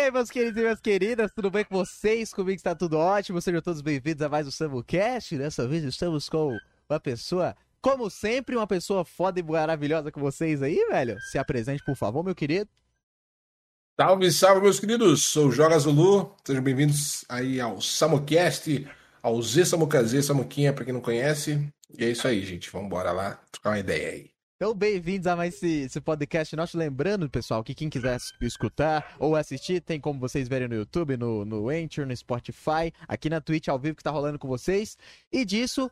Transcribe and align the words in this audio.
aí, 0.00 0.10
meus 0.12 0.30
queridos 0.30 0.56
e 0.56 0.60
minhas 0.60 0.80
queridas, 0.80 1.32
tudo 1.34 1.50
bem 1.50 1.64
com 1.64 1.76
vocês? 1.76 2.32
Comigo 2.32 2.56
está 2.56 2.74
tudo 2.74 2.96
ótimo, 2.96 3.40
sejam 3.40 3.60
todos 3.60 3.80
bem-vindos 3.80 4.22
a 4.22 4.28
mais 4.28 4.46
um 4.46 4.50
SamboCast. 4.50 5.36
Dessa 5.36 5.66
vez 5.66 5.82
estamos 5.82 6.28
com 6.28 6.56
uma 6.88 7.00
pessoa, 7.00 7.56
como 7.80 8.08
sempre, 8.08 8.54
uma 8.54 8.66
pessoa 8.66 9.04
foda 9.04 9.40
e 9.40 9.42
maravilhosa 9.42 10.12
com 10.12 10.20
vocês 10.20 10.62
aí, 10.62 10.76
velho. 10.88 11.18
Se 11.30 11.38
apresente, 11.38 11.82
por 11.84 11.96
favor, 11.96 12.22
meu 12.22 12.34
querido. 12.34 12.70
Salve, 14.00 14.30
salve, 14.30 14.60
meus 14.60 14.78
queridos! 14.78 15.24
Sou 15.24 15.48
o 15.48 15.52
Joga 15.52 15.78
Zulu, 15.78 16.36
sejam 16.44 16.62
bem-vindos 16.62 17.24
aí 17.28 17.60
ao 17.60 17.80
SamoCast, 17.80 18.88
ao 19.20 19.42
Z 19.42 19.64
Samucazê, 19.64 20.22
Samuquinha, 20.22 20.72
pra 20.72 20.84
quem 20.84 20.94
não 20.94 21.00
conhece. 21.00 21.68
E 21.98 22.04
é 22.04 22.10
isso 22.10 22.28
aí, 22.28 22.44
gente, 22.44 22.70
vamos 22.70 22.86
embora 22.86 23.10
lá 23.10 23.40
trocar 23.50 23.70
uma 23.70 23.78
ideia 23.80 24.10
aí. 24.10 24.37
Então, 24.60 24.74
bem-vindos 24.74 25.28
a 25.28 25.36
mais 25.36 25.54
esse, 25.54 25.82
esse, 25.82 26.00
podcast 26.00 26.56
nosso. 26.56 26.76
Lembrando, 26.76 27.30
pessoal, 27.30 27.62
que 27.62 27.76
quem 27.76 27.88
quiser 27.88 28.18
escutar 28.40 29.14
ou 29.16 29.36
assistir, 29.36 29.80
tem 29.80 30.00
como 30.00 30.18
vocês 30.18 30.48
verem 30.48 30.66
no 30.66 30.74
YouTube, 30.74 31.16
no, 31.16 31.44
no 31.44 31.68
Anchor, 31.68 32.04
no 32.04 32.16
Spotify, 32.16 32.92
aqui 33.06 33.30
na 33.30 33.40
Twitch 33.40 33.68
ao 33.68 33.78
vivo 33.78 33.94
que 33.94 34.02
tá 34.02 34.10
rolando 34.10 34.36
com 34.36 34.48
vocês. 34.48 34.98
E 35.30 35.44
disso, 35.44 35.88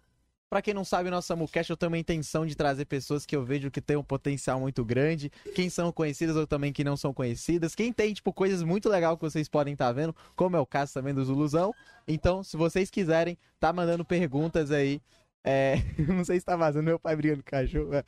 para 0.51 0.60
quem 0.60 0.74
não 0.74 0.84
sabe, 0.84 1.10
nosso 1.10 1.29
SamuCast 1.29 1.71
eu 1.71 1.77
tenho 1.77 1.93
uma 1.93 1.98
intenção 1.98 2.45
de 2.45 2.57
trazer 2.57 2.87
pessoas 2.87 3.24
que 3.24 3.37
eu 3.37 3.45
vejo 3.45 3.71
que 3.71 3.80
têm 3.80 3.97
um 3.97 4.02
potencial 4.02 4.59
muito 4.59 4.85
grande. 4.85 5.30
Quem 5.55 5.71
são 5.71 5.93
conhecidas 5.93 6.35
ou 6.35 6.45
também 6.45 6.73
que 6.73 6.83
não 6.83 6.96
são 6.96 7.15
conhecidas. 7.15 7.73
Quem 7.73 7.93
tem, 7.93 8.12
tipo, 8.12 8.33
coisas 8.33 8.65
muito 8.65 8.88
legais 8.88 9.15
que 9.15 9.23
vocês 9.23 9.48
podem 9.48 9.74
estar 9.74 9.87
tá 9.87 9.93
vendo, 9.93 10.12
como 10.35 10.57
é 10.57 10.60
o 10.60 10.66
caso 10.66 10.93
também 10.93 11.15
do 11.15 11.24
Zuluzão. 11.24 11.73
Então, 12.09 12.43
se 12.43 12.57
vocês 12.57 12.91
quiserem, 12.91 13.38
tá 13.60 13.73
mandando 13.73 14.05
perguntas 14.05 14.73
aí 14.73 15.01
é, 15.46 15.77
não 16.09 16.24
sei 16.24 16.41
se 16.41 16.45
tá 16.45 16.56
vazando, 16.56 16.84
meu 16.84 16.98
pai 16.98 17.14
brigando 17.14 17.42
com 17.45 17.50
cachorro. 17.50 17.95
É, 17.95 18.04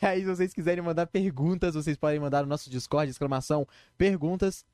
aí, 0.00 0.20
se 0.20 0.26
vocês 0.26 0.54
quiserem 0.54 0.82
mandar 0.82 1.08
perguntas, 1.08 1.74
vocês 1.74 1.96
podem 1.96 2.20
mandar 2.20 2.42
no 2.42 2.48
nosso 2.48 2.70
Discord, 2.70 3.10
exclamação, 3.10 3.66
perguntas. 3.98 4.64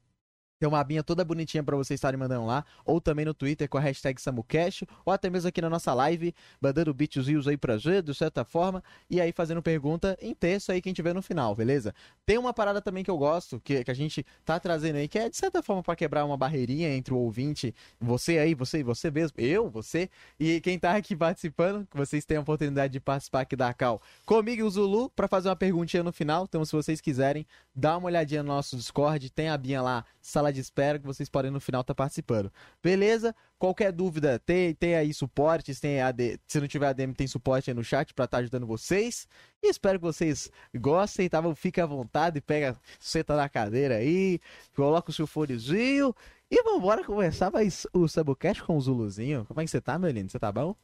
Tem 0.64 0.68
uma 0.70 0.80
abinha 0.80 1.02
toda 1.02 1.22
bonitinha 1.22 1.62
para 1.62 1.76
vocês 1.76 1.98
estarem 1.98 2.18
mandando 2.18 2.46
lá, 2.46 2.64
ou 2.86 2.98
também 2.98 3.26
no 3.26 3.34
Twitter 3.34 3.68
com 3.68 3.76
a 3.76 3.82
hashtag 3.82 4.18
SamuCast, 4.18 4.86
ou 5.04 5.12
até 5.12 5.28
mesmo 5.28 5.46
aqui 5.46 5.60
na 5.60 5.68
nossa 5.68 5.92
live, 5.92 6.34
mandando 6.58 6.94
beatzinhos 6.94 7.46
aí 7.46 7.54
pra 7.54 7.76
gente, 7.76 8.04
de 8.04 8.14
certa 8.14 8.46
forma, 8.46 8.82
e 9.10 9.20
aí 9.20 9.30
fazendo 9.30 9.60
pergunta 9.60 10.16
em 10.22 10.34
texto 10.34 10.72
aí 10.72 10.80
quem 10.80 10.94
tiver 10.94 11.12
no 11.12 11.20
final, 11.20 11.54
beleza? 11.54 11.94
Tem 12.24 12.38
uma 12.38 12.54
parada 12.54 12.80
também 12.80 13.04
que 13.04 13.10
eu 13.10 13.18
gosto, 13.18 13.60
que, 13.60 13.84
que 13.84 13.90
a 13.90 13.94
gente 13.94 14.24
tá 14.42 14.58
trazendo 14.58 14.96
aí, 14.96 15.06
que 15.06 15.18
é 15.18 15.28
de 15.28 15.36
certa 15.36 15.62
forma 15.62 15.82
para 15.82 15.94
quebrar 15.94 16.24
uma 16.24 16.34
barreirinha 16.34 16.96
entre 16.96 17.12
o 17.12 17.18
ouvinte, 17.18 17.74
você 18.00 18.38
aí, 18.38 18.54
você 18.54 18.78
e 18.78 18.82
você 18.82 19.10
mesmo, 19.10 19.38
eu, 19.38 19.68
você, 19.68 20.08
e 20.40 20.62
quem 20.62 20.78
tá 20.78 20.96
aqui 20.96 21.14
participando, 21.14 21.86
que 21.90 21.94
vocês 21.94 22.24
tenham 22.24 22.40
a 22.40 22.42
oportunidade 22.42 22.90
de 22.90 23.00
participar 23.00 23.42
aqui 23.42 23.54
da 23.54 23.74
Cal 23.74 24.00
comigo 24.24 24.62
e 24.62 24.64
o 24.64 24.70
Zulu, 24.70 25.10
para 25.10 25.28
fazer 25.28 25.50
uma 25.50 25.56
perguntinha 25.56 26.02
no 26.02 26.10
final, 26.10 26.44
então 26.44 26.64
se 26.64 26.72
vocês 26.72 27.02
quiserem, 27.02 27.46
dá 27.76 27.98
uma 27.98 28.06
olhadinha 28.06 28.42
no 28.42 28.48
nosso 28.48 28.78
Discord, 28.78 29.28
tem 29.28 29.50
a 29.50 29.52
abinha 29.52 29.82
lá, 29.82 30.06
sala 30.22 30.53
de 30.53 30.53
espera 30.60 30.98
que 30.98 31.06
vocês 31.06 31.28
podem 31.28 31.50
no 31.50 31.60
final 31.60 31.80
estar 31.80 31.94
tá 31.94 32.02
participando. 32.02 32.52
Beleza? 32.82 33.34
Qualquer 33.58 33.92
dúvida, 33.92 34.38
tem, 34.38 34.74
tem 34.74 34.94
aí 34.94 35.14
suportes, 35.14 35.80
tem 35.80 36.00
AD, 36.00 36.38
se 36.46 36.60
não 36.60 36.68
tiver 36.68 36.88
ADM, 36.88 37.12
tem 37.12 37.26
suporte 37.26 37.70
aí 37.70 37.74
no 37.74 37.82
chat 37.84 38.12
para 38.12 38.24
estar 38.24 38.38
tá 38.38 38.40
ajudando 38.42 38.66
vocês. 38.66 39.26
E 39.62 39.68
espero 39.68 39.98
que 39.98 40.04
vocês 40.04 40.50
gostem, 40.74 41.28
tá? 41.28 41.42
Fique 41.54 41.80
à 41.80 41.86
vontade, 41.86 42.40
pega, 42.40 42.76
senta 42.98 43.36
na 43.36 43.48
cadeira 43.48 43.96
aí, 43.96 44.40
coloca 44.74 45.10
o 45.10 45.14
seu 45.14 45.26
fonezinho 45.26 46.14
e 46.50 46.62
vambora 46.62 47.04
conversar 47.04 47.50
mais 47.50 47.86
o 47.92 48.06
Sabucast 48.06 48.62
com 48.62 48.76
o 48.76 48.80
Zuluzinho. 48.80 49.44
Como 49.46 49.60
é 49.60 49.64
que 49.64 49.70
você 49.70 49.80
tá, 49.80 49.98
meu 49.98 50.10
lindo? 50.10 50.30
Você 50.30 50.38
tá 50.38 50.52
bom? 50.52 50.76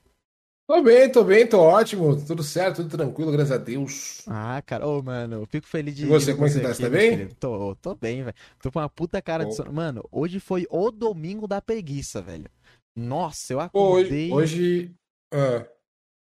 Tô 0.71 0.81
bem, 0.85 1.11
tô 1.11 1.25
bem, 1.25 1.45
tô 1.49 1.59
ótimo. 1.59 2.25
Tudo 2.25 2.45
certo, 2.45 2.77
tudo 2.77 2.97
tranquilo, 2.97 3.33
graças 3.33 3.51
a 3.51 3.59
Deus. 3.59 4.23
Ah, 4.29 4.63
cara, 4.65 4.87
ô, 4.87 5.03
mano, 5.03 5.43
eu 5.43 5.47
fico 5.47 5.67
feliz 5.67 5.97
de. 5.97 6.05
E 6.05 6.09
você, 6.09 6.33
como 6.33 6.47
é 6.47 6.49
você 6.49 6.61
tá? 6.61 6.73
Você 6.73 6.85
tá 6.85 6.89
bem? 6.89 7.27
Tô, 7.41 7.75
tô 7.75 7.97
bem, 7.97 8.23
velho. 8.23 8.37
Tô 8.63 8.71
com 8.71 8.79
uma 8.79 8.89
puta 8.89 9.21
cara 9.21 9.45
de 9.45 9.53
sono. 9.53 9.73
Mano, 9.73 10.09
hoje 10.13 10.39
foi 10.39 10.69
o 10.71 10.93
domingo 10.93 11.48
da 11.48 11.61
preguiça, 11.61 12.23
velho. 12.23 12.48
Nossa, 12.95 13.53
eu 13.53 13.59
acordei. 13.59 14.30
Hoje. 14.30 14.33
hoje... 14.33 14.95
Ah, 15.33 15.67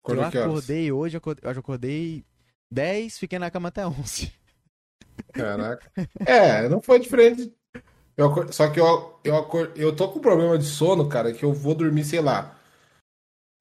eu 0.09 0.23
acordei 0.23 0.91
hoje, 0.91 1.17
eu 1.17 1.19
acordei, 1.19 1.43
eu 1.43 1.59
acordei 1.59 2.25
10, 2.71 3.19
fiquei 3.19 3.37
na 3.37 3.51
cama 3.51 3.69
até 3.69 3.85
11. 3.85 4.33
Caraca. 5.33 5.91
É, 6.25 6.67
não 6.67 6.81
foi 6.81 6.99
diferente. 6.99 7.53
Eu, 8.17 8.51
só 8.51 8.71
que 8.71 8.79
eu, 8.79 9.19
eu, 9.23 9.47
eu 9.75 9.95
tô 9.95 10.09
com 10.09 10.19
problema 10.19 10.57
de 10.57 10.65
sono, 10.65 11.07
cara, 11.07 11.31
que 11.31 11.45
eu 11.45 11.53
vou 11.53 11.75
dormir, 11.75 12.03
sei 12.03 12.21
lá. 12.21 12.57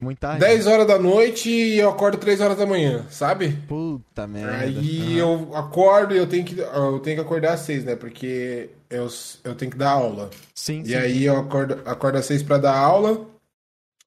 Muito 0.01 0.19
tarde. 0.19 0.41
10 0.41 0.67
horas 0.67 0.87
da 0.87 0.99
noite 0.99 1.51
e 1.51 1.79
eu 1.79 1.91
acordo 1.91 2.17
3 2.17 2.41
horas 2.41 2.57
da 2.57 2.65
manhã, 2.65 3.05
sabe? 3.11 3.51
Puta 3.69 4.27
merda. 4.27 4.57
Aí 4.57 5.19
eu 5.19 5.51
acordo 5.55 6.15
e 6.15 6.19
eu 6.19 6.27
tenho 6.27 6.43
que, 6.43 6.59
eu 6.59 6.99
tenho 7.01 7.17
que 7.17 7.23
acordar 7.23 7.53
às 7.53 7.61
6, 7.61 7.85
né? 7.85 7.97
Porque 7.97 8.71
eu, 8.89 9.07
eu 9.45 9.55
tenho 9.55 9.71
que 9.71 9.77
dar 9.77 9.91
aula. 9.91 10.31
Sim, 10.55 10.81
e 10.81 10.89
sim. 10.89 10.95
aí 10.95 11.25
eu 11.25 11.37
acordo, 11.37 11.83
acordo 11.85 12.17
às 12.17 12.25
6 12.25 12.43
pra 12.43 12.57
dar 12.57 12.77
aula. 12.77 13.27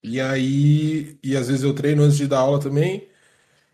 E 0.03 0.19
aí. 0.19 1.15
E 1.23 1.37
às 1.37 1.47
vezes 1.47 1.63
eu 1.63 1.73
treino 1.73 2.01
antes 2.01 2.17
de 2.17 2.27
dar 2.27 2.39
aula 2.39 2.59
também. 2.59 3.07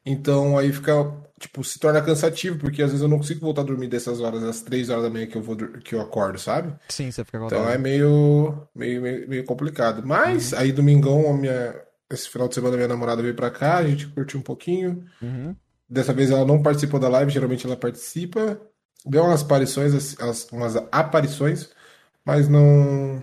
Então 0.06 0.58
aí 0.58 0.74
fica. 0.74 1.12
Tipo, 1.40 1.64
se 1.64 1.80
torna 1.80 2.02
cansativo, 2.02 2.60
porque 2.60 2.84
às 2.84 2.90
vezes 2.90 3.02
eu 3.02 3.08
não 3.08 3.18
consigo 3.18 3.40
voltar 3.40 3.62
a 3.62 3.64
dormir 3.64 3.88
dessas 3.88 4.20
horas, 4.20 4.44
às 4.44 4.62
3 4.62 4.90
horas 4.90 5.04
da 5.04 5.10
manhã 5.10 5.26
que 5.26 5.38
eu, 5.38 5.42
vou, 5.42 5.56
que 5.56 5.96
eu 5.96 6.02
acordo, 6.02 6.38
sabe? 6.38 6.74
Sim, 6.90 7.10
você 7.10 7.24
fica 7.24 7.38
acordado. 7.38 7.62
Então 7.62 7.74
é 7.74 7.78
meio, 7.78 8.68
meio, 8.76 9.02
meio, 9.02 9.30
meio 9.30 9.46
complicado. 9.46 10.06
Mas 10.06 10.52
uhum. 10.52 10.60
aí 10.60 10.74
domingão 10.74 11.30
a 11.30 11.34
minha 11.34 11.89
esse 12.10 12.30
final 12.30 12.48
de 12.48 12.56
semana 12.56 12.76
minha 12.76 12.88
namorada 12.88 13.22
veio 13.22 13.36
pra 13.36 13.52
cá, 13.52 13.78
a 13.78 13.88
gente 13.88 14.08
curtiu 14.08 14.40
um 14.40 14.44
pouquinho. 14.44 15.06
Uhum. 15.22 15.56
Dessa 15.88 16.14
vez 16.14 16.32
ela 16.32 16.46
não 16.46 16.62
participou 16.62 17.00
da 17.00 17.10
live, 17.10 17.32
geralmente 17.32 17.66
ela 17.66 17.78
participa. 17.78 18.60
Deu 19.06 19.24
umas 19.24 19.42
aparições, 19.42 20.16
umas 20.52 20.76
aparições, 20.92 21.70
mas 22.26 22.48
não 22.48 23.22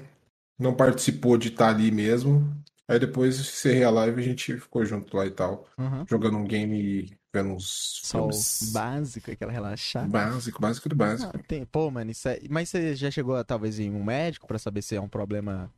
não 0.59 0.75
participou 0.75 1.37
de 1.37 1.49
estar 1.49 1.69
ali 1.69 1.91
mesmo. 1.91 2.51
Aí 2.89 2.99
depois 2.99 3.39
encerrei 3.39 3.85
a 3.85 3.91
live 3.91 4.21
e 4.21 4.25
a 4.25 4.29
gente 4.29 4.59
ficou 4.59 4.85
junto 4.85 5.17
lá 5.17 5.27
e 5.27 5.31
tal, 5.31 5.67
uhum. 5.77 6.05
jogando 6.09 6.39
um 6.39 6.45
game 6.45 6.81
e 6.81 7.17
vendo 7.35 7.51
uns 7.51 8.01
Só 8.05 8.19
filmes. 8.19 8.71
básico, 8.73 9.31
aquela 9.31 9.53
relaxada. 9.53 10.07
Básico, 10.07 10.61
básico 10.61 10.89
do 10.89 10.95
básico. 10.95 11.33
Ah, 11.35 11.41
tem... 11.47 11.65
Pô, 11.65 11.91
mano, 11.91 12.13
isso 12.13 12.29
é... 12.29 12.39
mas 12.49 12.69
você 12.69 12.95
já 12.95 13.11
chegou 13.11 13.43
talvez 13.45 13.81
em 13.81 13.91
um 13.91 14.05
médico 14.05 14.47
para 14.47 14.59
saber 14.59 14.83
se 14.83 14.95
é 14.95 15.01
um 15.01 15.09
problema 15.09 15.71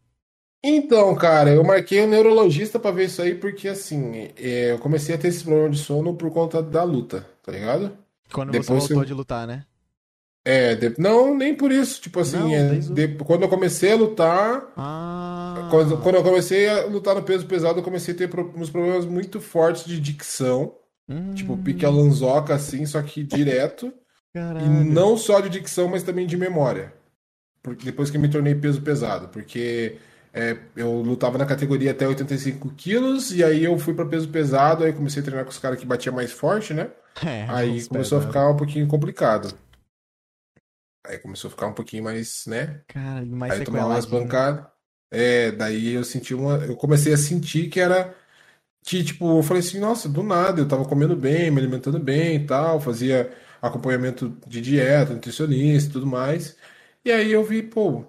então, 0.63 1.15
cara, 1.15 1.51
eu 1.51 1.63
marquei 1.63 2.03
um 2.03 2.09
neurologista 2.09 2.79
pra 2.79 2.91
ver 2.91 3.07
isso 3.07 3.23
aí, 3.23 3.35
porque 3.35 3.69
assim, 3.69 4.31
é, 4.37 4.73
eu 4.73 4.79
comecei 4.79 5.15
a 5.15 5.19
ter 5.19 5.29
esse 5.29 5.45
problema 5.45 5.71
de 5.71 5.79
sono 5.79 6.15
por 6.15 6.31
conta 6.31 6.63
da 6.63 6.83
luta, 6.83 7.27
tá 7.43 7.53
ligado? 7.53 7.97
Quando 8.33 8.51
Depois 8.51 8.67
você 8.67 8.95
voltou 8.95 9.03
eu... 9.03 9.07
de 9.07 9.15
lutar, 9.15 9.47
né? 9.47 9.65
É, 10.45 10.75
de... 10.75 10.95
não, 10.99 11.37
nem 11.37 11.55
por 11.55 11.71
isso. 11.71 12.01
Tipo 12.01 12.21
assim, 12.21 12.39
não, 12.39 12.55
é, 12.55 12.75
de... 12.77 13.09
quando 13.25 13.43
eu 13.43 13.49
comecei 13.49 13.93
a 13.93 13.97
lutar. 13.97 14.73
Ah. 14.77 15.69
Quando, 15.71 15.99
quando, 15.99 16.15
eu 16.17 16.23
comecei 16.23 16.69
a 16.69 16.87
lutar 16.87 17.15
no 17.15 17.23
peso 17.23 17.47
pesado, 17.47 17.79
eu 17.79 17.85
comecei 17.85 18.15
a 18.15 18.17
ter 18.17 18.29
pro... 18.29 18.53
uns 18.57 18.71
problemas 18.71 19.05
muito 19.05 19.41
fortes 19.41 19.85
de 19.85 20.01
dicção. 20.01 20.75
Hum. 21.09 21.35
Tipo, 21.35 21.57
pique 21.57 21.87
a 21.87 21.91
lanzoca, 21.91 22.55
assim, 22.55 22.85
só 22.85 23.01
que 23.03 23.23
direto. 23.23 23.93
Caralho. 24.33 24.67
E 24.67 24.69
não 24.69 25.17
só 25.17 25.41
de 25.41 25.49
dicção, 25.49 25.89
mas 25.89 26.03
também 26.03 26.27
de 26.27 26.37
memória. 26.37 26.93
Porque 27.63 27.85
depois 27.85 28.11
que 28.11 28.17
eu 28.17 28.21
me 28.21 28.29
tornei 28.29 28.55
peso 28.55 28.81
pesado. 28.81 29.29
Porque 29.29 29.97
é, 30.33 30.57
eu 30.77 31.01
lutava 31.01 31.39
na 31.39 31.47
categoria 31.47 31.91
até 31.91 32.07
85 32.07 32.71
quilos, 32.75 33.33
e 33.33 33.43
aí 33.43 33.65
eu 33.65 33.79
fui 33.79 33.95
para 33.95 34.07
peso 34.07 34.29
pesado, 34.29 34.85
aí 34.85 34.93
comecei 34.93 35.21
a 35.23 35.25
treinar 35.25 35.45
com 35.45 35.51
os 35.51 35.59
caras 35.59 35.79
que 35.79 35.87
batiam 35.87 36.15
mais 36.15 36.33
forte, 36.33 36.75
né? 36.75 36.91
É, 37.27 37.47
aí 37.49 37.85
começou 37.89 38.19
a 38.19 38.23
ficar 38.23 38.49
um 38.49 38.57
pouquinho 38.57 38.87
complicado. 38.87 39.53
Aí 41.05 41.19
começou 41.19 41.49
a 41.49 41.51
ficar 41.51 41.67
um 41.67 41.73
pouquinho 41.73 42.05
mais, 42.05 42.45
né? 42.47 42.83
Cara, 42.87 43.27
mais 43.27 43.55
aí 43.55 43.65
tomava 43.65 43.89
umas 43.89 44.05
bancadas. 44.05 44.65
É, 45.11 45.51
daí 45.51 45.95
eu 45.95 46.05
senti 46.05 46.35
uma. 46.35 46.59
Eu 46.59 46.77
comecei 46.77 47.13
a 47.13 47.17
sentir 47.17 47.69
que 47.71 47.81
era. 47.81 48.15
Que, 48.85 49.03
tipo, 49.03 49.39
eu 49.39 49.43
falei 49.43 49.63
assim, 49.63 49.81
nossa, 49.81 50.09
do 50.09 50.23
nada, 50.23 50.61
eu 50.61 50.69
tava 50.69 50.85
comendo 50.85 51.17
bem, 51.17 51.51
me 51.51 51.59
alimentando 51.59 51.99
bem 51.99 52.37
e 52.37 52.47
tal, 52.47 52.81
fazia 52.81 53.33
acompanhamento 53.61 54.37
de 54.47 54.61
dieta, 54.61 55.13
nutricionista 55.13 55.91
e 55.91 55.93
tudo 55.93 56.07
mais. 56.07 56.57
E 57.05 57.11
aí 57.11 57.33
eu 57.33 57.45
vi, 57.45 57.63
pô, 57.63 58.05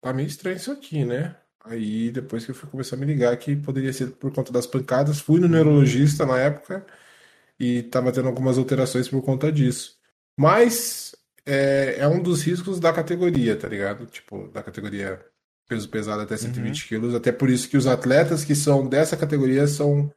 tá 0.00 0.12
meio 0.12 0.26
estranho 0.26 0.56
isso 0.56 0.72
aqui, 0.72 1.04
né? 1.04 1.36
Aí 1.64 2.10
depois 2.10 2.44
que 2.44 2.50
eu 2.50 2.54
fui 2.54 2.68
começar 2.68 2.96
a 2.96 2.98
me 2.98 3.06
ligar 3.06 3.36
que 3.36 3.54
poderia 3.54 3.92
ser 3.92 4.08
por 4.12 4.32
conta 4.32 4.52
das 4.52 4.66
pancadas, 4.66 5.20
fui 5.20 5.40
no 5.40 5.48
neurologista 5.48 6.26
na 6.26 6.38
época 6.38 6.84
e 7.58 7.82
tava 7.84 8.10
tendo 8.10 8.28
algumas 8.28 8.58
alterações 8.58 9.08
por 9.08 9.22
conta 9.22 9.52
disso. 9.52 9.96
Mas 10.36 11.14
é, 11.46 11.96
é 11.98 12.08
um 12.08 12.20
dos 12.20 12.42
riscos 12.42 12.80
da 12.80 12.92
categoria, 12.92 13.56
tá 13.56 13.68
ligado? 13.68 14.06
Tipo, 14.06 14.48
da 14.48 14.62
categoria 14.62 15.24
peso 15.68 15.88
pesado 15.88 16.22
até 16.22 16.36
120 16.36 16.82
uhum. 16.82 16.88
quilos. 16.88 17.14
Até 17.14 17.32
por 17.32 17.48
isso 17.48 17.68
que 17.68 17.76
os 17.76 17.86
atletas 17.86 18.44
que 18.44 18.54
são 18.54 18.88
dessa 18.88 19.16
categoria 19.16 19.66
são 19.66 20.12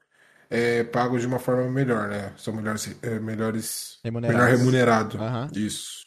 é, 0.50 0.84
pagos 0.84 1.22
de 1.22 1.28
uma 1.28 1.40
forma 1.40 1.70
melhor, 1.70 2.10
né? 2.10 2.34
São 2.38 2.54
melhores, 2.54 2.96
é, 3.02 3.20
melhores 3.20 4.00
melhor 4.04 4.50
remunerado. 4.50 5.18
Uhum. 5.18 5.48
Isso. 5.54 6.06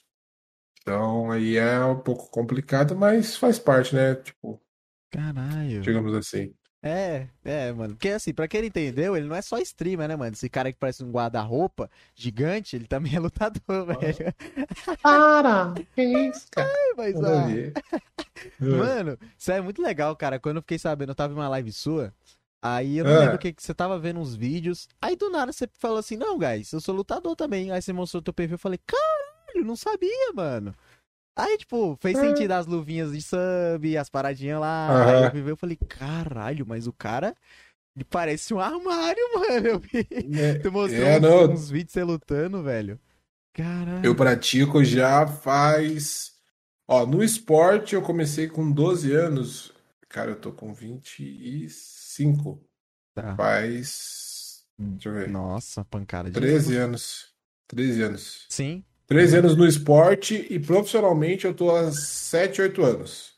Então 0.82 1.30
aí 1.30 1.56
é 1.56 1.80
um 1.84 1.98
pouco 1.98 2.30
complicado, 2.30 2.96
mas 2.96 3.36
faz 3.36 3.58
parte, 3.58 3.94
né? 3.94 4.14
Tipo, 4.16 4.60
Caralho. 5.10 5.80
Digamos 5.80 6.14
assim. 6.14 6.52
É, 6.80 7.26
é, 7.44 7.72
mano. 7.72 7.94
Porque 7.94 8.08
assim, 8.10 8.32
pra 8.32 8.46
quem 8.46 8.60
não 8.60 8.68
entendeu, 8.68 9.16
ele 9.16 9.26
não 9.26 9.34
é 9.34 9.42
só 9.42 9.58
streamer, 9.58 10.06
né, 10.06 10.14
mano? 10.14 10.32
Esse 10.32 10.48
cara 10.48 10.72
que 10.72 10.78
parece 10.78 11.02
um 11.02 11.10
guarda-roupa 11.10 11.90
gigante, 12.14 12.76
ele 12.76 12.86
também 12.86 13.16
é 13.16 13.18
lutador, 13.18 13.86
velho. 13.86 14.34
Para! 15.02 15.74
Que 15.94 16.02
isso, 16.30 16.46
cara? 16.52 16.70
Mas, 16.96 17.16
ó. 17.16 17.22
Mano, 18.60 19.18
isso 19.36 19.50
é 19.50 19.60
muito 19.60 19.82
legal, 19.82 20.14
cara. 20.14 20.38
Quando 20.38 20.56
eu 20.56 20.62
fiquei 20.62 20.78
sabendo, 20.78 21.10
eu 21.10 21.14
tava 21.16 21.32
em 21.32 21.36
uma 21.36 21.48
live 21.48 21.72
sua. 21.72 22.14
Aí 22.62 22.98
eu 22.98 23.04
não 23.04 23.12
Ah. 23.16 23.18
lembro 23.20 23.34
o 23.36 23.38
que, 23.38 23.52
que 23.52 23.62
você 23.62 23.74
tava 23.74 23.98
vendo 23.98 24.20
uns 24.20 24.34
vídeos. 24.36 24.88
Aí 25.02 25.16
do 25.16 25.30
nada 25.30 25.52
você 25.52 25.68
falou 25.78 25.98
assim: 25.98 26.16
Não, 26.16 26.38
guys, 26.38 26.72
eu 26.72 26.80
sou 26.80 26.94
lutador 26.94 27.34
também. 27.34 27.72
Aí 27.72 27.82
você 27.82 27.92
mostrou 27.92 28.22
teu 28.22 28.32
perfil. 28.32 28.54
Eu 28.54 28.58
falei: 28.58 28.78
Caralho, 28.86 29.64
não 29.66 29.74
sabia, 29.76 30.32
mano. 30.34 30.72
Aí, 31.38 31.56
tipo, 31.58 31.96
fez 32.00 32.18
Ah. 32.18 32.20
sentido 32.22 32.50
as 32.52 32.66
luvinhas 32.66 33.12
de 33.12 33.22
sub, 33.22 33.96
as 33.96 34.08
paradinhas 34.10 34.60
lá. 34.60 34.88
Aham. 34.90 35.16
Aí 35.32 35.38
eu 35.38 35.44
ver, 35.44 35.50
eu 35.52 35.56
falei: 35.56 35.76
Caralho, 35.88 36.66
mas 36.66 36.86
o 36.86 36.92
cara. 36.92 37.34
Ele 37.96 38.04
parece 38.04 38.52
um 38.54 38.60
armário, 38.60 39.22
mano. 39.34 39.66
Eu 39.66 39.78
vi. 39.80 40.04
Tu 40.62 40.70
mostrou 40.72 41.02
É, 41.06 41.18
uns, 41.18 41.50
uns 41.50 41.70
vídeos 41.70 41.92
você 41.92 42.04
lutando, 42.04 42.62
velho. 42.62 42.98
Caralho. 43.52 44.04
Eu 44.04 44.14
pratico 44.14 44.84
já 44.84 45.26
faz. 45.26 46.32
Ó, 46.86 47.04
no 47.04 47.22
esporte 47.24 47.94
eu 47.94 48.02
comecei 48.02 48.48
com 48.48 48.70
12 48.70 49.12
anos. 49.12 49.72
Cara, 50.08 50.30
eu 50.30 50.36
tô 50.40 50.52
com 50.52 50.72
25. 50.72 52.60
Tá. 53.14 53.34
Faz. 53.36 54.64
Deixa 54.78 55.08
eu 55.08 55.12
ver. 55.14 55.28
Nossa, 55.28 55.84
pancada 55.84 56.30
de 56.30 56.34
13 56.38 56.76
anos. 56.76 57.32
13 57.66 58.02
anos. 58.02 58.46
Sim. 58.48 58.84
13 59.08 59.38
anos 59.38 59.56
no 59.56 59.66
esporte 59.66 60.46
e 60.50 60.58
profissionalmente 60.58 61.46
eu 61.46 61.54
tô 61.54 61.74
há 61.74 61.90
7, 61.90 62.60
8 62.60 62.84
anos. 62.84 63.32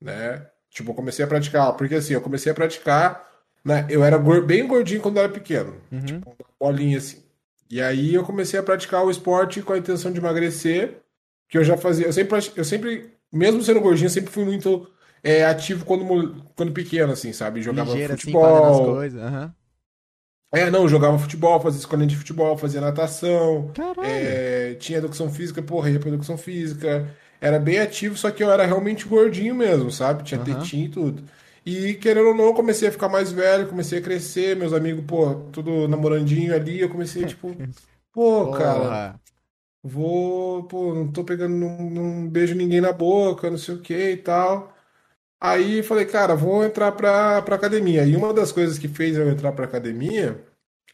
Né? 0.00 0.46
Tipo, 0.70 0.92
eu 0.92 0.94
comecei 0.94 1.24
a 1.24 1.28
praticar. 1.28 1.72
Porque 1.76 1.96
assim, 1.96 2.14
eu 2.14 2.20
comecei 2.20 2.50
a 2.50 2.54
praticar. 2.54 3.28
Né? 3.64 3.86
Eu 3.90 4.04
era 4.04 4.18
bem 4.18 4.66
gordinho 4.66 5.00
quando 5.00 5.16
eu 5.16 5.24
era 5.24 5.32
pequeno. 5.32 5.74
Uhum. 5.90 6.22
uma 6.24 6.34
bolinha 6.58 6.98
assim. 6.98 7.22
E 7.68 7.80
aí 7.82 8.14
eu 8.14 8.24
comecei 8.24 8.58
a 8.58 8.62
praticar 8.62 9.04
o 9.04 9.10
esporte 9.10 9.62
com 9.62 9.72
a 9.72 9.78
intenção 9.78 10.12
de 10.12 10.18
emagrecer, 10.18 11.02
que 11.48 11.58
eu 11.58 11.64
já 11.64 11.76
fazia. 11.76 12.06
Eu 12.06 12.12
sempre, 12.12 12.52
eu 12.56 12.64
sempre, 12.64 13.12
mesmo 13.32 13.62
sendo 13.62 13.80
gordinho, 13.80 14.10
sempre 14.10 14.30
fui 14.30 14.44
muito 14.44 14.88
é, 15.22 15.44
ativo 15.44 15.84
quando, 15.84 16.44
quando 16.56 16.72
pequeno, 16.72 17.12
assim, 17.12 17.32
sabe? 17.32 17.62
Jogava 17.62 17.90
Ligeiro 17.90 18.14
assim, 18.14 18.22
futebol. 18.22 18.94
coisas. 18.94 19.20
Aham. 19.20 19.54
É, 20.52 20.68
não, 20.68 20.88
jogava 20.88 21.16
futebol, 21.18 21.60
fazia 21.60 21.78
escolinha 21.78 22.08
de 22.08 22.16
futebol, 22.16 22.56
fazia 22.58 22.80
natação, 22.80 23.72
é, 24.00 24.74
tinha 24.74 24.98
educação 24.98 25.30
física, 25.32 25.62
porra, 25.62 25.90
ia 25.90 26.00
pra 26.00 26.08
educação 26.08 26.36
física. 26.36 27.16
Era 27.40 27.58
bem 27.58 27.78
ativo, 27.78 28.16
só 28.16 28.30
que 28.32 28.42
eu 28.42 28.50
era 28.50 28.66
realmente 28.66 29.06
gordinho 29.06 29.54
mesmo, 29.54 29.90
sabe? 29.92 30.24
Tinha 30.24 30.40
Aham. 30.40 30.42
tetinho 30.42 30.86
e 30.86 30.90
tudo. 30.90 31.24
E 31.64 31.94
querendo 31.94 32.28
ou 32.28 32.34
não, 32.34 32.46
eu 32.46 32.54
comecei 32.54 32.88
a 32.88 32.92
ficar 32.92 33.08
mais 33.08 33.30
velho, 33.30 33.68
comecei 33.68 33.98
a 34.00 34.02
crescer, 34.02 34.56
meus 34.56 34.72
amigos, 34.72 35.04
pô, 35.06 35.34
tudo 35.52 35.86
namorandinho 35.86 36.54
ali, 36.54 36.80
eu 36.80 36.90
comecei, 36.90 37.24
tipo, 37.26 37.54
pô, 38.12 38.48
cara. 38.50 39.00
Vou, 39.82 40.64
pô, 40.68 40.94
não 40.94 41.10
tô 41.10 41.24
pegando, 41.24 41.54
não, 41.56 41.78
não 41.90 42.28
beijo 42.28 42.54
ninguém 42.54 42.80
na 42.82 42.92
boca, 42.92 43.50
não 43.50 43.56
sei 43.58 43.74
o 43.76 43.80
que 43.82 43.94
e 44.12 44.16
tal. 44.18 44.74
Aí 45.40 45.82
falei, 45.82 46.04
cara, 46.04 46.34
vou 46.34 46.62
entrar 46.62 46.92
pra, 46.92 47.40
pra 47.42 47.56
academia. 47.56 48.04
E 48.04 48.14
uma 48.14 48.34
das 48.34 48.52
coisas 48.52 48.78
que 48.78 48.88
fez 48.88 49.16
eu 49.16 49.30
entrar 49.30 49.52
pra 49.52 49.64
academia, 49.64 50.44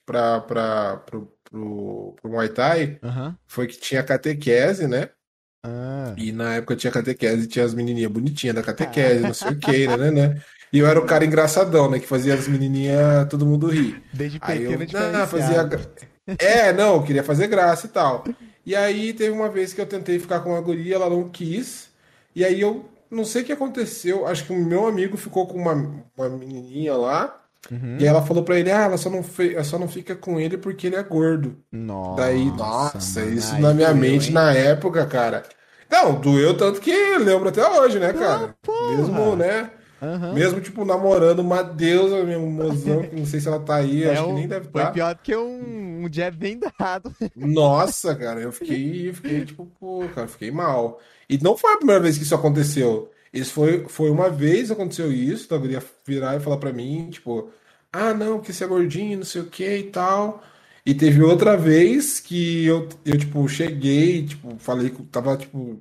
pra, 0.04 0.40
pra, 0.40 0.98
pro, 0.98 1.32
pro, 1.43 2.16
pro 2.20 2.31
Muay 2.31 2.48
Thai, 2.48 3.00
foi 3.46 3.66
que 3.66 3.78
tinha 3.78 4.04
catequese, 4.04 4.87
né? 4.87 5.10
Ah. 5.64 6.14
E 6.16 6.31
na 6.31 6.54
época 6.54 6.76
tinha 6.76 6.93
catequese 6.93 7.44
e 7.44 7.48
tinha 7.48 7.64
as 7.64 7.75
menininhas 7.75 8.12
bonitinhas 8.12 8.54
da 8.54 8.62
catequese, 8.62 9.20
não 9.20 9.34
sei 9.34 9.50
o 9.50 9.58
que, 9.58 9.88
né, 9.88 10.10
né? 10.12 10.43
E 10.72 10.78
eu 10.78 10.87
era 10.87 11.00
o 11.00 11.06
cara 11.06 11.25
engraçadão, 11.25 11.90
né? 11.90 11.99
Que 11.99 12.06
fazia 12.06 12.34
as 12.34 12.46
menininhas, 12.46 13.28
todo 13.28 13.46
mundo 13.46 13.69
rir. 13.69 14.00
Desde 14.12 14.38
Aí 14.42 14.62
eu 14.64 14.78
pequeno 14.78 15.10
não, 15.10 15.26
fazia. 15.26 15.69
É, 16.38 16.72
não, 16.72 16.96
eu 16.96 17.02
queria 17.02 17.22
fazer 17.25 17.49
graça 17.49 17.87
e 17.87 17.90
tal. 17.90 18.25
E 18.64 18.75
aí 18.75 19.12
teve 19.12 19.31
uma 19.31 19.49
vez 19.49 19.72
que 19.72 19.81
eu 19.81 19.87
tentei 19.87 20.19
ficar 20.19 20.40
com 20.40 20.50
uma 20.50 20.60
guria, 20.60 20.96
ela 20.96 21.10
não 21.10 21.28
quis. 21.28 21.88
E 22.34 22.44
aí 22.44 22.60
eu 22.60 22.84
não 23.10 23.24
sei 23.24 23.42
o 23.42 23.44
que 23.44 23.52
aconteceu. 23.52 24.26
Acho 24.26 24.44
que 24.44 24.52
o 24.52 24.64
meu 24.64 24.86
amigo 24.86 25.16
ficou 25.16 25.46
com 25.46 25.58
uma, 25.58 25.72
uma 26.16 26.28
menininha 26.28 26.94
lá. 26.94 27.40
Uhum. 27.70 27.96
E 27.98 28.06
ela 28.06 28.22
falou 28.22 28.44
pra 28.44 28.58
ele: 28.58 28.70
Ah, 28.70 28.82
ela 28.82 28.96
só 28.96 29.10
não, 29.10 29.24
ela 29.52 29.64
só 29.64 29.78
não 29.78 29.88
fica 29.88 30.14
com 30.14 30.38
ele 30.38 30.56
porque 30.56 30.86
ele 30.86 30.96
é 30.96 31.02
gordo. 31.02 31.56
Nossa, 31.72 32.22
Daí, 32.22 32.44
nossa, 32.44 33.20
mano, 33.20 33.34
isso 33.34 33.58
na 33.58 33.74
minha 33.74 33.88
doeu, 33.88 34.00
mente 34.00 34.28
hein? 34.28 34.34
na 34.34 34.52
época, 34.52 35.04
cara. 35.06 35.42
Não, 35.90 36.14
doeu 36.20 36.56
tanto 36.56 36.80
que 36.80 36.92
lembro 37.18 37.48
até 37.48 37.66
hoje, 37.68 37.98
né, 37.98 38.12
cara? 38.12 38.50
Ah, 38.50 38.54
porra. 38.62 38.96
Mesmo, 38.96 39.36
né? 39.36 39.70
Aham. 40.06 40.34
Mesmo, 40.34 40.60
tipo, 40.60 40.84
namorando 40.84 41.40
uma 41.40 41.62
deusa, 41.62 42.22
meu 42.24 42.40
mozão, 42.40 43.02
que 43.02 43.16
não 43.16 43.26
sei 43.26 43.40
se 43.40 43.48
ela 43.48 43.60
tá 43.60 43.76
aí, 43.76 44.04
É 44.04 44.12
acho 44.12 44.24
que 44.24 44.30
um- 44.30 44.34
nem 44.34 44.48
deve 44.48 44.68
Foi 44.68 44.80
estar. 44.82 44.92
pior 44.92 45.14
do 45.14 45.20
que 45.22 45.36
um, 45.36 46.04
um 46.04 46.12
jab 46.12 46.36
bem 46.36 46.58
dado. 46.58 47.14
Nossa, 47.34 48.14
cara, 48.14 48.40
eu 48.40 48.52
fiquei, 48.52 49.08
eu 49.08 49.14
fiquei 49.14 49.44
tipo, 49.44 49.66
pô, 49.78 50.08
cara, 50.14 50.26
fiquei 50.28 50.50
mal. 50.50 51.00
E 51.28 51.38
não 51.42 51.56
foi 51.56 51.72
a 51.74 51.76
primeira 51.78 52.00
vez 52.00 52.16
que 52.16 52.24
isso 52.24 52.34
aconteceu. 52.34 53.10
Isso 53.32 53.52
foi, 53.52 53.84
foi 53.88 54.10
uma 54.10 54.30
vez 54.30 54.70
aconteceu 54.70 55.12
isso, 55.12 55.48
da 55.48 55.58
guria 55.58 55.82
virar 56.06 56.36
e 56.36 56.40
falar 56.40 56.56
pra 56.58 56.72
mim, 56.72 57.10
tipo, 57.10 57.50
ah, 57.92 58.14
não, 58.14 58.38
porque 58.38 58.52
você 58.52 58.64
é 58.64 58.66
gordinho, 58.66 59.18
não 59.18 59.24
sei 59.24 59.42
o 59.42 59.46
que 59.46 59.76
e 59.78 59.82
tal. 59.90 60.42
E 60.84 60.94
teve 60.94 61.20
outra 61.22 61.56
vez 61.56 62.20
que 62.20 62.64
eu, 62.64 62.88
eu 63.04 63.18
tipo, 63.18 63.46
cheguei, 63.48 64.24
tipo, 64.26 64.56
falei 64.58 64.90
que 64.90 65.02
tava, 65.04 65.36
tipo. 65.36 65.80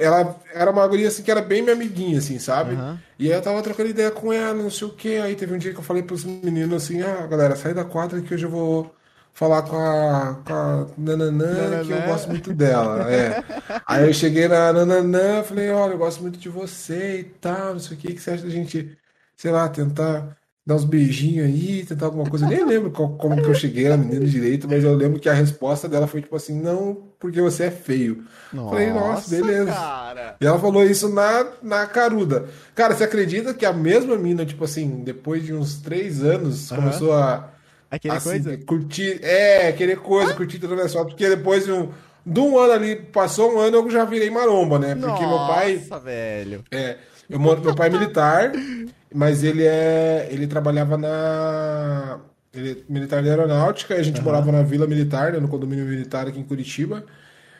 Ela 0.00 0.38
era 0.52 0.70
uma 0.70 0.86
guria 0.86 1.08
assim 1.08 1.22
que 1.22 1.30
era 1.30 1.40
bem 1.42 1.62
minha 1.62 1.74
amiguinha, 1.74 2.18
assim, 2.18 2.38
sabe? 2.38 2.74
Aham. 2.74 2.98
E 3.18 3.26
aí 3.30 3.38
eu 3.38 3.42
tava 3.42 3.62
trocando 3.62 3.88
ideia 3.90 4.10
com 4.10 4.32
ela, 4.32 4.54
não 4.54 4.70
sei 4.70 4.86
o 4.88 4.94
que. 4.94 5.16
Aí 5.18 5.34
teve 5.36 5.54
um 5.54 5.58
dia 5.58 5.72
que 5.72 5.78
eu 5.78 5.82
falei 5.82 6.02
pros 6.02 6.24
meninos 6.24 6.84
assim: 6.84 7.02
ah, 7.02 7.26
galera, 7.26 7.56
sai 7.56 7.74
da 7.74 7.84
quadra 7.84 8.20
que 8.22 8.34
hoje 8.34 8.44
eu 8.46 8.50
vou 8.50 8.94
falar 9.32 9.62
com 9.62 9.76
a, 9.78 10.34
com 10.44 10.52
a 10.54 10.86
Nananã, 10.98 11.78
que 11.78 11.92
eu 11.92 12.02
Nananã. 12.02 12.02
gosto 12.02 12.28
muito 12.30 12.52
dela. 12.52 13.10
É. 13.10 13.42
Aí 13.86 14.06
eu 14.08 14.12
cheguei 14.14 14.48
na 14.48 14.72
Nananã, 14.72 15.42
falei: 15.42 15.70
olha, 15.70 15.92
eu 15.92 15.98
gosto 15.98 16.20
muito 16.22 16.38
de 16.38 16.48
você 16.48 17.20
e 17.20 17.24
tal, 17.24 17.72
não 17.74 17.80
sei 17.80 17.96
o 17.96 18.00
que. 18.00 18.08
O 18.08 18.14
que 18.14 18.20
você 18.20 18.30
acha 18.32 18.44
da 18.44 18.50
gente, 18.50 18.96
sei 19.36 19.50
lá, 19.50 19.68
tentar 19.68 20.36
dar 20.66 20.76
uns 20.76 20.84
beijinhos 20.84 21.46
aí, 21.46 21.84
tentar 21.84 22.06
alguma 22.06 22.26
coisa? 22.26 22.44
Eu 22.44 22.48
nem 22.48 22.64
lembro 22.64 22.90
qual- 22.90 23.16
como 23.16 23.40
que 23.42 23.48
eu 23.48 23.54
cheguei 23.54 23.88
na 23.88 23.96
menina 23.96 24.24
direito, 24.26 24.68
mas 24.68 24.84
eu 24.84 24.94
lembro 24.94 25.18
que 25.20 25.28
a 25.28 25.32
resposta 25.34 25.88
dela 25.88 26.06
foi 26.06 26.20
tipo 26.22 26.36
assim: 26.36 26.60
não, 26.60 27.12
porque 27.18 27.40
você 27.40 27.64
é 27.64 27.70
feio. 27.70 28.24
Falei, 28.68 28.90
nossa, 28.92 29.30
beleza. 29.30 29.70
cara. 29.72 30.36
E 30.40 30.46
ela 30.46 30.58
falou 30.58 30.84
isso 30.84 31.08
na, 31.08 31.46
na 31.62 31.86
caruda. 31.86 32.48
Cara, 32.74 32.94
você 32.94 33.04
acredita 33.04 33.52
que 33.52 33.66
a 33.66 33.72
mesma 33.72 34.16
mina, 34.16 34.46
tipo 34.46 34.64
assim, 34.64 35.02
depois 35.04 35.44
de 35.44 35.52
uns 35.52 35.76
três 35.82 36.22
anos, 36.22 36.70
Aham. 36.70 36.80
começou 36.80 37.12
a, 37.12 37.50
Aquele 37.90 38.14
assim, 38.16 38.42
coisa? 38.42 38.56
curtir, 38.58 39.20
é, 39.24 39.72
querer 39.72 39.98
coisa, 39.98 40.32
curtir 40.34 40.58
tudo 40.58 40.88
só, 40.88 41.04
porque 41.04 41.28
depois 41.28 41.64
de 41.66 41.72
um, 41.72 41.90
de 42.24 42.40
um 42.40 42.58
ano 42.58 42.72
ali, 42.72 42.96
passou 42.96 43.52
um 43.54 43.58
ano, 43.58 43.78
eu 43.78 43.90
já 43.90 44.04
virei 44.04 44.30
maromba, 44.30 44.78
né? 44.78 44.94
Porque 44.94 45.26
meu 45.26 45.40
pai, 45.40 45.74
Nossa, 45.76 45.98
velho. 46.00 46.64
é, 46.70 46.96
eu 47.28 47.38
moro, 47.38 47.60
meu 47.60 47.74
pai 47.74 47.88
é 47.88 47.90
militar, 47.90 48.52
mas 49.14 49.42
ele 49.44 49.64
é, 49.64 50.28
ele 50.30 50.46
trabalhava 50.46 50.96
na, 50.96 52.20
ele 52.52 52.72
é 52.72 52.92
militar 52.92 53.22
da 53.22 53.30
aeronáutica, 53.30 53.94
e 53.94 53.98
a 54.00 54.02
gente 54.02 54.16
Aham. 54.16 54.24
morava 54.26 54.52
na 54.52 54.62
Vila 54.62 54.86
Militar, 54.86 55.32
né, 55.32 55.38
no 55.40 55.48
condomínio 55.48 55.84
militar 55.84 56.28
aqui 56.28 56.38
em 56.38 56.44
Curitiba. 56.44 57.04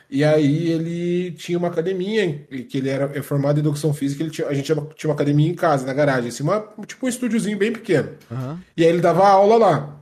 E 0.09 0.23
aí 0.25 0.69
ele 0.69 1.31
tinha 1.31 1.57
uma 1.57 1.69
academia, 1.69 2.45
que 2.69 2.77
ele 2.77 2.89
era 2.89 3.11
é 3.17 3.21
formado 3.21 3.57
em 3.57 3.61
educação 3.61 3.93
física, 3.93 4.21
ele 4.23 4.31
tinha, 4.31 4.47
a 4.47 4.53
gente 4.53 4.65
tinha 4.65 5.09
uma, 5.09 5.13
academia 5.15 5.49
em 5.49 5.55
casa, 5.55 5.85
na 5.85 5.93
garagem, 5.93 6.29
assim, 6.29 6.43
uma, 6.43 6.59
tipo 6.85 7.05
um 7.05 7.09
estúdiozinho 7.09 7.57
bem 7.57 7.71
pequeno. 7.71 8.09
Aham. 8.31 8.59
E 8.75 8.83
aí 8.83 8.89
ele 8.89 9.01
dava 9.01 9.27
aula 9.27 9.57
lá. 9.57 9.95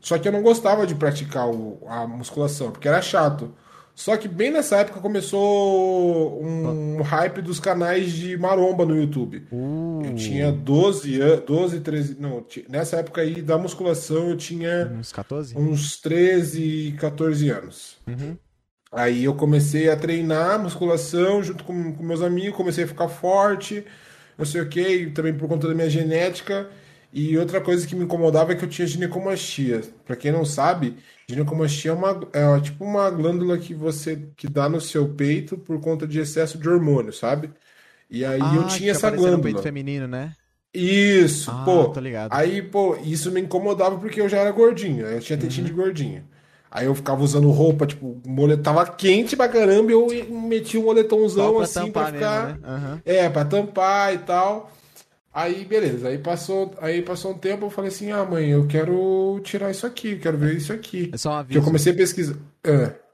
Só 0.00 0.18
que 0.18 0.28
eu 0.28 0.32
não 0.32 0.42
gostava 0.42 0.86
de 0.86 0.94
praticar 0.94 1.48
o- 1.48 1.80
a 1.88 2.06
musculação, 2.06 2.70
porque 2.70 2.88
era 2.88 3.02
chato. 3.02 3.52
Só 3.98 4.16
que 4.16 4.28
bem 4.28 4.52
nessa 4.52 4.76
época 4.76 5.00
começou 5.00 6.40
um 6.40 7.02
hype 7.02 7.42
dos 7.42 7.58
canais 7.58 8.12
de 8.12 8.38
maromba 8.38 8.86
no 8.86 8.96
YouTube. 8.96 9.44
Uh, 9.50 10.02
Eu 10.04 10.14
tinha 10.14 10.52
12 10.52 11.20
anos, 11.20 11.44
12, 11.44 11.80
13, 11.80 12.16
não, 12.20 12.46
nessa 12.68 12.98
época 12.98 13.22
aí 13.22 13.42
da 13.42 13.58
musculação 13.58 14.28
eu 14.28 14.36
tinha 14.36 14.88
uns 14.96 15.10
14? 15.10 15.58
uns 15.58 16.00
13, 16.00 16.94
14 16.96 17.50
anos. 17.50 17.96
Uhum. 18.06 18.36
Aí 18.92 19.24
eu 19.24 19.34
comecei 19.34 19.90
a 19.90 19.96
treinar 19.96 20.62
musculação 20.62 21.42
junto 21.42 21.64
com, 21.64 21.92
com 21.92 22.02
meus 22.04 22.22
amigos, 22.22 22.56
comecei 22.56 22.84
a 22.84 22.88
ficar 22.88 23.08
forte, 23.08 23.84
não 24.38 24.46
sei 24.46 24.60
o 24.60 24.68
que, 24.68 25.06
também 25.06 25.34
por 25.34 25.48
conta 25.48 25.66
da 25.66 25.74
minha 25.74 25.90
genética. 25.90 26.68
E 27.12 27.36
outra 27.38 27.60
coisa 27.60 27.86
que 27.86 27.96
me 27.96 28.04
incomodava 28.04 28.52
é 28.52 28.56
que 28.56 28.64
eu 28.64 28.68
tinha 28.68 28.86
ginecomastia. 28.86 29.80
Pra 30.04 30.14
quem 30.16 30.30
não 30.30 30.44
sabe, 30.44 30.96
ginecomastia 31.28 31.90
é, 31.90 31.94
uma, 31.94 32.10
é 32.32 32.60
tipo 32.60 32.84
uma 32.84 33.10
glândula 33.10 33.58
que 33.58 33.74
você 33.74 34.28
que 34.36 34.46
dá 34.46 34.68
no 34.68 34.80
seu 34.80 35.08
peito 35.14 35.56
por 35.56 35.80
conta 35.80 36.06
de 36.06 36.18
excesso 36.20 36.58
de 36.58 36.68
hormônio, 36.68 37.12
sabe? 37.12 37.50
E 38.10 38.24
aí 38.24 38.54
eu 38.54 38.62
Ah, 38.62 38.66
que 38.66 38.78
tinha 38.78 38.92
essa 38.92 39.02
parecendo 39.02 39.36
um 39.38 39.40
peito 39.40 39.56
glândula. 39.56 39.62
feminino, 39.62 40.06
né? 40.06 40.32
Isso, 40.74 41.50
Ah, 41.50 41.64
pô. 41.64 41.88
tô 41.94 42.00
ligado. 42.00 42.32
Aí, 42.34 42.62
pô, 42.62 42.96
isso 42.96 43.30
me 43.32 43.40
incomodava 43.40 43.98
porque 43.98 44.20
eu 44.20 44.28
já 44.28 44.38
era 44.38 44.50
gordinho, 44.52 45.06
eu 45.06 45.20
tinha 45.20 45.38
tetinho 45.38 45.66
Uhum. 45.66 45.72
de 45.72 45.76
gordinho. 45.82 46.24
Aí 46.70 46.84
eu 46.86 46.94
ficava 46.94 47.22
usando 47.22 47.50
roupa, 47.50 47.86
tipo, 47.86 48.20
moletom 48.26 48.62
tava 48.62 48.86
quente 48.86 49.34
pra 49.36 49.48
caramba, 49.48 49.90
e 49.90 49.94
eu 49.94 50.06
metia 50.30 50.78
um 50.78 50.84
moletomzão 50.84 51.54
pra 51.54 51.64
assim 51.64 51.90
pra 51.90 52.04
ficar. 52.06 52.54
mesmo, 52.54 52.62
né? 52.62 52.68
Aham. 52.68 53.02
É, 53.06 53.28
pra 53.30 53.44
tampar 53.46 54.14
e 54.14 54.18
tal. 54.18 54.70
Aí, 55.32 55.64
beleza. 55.64 56.08
Aí 56.08 56.18
passou, 56.18 56.74
aí 56.80 57.02
passou 57.02 57.32
um 57.32 57.38
tempo, 57.38 57.66
eu 57.66 57.70
falei 57.70 57.90
assim: 57.90 58.10
ah, 58.10 58.24
mãe, 58.24 58.48
eu 58.50 58.66
quero 58.66 59.40
tirar 59.44 59.70
isso 59.70 59.86
aqui, 59.86 60.12
eu 60.12 60.18
quero 60.20 60.38
ver 60.38 60.56
isso 60.56 60.72
aqui. 60.72 61.10
É 61.12 61.16
só 61.16 61.30
um 61.30 61.32
Que 61.34 61.38
aviso. 61.40 61.58
eu 61.60 61.64
comecei 61.64 61.92
a 61.92 61.96
pesquisar. 61.96 62.36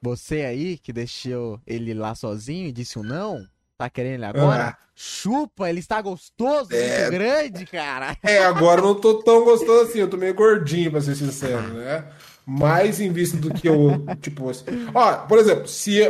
Você 0.02 0.42
aí 0.42 0.78
que 0.78 0.92
deixou 0.92 1.60
ele 1.66 1.94
lá 1.94 2.14
sozinho 2.14 2.68
e 2.68 2.72
disse 2.72 2.98
um 2.98 3.02
não, 3.02 3.44
tá 3.78 3.88
querendo 3.90 4.14
ele 4.14 4.24
agora? 4.26 4.68
Ah. 4.68 4.78
Chupa, 4.96 5.68
ele 5.68 5.80
está 5.80 6.00
gostoso, 6.00 6.72
É. 6.72 7.10
grande, 7.10 7.66
cara. 7.66 8.16
É, 8.22 8.44
agora 8.44 8.80
eu 8.80 8.84
não 8.84 8.94
tô 8.94 9.14
tão 9.24 9.44
gostoso 9.44 9.88
assim, 9.90 9.98
eu 9.98 10.08
tô 10.08 10.16
meio 10.16 10.34
gordinho, 10.34 10.90
pra 10.92 11.00
ser 11.00 11.16
sincero, 11.16 11.74
né? 11.74 12.04
Mais 12.46 13.00
em 13.00 13.10
vista 13.10 13.36
do 13.36 13.52
que 13.52 13.68
eu, 13.68 14.04
tipo, 14.20 14.48
assim. 14.48 14.64
Ó, 14.94 15.16
por 15.26 15.38
exemplo, 15.38 15.66
se 15.66 16.00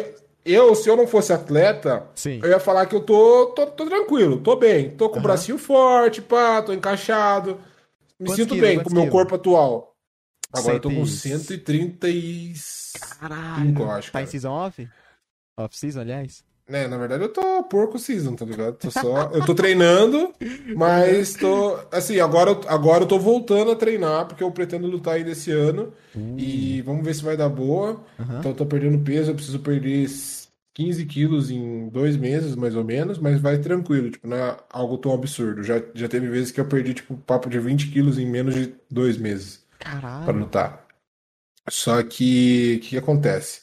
eu, 0.44 0.74
se 0.74 0.88
eu 0.88 0.96
não 0.96 1.06
fosse 1.06 1.32
atleta, 1.32 2.06
Sim. 2.14 2.40
eu 2.42 2.48
ia 2.50 2.60
falar 2.60 2.86
que 2.86 2.94
eu 2.94 3.00
tô, 3.00 3.46
tô, 3.46 3.66
tô 3.66 3.86
tranquilo, 3.86 4.40
tô 4.40 4.56
bem, 4.56 4.90
tô 4.96 5.08
com 5.08 5.16
o 5.16 5.18
Aham. 5.18 5.22
bracinho 5.22 5.58
forte, 5.58 6.20
pá, 6.22 6.60
tô 6.62 6.72
encaixado, 6.72 7.60
me 8.18 8.28
Quantos 8.28 8.34
sinto 8.36 8.54
quilos? 8.54 8.60
bem 8.68 8.82
com 8.82 8.90
o 8.90 8.94
meu 8.94 9.08
corpo 9.10 9.34
atual. 9.34 9.94
Agora 10.52 10.74
eu 10.76 10.80
tô 10.80 10.90
com 10.90 11.04
100 11.06 11.38
130 11.38 12.08
e... 12.08 12.52
Caralho. 13.18 13.90
acho, 13.90 14.12
Tá 14.12 14.20
em 14.20 14.24
cara. 14.24 14.30
season 14.30 14.52
off? 14.52 14.88
Off 15.58 15.76
season, 15.76 16.00
aliás? 16.00 16.44
Né, 16.68 16.86
na 16.88 16.96
verdade 16.96 17.22
eu 17.24 17.32
tô 17.32 17.62
porco 17.64 17.98
season, 17.98 18.34
tá 18.34 18.44
ligado? 18.44 18.76
Tô 18.76 18.90
só, 18.90 19.30
eu 19.32 19.44
tô 19.44 19.54
treinando, 19.54 20.32
mas 20.74 21.36
tô, 21.36 21.78
assim, 21.92 22.20
agora, 22.20 22.50
eu- 22.50 22.60
agora 22.68 23.04
eu 23.04 23.08
tô 23.08 23.18
voltando 23.18 23.70
a 23.70 23.76
treinar, 23.76 24.26
porque 24.26 24.42
eu 24.42 24.50
pretendo 24.50 24.86
lutar 24.86 25.14
ainda 25.14 25.30
esse 25.30 25.50
ano, 25.50 25.92
e 26.36 26.82
vamos 26.82 27.04
ver 27.04 27.14
se 27.14 27.22
vai 27.22 27.36
dar 27.36 27.48
boa. 27.48 28.00
Aham. 28.18 28.38
Então 28.38 28.50
eu 28.52 28.56
tô 28.56 28.66
perdendo 28.66 28.98
peso, 29.04 29.30
eu 29.30 29.34
preciso 29.34 29.60
perder 29.60 30.08
15 30.72 31.06
quilos 31.06 31.50
em 31.50 31.88
dois 31.88 32.16
meses, 32.16 32.56
mais 32.56 32.74
ou 32.74 32.82
menos, 32.82 33.18
mas 33.18 33.40
vai 33.40 33.58
tranquilo, 33.58 34.10
tipo, 34.10 34.26
não 34.26 34.36
é 34.36 34.56
algo 34.70 34.98
tão 34.98 35.12
absurdo. 35.12 35.62
Já, 35.62 35.80
já 35.94 36.08
teve 36.08 36.28
vezes 36.28 36.50
que 36.50 36.60
eu 36.60 36.66
perdi, 36.68 36.94
tipo, 36.94 37.16
papo 37.18 37.48
de 37.48 37.58
20 37.60 37.90
quilos 37.90 38.18
em 38.18 38.26
menos 38.26 38.54
de 38.54 38.74
dois 38.90 39.16
meses 39.16 39.64
para 39.78 40.32
Caralho. 40.32 40.40
lutar. 40.40 40.86
Só 41.70 42.02
que, 42.02 42.76
o 42.78 42.80
que 42.80 42.88
que 42.90 42.98
acontece? 42.98 43.62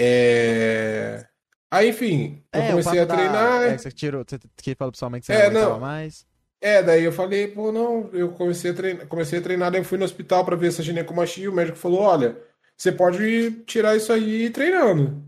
É... 0.00 1.27
Aí, 1.70 1.90
enfim, 1.90 2.42
eu 2.52 2.60
É, 2.62 2.70
comecei 2.70 2.98
a 3.00 3.06
papo 3.06 3.08
da- 3.08 3.14
treinar. 3.16 3.62
É, 3.64 3.78
você 3.78 3.90
tirou, 3.90 4.24
você 4.26 4.38
que 4.56 4.74
falou 4.74 4.92
sua 4.94 5.10
mãe 5.10 5.20
que 5.20 5.26
você 5.26 5.32
É, 5.34 5.50
não 5.50 5.72
não. 5.72 5.80
mais. 5.80 6.26
É, 6.60 6.82
daí 6.82 7.04
eu 7.04 7.12
falei, 7.12 7.46
pô, 7.48 7.70
não, 7.70 8.08
eu 8.12 8.30
comecei 8.32 8.70
a 8.72 8.74
treinar, 8.74 9.06
comecei 9.06 9.38
a 9.38 9.42
treinar, 9.42 9.70
daí 9.70 9.80
eu 9.80 9.84
fui 9.84 9.96
no 9.98 10.04
hospital 10.04 10.44
pra 10.44 10.56
ver 10.56 10.68
essa 10.68 10.82
ginecomastia, 10.82 11.48
o 11.48 11.54
médico 11.54 11.78
falou, 11.78 12.00
olha, 12.00 12.36
você 12.76 12.90
pode 12.90 13.50
tirar 13.64 13.96
isso 13.96 14.12
aí 14.12 14.50
treinando. 14.50 15.22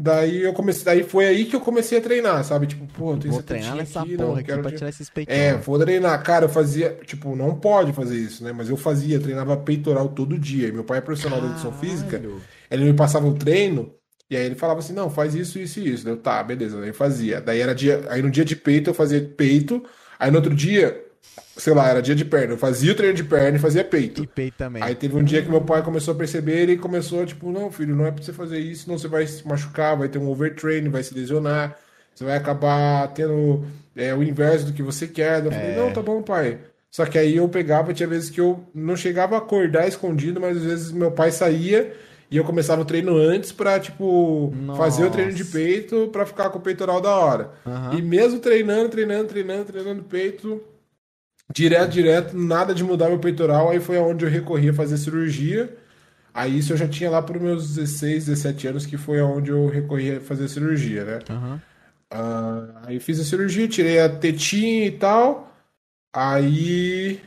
Daí 0.00 0.42
eu 0.42 0.52
comecei, 0.54 0.84
daí 0.84 1.02
foi 1.02 1.26
aí 1.26 1.44
que 1.44 1.56
eu 1.56 1.60
comecei 1.60 1.98
a 1.98 2.00
treinar, 2.00 2.44
sabe? 2.44 2.68
Tipo, 2.68 2.86
pô, 2.86 3.16
tem 3.16 3.30
esse 3.32 3.42
treinar 3.42 3.74
nessa 3.74 4.00
aqui, 4.00 4.16
porra 4.16 4.28
não 4.28 4.34
aqui 4.36 4.44
quero 4.44 4.62
pra 4.62 4.70
ti- 4.70 4.76
tirar 4.76 4.88
esses 4.90 5.10
peitão. 5.10 5.34
É, 5.34 5.54
vou 5.56 5.76
treinar. 5.78 6.22
Cara, 6.22 6.44
eu 6.44 6.48
fazia, 6.48 6.94
tipo, 7.04 7.34
não 7.34 7.58
pode 7.58 7.92
fazer 7.92 8.16
isso, 8.16 8.44
né? 8.44 8.52
Mas 8.52 8.68
eu 8.68 8.76
fazia, 8.76 9.18
treinava 9.18 9.56
peitoral 9.56 10.08
todo 10.08 10.38
dia. 10.38 10.72
Meu 10.72 10.84
pai 10.84 10.98
é 10.98 11.00
profissional 11.00 11.40
de 11.40 11.46
educação 11.46 11.72
física, 11.72 12.12
Caralho. 12.12 12.40
ele 12.70 12.84
me 12.84 12.94
passava 12.94 13.26
o 13.26 13.34
treino, 13.34 13.92
e 14.30 14.36
aí 14.36 14.44
ele 14.44 14.54
falava 14.54 14.80
assim, 14.80 14.92
não, 14.92 15.08
faz 15.10 15.34
isso, 15.34 15.58
isso 15.58 15.80
e 15.80 15.92
isso. 15.92 16.08
Eu, 16.08 16.16
tá, 16.16 16.42
beleza, 16.42 16.80
aí 16.80 16.88
eu 16.88 16.94
fazia. 16.94 17.40
Daí 17.40 17.60
era 17.60 17.74
dia, 17.74 18.04
aí 18.08 18.20
no 18.22 18.30
dia 18.30 18.44
de 18.44 18.54
peito 18.54 18.90
eu 18.90 18.94
fazia 18.94 19.20
peito, 19.22 19.82
aí 20.18 20.30
no 20.30 20.36
outro 20.36 20.54
dia, 20.54 21.02
sei 21.56 21.72
lá, 21.74 21.88
era 21.88 22.02
dia 22.02 22.14
de 22.14 22.24
perna, 22.24 22.54
eu 22.54 22.58
fazia 22.58 22.92
o 22.92 22.94
treino 22.94 23.14
de 23.14 23.24
perna 23.24 23.56
e 23.56 23.60
fazia 23.60 23.82
peito. 23.84 24.22
E 24.22 24.26
peito 24.26 24.56
também. 24.58 24.82
Aí 24.82 24.94
teve 24.94 25.16
um 25.16 25.24
dia 25.24 25.42
que 25.42 25.48
meu 25.50 25.62
pai 25.62 25.82
começou 25.82 26.12
a 26.14 26.16
perceber, 26.16 26.60
ele 26.60 26.76
começou, 26.76 27.24
tipo, 27.24 27.50
não, 27.50 27.70
filho, 27.72 27.96
não 27.96 28.06
é 28.06 28.10
pra 28.10 28.22
você 28.22 28.32
fazer 28.32 28.58
isso, 28.58 28.84
senão 28.84 28.98
você 28.98 29.08
vai 29.08 29.26
se 29.26 29.46
machucar, 29.46 29.96
vai 29.96 30.08
ter 30.08 30.18
um 30.18 30.28
overtraining, 30.28 30.90
vai 30.90 31.02
se 31.02 31.14
lesionar, 31.14 31.76
você 32.14 32.24
vai 32.24 32.36
acabar 32.36 33.08
tendo 33.14 33.64
é, 33.96 34.14
o 34.14 34.22
inverso 34.22 34.66
do 34.66 34.72
que 34.72 34.82
você 34.82 35.06
quer. 35.06 35.44
Eu 35.44 35.52
falei, 35.52 35.68
É. 35.70 35.76
não, 35.76 35.92
tá 35.92 36.02
bom, 36.02 36.22
pai. 36.22 36.58
Só 36.90 37.04
que 37.06 37.18
aí 37.18 37.36
eu 37.36 37.48
pegava, 37.48 37.92
tinha 37.94 38.08
vezes 38.08 38.30
que 38.30 38.40
eu 38.40 38.64
não 38.74 38.96
chegava 38.96 39.36
a 39.36 39.38
acordar 39.38 39.86
escondido, 39.86 40.40
mas 40.40 40.56
às 40.56 40.62
vezes 40.64 40.92
meu 40.92 41.12
pai 41.12 41.30
saía 41.30 41.94
e 42.30 42.36
eu 42.36 42.44
começava 42.44 42.82
o 42.82 42.84
treino 42.84 43.16
antes 43.16 43.52
pra, 43.52 43.80
tipo, 43.80 44.52
fazer 44.76 45.04
o 45.04 45.10
treino 45.10 45.32
de 45.32 45.44
Nossa. 45.44 45.52
peito 45.56 46.08
pra 46.08 46.26
ficar 46.26 46.50
com 46.50 46.58
o 46.58 46.62
peitoral 46.62 47.00
da 47.00 47.16
hora. 47.16 47.52
Aham. 47.66 47.94
E 47.96 48.02
mesmo 48.02 48.38
treinando, 48.38 48.90
treinando, 48.90 49.28
treinando, 49.28 49.64
treinando 49.64 50.02
peito, 50.04 50.62
direto, 51.52 51.90
direto, 51.90 52.36
nada 52.36 52.74
de 52.74 52.84
mudar 52.84 53.08
meu 53.08 53.18
peitoral. 53.18 53.70
Aí 53.70 53.80
foi 53.80 53.96
aonde 53.96 54.24
eu 54.24 54.30
recorri 54.30 54.68
a 54.68 54.74
fazer 54.74 54.98
cirurgia. 54.98 55.74
Aí 56.34 56.58
isso 56.58 56.72
eu 56.72 56.76
já 56.76 56.86
tinha 56.86 57.10
lá 57.10 57.22
para 57.22 57.38
meus 57.38 57.74
16, 57.74 58.26
17 58.26 58.68
anos, 58.68 58.86
que 58.86 58.96
foi 58.96 59.18
aonde 59.20 59.50
eu 59.50 59.66
recorri 59.66 60.16
a 60.16 60.20
fazer 60.20 60.48
cirurgia, 60.48 61.04
né? 61.04 61.18
Aham. 61.30 61.60
Ah, 62.10 62.82
aí 62.86 63.00
fiz 63.00 63.18
a 63.20 63.24
cirurgia, 63.24 63.68
tirei 63.68 64.00
a 64.00 64.08
tetinha 64.08 64.86
e 64.86 64.90
tal. 64.90 65.52
Aí. 66.14 67.20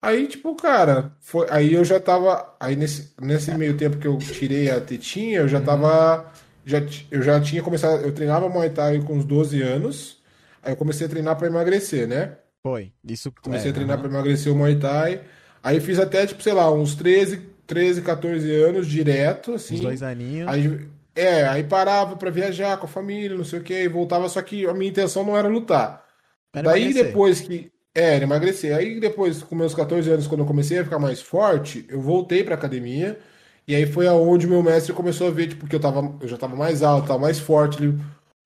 Aí, 0.00 0.28
tipo, 0.28 0.54
cara, 0.54 1.16
foi, 1.20 1.46
aí 1.50 1.74
eu 1.74 1.84
já 1.84 1.98
tava. 1.98 2.54
Aí 2.60 2.76
nesse, 2.76 3.12
nesse 3.20 3.52
meio 3.54 3.76
tempo 3.76 3.98
que 3.98 4.06
eu 4.06 4.16
tirei 4.18 4.70
a 4.70 4.80
tetinha, 4.80 5.40
eu 5.40 5.48
já 5.48 5.60
tava. 5.60 6.32
Já, 6.64 6.78
eu 7.10 7.22
já 7.22 7.40
tinha 7.40 7.62
começado. 7.62 8.02
Eu 8.04 8.12
treinava 8.14 8.48
Muay 8.48 8.70
Thai 8.70 9.00
com 9.02 9.14
uns 9.14 9.24
12 9.24 9.60
anos. 9.62 10.22
Aí 10.62 10.72
eu 10.72 10.76
comecei 10.76 11.06
a 11.06 11.10
treinar 11.10 11.36
pra 11.36 11.46
emagrecer, 11.48 12.06
né? 12.06 12.38
Foi. 12.62 12.92
Isso 13.04 13.32
Comecei 13.42 13.68
é, 13.68 13.70
a 13.70 13.74
treinar 13.74 13.98
aham. 13.98 14.08
pra 14.08 14.08
emagrecer 14.08 14.52
o 14.52 14.56
Muay 14.56 14.78
Thai. 14.78 15.22
Aí 15.62 15.80
fiz 15.80 15.98
até, 15.98 16.26
tipo, 16.26 16.42
sei 16.42 16.52
lá, 16.52 16.70
uns 16.72 16.94
13, 16.94 17.38
13, 17.66 18.02
14 18.02 18.50
anos 18.54 18.86
direto, 18.86 19.54
assim. 19.54 19.74
Uns 19.74 19.80
dois 19.80 20.02
aninhos. 20.02 20.48
Aí, 20.48 20.88
é, 21.14 21.46
aí 21.48 21.64
parava 21.64 22.16
pra 22.16 22.30
viajar 22.30 22.76
com 22.78 22.86
a 22.86 22.88
família, 22.88 23.36
não 23.36 23.44
sei 23.44 23.58
o 23.60 23.62
que, 23.64 23.74
e 23.74 23.88
voltava, 23.88 24.28
só 24.28 24.40
que 24.42 24.66
a 24.66 24.74
minha 24.74 24.90
intenção 24.90 25.24
não 25.24 25.36
era 25.36 25.48
lutar. 25.48 26.04
Era 26.52 26.70
Daí 26.70 26.82
emagrecer. 26.82 27.04
depois 27.06 27.40
que. 27.40 27.72
É, 27.98 28.14
era 28.14 28.24
emagrecer. 28.24 28.76
Aí 28.76 29.00
depois, 29.00 29.42
com 29.42 29.56
meus 29.56 29.74
14 29.74 30.08
anos, 30.10 30.26
quando 30.26 30.40
eu 30.40 30.46
comecei 30.46 30.78
a 30.78 30.84
ficar 30.84 30.98
mais 30.98 31.20
forte, 31.20 31.84
eu 31.88 32.00
voltei 32.00 32.44
pra 32.44 32.54
academia. 32.54 33.18
E 33.66 33.74
aí 33.74 33.86
foi 33.86 34.06
aonde 34.06 34.46
o 34.46 34.50
meu 34.50 34.62
mestre 34.62 34.92
começou 34.92 35.28
a 35.28 35.30
ver, 35.30 35.48
tipo, 35.48 35.66
que 35.66 35.74
eu 35.74 35.80
tava, 35.80 36.16
eu 36.20 36.28
já 36.28 36.36
tava 36.36 36.56
mais 36.56 36.82
alto, 36.82 37.08
tava 37.08 37.18
mais 37.18 37.38
forte. 37.38 37.82
Ele, 37.82 37.98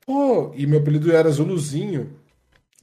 pô, 0.07 0.53
e 0.55 0.67
meu 0.67 0.81
apelido 0.81 1.13
era 1.13 1.31
Zuluzinho, 1.31 2.19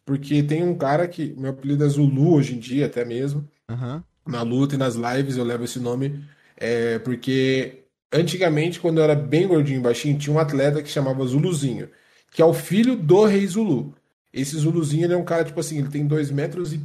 porque 0.05 0.43
tem 0.43 0.63
um 0.63 0.75
cara 0.75 1.07
que. 1.07 1.33
Meu 1.37 1.51
apelido 1.51 1.83
é 1.83 1.89
Zulu 1.89 2.35
hoje 2.35 2.55
em 2.55 2.59
dia, 2.59 2.85
até 2.85 3.03
mesmo 3.03 3.47
Aham. 3.69 4.03
na 4.27 4.41
luta 4.43 4.75
e 4.75 4.77
nas 4.77 4.95
lives 4.95 5.37
eu 5.37 5.43
levo 5.43 5.63
esse 5.63 5.79
nome 5.79 6.23
é, 6.59 6.99
porque 6.99 7.85
antigamente, 8.13 8.79
quando 8.79 8.97
eu 8.97 9.03
era 9.05 9.15
bem 9.15 9.47
gordinho 9.47 9.79
e 9.79 9.83
baixinho, 9.83 10.17
tinha 10.19 10.35
um 10.35 10.39
atleta 10.39 10.83
que 10.83 10.89
chamava 10.89 11.25
Zuluzinho, 11.25 11.89
que 12.31 12.41
é 12.41 12.45
o 12.45 12.53
filho 12.53 12.95
do 12.97 13.23
Rei 13.25 13.47
Zulu. 13.47 13.95
Esse 14.33 14.57
Zuluzinho, 14.57 15.05
ele 15.05 15.13
é 15.13 15.17
um 15.17 15.25
cara, 15.25 15.43
tipo 15.45 15.59
assim, 15.59 15.79
ele 15.79 15.89
tem 15.89 16.05
dois 16.07 16.31
metros 16.31 16.73
e 16.73 16.81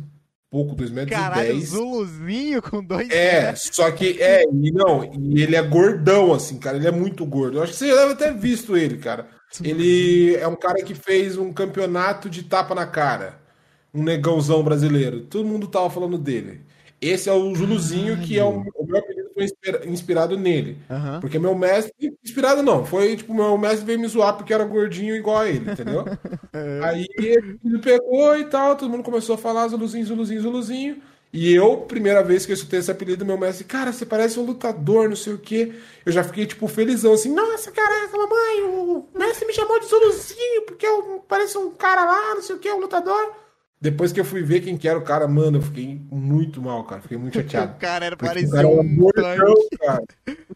pouco, 0.51 0.75
dois 0.75 0.91
metros 0.91 1.19
e 1.19 1.21
Caralho, 1.21 1.53
dez. 1.53 1.65
Zuluzinho 1.65 2.63
com 2.63 2.83
dois 2.85 3.09
É, 3.11 3.53
metros. 3.53 3.71
só 3.73 3.91
que, 3.93 4.21
é, 4.21 4.45
e 4.45 4.71
não, 4.73 5.05
e 5.15 5.43
ele 5.43 5.57
é 5.57 5.63
gordão, 5.63 6.33
assim, 6.33 6.59
cara, 6.59 6.77
ele 6.77 6.87
é 6.89 6.91
muito 6.91 7.25
gordo. 7.27 7.59
Eu 7.59 7.63
acho 7.63 7.73
que 7.73 7.79
você 7.79 7.89
já 7.89 7.97
deve 8.07 8.15
ter 8.17 8.35
visto 8.35 8.77
ele, 8.77 8.99
cara. 8.99 9.29
Ele 9.63 10.35
é 10.37 10.49
um 10.49 10.57
cara 10.57 10.83
que 10.83 10.95
fez 10.95 11.37
um 11.37 11.53
campeonato 11.53 12.29
de 12.29 12.43
tapa 12.43 12.75
na 12.75 12.87
cara. 12.87 13.41
Um 13.93 14.03
negãozão 14.03 14.63
brasileiro. 14.65 15.23
Todo 15.27 15.47
mundo 15.49 15.69
tava 15.69 15.89
falando 15.91 16.19
dele. 16.19 16.63
Esse 17.01 17.29
é 17.29 17.33
o 17.33 17.55
Zuluzinho, 17.55 18.21
que 18.21 18.39
é 18.39 18.45
o, 18.45 18.61
o 18.75 18.87
meu 18.87 18.99
apelido 18.99 19.14
foi 19.35 19.45
inspira- 19.45 19.87
inspirado 19.87 20.39
nele. 20.39 20.79
Aham. 20.91 21.21
Porque 21.21 21.39
meu 21.39 21.55
mestre. 21.55 21.93
Inspirado 22.25 22.63
não, 22.63 22.85
foi 22.85 23.17
tipo, 23.17 23.35
meu 23.35 23.59
mestre 23.59 23.85
veio 23.85 23.99
me 24.01 24.07
zoar 24.09 24.37
porque 24.37 24.55
era 24.55 24.65
gordinho 24.65 25.15
igual 25.17 25.39
a 25.39 25.49
ele, 25.49 25.71
entendeu? 25.71 26.05
Aí 26.85 27.07
ele 27.19 27.79
pegou 27.83 28.37
e 28.37 28.45
tal, 28.47 28.77
todo 28.77 28.91
mundo 28.91 29.03
começou 29.03 29.35
a 29.35 29.39
falar 29.39 29.69
Zuluzinho, 29.69 30.07
Zuluzinho, 30.07 30.41
Zuluzinho. 30.43 31.03
E 31.33 31.53
eu, 31.53 31.79
primeira 31.79 32.23
vez 32.23 32.47
que 32.47 32.53
eu 32.53 32.55
escutei 32.55 32.79
esse 32.79 32.91
apelido, 32.93 33.25
meu 33.27 33.37
mestre, 33.37 33.65
cara, 33.65 33.93
você 33.93 34.07
parece 34.07 34.39
um 34.39 34.45
lutador, 34.45 35.09
não 35.09 35.17
sei 35.17 35.33
o 35.35 35.39
quê. 35.39 35.73
Eu 36.07 36.13
já 36.13 36.23
fiquei, 36.23 36.47
tipo, 36.47 36.69
felizão, 36.69 37.13
assim, 37.13 37.35
nossa, 37.35 37.73
caraca, 37.73 38.17
mamãe, 38.17 38.63
o 38.63 39.05
mestre 39.19 39.45
me 39.45 39.53
chamou 39.53 39.81
de 39.81 39.87
Zuluzinho, 39.87 40.63
porque 40.63 40.87
eu 40.87 41.25
pareço 41.27 41.59
um 41.59 41.73
cara 41.73 42.05
lá, 42.05 42.35
não 42.37 42.43
sei 42.43 42.55
o 42.55 42.59
quê, 42.61 42.71
um 42.73 42.79
lutador. 42.79 43.35
Depois 43.85 44.13
que 44.13 44.19
eu 44.19 44.25
fui 44.25 44.43
ver 44.43 44.63
quem 44.63 44.79
que 44.79 44.89
era 44.89 44.99
o 44.99 45.03
cara, 45.03 45.29
mano, 45.29 45.59
eu 45.59 45.63
fiquei 45.63 46.01
muito 46.11 46.63
mal, 46.63 46.85
cara, 46.85 47.03
fiquei 47.03 47.19
muito 47.19 47.35
chateado. 47.35 47.75
O 47.77 47.79
cara 47.79 48.07
era 48.07 48.17
Porque 48.17 48.31
o 48.31 48.35
parecia 48.35 48.51
cara 48.51 48.67
era 48.67 48.81
um 48.81 48.97
gordão, 48.97 49.55
cara. 49.79 50.05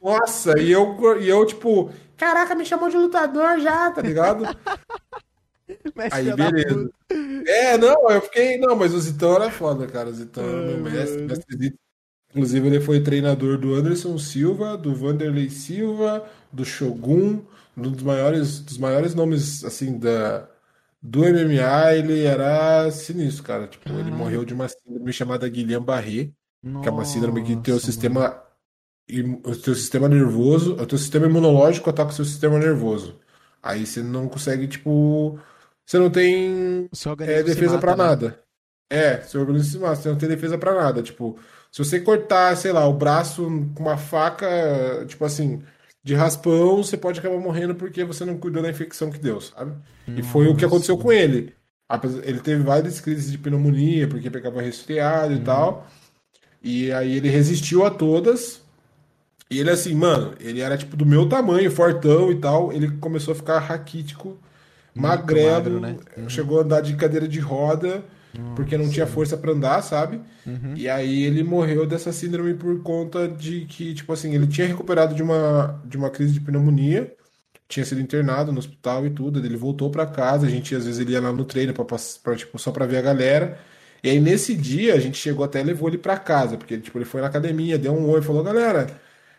Nossa, 0.02 0.58
e 0.58 0.72
eu, 0.72 1.20
e 1.20 1.28
eu, 1.28 1.44
tipo, 1.44 1.90
caraca, 2.16 2.54
me 2.54 2.64
chamou 2.64 2.88
de 2.88 2.96
lutador 2.96 3.60
já, 3.60 3.90
tá 3.90 4.00
ligado? 4.00 4.44
Mas 5.94 6.10
Aí, 6.10 6.34
beleza. 6.34 6.90
É, 7.46 7.76
não, 7.76 8.10
eu 8.10 8.22
fiquei. 8.22 8.56
Não, 8.56 8.74
mas 8.74 8.94
o 8.94 9.00
Zitão 9.00 9.34
era 9.34 9.50
foda, 9.50 9.86
cara. 9.86 10.08
O 10.08 10.14
Zitão 10.14 10.42
era 10.42 10.62
meu 10.62 10.86
Ai, 10.86 10.92
mestre, 10.92 11.22
mestre 11.26 11.58
Zito. 11.58 11.78
Inclusive, 12.30 12.66
ele 12.66 12.80
foi 12.80 13.02
treinador 13.02 13.58
do 13.58 13.74
Anderson 13.74 14.16
Silva, 14.16 14.78
do 14.78 14.94
Vanderlei 14.94 15.50
Silva, 15.50 16.26
do 16.50 16.64
Shogun, 16.64 17.42
um 17.76 17.82
dos 17.82 18.02
maiores, 18.02 18.60
dos 18.60 18.78
maiores 18.78 19.14
nomes, 19.14 19.62
assim, 19.62 19.98
da, 19.98 20.48
do 21.00 21.20
MMA. 21.20 21.94
Ele 21.94 22.24
era 22.24 22.90
sinistro, 22.90 23.44
cara. 23.44 23.66
Tipo, 23.66 23.88
ele 23.90 24.10
morreu 24.10 24.44
de 24.44 24.54
uma 24.54 24.68
síndrome 24.68 25.12
chamada 25.12 25.48
Guillain-Barré, 25.48 26.30
que 26.82 26.88
é 26.88 26.90
uma 26.90 27.04
síndrome 27.04 27.44
que 27.44 27.56
teu 27.56 27.78
sistema, 27.78 28.42
o 29.44 29.56
teu 29.56 29.74
sistema 29.74 30.08
nervoso, 30.08 30.74
o 30.74 30.86
teu 30.86 30.98
sistema 30.98 31.26
imunológico 31.26 31.88
ataca 31.90 32.10
o 32.10 32.14
seu 32.14 32.24
sistema 32.24 32.58
nervoso. 32.58 33.18
Aí 33.62 33.86
você 33.86 34.02
não 34.02 34.28
consegue, 34.28 34.68
tipo, 34.68 35.38
você 35.84 35.98
não 35.98 36.10
tem 36.10 36.88
é, 37.20 37.42
defesa 37.42 37.78
pra 37.78 37.96
né? 37.96 38.04
nada. 38.04 38.44
É, 38.90 39.20
seu 39.22 39.40
organismo 39.40 39.70
se 39.70 39.78
mata, 39.78 39.96
você 39.96 40.08
não 40.08 40.16
tem 40.16 40.28
defesa 40.28 40.56
pra 40.56 40.74
nada. 40.74 41.02
Tipo, 41.02 41.38
se 41.70 41.84
você 41.84 42.00
cortar, 42.00 42.56
sei 42.56 42.72
lá, 42.72 42.86
o 42.86 42.94
braço 42.94 43.44
com 43.74 43.82
uma 43.82 43.96
faca, 43.98 45.04
tipo 45.06 45.24
assim, 45.24 45.62
de 46.08 46.14
raspão, 46.14 46.82
você 46.82 46.96
pode 46.96 47.20
acabar 47.20 47.38
morrendo 47.38 47.74
porque 47.74 48.02
você 48.02 48.24
não 48.24 48.38
cuidou 48.38 48.62
da 48.62 48.70
infecção 48.70 49.10
que 49.10 49.18
deu, 49.18 49.42
sabe? 49.42 49.72
E 50.16 50.22
foi 50.22 50.48
o 50.48 50.56
que 50.56 50.64
aconteceu 50.64 50.96
com 50.96 51.12
ele. 51.12 51.52
Ele 52.24 52.40
teve 52.40 52.62
várias 52.62 52.98
crises 52.98 53.30
de 53.30 53.36
pneumonia, 53.36 54.08
porque 54.08 54.30
pegava 54.30 54.62
resfriado 54.62 55.34
e 55.34 55.40
tal. 55.40 55.86
E 56.62 56.90
aí 56.92 57.14
ele 57.14 57.28
resistiu 57.28 57.84
a 57.84 57.90
todas. 57.90 58.62
E 59.50 59.60
ele, 59.60 59.68
assim, 59.68 59.94
mano, 59.94 60.32
ele 60.40 60.60
era 60.62 60.78
tipo 60.78 60.96
do 60.96 61.04
meu 61.04 61.28
tamanho, 61.28 61.70
fortão 61.70 62.32
e 62.32 62.36
tal. 62.36 62.72
Ele 62.72 62.90
começou 62.92 63.32
a 63.32 63.34
ficar 63.34 63.58
raquítico, 63.58 64.38
magrelo, 64.94 65.78
magro, 65.78 66.06
né? 66.16 66.28
chegou 66.30 66.58
a 66.58 66.62
andar 66.62 66.80
de 66.80 66.96
cadeira 66.96 67.28
de 67.28 67.38
roda, 67.38 68.02
porque 68.54 68.76
não 68.76 68.88
tinha 68.88 69.06
força 69.06 69.36
pra 69.36 69.52
andar, 69.52 69.82
sabe? 69.82 70.20
Uhum. 70.46 70.74
E 70.76 70.88
aí 70.88 71.24
ele 71.24 71.42
morreu 71.42 71.86
dessa 71.86 72.12
síndrome 72.12 72.54
por 72.54 72.82
conta 72.82 73.28
de 73.28 73.64
que, 73.66 73.94
tipo 73.94 74.12
assim, 74.12 74.34
ele 74.34 74.46
tinha 74.46 74.66
recuperado 74.66 75.14
de 75.14 75.22
uma, 75.22 75.80
de 75.84 75.96
uma 75.96 76.10
crise 76.10 76.32
de 76.32 76.40
pneumonia, 76.40 77.14
tinha 77.68 77.84
sido 77.84 78.00
internado 78.00 78.50
no 78.52 78.58
hospital 78.58 79.06
e 79.06 79.10
tudo, 79.10 79.44
ele 79.44 79.56
voltou 79.56 79.90
pra 79.90 80.06
casa, 80.06 80.46
a 80.46 80.50
gente 80.50 80.74
às 80.74 80.86
vezes 80.86 81.00
ele 81.00 81.12
ia 81.12 81.20
lá 81.20 81.32
no 81.32 81.44
treino 81.44 81.72
pra, 81.74 81.84
pra, 81.84 82.36
tipo, 82.36 82.58
só 82.58 82.70
pra 82.72 82.86
ver 82.86 82.98
a 82.98 83.02
galera. 83.02 83.58
E 84.02 84.10
aí 84.10 84.20
nesse 84.20 84.54
dia 84.54 84.94
a 84.94 85.00
gente 85.00 85.18
chegou 85.18 85.44
até 85.44 85.60
e 85.60 85.64
levou 85.64 85.88
ele 85.88 85.98
pra 85.98 86.16
casa, 86.16 86.56
porque 86.56 86.78
tipo, 86.78 86.98
ele 86.98 87.04
foi 87.04 87.20
na 87.20 87.26
academia, 87.26 87.78
deu 87.78 87.92
um 87.92 88.08
oi, 88.10 88.22
falou, 88.22 88.42
galera, 88.44 88.86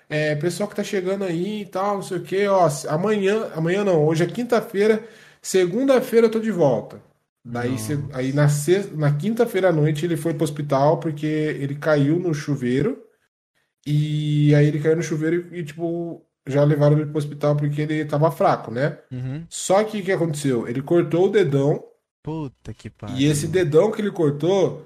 é, 0.10 0.36
pessoal 0.36 0.70
que 0.70 0.75
tá 0.75 0.84
chegando 0.84 1.24
aí 1.24 1.62
e 1.62 1.65
tal, 1.65 1.96
não 1.96 2.01
sei 2.03 2.18
o 2.18 2.24
quê, 2.24 2.48
ó, 2.48 2.70
amanhã, 2.89 3.51
amanhã 3.56 3.84
não, 3.84 4.06
hoje 4.06 4.24
é 4.24 4.27
quinta-feira, 4.27 5.03
segunda-feira 5.41 6.27
eu 6.27 6.32
tô 6.32 6.39
de 6.39 6.51
volta. 6.51 7.09
Daí, 7.43 7.75
aí 8.13 8.34
na, 8.34 8.50
sexta, 8.50 8.96
na 8.96 9.15
quinta-feira 9.15 9.69
à 9.69 9.72
noite 9.72 10.05
ele 10.05 10.17
foi 10.17 10.34
pro 10.34 10.43
hospital 10.43 11.00
porque 11.00 11.25
ele 11.25 11.75
caiu 11.75 12.19
no 12.19 12.34
chuveiro. 12.34 13.01
E 13.86 14.53
aí 14.53 14.67
ele 14.67 14.79
caiu 14.79 14.98
no 14.98 15.03
chuveiro 15.03 15.55
e, 15.55 15.63
tipo, 15.63 16.25
já 16.46 16.63
levaram 16.63 16.98
ele 16.98 17.08
pro 17.08 17.17
hospital 17.17 17.55
porque 17.55 17.81
ele 17.81 18.05
tava 18.05 18.29
fraco, 18.31 18.72
né? 18.72 19.00
Uhum. 19.12 19.46
Só 19.50 19.84
que 19.84 20.01
o 20.01 20.03
que 20.03 20.12
aconteceu? 20.12 20.67
Ele 20.67 20.81
cortou 20.81 21.25
o 21.27 21.29
dedão 21.31 21.84
Puta 22.22 22.74
que 22.74 22.89
pariu. 22.89 23.15
e 23.17 23.25
esse 23.25 23.48
dedão 23.48 23.91
que 23.91 24.01
ele 24.01 24.12
cortou 24.12 24.86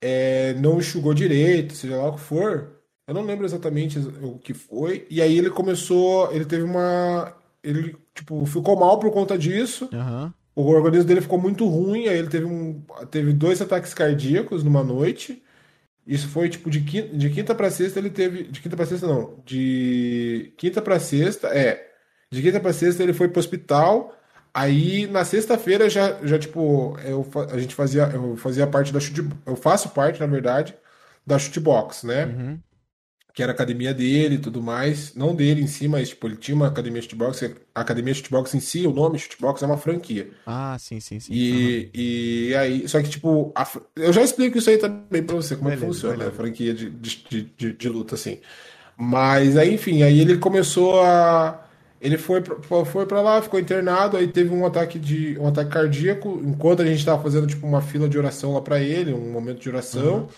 é, 0.00 0.54
não 0.54 0.78
enxugou 0.78 1.12
direito, 1.12 1.74
seja 1.74 1.96
lá 1.96 2.08
o 2.08 2.14
que 2.14 2.20
for. 2.20 2.78
Eu 3.06 3.14
não 3.14 3.22
lembro 3.24 3.44
exatamente 3.44 3.98
o 3.98 4.38
que 4.38 4.54
foi. 4.54 5.06
E 5.10 5.20
aí 5.20 5.36
ele 5.36 5.50
começou, 5.50 6.32
ele 6.32 6.44
teve 6.44 6.62
uma, 6.62 7.34
ele 7.62 7.96
tipo 8.14 8.44
ficou 8.46 8.78
mal 8.78 8.98
por 8.98 9.10
conta 9.10 9.36
disso. 9.36 9.88
Aham. 9.92 10.32
O 10.58 10.66
organismo 10.72 11.06
dele 11.06 11.20
ficou 11.20 11.40
muito 11.40 11.64
ruim, 11.68 12.08
aí 12.08 12.18
ele 12.18 12.26
teve, 12.26 12.44
um, 12.44 12.82
teve 13.12 13.32
dois 13.32 13.62
ataques 13.62 13.94
cardíacos 13.94 14.64
numa 14.64 14.82
noite. 14.82 15.40
Isso 16.04 16.26
foi 16.26 16.48
tipo 16.48 16.68
de 16.68 16.80
quinta, 16.80 17.16
de 17.16 17.30
quinta 17.30 17.54
para 17.54 17.70
sexta 17.70 18.00
ele 18.00 18.10
teve, 18.10 18.42
de 18.42 18.60
quinta 18.60 18.76
para 18.76 18.84
sexta 18.84 19.06
não, 19.06 19.38
de 19.44 20.52
quinta 20.56 20.82
para 20.82 20.98
sexta, 20.98 21.46
é, 21.46 21.86
de 22.28 22.42
quinta 22.42 22.58
para 22.58 22.72
sexta 22.72 23.04
ele 23.04 23.12
foi 23.12 23.28
pro 23.28 23.38
hospital. 23.38 24.12
Aí 24.52 25.06
na 25.06 25.24
sexta-feira 25.24 25.88
já, 25.88 26.18
já 26.24 26.36
tipo, 26.36 26.98
eu, 27.04 27.24
a 27.52 27.58
gente 27.60 27.76
fazia, 27.76 28.10
eu 28.12 28.36
fazia 28.36 28.66
parte 28.66 28.92
da 28.92 28.98
chute, 28.98 29.28
eu 29.46 29.54
faço 29.54 29.90
parte, 29.90 30.18
na 30.18 30.26
verdade, 30.26 30.74
da 31.24 31.38
chutebox, 31.38 32.02
né? 32.02 32.24
Uhum. 32.24 32.58
Que 33.38 33.42
era 33.42 33.52
a 33.52 33.54
academia 33.54 33.94
dele 33.94 34.34
e 34.34 34.38
tudo 34.38 34.60
mais. 34.60 35.14
Não 35.14 35.32
dele 35.34 35.62
em 35.62 35.68
si, 35.68 35.86
mas 35.86 36.08
tipo, 36.08 36.26
ele 36.26 36.36
tinha 36.36 36.56
uma 36.56 36.66
academia 36.66 37.00
de 37.00 37.06
shootbox. 37.06 37.44
A 37.72 37.80
academia 37.80 38.12
de 38.12 38.18
shootbox 38.18 38.52
em 38.54 38.60
si, 38.60 38.84
o 38.84 38.92
nome 38.92 39.16
shootbox 39.18 39.62
é 39.62 39.66
uma 39.66 39.78
franquia. 39.78 40.28
Ah, 40.44 40.76
sim, 40.78 40.98
sim, 40.98 41.20
sim. 41.20 41.32
E, 41.34 41.90
e 42.50 42.54
aí, 42.56 42.88
só 42.88 43.00
que 43.02 43.08
tipo, 43.10 43.52
a 43.54 43.64
eu 43.96 44.12
já 44.12 44.22
explico 44.22 44.58
isso 44.58 44.70
aí 44.70 44.78
também 44.78 45.22
pra 45.22 45.36
você, 45.36 45.54
como 45.56 45.68
é 45.68 45.72
que 45.74 45.80
Beleza, 45.80 45.94
funciona 45.94 46.16
beleza. 46.16 46.30
a 46.32 46.32
franquia 46.36 46.74
de, 46.74 46.90
de, 46.90 47.44
de, 47.56 47.72
de- 47.74 47.88
luta, 47.88 48.14
assim. 48.14 48.40
Mas 48.96 49.56
aí, 49.56 49.74
enfim, 49.74 50.02
aí 50.02 50.20
ele 50.20 50.38
começou 50.38 51.02
a. 51.02 51.64
Ele 52.00 52.18
foi 52.18 52.40
pra, 52.42 52.84
foi 52.84 53.06
pra 53.06 53.20
lá, 53.22 53.42
ficou 53.42 53.58
internado, 53.60 54.16
aí 54.16 54.28
teve 54.28 54.50
um 54.54 54.66
ataque 54.66 54.98
de 54.98 55.38
um 55.38 55.48
ataque 55.48 55.70
cardíaco, 55.70 56.40
enquanto 56.44 56.82
a 56.82 56.86
gente 56.86 57.04
tava 57.04 57.22
fazendo 57.22 57.46
tipo 57.46 57.66
uma 57.66 57.82
fila 57.82 58.08
de 58.08 58.18
oração 58.18 58.54
lá 58.54 58.60
pra 58.62 58.80
ele, 58.80 59.12
um 59.12 59.32
momento 59.32 59.60
de 59.60 59.68
oração. 59.68 60.28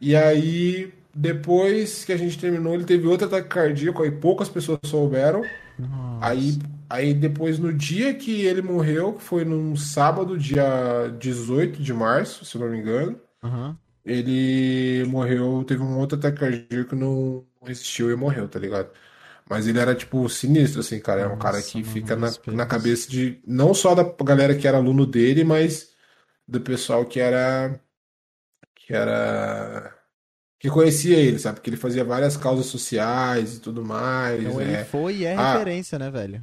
E 0.00 0.16
aí, 0.16 0.92
depois 1.14 2.04
que 2.04 2.12
a 2.12 2.16
gente 2.16 2.38
terminou, 2.38 2.74
ele 2.74 2.84
teve 2.84 3.06
outro 3.06 3.26
ataque 3.26 3.48
cardíaco, 3.48 4.02
aí 4.02 4.10
poucas 4.10 4.48
pessoas 4.48 4.78
souberam. 4.84 5.42
Nossa. 5.78 6.26
Aí, 6.26 6.58
aí 6.88 7.14
depois, 7.14 7.58
no 7.58 7.72
dia 7.72 8.14
que 8.14 8.42
ele 8.42 8.62
morreu, 8.62 9.14
que 9.14 9.22
foi 9.22 9.44
num 9.44 9.76
sábado, 9.76 10.38
dia 10.38 11.08
18 11.18 11.82
de 11.82 11.92
março, 11.92 12.44
se 12.44 12.56
não 12.58 12.68
me 12.68 12.78
engano, 12.78 13.20
Aham. 13.42 13.76
ele 14.04 15.04
morreu, 15.06 15.64
teve 15.66 15.82
um 15.82 15.98
outro 15.98 16.18
ataque 16.18 16.38
cardíaco, 16.40 16.96
não 16.96 17.44
resistiu 17.62 18.10
e 18.10 18.16
morreu, 18.16 18.48
tá 18.48 18.58
ligado? 18.58 18.90
Mas 19.48 19.66
ele 19.66 19.78
era, 19.78 19.94
tipo, 19.94 20.28
sinistro, 20.28 20.80
assim, 20.80 20.98
cara. 20.98 21.22
É 21.22 21.26
um 21.26 21.38
cara 21.38 21.60
que 21.62 21.84
fica 21.84 22.16
na, 22.16 22.30
na 22.46 22.64
cabeça 22.64 23.10
de, 23.10 23.38
não 23.46 23.74
só 23.74 23.94
da 23.94 24.04
galera 24.24 24.56
que 24.56 24.66
era 24.66 24.78
aluno 24.78 25.04
dele, 25.04 25.44
mas 25.44 25.92
do 26.46 26.60
pessoal 26.60 27.04
que 27.04 27.20
era, 27.20 27.78
que 28.74 28.94
era, 28.94 29.94
que 30.62 30.70
conhecia 30.70 31.18
ele, 31.18 31.38
sabe? 31.40 31.56
Porque 31.56 31.70
ele 31.70 31.76
fazia 31.76 32.04
várias 32.04 32.36
causas 32.36 32.66
sociais 32.66 33.56
e 33.56 33.60
tudo 33.60 33.84
mais, 33.84 34.40
Então 34.40 34.60
é. 34.60 34.64
ele 34.64 34.84
foi 34.84 35.16
e 35.18 35.24
é 35.24 35.34
Ah. 35.34 35.54
referência, 35.54 35.98
né, 35.98 36.10
velho? 36.10 36.40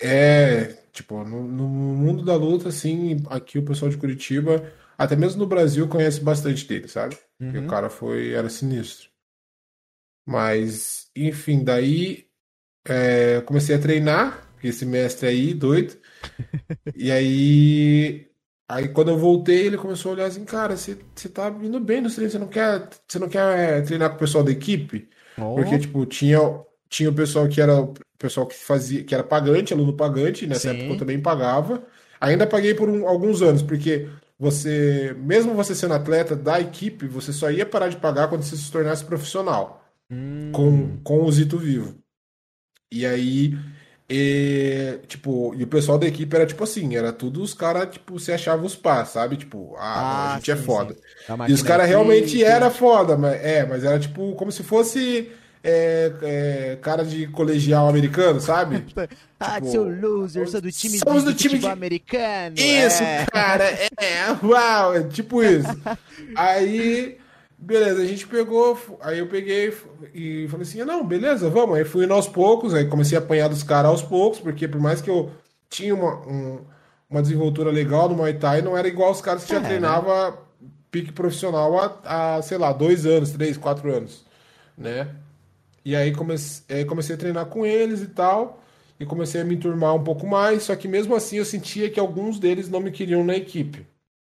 É, 0.00 0.64
tipo, 0.92 1.24
no, 1.24 1.44
no 1.46 1.66
mundo 1.68 2.24
da 2.24 2.34
luta, 2.36 2.68
assim, 2.68 3.22
aqui 3.30 3.58
o 3.58 3.64
pessoal 3.64 3.90
de 3.90 3.96
Curitiba, 3.96 4.72
até 4.98 5.16
mesmo 5.16 5.40
no 5.40 5.46
Brasil, 5.46 5.88
conhece 5.88 6.20
bastante 6.20 6.66
dele, 6.66 6.88
sabe? 6.88 7.16
Porque 7.38 7.58
Uhum. 7.58 7.64
o 7.66 7.68
cara 7.68 7.88
foi, 7.90 8.32
era 8.32 8.48
sinistro. 8.50 9.08
Mas, 10.26 11.10
enfim, 11.16 11.62
daí 11.64 12.26
é, 12.86 13.40
comecei 13.42 13.76
a 13.76 13.80
treinar, 13.80 14.48
porque 14.52 14.68
esse 14.68 14.86
mestre 14.86 15.28
aí, 15.28 15.54
doido. 15.54 15.96
E 16.96 17.10
aí, 17.12 18.30
aí 18.68 18.88
quando 18.88 19.10
eu 19.10 19.18
voltei, 19.18 19.66
ele 19.66 19.76
começou 19.78 20.10
a 20.12 20.14
olhar 20.14 20.26
assim, 20.26 20.44
cara, 20.44 20.76
você, 20.76 20.98
você 21.14 21.28
tá 21.28 21.48
indo 21.48 21.80
bem 21.80 22.00
nos 22.00 22.14
treinos, 22.14 22.32
você 22.32 22.38
não 22.38 22.48
quer, 22.48 22.88
você 23.06 23.18
não 23.18 23.28
quer 23.28 23.78
é, 23.80 23.82
treinar 23.82 24.10
com 24.10 24.16
o 24.16 24.18
pessoal 24.18 24.44
da 24.44 24.50
equipe? 24.50 25.08
Ó, 25.36 25.50
Porque, 25.52 25.78
tipo, 25.78 26.04
tinha, 26.06 26.38
tinha 26.88 27.10
o 27.10 27.14
pessoal 27.14 27.48
que 27.48 27.60
era 27.60 27.80
o 27.80 27.94
pessoal 28.18 28.46
que 28.46 28.54
fazia, 28.54 29.04
que 29.04 29.14
era 29.14 29.22
pagante, 29.24 29.72
aluno 29.74 29.96
pagante, 29.96 30.46
nessa 30.46 30.70
Sim. 30.70 30.70
época 30.70 30.92
eu 30.92 30.96
também 30.96 31.20
pagava. 31.20 31.84
Ainda 32.20 32.46
paguei 32.46 32.74
por 32.74 32.88
um- 32.88 33.06
alguns 33.08 33.42
anos, 33.42 33.62
porque 33.62 34.08
você, 34.38 35.14
mesmo 35.18 35.54
você 35.54 35.74
sendo 35.74 35.94
atleta 35.94 36.34
da 36.36 36.60
equipe, 36.60 37.06
você 37.06 37.32
só 37.32 37.50
ia 37.50 37.66
parar 37.66 37.88
de 37.88 37.96
pagar 37.96 38.28
quando 38.28 38.42
você 38.42 38.56
se 38.56 38.70
tornasse 38.72 39.04
profissional, 39.04 39.84
hum, 40.10 40.52
com, 40.52 40.98
com 41.02 41.24
o 41.24 41.32
Zito 41.32 41.58
vivo. 41.58 41.96
E 42.90 43.04
aí, 43.06 43.52
e, 44.08 44.98
tipo, 45.08 45.54
e 45.56 45.62
o 45.62 45.66
pessoal 45.66 45.98
da 45.98 46.06
equipe 46.06 46.34
era 46.36 46.44
tipo 46.46 46.62
assim, 46.64 46.94
era 46.94 47.12
tudo 47.12 47.42
os 47.42 47.54
caras, 47.54 47.88
tipo, 47.90 48.18
se 48.18 48.32
achavam 48.32 48.66
os 48.66 48.76
pás, 48.76 49.08
sabe? 49.08 49.36
Tipo, 49.36 49.74
ah, 49.78 49.80
não, 49.80 49.82
a 49.82 50.32
Ah, 50.32 50.36
gente 50.36 50.50
é 50.50 50.56
sim, 50.56 50.62
foda. 50.62 50.94
sim. 50.94 51.00
A 51.42 51.48
E 51.48 51.52
os 51.52 51.62
caras 51.62 51.88
realmente 51.88 52.36
que- 52.36 52.44
era 52.44 52.70
foda, 52.70 53.16
mas 53.16 53.42
é, 53.42 53.64
mas 53.66 53.82
era 53.84 53.98
tipo 53.98 54.34
como 54.34 54.52
se 54.52 54.62
fosse 54.62 55.30
é, 55.66 56.12
é, 56.22 56.78
cara 56.82 57.02
de 57.04 57.26
colegial 57.28 57.88
americano, 57.88 58.40
sabe? 58.40 58.84
Ah, 59.46 59.56
tipo, 59.56 59.70
seu 59.72 59.84
loser, 59.84 60.48
sou 60.48 60.58
do 60.60 60.72
time 60.72 60.98
somos 60.98 61.22
de 61.22 61.30
do 61.32 61.34
time 61.36 61.58
de- 61.58 61.66
americano. 61.66 62.54
Isso, 62.58 63.02
é. 63.02 63.26
cara, 63.30 63.64
é, 63.64 63.88
uau, 64.42 64.94
é 64.96 65.02
tipo 65.02 65.42
isso. 65.42 65.68
Aí, 66.34 67.18
beleza, 67.64 68.02
a 68.02 68.06
gente 68.06 68.26
pegou, 68.26 68.78
aí 69.00 69.18
eu 69.18 69.28
peguei 69.28 69.72
e 70.14 70.46
falei 70.48 70.62
assim, 70.66 70.82
não, 70.84 71.06
beleza, 71.06 71.48
vamos. 71.50 71.76
Aí 71.76 71.84
fui 71.84 72.04
indo 72.04 72.14
aos 72.14 72.28
poucos, 72.28 72.74
aí 72.74 72.88
comecei 72.88 73.16
a 73.18 73.20
apanhar 73.20 73.48
dos 73.48 73.62
caras 73.62 73.90
aos 73.90 74.02
poucos, 74.02 74.40
porque 74.40 74.68
por 74.68 74.80
mais 74.80 75.00
que 75.00 75.10
eu 75.10 75.30
tinha 75.68 75.94
uma, 75.94 76.16
um- 76.28 76.64
uma 77.10 77.22
desenvoltura 77.22 77.70
legal 77.70 78.08
no 78.08 78.16
Muay 78.16 78.34
Thai, 78.38 78.62
não 78.62 78.76
era 78.76 78.88
igual 78.88 79.10
os 79.12 79.20
caras 79.20 79.44
que 79.44 79.50
já 79.50 79.60
É, 79.60 79.78
né? 79.80 80.00
treinava 80.00 80.38
pique 80.90 81.12
profissional 81.12 81.78
há, 82.04 82.36
há, 82.36 82.42
sei 82.42 82.58
lá, 82.58 82.72
dois 82.72 83.06
anos, 83.06 83.30
três, 83.30 83.56
quatro 83.56 83.92
anos, 83.92 84.24
né? 84.78 85.14
E 85.84 85.94
aí 85.96 86.12
comecei, 86.14 86.76
aí 86.78 86.84
comecei 86.84 87.14
a 87.16 87.18
treinar 87.18 87.46
com 87.46 87.66
eles 87.66 88.02
e 88.02 88.08
tal, 88.08 88.60
e 89.00 89.06
comecei 89.06 89.40
a 89.40 89.44
me 89.44 89.54
enturmar 89.54 89.94
um 89.94 90.04
pouco 90.04 90.26
mais, 90.26 90.64
só 90.64 90.76
que 90.76 90.88
mesmo 90.88 91.14
assim 91.14 91.38
eu 91.38 91.44
sentia 91.44 91.90
que 91.90 92.00
alguns 92.00 92.38
deles 92.40 92.68
não 92.70 92.80
me 92.80 92.90
queriam 92.92 93.24
na 93.24 93.36
equipe, 93.36 93.86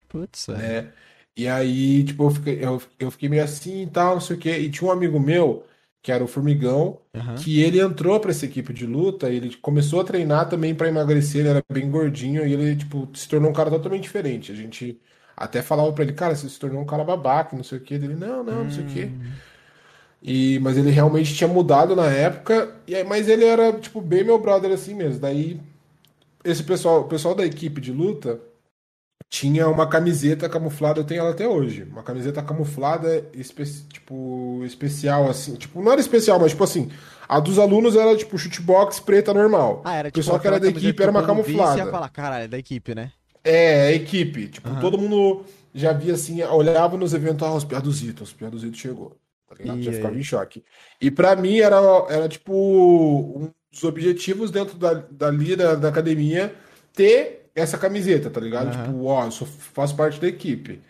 Putz, 0.09 0.49
é. 0.49 0.55
né? 0.55 0.93
E 1.37 1.49
aí, 1.49 2.05
tipo, 2.05 2.25
eu 2.25 2.31
fiquei, 2.31 2.65
eu, 2.65 2.83
eu 2.99 3.11
fiquei 3.11 3.29
meio 3.29 3.43
assim 3.43 3.83
e 3.83 3.87
tal, 3.87 4.15
não 4.15 4.21
sei 4.21 4.37
o 4.37 4.39
quê. 4.39 4.59
E 4.59 4.71
tinha 4.71 4.89
um 4.89 4.93
amigo 4.93 5.19
meu, 5.19 5.65
que 6.03 6.13
era 6.13 6.23
o 6.23 6.29
Formigão, 6.29 7.01
Aham. 7.15 7.35
que 7.37 7.61
ele 7.61 7.81
entrou 7.81 8.21
pra 8.21 8.31
essa 8.31 8.45
equipe 8.47 8.73
de 8.73 8.87
luta, 8.87 9.29
ele 9.31 9.57
começou 9.57 10.01
a 10.01 10.05
treinar 10.05 10.49
também 10.49 10.75
pra 10.75 10.89
emagrecer, 10.89 11.41
ele 11.41 11.49
era 11.49 11.63
bem 11.73 11.91
gordinho, 11.91 12.47
e 12.47 12.53
ele, 12.53 12.77
tipo, 12.77 13.09
se 13.15 13.29
tornou 13.29 13.51
um 13.51 13.55
cara 13.55 13.71
totalmente 13.71 14.03
diferente. 14.05 14.53
A 14.53 14.55
gente 14.55 15.01
até 15.37 15.61
falava 15.63 15.93
pra 15.93 16.05
ele, 16.05 16.13
cara, 16.13 16.35
você 16.37 16.49
se 16.49 16.59
tornou 16.59 16.81
um 16.81 16.87
cara 16.87 17.03
babaca, 17.05 17.57
não 17.57 17.65
sei 17.65 17.79
o 17.79 17.81
quê. 17.81 17.95
Ele, 17.95 18.15
não, 18.15 18.45
não, 18.45 18.65
não 18.65 18.71
sei 18.71 18.85
o 18.85 18.87
quê. 18.87 19.11
E, 20.23 20.59
mas 20.61 20.77
ele 20.79 20.91
realmente 20.91 21.35
tinha 21.35 21.49
mudado 21.49 21.95
na 21.95 22.07
época, 22.07 22.75
e 22.87 22.95
aí, 22.95 23.05
mas 23.05 23.29
ele 23.29 23.45
era, 23.45 23.73
tipo, 23.79 24.01
bem 24.01 24.25
meu 24.25 24.39
brother 24.39 24.73
assim 24.73 24.95
mesmo. 24.95 25.21
Daí, 25.21 25.61
esse 26.45 26.63
pessoal, 26.63 27.03
o 27.03 27.09
pessoal 27.09 27.35
da 27.35 27.45
equipe 27.47 27.81
de 27.81 27.93
luta, 27.93 28.41
tinha 29.29 29.69
uma 29.69 29.89
camiseta 29.89 30.49
camuflada, 30.49 31.01
eu 31.01 31.05
tenho 31.05 31.21
ela 31.21 31.31
até 31.31 31.49
hoje. 31.49 31.83
Uma 31.85 32.03
camiseta 32.03 32.43
camuflada, 32.43 33.29
espe 33.35 33.65
tipo, 33.89 34.63
especial, 34.65 35.29
assim. 35.29 35.57
Tipo, 35.57 35.83
não 35.83 35.93
era 35.93 36.01
especial, 36.01 36.39
mas 36.39 36.53
tipo 36.53 36.65
assim, 36.65 36.91
a 37.29 37.41
dos 37.41 37.59
alunos 37.59 37.97
era 37.97 38.17
tipo 38.17 38.39
chutebox 38.39 39.01
preta 39.01 39.35
normal. 39.35 39.83
Ah, 39.85 39.95
era 39.97 40.09
O 40.09 40.11
tipo. 40.11 40.15
pessoal 40.21 40.41
que 40.41 40.47
era 40.47 40.59
da 40.61 40.69
equipe 40.69 41.03
era 41.03 41.11
uma 41.11 41.23
camuflada. 41.23 41.79
ia 41.79 41.87
falar, 41.87 42.09
caralho, 42.11 42.45
é 42.45 42.49
da 42.49 42.59
equipe, 42.59 42.95
né? 42.95 43.13
É, 43.43 43.89
a 43.89 43.93
equipe. 43.93 44.49
Tipo, 44.49 44.69
Aham. 44.69 44.81
todo 44.81 44.99
mundo 44.99 45.45
já 45.75 45.93
via 45.93 46.15
assim, 46.15 46.43
olhava 46.43 46.97
nos 46.97 47.13
eventos, 47.15 47.47
ah, 47.47 47.55
os 47.55 47.65
piaduzitos, 47.65 48.29
os 48.29 48.35
piaduzitos 48.35 48.79
chegou. 48.81 49.19
Tá 49.49 49.55
ligado? 49.57 49.81
E 49.81 49.83
Já 49.83 49.93
ficava 49.93 50.17
em 50.19 50.23
choque. 50.23 50.65
E 51.01 51.11
pra 51.11 51.37
mim 51.37 51.59
era, 51.59 51.77
era 52.09 52.29
tipo 52.29 52.53
um 52.55 53.51
dos 53.71 53.85
objetivos 53.85 54.51
dentro 54.51 54.79
da, 54.79 54.95
da, 54.95 55.31
da 55.77 55.89
academia 55.89 56.55
ter 56.93 57.44
essa 57.55 57.79
camiseta, 57.79 58.31
tá 58.31 58.41
ligado? 58.41 58.69
Aham. 58.75 58.85
Tipo, 58.87 59.05
ó, 59.05 59.25
eu 59.27 59.31
sou, 59.31 59.47
faço 59.47 59.95
parte 59.97 60.21
da 60.21 60.27
equipe. 60.29 60.81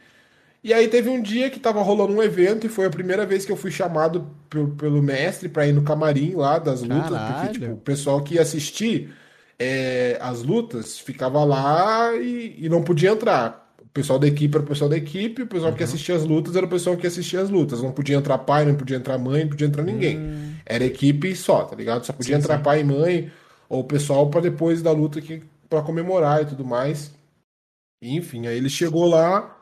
E 0.63 0.73
aí 0.73 0.89
teve 0.89 1.11
um 1.11 1.21
dia 1.21 1.51
que 1.51 1.61
tava 1.61 1.83
rolando 1.83 2.15
um 2.15 2.23
evento 2.23 2.67
e 2.67 2.71
foi 2.71 2.87
a 2.87 2.91
primeira 2.91 3.27
vez 3.27 3.45
que 3.45 3.53
eu 3.53 3.57
fui 3.57 3.71
chamado 3.71 4.27
pelo, 4.49 4.69
pelo 4.71 5.03
mestre 5.03 5.49
pra 5.49 5.67
ir 5.67 5.73
no 5.75 5.83
camarim 5.83 6.35
lá 6.35 6.59
das 6.59 6.81
lutas, 6.83 7.11
Caralho. 7.11 7.35
porque 7.35 7.59
tipo, 7.61 7.73
o 7.73 7.77
pessoal 7.77 8.23
que 8.23 8.37
ia 8.37 8.43
assistir 8.43 9.13
é, 9.59 10.17
as 10.21 10.43
lutas 10.43 10.99
ficava 10.99 11.45
lá 11.45 12.15
e, 12.17 12.57
e 12.59 12.69
não 12.69 12.83
podia 12.83 13.11
entrar. 13.11 13.63
O 13.83 13.89
pessoal 13.95 14.19
da 14.19 14.27
equipe 14.27 14.57
era 14.57 14.65
o 14.65 14.67
pessoal 14.67 14.89
da 14.91 14.97
equipe, 14.97 15.43
o 15.43 15.47
pessoal 15.47 15.73
que 15.75 15.85
assistia 15.85 16.17
as 16.17 16.25
lutas 16.25 16.57
era 16.57 16.67
o 16.67 16.69
pessoal 16.69 16.97
que 16.97 17.07
assistia 17.07 17.41
as 17.43 17.51
lutas. 17.51 17.83
Não 17.83 17.93
podia 17.93 18.17
entrar 18.17 18.39
pai, 18.39 18.65
não 18.65 18.75
podia 18.75 18.97
entrar 18.97 19.19
mãe, 19.19 19.43
não 19.43 19.51
podia 19.51 19.67
entrar 19.67 19.83
ninguém. 19.85 20.19
Hum. 20.19 20.55
Era 20.65 20.85
equipe 20.85 21.37
só, 21.37 21.63
tá 21.65 21.77
ligado? 21.77 22.05
Só 22.07 22.13
podia 22.15 22.37
Sim, 22.37 22.41
entrar 22.41 22.57
sim. 22.57 22.63
pai 22.63 22.81
e 22.81 22.85
mãe, 22.85 23.31
ou 23.69 23.81
o 23.81 23.85
pessoal 23.85 24.29
pra 24.31 24.41
depois 24.41 24.83
da 24.83 24.91
luta 24.93 25.21
que 25.21 25.43
para 25.69 25.83
comemorar 25.83 26.43
e 26.43 26.47
tudo 26.47 26.65
mais. 26.65 27.13
E, 28.03 28.17
enfim, 28.17 28.47
aí 28.47 28.57
ele 28.57 28.69
chegou 28.71 29.07
lá, 29.07 29.61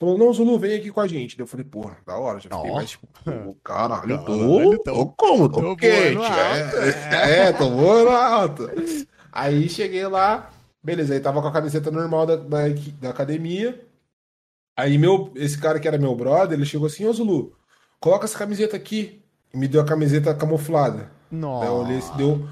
falou: 0.00 0.16
Não, 0.18 0.32
Zulu, 0.32 0.58
vem 0.58 0.76
aqui 0.76 0.90
com 0.90 1.00
a 1.00 1.06
gente. 1.06 1.38
Eu 1.38 1.46
falei: 1.46 1.64
Porra, 1.64 1.98
da 2.06 2.16
hora, 2.16 2.40
já 2.40 2.50
fiquei 2.50 2.70
Ó. 2.70 2.74
mais 2.74 2.90
tipo, 2.90 3.06
caralho, 3.62 4.12
eu 4.12 4.24
Caralho, 4.24 4.70
tô, 4.70 4.78
tô- 4.78 4.92
tô 4.94 5.06
como? 5.16 5.48
tô 5.48 5.76
quente. 5.76 6.16
alto, 6.16 6.76
É, 6.76 7.48
é, 7.48 7.52
tô 7.52 7.70
voando 7.70 8.10
alto. 8.10 8.70
Aí 9.32 9.68
cheguei 9.68 10.06
lá, 10.06 10.50
beleza, 10.82 11.14
aí 11.14 11.20
tava 11.20 11.42
com 11.42 11.48
a 11.48 11.52
camiseta 11.52 11.90
normal 11.90 12.26
da, 12.26 12.36
da, 12.36 12.58
da 13.00 13.10
academia. 13.10 13.84
Aí 14.76 14.98
meu, 14.98 15.32
esse 15.36 15.58
cara 15.60 15.78
que 15.78 15.86
era 15.86 15.98
meu 15.98 16.14
brother, 16.16 16.56
ele 16.58 16.66
chegou 16.66 16.86
assim, 16.86 17.06
ô 17.06 17.12
Zulu, 17.12 17.56
coloca 18.00 18.24
essa 18.24 18.38
camiseta 18.38 18.76
aqui. 18.76 19.20
E 19.52 19.56
me 19.56 19.68
deu 19.68 19.80
a 19.80 19.84
camiseta 19.84 20.34
camuflada. 20.34 21.12
Daí 21.30 21.68
eu 21.68 21.74
olhei, 21.74 21.98
Nossa. 21.98 22.14
deu. 22.16 22.48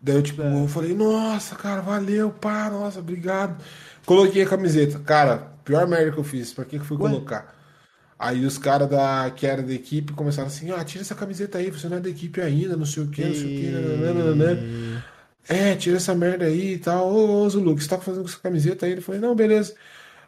Daí 0.00 0.14
eu, 0.14 0.22
tipo, 0.22 0.42
eu 0.42 0.68
falei, 0.68 0.94
nossa, 0.94 1.56
cara, 1.56 1.80
valeu, 1.80 2.30
pá, 2.30 2.70
nossa, 2.70 3.00
obrigado. 3.00 3.62
Coloquei 4.06 4.42
a 4.42 4.48
camiseta. 4.48 4.98
Cara, 5.00 5.52
pior 5.64 5.86
merda 5.86 6.12
que 6.12 6.18
eu 6.18 6.24
fiz, 6.24 6.52
pra 6.52 6.64
que 6.64 6.78
que 6.78 6.84
fui 6.84 6.96
Ué? 6.96 7.10
colocar? 7.10 7.54
Aí 8.18 8.44
os 8.44 8.58
caras 8.58 8.88
da, 8.88 9.30
que 9.34 9.46
era 9.46 9.62
da 9.62 9.72
equipe 9.72 10.12
começaram 10.12 10.48
assim, 10.48 10.70
ah, 10.72 10.84
tira 10.84 11.02
essa 11.02 11.14
camiseta 11.14 11.58
aí, 11.58 11.70
você 11.70 11.88
não 11.88 11.98
é 11.98 12.00
da 12.00 12.08
equipe 12.08 12.40
ainda, 12.40 12.76
não 12.76 12.86
sei 12.86 13.04
o 13.04 13.08
que, 13.08 13.24
não 13.24 13.34
sei 13.34 13.44
o 13.44 13.60
que, 13.60 13.70
nananana. 13.70 15.04
É, 15.48 15.74
tira 15.76 15.96
essa 15.96 16.14
merda 16.14 16.44
aí 16.44 16.74
e 16.74 16.78
tal. 16.78 17.08
Ô, 17.08 17.42
ô 17.42 17.48
Zulu, 17.48 17.72
o 17.72 17.76
que 17.76 17.82
você 17.82 17.88
tá 17.88 17.98
fazendo 17.98 18.22
com 18.22 18.28
essa 18.28 18.38
camiseta 18.38 18.86
aí? 18.86 18.92
Ele 18.92 19.00
falou, 19.00 19.20
não, 19.20 19.34
beleza. 19.34 19.74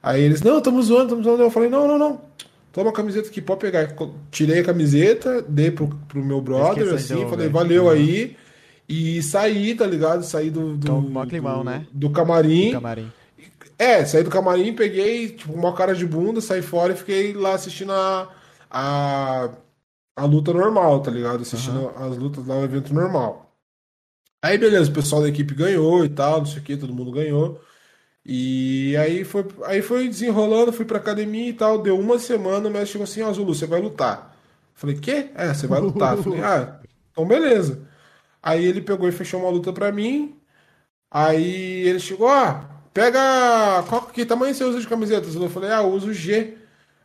Aí 0.02 0.22
eles, 0.22 0.40
não, 0.40 0.61
tamo 0.61 0.83
zoando, 0.83 1.11
tamo 1.11 1.22
zoando. 1.22 1.42
Eu 1.42 1.50
falei, 1.50 1.68
não, 1.68 1.87
não, 1.87 1.98
não. 1.98 2.22
Toma 2.72 2.90
a 2.90 2.92
camiseta 2.92 3.28
aqui, 3.28 3.40
pode 3.40 3.61
pegar. 3.61 3.94
Tirei 4.30 4.61
a 4.61 4.64
camiseta, 4.64 5.42
dei 5.42 5.70
pro, 5.70 5.88
pro 6.09 6.24
meu 6.24 6.40
brother, 6.40 6.94
assim, 6.94 7.28
falei, 7.28 7.48
valeu 7.48 7.90
aí. 7.90 8.37
E 8.92 9.22
saí, 9.22 9.72
tá 9.72 9.87
ligado? 9.87 10.24
Saí 10.24 10.50
do, 10.50 10.70
do, 10.70 10.74
Então, 10.74 11.00
mó 11.00 11.24
climão, 11.24 11.59
do, 11.59 11.64
né? 11.64 11.87
do 11.92 12.11
camarim. 12.11 12.72
Camarim. 12.72 13.12
É, 13.79 14.05
saí 14.05 14.24
do 14.24 14.31
camarim, 14.31 14.74
peguei, 14.74 15.29
tipo, 15.29 15.53
uma 15.53 15.72
cara 15.72 15.94
de 15.94 16.05
bunda, 16.05 16.40
saí 16.40 16.61
fora 16.61 16.92
e 16.92 16.96
fiquei 16.96 17.33
lá 17.33 17.55
assistindo 17.55 17.92
a, 17.92 18.29
a, 18.68 19.48
a 20.16 20.24
luta 20.24 20.53
normal, 20.53 21.00
tá 21.03 21.11
ligado? 21.12 21.42
Assistindo 21.42 21.92
as 21.96 22.16
lutas 22.16 22.44
lá, 22.44 22.57
o 22.57 22.64
evento 22.64 22.92
normal. 22.92 23.55
Aí, 24.42 24.59
beleza, 24.59 24.90
o 24.90 24.94
pessoal 24.94 25.22
da 25.22 25.29
equipe 25.29 25.55
ganhou 25.55 26.05
e 26.05 26.09
tal, 26.09 26.38
não 26.38 26.46
sei 26.46 26.59
o 26.59 26.64
que, 26.64 26.76
todo 26.76 26.92
mundo 26.92 27.12
ganhou. 27.12 27.61
E 28.26 28.96
aí 28.96 29.22
foi, 29.22 29.46
aí 29.66 29.83
foi 29.83 30.09
desenrolando, 30.09 30.72
fui 30.72 30.85
pra 30.85 30.98
academia 30.98 31.48
e 31.48 31.53
tal, 31.53 31.81
deu 31.81 31.96
uma 31.96 32.18
semana, 32.18 32.68
o 32.68 32.72
mestre 32.72 32.90
chegou 32.90 33.05
assim, 33.05 33.22
ó, 33.22 33.33
Zulu, 33.33 33.55
você 33.55 33.66
vai 33.66 33.81
lutar. 33.81 34.37
Falei, 34.74 34.96
quê? 34.96 35.31
É, 35.37 35.55
você 35.55 35.68
vai 35.68 35.81
lutar. 35.81 36.16
Falei, 36.16 36.40
ah, 36.42 36.81
então 37.12 37.24
beleza. 37.24 37.88
Aí 38.42 38.64
ele 38.64 38.81
pegou 38.81 39.09
e 39.09 39.12
fechou 39.12 39.40
uma 39.40 39.50
luta 39.50 39.72
pra 39.72 39.92
mim, 39.92 40.40
Aí 41.11 41.88
ele 41.88 41.98
chegou, 41.98 42.29
ah, 42.29 42.83
pega. 42.94 43.83
Qual 43.88 44.03
que 44.03 44.24
tamanho 44.24 44.55
você 44.55 44.62
usa 44.62 44.81
de 44.81 44.87
camiseta? 44.87 45.29
Zulu? 45.29 45.46
Eu 45.46 45.50
falei, 45.50 45.70
ah, 45.70 45.83
eu 45.83 45.88
uso 45.88 46.12
G. 46.14 46.55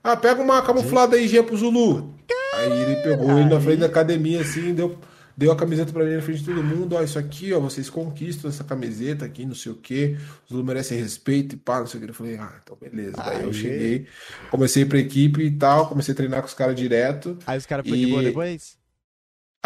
Ah, 0.03 0.15
pega 0.15 0.41
uma 0.41 0.61
camuflada 0.61 1.15
aí, 1.15 1.27
G 1.27 1.41
pro 1.41 1.57
Zulu. 1.57 2.13
Aí 2.53 2.71
ele 2.71 2.95
pegou 2.97 3.31
ele 3.39 3.49
na 3.49 3.59
frente 3.59 3.79
da 3.79 3.87
academia, 3.87 4.41
assim, 4.41 4.75
deu, 4.75 4.99
deu 5.35 5.51
a 5.51 5.55
camiseta 5.55 5.91
pra 5.91 6.05
mim 6.05 6.13
na 6.13 6.21
frente 6.21 6.41
de 6.41 6.45
todo 6.45 6.63
mundo. 6.63 6.95
Ó, 6.95 7.01
isso 7.01 7.17
aqui, 7.17 7.51
ó, 7.51 7.59
vocês 7.59 7.89
conquistam 7.89 8.47
essa 8.47 8.63
camiseta 8.63 9.25
aqui, 9.25 9.43
não 9.43 9.55
sei 9.55 9.71
o 9.71 9.75
quê. 9.75 10.15
O 10.45 10.53
Zulu 10.53 10.63
merece 10.63 10.93
respeito 10.93 11.55
e 11.55 11.57
pá, 11.57 11.79
não 11.79 11.87
sei 11.87 11.99
o 11.99 12.03
que. 12.03 12.09
Eu 12.11 12.13
falei, 12.13 12.37
ah, 12.37 12.59
então 12.61 12.77
beleza. 12.79 13.17
Daí 13.17 13.41
eu 13.41 13.47
Aí. 13.47 13.53
cheguei, 13.55 14.07
comecei 14.51 14.85
pra 14.85 14.99
equipe 14.99 15.41
e 15.41 15.51
tal, 15.51 15.89
comecei 15.89 16.13
a 16.13 16.15
treinar 16.15 16.41
com 16.41 16.47
os 16.47 16.53
caras 16.53 16.75
direto. 16.75 17.39
Aí 17.47 17.57
os 17.57 17.65
caras 17.65 17.83
ficam 17.83 17.99
de 17.99 18.05
boa 18.05 18.21
E- 18.21 18.25
depois? 18.25 18.77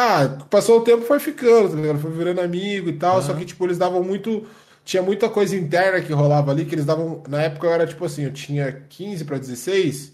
Ah, 0.02 0.30
passou 0.50 0.80
o 0.80 0.82
tempo, 0.82 1.04
foi 1.04 1.20
ficando, 1.20 1.72
tá 1.72 1.76
ligado? 1.76 2.00
Foi 2.00 2.10
virando 2.12 2.40
amigo 2.40 2.88
e 2.90 2.94
tal, 2.94 3.22
só 3.22 3.32
Aham. 3.32 3.40
que, 3.40 3.46
tipo, 3.48 3.66
eles 3.66 3.78
davam 3.78 4.02
muito. 4.02 4.46
Tinha 4.86 5.04
muita 5.04 5.28
coisa 5.30 5.58
interna 5.58 6.00
que 6.00 6.14
rolava 6.14 6.52
ali, 6.52 6.64
que 6.64 6.74
eles 6.74 6.86
davam. 6.86 7.22
Na 7.28 7.42
época 7.42 7.68
eu 7.68 7.72
era 7.74 7.86
tipo 7.86 8.06
assim, 8.06 8.24
eu 8.24 8.32
tinha 8.32 8.72
15 8.88 9.26
pra 9.26 9.38
16, 9.38 10.14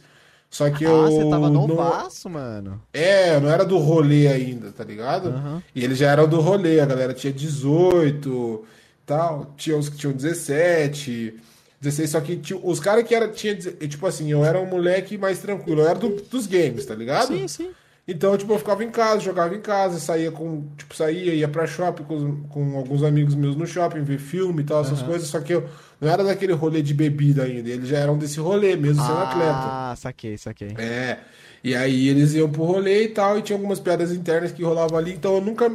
só 0.49 0.69
que 0.71 0.83
eu. 0.83 1.05
Ah, 1.05 1.11
você 1.11 1.29
tava 1.29 1.49
não- 1.51 1.67
novaço, 1.67 2.27
mano. 2.29 2.81
É, 2.91 3.35
eu 3.35 3.41
não 3.41 3.49
era 3.51 3.63
do 3.63 3.77
rolê 3.77 4.27
ainda, 4.27 4.71
tá 4.71 4.83
ligado? 4.83 5.29
Aham. 5.29 5.61
E 5.75 5.83
eles 5.83 5.99
já 5.99 6.09
eram 6.11 6.27
do 6.27 6.41
rolê, 6.41 6.79
a 6.79 6.85
galera 6.87 7.13
tinha 7.13 7.31
18 7.31 8.65
tal, 9.05 9.53
tinha 9.55 9.77
os 9.77 9.87
que 9.87 9.97
tinham 9.97 10.13
17, 10.13 11.35
16, 11.79 12.09
só 12.09 12.19
que 12.21 12.35
tinha- 12.37 12.59
os 12.61 12.79
caras 12.79 13.03
que 13.07 13.13
era, 13.13 13.27
tinha, 13.27 13.55
tipo 13.55 14.07
assim, 14.07 14.31
eu 14.31 14.43
era 14.43 14.59
um 14.59 14.65
moleque 14.65 15.15
mais 15.17 15.37
tranquilo, 15.39 15.81
eu 15.81 15.87
era 15.87 15.99
do- 15.99 16.15
dos 16.23 16.47
games, 16.47 16.85
tá 16.87 16.95
ligado? 16.95 17.27
Sim, 17.27 17.47
sim. 17.47 17.69
Então, 18.07 18.37
tipo, 18.37 18.53
eu 18.53 18.59
ficava 18.59 18.83
em 18.83 18.91
casa, 18.91 19.19
jogava 19.19 19.55
em 19.55 19.61
casa, 19.61 19.99
saía 19.99 20.31
com, 20.31 20.63
tipo, 20.77 20.95
saía, 20.95 21.33
ia 21.33 21.47
pra 21.47 21.65
shopping 21.65 22.03
com, 22.03 22.43
com 22.43 22.77
alguns 22.77 23.01
amigos 23.01 23.33
meus 23.33 23.55
no 23.55 23.65
shopping, 23.65 24.03
ver 24.03 24.19
filme 24.19 24.61
e 24.61 24.65
tal, 24.65 24.81
essas 24.81 25.01
coisas, 25.01 25.27
só 25.27 25.39
que 25.39 25.53
eu 25.55 25.67
não 25.99 26.07
era 26.07 26.23
daquele 26.23 26.53
rolê 26.53 26.83
de 26.83 26.93
bebida 26.93 27.43
ainda, 27.43 27.67
eles 27.67 27.87
já 27.87 27.97
eram 27.97 28.15
desse 28.15 28.39
rolê, 28.39 28.75
mesmo 28.75 29.01
sendo 29.01 29.21
atleta. 29.21 29.69
Ah, 29.71 29.95
saquei, 29.97 30.37
saquei. 30.37 30.75
É, 30.77 31.17
e 31.63 31.75
aí 31.75 32.07
eles 32.07 32.35
iam 32.35 32.47
pro 32.51 32.63
rolê 32.63 33.05
e 33.05 33.07
tal, 33.07 33.39
e 33.39 33.41
tinha 33.41 33.57
algumas 33.57 33.79
piadas 33.79 34.11
internas 34.11 34.51
que 34.51 34.63
rolavam 34.63 34.99
ali, 34.99 35.11
então 35.11 35.33
eu 35.33 35.41
nunca, 35.41 35.67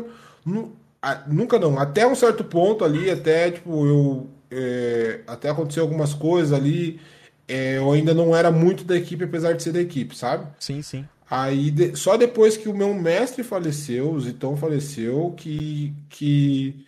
nu- 0.46 0.76
a- 1.02 1.24
nunca 1.26 1.58
não, 1.58 1.80
até 1.80 2.06
um 2.06 2.14
certo 2.14 2.44
ponto 2.44 2.84
ali, 2.84 3.10
até, 3.10 3.50
tipo, 3.50 3.84
eu, 3.86 4.28
é, 4.52 5.20
até 5.26 5.50
aconteceu 5.50 5.82
algumas 5.82 6.14
coisas 6.14 6.52
ali, 6.52 7.00
é, 7.48 7.78
eu 7.78 7.90
ainda 7.90 8.14
não 8.14 8.36
era 8.36 8.52
muito 8.52 8.84
da 8.84 8.96
equipe, 8.96 9.24
apesar 9.24 9.52
de 9.54 9.64
ser 9.64 9.72
da 9.72 9.80
equipe, 9.80 10.16
sabe? 10.16 10.46
Sim, 10.60 10.80
sim. 10.80 11.04
Aí, 11.30 11.70
de- 11.70 11.96
só 11.96 12.16
depois 12.16 12.56
que 12.56 12.68
o 12.68 12.74
meu 12.76 12.92
mestre 12.94 13.44
faleceu, 13.44 14.10
o 14.12 14.20
Zitão 14.20 14.56
faleceu, 14.56 15.32
que, 15.36 15.94
que, 16.08 16.84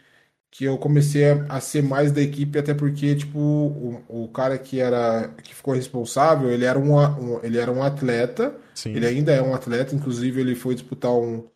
que 0.51 0.65
eu 0.65 0.79
comecei 0.79 1.31
a, 1.31 1.45
a 1.57 1.61
ser 1.61 1.83
mais 1.83 2.13
da 2.13 2.21
equipe, 2.23 2.59
até 2.59 2.75
porque, 2.75 3.15
tipo, 3.17 3.39
o, 3.39 4.25
o 4.25 4.29
cara 4.31 4.59
que 4.59 4.81
era, 4.81 5.29
que 5.45 5.55
ficou 5.55 5.75
responsável, 5.75 6.51
ele 6.51 6.65
era 6.65 6.79
um, 6.79 6.97
um- 6.99 7.41
ele 7.45 7.59
era 7.59 7.73
um 7.73 7.83
atleta, 7.83 8.57
Sim. 8.75 8.93
ele 8.95 9.07
ainda 9.07 9.33
é 9.33 9.43
um 9.43 9.55
atleta, 9.55 9.95
inclusive 9.95 10.41
ele 10.41 10.55
foi 10.57 10.75
disputar 10.75 11.13
um, 11.13 11.49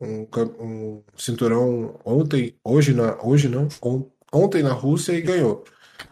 um, 0.00 0.26
um 0.60 1.02
cinturão 1.16 1.98
ontem, 2.04 2.54
hoje, 2.64 2.94
na, 2.94 3.16
hoje 3.22 3.48
não, 3.48 3.68
on- 3.82 4.10
ontem 4.32 4.62
na 4.62 4.72
Rússia 4.72 5.12
e 5.12 5.22
ganhou. 5.22 5.64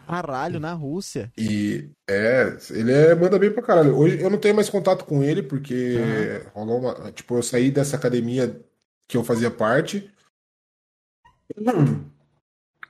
Caralho, 0.07 0.59
na 0.59 0.73
Rússia. 0.73 1.31
E 1.37 1.89
é, 2.09 2.57
ele 2.71 2.91
é, 2.91 3.15
manda 3.15 3.39
bem 3.39 3.51
pra 3.51 3.63
caralho. 3.63 3.95
Hoje 3.97 4.19
eu 4.21 4.29
não 4.29 4.37
tenho 4.37 4.55
mais 4.55 4.69
contato 4.69 5.05
com 5.05 5.23
ele, 5.23 5.41
porque 5.43 5.97
rolou 6.53 6.79
uma. 6.79 7.11
Tipo, 7.11 7.35
eu 7.37 7.43
saí 7.43 7.71
dessa 7.71 7.95
academia 7.95 8.59
que 9.07 9.17
eu 9.17 9.23
fazia 9.23 9.49
parte. 9.51 10.09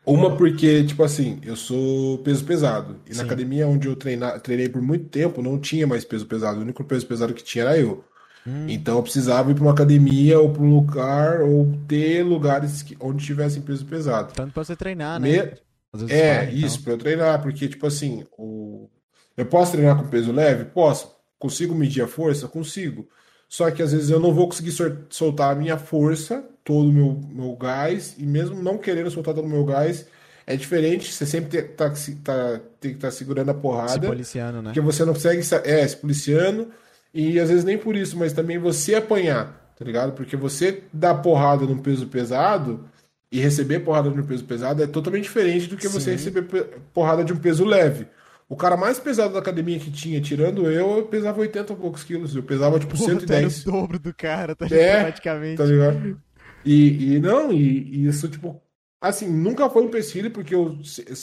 Uma 0.06 0.36
porque, 0.36 0.84
tipo 0.84 1.04
assim, 1.04 1.40
eu 1.44 1.56
sou 1.56 2.18
peso 2.20 2.44
pesado. 2.46 2.98
E 3.06 3.10
na 3.10 3.16
Sim. 3.16 3.26
academia 3.26 3.68
onde 3.68 3.88
eu 3.88 3.96
treina, 3.96 4.38
treinei 4.40 4.68
por 4.68 4.82
muito 4.82 5.06
tempo, 5.06 5.42
não 5.42 5.58
tinha 5.58 5.88
mais 5.88 6.04
peso 6.04 6.26
pesado. 6.26 6.60
O 6.60 6.62
único 6.62 6.84
peso 6.84 7.06
pesado 7.08 7.34
que 7.34 7.44
tinha 7.44 7.64
era 7.64 7.78
eu. 7.78 8.04
Hum. 8.46 8.68
Então 8.68 8.98
eu 8.98 9.04
precisava 9.04 9.52
ir 9.52 9.56
pra 9.56 9.64
uma 9.64 9.72
academia 9.72 10.38
ou 10.40 10.52
pra 10.52 10.62
um 10.62 10.76
lugar, 10.76 11.42
ou 11.42 11.72
ter 11.88 12.22
lugares 12.24 12.82
que, 12.84 12.98
onde 13.00 13.26
tivessem 13.26 13.62
peso 13.62 13.86
pesado. 13.86 14.34
Tanto 14.34 14.54
pra 14.54 14.64
você 14.64 14.76
treinar, 14.76 15.20
né? 15.22 15.30
Me- 15.44 15.54
é, 16.10 16.52
isso, 16.52 16.76
tal. 16.78 16.84
pra 16.84 16.94
eu 16.94 16.98
treinar, 16.98 17.42
porque, 17.42 17.68
tipo 17.68 17.86
assim, 17.86 18.26
o... 18.38 18.90
eu 19.38 19.46
posso 19.46 19.74
treinar 19.74 19.98
com 19.98 20.08
peso 20.08 20.32
leve? 20.32 20.66
Posso. 20.66 21.14
Consigo 21.38 21.76
medir 21.76 22.02
a 22.02 22.08
força? 22.08 22.48
Consigo. 22.48 23.08
Só 23.48 23.70
que 23.70 23.84
às 23.84 23.92
vezes 23.92 24.10
eu 24.10 24.20
não 24.20 24.34
vou 24.34 24.48
conseguir 24.48 24.72
sol- 24.72 24.98
soltar 25.10 25.52
a 25.52 25.56
minha 25.56 25.78
força, 25.78 26.44
todo 26.64 26.90
o 26.90 26.92
meu, 26.92 27.22
meu 27.30 27.56
gás, 27.56 28.16
e 28.18 28.26
mesmo 28.26 28.62
não 28.62 28.78
querendo 28.78 29.12
soltar 29.12 29.36
todo 29.36 29.46
o 29.46 29.50
meu 29.50 29.64
gás, 29.64 30.08
é 30.48 30.56
diferente, 30.56 31.14
você 31.14 31.26
sempre 31.26 31.50
tem, 31.50 31.76
tá, 31.76 31.90
tá, 32.24 32.60
tem 32.80 32.92
que 32.92 32.98
estar 32.98 33.08
tá 33.08 33.12
segurando 33.12 33.50
a 33.50 33.54
porrada. 33.54 33.92
Se 33.92 34.00
policiando, 34.00 34.62
né? 34.62 34.70
Porque 34.70 34.82
você 34.82 35.06
não 35.06 35.14
consegue, 35.14 35.42
é, 35.66 35.88
se 35.88 35.98
policiando, 35.98 36.70
e 37.14 37.40
às 37.40 37.50
vezes 37.50 37.64
nem 37.64 37.78
por 37.78 37.96
isso, 37.96 38.18
mas 38.18 38.34
também 38.34 38.58
você 38.58 38.96
apanhar, 38.96 39.74
tá 39.78 39.86
ligado? 39.86 40.14
Porque 40.14 40.36
você 40.36 40.84
dar 40.92 41.16
porrada 41.16 41.66
num 41.66 41.78
peso 41.78 42.08
pesado 42.08 42.90
e 43.34 43.40
receber 43.40 43.80
porrada 43.80 44.12
no 44.12 44.24
peso 44.24 44.44
pesado 44.44 44.84
é 44.84 44.86
totalmente 44.86 45.24
diferente 45.24 45.66
do 45.66 45.76
que 45.76 45.90
Sim. 45.90 46.00
você 46.00 46.12
receber 46.12 46.44
porrada 46.94 47.24
de 47.24 47.34
um 47.34 47.36
peso 47.36 47.66
leve. 47.66 48.06
O 48.48 48.56
cara 48.56 48.78
mais 48.78 49.00
pesado 49.00 49.34
da 49.34 49.40
academia 49.40 49.80
que 49.80 49.90
tinha, 49.90 50.22
tirando 50.22 50.70
eu, 50.70 50.98
eu 50.98 51.06
pesava 51.06 51.42
80 51.42 51.74
e 51.74 51.76
poucos 51.76 52.04
quilos. 52.04 52.36
Eu 52.36 52.44
pesava 52.44 52.80
tipo 52.80 52.96
Pô, 52.96 53.04
110. 53.04 53.64
Tá 53.64 53.70
o 53.72 53.74
dobro 53.74 53.98
do 53.98 54.14
cara, 54.14 54.56
tá 54.56 54.68
é, 54.68 55.02
praticamente. 55.02 55.58
Tá 55.58 55.66
ligado? 55.66 56.22
E, 56.64 57.16
e 57.16 57.20
não, 57.20 57.52
e, 57.52 57.96
e, 57.96 58.06
isso, 58.06 58.30
tipo, 58.30 58.62
assim, 59.02 59.28
nunca 59.28 59.68
foi 59.68 59.82
um 59.82 59.88
empecilho, 59.88 60.30
porque 60.30 60.54
eu, 60.54 60.78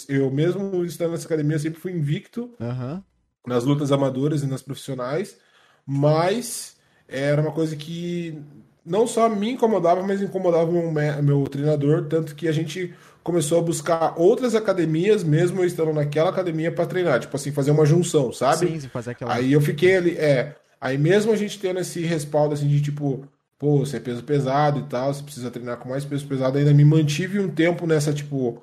eu 0.09 0.33
mesmo 0.33 0.85
estando 0.85 1.13
nessa 1.13 1.27
academia 1.27 1.61
sempre 1.61 1.79
fui 1.79 1.93
invicto 1.93 2.53
uhum. 2.59 3.01
nas 3.47 3.63
lutas 3.63 3.93
amadoras 3.93 4.43
e 4.43 4.49
nas 4.49 4.63
profissionais, 4.63 5.39
mas 5.87 6.77
era 7.07 7.41
uma 7.41 7.53
coisa 7.53 7.77
que 7.77 8.43
não 8.85 9.07
só 9.07 9.29
me 9.29 9.51
incomodava, 9.51 10.03
mas 10.03 10.23
incomodava 10.23 10.71
meu, 10.71 10.93
meu 11.23 11.43
treinador, 11.45 12.07
tanto 12.07 12.35
que 12.35 12.49
a 12.49 12.53
gente 12.53 12.95
começou 13.23 13.59
a 13.59 13.63
buscar 13.63 14.15
outras 14.17 14.55
academias, 14.55 15.23
mesmo 15.23 15.61
eu 15.61 15.67
estando 15.67 15.93
naquela 15.93 16.31
academia 16.31 16.73
para 16.73 16.87
treinar, 16.87 17.21
tipo 17.21 17.37
assim, 17.37 17.53
fazer 17.53 17.71
uma 17.71 17.85
junção, 17.85 18.33
sabe? 18.33 18.81
Sim, 18.81 18.89
fazer 18.89 19.13
aquela. 19.13 19.35
Aí 19.35 19.53
eu 19.53 19.61
fiquei 19.61 19.97
ali, 19.97 20.17
é. 20.17 20.57
Aí 20.81 20.97
mesmo 20.97 21.31
a 21.31 21.37
gente 21.37 21.59
tendo 21.59 21.81
esse 21.81 22.01
respaldo 22.01 22.55
assim 22.55 22.67
de 22.67 22.81
tipo, 22.81 23.25
pô, 23.59 23.81
você 23.81 23.99
é 23.99 24.01
peso 24.01 24.25
pesado 24.25 24.81
e 24.81 24.85
tal, 24.85 25.13
você 25.13 25.23
precisa 25.23 25.51
treinar 25.51 25.77
com 25.77 25.91
mais 25.91 26.05
peso 26.05 26.27
pesado, 26.27 26.57
ainda 26.57 26.73
me 26.73 26.85
mantive 26.85 27.39
um 27.39 27.49
tempo 27.51 27.87
nessa, 27.87 28.13
tipo, 28.13 28.63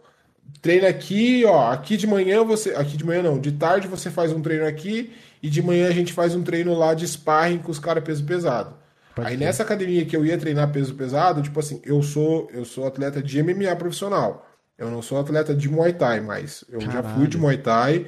treina 0.62 0.88
aqui, 0.88 1.46
ó, 1.46 1.72
aqui 1.72 1.96
de 1.96 2.08
manhã 2.08 2.44
você, 2.44 2.72
aqui 2.72 2.98
de 2.98 3.06
manhã 3.06 3.22
não, 3.22 3.40
de 3.40 3.52
tarde 3.52 3.88
você 3.88 4.10
faz 4.10 4.32
um 4.32 4.42
treino 4.42 4.66
aqui 4.66 5.14
e 5.42 5.50
de 5.50 5.62
manhã 5.62 5.88
a 5.88 5.92
gente 5.92 6.12
faz 6.12 6.34
um 6.34 6.42
treino 6.42 6.74
lá 6.74 6.96
de 6.96 7.08
sparring 7.08 7.60
com 7.60 7.72
os 7.72 7.80
caras 7.80 8.04
peso 8.04 8.24
pesado. 8.26 8.76
Pode 9.18 9.30
Aí 9.30 9.36
nessa 9.36 9.64
academia 9.64 10.06
que 10.06 10.16
eu 10.16 10.24
ia 10.24 10.38
treinar 10.38 10.72
peso 10.72 10.94
pesado, 10.94 11.42
tipo 11.42 11.60
assim, 11.60 11.82
eu 11.84 12.04
sou 12.04 12.48
eu 12.54 12.64
sou 12.64 12.86
atleta 12.86 13.20
de 13.20 13.42
MMA 13.42 13.76
profissional. 13.76 14.48
Eu 14.78 14.92
não 14.92 15.02
sou 15.02 15.20
atleta 15.20 15.56
de 15.56 15.68
Muay 15.68 15.94
Thai, 15.94 16.22
mas 16.22 16.64
eu 16.70 16.78
Caralho. 16.78 16.94
já 16.94 17.16
fui 17.16 17.28
de 17.28 17.36
Muay 17.36 17.58
Thai 17.58 18.06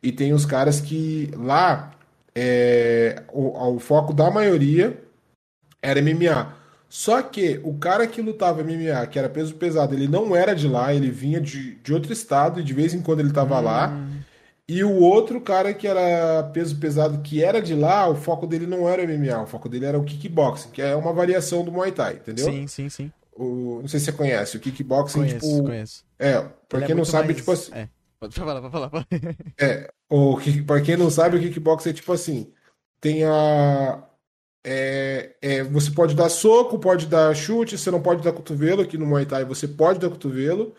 e 0.00 0.12
tem 0.12 0.32
os 0.32 0.46
caras 0.46 0.80
que 0.80 1.28
lá 1.36 1.90
é, 2.32 3.24
o, 3.32 3.74
o 3.74 3.80
foco 3.80 4.14
da 4.14 4.30
maioria 4.30 4.96
era 5.82 6.00
MMA. 6.00 6.54
Só 6.88 7.20
que 7.20 7.60
o 7.64 7.74
cara 7.74 8.06
que 8.06 8.22
lutava 8.22 8.62
MMA, 8.62 9.04
que 9.08 9.18
era 9.18 9.28
peso 9.28 9.56
pesado, 9.56 9.92
ele 9.92 10.06
não 10.06 10.36
era 10.36 10.54
de 10.54 10.68
lá, 10.68 10.94
ele 10.94 11.10
vinha 11.10 11.40
de, 11.40 11.74
de 11.82 11.92
outro 11.92 12.12
estado 12.12 12.60
e 12.60 12.62
de 12.62 12.72
vez 12.72 12.94
em 12.94 13.02
quando 13.02 13.18
ele 13.18 13.32
tava 13.32 13.58
hum. 13.58 13.64
lá. 13.64 13.92
E 14.66 14.82
o 14.82 14.94
outro 14.94 15.40
cara 15.42 15.74
que 15.74 15.86
era 15.86 16.42
peso 16.44 16.76
pesado, 16.76 17.20
que 17.20 17.44
era 17.44 17.60
de 17.60 17.74
lá, 17.74 18.08
o 18.08 18.14
foco 18.14 18.46
dele 18.46 18.66
não 18.66 18.88
era 18.88 19.02
o 19.02 19.06
MMA, 19.06 19.42
o 19.42 19.46
foco 19.46 19.68
dele 19.68 19.84
era 19.84 19.98
o 19.98 20.04
kickboxing, 20.04 20.70
que 20.70 20.80
é 20.80 20.96
uma 20.96 21.12
variação 21.12 21.62
do 21.62 21.70
Muay 21.70 21.92
Thai, 21.92 22.14
entendeu? 22.14 22.46
Sim, 22.46 22.66
sim, 22.66 22.88
sim. 22.88 23.12
O, 23.36 23.80
não 23.82 23.88
sei 23.88 24.00
se 24.00 24.06
você 24.06 24.12
conhece, 24.12 24.56
o 24.56 24.60
kickboxing, 24.60 25.18
conheço, 25.18 25.50
tipo. 25.50 25.62
Conheço. 25.64 26.04
É, 26.18 26.40
pra 26.66 26.78
ele 26.78 26.86
quem 26.86 26.94
é 26.94 26.96
não 26.96 27.04
sabe, 27.04 27.26
mais... 27.26 27.36
tipo 27.36 27.52
assim. 27.52 27.72
É. 27.74 27.88
Pode 28.18 28.34
falar, 28.34 28.60
pode 28.60 28.72
falar. 28.72 28.88
Pode. 28.88 29.06
é, 29.60 29.92
o, 30.08 30.38
pra 30.66 30.80
quem 30.80 30.96
não 30.96 31.10
sabe, 31.10 31.36
o 31.36 31.40
kickboxing 31.40 31.90
é 31.90 31.92
tipo 31.92 32.12
assim: 32.12 32.50
tem 33.00 33.22
a. 33.24 34.02
É, 34.66 35.36
é, 35.42 35.62
você 35.62 35.90
pode 35.90 36.14
dar 36.14 36.30
soco, 36.30 36.78
pode 36.78 37.06
dar 37.06 37.36
chute, 37.36 37.76
você 37.76 37.90
não 37.90 38.00
pode 38.00 38.22
dar 38.22 38.32
cotovelo. 38.32 38.80
Aqui 38.80 38.96
no 38.96 39.04
Muay 39.04 39.26
Thai 39.26 39.44
você 39.44 39.68
pode 39.68 39.98
dar 39.98 40.08
cotovelo 40.08 40.74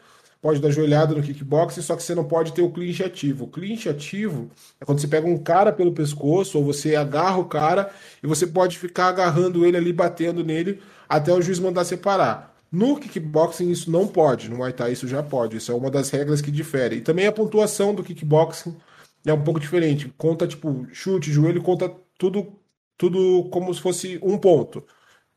pode 0.46 0.60
dar 0.60 0.70
joelhada 0.70 1.16
no 1.16 1.24
kickboxing, 1.24 1.82
só 1.82 1.96
que 1.96 2.04
você 2.04 2.14
não 2.14 2.24
pode 2.24 2.54
ter 2.54 2.62
o 2.62 2.70
clinch 2.70 3.04
ativo. 3.04 3.46
O 3.46 3.48
clinch 3.48 3.90
ativo 3.90 4.52
é 4.80 4.86
quando 4.86 5.02
você 5.02 5.08
pega 5.08 5.26
um 5.26 5.40
cara 5.40 5.74
pelo 5.74 5.92
pescoço 5.92 6.60
ou 6.60 6.64
você 6.64 6.96
agarra 6.96 7.40
o 7.40 7.46
cara 7.46 7.90
e 8.22 8.28
você 8.28 8.46
pode 8.46 8.78
ficar 8.78 9.08
agarrando 9.08 9.66
ele 9.66 9.76
ali, 9.76 9.92
batendo 9.92 10.44
nele 10.44 10.80
até 11.10 11.34
o 11.34 11.42
juiz 11.42 11.58
mandar 11.58 11.84
separar. 11.84 12.56
No 12.72 13.00
kickboxing 13.00 13.72
isso 13.72 13.90
não 13.90 14.08
pode, 14.08 14.48
no 14.48 14.58
Muay 14.58 14.72
Thai 14.72 14.92
isso 14.92 15.08
já 15.08 15.24
pode. 15.24 15.58
Isso 15.58 15.72
é 15.72 15.76
uma 15.76 15.90
das 15.90 16.12
regras 16.12 16.42
que 16.42 16.52
difere. 16.52 16.98
E 16.98 17.02
também 17.02 17.26
a 17.26 17.32
pontuação 17.32 17.96
do 17.96 18.04
kickboxing 18.04 18.78
é 19.26 19.34
um 19.34 19.44
pouco 19.44 19.60
diferente. 19.60 20.14
Conta 20.16 20.46
tipo 20.46 20.86
chute, 20.94 21.32
joelho, 21.32 21.64
conta 21.64 21.92
tudo 22.20 22.54
tudo 22.96 23.50
como 23.50 23.74
se 23.74 23.82
fosse 23.82 24.20
um 24.22 24.38
ponto. 24.38 24.84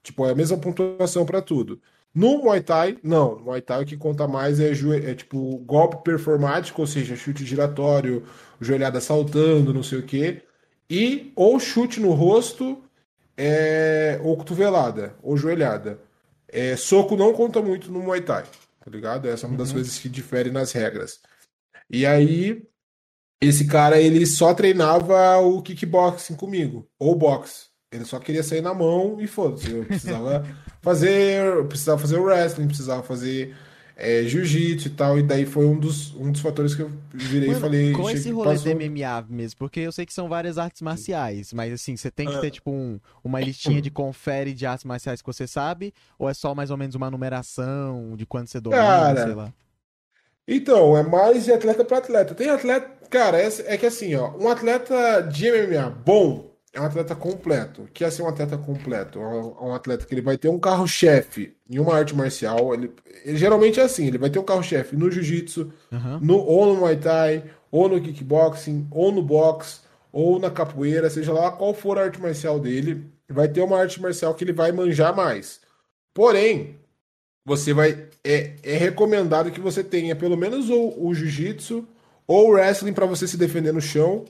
Tipo, 0.03 0.27
é 0.27 0.33
a 0.33 0.35
mesma 0.35 0.59
pontuação 0.59 1.25
para 1.25 1.41
tudo. 1.41 1.81
No 2.19 2.39
Muay 2.39 2.61
Thai, 2.61 2.99
não. 3.01 3.37
No 3.37 3.45
Muay 3.45 3.61
Thai 3.63 3.85
o 3.85 3.87
que 3.87 3.97
conta 3.97 4.27
mais 4.27 4.59
é, 4.59 4.73
é 4.73 5.15
tipo 5.15 5.59
golpe 5.59 6.03
performático, 6.03 6.81
ou 6.81 6.87
seja, 6.87 7.15
chute 7.15 7.47
giratório, 7.47 8.25
joelhada 8.61 9.01
saltando, 9.01 9.73
não 9.73 9.85
sei 9.85 10.01
o 10.01 10.03
quê. 10.03 10.43
E 10.91 11.33
ou 11.37 11.61
chute 11.61 12.01
no 12.01 12.11
rosto, 12.11 12.83
é, 13.37 14.19
ou 14.25 14.37
cotovelada, 14.37 15.15
ou 15.23 15.37
joelhada. 15.37 16.01
É, 16.49 16.75
soco 16.75 17.17
não 17.17 17.33
conta 17.33 17.63
muito 17.63 17.89
no 17.93 18.01
Muay 18.01 18.23
Thai, 18.23 18.43
tá 18.85 18.91
ligado? 18.91 19.29
Essa 19.29 19.47
é 19.47 19.49
uma 19.49 19.57
das 19.59 19.69
uhum. 19.69 19.75
coisas 19.75 19.97
que 19.97 20.09
difere 20.09 20.51
nas 20.51 20.73
regras. 20.73 21.21
E 21.89 22.05
aí, 22.05 22.65
esse 23.41 23.65
cara, 23.69 24.01
ele 24.01 24.27
só 24.27 24.53
treinava 24.55 25.37
o 25.37 25.63
kickboxing 25.63 26.35
comigo, 26.35 26.91
ou 26.99 27.15
boxe. 27.15 27.69
Ele 27.93 28.05
só 28.05 28.19
queria 28.19 28.43
sair 28.43 28.61
na 28.61 28.75
mão 28.75 29.21
e 29.21 29.29
foda-se. 29.29 29.71
Eu 29.71 29.85
precisava 29.85 30.45
fazer. 30.81 31.45
Eu 31.45 31.65
precisava 31.67 31.99
fazer 31.99 32.19
o 32.19 32.25
wrestling, 32.25 32.67
precisava 32.67 33.03
fazer 33.03 33.55
é, 33.99 34.23
jiu-jitsu 34.23 34.87
e 34.87 34.91
tal. 34.93 35.19
E 35.19 35.23
daí 35.23 35.45
foi 35.45 35.67
um 35.67 35.79
dos, 35.79 36.15
um 36.15 36.31
dos 36.31 36.41
fatores 36.41 36.75
que 36.75 36.83
eu 36.83 36.91
virei 37.13 37.49
Mano, 37.49 37.59
e 37.59 37.61
falei. 37.61 37.93
Com 37.93 38.09
esse 38.09 38.31
rolê 38.31 38.51
passou... 38.51 38.73
do 38.73 38.81
MMA 38.81 39.27
mesmo, 39.29 39.59
porque 39.59 39.81
eu 39.81 39.91
sei 39.91 40.07
que 40.07 40.13
são 40.13 40.29
várias 40.29 40.57
artes 40.57 40.81
marciais, 40.81 41.53
mas 41.53 41.73
assim, 41.73 41.97
você 41.97 42.11
tem 42.11 42.29
que 42.29 42.41
ter, 42.41 42.47
ah. 42.47 42.51
tipo, 42.51 42.71
um, 42.71 43.01
uma 43.25 43.41
listinha 43.41 43.83
de 43.83 43.91
confere 43.91 44.55
de 44.55 44.65
artes 44.65 44.85
marciais 44.85 45.21
que 45.21 45.27
você 45.27 45.47
sabe, 45.47 45.93
ou 46.17 46.29
é 46.29 46.35
só 46.35 46.55
mais 46.55 46.71
ou 46.71 46.77
menos 46.77 46.95
uma 46.95 47.11
numeração 47.11 48.15
de 48.17 48.25
quando 48.25 48.47
você 48.47 48.61
domina, 48.61 48.83
Cara, 48.83 49.25
sei 49.25 49.35
lá? 49.35 49.53
Então, 50.47 50.97
é 50.97 51.03
mais 51.03 51.45
de 51.45 51.53
atleta 51.53 51.85
para 51.85 51.99
atleta. 51.99 52.35
Tem 52.35 52.49
atleta. 52.49 52.89
Cara, 53.11 53.39
é, 53.39 53.49
é 53.67 53.77
que 53.77 53.85
assim, 53.85 54.15
ó, 54.15 54.35
um 54.39 54.49
atleta 54.49 55.21
de 55.23 55.51
MMA 55.51 55.91
bom, 55.91 56.51
é 56.79 56.81
um 56.81 56.85
atleta 56.85 57.15
completo. 57.15 57.83
O 57.83 57.89
que 57.89 58.05
é 58.05 58.11
ser 58.11 58.23
um 58.23 58.29
atleta 58.29 58.57
completo? 58.57 59.19
É 59.19 59.65
um 59.65 59.75
atleta 59.75 60.07
que 60.07 60.15
ele 60.15 60.23
vai 60.23 60.39
ter 60.39 60.49
um 60.49 60.59
carro-chefe 60.59 61.57
em 61.69 61.79
uma 61.79 61.95
arte 61.95 62.15
marcial. 62.15 62.73
Ele, 62.73 62.93
ele, 63.25 63.37
geralmente 63.37 63.81
é 63.81 63.83
assim: 63.83 64.07
ele 64.07 64.19
vai 64.19 64.31
ter 64.31 64.39
um 64.39 64.45
carro-chefe 64.45 64.97
no 64.97 65.11
jiu-jitsu, 65.11 65.73
uhum. 65.91 66.21
no, 66.21 66.39
ou 66.39 66.67
no 66.67 66.81
muay 66.81 66.97
thai, 66.97 67.45
ou 67.71 67.89
no 67.89 68.01
kickboxing, 68.01 68.87
ou 68.91 69.11
no 69.11 69.23
boxe, 69.23 69.81
ou 70.13 70.39
na 70.39 70.51
capoeira, 70.51 71.11
seja 71.11 71.33
lá 71.33 71.51
qual 71.51 71.75
for 71.75 71.99
a 71.99 72.03
arte 72.03 72.21
marcial 72.21 72.61
dele, 72.61 73.05
vai 73.29 73.49
ter 73.49 73.61
uma 73.61 73.79
arte 73.79 74.01
marcial 74.01 74.35
que 74.35 74.45
ele 74.45 74.53
vai 74.53 74.71
manjar 74.71 75.15
mais. 75.15 75.61
Porém, 76.15 76.77
você 77.45 77.73
vai. 77.73 78.07
É, 78.23 78.53
é 78.63 78.77
recomendado 78.77 79.51
que 79.51 79.61
você 79.61 79.83
tenha 79.83 80.15
pelo 80.15 80.37
menos 80.37 80.71
o, 80.71 80.95
o 80.97 81.13
jiu-jitsu 81.13 81.87
ou 82.27 82.49
o 82.49 82.53
wrestling 82.53 82.93
para 82.93 83.07
você 83.07 83.27
se 83.27 83.37
defender 83.37 83.73
no 83.73 83.81
chão 83.81 84.25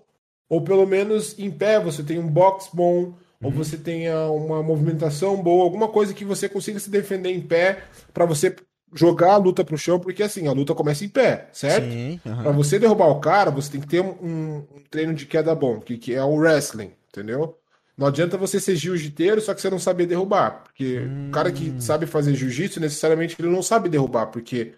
ou 0.48 0.62
pelo 0.62 0.86
menos 0.86 1.38
em 1.38 1.50
pé 1.50 1.78
você 1.78 2.02
tem 2.02 2.18
um 2.18 2.28
box 2.28 2.70
bom, 2.72 2.96
uhum. 2.98 3.14
ou 3.42 3.50
você 3.50 3.76
tenha 3.76 4.30
uma 4.30 4.62
movimentação 4.62 5.36
boa, 5.42 5.64
alguma 5.64 5.88
coisa 5.88 6.14
que 6.14 6.24
você 6.24 6.48
consiga 6.48 6.78
se 6.78 6.90
defender 6.90 7.30
em 7.30 7.40
pé 7.40 7.84
para 8.12 8.24
você 8.24 8.54
jogar 8.94 9.32
a 9.32 9.36
luta 9.36 9.64
pro 9.64 9.76
chão, 9.76 10.00
porque 10.00 10.22
assim, 10.22 10.48
a 10.48 10.52
luta 10.52 10.74
começa 10.74 11.04
em 11.04 11.08
pé, 11.08 11.48
certo? 11.52 11.86
Uhum. 11.86 12.18
Para 12.42 12.52
você 12.52 12.78
derrubar 12.78 13.08
o 13.08 13.20
cara, 13.20 13.50
você 13.50 13.72
tem 13.72 13.80
que 13.80 13.86
ter 13.86 14.00
um, 14.00 14.14
um 14.22 14.64
treino 14.90 15.14
de 15.14 15.26
queda 15.26 15.54
bom, 15.54 15.78
que, 15.80 15.98
que 15.98 16.14
é 16.14 16.24
o 16.24 16.36
wrestling, 16.36 16.92
entendeu? 17.08 17.58
Não 17.98 18.06
adianta 18.06 18.38
você 18.38 18.60
ser 18.60 18.76
jiu-jiteiro, 18.76 19.40
só 19.40 19.52
que 19.52 19.60
você 19.60 19.68
não 19.68 19.78
saber 19.78 20.06
derrubar. 20.06 20.62
Porque 20.62 21.00
hum. 21.00 21.28
o 21.28 21.32
cara 21.32 21.50
que 21.50 21.70
hum. 21.70 21.80
sabe 21.80 22.06
fazer 22.06 22.32
jiu-jitsu, 22.34 22.78
necessariamente 22.78 23.34
ele 23.36 23.48
não 23.48 23.60
sabe 23.60 23.88
derrubar, 23.88 24.26
porque 24.26 24.74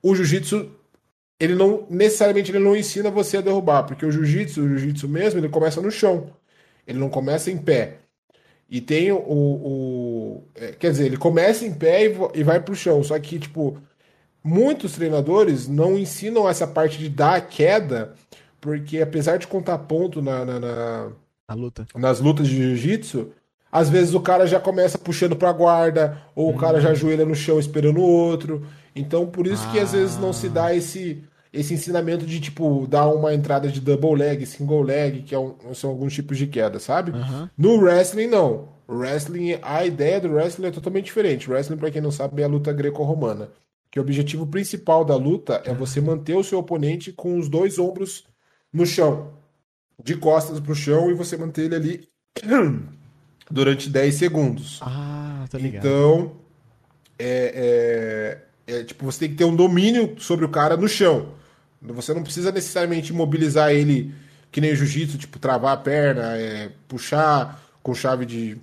o 0.00 0.14
jiu-jitsu 0.14 0.70
ele 1.40 1.54
não 1.54 1.86
necessariamente 1.88 2.50
ele 2.50 2.58
não 2.58 2.76
ensina 2.76 3.10
você 3.10 3.38
a 3.38 3.40
derrubar, 3.40 3.84
porque 3.84 4.04
o 4.04 4.12
jiu-jitsu, 4.12 4.62
o 4.62 4.68
jiu-jitsu 4.68 5.08
mesmo, 5.08 5.40
ele 5.40 5.48
começa 5.48 5.80
no 5.80 5.90
chão. 5.90 6.30
Ele 6.86 6.98
não 6.98 7.08
começa 7.08 7.50
em 7.50 7.56
pé. 7.56 7.96
E 8.68 8.80
tem 8.80 9.10
o, 9.10 9.18
o 9.18 10.44
é, 10.54 10.72
quer 10.72 10.90
dizer, 10.90 11.06
ele 11.06 11.16
começa 11.16 11.64
em 11.64 11.72
pé 11.72 12.06
e, 12.06 12.16
e 12.34 12.44
vai 12.44 12.60
pro 12.60 12.76
chão, 12.76 13.02
só 13.02 13.18
que 13.18 13.38
tipo 13.38 13.78
muitos 14.44 14.92
treinadores 14.92 15.66
não 15.66 15.98
ensinam 15.98 16.48
essa 16.48 16.66
parte 16.66 16.98
de 16.98 17.08
dar 17.08 17.36
a 17.36 17.40
queda, 17.40 18.14
porque 18.60 19.00
apesar 19.00 19.38
de 19.38 19.46
contar 19.46 19.78
ponto 19.78 20.22
na, 20.22 20.44
na, 20.44 20.60
na 20.60 21.54
luta. 21.54 21.86
nas 21.96 22.20
lutas 22.20 22.46
de 22.46 22.56
jiu-jitsu, 22.56 23.32
às 23.72 23.88
vezes 23.88 24.14
o 24.14 24.20
cara 24.20 24.46
já 24.46 24.60
começa 24.60 24.98
puxando 24.98 25.36
para 25.36 25.52
guarda, 25.52 26.20
ou 26.34 26.50
o 26.50 26.56
cara 26.56 26.80
já 26.80 26.90
ajoelha 26.90 27.24
no 27.24 27.34
chão 27.34 27.58
esperando 27.58 27.98
o 28.00 28.06
outro. 28.06 28.66
Então, 28.94 29.26
por 29.26 29.46
isso 29.46 29.64
ah. 29.68 29.72
que 29.72 29.78
às 29.78 29.92
vezes 29.92 30.18
não 30.18 30.32
se 30.32 30.48
dá 30.48 30.66
ah. 30.66 30.74
esse 30.74 31.22
esse 31.52 31.74
ensinamento 31.74 32.24
de, 32.24 32.40
tipo, 32.40 32.86
dar 32.86 33.08
uma 33.08 33.34
entrada 33.34 33.68
de 33.68 33.80
double 33.80 34.14
leg, 34.14 34.46
single 34.46 34.82
leg, 34.82 35.22
que 35.22 35.34
é 35.34 35.38
um, 35.38 35.54
são 35.74 35.90
alguns 35.90 36.14
tipos 36.14 36.38
de 36.38 36.46
queda, 36.46 36.78
sabe? 36.78 37.10
Uhum. 37.10 37.48
No 37.58 37.80
wrestling, 37.80 38.28
não. 38.28 38.68
Wrestling, 38.88 39.58
a 39.62 39.84
ideia 39.84 40.20
do 40.20 40.32
wrestling 40.32 40.68
é 40.68 40.70
totalmente 40.70 41.06
diferente. 41.06 41.50
Wrestling, 41.50 41.76
pra 41.76 41.90
quem 41.90 42.00
não 42.00 42.10
sabe, 42.10 42.42
é 42.42 42.44
a 42.44 42.48
luta 42.48 42.72
greco-romana. 42.72 43.50
que 43.90 43.98
o 43.98 44.02
objetivo 44.02 44.46
principal 44.46 45.04
da 45.04 45.16
luta 45.16 45.60
é 45.64 45.74
você 45.74 46.00
manter 46.00 46.36
o 46.36 46.44
seu 46.44 46.60
oponente 46.60 47.12
com 47.12 47.36
os 47.36 47.48
dois 47.48 47.76
ombros 47.76 48.24
no 48.72 48.86
chão, 48.86 49.32
de 50.02 50.16
costas 50.16 50.60
pro 50.60 50.76
chão, 50.76 51.10
e 51.10 51.14
você 51.14 51.36
manter 51.36 51.64
ele 51.64 51.74
ali 51.74 52.08
durante 53.50 53.90
10 53.90 54.14
segundos. 54.14 54.78
Ah, 54.80 55.44
tá 55.50 55.58
ligado. 55.58 55.84
Então, 55.84 56.36
é, 57.18 58.38
é, 58.68 58.76
é, 58.76 58.84
tipo, 58.84 59.04
você 59.04 59.18
tem 59.18 59.30
que 59.30 59.34
ter 59.34 59.44
um 59.44 59.56
domínio 59.56 60.14
sobre 60.20 60.44
o 60.44 60.48
cara 60.48 60.76
no 60.76 60.88
chão. 60.88 61.39
Você 61.82 62.12
não 62.12 62.22
precisa 62.22 62.52
necessariamente 62.52 63.12
imobilizar 63.12 63.70
ele 63.72 64.14
que 64.52 64.60
nem 64.60 64.74
jiu-jitsu, 64.74 65.16
tipo, 65.16 65.38
travar 65.38 65.72
a 65.74 65.76
perna, 65.76 66.36
é, 66.36 66.70
puxar 66.88 67.62
com 67.82 67.94
chave 67.94 68.26
de, 68.26 68.58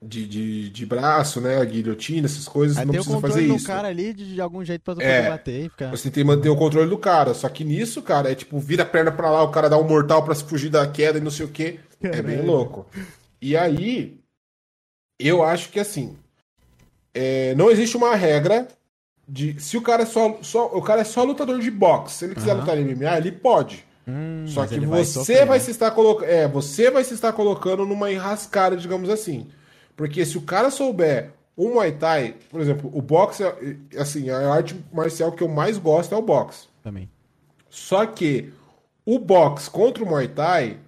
de, 0.00 0.26
de, 0.26 0.70
de, 0.70 0.86
braço, 0.86 1.40
né? 1.40 1.64
Guilhotina, 1.64 2.26
essas 2.26 2.46
coisas. 2.46 2.76
Aí 2.76 2.84
não 2.84 2.92
tem 2.92 3.00
o 3.00 3.04
precisa 3.04 3.20
controle 3.20 3.34
fazer 3.42 3.48
do 3.48 3.56
isso. 3.56 3.66
cara 3.66 3.88
ali 3.88 4.12
de, 4.12 4.34
de 4.34 4.40
algum 4.40 4.64
jeito 4.64 4.82
pra 4.82 4.94
tu 4.94 5.00
É. 5.00 5.16
poder 5.16 5.30
bater 5.30 5.64
e 5.66 5.68
ficar. 5.70 5.90
Você 5.90 6.04
tem 6.10 6.22
que 6.22 6.24
manter 6.24 6.48
o 6.50 6.56
controle 6.56 6.88
do 6.88 6.98
cara. 6.98 7.32
Só 7.34 7.48
que 7.48 7.64
nisso, 7.64 8.02
cara, 8.02 8.30
é 8.30 8.34
tipo, 8.34 8.58
vira 8.60 8.82
a 8.82 8.86
perna 8.86 9.10
pra 9.10 9.30
lá, 9.30 9.42
o 9.42 9.50
cara 9.50 9.68
dá 9.68 9.78
um 9.78 9.88
mortal 9.88 10.22
pra 10.24 10.34
se 10.34 10.44
fugir 10.44 10.68
da 10.70 10.86
queda 10.86 11.18
e 11.18 11.22
não 11.22 11.30
sei 11.30 11.46
o 11.46 11.50
quê. 11.50 11.80
É 12.02 12.22
bem 12.22 12.42
louco. 12.44 12.86
E 13.40 13.56
aí, 13.56 14.20
eu 15.18 15.42
acho 15.42 15.70
que 15.70 15.80
assim, 15.80 16.16
é, 17.14 17.54
não 17.54 17.70
existe 17.70 17.96
uma 17.96 18.14
regra 18.14 18.68
de 19.28 19.58
se 19.60 19.76
o 19.76 19.82
cara 19.82 20.02
é 20.02 20.06
só, 20.06 20.38
só 20.42 20.66
o 20.66 20.82
cara 20.82 21.00
é 21.00 21.04
só 21.04 21.24
lutador 21.24 21.58
de 21.60 21.70
boxe, 21.70 22.14
se 22.18 22.24
ele 22.26 22.34
quiser 22.34 22.52
Aham. 22.52 22.60
lutar 22.60 22.78
em 22.78 22.84
MMA, 22.84 23.18
ele 23.18 23.32
pode. 23.32 23.84
Hum, 24.06 24.44
Só 24.46 24.66
que 24.66 24.84
vai 24.84 25.04
você 25.04 25.04
sofrer, 25.04 25.46
vai 25.46 25.58
né? 25.58 25.64
se 25.64 25.70
estar 25.70 25.90
colocando, 25.92 26.28
é, 26.28 26.46
você 26.46 26.90
vai 26.90 27.02
se 27.04 27.14
estar 27.14 27.32
colocando 27.32 27.86
numa 27.86 28.12
enrascada, 28.12 28.76
digamos 28.76 29.08
assim. 29.08 29.48
Porque 29.96 30.24
se 30.26 30.36
o 30.36 30.42
cara 30.42 30.70
souber 30.70 31.30
o 31.56 31.68
Muay 31.70 31.92
Thai, 31.92 32.36
por 32.50 32.60
exemplo, 32.60 32.90
o 32.92 33.00
boxe, 33.00 33.42
é- 33.44 33.76
assim, 33.98 34.28
a 34.28 34.52
arte 34.52 34.76
marcial 34.92 35.32
que 35.32 35.42
eu 35.42 35.48
mais 35.48 35.78
gosto 35.78 36.14
é 36.14 36.18
o 36.18 36.22
boxe. 36.22 36.68
Também. 36.82 37.08
Só 37.70 38.06
que 38.06 38.52
o 39.06 39.18
boxe 39.18 39.70
contra 39.70 40.04
o 40.04 40.06
Muay 40.08 40.28
Thai 40.28 40.78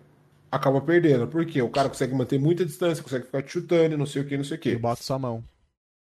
acaba 0.50 0.80
perdendo. 0.80 1.26
Porque 1.28 1.60
o 1.62 1.68
cara 1.70 1.88
consegue 1.88 2.14
manter 2.14 2.38
muita 2.38 2.64
distância, 2.64 3.02
consegue 3.02 3.26
ficar 3.26 3.42
te 3.42 3.52
chutando, 3.52 3.94
e 3.94 3.96
não 3.98 4.06
sei 4.06 4.22
o 4.22 4.26
que, 4.26 4.36
não 4.36 4.44
sei 4.44 4.56
o 4.56 4.60
E 4.68 4.72
que. 4.72 4.74
o 4.74 4.78
boxe 4.78 5.02
sua 5.04 5.18
mão. 5.18 5.42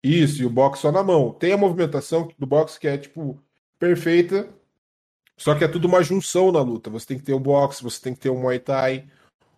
Isso, 0.06 0.42
e 0.42 0.46
o 0.46 0.50
boxe 0.50 0.82
só 0.82 0.92
na 0.92 1.04
mão. 1.04 1.32
Tem 1.32 1.54
a 1.54 1.58
movimentação 1.58 2.30
do 2.38 2.46
boxe 2.46 2.80
que 2.80 2.88
é, 2.88 2.98
tipo, 2.98 3.40
perfeita. 3.80 4.48
Só 5.38 5.56
que 5.56 5.64
é 5.64 5.68
tudo 5.68 5.86
uma 5.88 6.04
junção 6.04 6.52
na 6.52 6.62
luta. 6.62 6.90
Você 6.90 7.08
tem 7.08 7.18
que 7.18 7.24
ter 7.24 7.34
o 7.34 7.40
boxe, 7.40 7.84
você 7.84 8.00
tem 8.02 8.14
que 8.14 8.20
ter 8.20 8.30
o 8.30 8.36
Muay 8.38 8.60
Thai. 8.60 9.06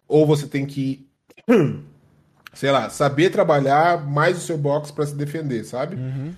Ou 0.08 0.26
você 0.26 0.48
tem 0.48 0.66
que, 0.66 1.06
sei 2.54 2.72
lá, 2.72 2.90
saber 2.90 3.30
trabalhar 3.30 4.06
mais 4.08 4.38
o 4.38 4.42
seu 4.42 4.58
boxe 4.58 4.92
pra 4.94 5.06
se 5.06 5.14
defender, 5.16 5.64
sabe? 5.66 5.96
Uhum. 5.98 6.34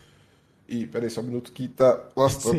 E, 0.68 0.86
peraí, 0.86 1.10
só 1.10 1.22
um 1.22 1.26
minuto 1.26 1.52
que 1.52 1.68
tá. 1.68 2.04
Nossa, 2.16 2.42
tô- 2.44 2.52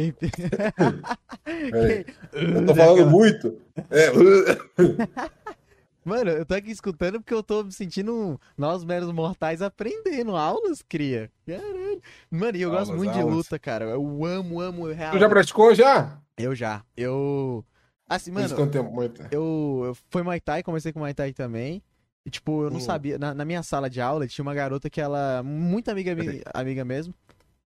peraí. 1.70 2.06
Eu 2.32 2.66
tô 2.66 2.74
falando 2.74 3.06
muito. 3.10 3.60
É. 3.90 4.10
Mano, 6.04 6.30
eu 6.30 6.46
tô 6.46 6.54
aqui 6.54 6.70
escutando 6.70 7.20
porque 7.20 7.34
eu 7.34 7.42
tô 7.42 7.62
me 7.64 7.72
sentindo 7.72 8.40
nós 8.56 8.84
meros 8.84 9.12
mortais 9.12 9.60
aprendendo 9.60 10.34
aulas, 10.34 10.82
cria. 10.82 11.30
Caralho. 11.46 12.00
Mano, 12.30 12.56
e 12.56 12.62
eu 12.62 12.70
gosto 12.70 12.88
Aulas, 12.90 12.98
muito 12.98 13.12
de 13.12 13.20
aulas. 13.20 13.36
luta, 13.36 13.58
cara. 13.58 13.84
Eu 13.84 14.24
amo, 14.24 14.60
amo 14.60 14.86
real. 14.86 15.12
Tu 15.12 15.18
já 15.18 15.28
praticou 15.28 15.74
já? 15.74 16.18
Eu 16.38 16.54
já. 16.54 16.82
Eu. 16.96 17.64
Assim, 18.08 18.30
mano, 18.30 18.54
quanto 18.54 18.72
tempo, 18.72 18.90
Muay 18.90 19.08
Thai? 19.10 19.28
eu, 19.30 19.82
eu 19.86 19.96
foi 20.10 20.22
Muay 20.22 20.40
Thai, 20.40 20.62
comecei 20.62 20.92
com 20.92 21.00
Muay 21.00 21.12
Thai 21.14 21.32
também. 21.32 21.82
E, 22.24 22.30
tipo, 22.30 22.64
eu 22.64 22.70
não 22.70 22.78
Hum. 22.78 22.80
sabia. 22.80 23.18
Na, 23.18 23.34
na 23.34 23.44
minha 23.44 23.62
sala 23.62 23.88
de 23.88 24.00
aula 24.00 24.26
tinha 24.26 24.42
uma 24.42 24.54
garota 24.54 24.88
que 24.90 25.00
ela. 25.00 25.42
Muito 25.42 25.90
amiga, 25.90 26.12
amiga 26.54 26.84
mesmo. 26.84 27.14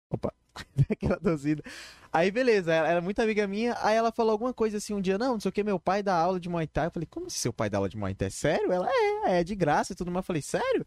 Opa, 0.10 0.34
aquela 0.90 1.18
torcida. 1.20 1.64
Aí, 2.14 2.30
beleza, 2.30 2.72
ela 2.72 2.88
era 2.88 3.02
muito 3.02 3.20
amiga 3.20 3.48
minha. 3.48 3.76
Aí 3.82 3.96
ela 3.96 4.12
falou 4.12 4.34
alguma 4.34 4.54
coisa 4.54 4.78
assim 4.78 4.94
um 4.94 5.02
dia: 5.02 5.18
Não, 5.18 5.34
não 5.34 5.40
sei 5.40 5.50
o 5.50 5.52
que, 5.52 5.64
meu 5.64 5.80
pai 5.80 6.04
dá 6.04 6.16
aula 6.16 6.40
de 6.40 6.48
Muay 6.48 6.68
Thai. 6.68 6.86
Eu 6.86 6.92
falei: 6.92 7.08
Como 7.10 7.26
assim 7.26 7.40
seu 7.40 7.52
pai 7.52 7.72
dá 7.72 7.80
aula 7.80 7.90
de 7.90 7.98
Muay 7.98 8.14
Thai? 8.14 8.30
Sério? 8.30 8.72
Ela 8.72 8.88
é, 8.88 9.40
é 9.40 9.44
de 9.44 9.56
graça 9.56 9.94
e 9.94 9.96
tudo 9.96 10.12
mais. 10.12 10.24
Eu 10.24 10.28
falei: 10.28 10.42
Sério? 10.44 10.86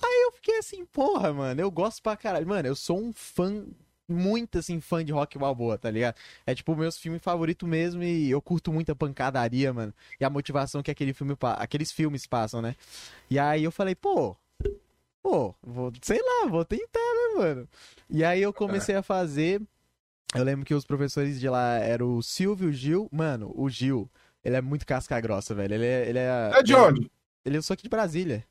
Aí 0.00 0.22
eu 0.24 0.32
fiquei 0.32 0.58
assim: 0.58 0.84
Porra, 0.86 1.32
mano, 1.32 1.60
eu 1.60 1.68
gosto 1.68 2.00
pra 2.00 2.16
caralho. 2.16 2.46
Mano, 2.46 2.68
eu 2.68 2.76
sou 2.76 2.96
um 2.96 3.12
fã. 3.12 3.66
Muito 4.08 4.58
assim, 4.58 4.80
fã 4.80 5.02
de 5.02 5.10
rock 5.12 5.38
balboa, 5.38 5.78
tá 5.78 5.90
ligado? 5.90 6.16
É 6.44 6.54
tipo 6.54 6.76
meus 6.76 6.98
filmes 6.98 7.22
favoritos 7.22 7.66
mesmo 7.66 8.02
e 8.02 8.30
eu 8.30 8.42
curto 8.42 8.72
muito 8.72 8.92
a 8.92 8.96
pancadaria, 8.96 9.72
mano. 9.72 9.94
E 10.20 10.24
a 10.24 10.28
motivação 10.28 10.82
que 10.82 10.90
aquele 10.90 11.14
filme, 11.14 11.34
aqueles 11.56 11.90
filmes 11.90 12.26
passam, 12.26 12.60
né? 12.60 12.76
E 13.30 13.38
aí 13.38 13.64
eu 13.64 13.70
falei, 13.72 13.94
pô, 13.94 14.36
pô, 15.22 15.54
vou, 15.62 15.92
sei 16.02 16.20
lá, 16.20 16.48
vou 16.50 16.64
tentar, 16.64 16.98
né, 16.98 17.38
mano? 17.38 17.68
E 18.10 18.22
aí 18.22 18.42
eu 18.42 18.52
comecei 18.52 18.94
a 18.94 19.02
fazer. 19.02 19.62
Eu 20.34 20.44
lembro 20.44 20.64
que 20.64 20.74
os 20.74 20.84
professores 20.84 21.38
de 21.38 21.48
lá 21.48 21.74
eram 21.76 22.16
o 22.16 22.22
Silvio, 22.22 22.68
o 22.68 22.72
Gil. 22.72 23.08
Mano, 23.12 23.52
o 23.54 23.68
Gil, 23.68 24.10
ele 24.42 24.56
é 24.56 24.60
muito 24.60 24.86
casca 24.86 25.20
grossa, 25.20 25.54
velho. 25.54 25.74
Ele 25.74 25.86
é. 25.86 26.08
Ele 26.08 26.18
é, 26.18 26.50
É 26.54 26.62
de 26.62 26.74
onde? 26.74 27.10
Ele 27.44 27.58
é 27.58 27.62
só 27.62 27.74
aqui 27.74 27.82
de 27.82 27.88
Brasília. 27.88 28.44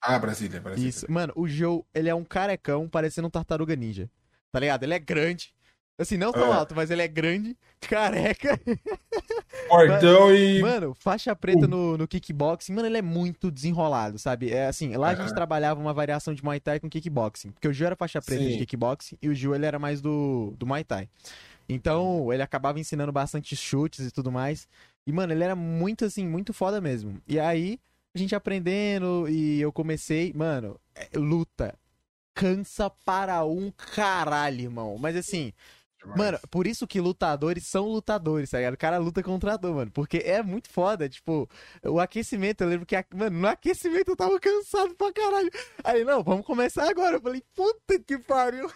Ah, 0.00 0.18
Brasília, 0.18 0.60
Brasília. 0.60 0.88
Isso. 0.88 1.10
Mano, 1.10 1.32
o 1.36 1.46
Gil, 1.46 1.86
ele 1.94 2.08
é 2.08 2.14
um 2.14 2.24
carecão 2.24 2.88
parecendo 2.88 3.28
um 3.28 3.30
tartaruga 3.30 3.76
ninja. 3.76 4.10
Tá 4.50 4.58
ligado? 4.58 4.82
Ele 4.82 4.94
é 4.94 4.98
grande. 4.98 5.54
Assim, 5.98 6.16
não 6.16 6.32
tão 6.32 6.52
É. 6.52 6.56
alto, 6.56 6.74
mas 6.74 6.90
ele 6.90 7.02
é 7.02 7.08
grande, 7.08 7.56
careca. 7.80 8.58
Portão 9.68 10.34
e. 10.34 10.60
Mano, 10.60 10.94
faixa 10.94 11.34
preta 11.36 11.66
no, 11.66 11.96
no 11.96 12.08
kickboxing, 12.08 12.72
mano, 12.72 12.88
ele 12.88 12.98
é 12.98 13.02
muito 13.02 13.50
desenrolado, 13.50 14.18
sabe? 14.18 14.50
É 14.50 14.66
assim, 14.66 14.96
lá 14.96 15.08
a 15.08 15.14
gente 15.14 15.26
Aham. 15.26 15.34
trabalhava 15.34 15.80
uma 15.80 15.92
variação 15.92 16.34
de 16.34 16.42
Muay 16.44 16.60
Thai 16.60 16.80
com 16.80 16.88
kickboxing. 16.88 17.50
Porque 17.52 17.68
o 17.68 17.72
Gil 17.72 17.86
era 17.86 17.96
faixa 17.96 18.20
preta 18.20 18.44
de 18.44 18.52
Sim. 18.52 18.58
kickboxing 18.58 19.16
e 19.20 19.28
o 19.28 19.34
Gil 19.34 19.54
ele 19.54 19.66
era 19.66 19.78
mais 19.78 20.00
do, 20.00 20.54
do 20.58 20.66
Muay 20.66 20.84
Thai. 20.84 21.08
Então, 21.68 22.32
ele 22.32 22.42
acabava 22.42 22.78
ensinando 22.80 23.12
bastante 23.12 23.54
chutes 23.56 24.06
e 24.06 24.10
tudo 24.10 24.30
mais. 24.32 24.68
E, 25.06 25.12
mano, 25.12 25.32
ele 25.32 25.44
era 25.44 25.54
muito 25.56 26.04
assim, 26.04 26.26
muito 26.26 26.52
foda 26.52 26.80
mesmo. 26.80 27.20
E 27.26 27.38
aí, 27.38 27.78
a 28.14 28.18
gente 28.18 28.34
aprendendo 28.34 29.26
e 29.28 29.60
eu 29.60 29.72
comecei, 29.72 30.32
mano, 30.34 30.78
é, 30.94 31.08
luta. 31.18 31.74
Cansa 32.34 32.90
para 33.04 33.44
um 33.44 33.70
caralho, 33.94 34.62
irmão. 34.62 34.96
Mas 34.98 35.16
assim, 35.16 35.52
Mano, 36.14 36.38
por 36.50 36.66
isso 36.66 36.86
que 36.86 37.00
lutadores 37.00 37.66
são 37.66 37.86
lutadores, 37.86 38.50
tá 38.50 38.58
ligado? 38.58 38.74
O 38.74 38.78
cara 38.78 38.98
luta 38.98 39.22
contra 39.22 39.56
dor, 39.56 39.74
mano. 39.76 39.90
Porque 39.92 40.18
é 40.18 40.42
muito 40.42 40.68
foda, 40.70 41.08
tipo, 41.08 41.48
o 41.84 41.98
aquecimento, 42.00 42.62
eu 42.62 42.68
lembro 42.68 42.86
que, 42.86 42.96
a- 42.96 43.04
mano, 43.14 43.38
no 43.40 43.48
aquecimento 43.48 44.10
eu 44.10 44.16
tava 44.16 44.38
cansado 44.38 44.94
pra 44.94 45.12
caralho. 45.12 45.50
Aí, 45.84 46.04
não, 46.04 46.22
vamos 46.22 46.44
começar 46.46 46.88
agora. 46.88 47.16
Eu 47.16 47.20
falei, 47.22 47.42
puta 47.54 47.98
que 48.00 48.18
pariu. 48.18 48.70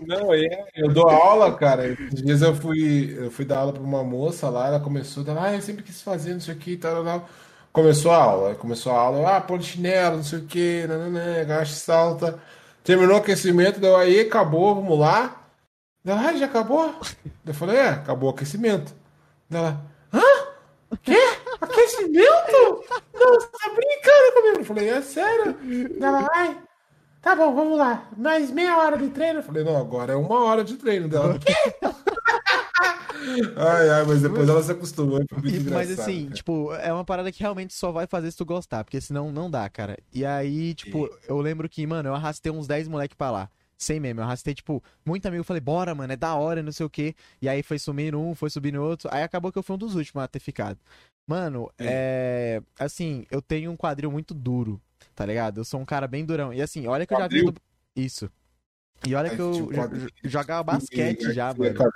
Não, 0.00 0.32
é, 0.34 0.68
eu 0.76 0.92
dou 0.92 1.08
aula, 1.08 1.56
cara. 1.56 1.86
Esses 1.88 2.22
dias 2.22 2.42
eu 2.42 2.54
fui, 2.54 3.14
eu 3.18 3.30
fui 3.30 3.44
dar 3.44 3.58
aula 3.60 3.72
pra 3.72 3.82
uma 3.82 4.04
moça 4.04 4.48
lá, 4.50 4.66
ela 4.68 4.80
começou, 4.80 5.24
ela, 5.26 5.46
ah, 5.48 5.54
eu 5.54 5.62
sempre 5.62 5.82
quis 5.82 6.02
fazer 6.02 6.34
não 6.34 6.40
sei 6.40 6.54
o 6.54 6.58
que 6.58 6.72
e 6.72 6.76
tal, 6.76 7.02
tal, 7.04 7.20
tal. 7.20 7.28
Começou 7.72 8.10
a 8.12 8.16
aula, 8.22 8.54
começou 8.54 8.92
a 8.92 8.98
aula, 9.00 9.36
ah, 9.36 9.40
polichinelo, 9.40 10.16
não 10.18 10.24
sei 10.24 10.38
o 10.40 10.46
que, 10.46 10.86
nananã, 10.86 11.40
agacha, 11.40 11.74
salta. 11.74 12.38
Terminou 12.84 13.16
o 13.16 13.18
aquecimento, 13.18 13.80
deu 13.80 13.96
aí, 13.96 14.20
acabou, 14.20 14.74
vamos 14.74 14.98
lá. 14.98 15.45
Ela, 16.06 16.28
ah, 16.28 16.36
já 16.36 16.46
acabou? 16.46 16.94
Eu 17.44 17.52
falei, 17.52 17.76
é, 17.78 17.88
acabou 17.88 18.30
o 18.30 18.32
aquecimento. 18.32 18.94
Ela, 19.50 19.84
hã? 20.14 20.20
Quê? 21.02 21.18
Aquecimento? 21.60 22.84
Não, 23.12 23.34
você 23.34 23.48
tá 23.48 23.70
brincando 23.74 24.32
comigo. 24.34 24.58
Eu 24.60 24.64
falei, 24.64 24.88
é 24.88 25.02
sério? 25.02 25.56
Ela, 26.00 26.28
ai, 26.32 26.56
tá 27.20 27.34
bom, 27.34 27.52
vamos 27.52 27.76
lá. 27.76 28.08
Mais 28.16 28.52
meia 28.52 28.78
hora 28.78 28.96
de 28.96 29.08
treino. 29.08 29.40
Eu 29.40 29.42
falei, 29.42 29.64
não, 29.64 29.76
agora 29.76 30.12
é 30.12 30.16
uma 30.16 30.44
hora 30.44 30.62
de 30.62 30.76
treino 30.76 31.08
dela. 31.08 31.40
Quê? 31.40 31.52
ai, 33.56 33.90
ai, 33.90 34.04
mas 34.04 34.22
depois 34.22 34.48
ela 34.48 34.62
se 34.62 34.72
muito 35.02 35.34
E- 35.44 35.70
mas 35.70 35.98
assim, 35.98 36.26
cara. 36.26 36.34
tipo, 36.36 36.72
é 36.74 36.92
uma 36.92 37.04
parada 37.04 37.32
que 37.32 37.40
realmente 37.40 37.74
só 37.74 37.90
vai 37.90 38.06
fazer 38.06 38.30
se 38.30 38.36
tu 38.36 38.44
gostar, 38.44 38.84
porque 38.84 39.00
senão 39.00 39.32
não 39.32 39.50
dá, 39.50 39.68
cara. 39.68 39.98
E 40.14 40.24
aí, 40.24 40.72
tipo, 40.72 41.10
eu 41.28 41.38
lembro 41.40 41.68
que, 41.68 41.84
mano, 41.84 42.10
eu 42.10 42.14
arrastei 42.14 42.52
uns 42.52 42.68
10 42.68 42.86
moleque 42.86 43.16
pra 43.16 43.32
lá. 43.32 43.50
Sem 43.78 44.00
meme, 44.00 44.20
eu 44.20 44.24
arrastei, 44.24 44.54
tipo, 44.54 44.82
muito 45.04 45.26
amigo, 45.26 45.44
falei, 45.44 45.60
bora, 45.60 45.94
mano, 45.94 46.12
é 46.12 46.16
da 46.16 46.34
hora, 46.34 46.62
não 46.62 46.72
sei 46.72 46.86
o 46.86 46.90
quê. 46.90 47.14
E 47.42 47.48
aí 47.48 47.62
foi 47.62 47.78
sumindo 47.78 48.18
um, 48.18 48.34
foi 48.34 48.48
subindo 48.48 48.82
outro. 48.82 49.08
Aí 49.12 49.22
acabou 49.22 49.52
que 49.52 49.58
eu 49.58 49.62
fui 49.62 49.74
um 49.74 49.78
dos 49.78 49.94
últimos 49.94 50.24
a 50.24 50.28
ter 50.28 50.38
ficado. 50.40 50.78
Mano, 51.28 51.70
Sim. 51.78 51.86
é. 51.88 52.62
Assim, 52.78 53.26
eu 53.30 53.42
tenho 53.42 53.70
um 53.70 53.76
quadril 53.76 54.10
muito 54.10 54.32
duro, 54.32 54.80
tá 55.14 55.26
ligado? 55.26 55.58
Eu 55.60 55.64
sou 55.64 55.78
um 55.80 55.84
cara 55.84 56.06
bem 56.06 56.24
durão. 56.24 56.54
E 56.54 56.62
assim, 56.62 56.86
olha 56.86 57.04
que 57.06 57.12
eu 57.12 57.18
já 57.18 57.28
vi. 57.28 57.40
Quadril? 57.42 57.52
do- 57.52 57.60
Isso. 57.94 58.30
E 59.06 59.14
olha 59.14 59.28
que 59.28 59.40
eu 59.42 59.68
quadril. 59.74 60.08
jogava 60.24 60.62
basquete 60.62 61.32
já, 61.34 61.52
mano. 61.52 61.92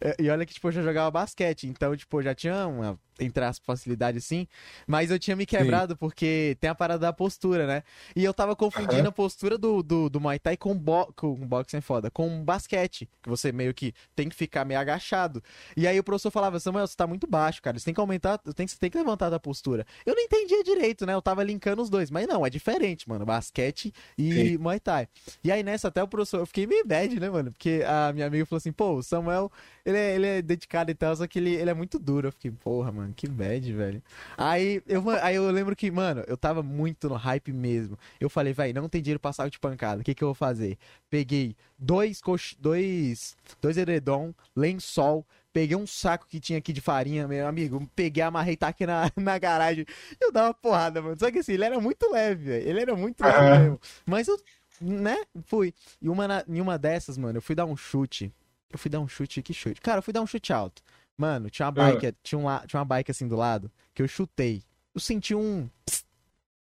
É, 0.00 0.16
E 0.18 0.30
olha 0.30 0.46
que, 0.46 0.54
tipo, 0.54 0.68
eu 0.68 0.72
já 0.72 0.80
jogava 0.82 1.10
basquete, 1.10 1.66
então, 1.66 1.94
tipo, 1.94 2.22
já 2.22 2.34
tinha 2.34 2.66
uma. 2.66 2.98
Entre 3.20 3.44
as 3.44 3.58
facilidades 3.58 4.24
assim, 4.24 4.46
mas 4.86 5.10
eu 5.10 5.18
tinha 5.18 5.36
me 5.36 5.46
quebrado 5.46 5.92
Sim. 5.92 5.98
porque 5.98 6.56
tem 6.60 6.70
a 6.70 6.74
parada 6.74 7.00
da 7.00 7.12
postura, 7.12 7.66
né? 7.66 7.82
E 8.16 8.24
eu 8.24 8.32
tava 8.34 8.56
confundindo 8.56 9.02
uhum. 9.02 9.08
a 9.08 9.12
postura 9.12 9.58
do, 9.58 9.82
do, 9.82 10.08
do 10.08 10.20
Muay 10.20 10.38
Thai 10.38 10.56
com, 10.56 10.76
bo 10.76 11.12
com 11.14 11.34
boxing 11.34 11.78
é 11.78 11.80
foda, 11.80 12.10
com 12.10 12.42
basquete, 12.44 13.08
que 13.22 13.28
você 13.28 13.52
meio 13.52 13.74
que 13.74 13.92
tem 14.16 14.28
que 14.28 14.34
ficar 14.34 14.64
meio 14.64 14.80
agachado. 14.80 15.42
E 15.76 15.86
aí 15.86 15.98
o 15.98 16.04
professor 16.04 16.30
falava, 16.30 16.58
Samuel, 16.58 16.86
você 16.86 16.96
tá 16.96 17.06
muito 17.06 17.26
baixo, 17.26 17.62
cara, 17.62 17.78
você 17.78 17.84
tem 17.84 17.94
que 17.94 18.00
aumentar, 18.00 18.38
tem, 18.38 18.66
você 18.66 18.76
tem 18.76 18.90
que 18.90 18.98
levantar 18.98 19.30
da 19.30 19.38
postura. 19.38 19.86
Eu 20.04 20.14
não 20.14 20.22
entendia 20.22 20.62
direito, 20.64 21.06
né? 21.06 21.14
Eu 21.14 21.22
tava 21.22 21.42
linkando 21.44 21.82
os 21.82 21.90
dois, 21.90 22.10
mas 22.10 22.26
não, 22.26 22.44
é 22.44 22.50
diferente, 22.50 23.08
mano, 23.08 23.24
basquete 23.24 23.92
e 24.16 24.32
Sim. 24.32 24.58
Muay 24.58 24.80
Thai. 24.80 25.08
E 25.44 25.52
aí 25.52 25.62
nessa 25.62 25.88
até 25.88 26.02
o 26.02 26.08
professor, 26.08 26.38
eu 26.38 26.46
fiquei 26.46 26.66
meio 26.66 26.86
bad, 26.86 27.18
né, 27.18 27.28
mano? 27.28 27.52
Porque 27.52 27.82
a 27.86 28.12
minha 28.12 28.26
amiga 28.26 28.46
falou 28.46 28.58
assim, 28.58 28.72
pô, 28.72 28.94
o 28.94 29.02
Samuel, 29.02 29.50
ele 29.84 29.98
é, 29.98 30.14
ele 30.14 30.26
é 30.26 30.42
dedicado 30.42 30.90
e 30.90 30.94
tal, 30.94 31.14
só 31.14 31.26
que 31.26 31.38
ele, 31.38 31.54
ele 31.54 31.70
é 31.70 31.74
muito 31.74 31.98
duro. 31.98 32.28
Eu 32.28 32.32
fiquei, 32.32 32.50
porra, 32.50 32.90
mano, 32.90 33.09
que 33.12 33.28
bad, 33.28 33.72
velho. 33.72 34.02
Aí 34.36 34.82
eu, 34.86 35.02
aí 35.22 35.36
eu 35.36 35.50
lembro 35.50 35.74
que, 35.76 35.90
mano, 35.90 36.24
eu 36.26 36.36
tava 36.36 36.62
muito 36.62 37.08
no 37.08 37.14
hype 37.14 37.52
mesmo. 37.52 37.98
Eu 38.18 38.28
falei, 38.30 38.52
velho, 38.52 38.80
não 38.80 38.88
tem 38.88 39.02
dinheiro 39.02 39.20
pra 39.20 39.32
saco 39.32 39.50
de 39.50 39.58
pancada. 39.58 40.00
O 40.00 40.04
que 40.04 40.14
que 40.14 40.24
eu 40.24 40.28
vou 40.28 40.34
fazer? 40.34 40.78
Peguei 41.08 41.56
dois, 41.78 42.20
cox... 42.20 42.56
dois, 42.58 43.36
dois 43.60 43.76
edredom, 43.76 44.32
lençol, 44.54 45.26
peguei 45.52 45.76
um 45.76 45.86
saco 45.86 46.26
que 46.28 46.40
tinha 46.40 46.58
aqui 46.58 46.72
de 46.72 46.80
farinha, 46.80 47.26
meu 47.26 47.46
amigo, 47.46 47.88
peguei, 47.94 48.22
amarrei, 48.22 48.56
tá 48.56 48.68
aqui 48.68 48.86
na, 48.86 49.10
na 49.16 49.38
garagem. 49.38 49.84
Eu 50.20 50.32
dava 50.32 50.48
uma 50.48 50.54
porrada, 50.54 51.02
mano. 51.02 51.16
Só 51.18 51.30
que 51.30 51.38
assim, 51.38 51.52
ele 51.52 51.64
era 51.64 51.80
muito 51.80 52.10
leve, 52.10 52.44
velho. 52.44 52.68
Ele 52.68 52.80
era 52.80 52.96
muito 52.96 53.20
leve 53.22 53.58
mesmo. 53.60 53.80
Mas 54.06 54.28
eu, 54.28 54.38
né, 54.80 55.16
fui. 55.44 55.74
E 56.00 56.08
uma, 56.08 56.26
na, 56.26 56.44
em 56.48 56.60
uma 56.60 56.78
dessas, 56.78 57.18
mano, 57.18 57.38
eu 57.38 57.42
fui 57.42 57.54
dar 57.54 57.66
um 57.66 57.76
chute. 57.76 58.32
Eu 58.72 58.78
fui 58.78 58.90
dar 58.90 59.00
um 59.00 59.08
chute, 59.08 59.42
que 59.42 59.52
chute? 59.52 59.80
Cara, 59.80 59.98
eu 59.98 60.02
fui 60.02 60.12
dar 60.12 60.22
um 60.22 60.26
chute 60.26 60.52
alto. 60.52 60.82
Mano, 61.20 61.50
tinha 61.50 61.66
uma 61.66 61.72
bike, 61.72 62.06
ah. 62.06 62.14
tinha, 62.22 62.38
um, 62.38 62.66
tinha 62.66 62.80
uma 62.80 62.84
bike 62.86 63.10
assim 63.10 63.28
do 63.28 63.36
lado, 63.36 63.70
que 63.92 64.00
eu 64.00 64.08
chutei. 64.08 64.62
Eu 64.94 65.00
senti 65.02 65.34
um. 65.34 65.68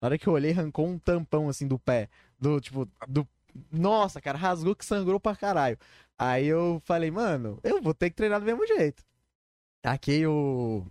Na 0.01 0.07
hora 0.07 0.17
que 0.17 0.29
eu 0.29 0.33
olhei, 0.33 0.53
arrancou 0.53 0.87
um 0.87 0.97
tampão 0.97 1.49
assim 1.49 1.67
do 1.67 1.77
pé. 1.77 2.09
Do, 2.39 2.61
tipo, 2.61 2.89
do. 3.09 3.27
Nossa, 3.73 4.21
cara, 4.21 4.39
rasgou 4.39 4.77
que 4.77 4.85
sangrou 4.85 5.19
pra 5.19 5.35
caralho. 5.35 5.77
Aí 6.17 6.47
eu 6.47 6.81
falei, 6.85 7.11
mano, 7.11 7.59
eu 7.65 7.83
vou 7.83 7.93
ter 7.93 8.11
que 8.11 8.15
treinar 8.15 8.39
do 8.39 8.47
mesmo 8.47 8.65
jeito. 8.65 9.03
Taquei 9.83 10.25
o. 10.25 10.87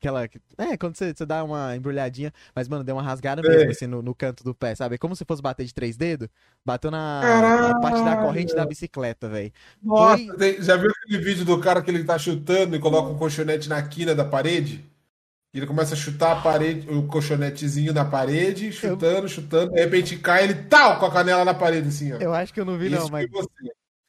Aquela. 0.00 0.28
É, 0.56 0.76
quando 0.76 0.96
você, 0.96 1.12
você 1.12 1.26
dá 1.26 1.42
uma 1.42 1.74
embrulhadinha, 1.74 2.32
mas, 2.54 2.68
mano, 2.68 2.84
deu 2.84 2.94
uma 2.94 3.02
rasgada 3.02 3.42
é. 3.44 3.48
mesmo, 3.48 3.70
assim, 3.72 3.86
no, 3.88 4.00
no, 4.00 4.14
canto 4.14 4.44
do 4.44 4.54
pé, 4.54 4.74
sabe? 4.74 4.94
É 4.94 4.98
como 4.98 5.16
se 5.16 5.24
fosse 5.24 5.42
bater 5.42 5.66
de 5.66 5.74
três 5.74 5.96
dedos. 5.96 6.28
Bateu 6.64 6.90
na, 6.90 7.20
na 7.72 7.80
parte 7.80 8.04
da 8.04 8.16
corrente 8.16 8.54
da 8.54 8.64
bicicleta, 8.64 9.28
velho. 9.28 9.52
Nossa, 9.82 10.22
Foi... 10.36 10.62
já 10.62 10.76
viu 10.76 10.90
aquele 10.90 11.18
vídeo 11.22 11.44
do 11.44 11.58
cara 11.58 11.82
que 11.82 11.90
ele 11.90 12.04
tá 12.04 12.16
chutando 12.16 12.76
e 12.76 12.78
coloca 12.78 13.10
um 13.10 13.18
colchonete 13.18 13.68
na 13.68 13.82
quina 13.82 14.14
da 14.14 14.24
parede? 14.24 14.84
Ele 15.52 15.66
começa 15.66 15.94
a 15.94 15.96
chutar 15.96 16.38
a 16.38 16.40
parede, 16.40 16.88
o 16.88 17.08
colchonetezinho 17.08 17.92
na 17.92 18.04
parede, 18.04 18.70
chutando, 18.70 19.24
eu... 19.24 19.28
chutando, 19.28 19.72
de 19.72 19.80
repente 19.80 20.16
cai 20.16 20.44
ele 20.44 20.54
tal 20.54 21.00
com 21.00 21.06
a 21.06 21.10
canela 21.10 21.44
na 21.44 21.54
parede, 21.54 21.88
assim, 21.88 22.12
ó. 22.12 22.18
Eu 22.18 22.32
acho 22.32 22.54
que 22.54 22.60
eu 22.60 22.64
não 22.64 22.78
vi, 22.78 22.86
Isso 22.86 22.96
não, 22.96 23.08
mas. 23.08 23.28
Você. 23.30 23.48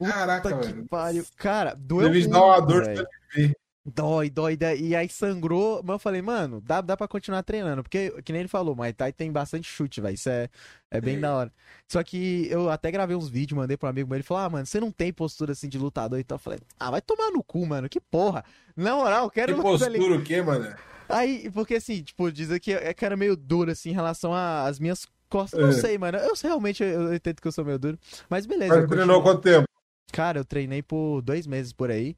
Caraca, 0.04 0.50
Puta 0.50 0.62
velho. 0.62 0.84
Que 0.84 0.88
pariu. 0.90 1.26
Cara, 1.36 1.76
doeu. 1.76 2.10
Deve 2.10 2.28
dar 2.28 2.46
uma 2.46 2.60
dor 2.60 2.84
de 2.84 3.56
Dói, 3.94 4.30
dói, 4.30 4.56
dói. 4.56 4.80
E 4.80 4.96
aí 4.96 5.10
sangrou. 5.10 5.82
Mas 5.84 5.96
eu 5.96 6.00
falei, 6.00 6.22
mano, 6.22 6.62
dá, 6.62 6.82
dá 6.82 6.96
pra 6.96 7.08
continuar 7.08 7.44
treinando. 7.44 7.84
Porque, 7.84 8.12
que 8.24 8.32
nem 8.32 8.42
ele 8.42 8.50
falou, 8.50 8.76
Muay 8.76 8.94
Thai 8.94 9.12
tem 9.12 9.32
bastante 9.32 9.68
chute, 9.68 10.02
velho. 10.02 10.14
Isso 10.14 10.30
é, 10.30 10.50
é 10.92 11.02
bem 11.02 11.18
é. 11.18 11.20
da 11.20 11.36
hora. 11.36 11.54
Só 11.88 12.04
que 12.04 12.48
eu 12.50 12.70
até 12.70 12.92
gravei 12.92 13.16
uns 13.16 13.30
vídeos, 13.30 13.58
mandei 13.58 13.78
pro 13.78 13.90
amigo 13.90 14.10
meu. 14.10 14.18
Ele 14.18 14.24
falou, 14.24 14.44
ah, 14.44 14.50
mano, 14.50 14.66
você 14.66 14.80
não 14.80 14.92
tem 14.92 15.12
postura 15.12 15.54
assim 15.54 15.70
de 15.70 15.78
lutador. 15.78 16.20
Então 16.20 16.36
eu 16.36 16.40
falei, 16.40 16.60
ah, 16.80 16.92
vai 16.92 17.02
tomar 17.02 17.32
no 17.32 17.44
cu, 17.44 17.66
mano. 17.66 17.90
Que 17.90 18.00
porra. 18.00 18.44
Na 18.76 18.96
moral, 18.96 19.26
eu 19.26 19.30
quero. 19.30 19.56
Que 19.56 19.62
postura 19.62 19.90
ali. 19.90 20.00
o 20.00 20.24
quê, 20.24 20.42
mano? 20.42 20.74
Aí, 21.08 21.50
porque 21.52 21.76
assim, 21.76 22.04
tipo, 22.04 22.32
diz 22.32 22.56
que 22.60 22.74
é 22.74 22.94
que 22.94 23.04
era 23.04 23.18
meio 23.18 23.36
duro, 23.36 23.72
assim, 23.72 23.90
em 23.90 23.94
relação 23.94 24.34
às 24.34 24.80
minhas 24.80 25.08
costas. 25.28 25.60
É. 25.60 25.64
Não 25.64 25.72
sei, 25.72 25.98
mano. 25.98 26.18
Eu 26.18 26.34
realmente 26.42 26.84
eu, 26.84 27.04
eu 27.04 27.14
entendo 27.14 27.42
que 27.42 27.48
eu 27.48 27.52
sou 27.52 27.66
meio 27.66 27.80
duro. 27.80 27.98
Mas 28.30 28.46
beleza. 28.46 28.82
Mas 28.82 28.90
treinou 28.90 29.22
quanto 29.24 29.42
tempo? 29.42 29.66
Cara, 30.12 30.40
eu 30.40 30.46
treinei 30.46 30.82
por 30.82 31.22
dois 31.22 31.48
meses 31.48 31.72
por 31.74 31.90
aí. 31.90 32.16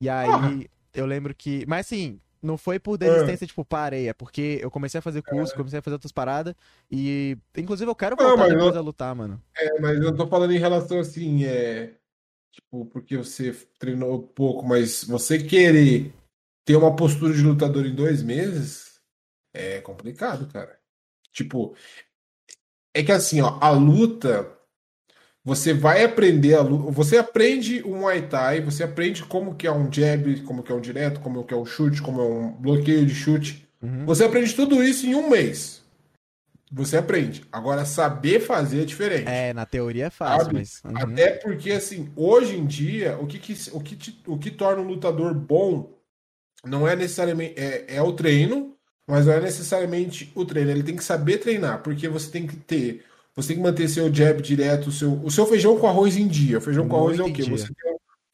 E 0.00 0.08
aí, 0.08 0.28
ah. 0.28 0.75
Eu 0.96 1.06
lembro 1.06 1.34
que. 1.34 1.64
Mas 1.66 1.86
assim, 1.86 2.20
não 2.42 2.56
foi 2.56 2.78
por 2.78 2.96
desistência, 2.96 3.44
é. 3.44 3.48
tipo, 3.48 3.64
parei. 3.64 4.08
É 4.08 4.14
porque 4.14 4.58
eu 4.62 4.70
comecei 4.70 4.98
a 4.98 5.02
fazer 5.02 5.22
curso, 5.22 5.52
é. 5.52 5.56
comecei 5.56 5.78
a 5.78 5.82
fazer 5.82 5.94
outras 5.94 6.12
paradas. 6.12 6.54
E, 6.90 7.36
inclusive, 7.56 7.90
eu 7.90 7.94
quero 7.94 8.16
voltar 8.16 8.48
não, 8.48 8.56
depois 8.56 8.76
a 8.76 8.80
lutar, 8.80 9.14
mano. 9.14 9.42
É, 9.56 9.80
mas 9.80 9.98
eu 10.00 10.14
tô 10.16 10.26
falando 10.26 10.52
em 10.52 10.58
relação 10.58 10.98
assim, 10.98 11.44
é. 11.44 11.94
Tipo, 12.50 12.86
porque 12.86 13.18
você 13.18 13.52
treinou 13.78 14.22
pouco, 14.22 14.66
mas 14.66 15.04
você 15.04 15.38
querer 15.38 16.14
ter 16.64 16.74
uma 16.74 16.96
postura 16.96 17.34
de 17.34 17.42
lutador 17.42 17.84
em 17.84 17.94
dois 17.94 18.22
meses 18.22 18.98
é 19.52 19.80
complicado, 19.82 20.50
cara. 20.50 20.78
Tipo, 21.32 21.76
é 22.94 23.02
que 23.02 23.12
assim, 23.12 23.42
ó, 23.42 23.58
a 23.60 23.70
luta 23.70 24.55
você 25.46 25.72
vai 25.72 26.02
aprender 26.02 26.56
a 26.56 26.62
você 26.64 27.18
aprende 27.18 27.80
o 27.82 27.94
Muay 27.94 28.22
Thai, 28.22 28.60
você 28.60 28.82
aprende 28.82 29.22
como 29.22 29.54
que 29.54 29.64
é 29.64 29.70
um 29.70 29.88
jab, 29.92 30.40
como 30.40 30.60
que 30.60 30.72
é 30.72 30.74
um 30.74 30.80
direto, 30.80 31.20
como 31.20 31.44
que 31.44 31.54
é 31.54 31.56
um 31.56 31.64
chute, 31.64 32.02
como 32.02 32.20
é 32.20 32.24
um 32.24 32.50
bloqueio 32.50 33.06
de 33.06 33.14
chute. 33.14 33.64
Uhum. 33.80 34.04
Você 34.06 34.24
aprende 34.24 34.52
tudo 34.56 34.82
isso 34.82 35.06
em 35.06 35.14
um 35.14 35.30
mês. 35.30 35.84
Você 36.72 36.96
aprende. 36.96 37.44
Agora, 37.52 37.84
saber 37.84 38.40
fazer 38.40 38.82
é 38.82 38.84
diferente. 38.84 39.28
É, 39.28 39.54
na 39.54 39.64
teoria 39.64 40.06
é 40.06 40.10
fácil, 40.10 40.52
mas... 40.52 40.82
Uhum. 40.84 40.92
Até 40.96 41.30
porque, 41.30 41.70
assim, 41.70 42.10
hoje 42.16 42.56
em 42.56 42.66
dia, 42.66 43.16
o 43.20 43.24
que, 43.24 43.38
que, 43.38 43.56
o 43.70 43.78
que, 43.78 43.94
te, 43.94 44.20
o 44.26 44.36
que 44.36 44.50
torna 44.50 44.82
um 44.82 44.88
lutador 44.88 45.32
bom 45.32 45.96
não 46.64 46.88
é 46.88 46.96
necessariamente... 46.96 47.54
É, 47.56 47.84
é 47.94 48.02
o 48.02 48.12
treino, 48.12 48.74
mas 49.06 49.26
não 49.26 49.34
é 49.34 49.40
necessariamente 49.40 50.32
o 50.34 50.44
treino. 50.44 50.72
Ele 50.72 50.82
tem 50.82 50.96
que 50.96 51.04
saber 51.04 51.38
treinar, 51.38 51.84
porque 51.84 52.08
você 52.08 52.32
tem 52.32 52.48
que 52.48 52.56
ter 52.56 53.04
você 53.36 53.48
tem 53.48 53.56
que 53.58 53.62
manter 53.62 53.86
seu 53.88 54.12
jab 54.12 54.40
direto, 54.40 54.86
o 54.86 54.92
seu, 54.92 55.12
o 55.22 55.30
seu 55.30 55.46
feijão 55.46 55.78
com 55.78 55.86
arroz 55.86 56.16
em 56.16 56.26
dia. 56.26 56.60
Feijão 56.60 56.88
com 56.88 56.96
arroz 56.96 57.18
é 57.18 57.22
o 57.22 57.32
quê? 57.32 57.42
Você 57.42 57.68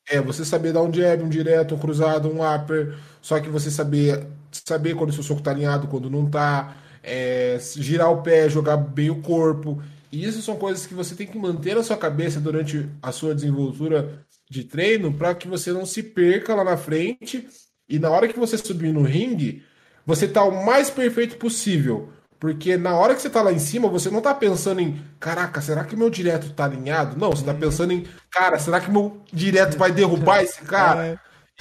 é 0.08 0.20
você 0.20 0.44
saber 0.44 0.72
dar 0.72 0.82
um 0.82 0.92
jab, 0.92 1.22
um 1.22 1.28
direto, 1.28 1.74
um 1.74 1.78
cruzado, 1.78 2.28
um 2.28 2.40
upper, 2.42 2.96
só 3.20 3.40
que 3.40 3.48
você 3.48 3.70
saber 3.70 4.26
saber 4.52 4.94
quando 4.94 5.10
o 5.10 5.12
seu 5.12 5.22
soco 5.22 5.42
tá 5.42 5.50
alinhado, 5.50 5.88
quando 5.88 6.10
não 6.10 6.28
tá, 6.28 6.76
é, 7.02 7.58
girar 7.76 8.10
o 8.12 8.22
pé, 8.22 8.48
jogar 8.48 8.76
bem 8.76 9.10
o 9.10 9.20
corpo. 9.22 9.82
E 10.10 10.24
isso 10.24 10.42
são 10.42 10.56
coisas 10.56 10.86
que 10.86 10.94
você 10.94 11.14
tem 11.14 11.26
que 11.26 11.38
manter 11.38 11.74
na 11.74 11.82
sua 11.82 11.96
cabeça 11.96 12.38
durante 12.38 12.88
a 13.00 13.10
sua 13.10 13.34
desenvoltura 13.34 14.24
de 14.48 14.64
treino 14.64 15.12
para 15.12 15.34
que 15.34 15.48
você 15.48 15.72
não 15.72 15.86
se 15.86 16.02
perca 16.02 16.54
lá 16.54 16.62
na 16.62 16.76
frente 16.76 17.48
e 17.88 17.98
na 17.98 18.10
hora 18.10 18.28
que 18.28 18.38
você 18.38 18.58
subir 18.58 18.92
no 18.92 19.02
ringue, 19.02 19.64
você 20.04 20.28
tá 20.28 20.44
o 20.44 20.64
mais 20.64 20.90
perfeito 20.90 21.36
possível. 21.36 22.10
Porque 22.42 22.76
na 22.76 22.96
hora 22.96 23.14
que 23.14 23.22
você 23.22 23.30
tá 23.30 23.40
lá 23.40 23.52
em 23.52 23.60
cima, 23.60 23.86
você 23.86 24.10
não 24.10 24.20
tá 24.20 24.34
pensando 24.34 24.80
em, 24.80 25.00
caraca, 25.20 25.60
será 25.60 25.84
que 25.84 25.94
meu 25.94 26.10
direto 26.10 26.52
tá 26.52 26.64
alinhado? 26.64 27.16
Não, 27.16 27.30
você 27.30 27.44
tá 27.44 27.54
pensando 27.54 27.92
em, 27.92 28.04
cara, 28.28 28.58
será 28.58 28.80
que 28.80 28.90
meu 28.90 29.22
direto 29.32 29.78
vai 29.78 29.92
derrubar 29.92 30.42
esse 30.42 30.60
cara? 30.66 31.06
É. 31.06 31.18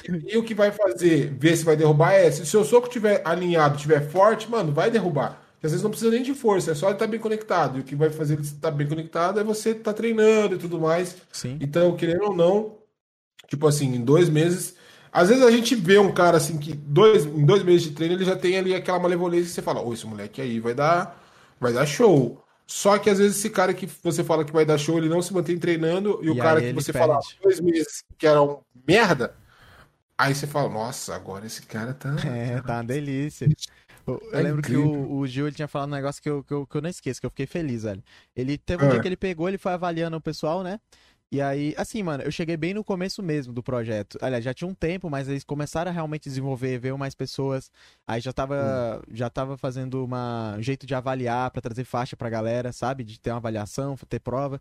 E, 0.10 0.34
e 0.34 0.38
o 0.40 0.44
que 0.44 0.56
vai 0.56 0.72
fazer, 0.72 1.38
ver 1.38 1.56
se 1.56 1.64
vai 1.64 1.76
derrubar 1.76 2.14
é, 2.14 2.32
se 2.32 2.42
o 2.42 2.48
seu 2.48 2.66
soco 2.66 2.90
tiver 2.90 3.22
alinhado, 3.24 3.78
tiver 3.78 4.10
forte, 4.10 4.50
mano, 4.50 4.72
vai 4.72 4.90
derrubar. 4.90 5.40
Porque 5.54 5.68
às 5.68 5.72
vezes 5.72 5.84
não 5.84 5.92
precisa 5.92 6.10
nem 6.10 6.24
de 6.24 6.34
força, 6.34 6.72
é 6.72 6.74
só 6.74 6.88
ele 6.88 6.96
estar 6.96 7.06
tá 7.06 7.12
bem 7.12 7.20
conectado. 7.20 7.78
E 7.78 7.82
o 7.82 7.84
que 7.84 7.96
vai 7.96 8.10
fazer 8.10 8.34
ele 8.34 8.42
estar 8.42 8.72
bem 8.72 8.88
conectado 8.88 9.40
é 9.40 9.44
você 9.44 9.70
estar 9.70 9.84
tá 9.84 9.94
treinando 9.94 10.56
e 10.56 10.58
tudo 10.58 10.82
mais. 10.82 11.16
Sim. 11.32 11.60
Então, 11.62 11.96
querendo 11.96 12.24
ou 12.24 12.36
não, 12.36 12.80
tipo 13.48 13.68
assim, 13.68 13.94
em 13.94 14.04
dois 14.04 14.30
meses 14.30 14.74
às 15.12 15.30
vezes 15.30 15.44
a 15.44 15.52
gente 15.52 15.76
vê 15.76 15.98
um 15.98 16.12
cara 16.12 16.38
assim 16.38 16.58
que 16.58 16.74
dois, 16.74 17.26
em 17.26 17.46
dois 17.46 17.64
meses 17.64 17.84
de 17.84 17.92
treino 17.92 18.16
ele 18.16 18.26
já 18.26 18.36
tem 18.36 18.58
ali 18.58 18.74
aquela 18.74 19.00
malevolência 19.00 19.48
que 19.48 19.52
você 19.52 19.62
fala, 19.62 19.82
ô, 19.82 19.94
esse 19.94 20.08
moleque 20.08 20.42
aí 20.42 20.60
vai 20.60 20.74
dar, 20.74 21.22
vai 21.60 21.74
dar 21.74 21.86
show. 21.86 22.42
Só 22.66 22.98
que 22.98 23.10
às 23.10 23.18
vezes 23.20 23.38
esse 23.38 23.50
cara 23.50 23.74
que 23.74 23.86
você 24.02 24.24
fala 24.24 24.46
que 24.46 24.54
vai 24.54 24.66
dar 24.66 24.78
show, 24.78 24.98
ele 24.98 25.10
não 25.10 25.22
se 25.22 25.34
mantém 25.34 25.58
treinando, 25.58 26.20
e, 26.22 26.28
e 26.28 26.30
o 26.30 26.38
cara 26.38 26.62
que 26.62 26.72
você 26.72 26.94
perde. 26.94 27.08
fala 27.08 27.20
dois 27.44 27.60
meses 27.60 28.06
que 28.18 28.26
era 28.26 28.42
um 28.42 28.60
merda, 28.88 29.36
aí 30.18 30.34
você 30.34 30.48
fala, 30.48 30.70
nossa, 30.70 31.14
agora 31.14 31.46
esse 31.46 31.64
cara 31.64 31.94
tá. 31.94 32.16
É, 32.26 32.62
tá 32.62 32.76
uma 32.76 32.84
delícia. 32.86 33.50
Eu, 34.08 34.22
é 34.32 34.42
lembro 34.42 34.60
incrível. 34.60 34.84
que 34.84 34.98
o, 34.98 35.18
o 35.18 35.28
Gil 35.28 35.48
ele 35.48 35.56
tinha 35.56 35.68
falado 35.68 35.90
um 35.90 35.96
negócio 35.96 36.22
que 36.22 36.30
eu, 36.30 36.44
que, 36.44 36.54
eu, 36.54 36.66
que 36.66 36.78
eu 36.78 36.82
não 36.82 36.90
esqueço, 36.90 37.20
que 37.20 37.26
eu 37.26 37.30
fiquei 37.30 37.46
feliz, 37.46 37.84
velho. 37.84 38.02
Ele 38.36 38.58
teve 38.58 38.86
um 38.86 38.88
é. 38.88 38.92
dia 38.92 39.02
que 39.02 39.08
ele 39.08 39.18
pegou, 39.18 39.50
ele 39.50 39.58
foi 39.58 39.74
avaliando 39.74 40.16
o 40.16 40.22
pessoal, 40.22 40.64
né? 40.64 40.80
E 41.34 41.40
aí, 41.40 41.74
assim, 41.78 42.04
mano, 42.04 42.24
eu 42.24 42.32
cheguei 42.32 42.58
bem 42.58 42.74
no 42.74 42.84
começo 42.84 43.24
mesmo 43.24 43.54
do 43.54 43.64
projeto. 43.64 44.18
Aliás, 44.22 44.44
já 44.44 44.54
tinha 44.54 44.68
um 44.68 44.74
tempo, 44.74 45.10
mas 45.10 45.30
eles 45.30 45.46
começaram 45.46 45.90
a 45.90 45.94
realmente 45.94 46.24
desenvolver, 46.24 46.78
ver 46.78 46.94
mais 46.98 47.16
pessoas. 47.16 47.72
Aí 48.06 48.20
já 48.20 48.34
tava, 48.34 49.02
hum. 49.08 49.12
já 49.14 49.30
tava 49.30 49.56
fazendo 49.58 50.04
uma, 50.04 50.56
um 50.58 50.62
jeito 50.62 50.86
de 50.86 50.94
avaliar 50.94 51.50
para 51.50 51.62
trazer 51.62 51.86
faixa 51.86 52.18
pra 52.18 52.30
galera, 52.30 52.74
sabe? 52.74 53.06
De 53.06 53.18
ter 53.18 53.30
uma 53.30 53.38
avaliação, 53.38 53.96
ter 54.10 54.20
prova. 54.20 54.60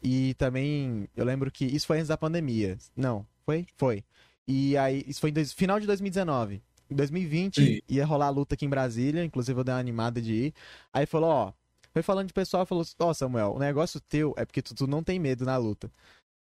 E 0.00 0.34
também, 0.34 1.08
eu 1.16 1.24
lembro 1.24 1.50
que 1.50 1.64
isso 1.64 1.88
foi 1.88 1.96
antes 1.96 2.08
da 2.08 2.16
pandemia. 2.16 2.78
Não, 2.96 3.26
foi? 3.44 3.66
Foi. 3.76 4.04
E 4.46 4.76
aí, 4.76 5.04
isso 5.08 5.20
foi 5.20 5.30
em 5.30 5.32
dois, 5.32 5.52
final 5.52 5.80
de 5.80 5.88
2019. 5.88 6.62
Em 6.88 6.94
2020 6.94 7.54
Sim. 7.56 7.80
ia 7.88 8.06
rolar 8.06 8.26
a 8.26 8.30
luta 8.30 8.54
aqui 8.54 8.64
em 8.64 8.68
Brasília, 8.68 9.24
inclusive 9.24 9.58
eu 9.58 9.64
dei 9.64 9.74
uma 9.74 9.80
animada 9.80 10.20
de 10.20 10.32
ir. 10.32 10.54
Aí 10.92 11.04
falou, 11.04 11.30
ó, 11.30 11.52
foi 11.92 12.02
falando 12.02 12.28
de 12.28 12.32
pessoal, 12.32 12.64
falou: 12.66 12.84
Ó, 12.98 13.10
oh, 13.10 13.14
Samuel, 13.14 13.52
o 13.52 13.58
negócio 13.58 14.00
teu 14.00 14.34
é 14.36 14.44
porque 14.44 14.62
tu, 14.62 14.74
tu 14.74 14.86
não 14.86 15.02
tem 15.02 15.18
medo 15.18 15.44
na 15.44 15.56
luta. 15.56 15.90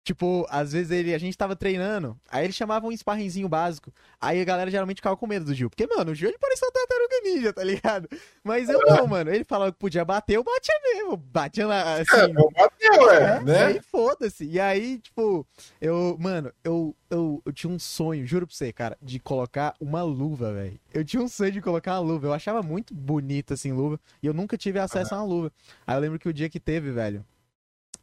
Tipo, 0.07 0.47
às 0.49 0.71
vezes 0.71 0.93
ele, 0.93 1.13
a 1.13 1.19
gente 1.19 1.37
tava 1.37 1.57
treinando, 1.57 2.17
aí 2.31 2.45
ele 2.45 2.53
chamava 2.53 2.87
um 2.87 2.93
sparringzinho 2.93 3.49
básico. 3.49 3.93
Aí 4.21 4.41
a 4.41 4.45
galera 4.45 4.71
geralmente 4.71 4.99
ficava 4.99 5.17
com 5.17 5.27
medo 5.27 5.47
do 5.47 5.53
Gil. 5.53 5.69
Porque, 5.69 5.85
mano, 5.85 6.13
o 6.13 6.15
Gil 6.15 6.29
ele 6.29 6.39
parecia 6.39 6.65
uma 6.69 6.73
tartaruga 6.73 7.21
ninja, 7.25 7.53
tá 7.53 7.65
ligado? 7.65 8.09
Mas 8.45 8.69
eu 8.69 8.79
não, 8.87 9.05
mano. 9.09 9.35
Ele 9.35 9.43
falava 9.43 9.73
que 9.73 9.79
podia 9.81 10.05
bater, 10.05 10.35
eu 10.37 10.45
batia 10.45 10.77
mesmo. 10.85 11.17
Batia 11.17 11.67
lá, 11.67 11.95
assim. 11.95 12.17
É, 12.17 12.29
não 12.29 12.49
bateu, 12.53 13.11
é, 13.11 13.17
É, 13.17 13.41
né? 13.43 13.65
Aí 13.65 13.81
foda-se. 13.81 14.45
E 14.45 14.61
aí, 14.61 15.01
tipo, 15.01 15.45
eu, 15.81 16.17
mano, 16.21 16.53
eu, 16.63 16.95
eu, 17.11 17.43
eu 17.45 17.53
tinha 17.53 17.73
um 17.73 17.79
sonho, 17.81 18.25
juro 18.25 18.47
pra 18.47 18.55
você, 18.55 18.73
cara, 18.73 18.97
de 19.03 19.19
colocar 19.19 19.75
uma 19.81 20.05
luva, 20.05 20.53
velho. 20.53 20.79
Eu 20.95 21.05
tinha 21.05 21.21
um 21.21 21.27
sonho 21.27 21.51
de 21.51 21.61
colocar 21.61 21.95
uma 21.95 22.13
luva. 22.13 22.29
Eu 22.29 22.33
achava 22.33 22.63
muito 22.63 22.95
bonita, 22.95 23.55
assim, 23.55 23.73
luva. 23.73 23.99
E 24.23 24.27
eu 24.29 24.33
nunca 24.33 24.57
tive 24.57 24.79
acesso 24.79 25.17
a 25.17 25.19
uma 25.19 25.27
luva. 25.27 25.53
Aí 25.85 25.97
eu 25.97 26.01
lembro 26.01 26.21
que 26.21 26.29
o 26.29 26.33
dia 26.33 26.49
que 26.49 26.61
teve, 26.61 26.93
velho. 26.93 27.25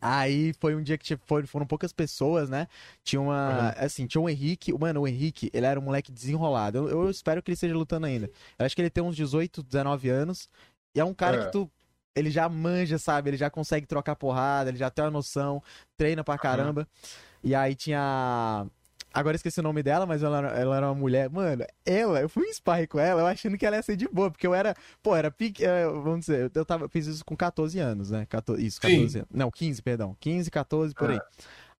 Aí 0.06 0.54
foi 0.60 0.76
um 0.76 0.84
dia 0.84 0.98
que 0.98 1.16
foi- 1.26 1.46
foram 1.46 1.66
poucas 1.66 1.94
pessoas, 1.94 2.50
né? 2.50 2.68
Tinha 3.04 3.22
uma. 3.22 3.70
Assim, 3.78 4.06
tinha 4.06 4.20
um 4.22 4.28
Henrique. 4.30 4.74
Mano, 4.78 5.02
o 5.02 5.08
Henrique, 5.08 5.50
ele 5.54 5.66
era 5.66 5.80
um 5.80 5.84
moleque 5.84 6.12
desenrolado. 6.12 6.78
Eu, 6.90 7.04
eu 7.04 7.10
espero 7.10 7.42
que 7.42 7.50
ele 7.52 7.54
esteja 7.56 7.74
lutando 7.76 8.06
ainda. 8.06 8.30
Eu 8.60 8.66
acho 8.66 8.76
que 8.76 8.82
ele 8.82 8.90
tem 8.90 9.04
uns 9.04 9.16
18, 9.16 9.64
19 9.64 10.10
anos. 10.10 10.50
E 10.96 11.00
é 11.00 11.06
um 11.06 11.14
cara 11.14 11.38
É. 11.38 11.46
que 11.46 11.52
tu. 11.52 11.70
Ele 12.16 12.30
já 12.30 12.48
manja, 12.48 13.00
sabe? 13.00 13.30
Ele 13.32 13.38
já 13.38 13.50
consegue 13.50 13.88
trocar 13.88 14.16
porrada, 14.16 14.70
ele 14.70 14.78
já 14.78 14.90
tem 14.92 15.04
uma 15.06 15.10
noção, 15.12 15.64
treina 15.98 16.24
pra 16.24 16.38
caramba. 16.38 16.88
E 17.44 17.56
aí 17.56 17.74
tinha. 17.74 18.68
Agora 19.14 19.36
eu 19.36 19.38
esqueci 19.38 19.60
o 19.60 19.64
nome 19.64 19.84
dela, 19.84 20.06
mas 20.08 20.24
ela, 20.24 20.38
era- 20.40 20.50
ela 20.60 20.78
era 20.78 20.88
uma 20.88 20.96
mulher. 20.96 21.30
Mano, 21.30 21.64
ela, 21.86 22.20
eu 22.22 22.28
fui 22.28 22.48
em 22.48 22.54
sparring 22.54 22.88
com 22.88 23.00
ela, 23.00 23.22
eu 23.22 23.28
achando 23.28 23.58
que 23.58 23.66
ela 23.66 23.76
ia 23.76 23.82
ser 23.84 23.96
de 23.96 24.08
boa, 24.08 24.32
porque 24.32 24.48
eu 24.48 24.54
era. 24.56 24.76
Pô, 25.04 25.16
era 25.16 25.30
pique. 25.30 25.64
eh, 25.64 25.86
Vamos 25.88 26.22
dizer, 26.22 26.52
eu, 26.54 26.66
tava, 26.66 26.90
fiz 26.90 27.06
isso 27.06 27.24
com 27.24 27.36
14 27.36 27.78
anos, 27.80 28.10
né? 28.10 28.26
14, 28.26 28.66
isso, 28.66 28.80
Sim. 28.82 28.90
14 28.96 29.18
anos. 29.20 29.30
Não, 29.32 29.52
15, 29.52 29.82
perdão. 29.82 30.18
15, 30.20 30.50
14, 30.50 30.96
por 30.96 31.12
aí. 31.12 31.20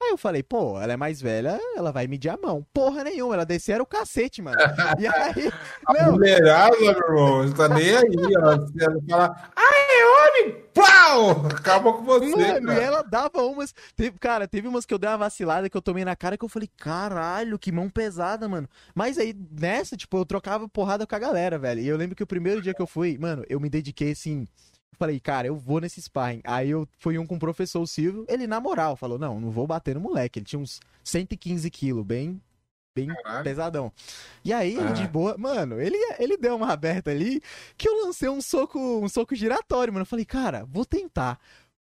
Aí 0.02 0.10
eu 0.10 0.18
falei, 0.18 0.42
pô, 0.42 0.80
ela 0.80 0.92
é 0.92 0.96
mais 0.96 1.20
velha, 1.20 1.58
ela 1.76 1.92
vai 1.92 2.06
medir 2.06 2.28
a 2.28 2.36
mão. 2.36 2.66
Porra 2.72 3.04
nenhuma, 3.04 3.34
ela 3.34 3.46
descia 3.46 3.74
era 3.74 3.82
o 3.82 3.86
cacete, 3.86 4.42
mano. 4.42 4.56
E 4.98 5.06
aí. 5.06 5.52
A 5.86 5.92
Não, 5.92 6.12
mulherada, 6.12 6.76
meu 6.78 6.90
irmão, 6.90 7.42
você 7.42 7.54
tá 7.54 7.68
nem 7.68 7.96
aí, 7.96 8.36
ó. 8.38 8.52
Ela 8.52 9.00
fala, 9.08 9.52
ai, 9.56 10.44
homem, 10.44 10.64
pau! 10.72 11.46
Acaba 11.46 11.92
com 11.92 12.04
você, 12.04 12.26
Mano, 12.26 12.72
e 12.72 12.74
cara. 12.74 12.82
ela 12.82 13.02
dava 13.02 13.42
umas. 13.42 13.74
Teve, 13.96 14.18
cara, 14.18 14.46
teve 14.46 14.68
umas 14.68 14.84
que 14.84 14.92
eu 14.94 14.98
dei 14.98 15.08
uma 15.10 15.16
vacilada 15.18 15.68
que 15.70 15.76
eu 15.76 15.82
tomei 15.82 16.04
na 16.04 16.14
cara 16.16 16.36
que 16.36 16.44
eu 16.44 16.48
falei, 16.48 16.68
caralho, 16.76 17.58
que 17.58 17.72
mão 17.72 17.88
pesada, 17.88 18.48
mano. 18.48 18.68
Mas 18.94 19.18
aí, 19.18 19.34
nessa, 19.50 19.96
tipo, 19.96 20.16
eu 20.16 20.26
trocava 20.26 20.68
porrada 20.68 21.06
com 21.06 21.14
a 21.14 21.18
galera, 21.18 21.58
velho. 21.58 21.80
E 21.80 21.88
eu 21.88 21.96
lembro 21.96 22.16
que 22.16 22.22
o 22.22 22.26
primeiro 22.26 22.60
dia 22.60 22.74
que 22.74 22.82
eu 22.82 22.86
fui, 22.86 23.16
mano, 23.18 23.44
eu 23.48 23.58
me 23.60 23.68
dediquei 23.70 24.12
assim. 24.12 24.46
Falei, 24.98 25.18
cara, 25.20 25.46
eu 25.46 25.56
vou 25.56 25.80
nesse 25.80 26.00
sparring. 26.00 26.40
Aí 26.44 26.70
eu 26.70 26.88
fui 26.98 27.18
um 27.18 27.26
com 27.26 27.36
o 27.36 27.38
professor 27.38 27.84
Silvio, 27.86 28.24
ele 28.28 28.46
na 28.46 28.60
moral 28.60 28.96
falou, 28.96 29.18
não, 29.18 29.40
não 29.40 29.50
vou 29.50 29.66
bater 29.66 29.94
no 29.94 30.00
moleque. 30.00 30.38
Ele 30.38 30.46
tinha 30.46 30.60
uns 30.60 30.80
115 31.02 31.70
quilos, 31.70 32.04
bem, 32.04 32.40
bem 32.94 33.08
pesadão. 33.42 33.92
E 34.44 34.52
aí, 34.52 34.74
ele 34.76 34.88
Ah. 34.88 34.92
de 34.92 35.06
boa, 35.08 35.36
mano, 35.36 35.80
ele, 35.80 35.96
ele 36.18 36.36
deu 36.36 36.56
uma 36.56 36.72
aberta 36.72 37.10
ali 37.10 37.42
que 37.76 37.88
eu 37.88 38.04
lancei 38.06 38.28
um 38.28 38.40
soco, 38.40 38.78
um 38.78 39.08
soco 39.08 39.34
giratório, 39.34 39.92
mano. 39.92 40.02
Eu 40.02 40.06
falei, 40.06 40.24
cara, 40.24 40.64
vou 40.64 40.84
tentar. 40.84 41.38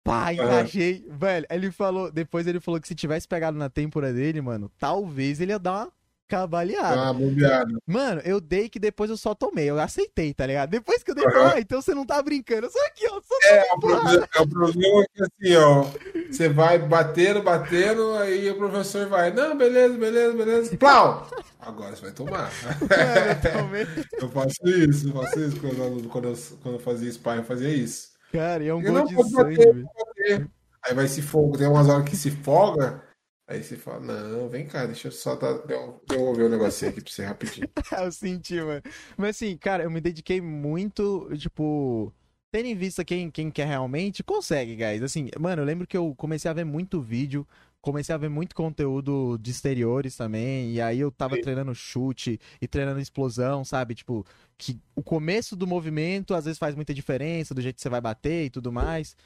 Pá, 0.04 0.32
encaixei. 0.34 1.04
Velho, 1.10 1.48
ele 1.50 1.72
falou, 1.72 2.12
depois 2.12 2.46
ele 2.46 2.60
falou 2.60 2.80
que 2.80 2.88
se 2.88 2.94
tivesse 2.94 3.28
pegado 3.28 3.58
na 3.58 3.70
têmpora 3.72 4.14
dele, 4.14 4.40
mano, 4.40 4.70
talvez 4.78 5.42
ele 5.42 5.52
ia 5.52 5.58
dar 5.58 5.86
uma 5.86 5.92
cavaleada. 6.28 7.10
Ah, 7.10 7.14
bobeada. 7.14 7.72
Mano, 7.86 8.22
eu 8.26 8.40
dei 8.42 8.68
que 8.70 8.80
depois 8.80 9.10
eu 9.10 9.18
só 9.18 9.34
tomei, 9.36 9.70
eu 9.70 9.80
aceitei, 9.80 10.34
tá 10.34 10.46
ligado? 10.46 10.70
Depois 10.70 11.04
que 11.04 11.12
eu 11.12 11.16
dei, 11.16 11.24
falei, 11.24 11.54
ah, 11.56 11.60
então 11.60 11.82
você 11.82 11.94
não 11.94 12.06
tá 12.06 12.22
brincando, 12.22 12.70
sou 12.70 12.82
aqui, 12.86 13.06
ó, 13.08 13.22
só 13.22 13.48
É, 13.48 13.74
o 13.74 13.80
problema, 13.80 14.28
é 14.36 14.42
o 14.42 14.48
problema 14.48 15.04
é 15.04 15.06
que 15.14 15.24
assim, 15.24 15.56
ó, 15.58 15.86
você 16.32 16.50
vai 16.50 16.80
batendo, 16.80 17.42
batendo, 17.44 18.16
aí 18.16 18.50
o 18.50 18.56
professor 18.58 19.08
vai, 19.08 19.32
não, 19.32 19.58
beleza, 19.58 19.98
beleza, 19.98 20.34
beleza, 20.38 20.78
plau! 20.78 21.28
Agora 21.60 21.96
você 21.96 22.02
vai 22.04 22.12
tomar. 22.12 22.52
mano, 22.62 23.76
eu. 24.20 24.22
Eu 24.22 24.30
faço 24.30 24.68
isso, 24.68 25.10
eu 25.10 25.14
faço 25.14 25.40
isso 25.40 25.60
quando, 25.60 25.78
eu- 25.82 26.10
quando, 26.10 26.28
eu, 26.30 26.38
quando 26.62 26.76
eu 26.76 26.80
fazia 26.80 27.12
sparring, 27.12 27.40
eu 27.42 27.46
fazia 27.46 27.70
isso. 27.70 28.10
Cara, 28.32 28.64
e 28.64 28.68
é 28.68 28.74
um 28.74 28.82
Eu 28.82 28.94
gol 28.94 29.06
de 29.08 29.16
sangue, 29.30 29.58
bater. 29.58 30.48
Aí 30.84 30.94
vai 30.94 31.08
se 31.08 31.22
folga, 31.22 31.58
tem 31.58 31.68
umas 31.68 31.88
horas 31.90 32.08
que 32.08 32.16
se 32.16 32.30
folga, 32.30 33.02
aí 33.48 33.64
você 33.64 33.76
fala, 33.76 34.00
não, 34.00 34.50
vem 34.50 34.66
cá, 34.66 34.86
deixa 34.86 35.08
eu 35.08 35.12
só 35.12 35.36
dar, 35.36 35.60
devolver 36.08 36.46
o 36.46 36.50
negocinho 36.50 36.92
aqui 36.92 37.02
pra 37.02 37.12
você 37.12 37.26
rapidinho. 37.26 37.70
eu 38.04 38.12
senti, 38.12 38.56
mano. 38.62 38.82
Mas 39.18 39.36
assim, 39.36 39.58
cara, 39.58 39.84
eu 39.84 39.92
me 39.92 40.02
dediquei 40.02 40.42
muito, 40.42 41.30
tipo. 41.38 42.14
Tendo 42.52 42.68
em 42.68 42.76
vista 42.76 43.04
quem, 43.04 43.30
quem 43.30 43.52
quer 43.52 43.68
realmente, 43.68 44.24
consegue, 44.24 44.78
guys. 44.78 45.04
Assim, 45.04 45.30
mano, 45.38 45.62
eu 45.62 45.66
lembro 45.66 45.86
que 45.86 45.98
eu 45.98 46.16
comecei 46.16 46.50
a 46.50 46.54
ver 46.54 46.64
muito 46.64 47.02
vídeo, 47.02 47.46
comecei 47.82 48.16
a 48.16 48.18
ver 48.18 48.30
muito 48.30 48.56
conteúdo 48.56 49.38
de 49.40 49.52
exteriores 49.52 50.16
também, 50.16 50.72
e 50.72 50.82
aí 50.82 51.00
eu 51.00 51.12
tava 51.12 51.36
Sim. 51.36 51.42
treinando 51.42 51.76
chute 51.76 52.40
e 52.62 52.68
treinando 52.68 53.00
explosão, 53.00 53.66
sabe? 53.66 53.94
Tipo, 53.94 54.26
que 54.58 54.80
o 54.96 55.04
começo 55.04 55.56
do 55.56 55.68
movimento 55.68 56.34
às 56.34 56.46
vezes 56.46 56.58
faz 56.58 56.74
muita 56.76 56.94
diferença, 56.94 57.54
do 57.54 57.62
jeito 57.62 57.76
que 57.76 57.82
você 57.82 57.90
vai 57.90 58.02
bater 58.02 58.46
e 58.46 58.50
tudo 58.50 58.72
mais. 58.72 59.18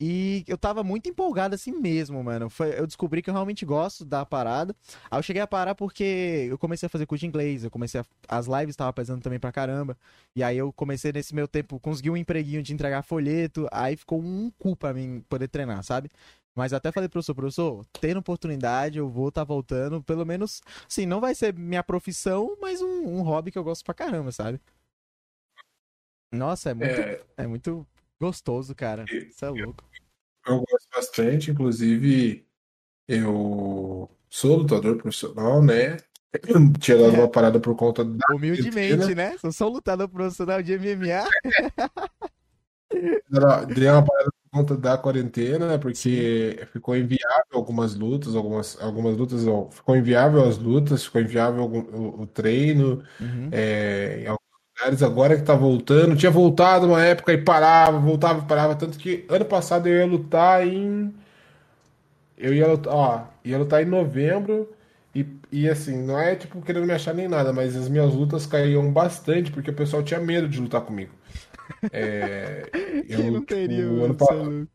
E 0.00 0.44
eu 0.46 0.56
tava 0.56 0.84
muito 0.84 1.08
empolgado 1.08 1.56
assim 1.56 1.72
mesmo, 1.72 2.22
mano. 2.22 2.48
Foi, 2.48 2.78
eu 2.78 2.86
descobri 2.86 3.20
que 3.20 3.28
eu 3.28 3.34
realmente 3.34 3.66
gosto 3.66 4.04
da 4.04 4.24
parada. 4.24 4.74
Aí 5.10 5.18
eu 5.18 5.22
cheguei 5.22 5.42
a 5.42 5.46
parar 5.46 5.74
porque 5.74 6.46
eu 6.48 6.56
comecei 6.56 6.86
a 6.86 6.90
fazer 6.90 7.04
curso 7.04 7.20
de 7.20 7.26
inglês, 7.26 7.64
eu 7.64 7.70
comecei 7.70 8.00
a, 8.00 8.04
as 8.28 8.46
lives 8.46 8.70
estavam 8.70 8.92
pesando 8.92 9.20
também 9.22 9.40
pra 9.40 9.50
caramba. 9.50 9.96
E 10.36 10.42
aí 10.42 10.56
eu 10.56 10.72
comecei 10.72 11.12
nesse 11.12 11.34
meu 11.34 11.48
tempo, 11.48 11.80
consegui 11.80 12.10
um 12.10 12.16
empreguinho 12.16 12.62
de 12.62 12.72
entregar 12.72 13.02
folheto, 13.02 13.66
aí 13.72 13.96
ficou 13.96 14.20
um 14.22 14.52
cu 14.56 14.76
pra 14.76 14.94
mim 14.94 15.20
poder 15.28 15.48
treinar, 15.48 15.82
sabe? 15.82 16.08
Mas 16.54 16.72
eu 16.72 16.78
até 16.78 16.90
falei 16.92 17.08
pro 17.08 17.14
professor, 17.14 17.34
professor, 17.34 17.86
tendo 18.00 18.18
oportunidade, 18.18 18.98
eu 18.98 19.08
vou 19.08 19.28
estar 19.28 19.44
voltando, 19.44 20.02
pelo 20.02 20.24
menos, 20.24 20.60
assim, 20.88 21.06
não 21.06 21.20
vai 21.20 21.34
ser 21.34 21.54
minha 21.54 21.84
profissão, 21.84 22.56
mas 22.60 22.82
um, 22.82 23.06
um 23.06 23.22
hobby 23.22 23.50
que 23.52 23.58
eu 23.58 23.64
gosto 23.64 23.84
pra 23.84 23.94
caramba, 23.94 24.32
sabe? 24.32 24.60
Nossa, 26.32 26.70
é 26.70 26.74
muito, 26.74 27.00
É, 27.00 27.24
é 27.38 27.46
muito 27.46 27.86
gostoso, 28.20 28.74
cara. 28.74 29.04
Isso 29.10 29.44
é 29.44 29.50
louco. 29.50 29.84
eu 30.46 30.58
gosto 30.60 30.88
bastante, 30.92 31.50
inclusive 31.50 32.46
eu 33.06 34.10
sou 34.28 34.58
lutador 34.58 34.96
profissional, 34.96 35.62
né? 35.62 35.96
Tinha 36.78 36.98
dado 36.98 37.14
uma 37.14 37.30
parada 37.30 37.58
por 37.58 37.74
conta 37.74 38.04
da 38.04 38.34
Humildemente, 38.34 39.14
né? 39.14 39.36
Sou 39.38 39.50
só 39.50 39.68
lutador 39.68 40.08
profissional 40.08 40.62
de 40.62 40.74
MMA. 40.74 41.28
Dei 43.74 43.88
uma 43.88 44.04
parada 44.04 44.30
por 44.30 44.50
conta 44.50 44.76
da 44.76 44.98
quarentena, 44.98 45.68
né? 45.68 45.78
Porque 45.78 46.66
ficou 46.72 46.96
inviável 46.96 47.52
algumas 47.52 47.94
lutas, 47.94 48.34
algumas, 48.34 48.80
algumas 48.80 49.16
lutas, 49.16 49.42
ficou 49.70 49.96
inviável 49.96 50.44
as 50.44 50.58
lutas, 50.58 51.04
ficou 51.04 51.20
inviável 51.20 51.64
o, 51.64 52.22
o 52.22 52.26
treino, 52.26 53.02
Uhum. 53.20 53.48
é, 53.52 54.24
lugares. 54.78 55.02
Agora 55.02 55.36
que 55.36 55.42
tá 55.42 55.54
voltando, 55.54 56.16
tinha 56.16 56.30
voltado 56.30 56.86
uma 56.86 57.04
época 57.04 57.32
e 57.32 57.38
parava, 57.38 57.98
voltava 57.98 58.40
e 58.40 58.48
parava. 58.48 58.74
Tanto 58.76 58.98
que 58.98 59.24
ano 59.28 59.44
passado 59.44 59.86
eu 59.88 59.98
ia 59.98 60.06
lutar 60.06 60.66
em. 60.66 61.14
Eu 62.36 62.54
ia 62.54 62.66
lutar, 62.68 62.94
ó, 62.94 63.24
ia 63.44 63.58
lutar 63.58 63.82
em 63.82 63.86
novembro. 63.86 64.68
E, 65.14 65.26
e 65.50 65.68
assim, 65.68 65.96
não 66.04 66.18
é 66.18 66.36
tipo 66.36 66.60
querendo 66.62 66.86
me 66.86 66.92
achar 66.92 67.14
nem 67.14 67.26
nada, 67.28 67.52
mas 67.52 67.74
as 67.76 67.88
minhas 67.88 68.14
lutas 68.14 68.46
caíam 68.46 68.92
bastante 68.92 69.50
porque 69.50 69.70
o 69.70 69.74
pessoal 69.74 70.02
tinha 70.02 70.20
medo 70.20 70.48
de 70.48 70.60
lutar 70.60 70.82
comigo. 70.82 71.12
É, 71.92 72.68
Quem 73.14 73.26
eu, 73.26 73.32
não 73.32 73.44
teria, 73.44 73.78
tipo, 73.82 73.94
mano? 73.94 74.04
ano 74.04 74.14
é 74.14 74.16
passado. 74.16 74.68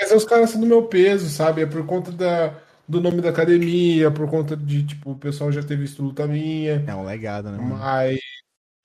Mas 0.00 0.10
é 0.10 0.16
os 0.16 0.24
caras 0.24 0.50
são 0.50 0.60
do 0.60 0.66
meu 0.66 0.82
peso, 0.86 1.28
sabe? 1.28 1.62
É 1.62 1.66
por 1.66 1.86
conta 1.86 2.10
da, 2.12 2.54
do 2.86 3.00
nome 3.00 3.20
da 3.20 3.30
academia, 3.30 4.10
por 4.10 4.28
conta 4.28 4.56
de, 4.56 4.84
tipo, 4.84 5.12
o 5.12 5.18
pessoal 5.18 5.50
já 5.52 5.62
ter 5.62 5.76
visto 5.76 6.02
luta 6.02 6.26
minha. 6.26 6.84
É 6.86 6.94
um 6.94 7.04
legado, 7.04 7.50
né, 7.50 7.58
mano? 7.58 7.76
Mas, 7.78 8.18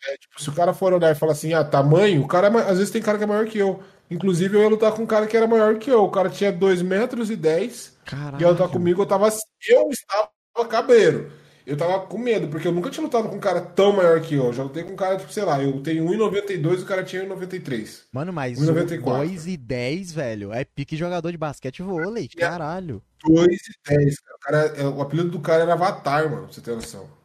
é, 0.07 0.17
tipo, 0.17 0.41
se 0.41 0.49
o 0.49 0.53
cara 0.53 0.73
for 0.73 0.93
olhar 0.93 1.11
e 1.11 1.15
falar 1.15 1.33
assim, 1.33 1.53
ah, 1.53 1.63
tamanho, 1.63 2.21
o 2.21 2.27
cara, 2.27 2.47
é 2.47 2.69
às 2.69 2.77
vezes 2.77 2.91
tem 2.91 3.01
cara 3.01 3.17
que 3.17 3.23
é 3.23 3.27
maior 3.27 3.45
que 3.45 3.57
eu. 3.57 3.81
Inclusive, 4.09 4.55
eu 4.55 4.61
ia 4.61 4.69
lutar 4.69 4.91
com 4.91 5.03
um 5.03 5.07
cara 5.07 5.27
que 5.27 5.37
era 5.37 5.45
maior 5.45 5.77
que 5.77 5.89
eu. 5.89 6.03
O 6.03 6.09
cara 6.09 6.29
tinha 6.29 6.51
2 6.51 6.81
metros 6.81 7.29
e 7.29 7.35
10 7.35 7.97
e 8.39 8.41
ia 8.41 8.49
lutar 8.49 8.67
comigo, 8.69 9.01
eu 9.01 9.05
tava, 9.05 9.29
eu 9.67 9.89
estava 9.89 10.29
cabreiro. 10.67 11.31
Eu 11.69 11.77
tava 11.77 11.99
com 12.07 12.17
medo, 12.17 12.47
porque 12.47 12.67
eu 12.67 12.71
nunca 12.71 12.89
tinha 12.89 13.03
lutado 13.03 13.29
com 13.29 13.35
um 13.35 13.39
cara 13.39 13.61
tão 13.61 13.91
maior 13.91 14.19
que 14.21 14.33
eu. 14.33 14.45
Eu 14.45 14.53
já 14.53 14.63
lutei 14.63 14.83
com 14.83 14.93
um 14.93 14.95
cara, 14.95 15.17
tipo, 15.17 15.31
sei 15.31 15.43
lá, 15.43 15.61
eu 15.61 15.79
tenho 15.83 16.03
1,92 16.05 16.79
e 16.79 16.81
o 16.81 16.85
cara 16.85 17.03
tinha 17.03 17.23
1,93. 17.23 18.05
Mano, 18.11 18.33
mas 18.33 18.57
1,94. 18.57 19.03
2 19.03 19.45
e 19.45 19.55
10, 19.55 20.11
velho, 20.11 20.51
é 20.51 20.63
pique 20.63 20.97
jogador 20.97 21.31
de 21.31 21.37
basquete 21.37 21.83
vôlei, 21.83 22.27
caralho. 22.27 23.03
2 23.23 23.45
e 23.45 23.95
10, 23.95 24.19
cara. 24.19 24.35
O, 24.35 24.39
cara, 24.39 24.57
é, 24.81 24.87
o 24.87 25.01
apelido 25.01 25.29
do 25.29 25.39
cara 25.39 25.61
era 25.61 25.73
Avatar, 25.73 26.23
mano, 26.23 26.45
pra 26.45 26.53
você 26.53 26.61
ter 26.61 26.73
noção. 26.73 27.18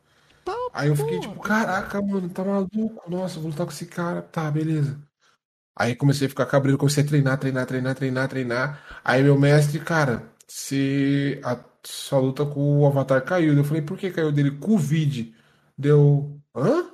Tá, 0.44 0.52
Aí 0.72 0.88
eu 0.88 0.96
fiquei 0.96 1.20
tipo, 1.20 1.40
caraca, 1.40 2.00
mano, 2.02 2.28
tá 2.28 2.44
maluco? 2.44 3.10
Nossa, 3.10 3.40
vou 3.40 3.50
lutar 3.50 3.66
com 3.66 3.72
esse 3.72 3.86
cara. 3.86 4.22
Tá, 4.22 4.50
beleza. 4.50 5.00
Aí 5.76 5.96
comecei 5.96 6.26
a 6.26 6.30
ficar 6.30 6.46
cabreiro, 6.46 6.78
comecei 6.78 7.04
a 7.04 7.06
treinar, 7.06 7.38
treinar, 7.38 7.66
treinar, 7.66 7.94
treinar, 7.96 8.28
treinar. 8.28 9.00
Aí 9.04 9.22
meu 9.22 9.38
mestre, 9.38 9.80
cara, 9.80 10.32
se 10.48 11.40
a 11.44 11.58
sua 11.84 12.18
luta 12.20 12.46
com 12.46 12.80
o 12.80 12.86
Avatar 12.86 13.24
caiu. 13.24 13.56
Eu 13.56 13.64
falei, 13.64 13.82
por 13.82 13.98
que 13.98 14.10
caiu 14.10 14.32
dele? 14.32 14.52
Covid. 14.58 15.34
Deu, 15.76 16.40
hã? 16.54 16.90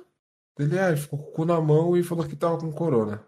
Ele, 0.59 0.79
ah, 0.79 0.95
ficou 0.97 1.19
com 1.19 1.29
o 1.29 1.33
cu 1.33 1.45
na 1.45 1.61
mão 1.61 1.97
e 1.97 2.03
falou 2.03 2.27
que 2.27 2.35
tava 2.35 2.57
com 2.59 2.71
corona. 2.71 3.25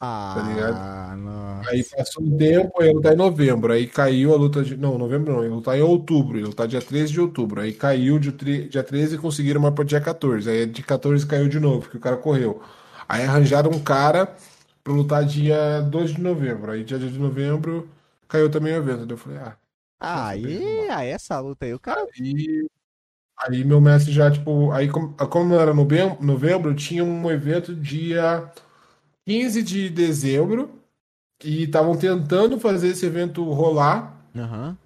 Ah, 0.00 0.34
ligado? 0.42 0.84
nossa. 1.18 1.70
Aí 1.70 1.84
passou 1.84 2.24
um 2.24 2.36
tempo, 2.38 2.80
aí 2.80 2.88
ia 2.88 2.94
lutar 2.94 3.12
em 3.14 3.16
novembro. 3.16 3.72
Aí 3.72 3.86
caiu 3.88 4.32
a 4.34 4.36
luta 4.36 4.64
de. 4.64 4.76
Não, 4.76 4.98
novembro 4.98 5.32
não, 5.34 5.44
ia 5.44 5.50
lutar 5.50 5.76
em 5.78 5.82
outubro. 5.82 6.38
Ia 6.38 6.46
lutar 6.46 6.68
dia 6.68 6.80
13 6.82 7.12
de 7.12 7.20
outubro. 7.20 7.60
Aí 7.60 7.72
caiu 7.74 8.18
de 8.18 8.32
tre- 8.32 8.68
dia 8.68 8.82
13 8.84 9.16
e 9.16 9.18
conseguiram 9.18 9.60
mais 9.60 9.74
pra 9.74 9.84
dia 9.84 10.00
14. 10.00 10.50
Aí 10.50 10.66
de 10.66 10.82
14 10.82 11.26
caiu 11.26 11.48
de 11.48 11.60
novo, 11.60 11.82
porque 11.82 11.98
o 11.98 12.00
cara 12.00 12.16
correu. 12.16 12.62
Aí 13.08 13.24
arranjaram 13.24 13.70
um 13.72 13.80
cara 13.82 14.34
pra 14.84 14.92
lutar 14.92 15.24
dia 15.24 15.80
2 15.82 16.12
de 16.14 16.20
novembro. 16.20 16.72
Aí 16.72 16.84
dia 16.84 16.98
2 16.98 17.12
de 17.12 17.18
novembro 17.18 17.88
caiu 18.28 18.50
também 18.50 18.72
o 18.74 18.76
evento. 18.78 19.06
Daí 19.06 19.14
eu 19.14 19.18
falei, 19.18 19.38
ah. 19.38 19.56
Aí, 19.98 20.88
aí 20.90 21.08
essa 21.10 21.38
luta 21.40 21.64
aí, 21.66 21.74
o 21.74 21.80
cara. 21.80 22.06
Aí, 22.18 22.68
aí 23.38 23.64
meu 23.64 23.80
mestre 23.80 24.12
já, 24.12 24.30
tipo, 24.30 24.70
aí 24.72 24.88
como, 24.90 25.14
como 25.28 25.54
era 25.54 25.74
novembro, 25.74 26.18
novembro, 26.24 26.74
tinha 26.74 27.04
um 27.04 27.30
evento 27.30 27.74
dia 27.74 28.50
15 29.30 29.62
de 29.62 29.88
dezembro 29.88 30.68
e 31.44 31.62
estavam 31.62 31.96
tentando 31.96 32.58
fazer 32.58 32.88
esse 32.88 33.06
evento 33.06 33.44
rolar, 33.44 34.26
Aham. 34.36 34.76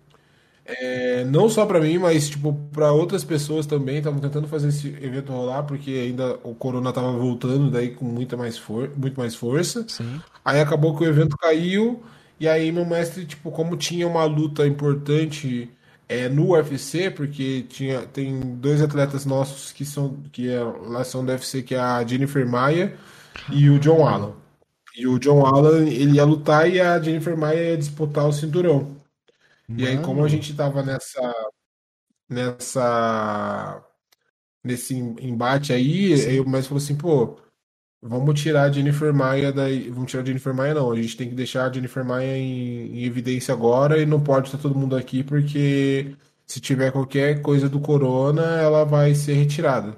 é, 0.67 1.25
não 1.25 1.49
só 1.49 1.65
pra 1.65 1.81
mim, 1.81 1.97
mas 1.97 2.29
tipo 2.29 2.53
para 2.71 2.93
outras 2.93 3.25
pessoas 3.25 3.65
também, 3.65 3.97
estavam 3.97 4.21
tentando 4.21 4.47
fazer 4.47 4.69
esse 4.69 4.89
evento 5.01 5.33
rolar 5.33 5.63
porque 5.63 5.91
ainda 5.93 6.39
o 6.45 6.55
corona 6.55 6.93
tava 6.93 7.11
voltando 7.13 7.71
daí 7.71 7.93
com 7.93 8.05
muita 8.05 8.37
mais 8.37 8.59
for, 8.59 8.91
muito 8.95 9.19
mais 9.19 9.35
força. 9.35 9.87
Sim. 9.89 10.21
Aí 10.45 10.61
acabou 10.61 10.95
que 10.95 11.05
o 11.05 11.09
evento 11.09 11.39
caiu, 11.39 12.03
e 12.39 12.47
aí 12.47 12.71
meu 12.71 12.85
mestre, 12.85 13.25
tipo, 13.25 13.51
como 13.51 13.79
tinha 13.79 14.07
uma 14.07 14.27
luta 14.27 14.67
importante 14.67 15.71
é, 16.07 16.29
no 16.29 16.51
UFC, 16.51 17.11
porque 17.11 17.65
tinha, 17.67 18.03
tem 18.03 18.39
dois 18.57 18.83
atletas 18.83 19.25
nossos 19.25 19.73
que 19.73 19.87
são 19.87 20.19
que 20.31 20.51
é, 20.51 20.63
lá 20.63 21.03
são 21.03 21.25
do 21.25 21.33
UFC, 21.33 21.63
que 21.63 21.75
é 21.75 21.81
a 21.81 22.07
Jennifer 22.07 22.47
Maia 22.47 22.95
e 23.51 23.69
o 23.71 23.79
John 23.79 24.07
Allen. 24.07 24.35
E 24.97 25.07
o 25.07 25.19
John 25.19 25.45
Allen, 25.47 25.89
ele 25.93 26.17
ia 26.17 26.25
lutar 26.25 26.71
e 26.71 26.81
a 26.81 27.01
Jennifer 27.01 27.37
Maia 27.37 27.71
ia 27.71 27.77
disputar 27.79 28.27
o 28.29 28.33
cinturão. 28.33 28.97
E 29.77 29.87
aí, 29.87 29.97
como 29.99 30.15
a 30.21 30.25
Mano. 30.25 30.29
gente 30.29 30.55
tava 30.55 30.83
nessa, 30.83 31.35
nessa, 32.29 33.85
nesse 34.63 34.95
embate 34.97 35.73
aí, 35.73 36.15
aí 36.15 36.41
o 36.41 36.49
mestre 36.49 36.69
falou 36.69 36.83
assim, 36.83 36.97
pô, 36.97 37.39
Vamos 38.07 38.39
tirar 38.39 38.65
a 38.65 38.71
Jennifer 38.71 39.15
Maia 39.15 39.51
daí. 39.51 39.89
Vamos 39.89 40.11
tirar 40.11 40.23
a 40.23 40.27
Jennifer 40.27 40.53
Maia, 40.55 40.75
não. 40.75 40.93
A 40.93 40.97
gente 41.01 41.17
tem 41.17 41.29
que 41.29 41.35
deixar 41.35 41.65
a 41.71 41.73
Jennifer 41.73 42.05
Maia 42.05 42.37
em, 42.37 42.99
em 42.99 43.05
evidência 43.05 43.55
agora 43.55 43.99
e 43.99 44.05
não 44.05 44.23
pode 44.23 44.49
estar 44.49 44.59
todo 44.59 44.79
mundo 44.79 44.95
aqui, 44.95 45.25
porque 45.25 46.15
se 46.47 46.61
tiver 46.61 46.93
qualquer 46.93 47.41
coisa 47.41 47.67
do 47.67 47.81
corona, 47.81 48.43
ela 48.61 48.85
vai 48.85 49.15
ser 49.15 49.33
retirada. 49.35 49.97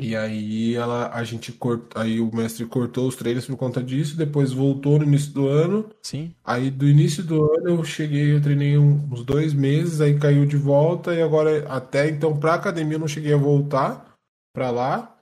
E 0.00 0.16
aí 0.16 0.74
ela, 0.74 1.10
a 1.12 1.22
gente 1.24 1.54
aí 1.94 2.20
o 2.20 2.34
mestre 2.34 2.64
cortou 2.64 3.06
os 3.06 3.16
treinos 3.16 3.44
por 3.44 3.56
conta 3.56 3.82
disso, 3.82 4.16
depois 4.16 4.50
voltou 4.50 4.98
no 4.98 5.04
início 5.04 5.32
do 5.32 5.46
ano. 5.46 5.90
Sim. 6.02 6.34
Aí 6.42 6.70
do 6.70 6.88
início 6.88 7.22
do 7.22 7.44
ano 7.54 7.68
eu 7.68 7.84
cheguei, 7.84 8.34
eu 8.34 8.40
treinei 8.40 8.78
uns 8.78 9.24
dois 9.24 9.52
meses, 9.52 10.00
aí 10.00 10.18
caiu 10.18 10.46
de 10.46 10.56
volta 10.56 11.14
e 11.14 11.22
agora 11.22 11.66
até 11.68 12.08
então 12.08 12.34
pra 12.34 12.54
academia 12.54 12.94
eu 12.94 13.00
não 13.00 13.08
cheguei 13.08 13.34
a 13.34 13.36
voltar 13.36 14.14
pra 14.54 14.70
lá. 14.70 15.16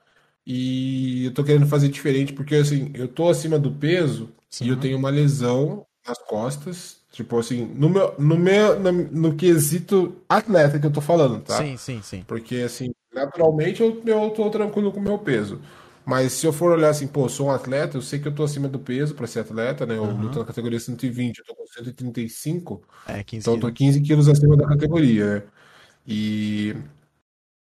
E 0.47 1.25
eu 1.25 1.33
tô 1.33 1.43
querendo 1.43 1.67
fazer 1.67 1.89
diferente 1.89 2.31
porque 2.33 2.55
assim, 2.55 2.91
eu 2.93 3.07
tô 3.07 3.29
acima 3.29 3.59
do 3.59 3.71
peso 3.71 4.29
Sim. 4.49 4.65
e 4.65 4.69
eu 4.69 4.77
tenho 4.77 4.97
uma 4.97 5.09
lesão 5.09 5.85
nas 6.07 6.17
costas, 6.19 7.01
tipo 7.11 7.37
assim, 7.37 7.65
no 7.75 7.89
meu 7.89 8.15
no 8.17 8.37
meu 8.37 8.79
no, 8.79 8.91
no 8.91 9.35
quesito 9.35 10.15
atleta 10.27 10.79
que 10.79 10.85
eu 10.87 10.91
tô 10.91 11.01
falando, 11.01 11.41
tá? 11.41 11.57
Sim, 11.57 11.77
sim, 11.77 12.01
sim. 12.01 12.23
Porque, 12.25 12.55
assim, 12.57 12.91
naturalmente 13.13 13.81
eu, 13.81 14.01
eu 14.05 14.29
tô 14.31 14.49
tranquilo 14.49 14.91
com 14.91 14.99
o 14.99 15.03
meu 15.03 15.17
peso. 15.19 15.61
Mas 16.05 16.33
se 16.33 16.45
eu 16.47 16.53
for 16.53 16.71
olhar 16.71 16.89
assim, 16.89 17.07
pô, 17.07 17.29
sou 17.29 17.47
um 17.47 17.51
atleta, 17.51 17.97
eu 17.97 18.01
sei 18.01 18.19
que 18.19 18.27
eu 18.27 18.33
tô 18.35 18.43
acima 18.43 18.67
do 18.67 18.79
peso 18.79 19.13
pra 19.15 19.27
ser 19.27 19.41
atleta, 19.41 19.85
né? 19.85 19.95
Eu 19.97 20.05
Aham. 20.05 20.13
luto 20.13 20.39
na 20.39 20.45
categoria 20.45 20.79
120, 20.79 21.39
eu 21.39 21.45
tô 21.45 21.55
com 21.55 21.67
135, 21.67 22.83
É, 23.05 23.23
15 23.23 23.49
então 23.49 23.53
eu 23.53 23.59
tô 23.59 23.71
quilos. 23.71 23.73
15 23.73 24.01
quilos 24.01 24.27
acima 24.29 24.57
da 24.57 24.67
categoria, 24.67 25.41
né? 25.41 25.47
E 26.07 26.75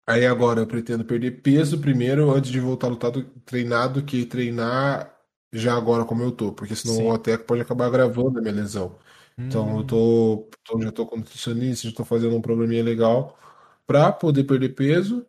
aí 0.07 0.27
agora 0.27 0.61
eu 0.61 0.67
pretendo 0.67 1.05
perder 1.05 1.43
peso 1.43 1.81
primeiro 1.81 2.31
antes 2.31 2.51
de 2.51 2.61
voltar 2.61 2.87
a 2.89 2.91
lutar 2.91 3.11
do, 3.11 3.25
treinar 3.45 3.93
do 3.93 4.05
que 4.05 4.27
treinar 4.27 5.15
já 5.53 5.77
agora 5.77 6.05
como 6.05 6.23
eu 6.23 6.33
tô, 6.33 6.53
porque 6.53 6.75
senão 6.77 6.97
Sim. 6.97 7.09
o 7.09 7.13
até 7.13 7.39
pode 7.39 7.63
acabar 7.63 7.87
agravando 7.87 8.39
a 8.39 8.43
minha 8.43 8.53
lesão. 8.55 8.99
Então 9.47 9.77
eu 9.79 9.85
Hum, 9.85 9.85
tô, 9.85 10.49
tô- 10.65 10.81
já 10.83 10.91
tô 10.93 11.07
com 11.07 11.17
nutricionista, 11.17 11.89
já 11.89 11.95
tô 11.97 12.05
fazendo 12.05 12.35
um 12.37 12.43
programinha 12.43 12.83
legal 12.83 13.39
pra 13.87 14.13
poder 14.13 14.45
perder 14.45 14.71
peso 14.71 15.27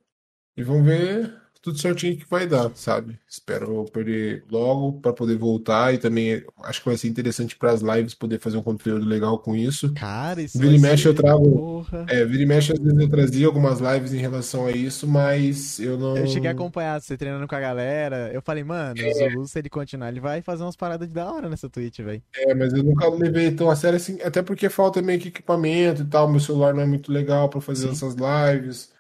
e 0.57 0.63
vamos 0.63 0.85
ver 0.85 1.33
tudo 1.61 1.79
certinho 1.79 2.15
que 2.15 2.29
vai 2.29 2.45
dar, 2.45 2.69
sabe? 2.75 3.19
Espero 3.27 3.85
perder 3.85 4.43
logo 4.51 4.99
pra 5.01 5.11
poder 5.11 5.35
voltar 5.35 5.91
e 5.95 5.97
também 5.97 6.45
acho 6.63 6.79
que 6.79 6.87
vai 6.87 6.95
ser 6.95 7.07
interessante 7.07 7.55
para 7.55 7.71
as 7.71 7.81
lives 7.81 8.13
poder 8.13 8.39
fazer 8.39 8.55
um 8.57 8.61
conteúdo 8.61 9.03
legal 9.03 9.39
com 9.39 9.55
isso. 9.55 9.91
cara, 9.95 10.43
isso 10.43 10.59
Vira 10.59 10.75
e 10.75 10.79
mexe 10.79 11.07
eu 11.07 11.15
trago, 11.15 11.41
Porra. 11.41 12.05
é, 12.07 12.23
vira 12.23 12.43
e 12.43 12.45
mexe 12.45 12.71
às 12.71 12.77
vezes 12.79 12.99
eu 12.99 13.09
trazia 13.09 13.47
algumas 13.47 13.79
lives 13.79 14.13
em 14.13 14.17
relação 14.19 14.67
a 14.67 14.71
isso, 14.71 15.07
mas 15.07 15.79
eu 15.79 15.97
Eu 16.15 16.27
cheguei 16.27 16.51
a 16.51 16.53
não 16.53 16.61
acompanhar 16.61 17.01
você 17.01 17.17
treinando 17.17 17.47
com 17.47 17.55
a 17.55 17.59
galera. 17.59 18.29
Eu 18.31 18.43
falei, 18.43 18.63
mano, 18.63 19.01
o 19.03 19.13
Zulu, 19.13 19.47
se 19.47 19.57
ele 19.57 19.69
continuar, 19.69 20.09
ele 20.09 20.19
vai 20.19 20.43
fazer 20.43 20.61
umas 20.61 20.75
paradas 20.75 21.07
de 21.07 21.15
da 21.15 21.31
hora 21.31 21.49
nessa 21.49 21.67
Twitch, 21.67 21.99
velho. 21.99 22.21
É, 22.35 22.53
mas 22.53 22.73
eu 22.73 22.83
nunca 22.83 23.09
levei 23.09 23.51
tão 23.51 23.71
a 23.71 23.75
sério 23.75 23.97
assim, 23.97 24.21
até 24.21 24.43
porque 24.43 24.69
falta 24.69 25.01
meio 25.01 25.19
que 25.19 25.29
equipamento 25.29 26.03
e 26.03 26.05
tal, 26.05 26.29
meu 26.29 26.39
celular 26.39 26.75
não 26.75 26.81
é 26.81 26.85
muito 26.85 27.11
legal 27.11 27.49
pra 27.49 27.59
fazer 27.59 27.87
Sim. 27.87 27.93
essas 27.93 28.15
lives. 28.15 28.93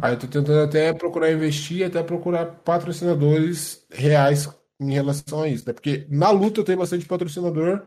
Aí 0.00 0.12
eu 0.14 0.18
tô 0.18 0.26
tentando 0.26 0.60
até 0.60 0.92
procurar 0.92 1.32
investir, 1.32 1.86
até 1.86 2.02
procurar 2.02 2.46
patrocinadores 2.46 3.86
reais 3.90 4.48
em 4.80 4.92
relação 4.92 5.42
a 5.42 5.48
isso, 5.48 5.64
né? 5.66 5.72
Porque 5.72 6.06
na 6.10 6.30
luta 6.30 6.60
eu 6.60 6.64
tenho 6.64 6.78
bastante 6.78 7.06
patrocinador, 7.06 7.86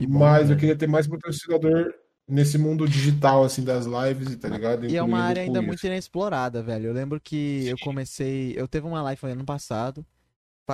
bom, 0.00 0.08
mas 0.18 0.50
eu 0.50 0.56
velho. 0.56 0.60
queria 0.60 0.76
ter 0.76 0.86
mais 0.86 1.06
patrocinador 1.06 1.94
nesse 2.28 2.56
mundo 2.56 2.88
digital, 2.88 3.44
assim, 3.44 3.64
das 3.64 3.86
lives, 3.86 4.36
tá 4.36 4.48
ligado? 4.48 4.86
E 4.86 4.96
é 4.96 5.02
uma 5.02 5.20
área 5.20 5.42
ainda 5.42 5.60
muito 5.60 5.84
inexplorada, 5.86 6.62
velho. 6.62 6.86
Eu 6.88 6.92
lembro 6.92 7.20
que 7.20 7.66
eu 7.66 7.78
comecei. 7.78 8.54
Eu 8.56 8.68
teve 8.68 8.86
uma 8.86 9.02
live 9.02 9.26
ano 9.26 9.44
passado. 9.44 10.06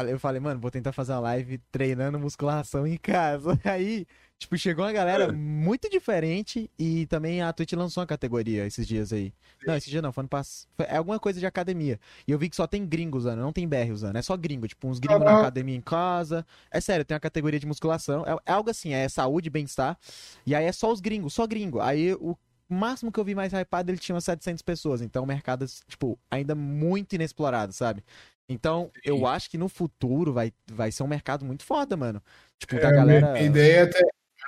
Eu 0.08 0.18
falei, 0.18 0.38
mano, 0.40 0.60
vou 0.60 0.70
tentar 0.70 0.92
fazer 0.92 1.12
uma 1.12 1.20
live 1.20 1.58
treinando 1.72 2.18
musculação 2.18 2.86
em 2.86 2.98
casa. 2.98 3.58
Aí, 3.64 4.06
tipo, 4.38 4.56
chegou 4.58 4.84
uma 4.84 4.92
galera 4.92 5.32
muito 5.32 5.88
diferente 5.88 6.70
e 6.78 7.06
também 7.06 7.42
a 7.42 7.52
Twitch 7.52 7.72
lançou 7.72 8.00
uma 8.02 8.06
categoria 8.06 8.66
esses 8.66 8.86
dias 8.86 9.12
aí. 9.12 9.32
Não, 9.66 9.74
esses 9.74 9.90
dias 9.90 10.02
não, 10.02 10.12
foi 10.12 10.22
ano 10.22 10.28
passado. 10.28 10.68
É 10.78 10.96
alguma 10.96 11.18
coisa 11.18 11.40
de 11.40 11.46
academia. 11.46 11.98
E 12.26 12.32
eu 12.32 12.38
vi 12.38 12.48
que 12.48 12.56
só 12.56 12.66
tem 12.66 12.86
gringo 12.86 13.18
usando, 13.18 13.40
não 13.40 13.52
tem 13.52 13.66
BR 13.66 13.90
usando. 13.92 14.16
É 14.16 14.22
só 14.22 14.36
gringo, 14.36 14.68
tipo, 14.68 14.86
uns 14.86 14.98
gringos 14.98 15.24
na 15.24 15.38
academia 15.40 15.74
em 15.74 15.80
casa. 15.80 16.46
É 16.70 16.80
sério, 16.80 17.04
tem 17.04 17.14
uma 17.14 17.20
categoria 17.20 17.58
de 17.58 17.66
musculação. 17.66 18.24
É, 18.26 18.36
é 18.50 18.52
algo 18.52 18.70
assim, 18.70 18.92
é 18.92 19.08
saúde, 19.08 19.50
bem-estar. 19.50 19.98
E 20.44 20.54
aí 20.54 20.64
é 20.64 20.72
só 20.72 20.92
os 20.92 21.00
gringos, 21.00 21.32
só 21.34 21.46
gringo. 21.46 21.80
Aí 21.80 22.14
o 22.14 22.36
máximo 22.68 23.10
que 23.10 23.18
eu 23.18 23.24
vi 23.24 23.34
mais 23.34 23.52
hypado, 23.52 23.90
ele 23.90 23.98
tinha 23.98 24.14
umas 24.14 24.24
700 24.24 24.62
pessoas. 24.62 25.00
Então, 25.00 25.24
o 25.24 25.26
mercado, 25.26 25.64
tipo, 25.88 26.18
ainda 26.30 26.54
muito 26.54 27.14
inexplorado, 27.14 27.72
sabe? 27.72 28.04
Então, 28.48 28.90
eu 29.04 29.18
Sim. 29.18 29.24
acho 29.24 29.50
que 29.50 29.58
no 29.58 29.68
futuro 29.68 30.32
vai, 30.32 30.52
vai 30.70 30.92
ser 30.92 31.02
um 31.02 31.08
mercado 31.08 31.44
muito 31.44 31.64
foda, 31.64 31.96
mano. 31.96 32.22
Tipo, 32.58 32.76
da 32.76 32.82
É, 32.82 32.86
a 32.86 32.90
minha, 32.90 33.04
galera. 33.04 33.32
minha 33.32 33.44
ideia 33.44 33.76
é 33.78 33.82
até, 33.82 34.00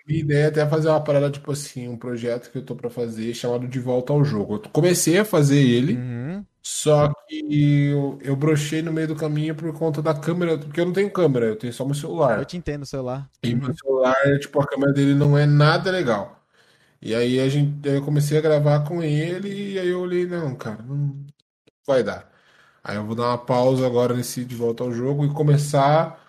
minha 0.08 0.20
ideia 0.20 0.44
é 0.46 0.48
até 0.48 0.68
fazer 0.68 0.88
uma 0.88 1.02
parada, 1.04 1.30
tipo 1.30 1.52
assim, 1.52 1.88
um 1.88 1.96
projeto 1.98 2.50
que 2.50 2.58
eu 2.58 2.64
tô 2.64 2.74
pra 2.76 2.90
fazer 2.90 3.34
chamado 3.34 3.68
De 3.68 3.78
Volta 3.80 4.12
ao 4.12 4.24
Jogo. 4.24 4.56
Eu 4.56 4.70
comecei 4.70 5.18
a 5.18 5.24
fazer 5.24 5.58
ele, 5.60 5.94
Uhum. 5.94 6.44
Só 6.62 7.12
que 7.28 7.86
eu, 7.90 8.18
eu 8.22 8.36
brochei 8.36 8.82
no 8.82 8.92
meio 8.92 9.08
do 9.08 9.16
caminho 9.16 9.54
por 9.54 9.72
conta 9.72 10.02
da 10.02 10.14
câmera, 10.14 10.58
porque 10.58 10.80
eu 10.80 10.86
não 10.86 10.92
tenho 10.92 11.10
câmera, 11.12 11.46
eu 11.46 11.56
tenho 11.56 11.72
só 11.72 11.84
meu 11.84 11.94
Eu 11.94 12.00
celular. 12.00 12.44
te 12.44 12.56
entendo, 12.56 12.86
celular. 12.86 13.30
E 13.42 13.54
meu 13.54 13.74
celular, 13.76 14.14
tipo, 14.40 14.60
a 14.60 14.66
câmera 14.66 14.92
dele 14.92 15.14
não 15.14 15.38
é 15.38 15.46
nada 15.46 15.90
legal. 15.90 16.42
E 17.02 17.14
aí 17.14 17.40
a 17.40 17.48
gente, 17.48 17.88
aí 17.88 17.96
eu 17.96 18.04
comecei 18.04 18.38
a 18.38 18.40
gravar 18.40 18.84
com 18.86 19.02
ele 19.02 19.74
e 19.74 19.78
aí 19.78 19.88
eu 19.88 20.00
olhei, 20.00 20.26
não, 20.26 20.56
cara, 20.56 20.82
não 20.82 21.26
vai 21.86 22.02
dar. 22.02 22.30
Aí 22.84 22.96
eu 22.96 23.04
vou 23.06 23.14
dar 23.16 23.28
uma 23.30 23.38
pausa 23.38 23.86
agora 23.86 24.14
nesse 24.14 24.44
de 24.44 24.54
volta 24.56 24.84
ao 24.84 24.92
jogo 24.92 25.24
e 25.26 25.32
começar, 25.34 26.20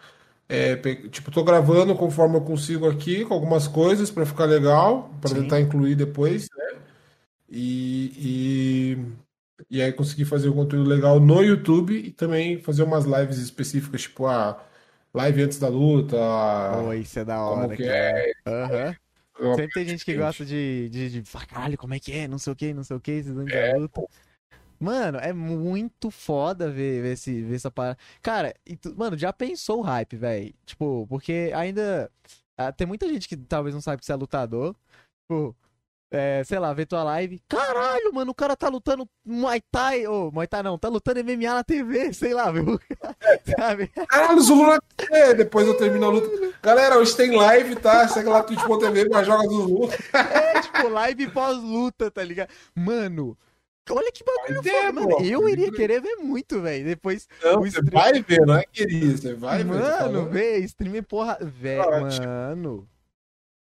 é, 0.49 0.75
tipo, 1.09 1.31
tô 1.31 1.43
gravando 1.43 1.95
conforme 1.95 2.35
eu 2.37 2.41
consigo 2.41 2.89
aqui, 2.89 3.23
com 3.23 3.33
algumas 3.35 3.67
coisas 3.67 4.09
pra 4.11 4.25
ficar 4.25 4.45
legal, 4.45 5.11
Sim. 5.25 5.35
tentar 5.35 5.61
incluir 5.61 5.95
depois, 5.95 6.47
né? 6.57 6.81
E, 7.49 8.97
e, 9.69 9.77
e 9.77 9.81
aí 9.81 9.93
conseguir 9.93 10.25
fazer 10.25 10.49
um 10.49 10.55
conteúdo 10.55 10.89
legal 10.89 11.19
no 11.19 11.41
YouTube 11.43 11.95
e 11.95 12.11
também 12.11 12.59
fazer 12.61 12.83
umas 12.83 13.05
lives 13.05 13.37
específicas, 13.37 14.03
tipo 14.03 14.25
a 14.27 14.63
live 15.13 15.43
antes 15.43 15.59
da 15.59 15.67
luta, 15.67 16.17
Pô, 16.17 16.93
isso 16.93 17.19
é 17.19 17.25
da 17.25 17.37
como 17.37 17.61
hora, 17.63 17.75
que 17.75 17.83
cara. 17.83 18.19
é, 18.45 18.95
uma 19.39 19.55
Sempre 19.55 19.73
tem 19.73 19.87
gente 19.87 20.05
que 20.05 20.15
gosta 20.15 20.45
de, 20.45 20.89
de, 20.89 21.09
de 21.09 21.23
falar, 21.23 21.45
caralho, 21.45 21.77
como 21.77 21.93
é 21.93 21.99
que 21.99 22.11
é? 22.11 22.27
Não 22.27 22.37
sei 22.37 22.53
o 22.53 22.55
que, 22.55 22.73
não 22.73 22.83
sei 22.83 22.97
o 22.97 22.99
que, 22.99 23.11
esses 23.11 23.31
anos 23.35 23.51
É, 23.53 23.71
da 23.71 23.77
luta. 23.77 24.01
Mano, 24.79 25.17
é 25.19 25.33
muito 25.33 26.09
foda 26.09 26.69
ver, 26.71 27.01
ver, 27.01 27.13
esse, 27.13 27.41
ver 27.41 27.55
essa 27.55 27.69
parada. 27.69 27.97
Cara, 28.21 28.55
tu- 28.81 28.95
mano, 28.97 29.17
já 29.17 29.33
pensou 29.33 29.79
o 29.79 29.81
hype, 29.81 30.15
velho? 30.15 30.53
Tipo, 30.65 31.05
porque 31.09 31.51
ainda 31.53 32.09
ah, 32.57 32.71
tem 32.71 32.87
muita 32.87 33.07
gente 33.07 33.27
que 33.27 33.37
talvez 33.37 33.73
não 33.73 33.81
sabe 33.81 33.99
que 33.99 34.05
você 34.05 34.11
é 34.13 34.15
lutador. 34.15 34.75
Tipo, 35.21 35.55
é, 36.11 36.43
sei 36.43 36.57
lá, 36.59 36.73
ver 36.73 36.87
tua 36.87 37.03
live. 37.03 37.39
Caralho, 37.47 38.13
mano, 38.13 38.31
o 38.31 38.35
cara 38.35 38.55
tá 38.55 38.67
lutando 38.67 39.07
Muay 39.23 39.61
Thai. 39.71 40.07
Ô, 40.07 40.31
Muay 40.31 40.47
Thai 40.47 40.63
não, 40.63 40.77
tá 40.77 40.89
lutando 40.89 41.19
MMA 41.23 41.53
na 41.53 41.63
TV, 41.63 42.11
sei 42.13 42.33
lá, 42.33 42.51
viu? 42.51 42.79
Sabe? 43.57 43.87
Caralho, 43.87 44.41
Zulu 44.41 44.67
na 44.67 44.79
TV. 44.97 45.35
Depois 45.35 45.67
eu 45.67 45.77
termino 45.77 46.05
a 46.05 46.09
luta. 46.09 46.53
Galera, 46.61 46.97
hoje 46.97 47.15
tem 47.15 47.35
live, 47.35 47.75
tá? 47.75 48.07
Segue 48.07 48.27
lá 48.27 48.41
twitch.tv, 48.43 49.07
mas 49.09 49.27
joga 49.27 49.47
Zulu. 49.47 49.89
É, 50.13 50.61
tipo, 50.61 50.87
live 50.89 51.29
pós-luta, 51.29 52.09
tá 52.09 52.23
ligado? 52.23 52.49
Mano. 52.75 53.37
Olha 53.89 54.11
que 54.11 54.23
bagulho 54.23 54.63
foda, 54.63 54.91
mano. 54.91 55.07
pô. 55.09 55.23
Eu 55.23 55.49
iria 55.49 55.71
querer 55.71 56.01
ver 56.01 56.15
muito, 56.17 56.61
velho. 56.61 56.85
Depois 56.85 57.27
Não, 57.43 57.59
você 57.61 57.79
stream- 57.79 57.91
vai 57.91 58.21
ver, 58.21 58.39
não 58.45 58.55
é 58.57 58.63
querer, 58.71 59.17
você 59.17 59.33
vai 59.33 59.63
ver. 59.63 59.69
tô 59.69 59.73
Mano, 59.77 60.29
vê, 60.29 60.57
stream 60.59 61.03
porra. 61.03 61.37
Velho, 61.41 61.81
Ótimo. 61.81 62.25
mano. 62.27 62.89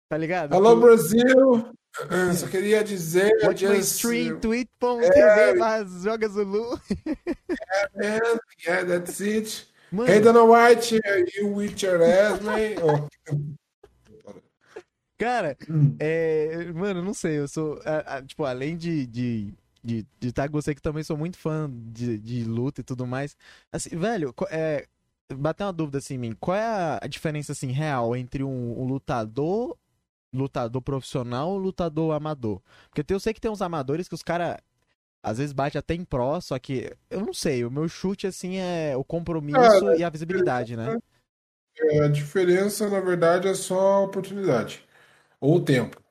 Tá 0.09 0.17
ligado? 0.17 0.53
Alô, 0.53 0.75
Tu- 0.75 0.81
Brasil! 0.81 1.73
Só 2.35 2.47
queria 2.47 2.83
dizer. 2.83 3.31
Watch 3.43 3.65
my 3.65 3.75
just- 3.75 3.95
stream, 3.97 4.39
twitch.tv, 4.39 5.13
É. 5.19 5.53
mas 5.55 6.03
joga 6.03 6.27
Zulu. 6.27 6.79
Yeah, 7.95 8.39
yeah, 8.65 8.85
that's 8.87 9.19
it. 9.21 9.67
Mano, 9.91 10.09
Hey, 10.09 10.19
Dana 10.21 10.43
White, 10.43 10.99
you 11.37 11.53
with 11.53 11.81
your 11.83 12.01
ass, 12.01 12.39
man. 12.43 12.75
Oh. 12.81 13.07
cara, 15.17 15.57
Hum. 15.69 15.95
é. 15.99 16.71
Mano, 16.73 17.01
não 17.03 17.13
sei, 17.13 17.39
eu 17.39 17.47
sou. 17.47 17.79
a- 17.85 18.17
a- 18.17 18.21
tipo, 18.21 18.43
além 18.45 18.75
de. 18.77 19.05
de... 19.05 19.53
De, 19.83 20.05
de 20.19 20.27
estar 20.27 20.47
com 20.47 20.53
você 20.53 20.75
que 20.75 20.81
também 20.81 21.03
sou 21.03 21.17
muito 21.17 21.37
fã 21.37 21.69
de, 21.71 22.17
de 22.19 22.43
luta 22.43 22.81
e 22.81 22.83
tudo 22.83 23.07
mais. 23.07 23.35
Assim, 23.71 23.89
velho, 23.97 24.33
é, 24.51 24.87
bateu 25.35 25.65
uma 25.65 25.73
dúvida 25.73 25.97
assim 25.97 26.15
em 26.15 26.19
mim. 26.19 26.37
Qual 26.39 26.55
é 26.55 26.99
a, 27.01 27.07
diferença 27.07 27.51
assim 27.51 27.71
real 27.71 28.15
entre 28.15 28.43
um, 28.43 28.79
um 28.79 28.85
lutador, 28.85 29.75
lutador 30.31 30.81
profissional 30.81 31.55
e 31.55 31.59
lutador 31.59 32.13
amador? 32.13 32.61
Porque 32.93 33.11
eu 33.11 33.19
sei 33.19 33.33
que 33.33 33.41
tem 33.41 33.49
uns 33.49 33.61
amadores 33.61 34.07
que 34.07 34.15
os 34.15 34.21
caras 34.21 34.57
às 35.23 35.37
vezes 35.37 35.53
bate 35.53 35.77
até 35.77 35.93
em 35.93 36.03
pró, 36.03 36.39
só 36.41 36.57
que 36.57 36.91
eu 37.09 37.21
não 37.21 37.33
sei, 37.33 37.63
o 37.63 37.71
meu 37.71 37.87
chute 37.87 38.25
assim 38.25 38.57
é 38.57 38.95
o 38.97 39.03
compromisso 39.03 39.59
Cara, 39.59 39.97
e 39.97 40.03
a 40.03 40.09
visibilidade, 40.09 40.75
né? 40.75 40.97
A 42.03 42.07
diferença, 42.07 42.89
na 42.89 42.99
verdade, 42.99 43.47
é 43.47 43.53
só 43.53 43.79
a 43.79 44.01
oportunidade. 44.01 44.85
Ou 45.39 45.57
o 45.57 45.63
tempo. 45.63 46.01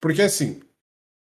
Porque, 0.00 0.22
assim, 0.22 0.60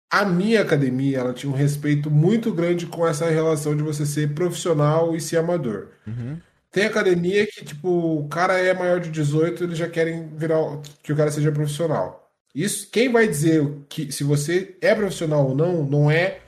a 0.10 0.26
minha 0.26 0.62
academia, 0.62 1.20
ela 1.20 1.34
tinha 1.34 1.51
um 1.51 1.55
respeito 1.55 2.10
muito 2.10 2.51
grande 2.53 2.88
com 2.88 3.07
essa 3.07 3.30
relação 3.30 3.76
de 3.76 3.84
você 3.84 4.05
ser 4.05 4.34
profissional 4.34 5.16
e 5.16 5.22
ser 5.22 5.38
amador. 5.38 5.89
Uhum. 6.07 6.39
Tem 6.72 6.86
academia 6.86 7.45
que, 7.47 7.64
tipo, 7.66 7.89
o 7.89 8.28
cara 8.28 8.57
é 8.60 8.74
maior 8.74 8.99
de 8.99 9.10
18, 9.10 9.64
eles 9.64 9.78
já 9.78 9.88
querem 9.88 10.30
virar 10.36 10.60
que 11.03 11.14
o 11.14 11.16
cara 11.16 11.32
seja 11.32 11.51
profissional. 11.51 12.32
Isso, 12.53 12.89
quem 12.91 13.12
vai 13.12 13.28
dizer 13.28 13.68
que 13.88 14.12
se 14.12 14.24
você 14.24 14.76
é 14.82 14.93
profissional 14.95 15.47
ou 15.49 15.55
não, 15.55 15.84
não 15.84 16.12
é, 16.12 16.39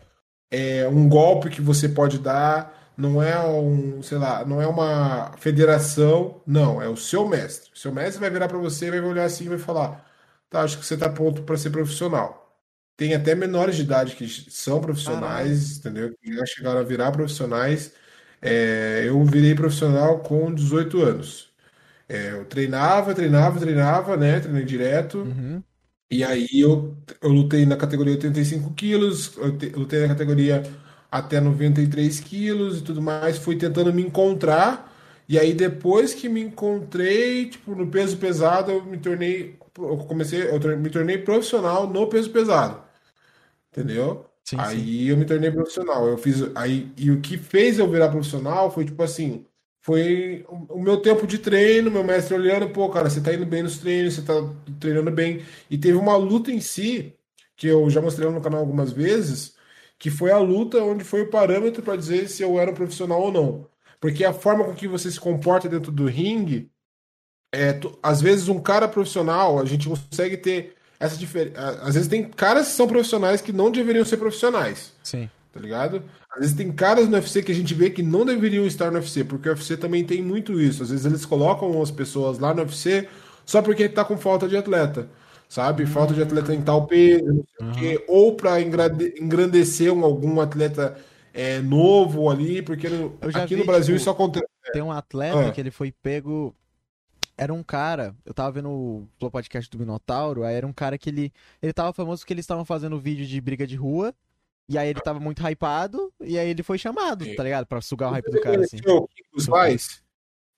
é 0.51 0.87
um 0.87 1.07
golpe 1.07 1.49
que 1.49 1.61
você 1.61 1.87
pode 1.89 2.19
dar, 2.19 2.91
não 2.97 3.21
é 3.21 3.39
um, 3.47 4.01
sei 4.03 4.17
lá, 4.17 4.43
não 4.45 4.61
é 4.61 4.67
uma 4.67 5.31
federação, 5.37 6.41
não, 6.45 6.81
é 6.81 6.87
o 6.89 6.97
seu 6.97 7.27
mestre. 7.27 7.71
O 7.73 7.77
seu 7.77 7.91
mestre 7.91 8.19
vai 8.19 8.29
virar 8.29 8.47
pra 8.47 8.57
você, 8.57 8.89
vai 8.89 8.99
olhar 9.01 9.25
assim 9.25 9.45
e 9.45 9.49
vai 9.49 9.57
falar: 9.59 10.05
"Tá, 10.49 10.61
acho 10.61 10.77
que 10.79 10.85
você 10.85 10.97
tá 10.97 11.09
pronto 11.09 11.43
pra 11.43 11.57
ser 11.57 11.69
profissional". 11.71 12.40
Tem 13.01 13.15
até 13.15 13.33
menores 13.35 13.75
de 13.77 13.81
idade 13.83 14.15
que 14.15 14.27
são 14.29 14.79
profissionais, 14.79 15.77
entendeu? 15.79 16.15
Que 16.21 16.33
já 16.35 16.45
chegaram 16.45 16.79
a 16.81 16.83
virar 16.83 17.11
profissionais. 17.11 17.93
É, 18.41 19.03
eu 19.07 19.23
virei 19.25 19.55
profissional 19.55 20.19
com 20.19 20.53
18 20.53 21.01
anos. 21.01 21.51
É, 22.09 22.31
eu 22.33 22.45
treinava, 22.45 23.13
treinava, 23.15 23.59
treinava, 23.59 24.17
né? 24.17 24.39
Treinei 24.39 24.65
direto. 24.65 25.19
Uhum. 25.19 25.63
E 26.11 26.23
aí 26.23 26.47
eu, 26.53 26.97
eu 27.21 27.29
lutei 27.29 27.65
na 27.65 27.77
categoria 27.77 28.13
85 28.13 28.73
quilos, 28.73 29.35
eu 29.37 29.57
te- 29.57 29.69
lutei 29.69 30.01
na 30.01 30.09
categoria 30.09 30.63
até 31.11 31.39
93 31.39 32.19
quilos 32.19 32.79
e 32.79 32.83
tudo 32.83 33.01
mais. 33.01 33.37
Fui 33.37 33.55
tentando 33.57 33.93
me 33.93 34.01
encontrar. 34.03 34.91
E 35.29 35.39
aí 35.39 35.53
depois 35.53 36.13
que 36.13 36.27
me 36.27 36.41
encontrei, 36.41 37.49
tipo, 37.49 37.73
no 37.75 37.89
peso 37.89 38.17
pesado, 38.17 38.71
eu 38.71 38.83
me 38.85 38.97
tornei, 38.97 39.57
eu 39.77 39.97
comecei, 39.99 40.41
eu 40.49 40.77
me 40.77 40.89
tornei 40.89 41.17
profissional 41.19 41.87
no 41.87 42.07
peso 42.07 42.29
pesado. 42.31 42.81
Entendeu? 43.71 44.25
Sim, 44.43 44.63
sim. 44.63 44.63
Aí 44.63 45.07
eu 45.07 45.17
me 45.17 45.25
tornei 45.25 45.51
profissional. 45.51 46.07
Eu 46.07 46.17
fiz 46.17 46.41
aí 46.55 46.91
e 46.97 47.11
o 47.11 47.21
que 47.21 47.37
fez 47.37 47.79
eu 47.79 47.89
virar 47.89 48.09
profissional 48.09 48.71
foi 48.71 48.85
tipo 48.85 49.01
assim, 49.03 49.45
foi 49.81 50.45
o 50.49 50.79
meu 50.79 51.01
tempo 51.01 51.25
de 51.25 51.39
treino, 51.39 51.89
meu 51.91 52.03
mestre 52.03 52.35
olhando, 52.35 52.69
pô, 52.71 52.89
cara, 52.89 53.09
você 53.09 53.21
tá 53.21 53.33
indo 53.33 53.45
bem 53.45 53.63
nos 53.63 53.77
treinos, 53.79 54.15
você 54.15 54.21
tá 54.23 54.33
treinando 54.79 55.11
bem. 55.11 55.43
E 55.69 55.77
teve 55.77 55.97
uma 55.97 56.15
luta 56.17 56.51
em 56.51 56.59
si 56.61 57.15
que 57.55 57.67
eu 57.67 57.89
já 57.89 58.01
mostrei 58.01 58.29
no 58.29 58.41
canal 58.41 58.59
algumas 58.61 58.91
vezes, 58.91 59.55
que 59.97 60.09
foi 60.09 60.31
a 60.31 60.37
luta 60.39 60.83
onde 60.83 61.03
foi 61.03 61.21
o 61.21 61.29
parâmetro 61.29 61.81
para 61.83 61.95
dizer 61.95 62.27
se 62.27 62.43
eu 62.43 62.59
era 62.59 62.71
um 62.71 62.73
profissional 62.73 63.21
ou 63.21 63.31
não. 63.31 63.67
Porque 63.99 64.25
a 64.25 64.33
forma 64.33 64.63
com 64.65 64.73
que 64.73 64.87
você 64.87 65.11
se 65.11 65.19
comporta 65.19 65.69
dentro 65.69 65.91
do 65.91 66.05
ringue 66.07 66.71
é, 67.53 67.79
às 68.01 68.21
vezes 68.21 68.47
um 68.47 68.61
cara 68.61 68.87
profissional, 68.87 69.59
a 69.59 69.65
gente 69.65 69.87
consegue 69.87 70.37
ter 70.37 70.75
essa 71.01 71.17
diferença. 71.17 71.59
Às 71.81 71.93
vezes 71.95 72.07
tem 72.07 72.23
caras 72.23 72.67
que 72.67 72.73
são 72.73 72.87
profissionais 72.87 73.41
que 73.41 73.51
não 73.51 73.69
deveriam 73.71 74.05
ser 74.05 74.17
profissionais, 74.17 74.93
Sim. 75.03 75.29
tá 75.51 75.59
ligado? 75.59 76.03
Às 76.33 76.39
vezes 76.41 76.55
tem 76.55 76.71
caras 76.71 77.07
no 77.09 77.15
UFC 77.15 77.41
que 77.43 77.51
a 77.51 77.55
gente 77.55 77.73
vê 77.73 77.89
que 77.89 78.01
não 78.03 78.25
deveriam 78.25 78.65
estar 78.65 78.89
no 78.91 78.97
UFC, 78.99 79.23
porque 79.23 79.49
o 79.49 79.51
UFC 79.51 79.75
também 79.75 80.03
tem 80.05 80.21
muito 80.21 80.59
isso. 80.61 80.83
Às 80.83 80.89
vezes 80.91 81.05
eles 81.05 81.25
colocam 81.25 81.81
as 81.81 81.91
pessoas 81.91 82.39
lá 82.39 82.53
no 82.53 82.61
UFC 82.61 83.07
só 83.45 83.61
porque 83.61 83.89
tá 83.89 84.05
com 84.05 84.17
falta 84.17 84.47
de 84.47 84.55
atleta, 84.55 85.09
sabe? 85.49 85.85
Falta 85.85 86.13
de 86.13 86.21
atleta 86.21 86.53
em 86.55 86.61
tal 86.61 86.85
peso, 86.87 87.25
não 87.25 87.43
sei 87.57 87.67
o 87.67 87.71
quê, 87.97 88.05
ou 88.07 88.35
para 88.35 88.61
engrandecer 88.61 89.91
um- 89.93 90.03
algum 90.05 90.39
atleta 90.39 90.95
é, 91.33 91.59
novo 91.59 92.29
ali, 92.29 92.61
porque 92.61 92.87
aqui 93.33 93.55
no 93.55 93.65
Brasil 93.65 93.95
tipo, 93.95 94.01
isso 94.01 94.09
acontece. 94.09 94.45
Tem 94.73 94.81
um 94.81 94.91
atleta 94.91 95.47
Ah. 95.47 95.51
que 95.51 95.59
ele 95.61 95.71
foi 95.71 95.91
pego. 96.03 96.53
Era 97.37 97.53
um 97.53 97.63
cara, 97.63 98.15
eu 98.25 98.33
tava 98.33 98.51
vendo 98.51 98.69
o 98.69 99.31
podcast 99.31 99.69
do 99.69 99.79
Minotauro, 99.79 100.43
aí 100.43 100.55
era 100.55 100.67
um 100.67 100.73
cara 100.73 100.97
que 100.97 101.09
ele. 101.09 101.33
Ele 101.61 101.73
tava 101.73 101.93
famoso 101.93 102.21
porque 102.21 102.33
eles 102.33 102.43
estavam 102.43 102.65
fazendo 102.65 102.99
vídeo 102.99 103.25
de 103.25 103.41
briga 103.41 103.65
de 103.65 103.75
rua. 103.75 104.13
E 104.69 104.77
aí 104.77 104.89
ele 104.89 105.01
tava 105.01 105.19
muito 105.19 105.45
hypado, 105.45 106.13
e 106.21 106.39
aí 106.39 106.49
ele 106.49 106.63
foi 106.63 106.77
chamado, 106.77 107.25
tá 107.35 107.43
ligado? 107.43 107.65
Pra 107.65 107.81
sugar 107.81 108.09
o 108.09 108.11
hype 108.13 108.31
do 108.31 108.39
cara, 108.39 108.61
assim. 108.61 108.77
O 108.77 109.05
Kimbo 109.07 109.37
Slice. 109.37 109.99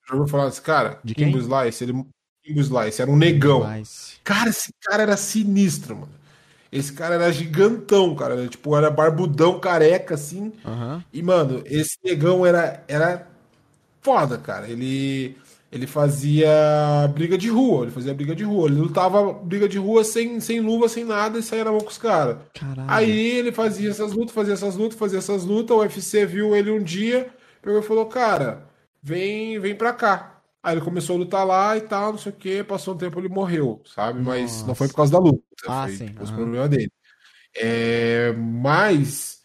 Já 0.08 0.14
ouviu 0.14 0.28
falar 0.28 0.50
desse 0.50 0.62
cara? 0.62 1.00
De 1.04 1.16
quem? 1.16 1.32
Kimbo 1.32 1.40
Slice. 1.40 1.84
Ele, 1.84 2.06
Kimbo 2.44 2.60
Slice, 2.60 3.02
era 3.02 3.10
um 3.10 3.16
negão. 3.16 3.62
Mas. 3.62 4.20
Cara, 4.24 4.52
esse 4.52 4.72
cara 4.82 5.02
era 5.02 5.18
sinistro, 5.18 5.96
mano. 5.96 6.14
Esse 6.72 6.94
cara 6.94 7.16
era 7.16 7.32
gigantão, 7.32 8.16
cara. 8.16 8.34
Era, 8.34 8.48
tipo, 8.48 8.76
era 8.76 8.92
barbudão, 8.92 9.60
careca, 9.60 10.16
assim. 10.16 10.52
Aham. 10.66 11.04
E, 11.12 11.24
mano, 11.24 11.64
esse 11.66 11.98
negão 12.04 12.46
era, 12.46 12.84
era 12.88 13.28
foda, 14.02 14.38
cara. 14.38 14.70
Ele, 14.70 15.38
ele 15.74 15.88
fazia 15.88 16.48
briga 17.16 17.36
de 17.36 17.50
rua. 17.50 17.86
Ele 17.86 17.92
fazia 17.92 18.14
briga 18.14 18.36
de 18.36 18.44
rua. 18.44 18.68
Ele 18.68 18.80
lutava 18.80 19.34
briga 19.34 19.68
de 19.68 19.80
rua 19.80 20.04
sem, 20.04 20.40
sem 20.40 20.60
luva, 20.60 20.88
sem 20.88 21.04
nada 21.04 21.40
e 21.40 21.44
saía 21.44 21.64
na 21.64 21.72
mão 21.72 21.80
com 21.80 21.90
os 21.90 21.98
caras. 21.98 22.38
Aí 22.88 23.38
ele 23.40 23.52
fazia 23.52 23.90
essas 23.90 24.14
lutas, 24.14 24.36
fazia 24.36 24.54
essas 24.54 24.76
lutas, 24.76 25.00
fazia 25.00 25.18
essas 25.18 25.44
lutas. 25.44 25.76
O 25.76 25.80
UFC 25.80 26.28
viu 26.28 26.56
ele 26.56 26.70
um 26.70 26.84
dia, 26.84 27.34
pegou 27.60 27.80
e 27.80 27.84
falou: 27.84 28.06
Cara, 28.06 28.70
vem, 29.02 29.60
vem 29.60 29.76
pra 29.76 29.92
cá. 29.94 30.42
Aí 30.62 30.76
ele 30.76 30.86
começou 30.86 31.16
a 31.16 31.20
lutar 31.20 31.46
lá 31.46 31.76
e 31.76 31.82
tal, 31.82 32.12
não 32.12 32.20
sei 32.20 32.32
o 32.32 32.36
que. 32.36 32.64
Passou 32.64 32.94
um 32.94 32.98
tempo 32.98 33.20
ele 33.20 33.28
morreu, 33.28 33.82
sabe? 33.84 34.22
Mas 34.22 34.60
não 34.60 34.68
Nossa. 34.68 34.76
foi 34.76 34.88
por 34.90 34.96
causa 34.96 35.12
da 35.12 35.18
luta. 35.18 35.42
Ah, 35.68 35.88
foi 35.88 35.98
sim, 35.98 36.16
os 36.22 36.30
aham. 36.30 36.38
problemas 36.38 36.70
dele. 36.70 36.92
É, 37.56 38.32
mas 38.34 39.42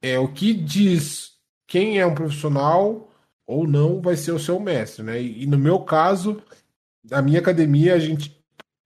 é, 0.00 0.18
o 0.18 0.28
que 0.28 0.54
diz 0.54 1.32
quem 1.66 1.98
é 1.98 2.06
um 2.06 2.14
profissional 2.14 3.07
ou 3.48 3.66
não 3.66 4.00
vai 4.02 4.14
ser 4.14 4.32
o 4.32 4.38
seu 4.38 4.60
mestre, 4.60 5.02
né? 5.02 5.20
E, 5.20 5.44
e 5.44 5.46
no 5.46 5.58
meu 5.58 5.80
caso, 5.80 6.40
na 7.02 7.22
minha 7.22 7.40
academia, 7.40 7.94
a 7.94 7.98
gente. 7.98 8.36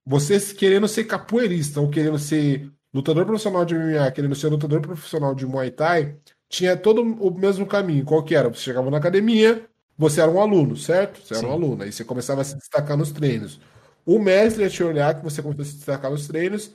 Você 0.07 0.41
querendo 0.55 0.89
ser 0.89 1.05
capoeirista 1.05 1.81
ou 1.81 1.91
querendo 1.91 2.19
ser 2.19 2.71
lutador 2.95 3.25
profissional 3.27 3.65
de 3.65 3.75
MMA, 3.75 4.11
querendo 4.13 4.35
ser 4.35 4.49
lutador 4.49 4.81
profissional 4.81 5.35
de 5.35 5.47
Muay 5.47 5.71
Thai, 5.71 6.17
tinha 6.49 6.77
todo 6.77 7.03
o 7.03 7.31
mesmo 7.37 7.67
caminho. 7.67 8.05
Qual 8.05 8.23
que 8.23 8.35
era? 8.35 8.49
Você 8.49 8.63
chegava 8.63 8.91
na 8.91 8.99
academia, 8.99 9.65
você 9.97 10.21
era 10.21 10.31
um 10.31 10.41
aluno, 10.41 10.77
certo? 10.77 11.25
Você 11.25 11.37
era 11.37 11.47
um 11.47 11.53
aluno, 11.53 11.83
aí 11.83 11.93
você 11.93 12.05
começava 12.05 12.41
a 12.41 12.45
se 12.45 12.57
destacar 12.57 12.97
nos 12.97 13.13
treinos. 13.13 13.61
O 14.05 14.19
mestre 14.19 14.65
ia 14.65 14.71
te 14.71 14.83
olhar 14.83 15.15
que 15.15 15.25
você 15.25 15.41
começou 15.41 15.63
a 15.63 15.67
se 15.67 15.77
destacar 15.77 16.11
nos 16.11 16.27
treinos, 16.27 16.73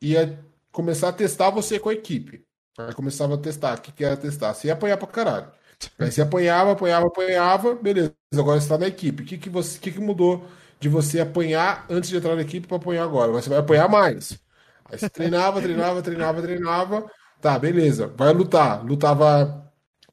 ia 0.00 0.38
começar 0.70 1.08
a 1.08 1.12
testar 1.12 1.50
você 1.50 1.80
com 1.80 1.88
a 1.88 1.94
equipe. 1.94 2.44
Aí 2.78 2.94
começava 2.94 3.34
a 3.34 3.38
testar. 3.38 3.78
O 3.78 3.80
que, 3.80 3.92
que 3.92 4.04
era 4.04 4.16
testar? 4.16 4.54
Você 4.54 4.68
ia 4.68 4.74
apanhar 4.74 4.96
pra 4.96 5.08
caralho. 5.08 5.52
Aí 5.98 6.10
você 6.10 6.22
apanhava, 6.22 6.72
apanhava, 6.72 7.06
apanhava, 7.06 7.74
beleza. 7.74 8.14
Agora 8.34 8.60
você 8.60 8.68
tá 8.68 8.78
na 8.78 8.86
equipe. 8.88 9.22
O 9.22 9.26
que, 9.26 9.38
que, 9.38 9.50
você, 9.50 9.78
o 9.78 9.80
que, 9.80 9.92
que 9.92 10.00
mudou 10.00 10.46
de 10.80 10.88
você 10.88 11.20
apanhar 11.20 11.86
antes 11.90 12.10
de 12.10 12.16
entrar 12.16 12.34
na 12.34 12.42
equipe 12.42 12.66
pra 12.66 12.76
apanhar 12.76 13.04
agora? 13.04 13.28
Agora 13.28 13.42
você 13.42 13.48
vai 13.50 13.58
apanhar 13.58 13.88
mais. 13.88 14.38
Aí 14.90 14.98
você 14.98 15.08
treinava, 15.10 15.60
treinava, 15.62 16.02
treinava, 16.02 16.42
treinava. 16.42 17.10
Tá, 17.40 17.58
beleza. 17.58 18.08
Vai 18.16 18.32
lutar. 18.32 18.84
Lutava. 18.84 19.62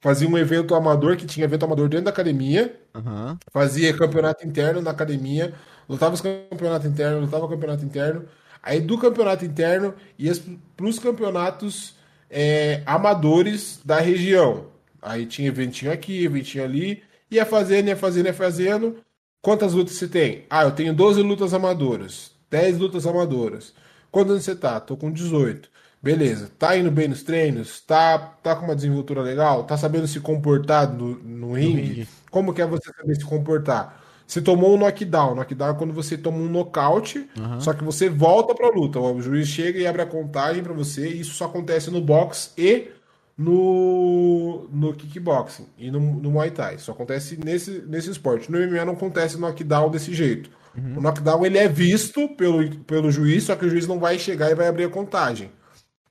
Fazia 0.01 0.29
um 0.29 0.37
evento 0.37 0.75
amador, 0.75 1.17
que 1.17 1.25
tinha 1.25 1.43
evento 1.45 1.65
amador 1.65 1.89
dentro 1.89 2.05
da 2.05 2.11
academia 2.11 2.79
Aham. 2.95 3.39
fazia 3.51 3.95
campeonato 3.95 4.45
interno 4.45 4.81
na 4.81 4.91
academia, 4.91 5.53
lutava 5.87 6.13
os 6.15 6.21
campeonato 6.21 6.87
interno, 6.87 7.21
lutava 7.21 7.47
campeonato 7.47 7.85
interno. 7.85 8.25
Aí 8.61 8.81
do 8.81 8.97
campeonato 8.97 9.45
interno 9.45 9.95
ia 10.17 10.33
para 10.75 10.85
os 10.85 10.99
campeonatos 10.99 11.95
é, 12.29 12.83
amadores 12.85 13.79
da 13.85 13.99
região. 13.99 14.67
Aí 15.01 15.25
tinha 15.25 15.47
eventinho 15.47 15.91
aqui, 15.91 16.23
eventinho 16.23 16.63
ali, 16.63 17.03
ia 17.29 17.45
fazendo, 17.45 17.87
ia 17.87 17.97
fazendo, 17.97 18.25
ia 18.27 18.33
fazendo. 18.33 18.97
Quantas 19.41 19.73
lutas 19.73 19.95
você 19.95 20.07
tem? 20.07 20.45
Ah, 20.49 20.63
eu 20.63 20.71
tenho 20.71 20.93
12 20.93 21.21
lutas 21.21 21.53
amadoras, 21.53 22.31
10 22.49 22.77
lutas 22.77 23.07
amadoras. 23.07 23.73
Quantos 24.11 24.31
anos 24.31 24.43
você 24.43 24.55
tá? 24.55 24.79
Tô 24.79 24.97
com 24.97 25.11
18. 25.11 25.69
Beleza, 26.01 26.49
tá 26.57 26.77
indo 26.77 26.89
bem 26.89 27.09
nos 27.09 27.23
treinos? 27.23 27.81
Tá, 27.81 28.17
tá 28.17 28.55
com 28.55 28.65
uma 28.65 28.75
desenvoltura 28.75 29.21
legal? 29.21 29.65
Tá 29.65 29.77
sabendo 29.77 30.07
se 30.07 30.19
comportar 30.19 30.91
no, 30.91 31.15
no 31.15 31.53
ringue? 31.53 31.81
ringue? 31.81 32.07
Como 32.31 32.53
que 32.53 32.61
é 32.61 32.65
você 32.65 32.91
saber 32.93 33.15
se 33.15 33.25
comportar? 33.25 34.01
Você 34.25 34.41
tomou 34.41 34.75
um 34.75 34.77
knockdown. 34.77 35.35
Knockdown 35.35 35.71
é 35.71 35.73
quando 35.73 35.93
você 35.93 36.17
toma 36.17 36.37
um 36.37 36.47
nocaute, 36.47 37.27
uhum. 37.37 37.59
só 37.59 37.73
que 37.73 37.83
você 37.83 38.07
volta 38.09 38.53
pra 38.53 38.69
luta. 38.69 38.99
O 38.99 39.21
juiz 39.21 39.47
chega 39.47 39.79
e 39.79 39.87
abre 39.87 40.03
a 40.03 40.05
contagem 40.05 40.63
para 40.63 40.71
você. 40.71 41.07
Isso 41.09 41.33
só 41.33 41.45
acontece 41.45 41.89
no 41.89 41.99
boxe 41.99 42.51
e 42.57 42.91
no, 43.39 44.67
no 44.69 44.93
kickboxing 44.93 45.65
e 45.77 45.89
no, 45.89 46.01
no 46.01 46.29
Muay 46.29 46.51
Thai. 46.51 46.75
Isso 46.75 46.91
acontece 46.91 47.39
nesse, 47.41 47.81
nesse 47.87 48.11
esporte. 48.11 48.51
No 48.51 48.59
MMA 48.59 48.83
não 48.83 48.93
acontece 48.93 49.39
knockdown 49.39 49.89
desse 49.89 50.13
jeito. 50.13 50.51
Uhum. 50.75 50.97
O 50.97 51.01
knockdown 51.01 51.45
ele 51.45 51.57
é 51.57 51.65
visto 51.65 52.27
pelo, 52.35 52.69
pelo 52.81 53.09
juiz, 53.09 53.45
só 53.45 53.55
que 53.55 53.65
o 53.65 53.69
juiz 53.69 53.87
não 53.87 53.97
vai 53.97 54.19
chegar 54.19 54.51
e 54.51 54.55
vai 54.55 54.67
abrir 54.67 54.83
a 54.83 54.89
contagem. 54.89 55.49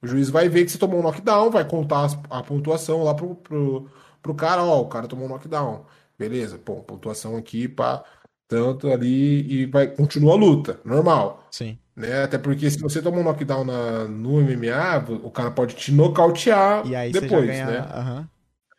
O 0.00 0.06
juiz 0.06 0.30
vai 0.30 0.48
ver 0.48 0.64
que 0.64 0.72
você 0.72 0.78
tomou 0.78 1.00
um 1.00 1.02
knockdown, 1.02 1.50
vai 1.50 1.66
contar 1.66 2.08
a 2.30 2.42
pontuação 2.42 3.04
lá 3.04 3.12
pro, 3.12 3.34
pro, 3.34 3.90
pro 4.22 4.34
cara, 4.34 4.62
ó, 4.64 4.80
o 4.80 4.88
cara 4.88 5.06
tomou 5.06 5.26
um 5.26 5.28
knockdown. 5.28 5.84
Beleza, 6.18 6.58
pô, 6.58 6.76
pontuação 6.76 7.36
aqui 7.36 7.68
para 7.68 8.02
tanto 8.48 8.90
ali 8.90 9.46
e 9.52 9.66
vai 9.66 9.86
continua 9.86 10.32
a 10.32 10.36
luta, 10.36 10.80
normal. 10.84 11.46
Sim. 11.50 11.78
Né? 11.94 12.22
Até 12.22 12.38
porque 12.38 12.70
se 12.70 12.78
você 12.80 13.02
tomar 13.02 13.18
um 13.18 13.24
knockdown 13.24 13.64
na, 13.64 14.04
no 14.04 14.40
MMA, 14.40 15.04
o 15.22 15.30
cara 15.30 15.50
pode 15.50 15.74
te 15.74 15.92
nocautear 15.92 16.86
e 16.86 16.96
aí 16.96 17.12
depois, 17.12 17.46
ganha... 17.46 17.66
né? 17.66 17.80
Uhum. 17.80 18.26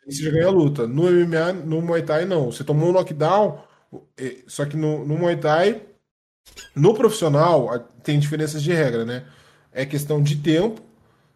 Aí 0.06 0.12
você 0.12 0.22
já 0.24 0.30
ganha 0.30 0.46
a 0.46 0.50
luta. 0.50 0.86
No 0.86 1.02
MMA, 1.04 1.52
no 1.64 1.80
Muay 1.80 2.02
Thai, 2.02 2.24
não. 2.24 2.50
Você 2.50 2.64
tomou 2.64 2.88
um 2.88 2.92
knockdown, 2.92 3.62
só 4.46 4.64
que 4.64 4.76
no, 4.76 5.04
no 5.04 5.16
Muay 5.16 5.36
Thai, 5.36 5.82
no 6.74 6.94
profissional, 6.94 7.78
tem 8.02 8.18
diferenças 8.18 8.62
de 8.62 8.72
regra, 8.72 9.04
né? 9.04 9.24
É 9.72 9.86
questão 9.86 10.22
de 10.22 10.36
tempo. 10.36 10.80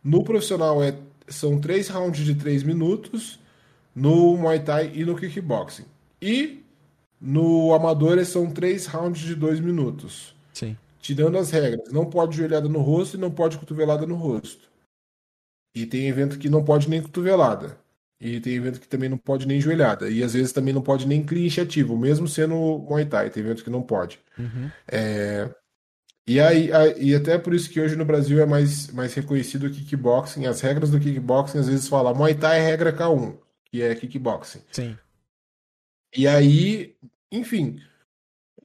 No 0.03 0.25
profissional 0.25 0.83
é, 0.83 0.95
são 1.29 1.61
três 1.61 1.89
rounds 1.89 2.25
de 2.25 2.35
três 2.35 2.63
minutos. 2.63 3.39
No 3.95 4.37
Muay 4.37 4.59
Thai 4.59 4.91
e 4.95 5.05
no 5.05 5.15
kickboxing. 5.15 5.85
E 6.21 6.64
no 7.25 7.73
amador 7.73 8.23
são 8.25 8.51
três 8.51 8.87
rounds 8.87 9.23
de 9.23 9.35
dois 9.35 9.61
minutos. 9.61 10.35
Sim. 10.53 10.77
Tirando 11.01 11.39
as 11.39 11.51
regras. 11.51 11.93
Não 11.93 12.07
pode 12.07 12.37
joelhada 12.37 12.69
no 12.69 12.81
rosto 12.81 13.17
e 13.17 13.21
não 13.21 13.31
pode 13.31 13.59
cotovelada 13.59 14.07
no 14.07 14.15
rosto. 14.15 14.69
E 15.75 15.87
tem 15.87 16.07
evento 16.07 16.39
que 16.39 16.49
não 16.49 16.65
pode 16.65 16.89
nem 16.89 17.03
cotovelada. 17.03 17.79
E 18.21 18.41
tem 18.41 18.55
evento 18.55 18.81
que 18.81 18.89
também 18.89 19.09
não 19.09 19.19
pode 19.19 19.47
nem 19.47 19.61
joelhada. 19.61 20.09
E 20.09 20.23
às 20.23 20.35
vezes 20.35 20.53
também 20.53 20.73
não 20.73 20.83
pode 20.83 21.07
nem 21.07 21.25
clinch 21.25 21.61
ativo, 21.61 21.97
mesmo 21.97 22.29
sendo 22.29 22.55
Muay 22.89 23.07
Thai. 23.07 23.31
Tem 23.31 23.43
evento 23.43 23.65
que 23.65 23.71
não 23.71 23.83
pode. 23.83 24.21
Uhum. 24.39 24.71
É... 24.87 25.51
E, 26.27 26.41
aí, 26.41 26.71
e 26.99 27.15
até 27.15 27.37
por 27.37 27.53
isso 27.53 27.69
que 27.69 27.81
hoje 27.81 27.97
no 27.97 28.05
Brasil 28.05 28.41
é 28.41 28.47
mais, 28.47 28.89
mais 28.93 29.13
reconhecido 29.13 29.67
o 29.67 29.71
kickboxing. 29.71 30.47
As 30.47 30.61
regras 30.61 30.91
do 30.91 31.01
kickboxing 31.01 31.59
às 31.59 31.69
vezes 31.69 31.89
falam 31.89 32.15
Muay 32.15 32.35
Thai 32.35 32.61
é 32.61 32.63
regra 32.63 32.97
K1 32.97 33.37
que 33.75 33.83
é 33.83 33.93
kickboxing. 33.93 34.63
Sim. 34.71 34.97
E 36.17 36.29
aí, 36.29 36.97
enfim, 37.37 37.79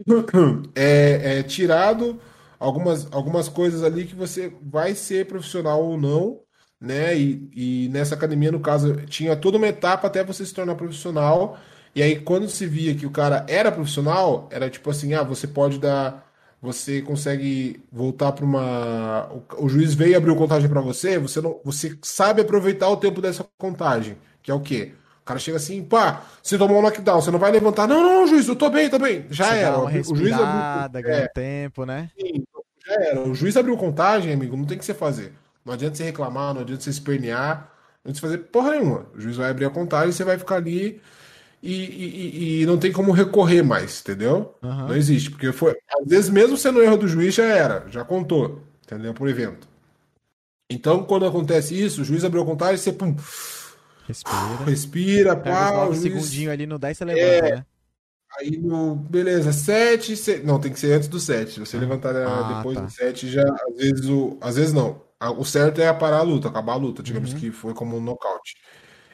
é, 0.76 1.40
é, 1.40 1.44
tirado 1.44 2.20
algumas, 2.60 3.12
algumas 3.12 3.50
coisas 3.50 3.84
ali 3.84 4.06
que 4.06 4.16
você 4.16 4.54
vai 4.62 4.96
ser 4.96 5.26
profissional 5.28 5.84
ou 5.84 5.98
não, 5.98 6.42
né? 6.80 7.18
E, 7.18 7.50
e 7.86 7.90
nessa 7.90 8.16
academia, 8.16 8.52
no 8.52 8.60
caso, 8.60 8.96
tinha 9.08 9.36
toda 9.36 9.58
uma 9.58 9.68
etapa 9.68 10.08
até 10.08 10.24
você 10.24 10.46
se 10.46 10.54
tornar 10.54 10.76
profissional. 10.76 11.58
E 11.96 12.02
aí, 12.04 12.20
quando 12.22 12.48
se 12.50 12.66
via 12.66 12.96
que 12.96 13.06
o 13.06 13.12
cara 13.12 13.46
era 13.50 13.72
profissional, 13.72 14.48
era 14.52 14.70
tipo 14.70 14.90
assim: 14.90 15.14
ah, 15.14 15.24
você 15.24 15.48
pode 15.48 15.80
dar. 15.80 16.28
Você 16.62 17.02
consegue 17.02 17.82
voltar 17.92 18.34
para 18.34 18.46
uma. 18.46 19.30
O, 19.32 19.66
o, 19.66 19.70
juiz 19.70 19.94
veio 19.94 20.12
e 20.12 20.16
abriu 20.16 20.36
contagem 20.36 20.70
para 20.70 20.82
você, 20.82 21.18
você 21.18 21.40
não, 21.42 21.60
você 21.64 21.98
sabe 22.02 22.42
aproveitar 22.42 22.90
o 22.90 22.98
tempo 22.98 23.22
dessa 23.22 23.46
contagem, 23.58 24.18
que 24.44 24.52
é 24.52 24.54
o 24.54 24.60
quê? 24.60 24.94
Cara 25.30 25.40
chega 25.40 25.58
assim, 25.58 25.84
pá, 25.84 26.24
você 26.42 26.58
tomou 26.58 26.80
um 26.80 26.82
knockdown, 26.82 27.22
você 27.22 27.30
não 27.30 27.38
vai 27.38 27.52
levantar. 27.52 27.88
Não, 27.88 28.02
não, 28.02 28.28
juiz, 28.28 28.48
eu 28.48 28.56
tô 28.56 28.68
bem, 28.68 28.90
tô 28.90 28.98
bem. 28.98 29.28
Já 29.30 29.46
você 29.46 29.60
era. 29.60 29.80
o 29.80 30.16
juiz 30.16 30.34
abriu. 30.34 31.04
Ganha 31.04 31.24
é. 31.24 31.28
tempo, 31.28 31.86
né? 31.86 32.10
Sim, 32.20 32.44
já 32.86 32.94
era. 32.96 33.22
O 33.22 33.36
juiz 33.36 33.56
abriu 33.56 33.78
contagem, 33.78 34.34
amigo, 34.34 34.58
não 34.58 34.66
tem 34.66 34.76
o 34.76 34.80
que 34.80 34.86
você 34.86 34.94
fazer. 34.94 35.32
Não 35.64 35.74
adianta 35.74 35.96
você 35.96 36.04
reclamar, 36.04 36.56
não 36.56 36.62
adianta 36.62 36.82
você 36.82 36.90
espernear, 36.90 37.72
não 38.04 38.10
adianta 38.10 38.16
você 38.16 38.22
fazer 38.22 38.38
porra 38.50 38.72
nenhuma. 38.72 39.06
O 39.16 39.22
juiz 39.22 39.38
vai 39.38 39.52
abrir 39.52 39.66
a 39.66 39.70
contagem, 39.70 40.12
você 40.12 40.24
vai 40.24 40.40
ficar 40.40 40.56
ali 40.56 41.00
e, 41.62 41.74
e, 41.76 42.62
e 42.62 42.66
não 42.66 42.80
tem 42.80 42.92
como 42.92 43.12
recorrer 43.12 43.62
mais, 43.62 44.02
entendeu? 44.02 44.56
Uhum. 44.64 44.88
Não 44.88 44.96
existe, 44.96 45.30
porque 45.30 45.52
foi. 45.52 45.78
Às 46.02 46.08
vezes, 46.08 46.30
mesmo 46.32 46.58
sendo 46.58 46.82
erro 46.82 46.98
do 46.98 47.08
juiz, 47.08 47.36
já 47.36 47.46
era, 47.46 47.86
já 47.88 48.04
contou, 48.04 48.64
entendeu? 48.84 49.14
Por 49.14 49.30
evento. 49.30 49.68
Então, 50.72 51.04
quando 51.04 51.28
acontece 51.28 51.80
isso, 51.80 52.02
o 52.02 52.06
juiz 52.06 52.26
abriu 52.26 52.42
a 52.42 52.46
contagem, 52.46 52.78
você 52.78 52.92
pum 52.92 53.16
Respira. 54.10 54.66
Respira, 54.66 55.36
pá. 55.36 55.88
Um 55.88 55.94
segundinho 55.94 56.52
ali 56.52 56.66
no 56.66 56.80
10 56.80 56.98
você 56.98 57.06
levanta, 57.06 57.48
é. 57.48 57.56
né? 57.58 57.66
Aí 58.40 58.58
no. 58.58 58.96
Beleza, 58.96 59.54
7. 59.54 60.42
Não, 60.44 60.60
tem 60.60 60.74
que 60.74 60.80
ser 60.80 60.94
antes 60.94 61.08
do 61.08 61.20
7. 61.20 61.54
Se 61.54 61.60
você 61.60 61.78
ah, 61.78 61.80
levantar 61.80 62.16
ah, 62.16 62.58
depois 62.58 62.76
tá. 62.76 62.86
do 62.86 62.92
7, 62.92 63.30
já. 63.30 63.44
Às 63.44 63.78
vezes 63.78 64.06
o. 64.08 64.38
Às 64.42 64.56
vezes 64.56 64.74
não. 64.74 65.00
O 65.38 65.46
certo 65.46 65.80
é 65.80 65.94
parar 65.94 66.20
a 66.20 66.24
luta, 66.24 66.48
acabar 66.48 66.74
a 66.74 66.78
luta. 66.78 67.04
Digamos 67.04 67.34
uhum. 67.34 67.40
que 67.40 67.52
foi 67.52 67.74
como 67.76 67.98
um 67.98 68.02
nocaute. 68.02 68.56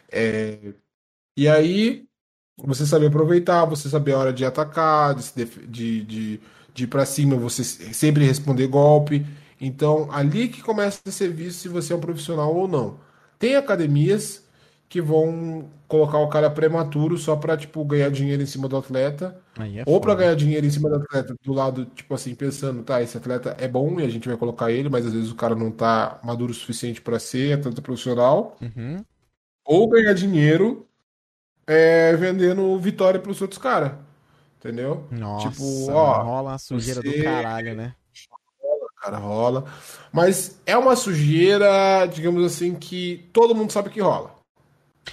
É... 0.09 0.73
E 1.35 1.49
aí, 1.49 2.07
você 2.57 2.85
saber 2.85 3.07
aproveitar, 3.07 3.65
você 3.65 3.89
saber 3.89 4.13
a 4.13 4.19
hora 4.19 4.33
de 4.33 4.45
atacar, 4.45 5.13
de, 5.15 5.45
de, 5.67 6.03
de, 6.03 6.41
de 6.73 6.83
ir 6.85 6.87
pra 6.87 7.05
cima, 7.05 7.35
você 7.35 7.63
sempre 7.65 8.23
responder 8.23 8.67
golpe. 8.67 9.25
Então, 9.59 10.09
ali 10.11 10.47
que 10.47 10.61
começa 10.61 11.01
a 11.05 11.11
ser 11.11 11.33
visto 11.33 11.59
se 11.59 11.67
você 11.67 11.91
é 11.91 11.95
um 11.97 11.99
profissional 11.99 12.55
ou 12.55 12.65
não. 12.67 12.99
Tem 13.37 13.55
academias 13.55 14.44
que 14.95 15.01
vão 15.01 15.69
colocar 15.89 16.19
o 16.19 16.29
cara 16.29 16.49
prematuro 16.49 17.17
só 17.17 17.35
pra, 17.35 17.57
tipo, 17.57 17.83
ganhar 17.83 18.09
dinheiro 18.09 18.41
em 18.41 18.45
cima 18.45 18.69
do 18.69 18.77
atleta. 18.77 19.37
É 19.59 19.83
ou 19.85 19.99
para 19.99 20.15
ganhar 20.15 20.35
dinheiro 20.35 20.65
em 20.65 20.69
cima 20.69 20.87
do 20.87 20.95
atleta, 20.95 21.35
do 21.43 21.51
lado, 21.51 21.85
tipo 21.87 22.13
assim, 22.13 22.33
pensando, 22.33 22.81
tá, 22.81 23.01
esse 23.01 23.17
atleta 23.17 23.57
é 23.59 23.67
bom 23.67 23.99
e 23.99 24.05
a 24.05 24.09
gente 24.09 24.25
vai 24.25 24.37
colocar 24.37 24.71
ele, 24.71 24.87
mas 24.87 25.05
às 25.05 25.11
vezes 25.11 25.29
o 25.29 25.35
cara 25.35 25.53
não 25.53 25.69
tá 25.69 26.17
maduro 26.23 26.53
o 26.53 26.55
suficiente 26.55 27.01
para 27.01 27.19
ser 27.19 27.57
atleta 27.59 27.81
profissional. 27.81 28.55
Uhum. 28.61 29.03
Ou 29.65 29.89
ganhar 29.89 30.13
dinheiro 30.13 30.87
é, 31.67 32.15
vendendo 32.15 32.79
vitória 32.79 33.19
pros 33.19 33.41
outros 33.41 33.59
caras. 33.61 33.91
Entendeu? 34.59 35.05
Nossa, 35.11 35.49
tipo, 35.49 35.91
ó, 35.91 36.23
rola 36.23 36.51
uma 36.51 36.57
sujeira 36.57 37.01
você... 37.01 37.17
do 37.17 37.23
caralho, 37.25 37.75
né? 37.75 37.95
Cara, 39.01 39.17
rola. 39.17 39.65
Mas 40.13 40.61
é 40.65 40.77
uma 40.77 40.95
sujeira, 40.95 42.05
digamos 42.05 42.45
assim, 42.45 42.75
que 42.75 43.29
todo 43.33 43.53
mundo 43.53 43.73
sabe 43.73 43.89
que 43.89 43.99
rola. 43.99 44.34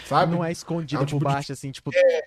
Sabe? 0.07 0.33
Não 0.33 0.45
é 0.45 0.51
escondido 0.51 1.01
é 1.01 1.03
um 1.03 1.07
tipo 1.07 1.19
por 1.19 1.25
baixo, 1.25 1.47
de... 1.49 1.53
assim, 1.53 1.71
tipo. 1.71 1.91
É... 1.95 2.25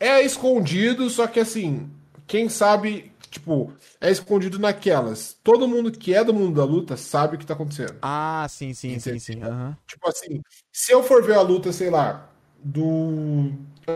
é 0.00 0.22
escondido, 0.22 1.08
só 1.10 1.26
que 1.26 1.40
assim, 1.40 1.90
quem 2.26 2.48
sabe, 2.48 3.12
tipo, 3.30 3.72
é 4.00 4.10
escondido 4.10 4.58
naquelas. 4.58 5.36
Todo 5.42 5.68
mundo 5.68 5.92
que 5.92 6.14
é 6.14 6.24
do 6.24 6.34
mundo 6.34 6.56
da 6.56 6.64
luta 6.64 6.96
sabe 6.96 7.36
o 7.36 7.38
que 7.38 7.46
tá 7.46 7.54
acontecendo. 7.54 7.96
Ah, 8.00 8.46
sim, 8.48 8.72
sim, 8.74 8.94
Entendeu? 8.94 9.20
sim, 9.20 9.34
sim. 9.34 9.44
Uhum. 9.44 9.74
Tipo 9.86 10.08
assim, 10.08 10.42
se 10.72 10.92
eu 10.92 11.02
for 11.02 11.22
ver 11.22 11.34
a 11.34 11.42
luta, 11.42 11.72
sei 11.72 11.90
lá, 11.90 12.28
do 12.62 13.52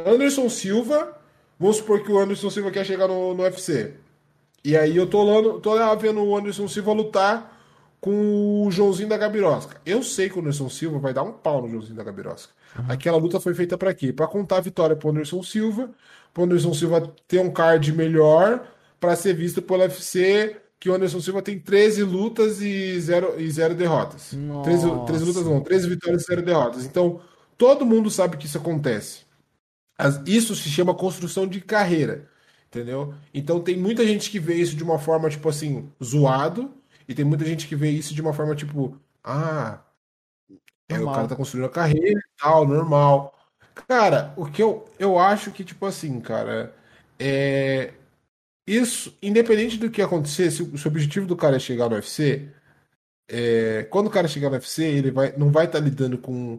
Anderson 0.07 0.49
Silva, 0.49 1.17
vamos 1.59 1.79
supor 1.79 2.03
que 2.03 2.13
o 2.13 2.19
Anderson 2.19 2.51
Silva 2.51 2.71
quer 2.71 2.85
chegar 2.85 3.09
no, 3.09 3.35
no 3.35 3.43
UFC. 3.43 3.95
E 4.65 4.77
aí 4.77 4.97
eu 4.97 5.09
tô, 5.09 5.23
lá, 5.23 5.61
tô 5.61 5.75
lá 5.75 5.95
vendo 5.95 6.23
o 6.23 6.37
Anderson 6.37 6.69
Silva 6.69 6.93
lutar 6.93 7.58
com 8.01 8.67
o 8.67 8.71
Joãozinho 8.71 9.09
da 9.09 9.17
Gabirosca. 9.17 9.81
Eu 9.85 10.03
sei 10.03 10.29
que 10.29 10.39
o 10.39 10.41
Anderson 10.41 10.69
Silva 10.69 10.99
vai 10.99 11.13
dar 11.13 11.23
um 11.23 11.33
pau 11.33 11.63
no 11.63 11.69
Joãozinho 11.69 11.97
da 11.97 12.05
Gabirosca. 12.05 12.53
Uhum. 12.79 12.85
Aquela 12.89 13.17
luta 13.17 13.41
foi 13.41 13.55
feita 13.55 13.77
para 13.77 13.93
quê? 13.95 14.13
Para 14.13 14.27
contar 14.27 14.59
a 14.59 14.61
vitória 14.61 14.95
pro 14.95 15.11
Anderson 15.11 15.43
Silva, 15.43 15.91
pro 16.33 16.45
Anderson 16.45 16.73
Silva 16.75 17.13
ter 17.27 17.41
um 17.41 17.51
card 17.51 17.93
melhor, 17.93 18.67
para 19.01 19.17
ser 19.17 19.35
visto 19.35 19.61
pelo 19.61 19.81
UFC, 19.81 20.57
que 20.79 20.89
o 20.89 20.95
Anderson 20.95 21.21
Silva 21.21 21.43
tem 21.43 21.59
13 21.59 22.05
lutas 22.05 22.61
e 22.63 23.01
0 23.01 23.41
e 23.41 23.51
zero 23.51 23.75
derrotas. 23.75 24.33
13, 24.63 24.87
13 25.07 25.25
lutas 25.25 25.45
não, 25.45 25.61
13 25.61 25.89
vitórias 25.89 26.23
e 26.23 26.27
0 26.27 26.43
derrotas. 26.43 26.85
Então, 26.85 27.21
todo 27.57 27.85
mundo 27.85 28.11
sabe 28.11 28.37
que 28.37 28.47
isso 28.47 28.59
acontece. 28.59 29.23
Isso 30.25 30.55
se 30.55 30.69
chama 30.69 30.95
construção 30.95 31.47
de 31.47 31.61
carreira. 31.61 32.29
Entendeu? 32.69 33.15
Então 33.33 33.61
tem 33.61 33.79
muita 33.79 34.07
gente 34.07 34.31
que 34.31 34.39
vê 34.39 34.55
isso 34.55 34.77
de 34.77 34.85
uma 34.85 34.99
forma, 34.99 35.31
tipo 35.31 35.49
assim, 35.49 35.91
zoado, 36.05 36.71
e 37.09 37.15
tem 37.15 37.25
muita 37.25 37.45
gente 37.45 37.67
que 37.67 37.75
vê 37.75 37.91
isso 37.91 38.15
de 38.15 38.21
uma 38.21 38.33
forma 38.35 38.55
tipo, 38.55 39.01
ah, 39.25 39.81
é, 40.89 40.99
o 41.01 41.11
cara 41.13 41.29
tá 41.29 41.35
construindo 41.37 41.67
a 41.67 41.71
carreira 41.71 42.19
e 42.21 42.41
tal, 42.41 42.67
normal. 42.67 43.35
Cara, 43.87 44.33
o 44.37 44.47
que 44.47 44.63
eu, 44.63 44.85
eu 44.99 45.19
acho 45.19 45.51
que, 45.53 45.65
tipo 45.65 45.87
assim, 45.87 46.21
cara, 46.21 46.75
é. 47.19 47.93
isso, 48.67 49.17
independente 49.23 49.77
do 49.79 49.91
que 49.91 50.03
acontecer, 50.03 50.51
se, 50.51 50.63
o- 50.63 50.77
se 50.77 50.87
o 50.87 50.91
objetivo 50.91 51.27
do 51.27 51.37
cara 51.37 51.57
é 51.57 51.59
chegar 51.61 51.89
no 51.89 51.95
UFC, 51.95 52.49
é, 53.31 53.85
quando 53.91 54.07
o 54.09 54.11
cara 54.11 54.27
chegar 54.29 54.49
no 54.49 54.55
UFC, 54.57 54.83
ele 54.85 55.11
vai, 55.11 55.33
não 55.37 55.51
vai 55.51 55.67
estar 55.67 55.79
lidando 55.81 56.19
com, 56.19 56.59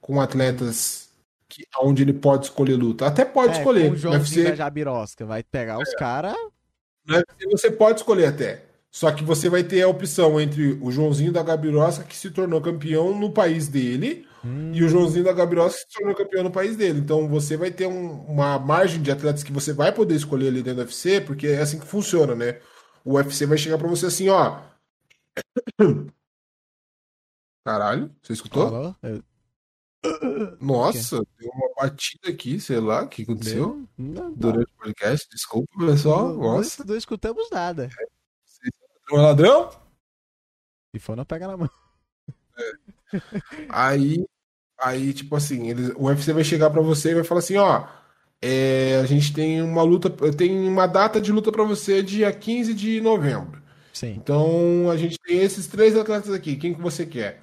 com 0.00 0.20
atletas 0.20 1.10
que, 1.48 1.66
onde 1.80 2.02
ele 2.02 2.12
pode 2.14 2.46
escolher 2.46 2.74
luta. 2.76 3.06
Até 3.06 3.24
pode 3.24 3.54
É, 3.54 3.58
escolher. 3.58 3.88
com 3.88 3.94
o 3.94 3.96
Joãozinho 3.96 4.40
UFC, 4.40 4.50
da 4.50 4.56
Jabirosca. 4.56 5.26
Vai 5.26 5.42
pegar 5.42 5.78
os 5.78 5.92
caras. 5.94 6.34
no 7.06 7.14
UFC 7.16 7.46
você 7.50 7.70
pode 7.70 7.98
escolher 8.00 8.26
até. 8.26 8.62
Só 8.94 9.10
que 9.10 9.24
você 9.24 9.48
vai 9.48 9.64
ter 9.64 9.82
a 9.82 9.88
opção 9.88 10.40
entre 10.40 10.78
o 10.80 10.88
Joãozinho 10.92 11.32
da 11.32 11.42
Gabirosca, 11.42 12.04
que 12.04 12.16
se 12.16 12.30
tornou 12.30 12.60
campeão 12.60 13.18
no 13.18 13.32
país 13.32 13.66
dele, 13.66 14.24
e 14.72 14.84
o 14.84 14.88
Joãozinho 14.88 15.24
da 15.24 15.32
Gabirosca 15.32 15.80
que 15.84 15.92
se 15.94 15.98
tornou 15.98 16.14
campeão 16.14 16.44
no 16.44 16.50
país 16.52 16.76
dele. 16.76 17.00
Então 17.00 17.26
você 17.28 17.56
vai 17.56 17.72
ter 17.72 17.88
um- 17.88 18.20
uma 18.26 18.56
margem 18.56 19.02
de 19.02 19.10
atletas 19.10 19.42
que 19.42 19.50
você 19.52 19.72
vai 19.72 19.90
poder 19.92 20.14
escolher 20.14 20.46
ali 20.46 20.62
dentro 20.62 20.76
do 20.76 20.86
UFC, 20.86 21.20
porque 21.20 21.48
é 21.48 21.60
assim 21.60 21.80
que 21.80 21.86
funciona, 21.86 22.36
né? 22.36 22.60
O 23.04 23.14
UFC 23.14 23.46
vai 23.46 23.58
chegar 23.58 23.78
pra 23.78 23.88
você 23.88 24.06
assim, 24.06 24.28
ó. 24.28 24.60
Caralho, 27.66 28.14
você 28.22 28.32
escutou? 28.34 28.70
Falou? 28.70 28.96
Eu- 29.02 30.56
Nossa, 30.60 31.16
deu 31.38 31.50
uma 31.50 31.74
batida 31.76 32.28
aqui, 32.28 32.60
sei 32.60 32.78
lá, 32.78 33.02
o 33.02 33.08
que 33.08 33.22
aconteceu 33.22 33.54
Deu? 33.56 33.88
Não, 33.98 34.22
não. 34.28 34.32
durante 34.34 34.70
o 34.70 34.76
podcast. 34.76 35.26
Desculpa, 35.30 35.68
pessoal. 35.84 36.28
Não- 36.28 36.42
Nossa, 36.42 36.84
Não, 36.84 36.90
não 36.92 36.96
escutamos 36.98 37.48
nada. 37.50 37.88
é 38.00 38.14
ladrão? 39.12 39.70
Se 40.94 41.00
for, 41.00 41.16
não 41.16 41.24
pega 41.24 41.46
na 41.46 41.56
mão. 41.56 41.70
Aí, 43.68 44.24
aí 44.78 45.12
tipo 45.12 45.36
assim, 45.36 45.68
eles, 45.68 45.90
o 45.96 46.04
UFC 46.04 46.32
vai 46.32 46.44
chegar 46.44 46.70
pra 46.70 46.82
você 46.82 47.10
e 47.10 47.14
vai 47.14 47.24
falar 47.24 47.40
assim, 47.40 47.56
ó, 47.56 47.86
é, 48.40 49.00
a 49.02 49.06
gente 49.06 49.32
tem 49.32 49.62
uma 49.62 49.82
luta, 49.82 50.10
tem 50.32 50.68
uma 50.68 50.86
data 50.86 51.20
de 51.20 51.32
luta 51.32 51.50
pra 51.50 51.64
você 51.64 52.02
dia 52.02 52.32
15 52.32 52.74
de 52.74 53.00
novembro. 53.00 53.62
Sim. 53.92 54.14
Então 54.16 54.90
a 54.90 54.96
gente 54.96 55.18
tem 55.18 55.38
esses 55.38 55.66
três 55.66 55.96
atletas 55.96 56.32
aqui. 56.32 56.56
Quem 56.56 56.74
que 56.74 56.80
você 56.80 57.06
quer? 57.06 57.42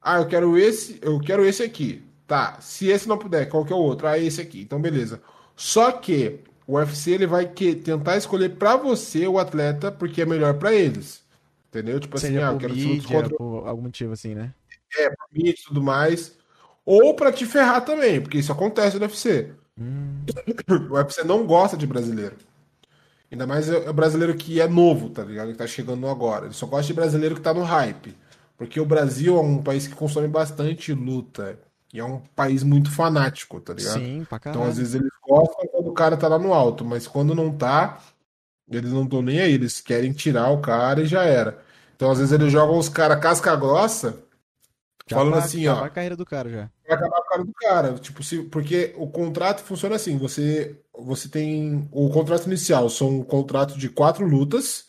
Ah, 0.00 0.18
eu 0.18 0.26
quero 0.26 0.56
esse, 0.56 0.98
eu 1.02 1.18
quero 1.20 1.44
esse 1.44 1.62
aqui. 1.62 2.02
Tá. 2.26 2.60
Se 2.60 2.88
esse 2.88 3.08
não 3.08 3.18
puder, 3.18 3.48
qual 3.48 3.64
que 3.64 3.72
é 3.72 3.76
o 3.76 3.80
outro? 3.80 4.06
Ah, 4.06 4.18
esse 4.18 4.40
aqui. 4.40 4.60
Então 4.60 4.80
beleza. 4.80 5.20
Só 5.54 5.92
que 5.92 6.40
o 6.66 6.74
UFC 6.74 7.12
ele 7.12 7.26
vai 7.26 7.46
que, 7.46 7.74
tentar 7.74 8.16
escolher 8.16 8.56
pra 8.56 8.76
você 8.76 9.26
o 9.26 9.38
atleta 9.38 9.92
porque 9.92 10.22
é 10.22 10.26
melhor 10.26 10.54
pra 10.54 10.72
eles. 10.72 11.24
Entendeu? 11.68 12.00
Tipo 12.00 12.16
assim, 12.16 12.36
ah, 12.38 12.48
eu 12.48 12.52
por 12.54 12.60
quero 12.60 12.74
mídia, 12.74 13.08
contra 13.08 13.36
por 13.36 13.66
algum 13.66 13.82
motivo 13.82 14.12
assim, 14.12 14.34
né? 14.34 14.52
mim 15.32 15.48
e 15.48 15.54
tudo 15.54 15.82
mais. 15.82 16.36
Ou 16.84 17.14
pra 17.14 17.32
te 17.32 17.44
ferrar 17.44 17.84
também, 17.84 18.20
porque 18.20 18.38
isso 18.38 18.52
acontece 18.52 18.96
no 18.96 19.02
UFC. 19.02 19.52
Hum, 19.78 20.24
O 20.90 20.94
UFC 20.94 21.24
não 21.24 21.46
gosta 21.46 21.76
de 21.76 21.86
brasileiro. 21.86 22.36
Ainda 23.30 23.46
mais 23.46 23.68
é 23.68 23.76
é 23.76 23.92
brasileiro 23.92 24.34
que 24.36 24.60
é 24.60 24.68
novo, 24.68 25.10
tá 25.10 25.22
ligado? 25.24 25.50
Que 25.50 25.58
tá 25.58 25.66
chegando 25.66 26.06
agora. 26.08 26.46
Ele 26.46 26.54
só 26.54 26.66
gosta 26.66 26.86
de 26.86 26.94
brasileiro 26.94 27.34
que 27.34 27.40
tá 27.40 27.52
no 27.52 27.62
hype. 27.62 28.16
Porque 28.56 28.80
o 28.80 28.86
Brasil 28.86 29.36
é 29.36 29.40
um 29.40 29.62
país 29.62 29.86
que 29.86 29.94
consome 29.94 30.28
bastante 30.28 30.92
luta. 30.94 31.58
E 31.92 32.00
é 32.00 32.04
um 32.04 32.20
país 32.20 32.62
muito 32.62 32.90
fanático, 32.90 33.60
tá 33.60 33.72
ligado? 33.74 34.00
sim, 34.00 34.24
pra 34.24 34.38
Então, 34.38 34.52
caralho. 34.52 34.70
às 34.70 34.78
vezes, 34.78 34.94
eles 34.94 35.10
gostam 35.26 35.66
quando 35.68 35.88
o 35.90 35.94
cara 35.94 36.16
tá 36.16 36.28
lá 36.28 36.38
no 36.38 36.52
alto, 36.52 36.84
mas 36.84 37.06
quando 37.06 37.34
não 37.34 37.56
tá, 37.56 38.00
eles 38.70 38.92
não 38.92 39.04
estão 39.04 39.22
nem 39.22 39.40
aí. 39.40 39.52
Eles 39.54 39.80
querem 39.80 40.12
tirar 40.12 40.50
o 40.50 40.60
cara 40.60 41.02
e 41.02 41.06
já 41.06 41.24
era. 41.24 41.62
Então, 41.96 42.10
às 42.10 42.18
vezes, 42.18 42.32
eles 42.32 42.52
jogam 42.52 42.78
os 42.78 42.88
caras 42.88 43.20
casca 43.20 43.54
grossa, 43.56 44.18
Já 45.06 45.16
falando 45.16 45.34
vai- 45.34 45.42
assim, 45.42 45.64
já 45.64 45.72
ó. 45.74 45.76
vai 45.80 45.86
a 45.88 45.90
carreira 45.90 46.16
do 46.16 46.26
cara 46.26 46.50
já. 46.50 46.70
Vai 46.86 46.96
acabar 46.96 47.16
com 47.16 47.22
a 47.22 47.28
cara 47.30 47.44
do 47.44 47.52
cara. 47.54 47.94
Tipo, 47.98 48.22
se, 48.22 48.42
porque 48.44 48.94
o 48.96 49.08
contrato 49.08 49.62
funciona 49.62 49.96
assim: 49.96 50.18
você, 50.18 50.80
você 50.96 51.28
tem. 51.28 51.88
O 51.92 52.10
contrato 52.10 52.46
inicial 52.46 52.88
são 52.90 53.20
um 53.20 53.24
contrato 53.24 53.78
de 53.78 53.88
quatro 53.88 54.26
lutas, 54.26 54.88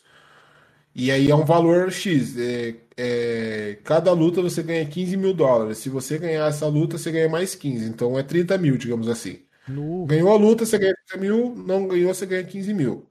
e 0.94 1.10
aí 1.10 1.30
é 1.30 1.34
um 1.34 1.44
valor 1.44 1.90
X. 1.92 2.36
É, 2.38 2.76
é, 3.00 3.78
cada 3.84 4.12
luta 4.12 4.42
você 4.42 4.60
ganha 4.60 4.84
15 4.84 5.16
mil 5.16 5.32
dólares. 5.32 5.78
Se 5.78 5.88
você 5.88 6.18
ganhar 6.18 6.48
essa 6.48 6.66
luta, 6.66 6.98
você 6.98 7.12
ganha 7.12 7.28
mais 7.28 7.54
15. 7.54 7.84
Então 7.88 8.18
é 8.18 8.24
30 8.24 8.58
mil, 8.58 8.76
digamos 8.76 9.08
assim. 9.08 9.40
No... 9.68 10.04
Ganhou 10.04 10.32
a 10.32 10.36
luta, 10.36 10.66
você 10.66 10.76
ganha 10.78 10.94
30 11.06 11.22
mil, 11.22 11.54
não 11.54 11.86
ganhou, 11.86 12.12
você 12.12 12.26
ganha 12.26 12.42
15 12.42 12.74
mil. 12.74 13.06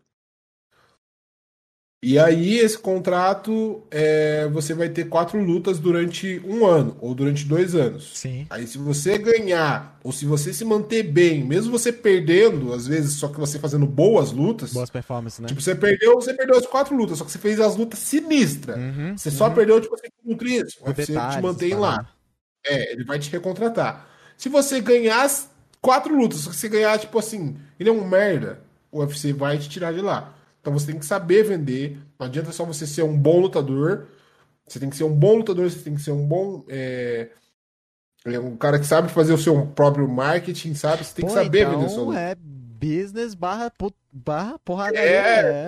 E 2.01 2.19
aí, 2.19 2.59
esse 2.59 2.77
contrato, 2.77 3.81
é, 3.89 4.47
você 4.49 4.75
vai 4.75 4.87
ter 4.87 5.05
quatro 5.05 5.43
lutas 5.43 5.79
durante 5.79 6.39
um 6.45 6.63
ano, 6.63 6.95
ou 7.01 7.15
durante 7.15 7.43
dois 7.43 7.73
anos. 7.73 8.11
Sim. 8.13 8.45
Aí, 8.51 8.67
se 8.67 8.77
você 8.77 9.17
ganhar, 9.17 9.99
ou 10.03 10.11
se 10.11 10.23
você 10.23 10.53
se 10.53 10.63
manter 10.63 11.01
bem, 11.01 11.43
mesmo 11.43 11.71
você 11.71 11.91
perdendo, 11.91 12.71
às 12.71 12.85
vezes, 12.85 13.15
só 13.15 13.27
que 13.27 13.39
você 13.39 13.57
fazendo 13.57 13.87
boas 13.87 14.31
lutas. 14.31 14.73
Boas 14.73 14.91
performances, 14.91 15.39
né? 15.39 15.47
Tipo, 15.47 15.59
você 15.59 15.73
perdeu, 15.73 16.13
você 16.13 16.35
perdeu 16.35 16.55
as 16.55 16.67
quatro 16.67 16.95
lutas, 16.95 17.17
só 17.17 17.25
que 17.25 17.31
você 17.31 17.39
fez 17.39 17.59
as 17.59 17.75
lutas 17.75 17.97
sinistras. 17.97 18.77
Uhum, 18.77 19.17
Você 19.17 19.31
só 19.31 19.47
uhum. 19.47 19.55
perdeu, 19.55 19.81
tipo 19.81 19.95
assim, 19.95 20.07
com 20.37 20.45
isso. 20.45 20.77
O 20.81 20.87
UFC 20.89 21.13
te 21.13 21.41
mantém 21.41 21.71
tá 21.71 21.79
lá. 21.79 22.09
É, 22.63 22.93
ele 22.93 23.05
vai 23.05 23.17
te 23.17 23.31
recontratar. 23.31 24.07
Se 24.37 24.49
você 24.49 24.79
ganhar 24.81 25.23
as 25.23 25.49
quatro 25.81 26.15
lutas, 26.15 26.41
só 26.41 26.51
que 26.51 26.57
você 26.57 26.69
ganhar, 26.69 26.99
tipo 26.99 27.17
assim, 27.17 27.57
ele 27.79 27.89
é 27.89 27.91
um 27.91 28.07
merda, 28.07 28.59
o 28.91 28.99
UFC 28.99 29.33
vai 29.33 29.57
te 29.57 29.67
tirar 29.67 29.91
de 29.93 30.01
lá. 30.01 30.36
Então 30.67 30.77
você 30.77 30.87
tem 30.87 30.99
que 30.99 31.05
saber 31.05 31.43
vender. 31.43 31.97
Não 32.19 32.27
adianta 32.27 32.51
só 32.51 32.65
você 32.65 32.85
ser 32.85 33.01
um 33.01 33.17
bom 33.17 33.39
lutador. 33.39 34.07
Você 34.67 34.81
tem 34.81 34.89
que 34.89 34.97
ser 34.97 35.05
um 35.05 35.15
bom 35.15 35.37
lutador, 35.37 35.69
você 35.69 35.79
tem 35.79 35.95
que 35.95 36.01
ser 36.01 36.11
um 36.11 36.27
bom. 36.27 36.65
É, 36.67 37.29
é 38.25 38.37
um 38.37 38.57
cara 38.57 38.77
que 38.77 38.85
sabe 38.85 39.07
fazer 39.07 39.31
o 39.31 39.37
seu 39.37 39.65
próprio 39.67 40.09
marketing, 40.09 40.73
sabe? 40.75 41.05
Você 41.05 41.15
tem 41.15 41.25
que 41.25 41.31
Pô, 41.31 41.37
saber 41.37 41.61
então 41.61 41.79
vender 41.79 41.89
sua 41.89 42.03
luta. 42.03 42.19
é 42.19 42.35
business 42.35 43.33
barra, 43.33 43.71
barra 44.11 44.59
porradaria. 44.59 45.01
É, 45.03 45.65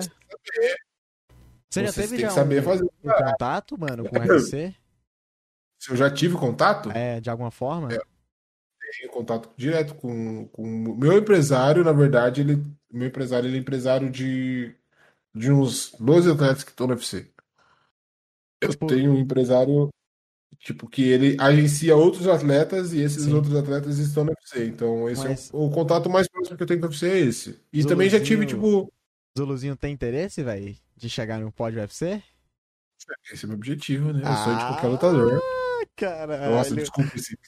Você 1.70 1.86
já 1.86 1.92
Você 1.92 2.02
teve 2.02 2.16
tem 2.16 2.20
já 2.20 2.28
que 2.28 2.34
saber 2.34 2.60
um, 2.60 2.64
fazer. 2.64 2.84
um 2.84 3.10
contato, 3.10 3.80
mano, 3.80 4.06
com 4.06 4.16
o 4.16 4.20
UFC? 4.20 4.74
Se 5.78 5.92
eu 5.92 5.96
já 5.96 6.10
tive 6.10 6.36
contato, 6.36 6.90
É, 6.90 7.22
de 7.22 7.30
alguma 7.30 7.50
forma? 7.50 7.88
tenho 8.98 9.12
contato 9.12 9.48
direto 9.56 9.94
com, 9.94 10.46
com 10.48 10.62
o 10.62 10.96
meu 10.96 11.16
empresário, 11.16 11.84
na 11.84 11.92
verdade, 11.92 12.40
ele, 12.40 12.62
meu 12.92 13.08
empresário, 13.08 13.48
ele 13.48 13.56
é 13.56 13.60
empresário 13.60 14.10
de, 14.10 14.74
de 15.34 15.50
uns 15.52 15.92
12 15.98 16.30
atletas 16.30 16.64
que 16.64 16.70
estão 16.70 16.86
no 16.86 16.94
UFC. 16.94 17.30
Eu 18.60 18.70
Tipo- 18.70 18.86
tenho 18.86 19.12
um 19.12 19.18
empresário, 19.18 19.88
tipo, 20.58 20.88
que 20.88 21.02
ele 21.02 21.36
agencia 21.40 21.96
outros 21.96 22.26
atletas 22.28 22.92
e 22.92 23.00
esses 23.00 23.24
Sim. 23.24 23.34
outros 23.34 23.54
atletas 23.56 23.98
estão 23.98 24.24
no 24.24 24.30
UFC. 24.32 24.66
Então, 24.66 25.08
esse 25.08 25.24
Mas- 25.24 25.50
é 25.50 25.56
o, 25.56 25.66
o 25.66 25.70
contato 25.70 26.10
mais 26.10 26.28
próximo 26.28 26.56
que 26.56 26.62
eu 26.62 26.66
tenho 26.66 26.80
com 26.80 26.86
o 26.86 26.88
UFC 26.90 27.06
é 27.08 27.18
esse. 27.20 27.50
E 27.50 27.54
Zuluzinho- 27.82 27.88
também 27.88 28.10
já 28.10 28.20
tive, 28.20 28.44
tipo, 28.46 28.92
Zuluzinho 29.38 29.76
tem 29.76 29.92
interesse, 29.94 30.42
velho, 30.42 30.76
de 30.96 31.08
chegar 31.08 31.38
no 31.40 31.50
pódio 31.52 31.80
UFC? 31.80 32.22
esse 33.32 33.44
é 33.44 33.46
o 33.46 33.48
meu 33.48 33.56
objetivo, 33.56 34.12
né? 34.12 34.20
Eu 34.20 34.36
sou 34.44 34.54
de 34.54 34.60
qualquer 34.66 34.86
Ah, 34.86 34.90
lutador. 34.90 35.42
Caralho. 35.96 36.50
Nossa, 36.54 36.74
desculpa 36.74 37.16
esse. 37.16 37.38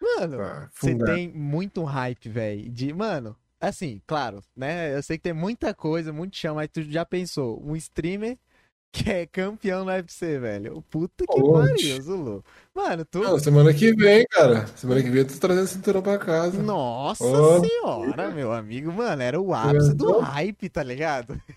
Mano, 0.00 0.36
Tá, 0.38 0.70
você 0.72 0.90
fungado. 0.92 1.14
tem 1.14 1.28
muito 1.32 1.82
hype, 1.84 2.28
velho. 2.28 2.70
De, 2.70 2.92
mano, 2.92 3.36
assim, 3.60 4.00
claro, 4.06 4.42
né? 4.56 4.96
Eu 4.96 5.02
sei 5.02 5.18
que 5.18 5.24
tem 5.24 5.32
muita 5.32 5.74
coisa, 5.74 6.12
muito 6.12 6.36
chão, 6.36 6.54
mas 6.54 6.68
tu 6.72 6.82
já 6.82 7.04
pensou, 7.04 7.62
um 7.64 7.76
streamer 7.76 8.38
que 8.92 9.08
é 9.08 9.26
campeão 9.26 9.84
no 9.84 9.90
UFC, 9.90 10.38
velho. 10.38 10.82
Puta 10.90 11.24
que 11.24 11.42
pariu, 11.42 12.02
Zulu. 12.02 12.44
Mano, 12.74 13.04
tu. 13.04 13.20
Não, 13.20 13.38
semana 13.38 13.72
que 13.72 13.94
vem, 13.94 14.26
cara. 14.30 14.66
Semana 14.68 15.02
que 15.02 15.10
vem 15.10 15.20
eu 15.20 15.28
tô 15.28 15.38
trazendo 15.38 15.66
cinturão 15.68 16.02
pra 16.02 16.18
casa. 16.18 16.60
Nossa 16.60 17.24
Ó. 17.24 17.60
senhora, 17.60 18.30
meu 18.30 18.52
amigo, 18.52 18.92
mano, 18.92 19.22
era 19.22 19.40
o 19.40 19.54
ápice 19.54 19.94
do 19.94 20.18
hype, 20.18 20.68
tá 20.68 20.82
ligado? 20.82 21.40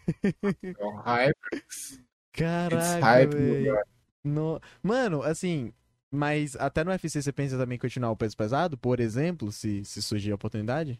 É 0.63 0.85
um 0.85 0.95
hype. 0.97 1.35
Caraca, 2.31 2.99
hype, 2.99 3.35
No... 4.23 4.59
Mano, 4.81 5.21
assim, 5.21 5.71
mas 6.11 6.55
até 6.55 6.83
no 6.83 6.91
UFC 6.91 7.21
você 7.21 7.31
pensa 7.31 7.57
também 7.57 7.75
em 7.75 7.79
continuar 7.79 8.11
o 8.11 8.15
peso 8.15 8.35
pesado, 8.37 8.77
por 8.77 8.99
exemplo, 8.99 9.51
se, 9.51 9.83
se 9.83 10.01
surgir 10.01 10.31
a 10.31 10.35
oportunidade? 10.35 10.99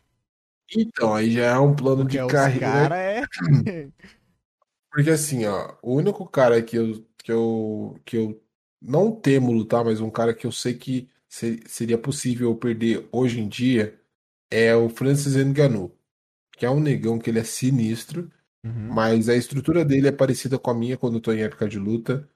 Então, 0.70 1.14
aí 1.16 1.32
já 1.32 1.45
é 1.45 1.57
um 1.59 1.74
plano 1.76 2.03
Porque 2.03 2.18
de 2.20 2.20
carreira. 2.20 2.91
cara 2.91 2.97
é. 2.97 3.22
Porque 4.91 5.09
assim, 5.09 5.45
ó, 5.45 5.76
o 5.82 5.95
único 5.95 6.28
cara 6.28 6.61
que 6.61 6.78
eu, 6.78 7.05
que 7.24 7.32
eu, 7.32 7.99
que 8.05 8.18
eu 8.18 8.43
não 8.82 9.11
temo 9.16 9.51
lutar, 9.51 9.84
mas 9.84 9.99
um 9.99 10.09
cara 10.09 10.34
que 10.34 10.45
eu 10.45 10.51
sei 10.51 10.76
que 10.76 11.09
se- 11.28 11.61
seria 11.68 11.97
possível 11.97 12.49
eu 12.51 12.55
perder 12.57 13.07
hoje 13.11 13.39
em 13.39 13.47
dia 13.47 13.99
é 14.51 14.76
o 14.76 14.89
Francis 14.89 15.36
Ngannou, 15.36 15.97
que 16.57 16.66
é 16.66 16.72
um 16.72 16.80
negão 16.82 17.20
que 17.20 17.30
ele 17.32 17.39
é 17.39 17.43
sinistro, 17.43 18.32
Uhum. 18.64 18.99
mas 18.99 19.30
a 19.30 19.36
estrutura 19.36 19.86
dele 19.86 20.07
é 20.09 20.11
parecida 20.11 20.59
com 20.59 20.72
a 20.72 20.76
minha 20.76 20.97
quando 20.97 21.16
eu 21.18 21.22
tô 21.22 21.34
em 21.34 21.43
época 21.43 21.68
de 21.70 21.80
luta. 21.80 22.30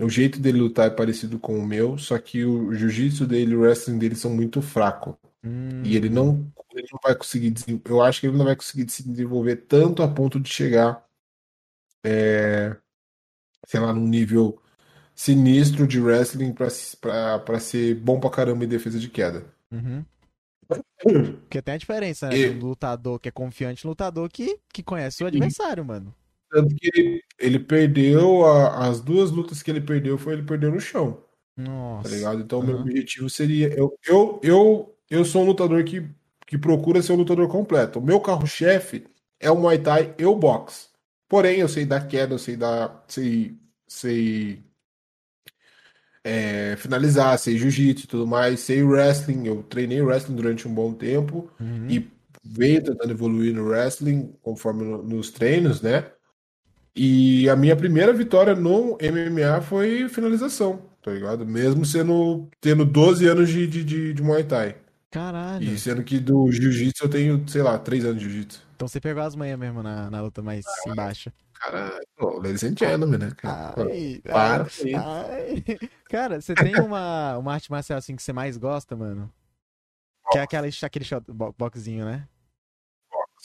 O 0.00 0.08
jeito 0.10 0.40
dele 0.40 0.60
lutar 0.60 0.88
é 0.88 0.90
parecido 0.90 1.38
com 1.40 1.58
o 1.58 1.66
meu, 1.66 1.98
só 1.98 2.18
que 2.18 2.44
o 2.44 2.72
jiu-jitsu 2.74 3.26
dele 3.26 3.52
e 3.52 3.56
o 3.56 3.60
wrestling 3.62 3.98
dele 3.98 4.16
são 4.16 4.30
muito 4.34 4.62
fracos. 4.62 5.16
Hum. 5.42 5.82
E 5.84 5.96
ele 5.96 6.08
não, 6.08 6.52
ele 6.74 6.86
não 6.92 6.98
vai 7.02 7.14
conseguir, 7.16 7.54
eu 7.84 8.02
acho 8.02 8.20
que 8.20 8.26
ele 8.26 8.36
não 8.36 8.44
vai 8.44 8.54
conseguir 8.56 8.90
se 8.90 9.06
desenvolver 9.06 9.56
tanto 9.56 10.02
a 10.02 10.08
ponto 10.08 10.38
de 10.38 10.48
chegar, 10.50 11.04
é, 12.04 12.76
sei 13.66 13.80
lá, 13.80 13.92
num 13.92 14.06
nível 14.06 14.60
sinistro 15.14 15.86
de 15.86 16.00
wrestling 16.00 16.52
pra 16.52 16.70
ser 17.60 17.94
bom 17.96 18.20
pra 18.20 18.30
caramba 18.30 18.64
em 18.64 18.68
defesa 18.68 18.98
de 18.98 19.08
queda. 19.08 19.44
Uhum. 19.70 20.04
Porque 21.48 21.62
tem 21.62 21.74
a 21.74 21.78
diferença, 21.78 22.28
né? 22.28 22.36
E- 22.38 22.50
Do 22.50 22.66
lutador 22.68 23.18
que 23.18 23.28
é 23.28 23.32
confiante, 23.32 23.86
lutador 23.86 24.28
que, 24.30 24.58
que 24.72 24.82
conhece 24.82 25.24
o 25.24 25.26
adversário, 25.26 25.84
mano. 25.84 26.14
Tanto 26.50 26.74
que 26.74 26.90
ele, 26.94 27.22
ele 27.38 27.58
perdeu, 27.58 28.44
a- 28.44 28.88
as 28.88 29.00
duas 29.00 29.30
lutas 29.30 29.62
que 29.62 29.70
ele 29.70 29.80
perdeu 29.80 30.18
foi 30.18 30.34
ele 30.34 30.42
perdeu 30.42 30.70
no 30.70 30.80
chão, 30.80 31.22
Nossa. 31.56 32.08
tá 32.08 32.14
ligado? 32.14 32.40
Então, 32.40 32.60
o 32.60 32.62
meu 32.62 32.78
objetivo 32.80 33.30
seria. 33.30 33.68
Eu, 33.72 33.96
eu, 34.04 34.40
eu, 34.42 34.96
eu 35.10 35.24
sou 35.24 35.42
um 35.42 35.46
lutador 35.46 35.84
que, 35.84 36.08
que 36.46 36.56
procura 36.58 37.02
ser 37.02 37.12
um 37.12 37.16
lutador 37.16 37.48
completo. 37.48 37.98
O 37.98 38.02
meu 38.02 38.20
carro-chefe 38.20 39.06
é 39.40 39.50
o 39.50 39.56
Muay 39.56 39.78
Thai 39.78 40.14
e 40.18 40.24
o 40.24 40.34
boxe. 40.36 40.88
Porém, 41.28 41.58
eu 41.60 41.68
sei 41.68 41.84
dar 41.86 42.06
queda, 42.08 42.34
eu 42.34 42.38
sei 42.38 42.56
dar. 42.56 43.04
Sei, 43.08 43.56
sei 43.86 44.64
é, 46.22 46.76
finalizar, 46.76 47.38
sei 47.38 47.56
jiu-jitsu 47.56 48.04
e 48.04 48.08
tudo 48.08 48.26
mais, 48.26 48.60
sei 48.60 48.82
wrestling. 48.82 49.46
Eu 49.46 49.62
treinei 49.62 50.00
wrestling 50.02 50.36
durante 50.36 50.66
um 50.68 50.74
bom 50.74 50.92
tempo. 50.92 51.50
Uhum. 51.60 51.86
e 51.88 52.10
venho 52.42 52.82
tentando 52.82 53.10
evoluir 53.12 53.54
no 53.54 53.64
wrestling 53.68 54.32
conforme 54.42 54.82
no- 54.84 55.02
nos 55.02 55.30
treinos, 55.30 55.82
né? 55.82 56.10
E 56.94 57.48
a 57.48 57.56
minha 57.56 57.76
primeira 57.76 58.12
vitória 58.12 58.54
no 58.54 58.98
MMA 59.00 59.60
foi 59.62 60.08
finalização, 60.08 60.82
tá 61.02 61.12
ligado? 61.12 61.46
Mesmo 61.46 61.84
sendo 61.84 62.48
tendo 62.60 62.84
12 62.84 63.26
anos 63.28 63.48
de, 63.48 63.66
de, 63.66 63.84
de, 63.84 64.14
de 64.14 64.22
Muay 64.22 64.44
Thai. 64.44 64.76
Caralho. 65.10 65.64
E 65.64 65.78
sendo 65.78 66.04
que 66.04 66.20
do 66.20 66.50
Jiu-Jitsu 66.52 67.04
eu 67.04 67.10
tenho, 67.10 67.48
sei 67.48 67.62
lá, 67.62 67.78
3 67.78 68.04
anos 68.04 68.22
de 68.22 68.28
Jiu-Jitsu. 68.28 68.66
Então 68.76 68.86
você 68.86 69.00
pegou 69.00 69.22
as 69.22 69.34
manhas 69.34 69.58
mesmo 69.58 69.82
na, 69.82 70.08
na 70.08 70.22
luta 70.22 70.40
mais 70.40 70.64
embaixo. 70.86 71.32
Caralho, 71.54 72.06
pô, 72.16 72.38
ladies 72.38 72.64
and 72.64 72.74
gentlemen, 72.78 73.18
né? 73.18 73.32
cara? 73.36 73.74
Ai, 73.82 74.20
para 74.22 74.64
ai, 74.64 74.94
ai. 74.94 75.78
Cara, 76.08 76.40
você 76.40 76.54
tem 76.54 76.80
uma, 76.80 77.36
uma 77.36 77.52
arte 77.52 77.70
marcial 77.70 77.98
assim 77.98 78.16
que 78.16 78.22
você 78.22 78.32
mais 78.32 78.56
gosta, 78.56 78.96
mano? 78.96 79.30
Que 80.30 80.38
é 80.38 80.42
aquela, 80.42 80.66
aquele 80.66 81.04
shot, 81.04 81.24
boxinho, 81.58 82.06
né? 82.06 82.26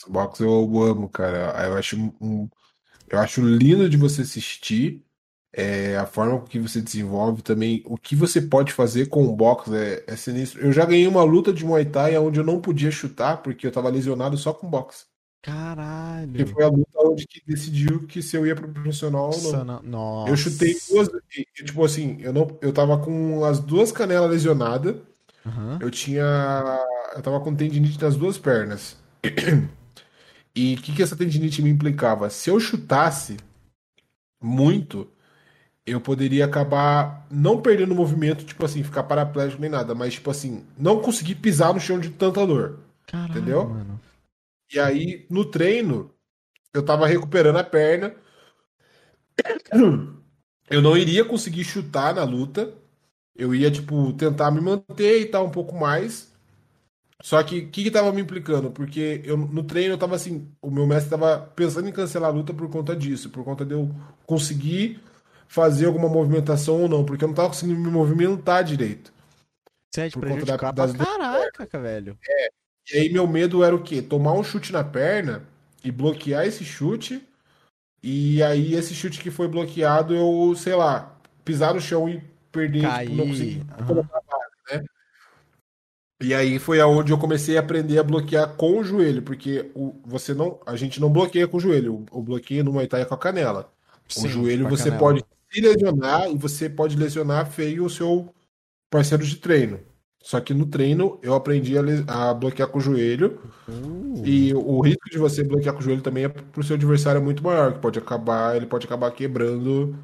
Boxe 0.08 0.42
eu 0.42 0.82
amo, 0.82 1.08
cara. 1.08 1.66
Eu 1.66 1.76
acho 1.76 1.96
um, 2.20 2.48
eu 3.08 3.18
acho 3.18 3.42
lindo 3.42 3.88
de 3.88 3.96
você 3.96 4.22
assistir. 4.22 5.04
É, 5.52 5.96
a 5.96 6.04
forma 6.04 6.42
que 6.42 6.58
você 6.58 6.82
desenvolve 6.82 7.40
também, 7.40 7.82
o 7.86 7.96
que 7.96 8.14
você 8.14 8.42
pode 8.42 8.72
fazer 8.72 9.06
com 9.06 9.24
o 9.24 9.34
boxe 9.34 9.74
é, 9.74 10.04
é 10.06 10.16
sinistro. 10.16 10.60
Eu 10.60 10.72
já 10.72 10.84
ganhei 10.84 11.06
uma 11.06 11.22
luta 11.22 11.52
de 11.52 11.64
Muay 11.64 11.86
Thai 11.86 12.18
onde 12.18 12.38
eu 12.38 12.44
não 12.44 12.60
podia 12.60 12.90
chutar 12.90 13.38
porque 13.42 13.66
eu 13.66 13.72
tava 13.72 13.88
lesionado 13.88 14.36
só 14.36 14.52
com 14.52 14.68
boxe. 14.68 15.06
Que 15.40 15.50
Caralho. 15.50 16.46
foi 16.48 16.64
a 16.64 16.68
luta 16.68 16.98
onde 16.98 17.26
que 17.26 17.40
decidiu 17.46 18.06
que 18.06 18.20
se 18.20 18.36
eu 18.36 18.46
ia 18.46 18.56
pro 18.56 18.68
profissional 18.68 19.30
ou 19.32 19.82
não. 19.82 20.26
Eu 20.26 20.36
chutei 20.36 20.76
duas, 20.90 21.08
tipo 21.54 21.84
assim, 21.84 22.18
eu 22.20 22.32
não, 22.32 22.58
eu 22.60 22.72
tava 22.72 22.98
com 22.98 23.44
as 23.44 23.60
duas 23.60 23.92
canelas 23.92 24.30
lesionadas. 24.30 24.96
Aham. 25.46 25.78
Eu 25.80 25.90
tinha. 25.90 26.24
Eu 27.14 27.22
tava 27.22 27.40
com 27.40 27.54
tendinite 27.54 28.02
nas 28.02 28.16
duas 28.16 28.36
pernas. 28.36 28.96
E 30.58 30.74
o 30.74 30.78
que, 30.78 30.94
que 30.94 31.02
essa 31.02 31.14
tendinite 31.14 31.60
me 31.60 31.68
implicava? 31.68 32.30
Se 32.30 32.48
eu 32.48 32.58
chutasse 32.58 33.36
muito, 34.42 35.06
eu 35.86 36.00
poderia 36.00 36.44
acabar 36.44 37.26
não 37.30 37.62
perdendo 37.62 37.92
o 37.92 37.94
movimento, 37.96 38.44
tipo 38.44 38.64
assim, 38.64 38.82
ficar 38.82 39.04
paraplégico 39.04 39.60
nem 39.60 39.70
nada, 39.70 39.94
mas 39.94 40.14
tipo 40.14 40.30
assim, 40.30 40.66
não 40.76 41.00
conseguir 41.00 41.36
pisar 41.36 41.72
no 41.72 41.80
chão 41.80 41.98
de 42.00 42.10
tanta 42.10 42.44
dor. 42.46 42.80
Caralho, 43.06 43.30
Entendeu? 43.30 43.68
mano. 43.68 44.00
E 44.72 44.80
aí, 44.80 45.26
no 45.30 45.44
treino, 45.44 46.10
eu 46.74 46.84
tava 46.84 47.06
recuperando 47.06 47.56
a 47.58 47.64
perna. 47.64 48.14
Eu 50.68 50.82
não 50.82 50.96
iria 50.96 51.24
conseguir 51.24 51.62
chutar 51.62 52.12
na 52.12 52.24
luta. 52.24 52.74
Eu 53.36 53.54
ia, 53.54 53.70
tipo, 53.70 54.12
tentar 54.14 54.50
me 54.50 54.60
manter 54.60 55.20
e 55.20 55.26
tal, 55.26 55.46
um 55.46 55.50
pouco 55.50 55.76
mais. 55.76 56.32
Só 57.22 57.42
que 57.42 57.60
o 57.60 57.70
que, 57.70 57.84
que 57.84 57.90
tava 57.90 58.12
me 58.12 58.20
implicando? 58.20 58.70
Porque 58.70 59.22
eu, 59.24 59.36
no 59.36 59.64
treino 59.64 59.94
eu 59.94 59.98
tava 59.98 60.14
assim, 60.16 60.52
o 60.60 60.70
meu 60.70 60.86
mestre 60.86 61.10
tava 61.10 61.38
pensando 61.56 61.88
em 61.88 61.92
cancelar 61.92 62.30
a 62.30 62.32
luta 62.32 62.52
por 62.52 62.68
conta 62.70 62.94
disso, 62.94 63.30
por 63.30 63.44
conta 63.44 63.64
de 63.64 63.74
eu 63.74 63.90
conseguir 64.26 65.00
fazer 65.48 65.86
alguma 65.86 66.08
movimentação 66.08 66.82
ou 66.82 66.88
não, 66.88 67.04
porque 67.04 67.24
eu 67.24 67.28
não 67.28 67.34
tava 67.34 67.48
conseguindo 67.48 67.80
me 67.80 67.90
movimentar 67.90 68.64
direito. 68.64 69.12
Você 69.94 70.02
é 70.02 70.10
Por 70.10 70.26
conta 70.26 70.44
da- 70.44 70.72
das 70.72 70.92
caraca, 70.92 71.80
velho. 71.80 72.18
E 72.92 72.98
aí 72.98 73.12
meu 73.12 73.26
medo 73.26 73.64
era 73.64 73.74
o 73.74 73.82
quê? 73.82 74.00
Tomar 74.00 74.32
um 74.32 74.44
chute 74.44 74.72
na 74.72 74.84
perna 74.84 75.42
e 75.82 75.90
bloquear 75.90 76.46
esse 76.46 76.64
chute. 76.64 77.26
E 78.02 78.42
aí 78.42 78.74
esse 78.74 78.94
chute 78.94 79.20
que 79.20 79.30
foi 79.30 79.48
bloqueado, 79.48 80.14
eu, 80.14 80.54
sei 80.54 80.74
lá, 80.74 81.16
pisar 81.44 81.74
no 81.74 81.80
chão 81.80 82.08
e 82.08 82.22
perder, 82.52 82.82
tipo, 83.00 83.14
não 83.16 83.26
conseguir 83.26 83.64
colocar 83.86 84.20
né? 84.70 84.84
E 86.22 86.32
aí 86.34 86.58
foi 86.58 86.80
aonde 86.80 87.12
eu 87.12 87.18
comecei 87.18 87.56
a 87.56 87.60
aprender 87.60 87.98
a 87.98 88.02
bloquear 88.02 88.54
com 88.56 88.78
o 88.78 88.84
joelho, 88.84 89.22
porque 89.22 89.70
o, 89.74 89.94
você 90.04 90.32
não, 90.32 90.58
a 90.64 90.74
gente 90.74 91.00
não 91.00 91.10
bloqueia 91.10 91.46
com 91.46 91.58
o 91.58 91.60
joelho, 91.60 92.06
o, 92.10 92.18
o 92.18 92.22
bloqueio 92.22 92.64
no 92.64 92.72
Muay 92.72 92.86
Thai 92.86 93.02
é 93.02 93.04
com 93.04 93.14
a 93.14 93.18
canela. 93.18 93.70
O 94.16 94.20
Sim, 94.20 94.28
joelho 94.28 94.66
você 94.68 94.84
canela. 94.84 94.98
pode 94.98 95.24
se 95.56 95.60
lesionar 95.62 96.30
e 96.30 96.36
você 96.38 96.68
pode 96.70 96.96
lesionar 96.96 97.50
feio 97.50 97.84
o 97.84 97.90
seu 97.90 98.34
parceiro 98.90 99.24
de 99.24 99.36
treino. 99.36 99.80
Só 100.22 100.40
que 100.40 100.52
no 100.54 100.66
treino 100.66 101.18
eu 101.22 101.34
aprendi 101.34 101.74
a, 101.78 102.30
a 102.30 102.34
bloquear 102.34 102.68
com 102.68 102.78
o 102.78 102.80
joelho 102.80 103.40
Uh, 103.68 104.22
e 104.24 104.54
o 104.54 104.80
risco 104.80 105.10
de 105.10 105.18
você 105.18 105.42
bloquear 105.44 105.74
com 105.74 105.80
o 105.80 105.82
joelho 105.82 106.02
também 106.02 106.24
é 106.24 106.28
pro 106.28 106.62
seu 106.62 106.76
adversário 106.76 107.20
é 107.20 107.24
muito 107.24 107.42
maior, 107.42 107.74
que 107.74 107.80
pode 107.80 107.98
acabar, 107.98 108.56
ele 108.56 108.66
pode 108.66 108.86
acabar 108.86 109.10
quebrando 109.12 109.98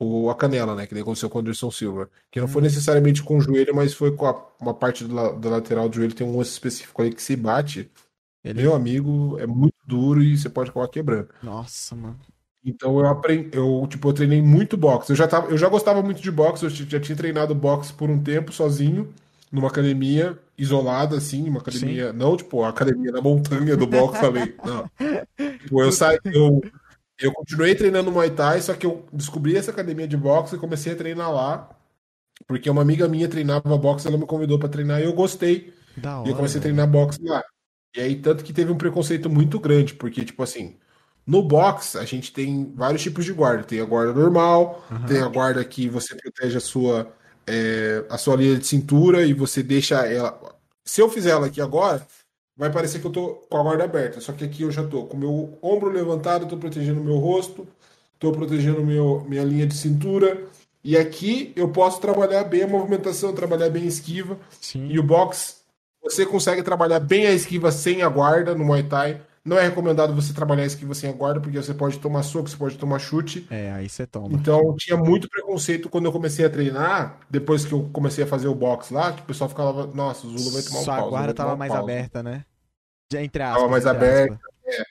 o, 0.00 0.30
a 0.30 0.34
canela, 0.36 0.74
né? 0.74 0.86
Que 0.86 0.94
nem 0.94 1.02
aconteceu 1.02 1.30
com 1.30 1.38
o 1.38 1.40
Anderson 1.40 1.70
Silva. 1.70 2.10
Que 2.30 2.40
não 2.40 2.48
foi 2.48 2.62
Hum. 2.62 2.64
necessariamente 2.64 3.22
com 3.22 3.38
o 3.38 3.40
joelho, 3.40 3.74
mas 3.74 3.94
foi 3.94 4.14
com 4.16 4.26
a- 4.26 4.46
uma 4.60 4.74
parte 4.74 5.04
do 5.04 5.14
la- 5.14 5.32
da 5.32 5.50
lateral 5.50 5.88
do 5.88 5.96
joelho, 5.96 6.14
tem 6.14 6.26
um 6.26 6.38
osso 6.38 6.52
específico 6.52 7.02
ali 7.02 7.12
que 7.14 7.22
se 7.22 7.36
bate. 7.36 7.90
ele... 8.44 8.62
Meu 8.62 8.74
amigo, 8.74 9.38
é 9.40 9.46
muito 9.46 9.74
duro 9.86 10.22
e 10.22 10.36
você 10.36 10.48
pode 10.50 10.70
acabar 10.70 10.88
quebrando. 10.88 11.28
Nossa, 11.42 11.94
mano. 11.96 12.18
Então 12.64 12.98
eu 12.98 13.06
aprendi, 13.06 13.50
eu, 13.52 13.86
tipo, 13.88 14.08
eu 14.08 14.12
treinei 14.12 14.40
muito 14.40 14.76
boxe. 14.76 15.10
Eu 15.10 15.16
já 15.16 15.28
tava, 15.28 15.50
eu 15.50 15.58
já 15.58 15.68
gostava 15.68 16.02
muito 16.02 16.22
de 16.22 16.30
boxe, 16.30 16.64
eu 16.64 16.70
já 16.70 16.98
tinha 17.00 17.16
treinado 17.16 17.54
boxe 17.54 17.92
por 17.92 18.08
um 18.10 18.22
tempo 18.22 18.52
sozinho, 18.52 19.12
numa 19.52 19.68
academia 19.68 20.38
isolada 20.56 21.16
assim, 21.16 21.48
uma 21.48 21.60
academia, 21.60 22.12
não, 22.12 22.36
tipo, 22.36 22.62
a 22.62 22.68
academia 22.70 23.12
na 23.12 23.20
montanha 23.20 23.76
do 23.76 23.86
boxe 23.86 24.24
ali. 24.24 24.54
Não. 24.64 24.90
Tipo, 25.58 25.82
eu 25.82 25.92
saí, 25.92 26.18
eu 26.24 26.60
eu 27.20 27.32
continuei 27.32 27.74
treinando 27.74 28.10
Muay 28.10 28.30
Thai, 28.30 28.60
só 28.60 28.74
que 28.74 28.84
eu 28.86 29.04
descobri 29.12 29.56
essa 29.56 29.70
academia 29.70 30.06
de 30.08 30.16
boxe 30.16 30.56
e 30.56 30.58
comecei 30.58 30.92
a 30.92 30.96
treinar 30.96 31.32
lá, 31.32 31.70
porque 32.46 32.68
uma 32.68 32.82
amiga 32.82 33.06
minha 33.08 33.28
treinava 33.28 33.76
boxe, 33.78 34.06
ela 34.08 34.18
me 34.18 34.26
convidou 34.26 34.58
pra 34.58 34.68
treinar 34.68 35.00
e 35.00 35.04
eu 35.04 35.12
gostei. 35.12 35.72
Da 35.96 36.10
E 36.10 36.14
eu 36.14 36.20
hora. 36.22 36.34
comecei 36.34 36.58
a 36.58 36.62
treinar 36.62 36.88
boxe 36.90 37.20
lá. 37.22 37.42
E 37.96 38.00
aí, 38.00 38.16
tanto 38.16 38.42
que 38.42 38.52
teve 38.52 38.72
um 38.72 38.76
preconceito 38.78 39.30
muito 39.30 39.60
grande, 39.60 39.94
porque, 39.94 40.24
tipo 40.24 40.42
assim, 40.42 40.76
no 41.26 41.42
boxe 41.42 41.98
a 41.98 42.04
gente 42.04 42.32
tem 42.32 42.72
vários 42.74 43.02
tipos 43.02 43.24
de 43.24 43.32
guarda. 43.32 43.64
Tem 43.64 43.80
a 43.80 43.84
guarda 43.84 44.12
normal, 44.12 44.84
Aham. 44.90 45.06
tem 45.06 45.20
a 45.20 45.28
guarda 45.28 45.64
que 45.64 45.88
você 45.88 46.14
protege 46.14 46.56
a 46.56 46.60
sua, 46.60 47.12
é, 47.46 48.04
a 48.10 48.18
sua 48.18 48.36
linha 48.36 48.56
de 48.56 48.66
cintura 48.66 49.24
e 49.24 49.32
você 49.32 49.62
deixa 49.62 50.06
ela. 50.06 50.38
Se 50.84 51.00
eu 51.00 51.08
fizer 51.08 51.30
ela 51.30 51.46
aqui 51.46 51.60
agora, 51.60 52.06
vai 52.56 52.70
parecer 52.70 53.00
que 53.00 53.06
eu 53.06 53.12
tô 53.12 53.28
com 53.48 53.56
a 53.56 53.62
guarda 53.62 53.84
aberta. 53.84 54.20
Só 54.20 54.32
que 54.32 54.44
aqui 54.44 54.62
eu 54.62 54.70
já 54.70 54.84
tô 54.84 55.04
com 55.04 55.16
o 55.16 55.20
meu 55.20 55.58
ombro 55.62 55.90
levantado, 55.90 56.46
tô 56.46 56.56
protegendo 56.56 57.00
o 57.00 57.04
meu 57.04 57.16
rosto, 57.16 57.66
tô 58.18 58.30
protegendo 58.32 58.84
meu, 58.84 59.24
minha 59.28 59.44
linha 59.44 59.66
de 59.66 59.74
cintura. 59.74 60.44
E 60.82 60.98
aqui 60.98 61.52
eu 61.56 61.70
posso 61.70 62.00
trabalhar 62.00 62.44
bem 62.44 62.62
a 62.64 62.68
movimentação, 62.68 63.32
trabalhar 63.32 63.70
bem 63.70 63.84
a 63.84 63.86
esquiva. 63.86 64.38
Sim. 64.60 64.88
E 64.88 64.98
o 64.98 65.02
box, 65.02 65.62
você 66.02 66.26
consegue 66.26 66.62
trabalhar 66.62 67.00
bem 67.00 67.26
a 67.26 67.32
esquiva 67.32 67.72
sem 67.72 68.02
a 68.02 68.08
guarda 68.10 68.54
no 68.54 68.64
Muay 68.64 68.82
Thai. 68.82 69.22
Não 69.44 69.58
é 69.58 69.62
recomendado 69.68 70.14
você 70.14 70.32
trabalhar 70.32 70.62
a 70.62 70.66
esquiva 70.66 70.94
sem 70.94 71.10
a 71.10 71.12
guarda, 71.12 71.38
porque 71.38 71.60
você 71.60 71.74
pode 71.74 71.98
tomar 71.98 72.22
soco, 72.22 72.48
você 72.48 72.56
pode 72.56 72.78
tomar 72.78 72.98
chute. 72.98 73.46
É, 73.50 73.72
aí 73.72 73.88
você 73.88 74.06
toma. 74.06 74.32
Então 74.32 74.74
tinha 74.76 74.96
muito 74.96 75.28
preconceito 75.28 75.90
quando 75.90 76.06
eu 76.06 76.12
comecei 76.12 76.46
a 76.46 76.50
treinar, 76.50 77.20
depois 77.28 77.64
que 77.64 77.72
eu 77.72 77.90
comecei 77.92 78.24
a 78.24 78.26
fazer 78.26 78.48
o 78.48 78.54
box 78.54 78.90
lá, 78.90 79.12
que 79.12 79.20
o 79.20 79.24
pessoal 79.26 79.50
ficava, 79.50 79.86
nossa, 79.88 80.26
o 80.26 80.30
Zulu 80.30 80.50
vai 80.50 80.62
tomar 80.62 80.80
um 80.80 80.84
Sua 80.84 80.94
pau. 80.94 81.04
Zulu 81.04 81.10
guarda 81.10 81.34
tava 81.34 81.56
mais 81.56 81.72
pau. 81.72 81.82
aberta, 81.82 82.22
né? 82.22 82.44
Já 83.12 83.22
entre 83.22 83.42
aspas. 83.42 83.58
Tava 83.58 83.70
mais 83.70 83.86
aberta. 83.86 84.34
aspas. 84.34 84.86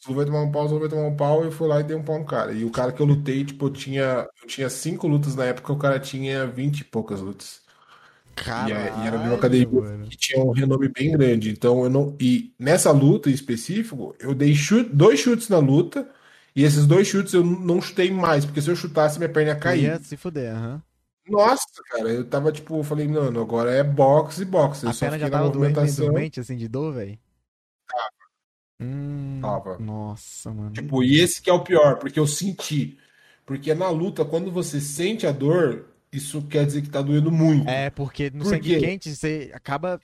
O 0.00 0.04
Zulu 0.06 0.16
vai 0.16 0.26
tomar 0.26 0.42
um 0.42 0.50
pau, 0.50 0.64
o 0.64 0.68
Zulu 0.68 0.80
vai 0.80 0.88
tomar 0.88 1.06
um 1.06 1.16
pau, 1.16 1.42
e 1.42 1.46
eu 1.46 1.52
fui 1.52 1.68
lá 1.68 1.80
e 1.80 1.84
dei 1.84 1.96
um 1.96 2.02
pau 2.02 2.18
no 2.18 2.26
cara. 2.26 2.52
E 2.52 2.64
o 2.64 2.70
cara 2.70 2.92
que 2.92 3.00
eu 3.00 3.06
lutei, 3.06 3.44
tipo, 3.44 3.66
eu 3.66 3.70
tinha, 3.70 4.28
eu 4.42 4.48
tinha 4.48 4.68
cinco 4.68 5.06
lutas 5.06 5.36
na 5.36 5.44
época, 5.44 5.72
o 5.72 5.78
cara 5.78 6.00
tinha 6.00 6.46
vinte 6.46 6.80
e 6.80 6.84
poucas 6.84 7.20
lutas. 7.20 7.63
E, 8.56 8.70
é- 8.72 8.92
e 8.96 9.06
era 9.06 9.18
de 9.18 9.26
uma 9.26 9.36
academia 9.36 9.66
mano. 9.68 10.06
que 10.08 10.16
tinha 10.16 10.42
um 10.44 10.52
renome 10.52 10.88
bem 10.88 11.12
grande. 11.12 11.50
Então 11.50 11.84
eu 11.84 11.90
não. 11.90 12.16
E 12.20 12.54
nessa 12.58 12.90
luta 12.92 13.30
em 13.30 13.32
específico, 13.32 14.14
eu 14.18 14.34
dei 14.34 14.54
chute- 14.54 14.90
dois 14.90 15.20
chutes 15.20 15.48
na 15.48 15.58
luta. 15.58 16.08
E 16.56 16.62
esses 16.62 16.86
dois 16.86 17.08
chutes 17.08 17.34
eu 17.34 17.42
não 17.44 17.80
chutei 17.82 18.10
mais, 18.12 18.44
porque 18.44 18.62
se 18.62 18.70
eu 18.70 18.76
chutasse, 18.76 19.18
minha 19.18 19.28
perna 19.28 19.50
ia 19.50 19.54
Ia 19.54 19.60
cair. 19.60 20.04
se 20.04 20.16
fuder, 20.16 20.54
aham. 20.54 20.82
Nossa, 21.26 21.64
cara, 21.90 22.10
eu 22.10 22.28
tava 22.28 22.52
tipo, 22.52 22.76
eu 22.78 22.84
falei, 22.84 23.08
mano, 23.08 23.40
agora 23.40 23.70
é 23.72 23.82
boxe 23.82 24.42
e 24.42 24.44
boxe. 24.44 24.84
Eu 24.84 24.90
A 24.90 24.92
só 24.92 25.06
perna 25.06 25.18
já 25.18 25.30
tava 25.30 25.50
doente, 25.50 25.92
dormente, 25.96 26.38
assim, 26.38 26.56
de 26.56 26.68
dor, 26.68 26.92
velho? 26.92 27.18
Hum, 28.80 29.40
Tava. 29.40 29.78
Nossa, 29.78 30.52
mano. 30.52 30.72
Tipo, 30.72 31.02
e 31.02 31.20
esse 31.20 31.40
que 31.40 31.48
é 31.48 31.52
o 31.52 31.62
pior, 31.62 31.98
porque 31.98 32.18
eu 32.18 32.26
senti. 32.26 32.98
Porque 33.46 33.74
na 33.74 33.88
luta, 33.90 34.24
quando 34.24 34.50
você 34.50 34.80
sente 34.80 35.26
a 35.26 35.32
dor, 35.32 35.86
isso 36.16 36.42
quer 36.42 36.64
dizer 36.66 36.82
que 36.82 36.88
tá 36.90 37.02
doendo 37.02 37.30
muito. 37.30 37.68
É, 37.68 37.90
porque 37.90 38.30
no 38.30 38.44
Por 38.44 38.50
sangue 38.50 38.78
quente 38.78 39.14
você 39.14 39.50
acaba. 39.54 39.98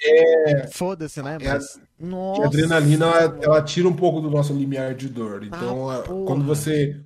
Foda-se, 0.73 1.23
né? 1.23 1.39
É 1.41 1.49
a- 1.51 1.55
Mas. 1.55 1.75
Que 1.75 2.05
Nossa. 2.07 2.43
a 2.43 2.47
adrenalina, 2.47 3.07
ela, 3.07 3.39
ela 3.43 3.63
tira 3.63 3.89
um 3.89 3.95
pouco 3.97 4.21
do 4.21 4.31
nosso 4.31 4.53
limiar 4.55 4.95
de 4.95 5.09
dor. 5.09 5.45
Então, 5.45 5.89
Ah, 5.91 5.99
a- 6.01 6.03
quando 6.03 6.45
você. 6.45 7.01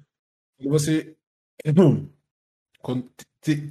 Quando 0.59 0.71
você. 0.71 1.15
quando- 2.83 3.09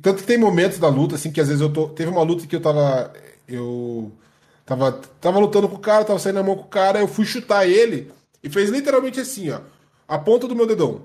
tanto 0.02 0.22
que 0.22 0.28
tem 0.28 0.38
momentos 0.38 0.78
da 0.78 0.88
luta, 0.88 1.16
assim, 1.16 1.32
que 1.32 1.42
às 1.42 1.48
vezes 1.48 1.62
eu 1.62 1.72
tô. 1.72 1.88
Teve 1.90 2.12
uma 2.12 2.22
luta 2.24 2.46
que 2.48 2.56
eu 2.56 2.62
tava. 2.62 3.12
Eu. 3.48 4.12
Tava, 4.66 4.94
tava 5.20 5.40
lutando 5.40 5.68
com 5.68 5.76
o 5.76 5.80
cara, 5.80 6.06
tava 6.06 6.20
saindo 6.20 6.36
na 6.38 6.44
mão 6.44 6.56
com 6.56 6.62
o 6.64 6.68
cara, 6.68 7.00
eu 7.00 7.08
fui 7.08 7.26
chutar 7.26 7.68
ele 7.68 8.10
e 8.42 8.50
fez 8.50 8.70
literalmente 8.70 9.20
assim, 9.20 9.50
ó. 9.50 9.60
A 10.08 10.18
ponta 10.18 10.48
do 10.48 10.56
meu 10.56 10.66
dedão. 10.66 11.02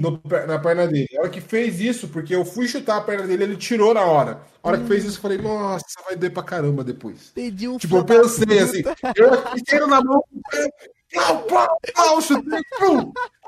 No 0.00 0.20
na 0.46 0.58
perna 0.58 0.86
dele. 0.86 1.08
A 1.16 1.20
hora 1.20 1.28
que 1.28 1.40
fez 1.40 1.80
isso, 1.80 2.08
porque 2.08 2.34
eu 2.34 2.44
fui 2.44 2.66
chutar 2.66 2.96
a 2.96 3.00
perna 3.02 3.26
dele, 3.26 3.44
ele 3.44 3.56
tirou 3.56 3.92
na 3.92 4.02
hora. 4.02 4.40
A 4.62 4.68
hora 4.68 4.78
que 4.78 4.86
fez 4.86 5.04
isso, 5.04 5.18
eu 5.18 5.22
falei, 5.22 5.38
nossa, 5.38 5.84
vai 6.04 6.16
doer 6.16 6.32
pra 6.32 6.42
caramba 6.42 6.82
depois. 6.82 7.30
entendi 7.32 7.68
um 7.68 7.76
Tipo, 7.76 7.98
eu 7.98 8.04
pensei 8.04 8.58
assim, 8.58 8.82
eu 9.14 9.34
aqui 9.34 9.78
na 9.86 10.02
mão, 10.02 10.24
pau, 11.14 11.42
pau, 11.42 11.78
pau, 11.94 12.20
chutei. 12.22 12.60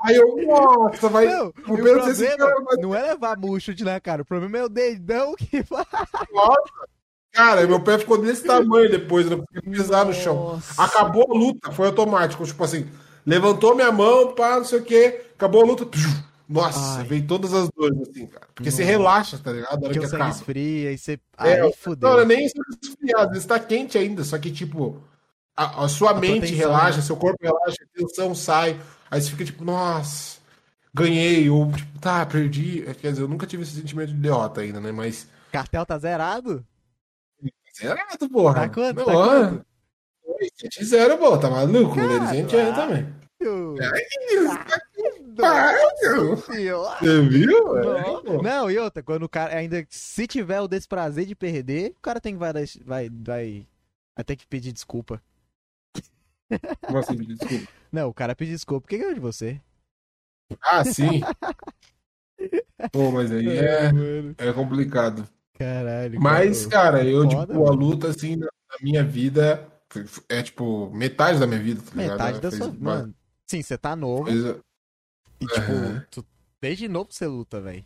Aí 0.03 0.15
eu, 0.15 0.37
nossa, 0.45 1.09
vai. 1.09 1.25
Não, 1.25 1.47
o 1.47 1.49
assim, 1.49 1.61
problema 1.63 2.01
cara, 2.37 2.55
mas, 2.63 2.77
não 2.79 2.95
é 2.95 3.01
levar 3.01 3.37
murcho 3.37 3.73
de 3.73 3.83
na 3.83 3.99
cara, 3.99 4.21
o 4.21 4.25
problema 4.25 4.59
é 4.59 4.63
o 4.63 4.69
dedão 4.69 5.35
que 5.35 5.63
vai. 5.67 5.85
nossa. 6.31 6.89
Cara, 7.31 7.65
meu 7.67 7.79
pé 7.79 7.97
ficou 7.97 8.17
desse 8.17 8.43
tamanho 8.43 8.89
depois, 8.89 9.25
eu 9.25 9.37
não 9.37 9.45
consegui 9.45 9.69
pisar 9.69 10.05
no 10.05 10.13
chão. 10.13 10.61
Acabou 10.77 11.27
a 11.29 11.37
luta, 11.37 11.71
foi 11.71 11.87
automático. 11.87 12.43
Tipo 12.45 12.63
assim, 12.63 12.87
levantou 13.25 13.75
minha 13.75 13.91
mão, 13.91 14.33
pá, 14.33 14.57
não 14.57 14.65
sei 14.65 14.79
o 14.79 14.83
quê, 14.83 15.28
acabou 15.39 15.63
a 15.63 15.65
luta. 15.65 15.87
Nossa, 16.47 16.99
Ai. 16.99 17.05
veio 17.05 17.27
todas 17.27 17.53
as 17.53 17.69
dores, 17.69 18.09
assim, 18.09 18.25
cara. 18.27 18.47
Porque 18.53 18.69
você 18.71 18.81
Nossa. 18.81 18.91
relaxa, 18.91 19.37
tá 19.37 19.51
ligado? 19.51 19.69
Na 19.69 19.75
hora 19.77 19.79
Porque 19.93 19.99
que 19.99 20.05
o 20.05 20.09
sangue 20.09 20.31
esfria 20.31 20.91
e 20.91 20.97
você. 20.97 21.13
É, 21.13 21.19
Aí 21.53 21.59
Não, 21.61 21.71
fudeu. 21.71 22.09
não 22.09 22.19
é 22.19 22.25
nem 22.25 22.45
esfriado, 22.45 23.23
às 23.27 23.29
vezes 23.29 23.45
tá 23.45 23.59
quente 23.59 23.97
ainda, 23.97 24.23
só 24.23 24.37
que, 24.37 24.51
tipo, 24.51 25.01
a, 25.55 25.85
a 25.85 25.87
sua 25.87 26.11
tua 26.11 26.19
mente 26.19 26.41
tensão, 26.47 26.57
relaxa, 26.57 26.97
né? 26.97 27.03
seu 27.03 27.15
corpo 27.15 27.37
relaxa, 27.41 27.77
a 27.83 27.97
tensão 27.99 28.33
sai, 28.33 28.79
aí 29.11 29.21
você 29.21 29.29
fica 29.29 29.45
tipo, 29.45 29.63
nossa, 29.63 30.39
ganhei, 30.93 31.47
ou 31.51 31.71
tipo, 31.71 31.99
tá, 31.99 32.25
perdi. 32.25 32.83
É, 32.87 32.93
Quer 32.95 33.11
dizer, 33.11 33.21
eu 33.23 33.27
nunca 33.27 33.45
tive 33.45 33.61
esse 33.63 33.75
sentimento 33.79 34.09
de 34.09 34.15
derrota 34.19 34.61
ainda, 34.61 34.79
né? 34.79 34.91
Mas. 34.91 35.27
Cartel 35.51 35.85
tá 35.85 35.97
zerado? 35.99 36.65
Zerado, 37.79 38.27
porra. 38.29 38.55
Tá 38.55 38.69
quanto? 38.69 38.97
Não, 38.97 39.05
Tá 39.05 39.11
quanto? 39.13 39.65
7-0, 40.63 41.17
pô, 41.17 41.37
tá 41.37 41.49
maluco? 41.49 41.95
Cara, 41.95 42.35
Eles 42.35 42.49
tinha 42.49 42.73
também. 42.73 43.18
Você 46.99 47.21
viu? 47.21 47.77
É, 47.77 48.01
Não, 48.03 48.23
pô. 48.23 48.41
não, 48.43 48.69
e 48.69 48.77
outra, 48.77 49.01
quando 49.01 49.23
o 49.23 49.29
cara 49.29 49.55
ainda 49.55 49.85
se 49.89 50.27
tiver 50.27 50.59
o 50.59 50.67
desprazer 50.67 51.25
de 51.25 51.35
perder, 51.35 51.91
o 51.91 52.01
cara 52.01 52.19
tem 52.19 52.33
que 52.33 52.39
vai 52.39 52.51
vai 52.85 53.09
vai, 53.09 53.67
ter 54.25 54.35
que 54.35 54.45
pedir 54.45 54.73
desculpa. 54.73 55.21
Como 56.81 56.97
assim, 56.97 57.15
desculpa. 57.15 57.67
Não, 57.91 58.09
o 58.09 58.13
cara 58.13 58.35
pedir 58.35 58.51
desculpa 58.51 58.81
porque 58.81 58.97
ganhou 58.97 59.13
de 59.13 59.19
você. 59.19 59.59
Ah, 60.61 60.83
sim. 60.83 61.21
Pô, 62.91 63.11
mas 63.11 63.31
aí 63.31 63.47
é, 63.47 63.91
é 64.37 64.53
complicado. 64.53 65.27
Caralho. 65.53 66.19
Mas, 66.21 66.65
cara. 66.65 67.03
eu, 67.03 67.23
Foda, 67.29 67.53
tipo, 67.53 67.67
a 67.67 67.69
mano. 67.69 67.73
luta, 67.73 68.07
assim, 68.09 68.35
na, 68.35 68.47
minha 68.81 69.03
vida, 69.03 69.67
é, 70.29 70.41
tipo, 70.41 70.89
metade 70.91 71.39
da 71.39 71.45
minha 71.47 71.59
vida, 71.61 71.81
tá 71.81 71.91
ligado? 71.95 72.11
metade 72.11 72.39
da 72.39 72.49
Fez 72.49 72.63
sua, 72.63 72.73
mano. 72.79 73.13
Sim, 73.49 73.63
você 73.63 73.79
tá 73.79 73.95
novo 73.95 74.29
e 75.41 75.47
tipo, 75.47 75.71
Aham. 75.73 76.05
tu, 76.11 76.23
desde 76.61 76.87
novo 76.87 77.11
você 77.11 77.25
luta, 77.25 77.59
velho. 77.59 77.83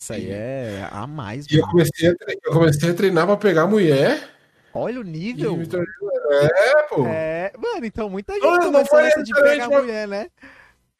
Isso 0.00 0.12
aí 0.12 0.30
é 0.30 0.88
a 0.92 1.04
mais, 1.04 1.46
E 1.50 1.56
eu 1.58 1.66
comecei, 1.66 2.08
a 2.10 2.14
tre- 2.14 2.38
eu 2.44 2.52
comecei 2.52 2.90
a 2.90 2.94
treinar 2.94 3.26
pra 3.26 3.36
pegar 3.36 3.66
mulher 3.66 4.32
Olha 4.72 5.00
o 5.00 5.02
nível. 5.02 5.66
tornei... 5.66 5.88
É, 6.30 6.82
pô. 6.84 7.04
É, 7.06 7.52
mano, 7.58 7.84
então 7.84 8.08
muita 8.08 8.34
gente 8.34 8.44
Não, 8.44 8.52
não 8.58 8.62
começou 8.72 8.86
foi 8.90 9.02
nessa 9.02 9.22
de 9.24 9.32
pegar 9.34 9.68
uma- 9.68 9.80
mulher, 9.80 10.06
né? 10.06 10.30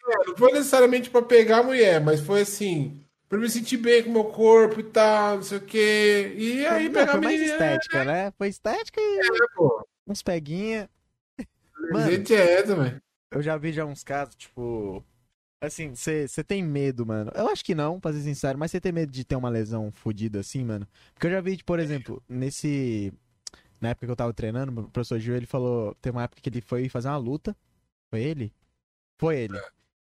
É, 0.08 0.26
Não 0.26 0.36
foi 0.36 0.50
necessariamente 0.52 1.08
pra 1.10 1.22
pegar 1.22 1.62
mulher, 1.62 2.00
mas 2.00 2.18
foi 2.20 2.40
assim, 2.40 3.00
pra 3.28 3.38
me 3.38 3.48
sentir 3.48 3.76
bem 3.76 4.02
com 4.02 4.10
o 4.10 4.12
meu 4.14 4.24
corpo 4.24 4.80
e 4.80 4.84
tal, 4.84 5.36
não 5.36 5.42
sei 5.44 5.58
o 5.58 5.60
quê. 5.60 6.34
E 6.36 6.66
aí 6.66 6.86
Não, 6.86 6.92
pegar 6.94 7.12
foi 7.12 7.20
mais 7.20 7.40
estética, 7.40 8.04
né? 8.04 8.32
Foi 8.36 8.48
estética 8.48 9.00
e 9.00 9.18
é, 9.20 9.46
pô. 9.54 9.86
uns 10.04 10.20
peguinha. 10.20 10.90
Mano, 11.92 12.10
Gente 12.10 12.34
é 12.34 12.60
também. 12.64 13.00
Eu 13.30 13.42
já 13.42 13.56
vi 13.56 13.72
já 13.72 13.84
uns 13.84 14.02
casos, 14.04 14.34
tipo. 14.34 15.04
Assim, 15.60 15.94
você 15.94 16.44
tem 16.44 16.62
medo, 16.62 17.04
mano. 17.04 17.32
Eu 17.34 17.48
acho 17.48 17.64
que 17.64 17.74
não, 17.74 17.98
pra 17.98 18.12
ser 18.12 18.20
sincero, 18.20 18.56
mas 18.56 18.70
você 18.70 18.80
tem 18.80 18.92
medo 18.92 19.10
de 19.10 19.24
ter 19.24 19.34
uma 19.34 19.48
lesão 19.48 19.90
fodida 19.90 20.38
assim, 20.40 20.64
mano? 20.64 20.86
Porque 21.12 21.26
eu 21.26 21.32
já 21.32 21.40
vi, 21.40 21.62
por 21.64 21.80
exemplo, 21.80 22.22
nesse. 22.28 23.12
Na 23.80 23.90
época 23.90 24.06
que 24.06 24.12
eu 24.12 24.16
tava 24.16 24.32
treinando, 24.32 24.80
o 24.80 24.90
professor 24.90 25.18
Gil, 25.18 25.36
ele 25.36 25.46
falou. 25.46 25.94
Tem 26.00 26.12
uma 26.12 26.24
época 26.24 26.40
que 26.40 26.48
ele 26.48 26.60
foi 26.60 26.88
fazer 26.88 27.08
uma 27.08 27.16
luta. 27.16 27.56
Foi 28.10 28.22
ele? 28.22 28.52
Foi 29.18 29.36
ele. 29.36 29.60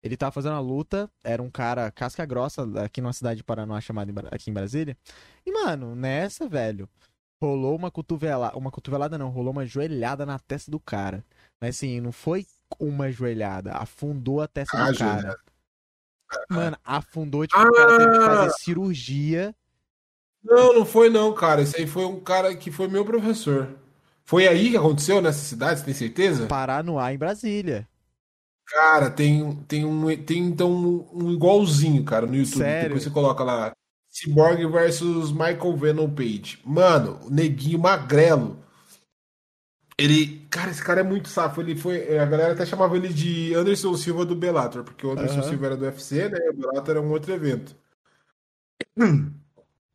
Ele 0.03 0.17
tava 0.17 0.31
fazendo 0.31 0.53
uma 0.53 0.59
luta, 0.59 1.09
era 1.23 1.41
um 1.43 1.49
cara 1.49 1.91
casca 1.91 2.25
grossa 2.25 2.63
aqui 2.83 3.01
numa 3.01 3.13
cidade 3.13 3.37
de 3.37 3.43
Paranoá 3.43 3.79
chamada 3.79 4.11
aqui 4.31 4.49
em 4.49 4.53
Brasília. 4.53 4.97
E, 5.45 5.51
mano, 5.51 5.95
nessa, 5.95 6.49
velho, 6.49 6.89
rolou 7.41 7.75
uma 7.75 7.91
cotovelada. 7.91 8.57
Uma 8.57 8.71
cotovelada 8.71 9.17
não, 9.17 9.29
rolou 9.29 9.51
uma 9.51 9.65
joelhada 9.65 10.25
na 10.25 10.39
testa 10.39 10.71
do 10.71 10.79
cara. 10.79 11.23
Mas 11.59 11.75
assim, 11.75 11.99
não 11.99 12.11
foi 12.11 12.45
uma 12.79 13.11
joelhada, 13.11 13.73
afundou 13.73 14.41
a 14.41 14.47
testa 14.47 14.77
Ah, 14.77 14.91
do 14.91 14.97
cara. 14.97 15.37
Mano, 16.49 16.77
afundou, 16.83 17.45
tipo, 17.45 17.59
o 17.61 17.71
cara 17.73 17.97
teve 17.97 18.11
que 18.11 18.17
Ah! 18.17 18.25
fazer 18.25 18.51
cirurgia. 18.59 19.55
Não, 20.43 20.73
não 20.73 20.85
foi 20.85 21.09
não, 21.09 21.33
cara. 21.33 21.61
Esse 21.61 21.77
aí 21.77 21.87
foi 21.87 22.05
um 22.05 22.19
cara 22.19 22.55
que 22.55 22.71
foi 22.71 22.87
meu 22.87 23.05
professor. 23.05 23.67
Foi 24.23 24.47
aí 24.47 24.71
que 24.71 24.77
aconteceu 24.77 25.21
nessa 25.21 25.39
cidade, 25.39 25.79
você 25.79 25.85
tem 25.85 25.93
certeza? 25.93 26.47
parar 26.47 26.83
no 26.83 26.97
ar 26.97 27.13
em 27.13 27.17
Brasília. 27.17 27.87
Cara, 28.65 29.09
tem, 29.09 29.55
tem 29.67 29.83
um 29.83 30.05
tem 30.23 30.39
então 30.45 30.71
um, 30.71 31.07
um 31.25 31.31
igualzinho, 31.31 32.03
cara, 32.05 32.25
no 32.25 32.35
YouTube. 32.35 32.59
Sério? 32.59 32.83
Depois 32.89 33.03
você 33.03 33.09
coloca 33.09 33.43
lá 33.43 33.73
Cyborg 34.09 34.65
versus 34.67 35.31
Michael 35.31 35.75
Venom 35.75 36.09
Page. 36.09 36.59
Mano, 36.63 37.19
o 37.25 37.29
neguinho 37.29 37.77
magrelo. 37.79 38.63
Ele, 40.01 40.47
cara, 40.49 40.71
esse 40.71 40.83
cara 40.83 41.01
é 41.01 41.03
muito 41.03 41.29
safo. 41.29 41.61
Ele 41.61 41.75
foi, 41.75 42.17
a 42.17 42.25
galera 42.25 42.53
até 42.53 42.65
chamava 42.65 42.97
ele 42.97 43.09
de 43.09 43.53
Anderson 43.53 43.95
Silva 43.95 44.25
do 44.25 44.35
Bellator, 44.35 44.83
porque 44.83 45.05
o 45.05 45.11
Anderson 45.11 45.41
Aham. 45.41 45.49
Silva 45.49 45.65
era 45.67 45.77
do 45.77 45.85
UFC, 45.85 46.27
né? 46.27 46.39
O 46.49 46.53
Bellator 46.53 46.89
era 46.89 47.01
um 47.01 47.11
outro 47.11 47.31
evento. 47.31 47.75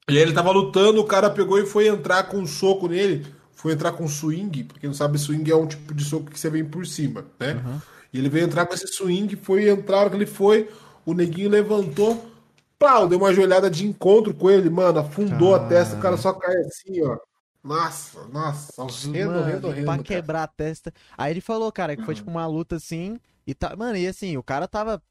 E 0.09 0.17
aí 0.17 0.23
ele 0.23 0.33
tava 0.33 0.53
lutando, 0.53 1.01
o 1.01 1.05
cara 1.05 1.29
pegou 1.29 1.59
e 1.59 1.67
foi 1.67 1.89
entrar 1.89 2.29
com 2.29 2.37
um 2.37 2.47
soco 2.47 2.87
nele. 2.87 3.27
Foi 3.51 3.73
entrar 3.73 3.91
com 3.91 4.07
swing, 4.07 4.63
porque 4.63 4.87
não 4.87 4.95
sabe, 4.95 5.19
swing 5.19 5.51
é 5.51 5.57
um 5.57 5.67
tipo 5.67 5.93
de 5.93 6.05
soco 6.05 6.31
que 6.31 6.39
você 6.39 6.49
vem 6.49 6.65
por 6.65 6.87
cima, 6.87 7.27
né? 7.41 7.55
Aham. 7.55 7.83
E 8.13 8.19
ele 8.19 8.29
veio 8.29 8.45
entrar 8.45 8.67
com 8.67 8.75
esse 8.75 8.87
swing, 8.87 9.35
foi 9.35 9.69
entrar, 9.69 10.15
ele 10.15 10.25
foi, 10.25 10.71
o 11.05 11.13
neguinho 11.13 11.51
levantou, 11.51 12.25
pau, 12.79 13.09
deu 13.09 13.19
uma 13.19 13.35
joelhada 13.35 13.69
de 13.69 13.85
encontro 13.85 14.33
com 14.33 14.49
ele, 14.49 14.71
mano, 14.71 15.01
afundou 15.01 15.57
a 15.57 15.59
testa, 15.59 15.97
o 15.97 16.01
cara 16.01 16.17
só 16.17 16.33
cai 16.33 16.55
assim, 16.55 17.03
ó. 17.03 17.19
Nossa, 17.67 18.25
nossa, 18.29 18.83
horrendo, 18.83 19.33
Mano, 19.33 19.41
horrendo, 19.41 19.67
horrendo. 19.67 19.85
pra 19.85 19.95
cara. 19.95 20.05
quebrar 20.05 20.43
a 20.45 20.47
testa. 20.47 20.95
Aí 21.19 21.33
ele 21.33 21.41
falou, 21.41 21.73
cara, 21.73 21.97
que 21.97 22.05
foi 22.05 22.15
tipo 22.15 22.31
uma 22.31 22.47
luta 22.47 22.77
assim. 22.77 23.19
E 23.45 23.55
tá. 23.55 23.75
Mano, 23.75 23.97
e 23.97 24.07
assim, 24.07 24.37
o 24.37 24.43
cara 24.43 24.69
tava. 24.69 25.03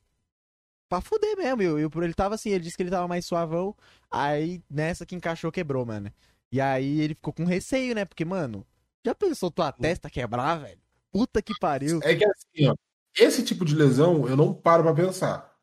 Pra 0.87 1.01
fuder 1.01 1.35
mesmo. 1.35 1.61
E, 1.61 1.83
e 1.83 2.03
ele 2.03 2.13
tava 2.13 2.35
assim, 2.35 2.51
ele 2.51 2.63
disse 2.63 2.77
que 2.77 2.83
ele 2.83 2.89
tava 2.89 3.07
mais 3.07 3.25
suavão. 3.25 3.75
Aí 4.09 4.61
nessa 4.69 5.05
que 5.05 5.15
encaixou, 5.15 5.51
quebrou, 5.51 5.85
mano. 5.85 6.09
E 6.51 6.61
aí 6.61 7.01
ele 7.01 7.15
ficou 7.15 7.33
com 7.33 7.43
receio, 7.43 7.93
né? 7.93 8.05
Porque, 8.05 8.23
mano, 8.23 8.65
já 9.05 9.13
pensou 9.13 9.51
tua 9.51 9.71
testa 9.73 10.09
quebrar, 10.09 10.59
velho? 10.59 10.79
Puta 11.11 11.41
que 11.41 11.53
pariu. 11.59 11.99
É 12.03 12.15
que 12.15 12.23
assim, 12.23 12.69
ó, 12.69 12.75
esse 13.17 13.43
tipo 13.43 13.65
de 13.65 13.75
lesão 13.75 14.27
eu 14.29 14.37
não 14.37 14.53
paro 14.53 14.83
pra 14.83 14.93
pensar. 14.93 15.53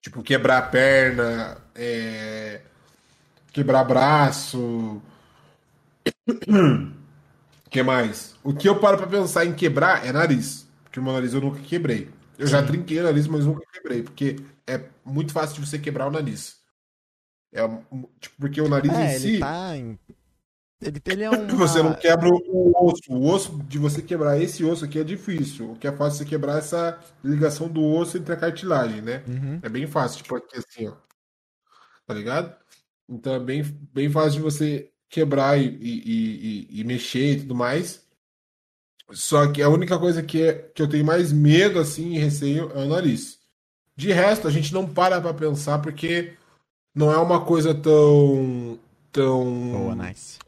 Tipo, 0.00 0.22
quebrar 0.22 0.58
a 0.58 0.62
perna, 0.62 1.58
é, 1.74 2.60
quebrar 3.52 3.84
braço. 3.84 5.02
que 7.70 7.82
mais? 7.82 8.34
O 8.42 8.54
que 8.54 8.68
eu 8.68 8.78
paro 8.78 8.96
pra 8.98 9.06
pensar 9.06 9.44
em 9.44 9.54
quebrar 9.54 10.06
é 10.06 10.12
nariz. 10.12 10.68
Porque 10.84 11.00
o 11.00 11.02
meu 11.02 11.12
nariz 11.12 11.32
eu 11.32 11.40
nunca 11.40 11.60
quebrei. 11.60 12.10
Eu 12.38 12.46
já 12.46 12.60
Sim. 12.60 12.66
trinquei 12.66 13.00
o 13.00 13.04
nariz, 13.04 13.26
mas 13.26 13.46
nunca 13.46 13.62
quebrei. 13.72 14.02
Porque 14.02 14.36
é 14.66 14.80
muito 15.04 15.32
fácil 15.32 15.54
de 15.60 15.68
você 15.68 15.78
quebrar 15.78 16.06
o 16.06 16.10
nariz. 16.10 16.60
É, 17.52 17.66
tipo, 18.20 18.36
porque 18.38 18.60
o 18.60 18.68
nariz 18.68 18.92
É, 18.92 19.16
em 19.16 19.18
si. 19.18 19.38
tá 19.38 19.76
em. 19.76 19.98
Ele, 20.80 21.00
ele 21.06 21.22
é 21.22 21.30
um. 21.32 21.46
Você 21.56 21.82
não 21.82 21.94
quebra 21.94 22.28
o 22.28 22.72
osso. 22.88 23.12
O 23.12 23.28
osso 23.28 23.58
de 23.64 23.78
você 23.78 24.02
quebrar 24.02 24.40
esse 24.40 24.64
osso 24.64 24.84
aqui 24.84 24.98
é 24.98 25.04
difícil. 25.04 25.72
O 25.72 25.76
que 25.76 25.86
é 25.86 25.92
fácil 25.92 26.16
é 26.16 26.18
você 26.18 26.24
quebrar 26.30 26.58
essa 26.58 26.98
ligação 27.22 27.68
do 27.68 27.82
osso 27.84 28.18
entre 28.18 28.32
a 28.32 28.36
cartilagem, 28.36 29.00
né? 29.00 29.22
Uhum. 29.28 29.60
É 29.62 29.68
bem 29.68 29.86
fácil, 29.86 30.22
tipo 30.22 30.36
aqui 30.36 30.58
assim, 30.58 30.88
ó. 30.88 30.94
Tá 32.06 32.14
ligado? 32.14 32.54
Então 33.08 33.34
é 33.34 33.40
bem, 33.40 33.62
bem 33.92 34.10
fácil 34.10 34.32
de 34.32 34.40
você 34.40 34.91
quebrar 35.12 35.58
e, 35.60 35.66
e, 35.66 36.68
e- 36.74 36.80
e 36.80 36.84
mexer 36.84 37.34
e 37.34 37.40
tudo 37.42 37.54
mais. 37.54 38.02
Só 39.12 39.50
que 39.52 39.60
a 39.60 39.68
única 39.68 39.98
coisa 39.98 40.22
que, 40.22 40.42
é, 40.42 40.54
que 40.74 40.80
eu 40.80 40.88
tenho 40.88 41.04
mais 41.04 41.32
medo, 41.32 41.78
assim, 41.78 42.14
e 42.14 42.18
receio 42.18 42.70
é 42.72 42.84
o 42.84 42.88
nariz. 42.88 43.38
De 43.96 44.10
resto, 44.12 44.48
a 44.48 44.50
gente 44.50 44.72
não 44.72 44.92
para 44.92 45.20
pra 45.20 45.34
pensar 45.34 45.80
porque 45.80 46.34
não 46.94 47.12
é 47.12 47.18
uma 47.18 47.44
coisa 47.44 47.74
tão. 47.74 48.78
tão. 49.12 49.44
Boa, 49.72 49.94
nice. 49.96 50.38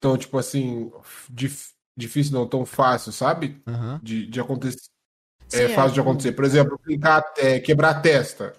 tão, 0.00 0.16
tipo 0.16 0.38
assim, 0.38 0.92
dif- 1.30 1.72
difícil, 1.96 2.34
não, 2.34 2.46
tão 2.48 2.64
fácil, 2.64 3.12
sabe? 3.12 3.60
Aham. 3.66 4.00
De, 4.02 4.26
de 4.26 4.40
acontecer. 4.40 4.88
Sim, 5.48 5.58
É 5.62 5.68
fácil 5.68 5.90
de 5.90 5.94
tipo, 5.96 6.08
acontecer. 6.08 6.32
Por 6.32 6.44
exemplo, 6.44 6.78
clicar, 6.78 7.24
é, 7.38 7.60
quebrar 7.60 7.90
a 7.90 8.00
testa. 8.00 8.52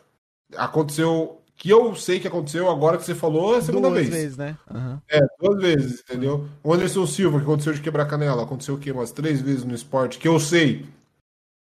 Aconteceu. 0.55 1.36
Que 1.57 1.71
eu 1.71 1.95
sei 1.95 2.19
que 2.19 2.27
aconteceu 2.27 2.69
agora 2.69 2.97
que 2.97 3.03
você 3.03 3.15
falou 3.15 3.55
é 3.55 3.57
a 3.57 3.61
segunda 3.61 3.89
Duas 3.89 4.01
vez. 4.03 4.09
vezes, 4.15 4.37
né? 4.37 4.55
Aham. 4.69 5.01
É, 5.09 5.19
duas 5.41 5.59
vezes, 5.59 6.01
entendeu? 6.01 6.47
O 6.63 6.71
Anderson 6.71 7.07
Silva, 7.07 7.39
que 7.39 7.43
aconteceu 7.45 7.73
de 7.73 7.81
quebrar 7.81 8.03
a 8.03 8.07
canela, 8.07 8.43
aconteceu 8.43 8.75
o 8.75 8.77
quê? 8.77 8.91
Umas 8.91 9.11
três 9.11 9.41
vezes 9.41 9.63
no 9.63 9.73
esporte, 9.73 10.19
que 10.19 10.27
eu 10.27 10.39
sei. 10.39 10.85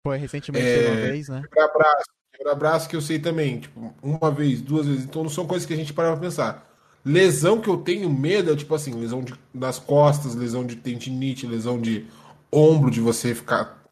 Foi 0.05 0.17
recentemente 0.17 0.65
É, 0.65 0.87
uma 0.87 0.95
vez, 0.95 1.29
né? 1.29 1.43
Quebrar 1.43 1.67
braço, 1.71 2.05
quebrar 2.35 2.55
braço 2.55 2.89
que 2.89 2.95
eu 2.95 3.01
sei 3.01 3.19
também. 3.19 3.59
Tipo, 3.59 3.93
uma 4.01 4.31
vez, 4.31 4.59
duas 4.59 4.87
vezes. 4.87 5.03
Então 5.03 5.21
não 5.21 5.29
são 5.29 5.45
coisas 5.45 5.67
que 5.67 5.73
a 5.73 5.77
gente 5.77 5.93
para 5.93 6.11
pra 6.11 6.19
pensar. 6.19 6.67
Lesão 7.05 7.61
que 7.61 7.69
eu 7.69 7.77
tenho 7.77 8.09
medo 8.09 8.51
é 8.51 8.55
tipo 8.55 8.73
assim, 8.73 8.99
lesão 8.99 9.23
de, 9.23 9.35
das 9.53 9.77
costas, 9.77 10.33
lesão 10.33 10.65
de 10.65 10.77
tendinite, 10.77 11.45
lesão 11.45 11.79
de 11.79 12.07
ombro, 12.51 12.89
de 12.89 12.99
você 12.99 13.35
ficar 13.35 13.83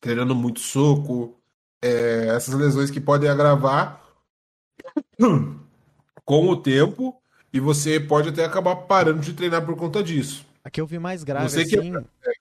treinando 0.00 0.34
muito 0.34 0.58
soco. 0.58 1.36
É, 1.80 2.28
essas 2.34 2.54
lesões 2.54 2.90
que 2.90 3.00
podem 3.00 3.30
agravar 3.30 4.03
com 6.24 6.48
o 6.48 6.56
tempo 6.56 7.20
e 7.52 7.60
você 7.60 8.00
pode 8.00 8.28
até 8.30 8.44
acabar 8.44 8.76
parando 8.76 9.20
de 9.20 9.32
treinar 9.32 9.64
por 9.64 9.76
conta 9.76 10.02
disso. 10.02 10.44
A 10.64 10.70
que 10.70 10.80
eu 10.80 10.86
vi 10.86 10.98
mais 10.98 11.22
grave, 11.22 11.64
que- 11.66 11.78
assim, 11.78 11.92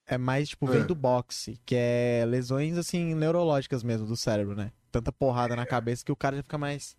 é 0.07 0.17
mais, 0.17 0.49
tipo, 0.49 0.65
vem 0.65 0.81
É. 0.81 0.85
do 0.85 0.95
boxe, 0.95 1.59
que 1.65 1.75
é 1.75 2.23
lesões, 2.25 2.77
assim, 2.77 3.13
neurológicas 3.13 3.83
mesmo 3.83 4.07
do 4.07 4.15
cérebro, 4.15 4.55
né? 4.55 4.71
Tanta 4.91 5.11
porrada 5.11 5.55
na 5.55 5.65
cabeça 5.65 6.05
que 6.05 6.11
o 6.11 6.15
cara 6.15 6.37
já 6.37 6.43
fica 6.43 6.57
mais. 6.57 6.95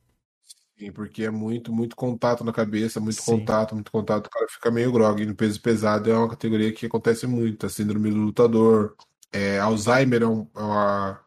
Sim, 0.77 0.91
porque 0.93 1.23
é 1.25 1.31
muito, 1.31 1.73
muito 1.73 1.95
contato 1.97 2.43
na 2.45 2.53
cabeça, 2.53 3.01
muito 3.01 3.23
Sim. 3.23 3.39
contato, 3.39 3.75
muito 3.75 3.91
contato, 3.93 4.27
o 4.27 4.31
cara 4.31 4.47
fica 4.49 4.71
meio 4.71 4.93
grog. 4.93 5.25
No 5.25 5.35
peso 5.35 5.61
pesado 5.61 6.11
é 6.11 6.17
uma 6.19 6.29
categoria 6.29 6.73
que 6.73 6.87
acontece 6.87 7.27
muito, 7.27 7.65
a 7.65 7.69
síndrome 7.69 8.11
do 8.11 8.17
lutador. 8.19 8.95
É, 9.33 9.59
Alzheimer 9.61 10.23
é, 10.23 10.25
é 10.25 10.29
uma, 10.29 11.21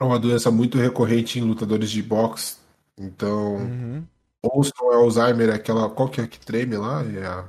é 0.00 0.04
uma 0.04 0.18
doença 0.18 0.50
muito 0.50 0.78
recorrente 0.78 1.38
em 1.38 1.42
lutadores 1.42 1.90
de 1.90 2.02
boxe. 2.02 2.61
Então, 2.98 3.56
Uhum. 3.56 4.06
ou 4.42 4.62
se 4.64 4.72
não 4.80 4.92
é 4.92 4.96
Alzheimer, 4.96 5.48
é 5.50 5.54
aquela. 5.54 5.88
Qual 5.90 6.08
que 6.08 6.20
é 6.20 6.26
que 6.26 6.38
treme 6.40 6.76
lá? 6.76 7.02
É 7.04 7.24
a 7.26 7.48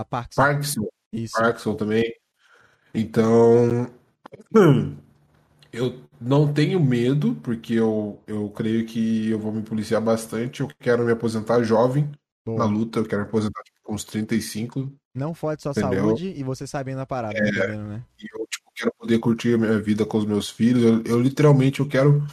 A 0.00 0.04
Parkinson. 0.04 0.42
Parkinson. 0.42 0.86
Isso. 1.12 1.32
Parkinson 1.38 1.74
também. 1.74 2.14
Então, 2.94 3.90
hum, 4.54 4.96
eu 5.72 6.00
não 6.20 6.52
tenho 6.52 6.80
medo, 6.80 7.34
porque 7.42 7.74
eu, 7.74 8.20
eu 8.26 8.48
creio 8.50 8.84
que 8.86 9.30
eu 9.30 9.38
vou 9.38 9.52
me 9.52 9.62
policiar 9.62 10.00
bastante. 10.00 10.60
Eu 10.60 10.68
quero 10.78 11.04
me 11.04 11.12
aposentar 11.12 11.62
jovem 11.62 12.10
na 12.46 12.64
luta, 12.64 12.98
eu 12.98 13.04
quero 13.06 13.22
me 13.22 13.28
aposentar 13.28 13.62
tipo, 13.62 13.78
com 13.82 13.94
uns 13.94 14.04
35. 14.04 14.92
Não 15.14 15.34
fode 15.34 15.62
sua 15.62 15.72
Entendeu? 15.72 16.04
saúde 16.04 16.32
e 16.36 16.42
você 16.42 16.66
sabendo 16.66 17.00
a 17.00 17.06
parada, 17.06 17.34
tá 17.34 17.40
entendendo, 17.48 17.82
né? 17.84 18.02
E 18.18 18.24
eu 18.32 18.46
tipo, 18.46 18.70
quero 18.74 18.92
poder 18.98 19.18
curtir 19.18 19.54
a 19.54 19.58
minha 19.58 19.78
vida 19.80 20.04
com 20.06 20.18
os 20.18 20.24
meus 20.24 20.48
filhos. 20.50 20.82
Eu, 20.82 21.02
eu 21.04 21.20
literalmente 21.20 21.80
eu 21.80 21.88
quero. 21.88 22.24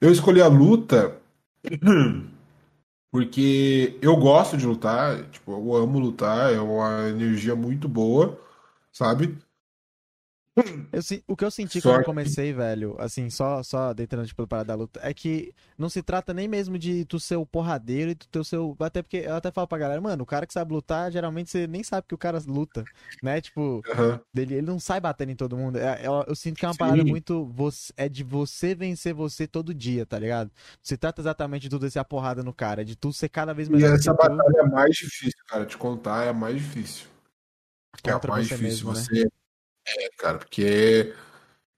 Eu 0.00 0.10
escolhi 0.10 0.40
a 0.42 0.48
luta 0.48 1.16
porque 3.10 3.98
eu 4.02 4.16
gosto 4.16 4.56
de 4.56 4.66
lutar. 4.66 5.28
Tipo, 5.30 5.52
eu 5.52 5.76
amo 5.76 5.98
lutar, 5.98 6.52
é 6.52 6.60
uma 6.60 7.08
energia 7.08 7.56
muito 7.56 7.88
boa, 7.88 8.38
sabe? 8.92 9.38
Eu, 10.92 11.00
o 11.26 11.34
que 11.36 11.44
eu 11.44 11.50
senti 11.50 11.80
Só 11.80 11.88
quando 11.90 12.00
eu 12.00 12.04
comecei, 12.04 12.52
velho, 12.52 12.94
assim, 12.98 13.30
só, 13.30 13.62
só 13.62 13.88
adentrando 13.90 14.26
tipo, 14.26 14.46
parada 14.46 14.68
da 14.68 14.74
luta, 14.74 15.00
é 15.02 15.14
que 15.14 15.54
não 15.78 15.88
se 15.88 16.02
trata 16.02 16.34
nem 16.34 16.46
mesmo 16.46 16.78
de 16.78 17.06
tu 17.06 17.18
ser 17.18 17.36
o 17.36 17.46
porradeiro 17.46 18.10
e 18.10 18.14
tu 18.14 18.28
ter 18.28 18.38
o 18.38 18.44
seu. 18.44 18.76
Até 18.78 19.00
porque 19.02 19.16
eu 19.18 19.34
até 19.34 19.50
falo 19.50 19.66
pra 19.66 19.78
galera, 19.78 20.00
mano, 20.02 20.22
o 20.22 20.26
cara 20.26 20.46
que 20.46 20.52
sabe 20.52 20.74
lutar, 20.74 21.10
geralmente 21.10 21.50
você 21.50 21.66
nem 21.66 21.82
sabe 21.82 22.06
que 22.06 22.14
o 22.14 22.18
cara 22.18 22.38
luta, 22.46 22.86
né? 23.22 23.40
Tipo, 23.40 23.82
Aham. 23.88 24.20
dele, 24.34 24.54
ele 24.56 24.66
não 24.66 24.78
sai 24.78 25.00
batendo 25.00 25.32
em 25.32 25.36
todo 25.36 25.56
mundo. 25.56 25.78
É- 25.78 26.06
Eu, 26.06 26.24
eu 26.28 26.34
sinto 26.36 26.58
que 26.58 26.66
é 26.66 26.68
uma 26.68 26.74
Sim. 26.74 26.78
parada 26.78 27.04
muito. 27.04 27.46
você- 27.46 27.92
é 27.96 28.06
de 28.08 28.22
você 28.22 28.74
vencer 28.74 29.14
você 29.14 29.46
todo 29.46 29.72
dia, 29.72 30.04
tá 30.04 30.18
ligado? 30.18 30.50
Se 30.82 30.98
trata 30.98 31.22
exatamente 31.22 31.62
de 31.62 31.70
tu 31.70 31.78
descer 31.78 32.00
a 32.00 32.04
porrada 32.04 32.42
no 32.42 32.52
cara, 32.52 32.82
é 32.82 32.84
de 32.84 32.96
tu 32.96 33.10
ser 33.14 33.30
cada 33.30 33.54
vez 33.54 33.68
E 33.68 33.72
melhor 33.72 33.94
essa 33.94 34.12
que 34.12 34.18
tu 34.18 34.28
batalha 34.28 34.58
é 34.58 34.68
mais 34.68 34.94
difícil, 34.94 35.40
cara. 35.46 35.64
Te 35.64 35.78
contar 35.78 36.24
é 36.26 36.28
a 36.28 36.32
mais 36.34 36.56
difícil. 36.56 37.06
É 38.04 38.10
a 38.10 38.14
contra 38.14 38.32
mais 38.32 38.48
você 38.48 38.56
difícil. 38.58 38.88
mesmo, 38.88 39.20
né? 39.22 39.30
É, 39.86 40.10
cara, 40.16 40.38
porque. 40.38 41.14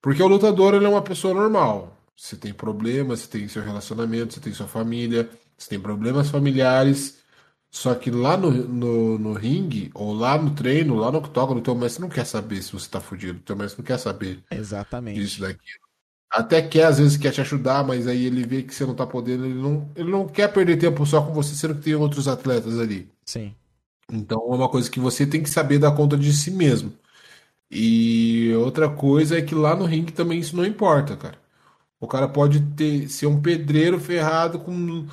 Porque 0.00 0.22
o 0.22 0.28
lutador 0.28 0.74
ele 0.74 0.84
é 0.84 0.88
uma 0.88 1.02
pessoa 1.02 1.32
normal. 1.32 1.96
Você 2.16 2.36
tem 2.36 2.52
problemas, 2.52 3.20
você 3.20 3.28
tem 3.28 3.48
seu 3.48 3.62
relacionamento, 3.62 4.34
você 4.34 4.40
tem 4.40 4.52
sua 4.52 4.68
família, 4.68 5.28
você 5.56 5.70
tem 5.70 5.80
problemas 5.80 6.28
familiares. 6.30 7.22
Só 7.70 7.92
que 7.94 8.10
lá 8.10 8.36
no, 8.36 8.50
no, 8.50 9.18
no 9.18 9.32
ringue, 9.32 9.90
ou 9.94 10.12
lá 10.14 10.38
no 10.38 10.54
treino, 10.54 10.94
lá 10.94 11.10
no 11.10 11.18
octógono, 11.18 11.58
o 11.60 11.62
teu 11.62 11.74
mestre 11.74 12.02
não 12.02 12.08
quer 12.08 12.24
saber 12.24 12.62
se 12.62 12.72
você 12.72 12.88
tá 12.88 13.00
fudido. 13.00 13.38
O 13.38 13.42
teu 13.42 13.56
mestre 13.56 13.80
não 13.80 13.84
quer 13.84 13.98
saber 13.98 14.44
Exatamente. 14.50 15.18
disso, 15.18 15.40
daquilo. 15.40 15.84
Até 16.30 16.62
quer, 16.62 16.84
às 16.84 16.98
vezes, 16.98 17.16
quer 17.16 17.32
te 17.32 17.40
ajudar, 17.40 17.84
mas 17.84 18.06
aí 18.06 18.26
ele 18.26 18.44
vê 18.44 18.62
que 18.62 18.74
você 18.74 18.84
não 18.84 18.94
tá 18.94 19.06
podendo, 19.06 19.44
ele 19.44 19.54
não, 19.54 19.90
ele 19.96 20.10
não 20.10 20.26
quer 20.28 20.52
perder 20.52 20.76
tempo 20.76 21.04
só 21.06 21.22
com 21.22 21.32
você, 21.32 21.54
sendo 21.54 21.76
que 21.76 21.82
tem 21.82 21.94
outros 21.94 22.28
atletas 22.28 22.78
ali. 22.78 23.08
Sim. 23.24 23.54
Então 24.12 24.38
é 24.50 24.54
uma 24.54 24.68
coisa 24.68 24.90
que 24.90 25.00
você 25.00 25.26
tem 25.26 25.42
que 25.42 25.50
saber 25.50 25.78
dar 25.78 25.96
conta 25.96 26.16
de 26.16 26.32
si 26.32 26.50
mesmo. 26.50 26.92
E 27.74 28.52
outra 28.56 28.88
coisa 28.90 29.38
é 29.38 29.42
que 29.42 29.54
lá 29.54 29.74
no 29.76 29.84
ringue 29.84 30.12
também 30.12 30.38
isso 30.40 30.56
não 30.56 30.64
importa, 30.66 31.16
cara. 31.16 31.38
O 32.00 32.08
cara 32.08 32.28
pode 32.28 32.60
ter, 32.74 33.08
ser 33.08 33.26
um 33.26 33.40
pedreiro 33.42 34.00
ferrado 34.00 34.60
com 34.60 35.06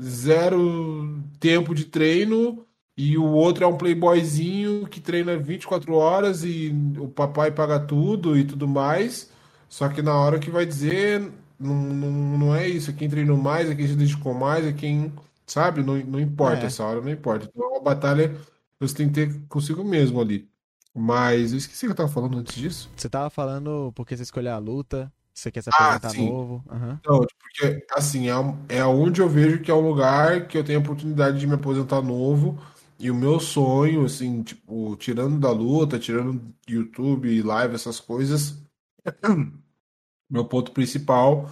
zero 0.00 1.22
tempo 1.40 1.74
de 1.74 1.84
treino 1.86 2.64
e 2.96 3.16
o 3.18 3.24
outro 3.24 3.64
é 3.64 3.66
um 3.66 3.76
playboyzinho 3.76 4.86
que 4.88 5.00
treina 5.00 5.36
24 5.38 5.94
horas 5.94 6.44
e 6.44 6.74
o 6.98 7.08
papai 7.08 7.50
paga 7.52 7.80
tudo 7.80 8.36
e 8.38 8.44
tudo 8.44 8.68
mais. 8.68 9.30
Só 9.68 9.88
que 9.88 10.02
na 10.02 10.14
hora 10.16 10.38
que 10.38 10.50
vai 10.50 10.66
dizer, 10.66 11.32
não, 11.58 11.74
não, 11.74 12.38
não 12.38 12.54
é 12.56 12.68
isso. 12.68 12.90
É 12.90 12.94
quem 12.94 13.08
treinou 13.08 13.36
mais, 13.36 13.70
é 13.70 13.74
quem 13.74 13.86
se 13.88 13.94
dedicou 13.96 14.34
mais, 14.34 14.66
é 14.66 14.72
quem, 14.72 15.12
sabe? 15.46 15.82
Não, 15.82 15.96
não 15.98 16.20
importa 16.20 16.64
É. 16.64 16.66
essa 16.66 16.84
hora, 16.84 17.00
não 17.00 17.10
importa. 17.10 17.46
Então 17.46 17.64
é 17.64 17.68
uma 17.68 17.82
batalha 17.82 18.30
que 18.30 18.40
você 18.80 18.94
tem 18.96 19.08
que 19.08 19.14
ter 19.14 19.40
consigo 19.48 19.84
mesmo 19.84 20.20
ali. 20.20 20.48
Mas 20.94 21.52
eu 21.52 21.58
esqueci 21.58 21.86
o 21.86 21.88
que 21.88 21.92
eu 21.92 21.96
tava 21.96 22.08
falando 22.08 22.38
antes 22.38 22.54
disso. 22.54 22.90
Você 22.96 23.08
tava 23.08 23.30
falando 23.30 23.92
porque 23.94 24.16
você 24.16 24.22
escolheu 24.22 24.52
a 24.52 24.58
luta, 24.58 25.12
você 25.32 25.50
quer 25.50 25.62
se 25.62 25.70
Ah, 25.70 25.94
apresentar 25.94 26.12
sim. 26.14 26.28
novo. 26.28 26.64
Aham. 26.70 27.00
Não, 27.06 27.20
porque 27.20 27.86
assim, 27.92 28.28
é, 28.28 28.76
é 28.76 28.84
onde 28.84 29.20
eu 29.20 29.28
vejo 29.28 29.60
que 29.62 29.70
é 29.70 29.74
um 29.74 29.80
lugar 29.88 30.46
que 30.46 30.58
eu 30.58 30.64
tenho 30.64 30.78
a 30.80 30.82
oportunidade 30.82 31.38
de 31.38 31.46
me 31.46 31.54
aposentar 31.54 32.02
novo. 32.02 32.58
E 32.98 33.10
o 33.10 33.14
meu 33.14 33.40
sonho, 33.40 34.04
assim, 34.04 34.42
tipo, 34.42 34.94
tirando 34.96 35.38
da 35.38 35.50
luta, 35.50 35.98
tirando 35.98 36.42
YouTube, 36.68 37.42
live, 37.42 37.74
essas 37.74 37.98
coisas, 37.98 38.62
meu 40.30 40.44
ponto 40.44 40.72
principal 40.72 41.50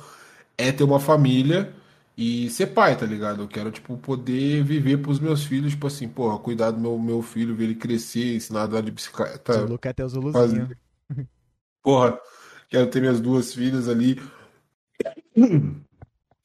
é 0.59 0.73
ter 0.73 0.85
uma 0.85 1.01
família 1.01 1.75
e 2.21 2.51
ser 2.51 2.67
pai, 2.69 2.99
tá 2.99 3.07
ligado? 3.07 3.43
Eu 3.45 3.49
quero, 3.49 3.71
tipo, 3.71 3.97
poder 3.97 4.65
viver 4.65 4.99
pros 5.01 5.21
meus 5.21 5.45
filhos, 5.45 5.71
tipo 5.71 5.87
assim, 5.87 6.09
porra, 6.09 6.37
cuidar 6.41 6.73
do 6.73 6.81
meu, 6.81 6.99
meu 6.99 7.23
filho, 7.23 7.55
ver 7.55 7.65
ele 7.67 7.77
crescer, 7.77 8.35
ensinar 8.35 8.63
a 8.63 8.65
andar 8.65 8.83
de 8.83 8.91
bicicleta, 8.91 9.53
Zulu 9.53 9.79
quer 9.79 9.95
ter 9.95 10.03
o 10.03 10.09
Zuluzinho. 10.09 10.69
Porra, 11.81 12.21
quero 12.69 12.91
ter 12.91 13.01
minhas 13.01 13.21
duas 13.21 13.55
filhas 13.55 13.89
ali. 13.89 14.21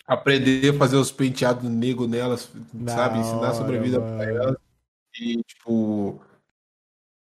Aprender 0.05 0.75
a 0.75 0.77
fazer 0.77 0.95
os 0.95 1.11
penteados 1.11 1.67
negros 1.67 2.07
nelas, 2.07 2.51
Da 2.71 2.93
sabe? 2.93 3.19
Ensinar 3.19 3.53
sobre 3.55 3.77
a 3.77 3.81
vida 3.81 3.99
hora, 3.99 4.15
pra 4.15 4.25
mano. 4.27 4.37
elas. 4.37 4.57
E, 5.19 5.43
tipo, 5.43 6.21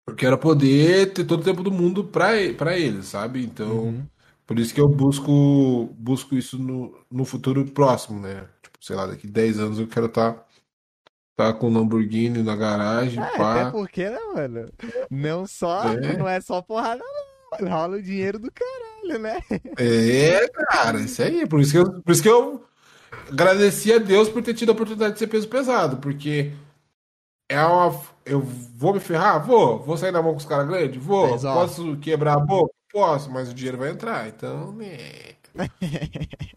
eu 0.06 0.14
quero 0.14 0.38
poder 0.38 1.12
ter 1.12 1.24
todo 1.24 1.40
o 1.40 1.44
tempo 1.44 1.64
do 1.64 1.72
mundo 1.72 2.04
pra, 2.04 2.28
pra 2.56 2.78
eles, 2.78 3.06
sabe? 3.06 3.44
Então, 3.44 3.86
Uhum. 3.86 4.06
Por 4.46 4.58
isso 4.58 4.74
que 4.74 4.80
eu 4.80 4.88
busco, 4.88 5.86
busco 5.98 6.34
isso 6.36 6.58
no, 6.58 6.96
no 7.10 7.24
futuro 7.24 7.64
próximo, 7.66 8.20
né? 8.20 8.48
Tipo, 8.62 8.78
sei 8.80 8.96
lá, 8.96 9.06
daqui 9.06 9.26
10 9.26 9.58
anos 9.58 9.78
eu 9.78 9.88
quero 9.88 10.06
estar 10.06 10.46
tá, 11.36 11.52
com 11.52 11.68
um 11.68 11.74
Lamborghini 11.74 12.42
na 12.42 12.56
garagem, 12.56 13.22
É, 13.22 13.36
pá. 13.36 13.62
até 13.62 13.70
porque, 13.70 14.08
né, 14.08 14.18
mano? 14.34 14.70
Não 15.10 15.46
só, 15.46 15.88
É. 15.92 16.16
não 16.16 16.28
é 16.28 16.40
só 16.40 16.62
porrada, 16.62 17.02
não. 17.02 17.60
mano. 17.60 17.74
Rola 17.76 17.96
o 17.96 18.02
dinheiro 18.02 18.38
do 18.38 18.50
caralho, 18.52 19.18
né? 19.20 19.40
É, 19.78 20.48
cara, 20.70 21.00
isso 21.00 21.22
aí. 21.22 21.46
Por 21.46 21.60
isso 21.60 21.72
que 21.72 21.78
eu, 21.78 22.02
por 22.02 22.12
isso 22.12 22.22
que 22.22 22.28
eu 22.28 22.64
agradeci 23.30 23.92
a 23.92 23.98
Deus 23.98 24.28
por 24.28 24.42
ter 24.42 24.54
tido 24.54 24.70
a 24.70 24.72
oportunidade 24.72 25.14
de 25.14 25.18
ser 25.20 25.26
peso 25.28 25.48
pesado, 25.48 25.96
porque 25.98 26.52
é 27.48 27.62
uma. 27.64 28.00
Eu 28.26 28.40
vou 28.40 28.92
me 28.92 28.98
ferrar? 28.98 29.46
Vou. 29.46 29.78
Vou 29.78 29.96
sair 29.96 30.10
na 30.10 30.20
mão 30.20 30.32
com 30.32 30.38
os 30.38 30.44
caras 30.44 30.66
grandes? 30.66 31.00
Vou. 31.00 31.30
Pesado. 31.30 31.60
Posso 31.60 31.96
quebrar 31.98 32.34
a 32.34 32.40
boca? 32.40 32.74
Posso, 32.92 33.30
mas 33.30 33.48
o 33.48 33.54
dinheiro 33.54 33.78
vai 33.78 33.90
entrar. 33.90 34.26
Então, 34.28 34.72
né. 34.72 34.98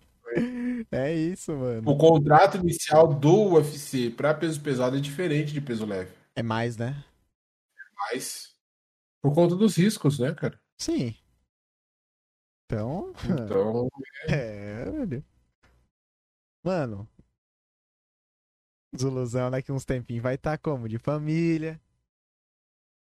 É 0.91 1.13
isso, 1.13 1.51
mano. 1.51 1.89
O 1.89 1.97
contrato 1.97 2.57
inicial 2.57 3.07
do 3.13 3.53
UFC 3.53 4.09
para 4.09 4.33
peso 4.33 4.61
pesado 4.61 4.95
é 4.95 4.99
diferente 4.99 5.51
de 5.51 5.59
peso 5.59 5.85
leve. 5.85 6.11
É 6.35 6.41
mais, 6.41 6.77
né? 6.77 7.03
Mas 7.95 8.55
por 9.21 9.33
conta 9.33 9.55
dos 9.55 9.75
riscos, 9.75 10.19
né, 10.19 10.33
cara? 10.33 10.59
Sim. 10.77 11.15
Então, 12.65 13.11
Então, 13.25 13.89
é, 14.27 14.85
velho. 14.85 15.25
Mano, 16.63 17.09
Zuluzão 18.97 19.51
daqui 19.51 19.71
uns 19.71 19.85
tempinhos 19.85 20.23
vai 20.23 20.35
estar 20.35 20.57
como? 20.57 20.87
De 20.89 20.97
família. 20.97 21.79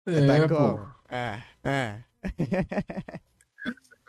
Vai 0.06 0.14
É, 0.40 0.46
tá 0.46 0.48
pô. 0.48 0.56
como? 0.56 0.94
É, 1.08 1.42
é. 1.64 2.04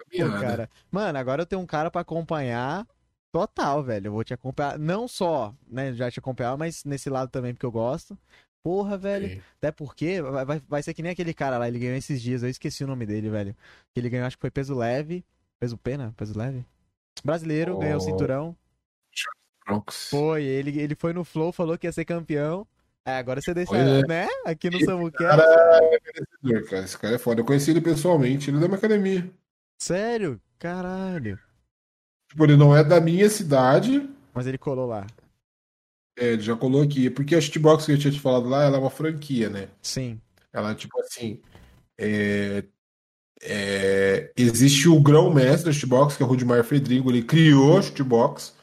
Pô, 0.09 0.19
caminhada. 0.19 0.39
cara. 0.39 0.69
Mano, 0.89 1.17
agora 1.19 1.41
eu 1.41 1.45
tenho 1.45 1.61
um 1.61 1.65
cara 1.65 1.91
pra 1.91 2.01
acompanhar 2.01 2.87
total, 3.31 3.83
velho. 3.83 4.07
Eu 4.07 4.11
vou 4.13 4.23
te 4.23 4.33
acompanhar. 4.33 4.79
Não 4.79 5.07
só, 5.07 5.53
né? 5.67 5.93
Já 5.93 6.09
te 6.09 6.19
acompanhar, 6.19 6.55
mas 6.57 6.83
nesse 6.85 7.09
lado 7.09 7.29
também, 7.29 7.53
porque 7.53 7.65
eu 7.65 7.71
gosto. 7.71 8.17
Porra, 8.63 8.97
velho. 8.97 9.29
Sim. 9.29 9.41
Até 9.57 9.71
porque 9.71 10.21
vai, 10.21 10.45
vai, 10.45 10.61
vai 10.67 10.81
ser 10.83 10.93
que 10.93 11.03
nem 11.03 11.11
aquele 11.11 11.33
cara 11.33 11.57
lá, 11.57 11.67
ele 11.67 11.79
ganhou 11.79 11.95
esses 11.95 12.21
dias, 12.21 12.41
eu 12.43 12.49
esqueci 12.49 12.83
o 12.83 12.87
nome 12.87 13.05
dele, 13.05 13.29
velho. 13.29 13.55
Que 13.93 13.99
ele 13.99 14.09
ganhou, 14.09 14.25
acho 14.27 14.37
que 14.37 14.41
foi 14.41 14.51
peso 14.51 14.75
leve. 14.75 15.25
Peso 15.59 15.77
pena? 15.77 16.13
Peso 16.15 16.37
leve? 16.37 16.65
Brasileiro, 17.23 17.77
ganhou 17.77 17.95
o 17.95 17.97
Oh. 17.97 18.05
cinturão. 18.05 18.55
Bronx. 19.67 20.07
Foi, 20.09 20.43
ele, 20.43 20.79
ele 20.79 20.95
foi 20.95 21.11
no 21.11 21.25
Flow, 21.25 21.51
falou 21.51 21.77
que 21.77 21.85
ia 21.85 21.91
ser 21.91 22.05
campeão. 22.05 22.65
É, 23.05 23.17
agora 23.17 23.41
você 23.41 23.53
deixa, 23.53 23.75
é. 23.75 24.01
né? 24.07 24.27
Aqui 24.45 24.69
no 24.69 24.79
Samucast. 24.83 25.37
cara 25.37 25.89
é 26.43 26.61
cara. 26.61 26.83
Esse 26.83 26.97
cara 26.97 27.15
é 27.15 27.19
foda. 27.19 27.41
Eu 27.41 27.45
conheci 27.45 27.71
ele 27.71 27.81
pessoalmente, 27.81 28.49
ele 28.49 28.57
é 28.57 28.59
da 28.61 28.67
minha 28.67 28.77
academia. 28.77 29.29
Sério? 29.81 30.41
Caralho. 30.57 31.39
Tipo, 32.29 32.43
ele 32.43 32.57
não 32.57 32.75
é 32.75 32.83
da 32.83 32.99
minha 32.99 33.29
cidade, 33.29 34.09
Mas 34.33 34.47
ele 34.47 34.57
colou 34.57 34.87
lá. 34.87 35.07
é, 36.17 36.33
ele 36.33 36.41
já 36.41 36.55
colou 36.55 36.81
aqui. 36.81 37.09
Porque 37.09 37.35
a 37.35 37.39
Shitbox 37.41 37.85
que 37.85 37.93
eu 37.93 37.97
tinha 37.97 38.11
te 38.11 38.19
falado 38.19 38.49
lá, 38.49 38.63
ela 38.63 38.77
é 38.77 38.79
uma 38.79 38.89
franquia, 38.89 39.49
né? 39.49 39.69
Sim. 39.81 40.19
Ela, 40.51 40.75
tipo 40.75 40.99
assim, 40.99 41.39
é, 41.97 42.65
é, 43.41 44.31
existe 44.35 44.89
o 44.89 44.99
grão-mestre 44.99 45.65
da 45.65 45.71
Shitbox, 45.71 46.17
que 46.17 46.23
é 46.23 46.25
o 46.25 46.29
Rudimar 46.29 46.63
Fedrigo, 46.63 47.09
ele 47.09 47.23
criou 47.23 47.77
a 47.77 47.81
Shitbox, 47.81 48.56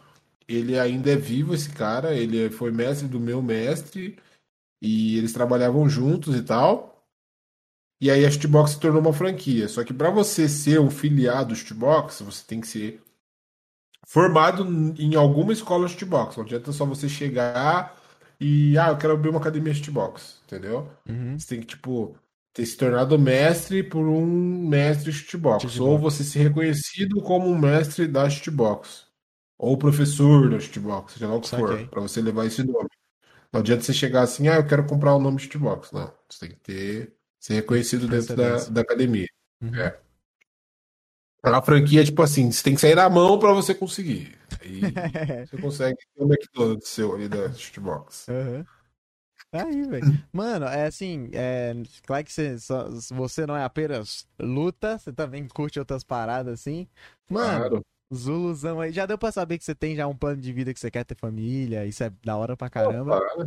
ele 0.48 0.78
ainda 0.78 1.10
é 1.12 1.16
vivo, 1.16 1.54
esse 1.54 1.70
cara, 1.70 2.14
ele 2.14 2.50
foi 2.50 2.70
mestre 2.70 3.08
do 3.08 3.20
meu 3.20 3.42
mestre, 3.42 4.18
e 4.80 5.16
eles 5.18 5.32
trabalhavam 5.32 5.88
juntos 5.88 6.36
e 6.36 6.42
tal, 6.42 7.06
e 8.00 8.10
aí 8.10 8.24
a 8.24 8.30
Shitbox 8.30 8.72
se 8.72 8.80
tornou 8.80 9.00
uma 9.00 9.12
franquia, 9.12 9.68
só 9.68 9.82
que 9.84 9.94
para 9.94 10.10
você 10.10 10.48
ser 10.48 10.80
um 10.80 10.90
filiado 10.90 11.50
do 11.50 11.56
Shitbox, 11.56 12.20
você 12.22 12.44
tem 12.46 12.60
que 12.60 12.68
ser 12.68 13.02
formado 14.06 14.64
em 14.98 15.14
alguma 15.14 15.52
escola 15.52 15.88
Shitbox, 15.88 16.36
não 16.36 16.44
adianta 16.44 16.72
só 16.72 16.84
você 16.84 17.08
chegar 17.08 17.96
e, 18.40 18.76
ah, 18.78 18.88
eu 18.88 18.98
quero 18.98 19.14
abrir 19.14 19.30
uma 19.30 19.40
academia 19.40 19.72
Shitbox, 19.72 20.40
entendeu? 20.44 20.90
Uhum. 21.08 21.38
Você 21.38 21.46
tem 21.48 21.60
que, 21.60 21.66
tipo, 21.66 22.16
ter 22.54 22.64
se 22.64 22.76
tornado 22.76 23.18
mestre 23.18 23.82
por 23.82 24.06
um 24.06 24.68
mestre 24.68 25.12
shootbox. 25.12 25.62
Shootbox. 25.62 25.80
Ou 25.80 25.98
você 25.98 26.22
ser 26.22 26.44
reconhecido 26.44 27.20
como 27.20 27.48
um 27.48 27.58
mestre 27.58 28.06
da 28.06 28.30
shootbox. 28.30 29.03
Ou 29.58 29.78
professor 29.78 30.50
da 30.50 30.58
shootbox, 30.60 31.14
seja 31.14 31.28
lá 31.28 31.34
o 31.36 31.40
que 31.40 31.48
for, 31.50 31.88
pra 31.88 32.00
você 32.00 32.20
levar 32.20 32.46
esse 32.46 32.62
nome. 32.64 32.88
Não 33.52 33.60
adianta 33.60 33.82
você 33.82 33.92
chegar 33.92 34.22
assim, 34.22 34.48
ah, 34.48 34.56
eu 34.56 34.66
quero 34.66 34.86
comprar 34.86 35.14
o 35.14 35.20
nome 35.20 35.38
shootbox. 35.38 35.92
Não, 35.92 36.12
você 36.28 36.40
tem 36.48 36.50
que 36.50 36.60
ter, 36.62 37.14
ser 37.40 37.54
reconhecido 37.54 38.08
dentro 38.08 38.34
da, 38.36 38.56
da 38.64 38.80
academia. 38.80 39.28
Uhum. 39.62 39.74
É. 39.76 39.98
A 41.42 41.60
franquia 41.62 42.00
é 42.00 42.04
tipo 42.04 42.22
assim, 42.22 42.50
você 42.50 42.62
tem 42.62 42.74
que 42.74 42.80
sair 42.80 42.94
na 42.94 43.08
mão 43.08 43.38
pra 43.38 43.52
você 43.52 43.74
conseguir. 43.74 44.36
Aí 44.60 44.80
você 45.46 45.58
consegue 45.58 45.96
ter 45.96 46.22
o 46.22 46.26
McDonald's 46.26 46.88
seu 46.88 47.14
ali 47.14 47.28
da 47.28 47.52
shootbox. 47.52 48.28
Aham. 48.28 48.66
Tá 49.50 49.66
aí, 49.66 49.82
velho. 49.84 50.18
Mano, 50.32 50.66
é 50.66 50.86
assim, 50.86 51.30
é, 51.32 51.74
claro 52.06 52.24
que 52.24 52.32
você, 52.32 52.58
só- 52.58 52.88
você 53.12 53.46
não 53.46 53.56
é 53.56 53.62
apenas 53.62 54.26
luta, 54.40 54.98
você 54.98 55.12
também 55.12 55.46
curte 55.46 55.78
outras 55.78 56.02
paradas 56.02 56.60
assim. 56.60 56.88
Mano, 57.28 57.58
Claro. 57.58 57.86
Zuluzão 58.14 58.80
aí, 58.80 58.92
já 58.92 59.06
deu 59.06 59.18
pra 59.18 59.32
saber 59.32 59.58
que 59.58 59.64
você 59.64 59.74
tem 59.74 59.94
já 59.96 60.06
um 60.06 60.16
plano 60.16 60.40
de 60.40 60.52
vida 60.52 60.72
que 60.72 60.80
você 60.80 60.90
quer 60.90 61.04
ter 61.04 61.16
família, 61.16 61.84
isso 61.86 62.02
é 62.04 62.10
da 62.24 62.36
hora 62.36 62.56
pra 62.56 62.70
caramba. 62.70 63.18
Claro. 63.18 63.46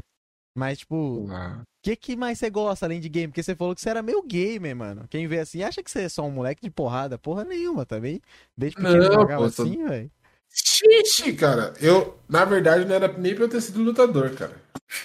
Mas, 0.56 0.80
tipo, 0.80 0.96
o 1.26 1.62
que 1.84 1.96
que 1.96 2.16
mais 2.16 2.40
você 2.40 2.50
gosta 2.50 2.86
além 2.86 3.00
de 3.00 3.08
game? 3.10 3.28
Porque 3.28 3.44
você 3.44 3.56
falou 3.56 3.76
que 3.76 3.82
você 3.82 3.90
era 3.90 4.02
meio 4.02 4.24
gamer, 4.24 4.76
mano. 4.76 5.06
Quem 5.08 5.28
vê 5.28 5.40
assim 5.40 5.62
acha 5.62 5.84
que 5.84 5.92
você 5.92 6.02
é 6.02 6.10
só 6.10 6.24
um 6.26 6.32
moleque 6.32 6.64
de 6.64 6.72
porrada, 6.72 7.18
porra 7.18 7.44
nenhuma 7.46 7.86
também. 7.86 8.20
Desde 8.58 8.76
pequeno 8.76 9.04
Não, 9.04 9.14
jogava 9.14 9.46
pô, 9.46 9.52
tô- 9.52 9.64
assim, 9.64 9.86
velho. 9.88 10.12
Xixi, 10.50 11.34
cara. 11.34 11.74
Eu, 11.80 12.18
na 12.28 12.44
verdade, 12.44 12.86
não 12.86 12.96
era 12.96 13.08
nem 13.18 13.36
pra 13.36 13.44
eu 13.44 13.50
ter 13.50 13.62
sido 13.62 13.84
lutador, 13.84 14.32
cara. 14.32 14.56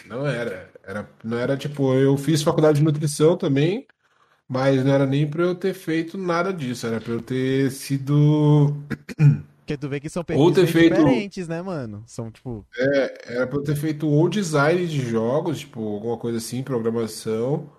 Não 0.06 0.26
era. 0.26 0.70
Era, 0.84 1.08
não 1.22 1.36
era 1.38 1.56
tipo, 1.56 1.92
eu 1.94 2.16
fiz 2.16 2.42
faculdade 2.42 2.78
de 2.78 2.84
nutrição 2.84 3.36
também, 3.36 3.86
mas 4.48 4.82
não 4.84 4.92
era 4.92 5.04
nem 5.04 5.28
pra 5.28 5.42
eu 5.42 5.54
ter 5.54 5.74
feito 5.74 6.16
nada 6.16 6.50
disso. 6.52 6.86
Era 6.86 6.98
pra 7.00 7.12
eu 7.12 7.20
ter 7.20 7.70
sido. 7.70 8.74
Porque 9.62 9.76
tu 9.76 9.88
vê 9.88 10.00
que 10.00 10.08
são 10.08 10.20
Ou 10.20 10.24
perfis 10.26 10.54
bem 10.54 10.66
feito- 10.66 10.96
diferentes, 10.96 11.46
né, 11.48 11.62
mano? 11.62 12.02
São, 12.06 12.30
tipo, 12.30 12.66
É, 12.76 13.34
era 13.36 13.46
pra 13.46 13.58
eu 13.58 13.62
ter 13.62 13.76
feito 13.76 14.08
ou 14.08 14.28
design 14.28 14.86
de 14.86 15.00
jogos, 15.00 15.60
tipo, 15.60 15.80
alguma 15.94 16.16
coisa 16.18 16.38
assim, 16.38 16.62
programação, 16.62 17.70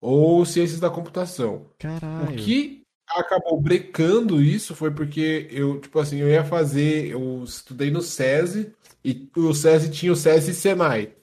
ou 0.00 0.44
ciências 0.44 0.78
da 0.80 0.90
computação. 0.90 1.56
O 1.56 1.70
caralho. 1.78 2.36
que 2.36 2.82
acabou 3.08 3.60
brecando 3.60 4.42
isso 4.42 4.74
foi 4.74 4.90
porque 4.90 5.48
eu, 5.50 5.80
tipo 5.80 5.98
assim, 5.98 6.18
eu 6.18 6.28
ia 6.28 6.44
fazer, 6.44 7.06
eu 7.10 7.42
estudei 7.44 7.90
no 7.90 8.02
SESI 8.02 8.72
e 9.04 9.30
o 9.36 9.54
SESI 9.54 9.90
tinha 9.90 10.12
o 10.12 10.16
SESI 10.16 10.52
Senai, 10.54 11.14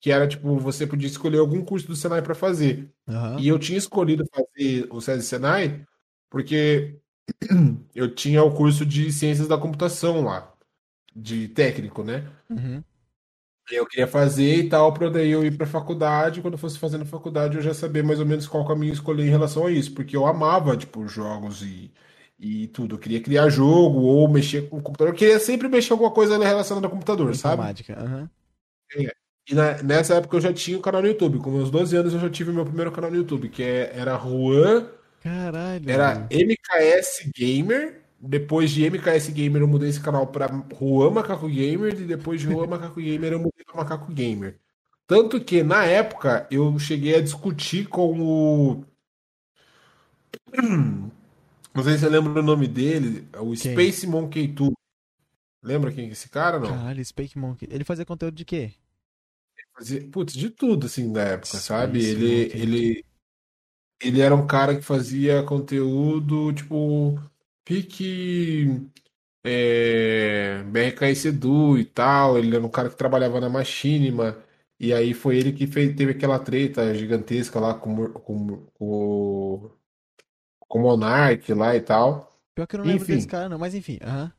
que 0.00 0.10
era 0.10 0.26
tipo, 0.26 0.56
você 0.58 0.86
podia 0.86 1.06
escolher 1.08 1.38
algum 1.38 1.62
curso 1.64 1.86
do 1.86 1.96
Senai 1.96 2.22
para 2.22 2.34
fazer. 2.34 2.90
Aham. 3.06 3.38
E 3.40 3.48
eu 3.48 3.58
tinha 3.58 3.76
escolhido 3.78 4.24
fazer 4.34 4.86
o 4.90 5.00
SESI 5.02 5.22
Senai 5.26 5.84
porque 6.30 6.96
eu 7.94 8.14
tinha 8.14 8.42
o 8.42 8.54
curso 8.54 8.84
de 8.84 9.12
ciências 9.12 9.48
da 9.48 9.58
computação 9.58 10.22
lá, 10.24 10.52
de 11.14 11.48
técnico, 11.48 12.02
né? 12.02 12.26
Uhum. 12.48 12.82
Eu 13.70 13.86
queria 13.86 14.06
fazer 14.06 14.56
e 14.56 14.68
tal, 14.68 14.92
pra 14.92 15.08
daí 15.08 15.30
eu 15.30 15.44
ir 15.44 15.56
pra 15.56 15.66
faculdade. 15.66 16.40
Quando 16.42 16.54
eu 16.54 16.58
fosse 16.58 16.78
fazendo 16.78 17.06
faculdade, 17.06 17.56
eu 17.56 17.62
já 17.62 17.72
sabia 17.72 18.02
mais 18.02 18.18
ou 18.18 18.26
menos 18.26 18.48
qual 18.48 18.66
caminho 18.66 18.92
escolher 18.92 19.24
em 19.26 19.30
relação 19.30 19.66
a 19.66 19.70
isso, 19.70 19.94
porque 19.94 20.16
eu 20.16 20.26
amava, 20.26 20.76
tipo, 20.76 21.06
jogos 21.06 21.62
e, 21.62 21.92
e 22.38 22.66
tudo. 22.68 22.96
Eu 22.96 22.98
queria 22.98 23.20
criar 23.22 23.48
jogo 23.48 24.00
ou 24.00 24.28
mexer 24.28 24.68
com 24.68 24.78
o 24.78 24.82
computador. 24.82 25.14
Eu 25.14 25.18
queria 25.18 25.38
sempre 25.38 25.68
mexer 25.68 25.88
com 25.90 25.94
alguma 25.94 26.10
coisa 26.10 26.36
relacionada 26.36 26.86
ao 26.86 26.90
computador, 26.90 27.34
sabe? 27.36 27.54
Informática. 27.54 27.96
Aham. 27.96 28.30
E 29.48 29.54
na- 29.54 29.82
nessa 29.82 30.14
época 30.14 30.36
eu 30.36 30.40
já 30.40 30.52
tinha 30.52 30.76
um 30.78 30.82
canal 30.82 31.02
no 31.02 31.08
YouTube. 31.08 31.38
Com 31.38 31.50
meus 31.50 31.70
12 31.70 31.96
anos 31.96 32.12
eu 32.12 32.20
já 32.20 32.28
tive 32.30 32.52
meu 32.52 32.64
primeiro 32.64 32.90
canal 32.92 33.10
no 33.10 33.16
YouTube, 33.16 33.48
que 33.48 33.62
é- 33.62 33.92
era 33.94 34.18
Juan, 34.18 34.88
Caralho. 35.20 35.88
era. 35.90 36.26
MKS 36.30 37.30
Gamer. 37.36 38.00
Depois 38.22 38.70
de 38.70 38.84
MKS 38.84 39.28
Gamer 39.30 39.62
eu 39.62 39.68
mudei 39.68 39.88
esse 39.88 40.00
canal 40.00 40.26
pra 40.26 40.46
Juan 40.78 41.10
Macaco 41.10 41.48
Gamer. 41.48 41.94
E 42.00 42.04
depois 42.04 42.40
de 42.40 42.46
Juan 42.48 42.66
Macaco 42.66 43.00
Gamer 43.00 43.32
eu 43.32 43.38
mudei 43.38 43.64
pra 43.64 43.76
Macaco 43.76 44.12
Gamer. 44.12 44.58
Tanto 45.06 45.40
que 45.42 45.62
na 45.62 45.84
época 45.84 46.46
eu 46.50 46.78
cheguei 46.78 47.14
a 47.16 47.20
discutir 47.22 47.86
com 47.88 48.20
o. 48.20 48.84
Não 51.72 51.84
sei 51.84 51.94
se 51.94 52.00
você 52.00 52.08
lembra 52.08 52.40
o 52.40 52.42
nome 52.44 52.66
dele, 52.66 53.28
o 53.38 53.54
Quem? 53.56 53.72
Space 53.72 54.06
Monkey 54.06 54.48
2. 54.48 54.72
Lembra 55.62 55.92
quem 55.92 56.08
é 56.08 56.12
esse 56.12 56.28
cara, 56.28 56.58
não? 56.58 56.68
Caralho, 56.68 57.04
Spake 57.04 57.38
Monkey. 57.38 57.68
Ele 57.70 57.84
fazia 57.84 58.04
conteúdo 58.04 58.34
de 58.34 58.44
quê? 58.44 58.72
Fazia, 59.76 60.08
putz, 60.10 60.32
de 60.34 60.50
tudo, 60.50 60.86
assim, 60.86 61.12
da 61.12 61.22
época, 61.22 61.58
sabe? 61.58 62.00
Space 62.02 62.10
Ele, 62.16 62.42
Monkey. 62.44 62.58
ele, 62.62 63.04
ele 64.00 64.20
era 64.20 64.34
um 64.34 64.46
cara 64.46 64.74
que 64.76 64.82
fazia 64.82 65.42
conteúdo, 65.44 66.52
tipo, 66.52 67.18
pique 67.64 68.90
é, 69.44 70.62
BRKS 70.64 71.28
Edu 71.28 71.78
e 71.78 71.84
tal. 71.84 72.38
Ele 72.38 72.54
era 72.56 72.64
um 72.64 72.70
cara 72.70 72.90
que 72.90 72.96
trabalhava 72.96 73.40
na 73.40 73.48
Machinima. 73.48 74.38
E 74.80 74.92
aí 74.94 75.14
foi 75.14 75.38
ele 75.38 75.52
que 75.52 75.66
fez, 75.66 75.94
teve 75.96 76.12
aquela 76.12 76.38
treta 76.38 76.94
gigantesca 76.94 77.60
lá 77.60 77.74
com, 77.74 77.94
o- 78.04 78.12
com, 78.12 78.66
com, 78.74 79.70
com 80.60 80.78
o 80.80 80.82
Monark 80.82 81.52
lá 81.54 81.76
e 81.76 81.80
tal. 81.82 82.40
Pior 82.54 82.66
que 82.68 82.76
eu 82.76 82.78
não 82.78 82.84
lembro 82.86 83.08
Enfim. 83.08 83.08
desse 83.08 83.26
cara, 83.26 83.48
não, 83.48 83.58
mas 83.58 83.74
enfim. 83.74 83.98
Aham. 84.02 84.32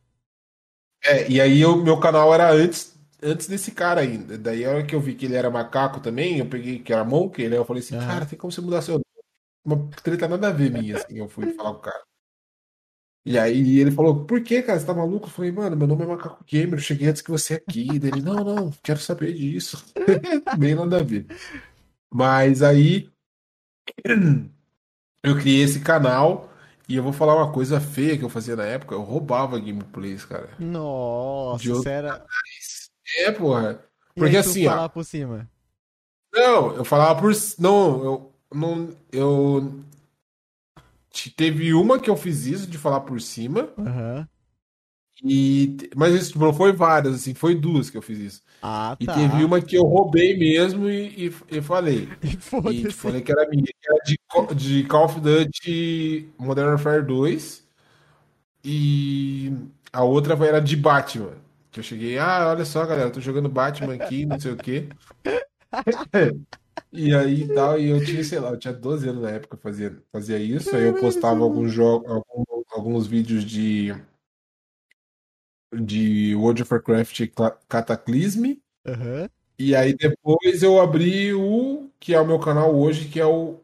É, 1.04 1.30
e 1.32 1.42
aí 1.42 1.66
o 1.66 1.76
meu 1.78 2.00
canal 2.00 2.34
era 2.34 2.52
antes, 2.52 2.96
antes 3.22 3.48
desse 3.48 3.72
cara 3.72 4.02
ainda. 4.02 4.38
Daí 4.38 4.64
a 4.66 4.70
hora 4.70 4.86
que 4.86 4.94
eu 4.96 5.02
vi 5.02 5.16
que 5.16 5.26
ele 5.26 5.36
era 5.36 5.50
macaco 5.50 6.00
também, 6.00 6.38
eu 6.40 6.48
peguei 6.50 6.80
que 6.80 6.94
era 6.94 7.04
Monkey, 7.04 7.50
né? 7.50 7.58
Eu 7.58 7.66
falei 7.66 7.82
assim, 7.84 7.96
Aham. 7.96 7.98
cara, 7.98 8.26
tem 8.26 8.38
como 8.38 8.52
você 8.52 8.62
mudar 8.62 8.82
seu 8.82 8.96
nome? 8.96 9.06
Uma 9.64 9.90
treta 10.04 10.28
nada 10.28 10.48
a 10.48 10.52
ver 10.52 10.72
minha, 10.72 10.98
assim, 10.98 11.18
eu 11.20 11.30
fui 11.30 11.54
falar 11.54 11.74
com 11.74 11.78
o 11.78 11.82
cara. 11.82 12.04
E 13.24 13.38
aí 13.38 13.78
ele 13.80 13.92
falou, 13.92 14.26
por 14.26 14.42
que, 14.42 14.64
cara, 14.64 14.80
você 14.80 14.86
tá 14.86 14.94
maluco? 14.96 15.28
Eu 15.28 15.32
falei, 15.32 15.52
mano, 15.52 15.78
meu 15.78 15.86
nome 15.86 16.04
é 16.04 16.08
Macaco 16.08 16.44
Gamer, 16.44 16.74
eu 16.74 16.80
cheguei 16.80 17.08
antes 17.08 17.22
que 17.22 17.30
você 17.30 17.54
aqui. 17.56 18.00
Daí 18.00 18.10
ele, 18.10 18.22
não, 18.22 18.44
não, 18.44 18.72
quero 18.82 19.00
saber 19.00 19.34
disso. 19.34 19.86
Bem 20.58 20.74
nada 20.74 21.00
a 21.00 21.04
ver. 21.04 21.28
Mas 22.12 22.64
aí 22.64 23.12
eu 25.24 25.38
criei 25.40 25.62
esse 25.62 25.82
canal 25.82 26.50
e 26.90 26.96
eu 26.96 27.04
vou 27.04 27.14
falar 27.14 27.36
uma 27.36 27.54
coisa 27.54 27.80
feia 27.80 28.18
que 28.18 28.24
eu 28.24 28.30
fazia 28.30 28.56
na 28.56 28.66
época, 28.66 28.96
eu 28.96 29.02
roubava 29.02 29.60
gameplays, 29.60 30.26
cara. 30.26 30.50
Nossa, 30.60 31.62
De 31.62 31.72
outro- 31.72 31.90
era. 31.90 32.26
É, 33.18 33.32
porra. 33.32 33.86
Porque 34.16 34.38
assim, 34.38 34.66
ó. 34.66 34.72
falava 34.72 34.90
por 34.90 35.06
cima. 35.06 35.50
Não, 36.34 36.76
eu 36.76 36.84
falava 36.84 37.22
por. 37.22 37.34
Não, 37.60 38.04
eu 38.04 38.31
não. 38.54 38.90
Eu. 39.12 39.84
te- 41.10 41.30
Teve 41.32 41.74
uma 41.74 42.00
que 42.00 42.10
eu 42.10 42.18
fiz 42.18 42.46
isso 42.46 42.68
de 42.68 42.78
falar 42.78 43.02
por 43.02 43.20
cima, 43.22 43.70
Aham. 43.78 44.28
E, 45.24 45.78
mas 45.96 46.14
isso 46.16 46.32
tipo, 46.34 46.44
não 46.44 46.54
foi 46.54 46.72
várias, 46.72 47.16
assim, 47.16 47.34
foi 47.34 47.54
duas 47.54 47.90
que 47.90 47.98
eu 47.98 48.02
fiz 48.02 48.18
isso. 48.20 48.42
Ah, 48.62 48.96
E 49.00 49.06
tá. 49.06 49.14
teve 49.14 49.44
uma 49.44 49.62
que 49.62 49.76
eu 49.76 49.84
roubei 49.84 50.38
mesmo 50.38 50.90
e, 50.90 51.28
e, 51.28 51.58
e 51.58 51.62
falei. 51.62 52.08
E 52.66 52.72
E 52.72 52.86
tipo, 52.86 52.94
falei 52.94 53.22
que 53.22 53.32
era 53.32 53.48
minha, 53.50 53.64
que 53.66 53.90
era 53.90 54.00
de, 54.06 54.18
de 54.56 54.84
Call 54.88 55.06
of 55.06 55.20
Duty 55.20 56.30
Modern 56.40 56.70
Warfare 56.70 57.04
2. 57.06 57.64
E 58.64 59.52
a 59.94 60.04
outra 60.04 60.34
era 60.46 60.62
de 60.62 60.76
Batman. 60.76 61.34
Que 61.72 61.80
eu 61.80 61.84
cheguei, 61.84 62.18
ah, 62.20 62.50
olha 62.50 62.66
só, 62.66 62.86
galera, 62.86 63.10
tô 63.12 63.22
jogando 63.22 63.50
Batman 63.50 63.96
aqui, 63.96 64.26
não 64.26 64.40
sei 64.40 64.52
o 64.54 64.58
quê. 64.58 64.90
E 66.94 67.16
aí 67.16 67.48
tal, 67.48 67.80
e 67.80 67.90
eu 67.90 68.04
tinha, 68.04 68.22
sei 68.24 68.40
lá, 68.40 68.50
eu 68.50 68.58
tinha 68.58 68.74
12 68.74 69.08
anos 69.08 69.22
na 69.22 69.32
época, 69.32 69.56
fazia, 69.56 69.98
fazia 70.12 70.38
isso. 70.38 70.76
Aí 70.76 70.88
eu 70.88 71.00
postava 71.00 71.42
alguns 71.42 71.72
jogos, 71.72 72.10
alguns, 72.12 72.66
alguns 72.70 73.08
vídeos 73.08 73.46
de, 73.46 73.94
de 75.74 76.36
World 76.36 76.64
of 76.64 76.74
Warcraft 76.74 77.22
Cataclysm. 77.70 78.58
Aham. 78.86 79.30
E 79.58 79.76
aí 79.76 79.94
depois 79.94 80.64
eu 80.64 80.82
abri 80.82 81.34
o 81.34 81.90
que 82.00 82.14
é 82.16 82.20
o 82.20 82.26
meu 82.26 82.40
canal 82.40 82.76
hoje, 82.76 83.08
que 83.08 83.20
é 83.20 83.26
o. 83.26 83.60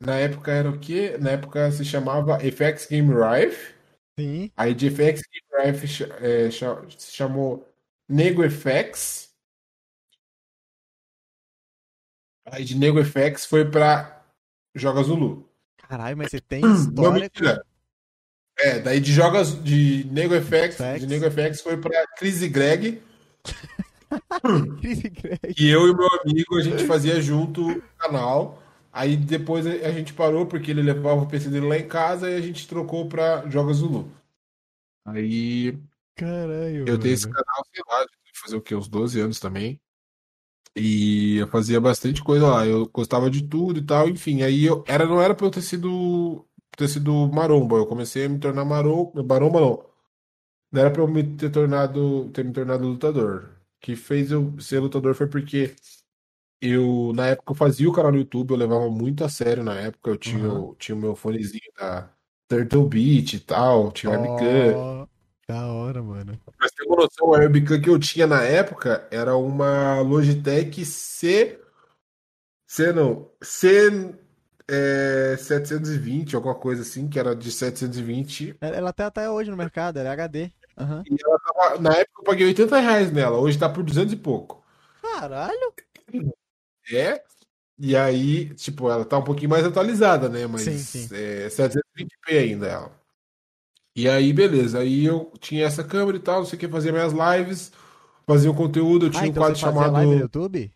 Na 0.00 0.14
época 0.16 0.50
era 0.50 0.70
o 0.70 0.78
quê? 0.78 1.18
Na 1.18 1.32
época 1.32 1.70
se 1.70 1.84
chamava 1.84 2.38
FX 2.40 2.86
Game 2.86 3.12
Rife. 3.12 3.74
Sim. 4.18 4.50
Aí 4.56 4.74
de 4.74 4.88
FX 4.88 5.22
Game 5.30 5.72
Rife 5.72 6.04
é, 6.20 6.50
se 6.50 7.12
chamou 7.12 7.68
Nego 8.08 8.42
FX. 8.42 9.27
Aí 12.52 12.64
de 12.64 12.76
Nego 12.76 13.02
FX 13.04 13.46
foi 13.46 13.64
pra 13.64 14.22
Joga 14.74 15.02
Zulu. 15.02 15.48
Caralho, 15.76 16.16
mas 16.16 16.30
você 16.30 16.40
tem 16.40 16.60
Não, 16.60 16.74
história 16.74 17.20
mentira. 17.20 17.64
É, 18.58 18.80
daí 18.80 19.00
de 19.00 19.12
Joga 19.12 19.44
de 19.44 20.04
Nego 20.10 20.34
FX, 20.34 20.76
FX. 20.76 21.00
de 21.00 21.06
Nego 21.06 21.30
FX 21.30 21.60
foi 21.60 21.76
pra 21.76 22.06
Chris 22.16 22.42
e 22.42 22.48
Greg. 22.48 23.02
com 24.42 24.76
Chris 24.76 25.04
e 25.04 25.08
Greg. 25.08 25.54
E 25.56 25.68
eu 25.68 25.88
e 25.88 25.94
meu 25.94 26.08
amigo, 26.22 26.58
a 26.58 26.62
gente 26.62 26.84
fazia 26.84 27.20
junto 27.20 27.70
o 27.70 27.82
canal. 27.98 28.62
Aí 28.92 29.16
depois 29.16 29.66
a 29.66 29.92
gente 29.92 30.12
parou 30.12 30.46
porque 30.46 30.70
ele 30.70 30.82
levava 30.82 31.22
o 31.22 31.28
PC 31.28 31.48
dele 31.50 31.68
lá 31.68 31.76
em 31.76 31.86
casa 31.86 32.28
e 32.30 32.36
a 32.36 32.40
gente 32.40 32.66
trocou 32.66 33.08
pra 33.08 33.48
Joga 33.48 33.72
Zulu. 33.72 34.10
Aí 35.06 35.78
Caralho, 36.16 36.88
eu 36.88 36.98
tenho 36.98 37.14
esse 37.14 37.30
canal, 37.30 37.64
sei 37.72 37.84
lá, 37.88 38.04
fazer 38.34 38.56
o 38.56 38.60
quê? 38.60 38.74
Uns 38.74 38.88
12 38.88 39.20
anos 39.20 39.38
também. 39.38 39.80
E 40.78 41.36
eu 41.38 41.48
fazia 41.48 41.80
bastante 41.80 42.22
coisa 42.22 42.46
lá. 42.48 42.66
Eu 42.66 42.88
gostava 42.88 43.30
de 43.30 43.42
tudo 43.46 43.78
e 43.80 43.84
tal, 43.86 44.08
enfim. 44.08 44.42
Aí 44.42 44.64
eu 44.64 44.84
era, 44.86 45.06
não 45.06 45.20
era 45.20 45.34
pra 45.34 45.46
eu 45.46 45.50
ter 45.50 45.62
sido, 45.62 46.46
ter 46.76 46.88
sido 46.88 47.12
maromba. 47.32 47.76
Eu 47.76 47.86
comecei 47.86 48.26
a 48.26 48.28
me 48.28 48.38
tornar 48.38 48.64
maromba, 48.64 49.22
maromba 49.22 49.60
não. 49.60 49.86
Não 50.72 50.80
era 50.82 50.90
pra 50.92 51.02
eu 51.02 51.08
me 51.08 51.24
ter 51.36 51.50
tornado, 51.50 52.30
ter 52.32 52.44
me 52.44 52.52
tornado 52.52 52.86
lutador. 52.88 53.50
O 53.78 53.80
que 53.80 53.96
fez 53.96 54.30
eu 54.32 54.58
ser 54.60 54.80
lutador 54.80 55.14
foi 55.14 55.28
porque 55.28 55.74
eu, 56.60 57.12
na 57.14 57.28
época, 57.28 57.52
eu 57.52 57.56
fazia 57.56 57.88
o 57.88 57.92
canal 57.92 58.12
no 58.12 58.18
YouTube, 58.18 58.50
eu 58.52 58.56
levava 58.56 58.90
muito 58.90 59.24
a 59.24 59.28
sério 59.28 59.62
na 59.64 59.74
época. 59.80 60.10
Eu 60.10 60.18
tinha, 60.18 60.48
Uhum. 60.48 60.52
o- 60.52 60.74
tinha 60.76 60.96
o 60.96 61.00
meu 61.00 61.16
fonezinho 61.16 61.72
da 61.76 62.12
Turtle 62.48 62.88
Beat 62.88 63.34
e 63.34 63.40
tal, 63.40 63.92
tinha 63.92 64.10
webcam. 64.12 64.80
Da 65.48 65.66
hora, 65.66 66.02
mano. 66.02 66.38
Mas 66.60 66.70
tem 66.72 66.86
uma 66.86 66.96
noção, 66.96 67.32
a 67.32 67.38
webcam 67.38 67.80
que 67.80 67.88
eu 67.88 67.98
tinha 67.98 68.26
na 68.26 68.42
época 68.42 69.08
era 69.10 69.34
uma 69.34 69.98
Logitech 70.02 70.84
C. 70.84 71.58
C 72.66 72.92
não. 72.92 73.30
C. 73.42 74.14
É, 74.70 75.34
720, 75.38 76.36
alguma 76.36 76.54
coisa 76.54 76.82
assim, 76.82 77.08
que 77.08 77.18
era 77.18 77.34
de 77.34 77.50
720. 77.50 78.58
Ela 78.60 78.76
ela 78.76 78.92
tá 78.92 79.06
até 79.06 79.30
hoje 79.30 79.50
no 79.50 79.56
mercado, 79.56 79.96
ela 79.96 80.10
é 80.10 80.12
HD. 80.12 80.50
E 81.10 81.16
ela 81.24 81.38
tava, 81.38 81.80
na 81.80 81.94
época 81.96 82.20
eu 82.20 82.24
paguei 82.24 82.46
80 82.48 82.78
reais 82.78 83.10
nela, 83.10 83.38
hoje 83.38 83.58
tá 83.58 83.66
por 83.66 83.82
200 83.82 84.12
e 84.12 84.16
pouco. 84.16 84.62
Caralho! 85.00 85.72
É. 86.92 87.22
E 87.78 87.96
aí, 87.96 88.52
tipo, 88.54 88.90
ela 88.90 89.06
tá 89.06 89.16
um 89.16 89.24
pouquinho 89.24 89.48
mais 89.48 89.64
atualizada, 89.64 90.28
né? 90.28 90.46
Mas 90.46 90.62
Sim, 90.62 90.78
sim. 90.78 91.08
é 91.14 91.48
720p 91.48 92.38
ainda 92.38 92.66
ela. 92.66 93.07
E 93.98 94.08
aí, 94.08 94.32
beleza. 94.32 94.78
Aí 94.78 95.04
eu 95.04 95.32
tinha 95.40 95.66
essa 95.66 95.82
câmera 95.82 96.16
e 96.16 96.20
tal, 96.20 96.38
não 96.38 96.44
sei 96.46 96.56
o 96.56 96.60
que, 96.60 96.68
fazia 96.68 96.92
minhas 96.92 97.12
lives, 97.12 97.72
fazia 98.24 98.48
um 98.48 98.54
conteúdo, 98.54 99.06
eu 99.06 99.10
tinha 99.10 99.24
Ah, 99.24 99.26
um 99.26 99.30
então 99.30 99.42
quadro 99.42 99.58
você 99.58 99.64
fazia 99.64 99.80
chamado. 99.80 99.92
live 99.94 100.14
no 100.14 100.20
YouTube? 100.20 100.72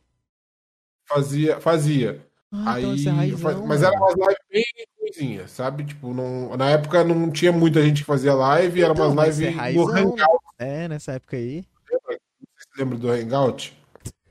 Fazia, 1.08 1.60
fazia. 1.60 2.26
Ah, 2.50 2.80
então 2.80 2.90
Aí, 2.90 2.98
você 2.98 3.08
é 3.08 3.12
raizão, 3.12 3.38
fa- 3.38 3.64
mas 3.64 3.80
era 3.84 3.92
mano. 3.92 4.06
umas 4.06 4.14
lives 4.16 4.44
bem 4.50 4.64
ruinzinhas, 4.98 5.50
sabe? 5.52 5.84
Tipo, 5.84 6.12
não, 6.12 6.56
na 6.56 6.70
época 6.70 7.04
não 7.04 7.30
tinha 7.30 7.52
muita 7.52 7.80
gente 7.80 7.98
que 8.00 8.06
fazia 8.06 8.34
live, 8.34 8.82
era 8.82 8.92
Então, 8.92 9.12
umas 9.12 9.38
é 9.38 9.46
lives 9.46 9.54
no 9.54 9.60
raizão. 9.60 10.14
Hangout. 10.14 10.44
É, 10.58 10.88
nessa 10.88 11.12
época 11.12 11.36
aí. 11.36 11.64
Você 11.88 12.68
lembra 12.76 12.98
do 12.98 13.08
Hangout? 13.08 13.72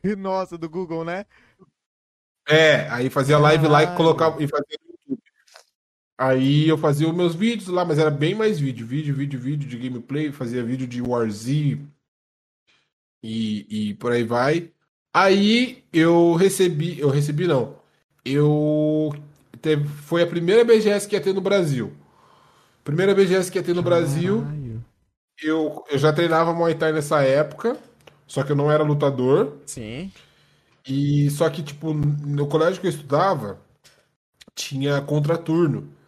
Nossa, 0.18 0.58
do 0.58 0.70
Google, 0.70 1.06
né? 1.06 1.26
É, 2.46 2.90
aí 2.90 3.10
fazia 3.10 3.38
live 3.38 3.68
lá 3.70 3.84
e 3.84 3.96
colocava 3.96 4.44
e 4.44 4.50
fazia. 4.50 4.91
Aí 6.22 6.70
eu 6.70 6.78
fazia 6.78 7.10
os 7.10 7.16
meus 7.16 7.34
vídeos 7.34 7.68
lá, 7.68 7.84
mas 7.84 7.98
era 7.98 8.12
bem 8.12 8.36
mais 8.36 8.60
vídeo, 8.60 8.86
vídeo, 8.86 9.16
vídeo, 9.16 9.40
vídeo 9.40 9.68
de 9.68 9.76
gameplay, 9.76 10.32
fazia 10.32 10.64
vídeo 10.64 10.86
de 10.86 11.02
Warzy 11.02 11.82
e, 13.24 13.90
e 13.90 13.94
por 13.96 14.12
aí 14.12 14.24
vai. 14.24 14.72
Aí 15.12 15.84
eu 15.92 16.36
recebi, 16.36 17.00
eu 17.00 17.10
recebi 17.10 17.48
não, 17.48 17.76
eu 18.24 19.12
teve, 19.64 19.88
foi 19.88 20.22
a 20.22 20.28
primeira 20.28 20.64
BGS 20.64 21.08
que 21.08 21.16
ia 21.16 21.22
ter 21.22 21.34
no 21.34 21.42
Brasil. 21.42 21.92
Primeira 22.84 23.16
BGS 23.16 23.52
que 23.52 23.58
ia 23.58 23.64
ter 23.64 23.74
no 23.74 23.82
Brasil. 23.82 24.46
Eu, 25.42 25.84
eu 25.90 25.98
já 25.98 26.14
treinava 26.14 26.54
Muay 26.54 26.76
Thai 26.76 26.92
nessa 26.92 27.24
época, 27.24 27.76
só 28.28 28.44
que 28.44 28.52
eu 28.52 28.56
não 28.56 28.72
era 28.72 28.84
lutador. 28.84 29.58
Sim. 29.66 30.12
E 30.88 31.32
só 31.32 31.50
que, 31.50 31.64
tipo, 31.64 31.96
no 31.96 32.46
colégio 32.46 32.80
que 32.80 32.86
eu 32.86 32.92
estudava, 32.92 33.60
tinha 34.54 35.02
contraturno. 35.02 36.00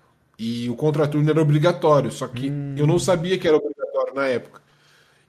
E 0.46 0.70
o 0.70 0.76
contraturno 0.76 1.30
era 1.30 1.42
obrigatório, 1.42 2.12
só 2.12 2.28
que 2.28 2.50
Hum. 2.50 2.76
eu 2.78 2.86
não 2.86 3.00
sabia 3.00 3.38
que 3.38 3.48
era 3.48 3.56
obrigatório 3.58 4.14
na 4.14 4.26
época. 4.28 4.62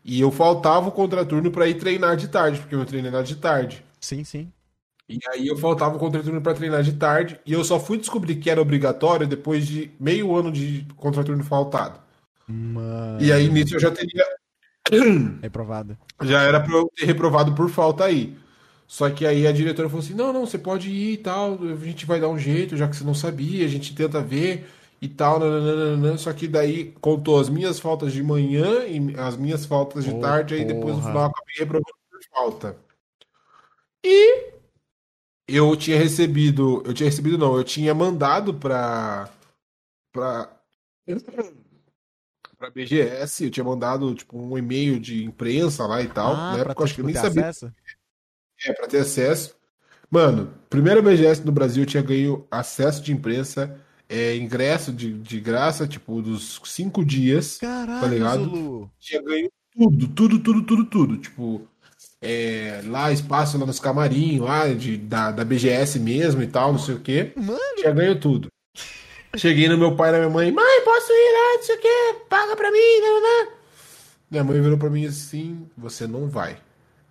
E 0.05 0.21
eu 0.21 0.31
faltava 0.31 0.89
o 0.89 0.93
contraturno 0.93 1.51
para 1.51 1.69
ir 1.69 1.75
treinar 1.75 2.17
de 2.17 2.29
tarde, 2.29 2.59
porque 2.61 2.75
eu 2.75 2.85
treinei 2.85 3.23
de 3.23 3.37
tarde. 3.37 3.85
Sim, 4.01 4.25
sim. 4.25 4.53
E 5.09 5.19
aí 5.33 5.47
eu 5.47 5.57
faltava 5.57 5.97
o 5.97 5.99
contraturno 5.99 6.41
para 6.41 6.55
treinar 6.55 6.83
de 6.83 6.95
tarde, 6.95 7.39
e 7.47 7.53
eu 7.53 7.63
só 7.65 7.79
fui 7.79 7.99
descobrir 7.99 8.37
que 8.37 8.51
era 8.51 8.61
obrigatório 8.61 9.27
depois 9.27 9.67
de 9.67 9.91
meio 10.01 10.35
ano 10.35 10.51
de 10.51 10.87
contraturno 10.97 11.45
faltado. 11.45 12.01
Mano. 12.49 13.23
E 13.23 13.33
aí 13.33 13.49
nisso 13.49 13.75
eu 13.77 13.81
já 13.81 13.91
teria 13.91 14.25
Reprovado. 15.43 15.97
já 16.23 16.43
era 16.43 16.61
pra 16.61 16.73
eu 16.75 16.91
ter 16.97 17.07
reprovado 17.07 17.55
por 17.55 17.69
falta 17.71 18.05
aí. 18.05 18.37
Só 18.87 19.09
que 19.11 19.27
aí 19.27 19.47
a 19.47 19.53
diretora 19.53 19.89
falou 19.89 20.05
assim: 20.05 20.15
não, 20.15 20.33
não, 20.33 20.47
você 20.47 20.59
pode 20.59 20.91
ir 20.91 21.13
e 21.15 21.17
tal, 21.19 21.59
a 21.63 21.77
gente 21.85 22.05
vai 22.07 22.21
dar 22.21 22.29
um 22.29 22.39
jeito, 22.39 22.77
já 22.77 22.87
que 22.89 22.97
você 22.97 23.05
não 23.05 23.15
sabia, 23.15 23.65
a 23.65 23.69
gente 23.69 23.95
tenta 23.95 24.21
ver 24.21 24.67
e 25.05 25.09
tal. 25.09 25.39
nananana. 25.39 26.17
Só 26.19 26.33
que 26.33 26.47
daí 26.49 26.93
contou 27.01 27.39
as 27.41 27.49
minhas 27.49 27.79
faltas 27.79 28.13
de 28.13 28.23
manhã 28.23 28.85
e 28.87 29.17
as 29.19 29.37
minhas 29.37 29.65
faltas 29.67 30.05
de 30.05 30.11
Ô, 30.13 30.21
tarde, 30.21 30.55
aí 30.55 30.65
depois 30.65 30.97
no 30.97 31.03
final 31.03 31.23
eu 31.23 31.27
acabei 31.31 31.55
reprovando 31.59 31.95
por 32.11 32.21
falta. 32.33 32.77
E 34.05 34.53
eu 35.49 35.77
tinha 35.77 35.99
recebido, 35.99 36.83
eu 36.87 36.95
tinha 36.95 37.09
recebido 37.09 37.39
não, 37.39 37.57
eu 37.57 37.65
tinha 37.65 37.95
mandado 37.95 38.55
pra 38.55 39.29
pra 40.13 40.51
pra 42.59 42.71
BGS, 42.71 43.45
eu 43.45 43.51
tinha 43.51 43.65
mandado 43.65 44.15
tipo 44.15 44.39
um 44.39 44.57
e-mail 44.57 44.99
de 44.99 45.25
imprensa 45.25 45.87
lá 45.87 46.01
e 46.03 46.09
tal. 46.09 46.33
Ah, 46.33 46.51
Na 46.53 46.63
pra 46.63 46.71
época 46.73 46.85
acho 46.85 46.95
que 46.95 47.01
eu 47.01 47.07
tipo, 47.07 47.15
nem 47.15 47.23
sabia 47.23 47.49
acesso? 47.49 47.73
é, 48.67 48.73
pra 48.73 48.87
ter 48.87 48.99
acesso. 48.99 49.55
Mano, 50.11 50.55
primeira 50.71 51.03
BGS 51.03 51.45
no 51.45 51.53
Brasil 51.53 51.83
eu 51.83 51.87
tinha 51.87 52.03
ganho 52.03 52.47
acesso 52.51 53.03
de 53.03 53.13
imprensa, 53.13 53.79
é, 54.15 54.37
ingresso 54.37 54.93
de, 54.93 55.13
de 55.13 55.41
graça, 55.41 55.89
tipo, 55.89 56.23
dos 56.23 56.61
cinco 56.65 57.05
dias. 57.05 57.59
Caralho, 57.59 58.09
ligado? 58.09 58.45
Zulu. 58.45 58.91
Tinha 59.01 59.21
ganho 59.21 59.51
tudo, 59.77 60.09
tudo, 60.09 60.39
tudo, 60.39 60.63
tudo, 60.63 60.85
tudo. 60.85 61.17
Tipo, 61.17 61.67
é, 62.23 62.81
lá, 62.87 63.11
espaço 63.11 63.59
lá 63.59 63.67
nos 63.67 63.81
camarim, 63.81 64.39
lá 64.39 64.69
de, 64.69 64.97
da, 64.97 65.33
da 65.33 65.45
BGS 65.45 65.99
mesmo 65.99 66.43
e 66.43 66.47
tal, 66.47 66.71
não 66.71 66.79
sei 66.79 66.95
o 66.95 67.01
quê. 67.01 67.33
Mano. 67.35 67.59
Tinha 67.77 67.93
ganho 67.93 68.21
tudo. 68.21 68.49
Cheguei 69.37 69.69
no 69.69 69.77
meu 69.77 69.97
pai 69.97 70.11
e 70.11 70.13
na 70.13 70.19
minha 70.19 70.31
mãe, 70.31 70.53
mãe, 70.53 70.81
posso 70.85 71.11
ir 71.11 71.33
lá, 71.33 71.57
não 71.57 71.63
sei 71.65 71.75
o 71.75 71.81
quê, 71.81 72.17
paga 72.31 72.55
pra 72.55 72.71
mim, 72.71 73.01
não, 73.01 73.21
não. 73.21 73.53
Minha 74.31 74.45
mãe 74.45 74.63
virou 74.63 74.79
pra 74.79 74.89
mim 74.89 75.07
assim, 75.07 75.69
você 75.77 76.07
não 76.07 76.29
vai. 76.29 76.57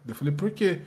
Eu 0.07 0.15
falei, 0.15 0.33
por 0.33 0.51
quê? 0.51 0.79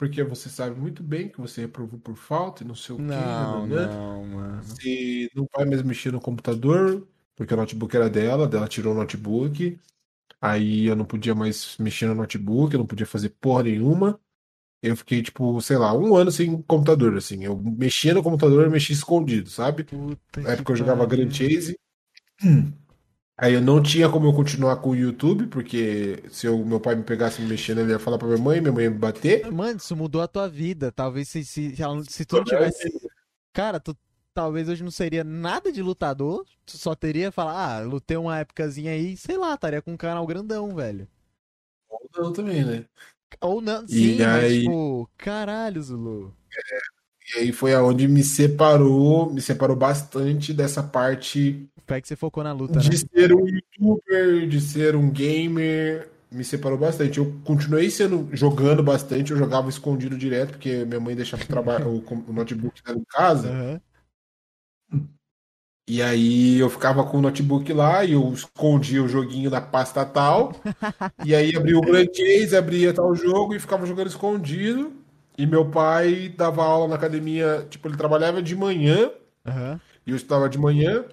Porque 0.00 0.24
você 0.24 0.48
sabe 0.48 0.80
muito 0.80 1.02
bem 1.02 1.28
que 1.28 1.38
você 1.38 1.60
reprovou 1.60 2.00
por 2.00 2.16
falta 2.16 2.64
e 2.64 2.66
não 2.66 2.74
sei 2.74 2.94
o 2.96 2.98
quê, 3.00 3.02
Não, 3.02 3.66
nananã. 3.66 3.86
não, 3.86 4.24
mano. 4.26 4.62
Você 4.62 5.28
não 5.34 5.46
vai 5.54 5.66
mais 5.66 5.82
mexer 5.82 6.10
no 6.10 6.20
computador, 6.20 7.06
porque 7.36 7.52
o 7.52 7.56
notebook 7.58 7.94
era 7.94 8.08
dela, 8.08 8.48
dela 8.48 8.66
tirou 8.66 8.94
o 8.94 8.96
notebook. 8.96 9.78
Aí 10.40 10.86
eu 10.86 10.96
não 10.96 11.04
podia 11.06 11.34
mais 11.34 11.76
mexer 11.78 12.06
no 12.08 12.14
notebook, 12.16 12.74
eu 12.74 12.80
não 12.80 12.86
podia 12.86 13.06
fazer 13.06 13.30
porra 13.40 13.64
nenhuma. 13.64 14.20
Eu 14.82 14.96
fiquei, 14.96 15.22
tipo, 15.22 15.60
sei 15.62 15.78
lá, 15.78 15.94
um 15.96 16.16
ano 16.16 16.32
sem 16.32 16.62
computador, 16.62 17.16
assim. 17.16 17.44
Eu 17.44 17.56
mexia 17.58 18.14
no 18.14 18.22
computador, 18.22 18.64
eu 18.66 18.70
mexia 18.70 18.94
escondido, 18.94 19.50
sabe? 19.50 19.88
Puta 19.88 20.40
Na 20.42 20.50
que 20.50 20.52
época 20.52 20.72
eu 20.72 20.76
jogava. 20.76 21.06
Grand 21.06 21.30
Chase. 21.32 21.78
Aí 23.42 23.54
eu 23.54 23.60
não 23.62 23.82
tinha 23.82 24.06
como 24.06 24.26
eu 24.26 24.34
continuar 24.34 24.76
com 24.76 24.90
o 24.90 24.94
YouTube, 24.94 25.46
porque 25.46 26.22
se 26.30 26.46
o 26.46 26.62
meu 26.62 26.78
pai 26.78 26.94
me 26.94 27.02
pegasse 27.02 27.40
me 27.40 27.48
mexendo, 27.48 27.78
ele 27.80 27.90
ia 27.92 27.98
falar 27.98 28.18
pra 28.18 28.28
minha 28.28 28.38
mãe, 28.38 28.60
minha 28.60 28.70
mãe 28.72 28.84
ia 28.84 28.90
me 28.90 28.98
bater. 28.98 29.50
Mano, 29.50 29.78
isso 29.78 29.96
mudou 29.96 30.20
a 30.20 30.28
tua 30.28 30.46
vida. 30.46 30.92
Talvez 30.92 31.26
se, 31.30 31.42
se, 31.42 31.74
se, 32.06 32.24
tu 32.26 32.36
não 32.36 32.44
tivesse. 32.44 32.92
Cara, 33.54 33.80
tu 33.80 33.96
talvez 34.34 34.68
hoje 34.68 34.84
não 34.84 34.90
seria 34.90 35.24
nada 35.24 35.72
de 35.72 35.80
lutador. 35.82 36.44
Tu 36.66 36.76
só 36.76 36.94
teria 36.94 37.32
falar, 37.32 37.78
ah, 37.78 37.80
lutei 37.80 38.18
uma 38.18 38.38
épocazinha 38.38 38.92
aí, 38.92 39.16
sei 39.16 39.38
lá, 39.38 39.54
estaria 39.54 39.80
com 39.80 39.92
um 39.92 39.96
canal 39.96 40.26
grandão, 40.26 40.74
velho. 40.74 41.08
Ou 41.88 42.10
não 42.14 42.32
também, 42.34 42.62
né? 42.62 42.84
Ou 43.40 43.62
não, 43.62 43.84
E 43.84 43.88
sim, 43.88 44.18
mas 44.18 44.44
aí- 44.44 44.60
tipo, 44.60 45.10
caralho, 45.16 45.82
Zulu. 45.82 46.36
E 47.34 47.38
aí 47.38 47.52
foi 47.52 47.74
aonde 47.74 48.08
me 48.08 48.22
separou, 48.24 49.32
me 49.32 49.40
separou 49.40 49.76
bastante 49.76 50.52
dessa 50.52 50.82
parte 50.82 51.68
Foi 51.86 52.00
que 52.00 52.08
você 52.08 52.16
focou 52.16 52.42
na 52.42 52.52
luta, 52.52 52.80
né? 52.80 52.88
de 52.88 52.98
ser 52.98 53.32
um 53.32 53.46
youtuber, 53.46 54.48
de 54.48 54.60
ser 54.60 54.96
um 54.96 55.10
gamer, 55.10 56.08
me 56.30 56.44
separou 56.44 56.78
bastante. 56.78 57.18
Eu 57.18 57.34
continuei 57.44 57.90
sendo 57.90 58.28
jogando 58.32 58.82
bastante, 58.82 59.32
eu 59.32 59.36
jogava 59.36 59.68
escondido 59.68 60.16
direto, 60.16 60.52
porque 60.52 60.84
minha 60.84 61.00
mãe 61.00 61.14
deixava 61.14 61.42
o, 61.86 62.02
o, 62.28 62.32
notebook 62.32 62.82
dela 62.82 62.98
em 62.98 63.04
casa. 63.08 63.48
Aham. 63.48 63.80
E 65.88 66.00
aí 66.00 66.56
eu 66.56 66.70
ficava 66.70 67.02
com 67.04 67.18
o 67.18 67.20
notebook 67.20 67.72
lá 67.72 68.04
e 68.04 68.12
eu 68.12 68.32
escondia 68.32 69.02
o 69.02 69.08
joguinho 69.08 69.50
na 69.50 69.60
pasta 69.60 70.04
tal. 70.04 70.52
e 71.26 71.34
aí 71.34 71.56
abria 71.56 71.76
o 71.76 71.80
Grand 71.80 72.06
Chase, 72.14 72.56
abria 72.56 72.94
tal 72.94 73.12
jogo 73.16 73.56
e 73.56 73.58
ficava 73.58 73.84
jogando 73.84 74.06
escondido. 74.06 74.92
E 75.40 75.46
meu 75.46 75.70
pai 75.70 76.28
dava 76.28 76.62
aula 76.62 76.86
na 76.86 76.96
academia, 76.96 77.66
tipo, 77.70 77.88
ele 77.88 77.96
trabalhava 77.96 78.42
de 78.42 78.54
manhã 78.54 79.10
Aham. 79.46 79.80
e 80.06 80.10
eu 80.10 80.16
estudava 80.16 80.50
de 80.50 80.58
manhã. 80.58 81.06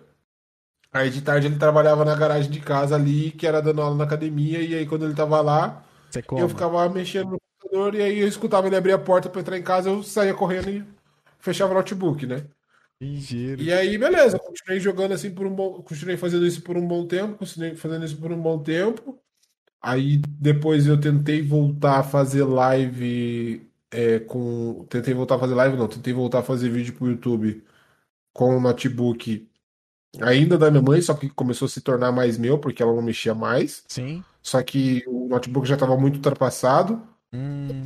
Aí 0.91 1.09
de 1.09 1.21
tarde 1.21 1.47
ele 1.47 1.57
trabalhava 1.57 2.03
na 2.03 2.13
garagem 2.13 2.51
de 2.51 2.59
casa 2.59 2.93
ali, 2.95 3.31
que 3.31 3.47
era 3.47 3.61
dando 3.61 3.81
aula 3.81 3.95
na 3.95 4.03
academia, 4.03 4.59
e 4.61 4.75
aí 4.75 4.85
quando 4.85 5.05
ele 5.05 5.13
tava 5.13 5.39
lá, 5.39 5.81
eu 6.37 6.49
ficava 6.49 6.89
mexendo 6.89 7.31
no 7.31 7.39
computador, 7.39 7.95
e 7.95 8.01
aí 8.01 8.19
eu 8.19 8.27
escutava 8.27 8.67
ele 8.67 8.75
abrir 8.75 8.91
a 8.91 8.99
porta 8.99 9.29
pra 9.29 9.39
entrar 9.39 9.57
em 9.57 9.63
casa, 9.63 9.89
eu 9.89 10.03
saía 10.03 10.33
correndo 10.33 10.69
e 10.71 10.85
fechava 11.39 11.71
o 11.71 11.75
notebook, 11.75 12.25
né? 12.25 12.43
Ligeiro. 12.99 13.61
E 13.61 13.71
aí, 13.71 13.97
beleza, 13.97 14.37
continuei 14.37 14.81
jogando 14.81 15.13
assim 15.13 15.33
por 15.33 15.47
um 15.47 15.55
bom, 15.55 15.81
continuei 15.83 16.17
fazendo 16.17 16.45
isso 16.45 16.61
por 16.61 16.75
um 16.75 16.85
bom 16.85 17.07
tempo, 17.07 17.37
continuei 17.37 17.77
fazendo 17.77 18.03
isso 18.03 18.17
por 18.17 18.33
um 18.33 18.41
bom 18.41 18.59
tempo. 18.59 19.17
Aí 19.81 20.17
depois 20.17 20.85
eu 20.85 20.99
tentei 20.99 21.41
voltar 21.41 21.99
a 21.99 22.03
fazer 22.03 22.43
live 22.43 23.66
é, 23.91 24.19
com, 24.19 24.85
tentei 24.89 25.13
voltar 25.13 25.35
a 25.35 25.39
fazer 25.39 25.55
live, 25.55 25.77
não, 25.77 25.87
tentei 25.87 26.13
voltar 26.13 26.39
a 26.39 26.43
fazer 26.43 26.69
vídeo 26.69 26.93
pro 26.93 27.07
YouTube 27.07 27.63
com 28.33 28.57
o 28.57 28.61
notebook 28.61 29.49
ainda 30.21 30.57
da 30.57 30.69
minha 30.71 30.81
mãe, 30.81 31.01
só 31.01 31.13
que 31.13 31.29
começou 31.29 31.65
a 31.65 31.69
se 31.69 31.81
tornar 31.81 32.11
mais 32.11 32.37
meu 32.37 32.57
porque 32.59 32.81
ela 32.81 32.93
não 32.93 33.01
mexia 33.01 33.33
mais. 33.33 33.83
Sim. 33.87 34.23
Só 34.41 34.61
que 34.63 35.03
o 35.07 35.27
notebook 35.27 35.67
já 35.67 35.75
estava 35.75 35.97
muito 35.97 36.15
ultrapassado. 36.15 37.01
Hum. 37.33 37.83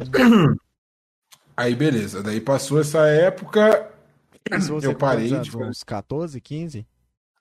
Aí 1.56 1.76
beleza, 1.76 2.24
daí 2.24 2.40
passou 2.40 2.80
essa 2.80 3.08
época. 3.08 3.90
Eu 4.82 4.96
parei? 4.96 5.32
Uns 5.34 5.84
14, 5.84 6.40
15? 6.40 6.88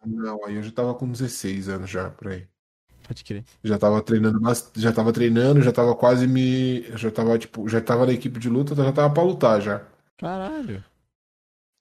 Não, 0.05 0.45
aí 0.45 0.57
eu 0.57 0.63
já 0.63 0.71
tava 0.71 0.95
com 0.95 1.11
16 1.11 1.69
anos 1.69 1.91
já, 1.91 2.11
por 2.11 2.29
aí. 2.29 2.47
Pode 3.11 3.25
crer. 3.25 3.45
Já 3.65 3.77
tava 3.77 4.01
treinando, 4.01 4.39
já 4.77 4.93
tava 4.93 5.13
treinando, 5.13 5.61
já 5.63 5.73
tava 5.73 5.97
quase 5.97 6.29
me, 6.29 6.83
já 6.97 7.11
tava 7.11 7.37
tipo, 7.37 7.69
já 7.69 7.81
tava 7.81 8.07
na 8.07 8.13
equipe 8.13 8.39
de 8.39 8.49
luta, 8.49 8.73
já 8.73 8.93
tava 8.93 9.13
pra 9.13 9.25
lutar 9.25 9.61
já. 9.61 9.85
Caralho. 10.17 10.85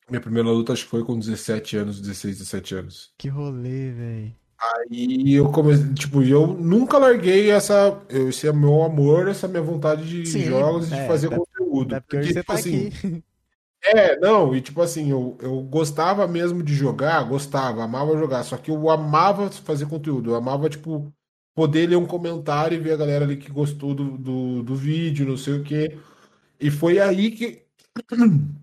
Minha 0.10 0.22
primeira 0.22 0.50
luta 0.50 0.74
acho 0.74 0.86
que 0.86 0.90
foi 0.90 1.06
com 1.06 1.20
17 1.20 1.78
anos, 1.78 2.02
16, 2.02 2.40
17 2.40 2.74
anos. 2.74 3.14
Que 3.16 3.28
rolê, 3.28 3.92
velho. 3.92 4.36
Aí 4.60 5.34
eu 5.34 5.52
comecei, 5.52 5.94
tipo, 5.94 6.24
eu 6.24 6.48
nunca 6.48 6.98
larguei 6.98 7.52
essa, 7.52 8.02
esse 8.10 8.48
é 8.48 8.52
meu 8.52 8.82
amor, 8.82 9.28
essa 9.28 9.48
minha 9.48 9.62
vontade 9.62 10.10
de 10.10 10.26
Sim, 10.26 10.46
jogos 10.46 10.88
e 10.88 10.96
de 10.96 10.96
é, 10.96 11.08
fazer 11.08 11.32
é- 11.32 11.38
conteúdo. 11.38 11.94
É 11.94 12.00
porque 12.00 12.18
hoje 12.18 12.34
você 12.34 12.40
tipo 12.40 12.52
tá 12.52 12.58
assim, 12.58 12.88
aqui. 12.88 13.24
É, 13.82 14.20
não, 14.20 14.54
e 14.56 14.62
tipo 14.62 14.82
assim, 14.82 15.10
eu, 15.10 15.38
eu 15.42 15.62
gostava 15.62 16.28
mesmo 16.28 16.62
de 16.62 16.74
jogar, 16.74 17.24
gostava, 17.24 17.84
amava 17.84 18.18
jogar, 18.18 18.44
só 18.44 18.58
que 18.58 18.70
eu 18.70 18.90
amava 18.90 19.50
fazer 19.50 19.88
conteúdo, 19.88 20.32
eu 20.32 20.36
amava, 20.36 20.70
tipo, 20.70 21.14
poder 21.60 21.90
ler 21.90 21.98
um 21.98 22.06
comentário 22.06 22.78
e 22.78 22.80
ver 22.80 22.94
a 22.94 22.96
galera 22.96 23.26
ali 23.26 23.36
que 23.36 23.52
gostou 23.52 23.94
do, 23.94 24.18
do, 24.18 24.64
do 24.64 24.76
vídeo, 24.78 25.28
não 25.28 25.36
sei 25.36 25.60
o 25.60 25.64
quê. 25.64 26.00
E 26.58 26.72
foi 26.72 27.00
aí 27.00 27.32
que. 27.32 27.64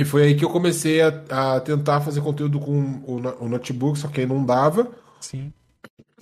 E 0.00 0.04
foi 0.04 0.22
aí 0.22 0.36
que 0.36 0.44
eu 0.44 0.48
comecei 0.48 1.02
a, 1.02 1.56
a 1.56 1.60
tentar 1.60 2.00
fazer 2.00 2.20
conteúdo 2.20 2.60
com 2.60 3.02
o, 3.04 3.16
o 3.44 3.48
notebook, 3.48 3.98
só 3.98 4.06
que 4.06 4.20
aí 4.20 4.26
não 4.28 4.46
dava. 4.46 4.88
Sim. 5.20 5.52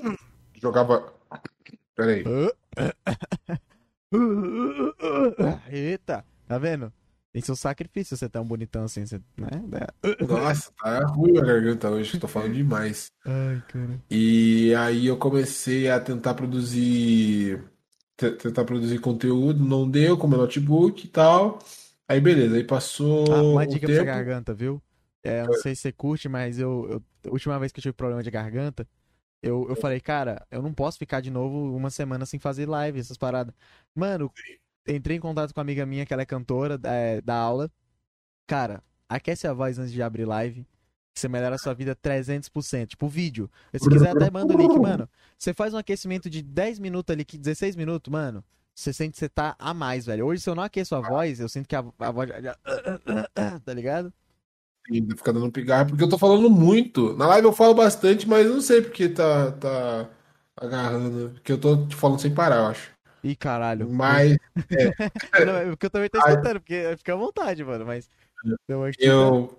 Jogava. 0.62 1.12
Peraí. 1.94 2.24
Eita, 5.70 6.24
tá 6.48 6.56
vendo? 6.56 6.90
Tem 7.36 7.42
seu 7.42 7.54
sacrifício 7.54 8.16
você 8.16 8.28
tão 8.30 8.46
bonitão 8.46 8.84
assim, 8.84 9.04
você, 9.04 9.18
né? 9.36 9.50
Nossa, 10.20 10.72
tá 10.78 11.04
ruim 11.06 11.36
a 11.38 11.42
garganta 11.42 11.90
hoje, 11.90 12.18
tô 12.18 12.26
falando 12.28 12.54
demais. 12.54 13.12
Ai, 13.24 13.60
cara. 13.68 14.00
E 14.10 14.74
aí 14.76 15.06
eu 15.06 15.18
comecei 15.18 15.90
a 15.90 16.00
tentar 16.00 16.34
produzir 16.34 17.62
te- 18.16 18.32
tentar 18.32 18.64
produzir 18.64 19.00
conteúdo, 19.00 19.64
não 19.64 19.90
deu 19.90 20.18
com 20.18 20.28
meu 20.28 20.38
notebook 20.38 21.06
e 21.06 21.08
tal. 21.10 21.58
Aí 22.08 22.20
beleza, 22.20 22.56
aí 22.56 22.64
passou 22.64 23.08
Ah, 23.28 23.42
uma 23.50 23.66
um 23.66 23.66
dica 23.66 23.88
pra 23.88 23.94
sua 23.96 24.04
tempo. 24.04 24.04
garganta, 24.04 24.54
viu? 24.54 24.82
É, 25.22 25.44
não 25.44 25.52
sei 25.54 25.74
se 25.74 25.82
você 25.82 25.92
curte, 25.92 26.28
mas 26.28 26.58
eu, 26.58 26.88
eu- 27.24 27.32
última 27.32 27.58
vez 27.58 27.72
que 27.72 27.78
eu 27.80 27.82
tive 27.82 27.92
problema 27.94 28.22
de 28.22 28.30
garganta, 28.30 28.88
eu, 29.42 29.66
eu 29.68 29.76
falei, 29.76 30.00
cara, 30.00 30.46
eu 30.50 30.62
não 30.62 30.74
posso 30.74 30.98
ficar 30.98 31.20
de 31.22 31.30
novo 31.30 31.74
uma 31.76 31.90
semana 31.90 32.26
sem 32.26 32.40
fazer 32.40 32.66
live, 32.68 33.00
essas 33.00 33.18
paradas. 33.18 33.54
Mano, 33.94 34.32
entrei 34.86 35.16
em 35.16 35.20
contato 35.20 35.52
com 35.52 35.60
uma 35.60 35.64
amiga 35.64 35.84
minha 35.86 36.04
que 36.06 36.12
ela 36.12 36.22
é 36.22 36.26
cantora 36.26 36.78
é, 36.84 37.20
da 37.20 37.34
aula. 37.34 37.70
Cara, 38.46 38.82
aquece 39.08 39.46
a 39.46 39.52
voz 39.52 39.78
antes 39.78 39.92
de 39.92 40.02
abrir 40.02 40.24
live. 40.24 40.66
Você 41.14 41.28
melhora 41.28 41.54
a 41.54 41.58
sua 41.58 41.72
vida 41.74 41.96
300%. 41.96 42.88
Tipo, 42.88 43.08
vídeo. 43.08 43.50
Se 43.72 43.88
quiser, 43.88 44.10
até 44.10 44.30
manda 44.30 44.54
o 44.54 44.56
link, 44.58 44.78
mano. 44.78 45.08
Você 45.38 45.54
faz 45.54 45.72
um 45.72 45.78
aquecimento 45.78 46.28
de 46.28 46.42
10 46.42 46.78
minutos 46.78 47.12
ali, 47.12 47.24
que 47.24 47.38
16 47.38 47.74
minutos, 47.74 48.10
mano. 48.12 48.44
Você 48.74 48.92
sente 48.92 49.12
que 49.12 49.18
você 49.18 49.28
tá 49.28 49.56
a 49.58 49.72
mais, 49.72 50.04
velho. 50.04 50.26
Hoje, 50.26 50.42
se 50.42 50.50
eu 50.50 50.54
não 50.54 50.62
aqueço 50.62 50.94
a 50.94 51.00
voz, 51.00 51.40
eu 51.40 51.48
sinto 51.48 51.66
que 51.66 51.74
a, 51.74 51.82
a 51.98 52.10
voz 52.10 52.28
já, 52.28 52.40
já- 52.42 52.56
Tá 53.64 53.72
ligado? 53.72 54.12
Ainda 54.90 55.16
fica 55.16 55.32
dando 55.32 55.50
pigarro, 55.50 55.88
porque 55.88 56.04
eu 56.04 56.08
tô 56.08 56.18
falando 56.18 56.48
muito. 56.50 57.16
Na 57.16 57.26
live 57.26 57.46
eu 57.46 57.52
falo 57.52 57.74
bastante, 57.74 58.28
mas 58.28 58.46
não 58.46 58.60
sei 58.60 58.82
porque 58.82 59.08
tá, 59.08 59.52
tá 59.52 60.10
agarrando. 60.56 61.30
Porque 61.30 61.50
eu 61.50 61.58
tô 61.58 61.86
te 61.86 61.96
falando 61.96 62.20
sem 62.20 62.32
parar, 62.34 62.56
eu 62.56 62.66
acho. 62.66 62.95
Ih, 63.26 63.36
caralho. 63.36 63.88
Mas 63.90 64.36
Não, 65.46 65.56
é 65.56 65.66
porque 65.70 65.86
eu 65.86 65.90
também 65.90 66.08
tô 66.08 66.18
escutando, 66.18 66.60
porque 66.60 66.94
fica 66.96 67.12
à 67.12 67.16
vontade, 67.16 67.64
mano. 67.64 67.84
Mas. 67.84 68.08
Eu 68.68 68.90
que- 68.92 69.04
eu 69.04 69.58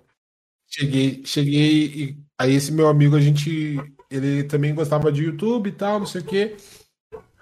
cheguei, 0.66 1.22
cheguei 1.24 1.86
e 1.86 2.18
aí 2.38 2.54
esse 2.54 2.72
meu 2.72 2.88
amigo, 2.88 3.16
a 3.16 3.20
gente, 3.20 3.76
ele 4.10 4.44
também 4.44 4.74
gostava 4.74 5.12
de 5.12 5.24
YouTube 5.24 5.68
e 5.68 5.72
tal, 5.72 5.98
não 5.98 6.06
sei 6.06 6.20
o 6.20 6.24
quê. 6.24 6.56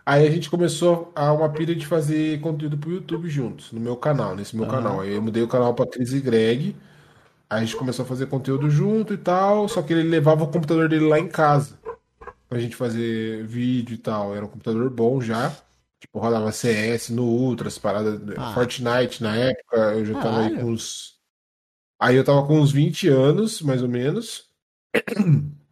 Aí 0.05 0.27
a 0.27 0.31
gente 0.31 0.49
começou 0.51 1.13
a 1.17 1.33
uma 1.33 1.49
pilha 1.49 1.75
de 1.75 1.87
fazer 1.87 2.41
conteúdo 2.41 2.79
pro 2.79 2.93
YouTube 2.93 3.29
juntos, 3.29 3.73
no 3.73 3.81
meu 3.81 3.97
canal, 3.97 4.37
nesse 4.37 4.55
meu 4.57 4.65
Aham. 4.65 4.73
canal. 4.73 5.01
Aí 5.01 5.13
eu 5.15 5.23
mudei 5.23 5.43
o 5.43 5.49
canal 5.49 5.75
pra 5.75 5.87
Cris 5.87 6.13
e 6.13 6.21
Greg. 6.21 6.77
Aí 7.51 7.63
a 7.63 7.65
gente 7.65 7.77
começou 7.77 8.05
a 8.05 8.09
fazer 8.09 8.27
conteúdo 8.27 8.69
junto 8.71 9.15
e 9.15 9.19
tal, 9.19 9.69
só 9.69 9.83
que 9.83 9.93
ele 9.93 10.09
levava 10.09 10.45
o 10.45 10.49
computador 10.51 10.89
dele 10.89 11.07
lá 11.09 11.19
em 11.19 11.29
casa 11.29 11.79
pra 12.49 12.59
gente 12.59 12.77
fazer 12.77 13.45
vídeo 13.47 13.95
e 13.95 13.99
tal. 13.99 14.35
Era 14.35 14.45
um 14.45 14.49
computador 14.49 14.89
bom 14.91 15.21
já. 15.21 15.53
Tipo, 16.07 16.19
rodava 16.21 16.53
CS 16.53 17.13
no 17.13 17.25
Ultra, 17.25 17.69
as 17.69 17.79
paradas. 17.79 18.21
Ah. 18.37 18.53
Fortnite 18.55 19.23
na 19.23 19.37
época, 19.37 19.77
eu 19.95 20.05
já 20.05 20.17
tava 20.17 20.41
aí 20.41 20.51
Caralho. 20.51 20.61
com 20.61 20.71
uns. 20.73 21.19
Aí 22.01 22.17
eu 22.17 22.25
tava 22.25 22.47
com 22.47 22.61
uns 22.61 22.73
20 22.73 23.09
anos, 23.09 23.63
mais 23.63 23.83
ou 23.83 23.89
menos. 23.89 24.51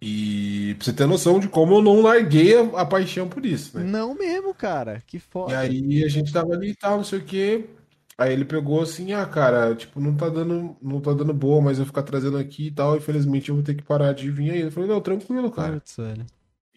E 0.00 0.74
pra 0.76 0.84
você 0.84 0.92
ter 0.92 1.06
noção 1.06 1.40
de 1.40 1.48
como 1.48 1.74
eu 1.76 1.82
não 1.82 2.02
larguei 2.02 2.56
a, 2.56 2.62
a 2.82 2.86
paixão 2.86 3.28
por 3.28 3.44
isso, 3.44 3.76
né? 3.78 3.84
Não 3.84 4.14
mesmo, 4.14 4.54
cara. 4.54 5.00
Que 5.06 5.18
E 5.18 5.20
foda. 5.20 5.58
aí 5.58 6.04
a 6.04 6.08
gente 6.08 6.32
tava 6.32 6.52
ali 6.54 6.70
e 6.70 6.76
tal, 6.76 6.98
não 6.98 7.04
sei 7.04 7.18
o 7.18 7.24
quê. 7.24 7.68
Aí 8.16 8.32
ele 8.32 8.44
pegou 8.44 8.82
assim, 8.82 9.12
ah, 9.12 9.24
cara, 9.26 9.74
tipo, 9.76 10.00
não 10.00 10.16
tá 10.16 10.28
dando, 10.28 10.76
não 10.82 11.00
tá 11.00 11.12
dando 11.12 11.32
boa, 11.32 11.60
mas 11.62 11.78
eu 11.78 11.86
ficar 11.86 12.02
trazendo 12.02 12.36
aqui 12.36 12.66
e 12.68 12.70
tal, 12.72 12.96
infelizmente 12.96 13.48
eu 13.48 13.54
vou 13.54 13.64
ter 13.64 13.74
que 13.76 13.82
parar 13.82 14.12
de 14.12 14.30
vir 14.30 14.50
aí. 14.50 14.60
Eu 14.62 14.72
falei, 14.72 14.88
não, 14.88 15.00
tranquilo, 15.00 15.50
cara. 15.52 15.80
Putz, 15.80 15.96
velho. 15.96 16.26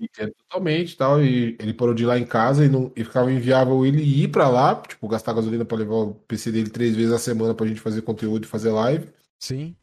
Entendo 0.01 0.33
totalmente 0.33 0.93
e 0.93 0.97
tal. 0.97 1.23
E 1.23 1.55
ele 1.59 1.73
parou 1.73 1.93
de 1.93 2.01
ir 2.01 2.07
lá 2.07 2.17
em 2.17 2.25
casa 2.25 2.65
e, 2.65 2.69
não, 2.69 2.91
e 2.95 3.03
ficava 3.03 3.31
inviável 3.31 3.85
ele 3.85 4.01
ir 4.01 4.29
pra 4.29 4.49
lá, 4.49 4.75
tipo, 4.75 5.07
gastar 5.07 5.33
gasolina 5.33 5.63
pra 5.63 5.77
levar 5.77 5.93
o 5.93 6.15
PC 6.27 6.51
dele 6.51 6.71
três 6.71 6.95
vezes 6.95 7.13
a 7.13 7.19
semana 7.19 7.53
pra 7.53 7.67
gente 7.67 7.79
fazer 7.79 8.01
conteúdo 8.01 8.45
e 8.45 8.47
fazer 8.47 8.71
live. 8.71 9.09
Sim. 9.39 9.75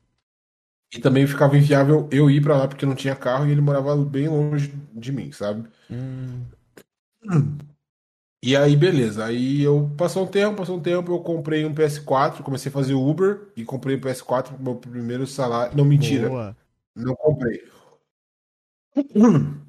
E 0.93 0.99
também 0.99 1.27
ficava 1.27 1.57
inviável 1.57 2.09
eu 2.11 2.29
ir 2.29 2.43
pra 2.43 2.57
lá 2.57 2.67
porque 2.67 2.85
não 2.85 2.97
tinha 2.97 3.15
carro 3.15 3.47
e 3.47 3.53
ele 3.53 3.61
morava 3.61 3.95
bem 3.97 4.27
longe 4.27 4.75
de 4.93 5.13
mim, 5.13 5.31
sabe? 5.31 5.69
Hum. 5.89 6.45
E 8.43 8.57
aí, 8.57 8.75
beleza. 8.75 9.25
Aí 9.25 9.63
eu 9.63 9.91
passou 9.97 10.25
um 10.25 10.27
tempo, 10.27 10.57
passou 10.57 10.79
um 10.79 10.81
tempo, 10.81 11.13
eu 11.13 11.21
comprei 11.21 11.65
um 11.65 11.75
PS4, 11.75 12.43
comecei 12.43 12.71
a 12.71 12.73
fazer 12.73 12.95
Uber 12.95 13.49
e 13.55 13.65
comprei 13.65 13.97
o 13.97 14.01
PS4 14.01 14.55
pro 14.55 14.63
meu 14.63 14.75
primeiro 14.77 15.27
salário. 15.27 15.77
Não, 15.77 15.85
mentira, 15.85 16.29
Boa. 16.29 16.57
não 16.97 17.15
comprei. 17.15 17.63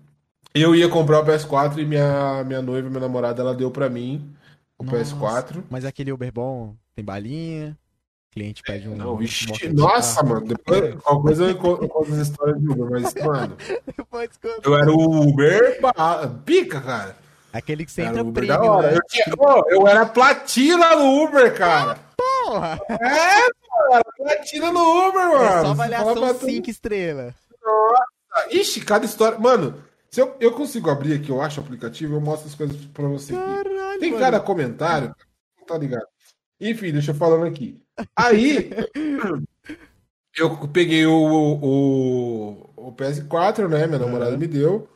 Eu 0.54 0.76
ia 0.76 0.90
comprar 0.90 1.20
o 1.22 1.26
PS4 1.26 1.78
e 1.78 1.86
minha, 1.86 2.44
minha 2.44 2.62
noiva, 2.62 2.90
minha 2.90 3.00
namorada, 3.02 3.42
ela 3.42 3.54
deu 3.54 3.70
pra 3.70 3.90
mim 3.90 4.34
o 4.78 4.84
Nossa, 4.84 5.16
PS4. 5.16 5.64
Mas 5.70 5.86
aquele 5.86 6.12
Uber 6.12 6.32
bom 6.32 6.76
tem 6.96 7.06
balinha, 7.06 7.78
cliente 8.32 8.64
pede 8.64 8.90
um. 8.90 8.96
Não, 8.96 9.20
nossa, 9.74 10.24
mano. 10.24 10.48
Depois, 10.48 10.96
qualquer 10.96 11.22
coisa 11.22 11.44
eu 11.46 11.56
conto 11.58 12.14
as 12.14 12.18
histórias 12.18 12.60
de 12.60 12.68
Uber, 12.70 12.90
mas, 12.90 13.14
mano, 13.24 13.58
eu 14.64 14.76
era 14.78 14.92
o 14.92 15.30
Uber 15.30 15.80
pica, 16.46 16.82
cara. 16.82 17.16
Aquele 17.52 17.84
que 17.86 17.92
você 17.92 18.02
Era 18.02 18.12
entra 18.12 18.22
Uber 18.24 18.34
premium, 18.46 18.58
da 18.60 18.72
hora. 18.72 18.92
né? 18.92 18.98
Eu, 18.98 19.02
tinha, 19.10 19.36
Ô, 19.38 19.64
eu 19.70 19.88
era 19.88 20.06
platina 20.06 20.96
no 20.96 21.24
Uber, 21.24 21.56
cara. 21.58 21.98
Porra! 22.16 22.80
É, 22.90 23.40
mano, 23.90 24.04
platina 24.18 24.72
no 24.72 25.08
Uber, 25.10 25.28
mano. 25.30 25.44
É 25.44 25.62
só 25.62 25.72
avaliação 25.72 26.14
pra 26.14 26.34
tu- 26.36 26.46
5 26.46 26.70
estrelas. 26.70 27.34
Ixi, 28.52 28.82
cada 28.82 29.04
história. 29.06 29.40
Mano, 29.40 29.74
se 30.12 30.22
eu, 30.22 30.36
eu 30.40 30.52
consigo 30.54 30.90
abrir 30.90 31.14
aqui, 31.14 31.30
eu 31.30 31.42
acho 31.42 31.60
o 31.60 31.64
aplicativo, 31.64 32.16
eu 32.16 32.22
mostro 32.22 32.48
as 32.48 32.56
coisas 32.56 32.76
pra 32.88 33.08
você. 33.08 33.34
Caralho, 33.34 34.00
Tem 34.00 34.12
mano. 34.12 34.24
cada 34.24 34.40
comentário, 34.40 35.14
não 35.58 35.66
tá 35.66 35.78
ligado? 35.78 36.08
Enfim, 36.60 36.92
deixa 36.92 37.12
eu 37.12 37.16
falando 37.16 37.46
aqui. 37.46 37.82
Aí, 38.16 38.72
eu 40.38 40.68
peguei 40.68 41.06
o, 41.06 41.14
o, 41.14 42.88
o 42.88 42.92
PS4, 42.94 43.68
né? 43.70 43.86
Minha 43.88 44.00
namorada 44.00 44.32
Aham. 44.32 44.38
me 44.38 44.48
deu. 44.48 44.90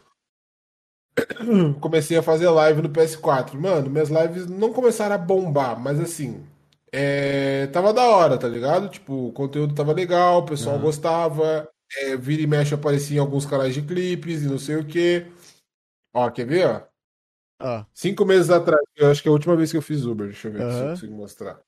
Comecei 1.79 2.17
a 2.17 2.23
fazer 2.23 2.49
live 2.49 2.81
no 2.81 2.89
PS4. 2.89 3.59
Mano, 3.59 3.89
minhas 3.89 4.09
lives 4.09 4.47
não 4.47 4.73
começaram 4.73 5.15
a 5.15 5.17
bombar, 5.17 5.79
mas 5.79 5.99
assim, 5.99 6.43
é, 6.91 7.67
tava 7.67 7.93
da 7.93 8.03
hora, 8.03 8.37
tá 8.37 8.47
ligado? 8.47 8.89
Tipo, 8.89 9.27
o 9.27 9.31
conteúdo 9.33 9.75
tava 9.75 9.93
legal, 9.93 10.39
o 10.39 10.45
pessoal 10.45 10.75
Aham. 10.75 10.85
gostava. 10.85 11.69
É, 11.97 12.15
vira 12.17 12.41
e 12.41 12.47
mexe 12.47 12.73
aparecia 12.73 13.17
em 13.17 13.19
alguns 13.19 13.45
canais 13.45 13.73
de 13.73 13.81
clipes 13.81 14.43
e 14.43 14.47
não 14.47 14.57
sei 14.57 14.77
o 14.77 14.85
quê. 14.85 15.27
Ó, 16.13 16.29
quer 16.31 16.45
ver, 16.45 16.65
ó? 16.67 16.81
Ó, 17.61 17.85
Cinco 17.93 18.25
meses 18.25 18.49
atrás, 18.49 18.81
eu 18.95 19.11
acho 19.11 19.21
que 19.21 19.27
é 19.27 19.31
a 19.31 19.33
última 19.33 19.55
vez 19.55 19.71
que 19.71 19.77
eu 19.77 19.81
fiz 19.81 20.03
Uber. 20.05 20.27
Deixa 20.27 20.47
eu 20.47 20.51
ver 20.53 20.71
se 20.71 20.79
eu 20.79 20.89
consigo 20.89 21.15
mostrar. 21.15 21.59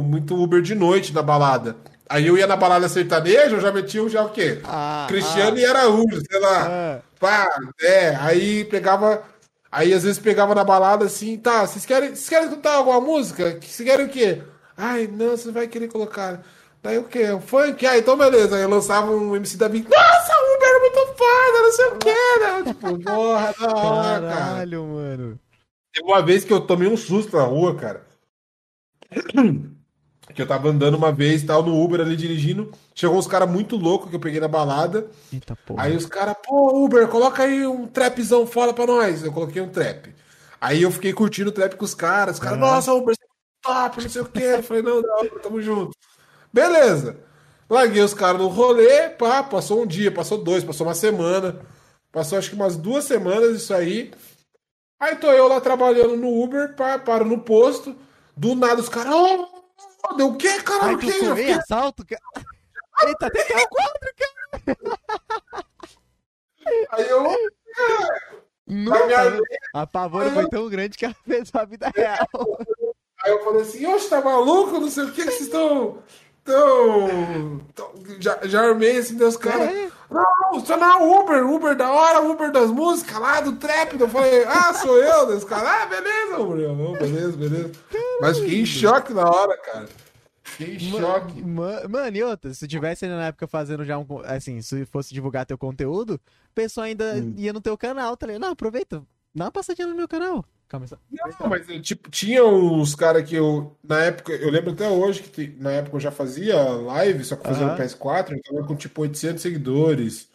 muito 0.02 0.34
Uber 0.40 0.60
de 0.62 0.74
noite 0.74 1.12
na 1.12 1.22
balada. 1.22 1.76
Aí 2.08 2.26
eu 2.26 2.36
ia 2.38 2.46
na 2.46 2.56
balada 2.56 2.88
sertaneja, 2.88 3.56
eu 3.56 3.60
já 3.60 3.72
metia 3.72 4.08
já 4.08 4.22
o 4.22 4.30
quê? 4.30 4.60
Ah, 4.64 5.06
Cristiano 5.08 5.58
e 5.58 5.66
Araújo, 5.66 6.20
sei 6.30 6.40
lá. 6.40 6.66
ah, 6.68 6.98
Pá, 7.18 7.48
é, 7.80 8.14
aí 8.20 8.64
pegava. 8.64 9.22
Aí 9.72 9.92
às 9.92 10.04
vezes 10.04 10.18
pegava 10.18 10.54
na 10.54 10.62
balada 10.64 11.04
assim, 11.04 11.36
tá, 11.36 11.66
vocês 11.66 11.84
querem, 11.84 12.10
vocês 12.10 12.28
querem 12.28 12.48
escutar 12.48 12.74
alguma 12.76 13.00
música? 13.00 13.58
Vocês 13.60 13.88
querem 13.88 14.06
o 14.06 14.08
quê? 14.08 14.40
Ai, 14.76 15.08
não, 15.12 15.30
você 15.36 15.50
vai 15.50 15.66
querer 15.66 15.88
colocar. 15.88 16.42
Daí 16.82 16.98
o 16.98 17.04
quê? 17.04 17.32
Um 17.32 17.40
funk? 17.40 17.84
Ah, 17.84 17.98
então 17.98 18.16
beleza. 18.16 18.54
Aí 18.56 18.62
eu 18.62 18.68
lançava 18.70 19.10
um 19.10 19.34
MC 19.34 19.56
da 19.56 19.68
Big. 19.68 19.88
Nossa, 19.90 20.32
o 20.32 20.54
Uber 20.56 20.68
é 20.68 20.78
muito 20.78 21.06
foda, 21.16 21.62
não 21.62 21.72
sei 21.72 21.86
o 21.86 21.96
quê, 21.96 22.14
né? 22.40 22.62
Tipo, 22.66 22.98
porra, 23.02 23.54
da 23.58 23.76
hora, 23.76 24.20
cara. 24.20 24.34
Caralho, 24.36 24.84
mano. 24.84 25.40
Teve 25.96 26.06
uma 26.06 26.20
vez 26.20 26.44
que 26.44 26.52
eu 26.52 26.60
tomei 26.60 26.86
um 26.86 26.96
susto 26.96 27.34
na 27.34 27.44
rua, 27.44 27.74
cara. 27.74 28.06
Que 30.34 30.42
eu 30.42 30.46
tava 30.46 30.68
andando 30.68 30.96
uma 30.96 31.12
vez, 31.12 31.44
tal, 31.44 31.62
no 31.62 31.82
Uber 31.82 32.00
ali 32.00 32.16
dirigindo. 32.16 32.70
Chegou 32.94 33.16
uns 33.16 33.28
caras 33.28 33.48
muito 33.48 33.76
loucos 33.76 34.10
que 34.10 34.16
eu 34.16 34.20
peguei 34.20 34.40
na 34.40 34.48
balada. 34.48 35.08
Eita. 35.32 35.56
Aí 35.78 35.96
os 35.96 36.04
caras, 36.04 36.34
pô, 36.44 36.84
Uber, 36.84 37.06
coloca 37.08 37.44
aí 37.44 37.64
um 37.64 37.86
trapzão 37.86 38.44
fora 38.44 38.74
pra 38.74 38.86
nós. 38.86 39.22
Eu 39.22 39.32
coloquei 39.32 39.62
um 39.62 39.68
trap. 39.68 40.12
Aí 40.60 40.82
eu 40.82 40.90
fiquei 40.90 41.12
curtindo 41.12 41.50
o 41.50 41.52
trap 41.52 41.76
com 41.76 41.84
os 41.84 41.94
caras. 41.94 42.34
Os 42.34 42.40
caras, 42.42 42.58
Aham. 42.58 42.66
nossa, 42.66 42.92
Uber, 42.92 43.14
você 43.14 43.22
é 43.22 43.72
top, 43.72 44.02
não 44.02 44.10
sei 44.10 44.22
o 44.22 44.26
quê. 44.26 44.42
Eu 44.42 44.62
falei, 44.64 44.82
não, 44.82 45.00
não, 45.00 45.28
tamo 45.40 45.62
junto. 45.62 45.92
Beleza. 46.52 47.16
Larguei 47.70 48.02
os 48.02 48.12
caras 48.12 48.40
no 48.40 48.48
rolê, 48.48 49.08
pá, 49.10 49.44
passou 49.44 49.84
um 49.84 49.86
dia, 49.86 50.12
passou 50.12 50.42
dois, 50.42 50.64
passou 50.64 50.88
uma 50.88 50.94
semana. 50.94 51.60
Passou 52.10 52.36
acho 52.36 52.50
que 52.50 52.56
umas 52.56 52.76
duas 52.76 53.04
semanas 53.04 53.56
isso 53.56 53.72
aí. 53.72 54.10
Aí 54.98 55.16
tô 55.16 55.30
eu 55.30 55.46
lá 55.48 55.60
trabalhando 55.60 56.16
no 56.16 56.42
Uber, 56.42 56.74
paro 57.04 57.24
no 57.24 57.40
posto. 57.40 57.94
Do 58.36 58.54
nada 58.54 58.80
os 58.80 58.88
caras, 58.88 59.12
oh, 59.14 60.14
deu 60.14 60.28
o 60.28 60.36
quê, 60.36 60.60
cara? 60.62 60.86
Ai, 60.86 60.94
O 60.94 60.98
quê? 60.98 61.12
Foi 61.12 61.52
assalto, 61.52 62.04
cara. 62.06 62.22
Eita, 63.06 63.26
até 63.26 63.44
caiu 63.44 63.64
o 63.64 63.68
quadro, 63.68 64.00
cara. 64.16 64.88
Aí 66.90 67.08
eu, 67.08 67.22
minha- 68.66 69.06
velho. 69.06 69.42
a 69.74 69.86
pavora 69.86 70.30
foi 70.30 70.48
tão 70.48 70.68
grande 70.68 70.96
que 70.98 71.04
ela 71.04 71.14
fez 71.26 71.50
a 71.54 71.64
vida 71.64 71.90
real. 71.94 72.26
Aí 73.22 73.30
eu 73.32 73.44
falei 73.44 73.62
assim, 73.62 73.86
oxe, 73.86 74.08
tá 74.10 74.20
maluco? 74.20 74.78
Não 74.80 74.90
sei 74.90 75.04
o 75.04 75.12
que 75.12 75.22
que 75.24 75.30
vocês 75.30 75.40
estão. 75.42 76.02
Tão, 76.46 77.60
tão- 77.74 77.92
já, 78.20 78.38
já 78.44 78.62
armei 78.62 78.96
assim, 78.98 79.16
Deus, 79.16 79.36
cara. 79.36 79.64
É. 79.64 79.90
Não, 80.08 80.24
é 80.94 81.20
Uber, 81.20 81.44
Uber 81.50 81.76
da 81.76 81.90
hora, 81.90 82.20
Uber 82.22 82.52
das 82.52 82.70
músicas 82.70 83.18
lá, 83.18 83.40
do 83.40 83.56
trap. 83.56 83.98
Eu 83.98 84.08
falei, 84.08 84.44
ah, 84.44 84.72
sou 84.74 84.96
eu, 84.96 85.26
Deus, 85.26 85.42
cara. 85.44 85.82
Ah, 85.82 85.86
beleza, 85.86 86.38
Uber. 86.38 86.68
Não, 86.68 86.92
beleza, 86.92 87.36
beleza. 87.36 87.72
Mas 88.20 88.38
fiquei 88.38 88.60
em 88.60 88.66
choque 88.66 89.12
na 89.12 89.28
hora, 89.28 89.56
cara. 89.58 89.88
Fiquei 90.44 90.76
em 90.76 90.78
choque. 90.78 91.42
Ma- 91.42 91.82
ma- 91.82 91.88
Mano, 91.88 92.16
e 92.16 92.22
outra, 92.22 92.54
se 92.54 92.68
tivesse 92.68 93.04
ainda 93.04 93.16
na 93.16 93.26
época 93.26 93.48
fazendo 93.48 93.84
já 93.84 93.98
um. 93.98 94.06
Assim, 94.24 94.62
se 94.62 94.86
fosse 94.86 95.12
divulgar 95.12 95.44
teu 95.44 95.58
conteúdo, 95.58 96.14
o 96.14 96.54
pessoal 96.54 96.84
ainda 96.86 97.14
Hum. 97.16 97.34
ia 97.36 97.52
no 97.52 97.60
teu 97.60 97.76
canal, 97.76 98.16
tá 98.16 98.26
ligado? 98.28 98.42
Não, 98.42 98.52
aproveita, 98.52 99.02
dá 99.34 99.46
uma 99.46 99.50
passadinha 99.52 99.88
no 99.88 99.96
meu 99.96 100.06
canal. 100.06 100.44
Calma. 100.68 100.86
Não, 101.40 101.48
mas 101.48 101.68
eu, 101.68 101.80
tipo, 101.80 102.10
tinha 102.10 102.44
uns 102.44 102.94
caras 102.96 103.28
que 103.28 103.36
eu, 103.36 103.76
na 103.84 104.00
época, 104.04 104.32
eu 104.32 104.50
lembro 104.50 104.72
até 104.72 104.88
hoje 104.88 105.22
que 105.22 105.46
na 105.60 105.70
época 105.70 105.96
eu 105.96 106.00
já 106.00 106.10
fazia 106.10 106.56
live, 106.60 107.22
só 107.24 107.36
que 107.36 107.46
fazia 107.46 107.64
no 107.66 107.72
Aham. 107.72 107.78
PS4, 107.78 108.32
eu 108.32 108.42
tava 108.42 108.66
com 108.66 108.74
tipo 108.74 109.00
800 109.02 109.40
seguidores. 109.42 110.28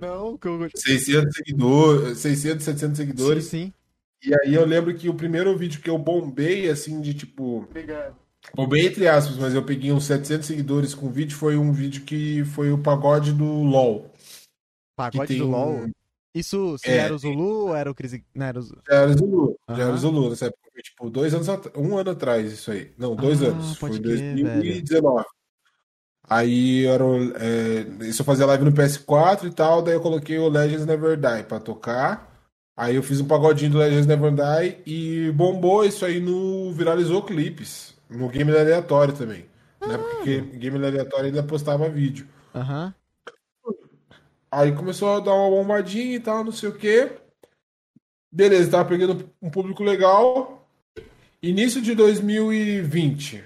Não, 0.00 0.36
que 0.36 0.46
eu. 0.46 0.68
600 0.74 1.34
seguidores, 1.34 2.18
600, 2.18 2.64
700 2.64 2.96
Sim, 2.98 3.04
seguidores. 3.06 3.44
sim. 3.46 3.72
E 4.24 4.32
aí 4.34 4.54
eu 4.54 4.64
lembro 4.64 4.94
que 4.94 5.08
o 5.08 5.14
primeiro 5.14 5.56
vídeo 5.56 5.80
que 5.80 5.90
eu 5.90 5.98
bombei, 5.98 6.68
assim, 6.70 7.00
de 7.00 7.12
tipo. 7.14 7.62
Obrigado. 7.68 8.14
Bombei 8.54 8.86
entre 8.86 9.08
aspas, 9.08 9.36
mas 9.38 9.54
eu 9.54 9.64
peguei 9.64 9.92
uns 9.92 10.04
700 10.04 10.46
seguidores 10.46 10.94
com 10.94 11.06
o 11.06 11.10
vídeo, 11.10 11.36
foi 11.36 11.56
um 11.56 11.72
vídeo 11.72 12.02
que 12.04 12.44
foi 12.44 12.70
o 12.72 12.78
pagode 12.78 13.32
do 13.32 13.44
LoL. 13.44 14.10
Que 14.10 14.96
Pagode 14.96 15.28
tem 15.28 15.38
do 15.38 15.46
um- 15.46 15.50
LOL. 15.50 15.90
Isso 16.34 16.78
se 16.78 16.88
É, 16.90 16.96
era 16.98 17.14
o 17.14 17.18
Zulu 17.18 17.66
ou 17.68 17.76
era 17.76 17.90
o 17.90 17.94
Cris? 17.94 18.12
Não, 18.34 18.46
era 18.46 18.58
o... 18.58 18.62
Já 18.64 18.94
era 18.96 19.10
o 19.10 19.12
Zulu, 19.18 19.56
já 19.68 19.82
era 19.82 19.92
o 19.92 19.98
Zulu 19.98 20.30
nessa 20.30 20.46
época. 20.46 20.62
Foi 20.72 20.82
tipo 20.82 21.10
dois 21.10 21.34
anos 21.34 21.48
atrás, 21.48 21.76
um 21.76 21.98
ano 21.98 22.10
atrás, 22.10 22.50
isso 22.52 22.70
aí. 22.70 22.92
Não, 22.96 23.14
dois 23.14 23.42
Ah, 23.42 23.48
anos. 23.48 23.76
Foi 23.76 23.90
em 23.90 24.00
crer, 24.02 24.34
2019. 24.34 25.24
Aí 26.28 26.86
era 26.86 27.04
o- 27.04 27.36
é, 27.36 28.06
isso 28.06 28.22
eu 28.22 28.26
fazia 28.26 28.46
live 28.46 28.64
no 28.64 28.72
PS4 28.72 29.46
e 29.46 29.52
tal, 29.52 29.82
daí 29.82 29.94
eu 29.94 30.00
coloquei 30.00 30.38
o 30.38 30.48
Legends 30.48 30.86
Never 30.86 31.16
Die 31.16 31.42
pra 31.44 31.60
tocar. 31.60 32.30
Aí 32.74 32.96
eu 32.96 33.02
fiz 33.02 33.20
um 33.20 33.26
pagodinho 33.26 33.70
do 33.72 33.78
Legends 33.78 34.06
Never 34.06 34.32
Die 34.32 34.78
e 34.86 35.30
bombou 35.32 35.84
isso 35.84 36.04
aí 36.06 36.20
no. 36.20 36.72
Viralizou 36.72 37.22
clipes. 37.22 37.94
No 38.08 38.28
Game 38.28 38.50
Aleatório 38.50 39.12
também. 39.14 39.44
Né? 39.86 39.98
Porque 39.98 40.40
Game 40.40 40.76
Aleatório 40.78 41.26
ainda 41.26 41.42
postava 41.42 41.88
vídeo. 41.88 42.26
Aham. 42.54 42.94
Aí 44.52 44.76
começou 44.76 45.16
a 45.16 45.20
dar 45.20 45.32
uma 45.32 45.48
bombadinha 45.48 46.14
e 46.14 46.20
tal, 46.20 46.44
não 46.44 46.52
sei 46.52 46.68
o 46.68 46.76
quê. 46.76 47.10
Beleza, 48.30 48.70
tava 48.70 48.86
pegando 48.86 49.32
um 49.40 49.50
público 49.50 49.82
legal. 49.82 50.68
Início 51.42 51.80
de 51.80 51.94
2020. 51.94 53.42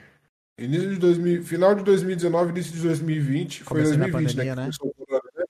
Início 0.58 0.90
de 0.90 0.98
2000, 0.98 1.44
final 1.44 1.76
de 1.76 1.84
2019, 1.84 2.50
início 2.50 2.72
de 2.72 2.82
2020. 2.82 3.62
Foi 3.62 3.76
Começando 3.76 4.02
a 4.02 4.08
2020, 4.08 4.34
pandemia, 4.34 4.54
né? 4.56 4.66
né? 4.66 4.70
Começou, 4.78 5.32
né? 5.36 5.44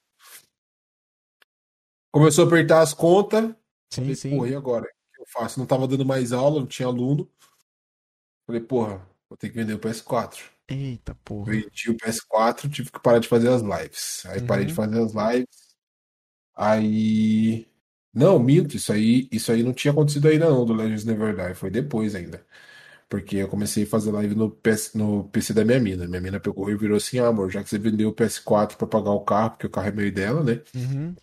Começou 2.13 2.45
a 2.45 2.47
apertar 2.49 2.83
as 2.83 2.93
contas. 2.93 3.45
Sim, 3.91 4.03
Falei, 4.03 4.15
sim. 4.15 4.37
porra, 4.37 4.49
e 4.51 4.55
agora? 4.55 4.85
O 4.85 5.17
que 5.17 5.23
eu 5.23 5.27
faço? 5.27 5.59
Não 5.59 5.67
tava 5.67 5.89
dando 5.89 6.05
mais 6.05 6.35
aula, 6.35 6.61
não 6.61 6.67
tinha 6.67 6.87
aluno. 6.87 7.27
Falei, 8.47 8.61
porra, 8.61 9.09
vou 9.27 9.39
ter 9.39 9.49
que 9.49 9.55
vender 9.55 9.73
o 9.73 9.79
PS4. 9.79 10.51
Eita, 10.69 11.15
porra. 11.25 11.51
Vendi 11.51 11.91
o 11.91 11.97
PS4, 11.97 12.69
tive 12.71 12.91
que 12.91 13.01
parar 13.01 13.19
de 13.21 13.29
fazer 13.29 13.49
as 13.51 13.63
lives. 13.63 14.25
Aí 14.27 14.43
parei 14.43 14.65
de 14.67 14.73
Uhum. 14.73 14.75
fazer 14.75 15.01
as 15.01 15.13
lives. 15.15 15.67
Aí. 16.55 17.67
Não, 18.13 18.39
minto, 18.39 18.77
isso 18.77 18.93
aí, 18.93 19.29
isso 19.31 19.53
aí 19.53 19.63
não 19.63 19.75
tinha 19.75 19.93
acontecido 19.93 20.29
ainda 20.29 20.49
não, 20.49 20.65
do 20.65 20.73
Legends 20.73 21.05
Never 21.05 21.35
Die, 21.37 21.55
foi 21.55 21.71
depois 21.71 22.15
ainda. 22.15 22.47
Porque 23.09 23.37
eu 23.39 23.49
comecei 23.49 23.85
a 23.85 23.87
fazer 23.89 24.13
live 24.13 24.35
no 24.37 24.51
PS, 24.51 24.97
no 24.99 25.29
PC 25.31 25.55
da 25.55 25.65
minha 25.65 25.81
mina. 25.81 26.07
Minha 26.09 26.21
mina 26.23 26.41
pegou 26.41 26.71
e 26.71 26.77
virou 26.77 26.97
assim: 26.99 27.19
ah, 27.21 27.29
amor, 27.29 27.51
já 27.51 27.63
que 27.65 27.71
você 27.71 27.79
vendeu 27.79 28.11
o 28.11 28.15
PS4 28.15 28.79
pra 28.79 28.87
pagar 28.89 29.13
o 29.13 29.25
carro, 29.25 29.51
porque 29.53 29.67
o 29.69 29.71
carro 29.71 29.89
é 29.89 29.93
meio 29.93 30.13
dela, 30.13 30.43
né? 30.45 30.63
Uhum. 30.75 31.17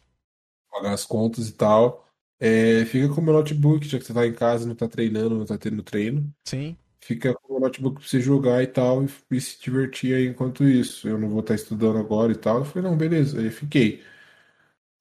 Pagar 0.70 0.94
as 0.94 1.06
contas 1.06 1.48
e 1.50 1.54
tal. 1.54 2.06
é, 2.40 2.84
fica 2.86 3.08
com 3.14 3.22
o 3.22 3.24
meu 3.24 3.34
notebook, 3.34 3.88
já 3.88 3.98
que 4.00 4.06
você 4.06 4.14
tá 4.14 4.26
em 4.28 4.34
casa, 4.34 4.66
não 4.68 4.76
tá 4.76 4.88
treinando, 4.88 5.38
não 5.38 5.46
tá 5.46 5.58
tendo 5.58 5.82
treino. 5.84 6.34
Sim. 6.46 6.78
Fica 7.04 7.34
com 7.36 7.56
o 7.56 7.60
notebook 7.60 8.00
pra 8.00 8.08
você 8.08 8.22
jogar 8.22 8.64
e 8.64 8.68
tal, 8.68 9.04
e, 9.04 9.10
e 9.32 9.42
se 9.42 9.60
divertir 9.62 10.16
aí 10.16 10.28
enquanto 10.28 10.64
isso. 10.64 11.08
Eu 11.08 11.18
não 11.18 11.28
vou 11.30 11.42
estar 11.42 11.54
estudando 11.54 11.98
agora 11.98 12.32
e 12.32 12.36
tal. 12.36 12.60
Eu 12.60 12.66
falei, 12.66 12.90
não, 12.90 12.98
beleza. 12.98 13.42
Aí 13.42 13.52
fiquei. 13.52 14.02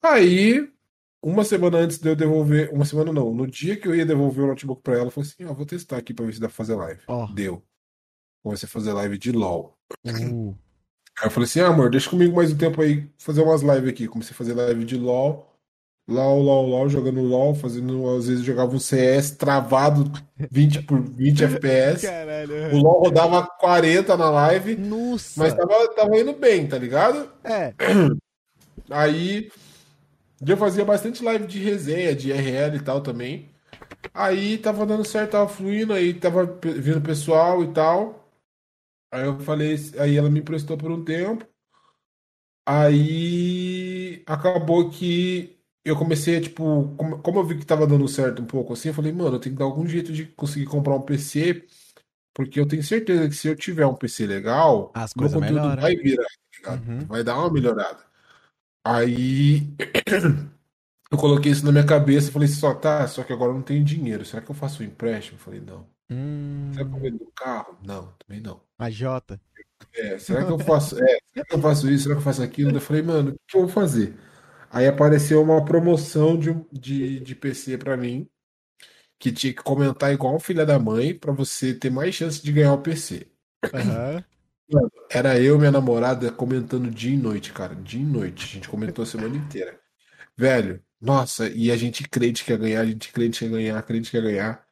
Aí, 0.01 0.69
uma 1.21 1.45
semana 1.45 1.77
antes 1.77 1.97
de 1.97 2.09
eu 2.09 2.15
devolver, 2.15 2.73
uma 2.73 2.83
semana 2.83 3.13
não, 3.13 3.33
no 3.33 3.47
dia 3.47 3.77
que 3.77 3.87
eu 3.87 3.95
ia 3.95 4.05
devolver 4.05 4.43
o 4.43 4.47
notebook 4.47 4.81
pra 4.81 4.95
ela, 4.95 5.05
eu 5.05 5.11
falei 5.11 5.29
assim, 5.29 5.45
ó, 5.45 5.53
vou 5.53 5.65
testar 5.65 5.95
aqui 5.97 6.13
pra 6.13 6.25
ver 6.25 6.33
se 6.33 6.41
dá 6.41 6.47
pra 6.47 6.55
fazer 6.55 6.75
live. 6.75 7.01
Ó. 7.07 7.27
Deu. 7.27 7.63
Comecei 8.43 8.67
a 8.67 8.69
fazer 8.69 8.91
live 8.91 9.17
de 9.17 9.31
LOL. 9.31 9.77
Uh. 10.05 10.53
Aí 11.17 11.27
eu 11.27 11.31
falei 11.31 11.45
assim, 11.45 11.61
ah, 11.61 11.67
amor, 11.67 11.89
deixa 11.89 12.09
comigo 12.09 12.35
mais 12.35 12.51
um 12.51 12.57
tempo 12.57 12.81
aí, 12.81 13.09
fazer 13.17 13.41
umas 13.41 13.61
lives 13.61 13.87
aqui. 13.87 14.09
Comecei 14.09 14.33
a 14.33 14.37
fazer 14.37 14.53
live 14.53 14.83
de 14.83 14.97
LOL. 14.97 15.52
LOL, 16.07 16.41
LOL, 16.41 16.67
LOL, 16.67 16.89
jogando 16.89 17.21
LOL, 17.21 17.55
fazendo, 17.55 18.09
às 18.09 18.27
vezes 18.27 18.43
jogava 18.43 18.75
um 18.75 18.79
CS 18.79 19.31
travado 19.31 20.11
20 20.51 20.81
por 20.83 21.01
20 21.01 21.43
FPS. 21.45 22.05
Caralho. 22.05 22.75
O 22.75 22.81
LOL 22.81 23.03
rodava 23.03 23.47
40 23.59 24.17
na 24.17 24.29
live, 24.29 24.75
Nossa. 24.75 25.39
mas 25.39 25.53
tava, 25.53 25.87
tava 25.95 26.19
indo 26.19 26.33
bem, 26.33 26.67
tá 26.67 26.77
ligado? 26.77 27.31
É. 27.43 27.73
Aí 28.89 29.49
eu 30.45 30.57
fazia 30.57 30.83
bastante 30.83 31.23
live 31.23 31.47
de 31.47 31.59
resenha, 31.59 32.13
de 32.13 32.33
RL 32.33 32.75
e 32.75 32.83
tal 32.83 32.99
também. 32.99 33.49
Aí 34.13 34.57
tava 34.57 34.85
dando 34.85 35.05
certo, 35.05 35.31
tava 35.31 35.47
fluindo, 35.47 35.93
aí 35.93 36.13
tava 36.13 36.45
vindo 36.61 37.01
pessoal 37.01 37.63
e 37.63 37.71
tal. 37.71 38.29
Aí 39.11 39.23
eu 39.23 39.39
falei, 39.39 39.75
aí 39.99 40.17
ela 40.17 40.29
me 40.29 40.39
emprestou 40.39 40.77
por 40.77 40.91
um 40.91 41.03
tempo. 41.03 41.47
Aí 42.65 44.23
acabou 44.25 44.89
que 44.89 45.52
eu 45.85 45.95
comecei 45.97 46.37
a, 46.37 46.41
tipo, 46.41 46.93
como, 46.97 47.19
como 47.19 47.39
eu 47.39 47.43
vi 47.45 47.57
que 47.57 47.65
tava 47.65 47.85
dando 47.85 48.07
certo 48.07 48.41
um 48.41 48.45
pouco 48.45 48.73
assim, 48.73 48.89
eu 48.89 48.93
falei, 48.93 49.11
mano, 49.11 49.35
eu 49.35 49.39
tenho 49.39 49.55
que 49.55 49.59
dar 49.59 49.65
algum 49.65 49.85
jeito 49.87 50.13
de 50.13 50.25
conseguir 50.27 50.65
comprar 50.65 50.95
um 50.95 51.01
PC, 51.01 51.65
porque 52.33 52.59
eu 52.59 52.67
tenho 52.67 52.83
certeza 52.83 53.27
que 53.29 53.35
se 53.35 53.47
eu 53.47 53.55
tiver 53.55 53.85
um 53.85 53.95
PC 53.95 54.25
legal, 54.25 54.91
As 54.93 55.13
meu 55.13 55.23
coisas 55.23 55.39
conteúdo 55.39 55.61
melhoram. 55.61 55.81
vai 55.81 55.95
virar, 55.95 56.27
tá? 56.63 56.73
Uhum. 56.73 57.05
Vai 57.05 57.23
dar 57.23 57.37
uma 57.37 57.51
melhorada. 57.51 57.99
Aí 58.85 59.67
eu 61.11 61.17
coloquei 61.17 61.51
isso 61.51 61.65
na 61.65 61.71
minha 61.71 61.85
cabeça 61.85 62.29
e 62.29 62.31
falei, 62.31 62.47
só 62.47 62.73
tá, 62.73 63.07
só 63.07 63.23
que 63.23 63.33
agora 63.33 63.51
eu 63.51 63.55
não 63.55 63.61
tenho 63.61 63.83
dinheiro. 63.83 64.25
Será 64.25 64.41
que 64.41 64.49
eu 64.49 64.55
faço 64.55 64.83
um 64.83 64.85
empréstimo? 64.85 65.37
Eu 65.37 65.43
falei, 65.43 65.61
não. 65.61 65.85
Hum. 66.09 66.71
Será 66.73 66.85
que 66.85 66.95
eu 66.95 66.99
vendo 66.99 67.23
o 67.23 67.31
carro? 67.35 67.77
Não, 67.83 68.13
também 68.25 68.41
não. 68.41 68.61
A 68.77 68.89
Jota. 68.89 69.39
É, 69.93 70.17
será 70.17 70.45
que 70.45 70.51
eu 70.51 70.59
faço, 70.59 70.97
é, 70.97 71.17
será 71.33 71.45
que 71.45 71.55
eu 71.55 71.61
faço 71.61 71.89
isso? 71.89 72.03
Será 72.03 72.15
que 72.15 72.19
eu 72.19 72.23
faço 72.23 72.41
aquilo? 72.41 72.71
Eu 72.71 72.81
falei, 72.81 73.01
mano, 73.01 73.31
o 73.31 73.39
que 73.47 73.57
eu 73.57 73.61
vou 73.61 73.69
fazer? 73.69 74.17
Aí 74.73 74.87
apareceu 74.87 75.39
uma 75.39 75.63
promoção 75.63 76.35
de, 76.35 76.51
de, 76.71 77.19
de 77.19 77.35
PC 77.35 77.77
pra 77.77 77.95
mim, 77.95 78.27
que 79.19 79.31
tinha 79.31 79.53
que 79.53 79.61
comentar 79.61 80.11
igual 80.11 80.35
um 80.35 80.39
filho 80.39 80.65
da 80.65 80.79
mãe 80.79 81.13
pra 81.13 81.31
você 81.31 81.75
ter 81.75 81.91
mais 81.91 82.15
chance 82.15 82.41
de 82.41 82.51
ganhar 82.51 82.73
o 82.73 82.81
PC. 82.81 83.27
Aham. 83.71 84.25
Era 85.11 85.39
eu 85.39 85.55
e 85.55 85.57
minha 85.59 85.71
namorada 85.71 86.31
comentando 86.31 86.89
dia 86.89 87.13
e 87.13 87.17
noite, 87.17 87.53
cara. 87.53 87.75
Dia 87.75 88.01
e 88.01 88.03
noite. 88.03 88.45
A 88.45 88.47
gente 88.47 88.67
comentou 88.67 89.03
a 89.03 89.05
semana 89.05 89.37
inteira. 89.37 89.79
Velho, 90.35 90.83
nossa, 90.99 91.47
e 91.49 91.69
a 91.69 91.77
gente 91.77 92.09
crente 92.09 92.43
que 92.43 92.51
ia 92.51 92.57
ganhar, 92.57 92.81
a 92.81 92.85
gente 92.85 93.13
crente 93.13 93.37
que 93.37 93.45
ia 93.45 93.51
ganhar, 93.51 93.83
crente 93.83 94.09
que 94.09 94.17
ia 94.17 94.23
ganhar. 94.23 94.65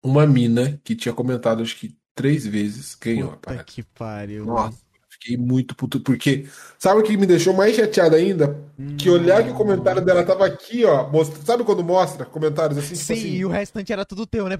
Uma 0.00 0.28
mina 0.28 0.80
que 0.84 0.94
tinha 0.94 1.12
comentado 1.12 1.60
acho 1.60 1.76
que 1.76 1.98
três 2.14 2.46
vezes 2.46 2.94
ganhou 2.94 3.32
Puta 3.32 3.64
que 3.64 3.82
pariu. 3.82 4.46
Nossa, 4.46 4.80
fiquei 5.20 5.36
muito 5.36 5.76
puto, 5.76 6.00
porque 6.00 6.46
sabe 6.78 7.00
o 7.00 7.02
que 7.02 7.16
me 7.16 7.26
deixou 7.26 7.52
mais 7.52 7.76
chateado 7.76 8.16
ainda? 8.16 8.58
Que 8.96 9.10
olhar 9.10 9.44
que 9.44 9.50
o 9.50 9.54
comentário 9.54 10.02
dela 10.02 10.24
tava 10.24 10.46
aqui, 10.46 10.84
ó. 10.84 11.06
Mostra, 11.08 11.38
sabe 11.44 11.62
quando 11.62 11.84
mostra 11.84 12.24
comentários 12.24 12.78
assim? 12.78 12.94
Tipo 12.94 13.04
Sim, 13.04 13.12
assim, 13.12 13.28
e 13.28 13.44
o 13.44 13.48
restante 13.48 13.92
era 13.92 14.06
tudo 14.06 14.26
teu, 14.26 14.48
né? 14.48 14.56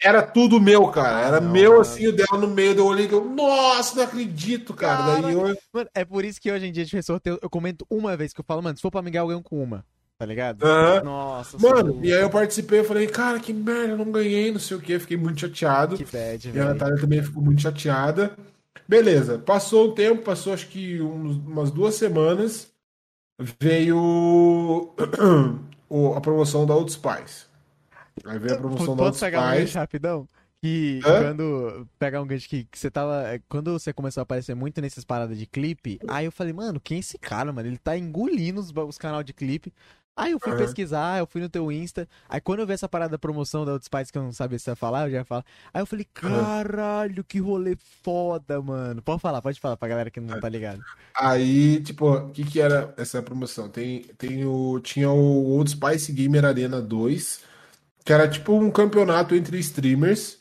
Era 0.00 0.22
tudo 0.22 0.60
meu, 0.60 0.88
cara. 0.88 1.26
Era 1.26 1.40
não, 1.40 1.50
meu 1.50 1.70
mano. 1.70 1.82
assim, 1.82 2.06
o 2.06 2.12
dela 2.12 2.38
no 2.38 2.46
meio. 2.48 2.76
Eu 2.76 2.86
olhei 2.86 3.06
e 3.06 3.12
eu, 3.12 3.24
nossa, 3.24 3.96
não 3.96 4.04
acredito, 4.04 4.74
cara. 4.74 5.20
Daí 5.20 5.32
eu. 5.32 5.56
Mano, 5.72 5.88
é 5.94 6.04
por 6.04 6.24
isso 6.24 6.40
que 6.40 6.52
hoje 6.52 6.66
em 6.66 6.72
dia 6.72 6.84
de 6.84 7.02
sorteio 7.02 7.38
eu 7.42 7.50
comento 7.50 7.86
uma 7.90 8.16
vez 8.16 8.32
que 8.32 8.40
eu 8.40 8.44
falo, 8.46 8.62
mano, 8.62 8.76
se 8.76 8.82
for 8.82 8.90
pra 8.90 9.02
me 9.02 9.14
eu 9.14 9.26
ganho 9.26 9.42
com 9.42 9.62
uma. 9.62 9.84
Tá 10.16 10.24
ligado? 10.24 10.62
Aham. 10.64 11.02
Nossa, 11.02 11.58
Mano, 11.58 11.98
e 12.04 12.12
aí 12.12 12.20
eu 12.20 12.30
participei, 12.30 12.78
eu 12.78 12.84
falei, 12.84 13.08
cara, 13.08 13.40
que 13.40 13.52
merda, 13.52 13.94
eu 13.94 13.98
não 13.98 14.12
ganhei, 14.12 14.52
não 14.52 14.60
sei 14.60 14.76
o 14.76 14.80
que, 14.80 14.96
fiquei 15.00 15.16
muito 15.16 15.40
chateado. 15.40 15.96
que 15.96 16.04
bad, 16.04 16.52
E 16.54 16.60
a. 16.60 16.66
Natália 16.66 17.00
também 17.00 17.20
ficou 17.20 17.42
muito 17.42 17.60
chateada. 17.60 18.36
Beleza, 18.86 19.38
passou 19.38 19.90
um 19.90 19.94
tempo, 19.94 20.22
passou 20.22 20.52
acho 20.52 20.68
que 20.68 21.00
uns- 21.00 21.36
umas 21.36 21.70
duas 21.70 21.94
semanas, 21.94 22.72
veio 23.60 23.96
o- 25.88 26.14
a 26.14 26.20
promoção 26.20 26.66
da 26.66 26.74
Outros 26.74 26.96
Pais. 26.96 27.46
Aí 28.24 28.38
veio 28.38 28.54
a 28.54 28.58
promoção 28.58 28.86
da 28.86 28.92
Posso 28.92 29.04
Outros 29.04 29.20
pegar 29.20 29.40
um 29.40 29.50
gancho 29.58 29.78
rapidão? 29.78 30.28
Que 30.62 31.00
Hã? 31.04 31.18
quando. 31.18 31.88
Pegar 31.98 32.22
um 32.22 32.26
gancho 32.26 32.48
que, 32.48 32.64
que 32.64 32.78
você 32.78 32.90
tava. 32.90 33.28
é, 33.28 33.40
Quando 33.48 33.72
você 33.72 33.92
começou 33.92 34.20
a 34.20 34.22
aparecer 34.22 34.54
muito 34.54 34.80
nessas 34.80 35.04
paradas 35.04 35.36
de 35.38 35.46
clipe, 35.46 35.98
aí 36.08 36.24
eu 36.24 36.32
falei, 36.32 36.52
mano, 36.54 36.80
quem 36.80 36.96
é 36.96 37.00
esse 37.00 37.18
cara, 37.18 37.52
mano? 37.52 37.68
Ele 37.68 37.76
tá 37.76 37.98
engolindo 37.98 38.60
os, 38.60 38.72
os 38.74 38.96
canal 38.98 39.22
de 39.22 39.32
clipe. 39.34 39.72
Aí 40.16 40.30
eu 40.30 40.38
fui 40.38 40.52
Aham. 40.52 40.58
pesquisar, 40.60 41.18
eu 41.18 41.26
fui 41.26 41.40
no 41.40 41.48
teu 41.48 41.72
Insta. 41.72 42.08
Aí 42.28 42.40
quando 42.40 42.60
eu 42.60 42.66
vi 42.66 42.72
essa 42.72 42.88
parada 42.88 43.12
da 43.12 43.18
promoção 43.18 43.64
da 43.64 43.72
Outros 43.72 43.88
Pais 43.88 44.10
que 44.12 44.18
eu 44.18 44.22
não 44.22 44.32
sabia 44.32 44.58
se 44.58 44.70
ia 44.70 44.76
falar, 44.76 45.06
eu 45.06 45.10
já 45.10 45.16
ia 45.18 45.24
falar. 45.24 45.44
Aí 45.72 45.82
eu 45.82 45.86
falei, 45.86 46.06
caralho, 46.14 47.24
que 47.24 47.40
rolê 47.40 47.76
foda, 48.02 48.62
mano. 48.62 49.02
Pode 49.02 49.20
falar, 49.20 49.42
pode 49.42 49.58
falar 49.60 49.76
pra 49.76 49.88
galera 49.88 50.10
que 50.10 50.20
não 50.20 50.38
tá 50.38 50.48
ligado. 50.48 50.84
Aí, 51.16 51.82
tipo, 51.82 52.08
o 52.08 52.30
que 52.30 52.44
que 52.44 52.60
era 52.60 52.94
essa 52.96 53.20
promoção? 53.22 53.68
Tem, 53.68 54.02
tem 54.16 54.44
o, 54.44 54.78
tinha 54.80 55.10
o 55.10 55.46
Old 55.50 55.70
Spice 55.70 56.12
Gamer 56.12 56.44
Arena 56.44 56.80
2, 56.80 57.40
que 58.04 58.12
era 58.12 58.28
tipo 58.28 58.52
um 58.54 58.70
campeonato 58.70 59.34
entre 59.34 59.58
streamers. 59.58 60.38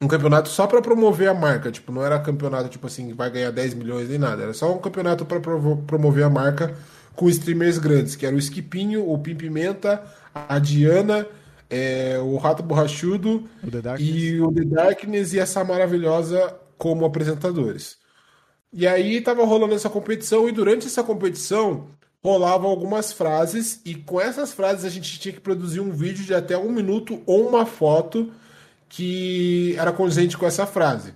Um 0.00 0.08
campeonato 0.08 0.48
só 0.48 0.66
pra 0.66 0.82
promover 0.82 1.28
a 1.28 1.34
marca. 1.34 1.70
Tipo, 1.70 1.92
não 1.92 2.04
era 2.04 2.18
campeonato, 2.18 2.68
tipo 2.68 2.88
assim, 2.88 3.12
vai 3.14 3.30
ganhar 3.30 3.52
10 3.52 3.74
milhões 3.74 4.08
nem 4.08 4.18
nada. 4.18 4.42
Era 4.42 4.52
só 4.52 4.74
um 4.74 4.80
campeonato 4.80 5.24
pra 5.24 5.38
provo- 5.38 5.82
promover 5.86 6.24
a 6.24 6.30
marca 6.30 6.74
com 7.14 7.28
streamers 7.28 7.78
grandes, 7.78 8.16
que 8.16 8.26
era 8.26 8.34
o 8.34 8.38
Skipinho, 8.38 9.08
o 9.08 9.18
Pim 9.18 9.34
Pimenta, 9.34 10.02
a 10.34 10.58
Diana, 10.58 11.26
é, 11.68 12.18
o 12.18 12.36
Rato 12.36 12.62
Borrachudo 12.62 13.48
O 13.62 14.00
e 14.00 14.40
o 14.40 14.52
The 14.52 14.64
Darkness 14.64 15.32
e 15.32 15.38
essa 15.38 15.64
maravilhosa 15.64 16.54
como 16.76 17.04
apresentadores. 17.04 17.98
E 18.72 18.86
aí 18.86 19.20
tava 19.20 19.44
rolando 19.44 19.74
essa 19.74 19.90
competição 19.90 20.48
e 20.48 20.52
durante 20.52 20.86
essa 20.86 21.02
competição 21.02 21.88
rolavam 22.22 22.70
algumas 22.70 23.12
frases 23.12 23.80
e 23.84 23.94
com 23.94 24.20
essas 24.20 24.52
frases 24.52 24.84
a 24.84 24.88
gente 24.88 25.18
tinha 25.18 25.34
que 25.34 25.40
produzir 25.40 25.80
um 25.80 25.90
vídeo 25.90 26.24
de 26.24 26.34
até 26.34 26.56
um 26.56 26.70
minuto 26.70 27.22
ou 27.26 27.48
uma 27.48 27.66
foto 27.66 28.32
que 28.88 29.74
era 29.78 29.92
condizente 29.92 30.36
com 30.38 30.46
essa 30.46 30.66
frase. 30.66 31.14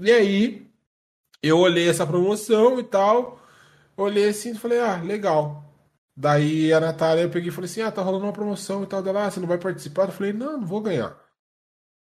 E 0.00 0.10
aí 0.10 0.66
eu 1.42 1.58
olhei 1.58 1.88
essa 1.88 2.06
promoção 2.06 2.78
e 2.78 2.84
tal, 2.84 3.37
Olhei 3.98 4.28
assim 4.28 4.52
e 4.52 4.54
falei, 4.54 4.80
ah, 4.80 4.96
legal. 5.02 5.64
Daí 6.16 6.72
a 6.72 6.80
Natália, 6.80 7.22
eu 7.22 7.30
peguei 7.30 7.48
e 7.50 7.52
falei 7.52 7.68
assim, 7.70 7.82
ah, 7.82 7.90
tá 7.92 8.00
rolando 8.00 8.24
uma 8.26 8.32
promoção 8.32 8.84
e 8.84 8.86
tal. 8.86 9.02
Dela, 9.02 9.26
ah, 9.26 9.30
você 9.30 9.40
não 9.40 9.48
vai 9.48 9.58
participar? 9.58 10.04
Eu 10.08 10.12
falei, 10.12 10.32
não, 10.32 10.58
não 10.60 10.66
vou 10.66 10.80
ganhar. 10.80 11.18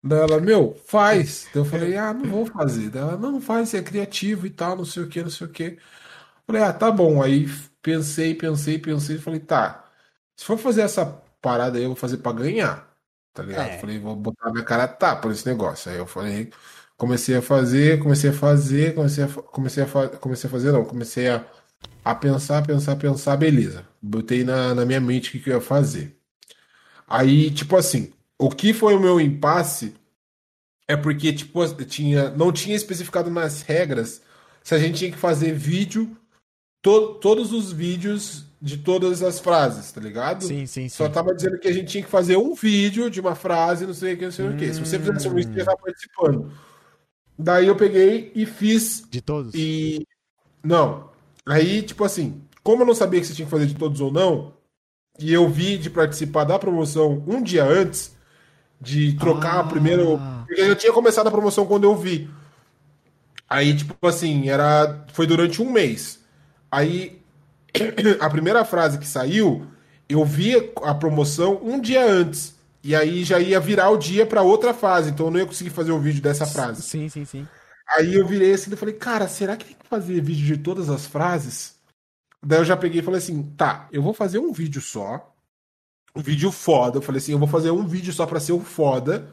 Daí 0.04 0.20
ela, 0.20 0.40
meu, 0.40 0.76
faz. 0.86 1.50
Daí 1.54 1.62
eu 1.62 1.66
falei, 1.66 1.98
ah, 1.98 2.14
não 2.14 2.30
vou 2.30 2.46
fazer. 2.46 2.90
Daí 2.90 3.02
ela, 3.02 3.18
não, 3.18 3.32
não 3.34 3.42
faz, 3.42 3.74
é 3.74 3.82
criativo 3.82 4.46
e 4.46 4.52
tal, 4.52 4.78
não 4.78 4.86
sei 4.86 5.04
o 5.04 5.10
que, 5.10 5.22
não 5.24 5.30
sei 5.32 5.48
o 5.48 5.50
que. 5.52 5.80
Falei, 6.48 6.64
ah, 6.64 6.74
tá 6.74 6.92
bom. 6.92 7.22
Aí 7.24 7.48
pensei, 7.82 8.36
pensei, 8.36 8.80
pensei 8.80 9.18
falei, 9.18 9.40
tá, 9.40 9.86
se 10.36 10.46
for 10.46 10.58
fazer 10.58 10.82
essa 10.82 11.06
parada 11.42 11.78
aí, 11.78 11.84
eu 11.84 11.90
vou 11.90 11.96
fazer 11.98 12.18
pra 12.18 12.32
ganhar. 12.34 12.88
Tá 13.34 13.44
ligado? 13.44 13.70
É. 13.70 13.80
Falei, 13.80 14.00
vou 14.00 14.16
botar 14.16 14.52
minha 14.52 14.66
cara 14.66 14.88
tapa 14.88 15.30
nesse 15.30 15.48
negócio. 15.48 15.92
Aí 15.92 15.98
eu 15.98 16.08
falei, 16.08 16.52
comecei 16.98 17.36
a 17.38 17.42
fazer, 17.42 18.00
comecei 18.00 18.30
a 18.32 18.34
fazer, 18.34 18.96
comecei 18.96 19.24
a, 19.24 19.28
comecei 19.28 19.84
a, 19.84 19.88
comecei 20.20 20.48
a 20.50 20.52
fazer, 20.52 20.72
não, 20.72 20.86
comecei 20.86 21.30
a, 21.30 21.46
a 22.04 22.16
pensar, 22.16 22.66
pensar, 22.66 22.96
pensar, 22.96 23.38
beleza. 23.38 23.86
Botei 24.02 24.44
na, 24.44 24.74
na 24.74 24.86
minha 24.86 25.00
mente 25.00 25.30
o 25.30 25.32
que, 25.34 25.40
que 25.40 25.50
eu 25.50 25.56
ia 25.56 25.62
fazer. 25.62 26.16
Aí, 27.08 27.52
tipo 27.52 27.76
assim, 27.76 28.12
o 28.38 28.50
que 28.50 28.74
foi 28.74 28.96
o 28.96 29.00
meu 29.00 29.20
impasse 29.20 29.96
é 30.88 30.96
porque, 30.96 31.32
tipo, 31.34 31.66
tinha, 31.86 32.30
não 32.32 32.52
tinha 32.52 32.76
especificado 32.76 33.30
nas 33.30 33.62
regras 33.62 34.22
se 34.64 34.76
a 34.76 34.80
gente 34.80 35.00
tinha 35.00 35.12
que 35.12 35.18
fazer 35.18 35.54
vídeo, 35.54 36.16
to- 36.82 37.16
todos 37.16 37.52
os 37.52 37.72
vídeos 37.72 38.46
de 38.62 38.78
todas 38.78 39.24
as 39.24 39.40
frases, 39.40 39.92
tá 39.92 40.02
ligado? 40.02 40.44
Sim, 40.44 40.66
sim, 40.66 40.90
sim. 40.90 40.90
Só 40.90 41.08
tava 41.08 41.34
dizendo 41.34 41.58
que 41.60 41.68
a 41.68 41.72
gente 41.72 41.88
tinha 41.88 42.04
que 42.04 42.10
fazer 42.10 42.38
um 42.38 42.54
vídeo 42.54 43.10
de 43.10 43.20
uma 43.22 43.36
frase, 43.36 43.86
não 43.88 43.94
sei 43.94 44.14
o 44.14 44.18
que, 44.18 44.26
não 44.26 44.32
sei 44.32 44.48
o 44.50 44.58
que. 44.58 44.74
Se 44.74 44.80
você 44.80 45.00
fizesse 45.00 45.28
um 45.28 45.34
vídeo, 45.34 45.54
você 45.54 45.60
ia 45.60 45.78
participando. 45.78 46.52
Daí 47.38 47.68
eu 47.68 47.76
peguei 47.76 48.32
e 48.36 48.46
fiz 48.46 49.04
De 49.10 49.22
todos? 49.22 49.54
e. 49.56 50.06
Não. 50.62 51.10
Aí, 51.50 51.82
tipo 51.82 52.04
assim, 52.04 52.42
como 52.64 52.84
eu 52.84 52.86
não 52.86 52.94
sabia 52.94 53.20
que 53.20 53.26
você 53.26 53.34
tinha 53.34 53.46
que 53.46 53.52
fazer 53.52 53.66
de 53.66 53.74
todos 53.76 54.00
ou 54.00 54.12
não, 54.12 54.54
e 55.20 55.34
eu 55.34 55.50
vi 55.50 55.78
de 55.78 55.90
participar 55.90 56.44
da 56.44 56.60
promoção 56.60 57.24
um 57.28 57.42
dia 57.42 57.66
antes, 57.66 58.16
de 58.80 59.14
trocar 59.14 59.60
Ah. 59.60 59.64
primeiro. 59.64 60.20
Porque 60.46 60.62
eu 60.62 60.76
tinha 60.76 60.94
começado 60.94 61.28
a 61.28 61.32
promoção 61.32 61.66
quando 61.66 61.84
eu 61.86 61.96
vi. 61.96 62.30
Aí, 63.50 63.76
tipo 63.76 64.08
assim, 64.08 64.48
era. 64.48 65.06
Foi 65.12 65.26
durante 65.26 65.62
um 65.62 65.72
mês. 65.72 66.20
Aí, 66.72 67.20
a 68.20 68.30
primeira 68.30 68.64
frase 68.64 69.00
que 69.00 69.08
saiu, 69.08 69.66
eu 70.08 70.24
vi 70.24 70.72
a 70.84 70.94
promoção 70.94 71.60
um 71.64 71.82
dia 71.82 72.06
antes. 72.06 72.56
E 72.82 72.96
aí 72.96 73.24
já 73.26 73.40
ia 73.40 73.60
virar 73.60 73.90
o 73.90 73.98
dia 73.98 74.26
pra 74.26 74.42
outra 74.42 74.74
fase. 74.74 75.10
Então 75.10 75.26
eu 75.26 75.32
não 75.32 75.40
ia 75.40 75.46
conseguir 75.46 75.72
fazer 75.72 75.92
o 75.92 76.00
vídeo 76.00 76.22
dessa 76.22 76.46
frase. 76.46 76.82
Sim, 76.82 77.10
sim, 77.10 77.26
sim. 77.26 77.48
Aí 77.96 78.16
eu 78.16 78.26
virei 78.26 78.54
assim 78.54 78.72
e 78.72 78.76
falei, 78.76 78.94
cara, 78.94 79.28
será 79.28 79.58
que 79.58 79.66
tem 79.66 79.76
que 79.76 79.88
fazer 79.88 80.22
vídeo 80.22 80.56
de 80.56 80.62
todas 80.62 80.90
as 80.90 81.06
frases? 81.06 81.76
Daí 82.42 82.60
eu 82.60 82.66
já 82.66 82.78
peguei 82.78 83.02
e 83.02 83.04
falei 83.04 83.18
assim, 83.18 83.44
tá, 83.58 83.88
eu 83.92 84.02
vou 84.02 84.14
fazer 84.14 84.40
um 84.40 84.54
vídeo 84.54 84.82
só. 84.82 85.34
Um 86.16 86.22
vídeo 86.22 86.52
foda. 86.52 86.98
Eu 86.98 87.02
falei 87.02 87.20
assim, 87.20 87.32
eu 87.32 87.40
vou 87.40 87.48
fazer 87.48 87.72
um 87.72 87.86
vídeo 87.86 88.14
só 88.14 88.26
pra 88.26 88.40
ser 88.40 88.54
o 88.54 88.60
foda 88.60 89.28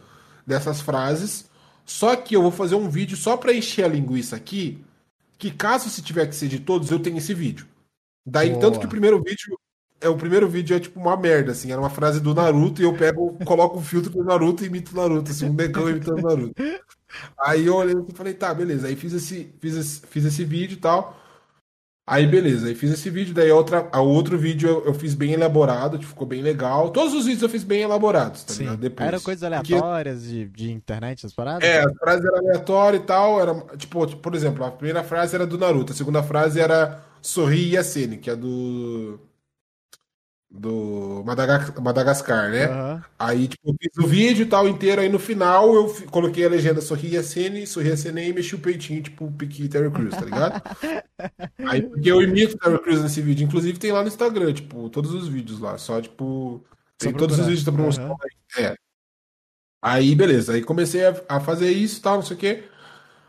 dessas 0.46 0.80
frases. 0.80 1.48
Só 1.84 2.16
que 2.16 2.34
eu 2.34 2.42
vou 2.42 2.50
fazer 2.50 2.74
um 2.74 2.88
vídeo 2.88 3.16
só 3.16 3.36
pra 3.36 3.52
encher 3.52 3.84
a 3.84 3.88
linguiça 3.88 4.36
aqui. 4.36 4.84
Que 5.38 5.50
caso 5.50 5.90
se 5.90 6.02
tiver 6.02 6.26
que 6.26 6.34
ser 6.34 6.48
de 6.48 6.58
todos, 6.58 6.90
eu 6.90 6.98
tenho 6.98 7.18
esse 7.18 7.34
vídeo. 7.34 7.66
Daí, 8.24 8.50
Boa. 8.50 8.60
tanto 8.60 8.80
que 8.80 8.86
o 8.86 8.88
primeiro 8.88 9.22
vídeo. 9.22 9.58
É, 10.00 10.08
o 10.08 10.16
primeiro 10.16 10.48
vídeo 10.48 10.76
é 10.76 10.80
tipo 10.80 10.98
uma 10.98 11.16
merda, 11.16 11.52
assim. 11.52 11.70
Era 11.70 11.80
uma 11.80 11.90
frase 11.90 12.20
do 12.20 12.34
Naruto 12.34 12.82
e 12.82 12.84
eu 12.84 12.94
pego, 12.96 13.38
coloco 13.44 13.78
um 13.78 13.82
filtro 13.82 14.10
do 14.10 14.24
Naruto 14.24 14.64
e 14.64 14.66
imito 14.66 14.92
o 14.92 14.96
Naruto, 14.96 15.30
assim, 15.30 15.46
um 15.48 15.54
negão 15.54 15.88
imitando 15.88 16.18
o 16.18 16.22
Naruto. 16.22 16.54
Aí 17.38 17.66
eu 17.66 17.74
olhei 17.76 17.94
e 18.08 18.14
falei, 18.14 18.34
tá, 18.34 18.52
beleza. 18.54 18.86
Aí 18.88 18.96
fiz 18.96 19.12
esse, 19.12 19.52
fiz 19.60 19.74
esse, 19.76 20.00
fiz 20.06 20.24
esse 20.24 20.44
vídeo 20.44 20.74
e 20.74 20.80
tal. 20.80 21.16
Aí 22.08 22.24
beleza, 22.24 22.68
aí 22.68 22.74
fiz 22.76 22.92
esse 22.92 23.10
vídeo, 23.10 23.34
daí 23.34 23.50
outra, 23.50 23.88
a 23.90 24.00
outro 24.00 24.38
vídeo 24.38 24.68
eu, 24.68 24.84
eu 24.86 24.94
fiz 24.94 25.12
bem 25.12 25.32
elaborado, 25.32 25.98
tipo, 25.98 26.10
ficou 26.10 26.24
bem 26.24 26.40
legal. 26.40 26.90
Todos 26.90 27.12
os 27.12 27.24
vídeos 27.24 27.42
eu 27.42 27.48
fiz 27.48 27.64
bem 27.64 27.80
elaborados, 27.82 28.44
tá 28.44 28.52
Sim. 28.54 28.60
ligado? 28.62 28.78
Depois. 28.78 29.08
Era 29.08 29.20
coisas 29.20 29.50
Porque- 29.50 29.74
aleatórias 29.74 30.22
de, 30.22 30.44
de 30.50 30.70
internet, 30.70 31.18
essas 31.18 31.32
paradas? 31.34 31.68
é, 31.68 31.80
a 31.82 31.92
frase 31.94 32.24
era 32.24 32.38
aleatória 32.38 32.96
e 32.98 33.00
tal. 33.00 33.40
Era, 33.40 33.54
tipo, 33.76 34.06
por 34.18 34.34
exemplo, 34.36 34.64
a 34.64 34.70
primeira 34.70 35.02
frase 35.02 35.34
era 35.34 35.44
do 35.44 35.58
Naruto, 35.58 35.92
a 35.92 35.96
segunda 35.96 36.22
frase 36.22 36.60
era 36.60 37.02
Sorri 37.20 37.72
Yasene, 37.74 38.18
que 38.18 38.30
é 38.30 38.36
do. 38.36 39.18
Do 40.48 41.24
Madaga- 41.26 41.74
Madagascar, 41.80 42.50
né? 42.50 42.66
Aham. 42.66 43.04
Aí, 43.18 43.48
tipo, 43.48 43.68
eu 43.70 43.74
fiz 43.80 44.04
o 44.04 44.06
vídeo 44.06 44.44
e 44.44 44.48
tal 44.48 44.68
inteiro, 44.68 45.00
aí 45.00 45.08
no 45.08 45.18
final 45.18 45.74
eu 45.74 45.92
coloquei 46.10 46.46
a 46.46 46.48
legenda 46.48 46.80
Sorri 46.80 47.14
Yasene, 47.14 47.66
Sorri 47.66 47.88
Yasene 47.90 48.28
e 48.28 48.32
mexi 48.32 48.54
o 48.54 48.58
peitinho, 48.60 49.02
tipo, 49.02 49.30
pique 49.32 49.68
Terry 49.68 49.90
Crews, 49.90 50.14
tá 50.14 50.24
ligado? 50.24 50.62
aí, 51.66 51.82
porque 51.82 52.10
eu 52.10 52.22
imito 52.22 52.56
Terry 52.58 52.78
Crews 52.78 53.02
nesse 53.02 53.20
vídeo. 53.20 53.44
Inclusive 53.44 53.78
tem 53.78 53.90
lá 53.92 54.02
no 54.02 54.08
Instagram, 54.08 54.52
tipo, 54.54 54.88
todos 54.88 55.12
os 55.12 55.26
vídeos 55.28 55.58
lá. 55.58 55.76
Só, 55.78 56.00
tipo. 56.00 56.64
Tem 56.96 57.10
Só 57.12 57.18
todos 57.18 57.38
os 57.38 57.46
vídeos 57.46 57.64
da 57.64 57.72
promoção. 57.72 58.04
Aham. 58.04 58.16
aí. 58.56 58.64
É. 58.64 58.76
Aí, 59.82 60.14
beleza. 60.14 60.52
Aí 60.54 60.62
comecei 60.62 61.04
a, 61.06 61.14
a 61.28 61.40
fazer 61.40 61.70
isso 61.70 61.98
e 61.98 62.02
tal, 62.02 62.14
não 62.16 62.22
sei 62.22 62.36
o 62.36 62.40
quê. 62.40 62.64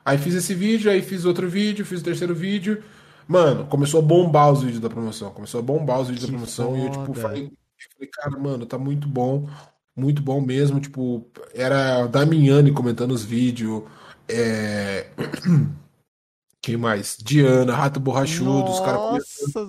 Aí 0.06 0.18
fiz 0.18 0.36
esse 0.36 0.54
vídeo, 0.54 0.90
aí 0.90 1.02
fiz 1.02 1.26
outro 1.26 1.50
vídeo, 1.50 1.86
fiz 1.86 2.00
o 2.00 2.04
terceiro 2.04 2.34
vídeo. 2.34 2.82
Mano, 3.28 3.66
começou 3.66 4.00
a 4.00 4.04
bombar 4.04 4.52
os 4.52 4.62
vídeos 4.62 4.80
da 4.80 4.90
promoção. 4.90 5.32
Começou 5.32 5.60
a 5.60 5.64
bombar 5.64 6.00
os 6.00 6.08
vídeos 6.08 6.26
Que 6.26 6.32
da 6.32 6.38
promoção. 6.38 6.78
E 6.78 6.86
eu, 6.86 6.92
tipo, 6.92 7.06
foda. 7.06 7.22
falei, 7.22 7.52
falei, 7.94 8.10
cara, 8.14 8.40
mano, 8.40 8.66
tá 8.66 8.78
muito 8.78 9.08
bom. 9.08 9.50
Muito 9.96 10.22
bom 10.22 10.40
mesmo. 10.40 10.80
Tipo, 10.80 11.26
era 11.54 12.04
a 12.04 12.08
Damiani 12.08 12.72
comentando 12.72 13.12
os 13.12 13.24
vídeos. 13.24 13.84
É... 14.30 15.08
Quem 16.62 16.76
mais? 16.76 17.16
Diana, 17.24 17.74
Rato 17.74 18.00
Borrachudo, 18.00 18.70
os 18.72 18.80
caras 18.82 19.00
Nossa, 19.00 19.62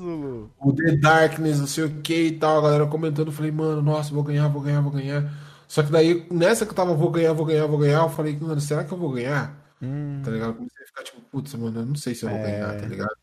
o 0.59 0.73
The 0.73 0.97
Darkness, 0.97 1.61
não 1.61 1.67
sei 1.69 1.85
o 1.85 2.01
que 2.01 2.23
e 2.27 2.33
tal, 2.39 2.59
a 2.59 2.63
galera 2.63 2.87
comentando, 2.89 3.29
eu 3.29 3.33
falei, 3.33 3.53
mano, 3.53 3.81
nossa, 3.81 4.13
vou 4.13 4.25
ganhar, 4.25 4.49
vou 4.49 4.61
ganhar, 4.61 4.81
vou 4.81 4.91
ganhar. 4.91 5.31
Só 5.69 5.83
que 5.85 5.93
daí, 5.93 6.27
nessa 6.29 6.65
que 6.67 6.73
eu 6.73 6.75
tava, 6.77 6.95
vou 6.95 7.09
ganhar, 7.11 7.33
vou 7.35 7.47
ganhar, 7.47 7.67
vou 7.67 7.79
ganhar, 7.79 8.03
eu 8.03 8.09
falei, 8.09 8.37
mano, 8.41 8.61
será 8.61 8.83
que 8.83 8.93
eu 8.93 8.99
vou 8.99 9.13
ganhar? 9.13 9.57
Hum, 9.81 10.23
Tá 10.25 10.31
ligado? 10.33 10.49
Eu 10.49 10.55
comecei 10.57 10.83
a 10.83 10.87
ficar 10.89 11.03
tipo, 11.05 11.21
putz, 11.31 11.55
mano, 11.55 11.81
eu 11.83 11.87
não 11.87 11.95
sei 11.95 12.17
se 12.17 12.25
eu 12.25 12.31
vou 12.31 12.39
É. 12.39 12.43
ganhar, 12.43 12.81
tá 12.81 12.87
ligado? 12.87 13.17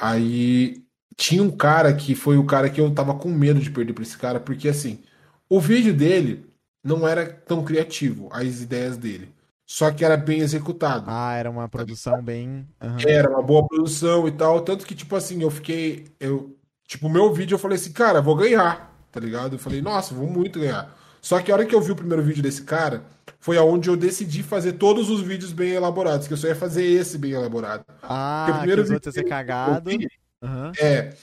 Aí 0.00 0.82
tinha 1.16 1.42
um 1.42 1.50
cara 1.50 1.92
que 1.94 2.14
foi 2.14 2.38
o 2.38 2.46
cara 2.46 2.70
que 2.70 2.80
eu 2.80 2.92
tava 2.94 3.14
com 3.14 3.28
medo 3.28 3.60
de 3.60 3.70
perder 3.70 3.92
pra 3.92 4.02
esse 4.02 4.16
cara, 4.16 4.40
porque 4.40 4.68
assim, 4.68 5.00
o 5.48 5.60
vídeo 5.60 5.92
dele 5.94 6.46
não 6.82 7.06
era 7.06 7.26
tão 7.26 7.62
criativo, 7.62 8.28
as 8.32 8.62
ideias 8.62 8.96
dele. 8.96 9.34
Só 9.66 9.90
que 9.92 10.04
era 10.04 10.16
bem 10.16 10.40
executado. 10.40 11.04
Ah, 11.06 11.34
era 11.34 11.48
uma 11.48 11.68
produção 11.68 12.20
bem. 12.20 12.66
aham. 12.80 12.98
Era 13.06 13.30
uma 13.30 13.42
boa 13.42 13.64
produção 13.68 14.26
e 14.26 14.32
tal. 14.32 14.62
Tanto 14.62 14.84
que, 14.84 14.96
tipo 14.96 15.14
assim, 15.14 15.42
eu 15.42 15.50
fiquei. 15.50 16.08
Eu, 16.18 16.56
tipo, 16.88 17.06
o 17.06 17.10
meu 17.10 17.32
vídeo 17.32 17.54
eu 17.54 17.58
falei 17.58 17.76
assim, 17.76 17.92
cara, 17.92 18.20
vou 18.20 18.34
ganhar, 18.34 18.92
tá 19.12 19.20
ligado? 19.20 19.54
Eu 19.54 19.58
falei, 19.60 19.80
nossa, 19.80 20.12
vou 20.12 20.26
muito 20.26 20.58
ganhar. 20.58 20.92
Só 21.20 21.40
que 21.40 21.52
a 21.52 21.54
hora 21.54 21.66
que 21.66 21.74
eu 21.74 21.80
vi 21.80 21.92
o 21.92 21.96
primeiro 21.96 22.22
vídeo 22.22 22.42
desse 22.42 22.62
cara, 22.62 23.04
foi 23.40 23.56
aonde 23.56 23.88
eu 23.88 23.96
decidi 23.96 24.42
fazer 24.42 24.74
todos 24.74 25.08
os 25.10 25.22
vídeos 25.22 25.50
bem 25.52 25.70
elaborados, 25.70 26.26
que 26.28 26.32
eu 26.32 26.36
só 26.36 26.46
ia 26.46 26.54
fazer 26.54 26.84
esse 26.84 27.16
bem 27.18 27.32
elaborado. 27.32 27.84
Porque 27.86 28.04
o 28.04 28.08
Ah, 28.08 28.46
que 28.52 28.58
primeiro 28.58 28.82
os 28.82 28.88
vídeo 28.90 29.12
ser 29.12 29.12
que 29.12 29.26
eu 29.26 29.28
cagado. 29.30 29.90
vi, 29.90 30.06
Aham. 30.42 30.72
é. 30.78 31.16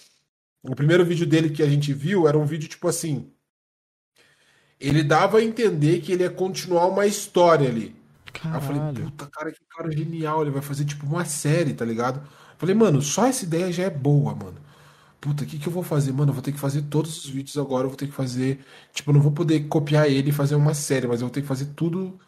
O 0.64 0.76
primeiro 0.76 1.06
vídeo 1.06 1.26
dele 1.28 1.50
que 1.52 1.64
a 1.64 1.70
gente 1.70 1.94
viu 1.94 2.28
era 2.28 2.38
um 2.38 2.46
vídeo 2.46 2.68
tipo 2.68 2.88
assim. 2.88 3.32
Ele 4.80 5.04
dava 5.04 5.38
a 5.40 5.44
entender 5.44 6.02
que 6.02 6.12
ele 6.12 6.24
ia 6.24 6.30
continuar 6.30 6.88
uma 6.88 7.06
história 7.06 7.70
ali. 7.70 7.96
Aí 8.44 8.54
eu 8.56 8.62
falei, 8.62 8.80
Caralho. 8.80 9.04
puta, 9.06 9.28
cara, 9.32 9.52
que 9.52 9.60
cara 9.70 9.92
genial. 9.92 10.42
Ele 10.42 10.52
vai 10.52 10.62
fazer 10.62 10.86
tipo 10.86 11.06
uma 11.06 11.26
série, 11.26 11.74
tá 11.74 11.86
ligado? 11.86 12.22
Falei, 12.58 12.76
mano, 12.76 13.02
só 13.02 13.26
essa 13.26 13.46
ideia 13.46 13.72
já 13.72 13.84
é 13.84 13.90
boa, 13.90 14.36
mano. 14.36 14.58
Puta, 15.20 15.44
o 15.44 15.48
que 15.48 15.58
que 15.58 15.68
eu 15.68 15.74
vou 15.74 15.84
fazer? 15.84 16.12
Mano, 16.12 16.30
eu 16.30 16.34
vou 16.34 16.44
ter 16.44 16.52
que 16.52 16.60
fazer 16.60 16.84
todos 16.84 17.26
os 17.26 17.30
vídeos 17.30 17.58
agora. 17.58 17.86
Eu 17.86 17.90
vou 17.90 17.98
ter 17.98 18.08
que 18.08 18.14
fazer. 18.14 18.60
Tipo, 18.94 19.10
eu 19.10 19.16
não 19.16 19.22
vou 19.22 19.32
poder 19.32 19.68
copiar 19.68 20.10
ele 20.10 20.30
e 20.30 20.34
fazer 20.34 20.56
uma 20.56 20.74
série, 20.74 21.08
mas 21.08 21.22
eu 21.22 21.28
vou 21.28 21.34
ter 21.34 21.42
que 21.42 21.48
fazer 21.48 21.66
tudo 21.76 22.20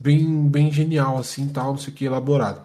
bem, 0.00 0.48
bem 0.48 0.72
genial, 0.72 1.18
assim, 1.18 1.48
tal, 1.48 1.72
não 1.72 1.78
sei 1.78 1.92
o 1.92 1.96
que, 1.96 2.04
elaborado. 2.04 2.62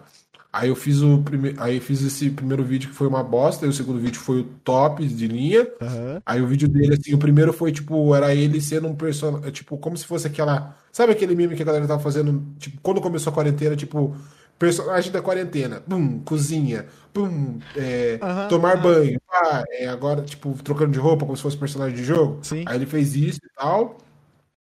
Aí 0.52 0.68
eu 0.68 0.76
fiz 0.76 1.02
o 1.02 1.18
primeiro. 1.22 1.60
Aí 1.60 1.76
eu 1.76 1.82
fiz 1.82 2.00
esse 2.02 2.30
primeiro 2.30 2.62
vídeo 2.64 2.88
que 2.88 2.94
foi 2.94 3.08
uma 3.08 3.24
bosta, 3.24 3.66
e 3.66 3.68
o 3.68 3.72
segundo 3.72 3.98
vídeo 3.98 4.20
foi 4.20 4.40
o 4.40 4.44
top 4.62 5.04
de 5.04 5.26
linha. 5.26 5.68
Aham. 5.82 6.22
Aí 6.24 6.40
o 6.40 6.46
vídeo 6.46 6.68
dele, 6.68 6.94
assim, 6.94 7.12
o 7.12 7.18
primeiro 7.18 7.52
foi, 7.52 7.72
tipo, 7.72 8.14
era 8.14 8.32
ele 8.32 8.60
sendo 8.60 8.86
um 8.86 8.94
personagem, 8.94 9.50
tipo, 9.50 9.76
como 9.76 9.96
se 9.98 10.06
fosse 10.06 10.28
aquela... 10.28 10.76
Sabe 10.92 11.12
aquele 11.12 11.34
meme 11.34 11.56
que 11.56 11.62
a 11.62 11.66
galera 11.66 11.88
tava 11.88 12.00
fazendo, 12.00 12.40
tipo, 12.56 12.80
quando 12.80 13.00
começou 13.00 13.32
a 13.32 13.34
quarentena, 13.34 13.74
tipo, 13.74 14.16
personagem 14.58 15.10
da 15.12 15.22
quarentena, 15.22 15.80
pum, 15.80 16.20
cozinha, 16.20 16.86
pum, 17.12 17.60
é, 17.76 18.18
Aham, 18.22 18.48
tomar 18.48 18.74
aham. 18.74 18.82
banho, 18.82 19.20
pá, 19.26 19.64
é, 19.70 19.86
agora, 19.88 20.22
tipo, 20.22 20.54
trocando 20.62 20.92
de 20.92 20.98
roupa, 20.98 21.24
como 21.24 21.36
se 21.36 21.42
fosse 21.42 21.56
personagem 21.56 21.96
de 21.96 22.04
jogo. 22.04 22.40
Sim. 22.44 22.64
Aí 22.66 22.76
ele 22.76 22.86
fez 22.86 23.14
isso 23.14 23.40
e 23.44 23.50
tal, 23.56 23.98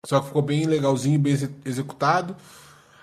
só 0.05 0.19
que 0.19 0.27
ficou 0.27 0.41
bem 0.41 0.65
legalzinho, 0.65 1.19
bem 1.19 1.33
exe- 1.33 1.49
executado. 1.65 2.35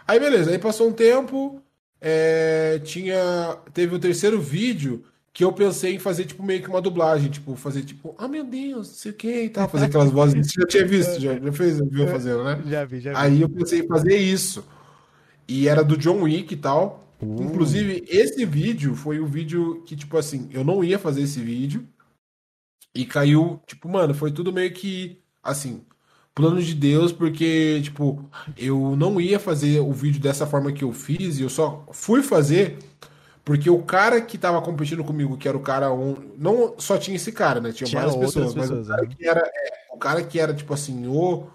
Aí 0.07 0.19
beleza, 0.21 0.51
aí 0.51 0.59
passou 0.59 0.89
um 0.89 0.93
tempo, 0.93 1.63
é, 2.01 2.81
tinha, 2.81 3.57
teve 3.73 3.95
o 3.95 3.99
terceiro 3.99 4.41
vídeo 4.41 5.05
que 5.33 5.45
eu 5.45 5.53
pensei 5.53 5.95
em 5.95 5.99
fazer 5.99 6.27
tipo 6.27 6.43
meio 6.43 6.63
que 6.63 6.69
uma 6.69 6.81
dublagem, 6.83 7.31
tipo 7.31 7.57
fazer 7.57 7.85
tipo, 7.85 8.15
ah 8.19 8.29
meu 8.29 8.45
Deus, 8.45 8.89
não 8.89 8.95
sei 8.97 9.13
o 9.13 9.15
que 9.15 9.45
e 9.45 9.49
tal, 9.51 9.69
fazer 9.69 9.87
aquelas 9.89 10.11
vozes, 10.11 10.35
você 10.53 10.61
já 10.61 10.67
tinha 10.67 10.87
visto, 10.87 11.21
já, 11.21 11.39
já 11.39 11.53
fez, 11.53 11.79
viu 11.79 12.07
fazendo, 12.09 12.45
né? 12.45 12.59
Já 12.67 12.85
vi, 12.85 13.01
já 13.01 13.13
vi. 13.13 13.19
Aí 13.19 13.41
eu 13.43 13.49
pensei 13.49 13.81
em 13.81 13.87
fazer 13.89 14.17
isso. 14.17 14.65
E 15.47 15.69
era 15.69 15.83
do 15.83 15.97
John 15.97 16.23
Wick 16.23 16.55
e 16.55 16.57
tal. 16.57 17.07
Uh. 17.21 17.43
Inclusive, 17.43 18.05
esse 18.09 18.45
vídeo 18.45 18.95
foi 18.95 19.19
o 19.21 19.27
vídeo 19.27 19.83
que, 19.87 19.97
tipo 19.97 20.17
assim, 20.17 20.49
eu 20.53 20.65
não 20.65 20.83
ia 20.83 20.99
fazer 20.99 21.23
esse 21.23 21.41
vídeo. 21.41 21.87
E 22.95 23.07
caiu, 23.07 23.61
tipo, 23.67 23.89
mano, 23.89 24.15
foi 24.15 24.31
tudo 24.31 24.53
meio 24.53 24.73
que, 24.73 25.19
assim, 25.43 25.83
plano 26.35 26.61
de 26.61 26.75
Deus, 26.75 27.11
porque, 27.11 27.81
tipo, 27.83 28.29
eu 28.57 28.95
não 28.97 29.21
ia 29.21 29.39
fazer 29.39 29.81
o 29.81 29.93
vídeo 29.93 30.21
dessa 30.21 30.47
forma 30.47 30.73
que 30.73 30.85
eu 30.85 30.93
fiz, 30.93 31.39
e 31.39 31.43
eu 31.43 31.49
só 31.49 31.87
fui 31.91 32.23
fazer 32.23 32.79
porque 33.45 33.69
o 33.69 33.83
cara 33.83 34.21
que 34.21 34.39
tava 34.39 34.63
competindo 34.63 35.03
comigo, 35.03 35.37
que 35.37 35.49
era 35.49 35.57
o 35.57 35.61
cara. 35.61 35.93
Um, 35.93 36.17
não 36.39 36.75
só 36.79 36.97
tinha 36.97 37.17
esse 37.17 37.33
cara, 37.33 37.61
né? 37.61 37.73
Tinha, 37.73 37.89
tinha 37.89 38.01
várias 38.01 38.17
pessoas, 38.17 38.55
pessoas, 38.55 38.71
mas 38.71 38.87
o 38.87 38.89
cara, 38.89 39.05
é. 39.05 39.07
que 39.07 39.29
era, 39.29 39.41
é, 39.41 39.73
o 39.93 39.99
cara 39.99 40.23
que 40.23 40.39
era, 40.39 40.55
tipo 40.55 40.73
assim, 40.73 41.07
o, 41.09 41.49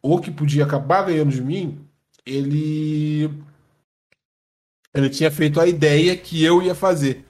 o 0.00 0.18
que 0.20 0.30
podia 0.30 0.64
acabar 0.64 1.06
ganhando 1.06 1.30
de 1.30 1.42
mim, 1.42 1.84
ele. 2.26 3.30
Ele 4.94 5.08
tinha 5.08 5.30
feito 5.30 5.60
a 5.60 5.66
ideia 5.66 6.16
que 6.16 6.42
eu 6.42 6.62
ia 6.62 6.74
fazer. 6.74 7.24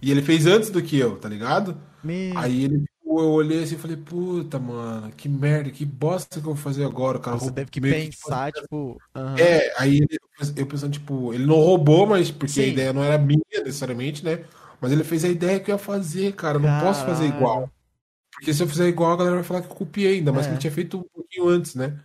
E 0.00 0.10
ele 0.10 0.22
fez 0.22 0.46
antes 0.46 0.70
do 0.70 0.82
que 0.82 0.98
eu, 0.98 1.16
tá 1.16 1.28
ligado? 1.28 1.78
Meu... 2.02 2.36
Aí 2.38 2.64
ele 2.64 2.86
eu 3.20 3.30
olhei 3.30 3.62
assim 3.62 3.76
e 3.76 3.78
falei, 3.78 3.96
puta, 3.96 4.58
mano, 4.58 5.10
que 5.12 5.28
merda, 5.28 5.70
que 5.70 5.84
bosta 5.84 6.40
que 6.40 6.46
eu 6.46 6.54
vou 6.54 6.56
fazer 6.56 6.84
agora, 6.84 7.18
cara. 7.18 7.38
Você 7.38 7.50
deve 7.50 7.70
que 7.70 7.80
pensar, 7.80 8.52
que, 8.52 8.60
tipo. 8.60 9.00
Uhum. 9.14 9.36
É, 9.38 9.72
aí 9.78 9.98
ele, 9.98 10.18
eu 10.56 10.66
pensando, 10.66 10.92
tipo, 10.92 11.32
ele 11.32 11.46
não 11.46 11.56
roubou, 11.56 12.06
mas 12.06 12.30
porque 12.30 12.52
Sim. 12.52 12.62
a 12.62 12.66
ideia 12.66 12.92
não 12.92 13.02
era 13.02 13.16
minha 13.18 13.40
necessariamente, 13.52 14.24
né? 14.24 14.44
Mas 14.80 14.92
ele 14.92 15.04
fez 15.04 15.24
a 15.24 15.28
ideia 15.28 15.58
que 15.58 15.70
eu 15.70 15.74
ia 15.74 15.78
fazer, 15.78 16.34
cara. 16.34 16.56
Eu 16.56 16.62
não 16.62 16.68
Caralho. 16.68 16.86
posso 16.86 17.06
fazer 17.06 17.26
igual. 17.26 17.70
Porque 18.32 18.52
se 18.52 18.62
eu 18.62 18.68
fizer 18.68 18.88
igual, 18.88 19.12
a 19.12 19.16
galera 19.16 19.36
vai 19.36 19.44
falar 19.44 19.62
que 19.62 19.68
eu 19.68 19.74
copiei 19.74 20.16
ainda, 20.16 20.32
mas 20.32 20.44
é. 20.44 20.48
que 20.48 20.54
ele 20.54 20.60
tinha 20.60 20.72
feito 20.72 20.98
um 20.98 21.02
pouquinho 21.02 21.48
antes, 21.48 21.74
né? 21.74 21.98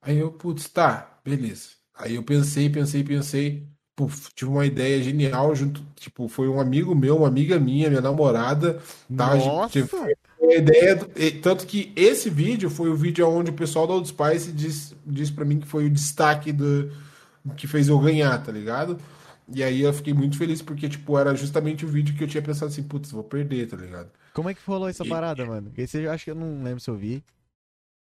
Aí 0.00 0.18
eu, 0.18 0.30
putz, 0.30 0.68
tá, 0.68 1.11
beleza. 1.24 1.70
Aí 1.94 2.14
eu 2.14 2.22
pensei, 2.22 2.68
pensei, 2.68 3.04
pensei. 3.04 3.66
Puf, 3.94 4.30
tive 4.34 4.50
uma 4.50 4.64
ideia 4.64 5.02
genial 5.02 5.54
junto, 5.54 5.84
tipo, 5.94 6.26
foi 6.26 6.48
um 6.48 6.58
amigo 6.58 6.94
meu, 6.94 7.18
uma 7.18 7.28
amiga 7.28 7.60
minha, 7.60 7.90
minha 7.90 8.00
namorada, 8.00 8.80
tá? 9.14 9.36
Nossa. 9.36 9.68
Tive 9.68 9.88
a 10.40 10.54
ideia, 10.54 10.96
do, 10.96 11.06
tanto 11.42 11.66
que 11.66 11.92
esse 11.94 12.30
vídeo 12.30 12.70
foi 12.70 12.88
o 12.88 12.96
vídeo 12.96 13.28
onde 13.28 13.50
o 13.50 13.54
pessoal 13.54 13.86
da 13.86 13.92
Old 13.92 14.08
Spice 14.08 14.50
diz, 14.50 14.94
diz 15.06 15.30
para 15.30 15.44
mim 15.44 15.60
que 15.60 15.66
foi 15.66 15.84
o 15.84 15.90
destaque 15.90 16.52
do 16.52 16.90
que 17.56 17.66
fez 17.66 17.88
eu 17.88 17.98
ganhar, 17.98 18.42
tá 18.42 18.50
ligado? 18.50 18.98
E 19.54 19.62
aí 19.62 19.82
eu 19.82 19.92
fiquei 19.92 20.14
muito 20.14 20.38
feliz 20.38 20.62
porque, 20.62 20.88
tipo, 20.88 21.18
era 21.18 21.34
justamente 21.34 21.84
o 21.84 21.88
vídeo 21.88 22.14
que 22.16 22.24
eu 22.24 22.28
tinha 22.28 22.42
pensado 22.42 22.70
assim, 22.70 22.82
putz, 22.82 23.10
vou 23.10 23.24
perder, 23.24 23.68
tá 23.68 23.76
ligado? 23.76 24.10
Como 24.32 24.48
é 24.48 24.54
que 24.54 24.60
rolou 24.66 24.88
essa 24.88 25.04
e... 25.04 25.08
parada, 25.08 25.44
mano? 25.44 25.70
Esse 25.76 26.00
eu 26.00 26.10
acho 26.10 26.24
que 26.24 26.30
eu 26.30 26.34
não 26.34 26.62
lembro 26.62 26.80
se 26.80 26.88
eu 26.88 26.96
vi. 26.96 27.22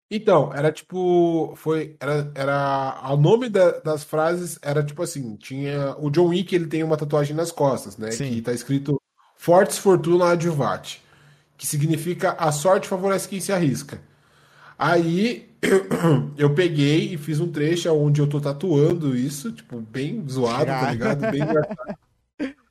Então, 0.09 0.53
era 0.53 0.71
tipo. 0.71 1.53
Foi. 1.57 1.95
Era. 1.99 2.31
era 2.33 3.01
o 3.11 3.17
nome 3.17 3.49
da, 3.49 3.79
das 3.79 4.03
frases 4.03 4.57
era 4.61 4.83
tipo 4.83 5.03
assim: 5.03 5.35
tinha. 5.35 5.95
O 5.99 6.09
John 6.09 6.27
Wick 6.27 6.55
ele 6.55 6.67
tem 6.67 6.83
uma 6.83 6.97
tatuagem 6.97 7.35
nas 7.35 7.51
costas, 7.51 7.97
né? 7.97 8.11
Sim. 8.11 8.35
Que 8.35 8.41
tá 8.41 8.53
escrito 8.53 9.01
Fortes 9.35 9.77
Fortuna 9.77 10.31
Adjuvate. 10.31 11.01
Que 11.57 11.67
significa 11.67 12.31
a 12.33 12.51
sorte 12.51 12.87
favorece 12.87 13.27
quem 13.27 13.41
se 13.41 13.51
arrisca. 13.51 13.99
Aí 14.79 15.49
eu, 16.37 16.53
peguei 16.53 17.13
e 17.13 17.17
fiz 17.17 17.39
um 17.39 17.51
trecho 17.51 17.91
onde 17.91 18.21
eu 18.21 18.27
tô 18.27 18.39
tatuando 18.39 19.15
isso, 19.15 19.51
tipo, 19.51 19.81
bem 19.81 20.23
zoado, 20.29 20.65
tá 20.67 20.91
ligado? 20.91 21.31
Bem 21.31 21.41
engraçado. 21.43 21.97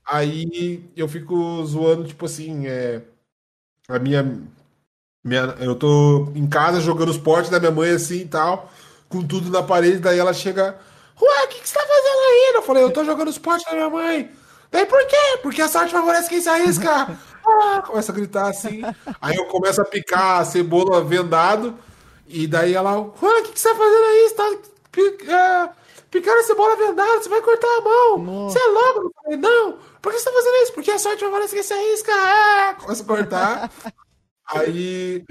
Aí 0.07 0.85
eu 0.97 1.09
fico 1.09 1.65
zoando, 1.67 2.05
tipo 2.05 2.27
assim, 2.27 2.69
é, 2.69 3.03
a 3.89 3.99
minha 3.99 4.41
minha, 5.27 5.57
eu 5.59 5.75
tô 5.75 6.29
em 6.35 6.47
casa 6.47 6.81
jogando 6.81 7.09
os 7.09 7.19
potes 7.19 7.51
da 7.51 7.59
minha 7.59 7.73
mãe 7.73 7.91
assim 7.91 8.21
e 8.21 8.25
tal, 8.27 8.71
com 9.09 9.23
tudo 9.27 9.51
na 9.51 9.63
parede, 9.63 9.99
daí 9.99 10.19
ela 10.19 10.33
chega. 10.33 10.79
Ué, 11.21 11.45
o 11.45 11.49
que, 11.49 11.61
que 11.61 11.69
você 11.69 11.75
tá 11.75 11.81
fazendo 11.81 12.19
aí? 12.19 12.53
Eu 12.55 12.63
falei, 12.63 12.83
eu 12.85 12.91
tô 12.91 13.05
jogando 13.05 13.29
os 13.29 13.39
potes 13.39 13.67
da 13.67 13.73
minha 13.73 13.91
mãe. 13.91 14.31
Daí 14.71 14.87
por 14.87 15.05
quê? 15.07 15.39
Porque 15.43 15.61
a 15.61 15.69
sorte 15.69 15.93
favorece 15.93 16.29
quem 16.29 16.41
se 16.41 16.49
arrisca. 16.49 17.19
ah, 17.45 17.83
começa 17.85 18.13
a 18.13 18.15
gritar 18.15 18.49
assim. 18.49 18.83
Aí 19.21 19.37
eu 19.37 19.47
começo 19.47 19.81
a 19.81 19.85
picar 19.85 20.41
a 20.41 20.45
cebola 20.45 21.03
vendado. 21.03 21.75
E 22.29 22.47
daí 22.47 22.75
ela, 22.75 22.97
ué, 22.97 23.41
o 23.41 23.43
que, 23.43 23.53
que 23.53 23.61
você 23.61 23.69
tá 23.69 23.75
fazendo 23.75 24.05
aí? 24.05 24.29
Você 24.29 24.35
tá 24.35 24.53
é, 25.03 25.71
picando 26.11 26.39
a 26.39 26.45
cebola 26.45 26.77
vendada, 26.77 27.21
você 27.21 27.29
vai 27.29 27.41
cortar 27.41 27.67
a 27.67 27.81
mão. 27.81 28.19
Nossa. 28.19 28.59
Você 28.59 28.65
é 28.65 28.71
louco? 28.71 29.01
Eu 29.01 29.13
falei, 29.23 29.39
não, 29.39 29.79
por 30.01 30.13
que 30.13 30.19
você 30.19 30.25
tá 30.25 30.33
fazendo 30.33 30.63
isso? 30.63 30.73
Porque 30.73 30.91
a 30.91 30.99
sorte 30.99 31.25
favorece 31.25 31.55
quem 31.55 31.63
se 31.63 31.73
arrisca. 31.73 32.13
É, 32.13 32.75
começa 32.75 33.03
a 33.03 33.07
cortar. 33.07 33.71
Aí 34.47 35.25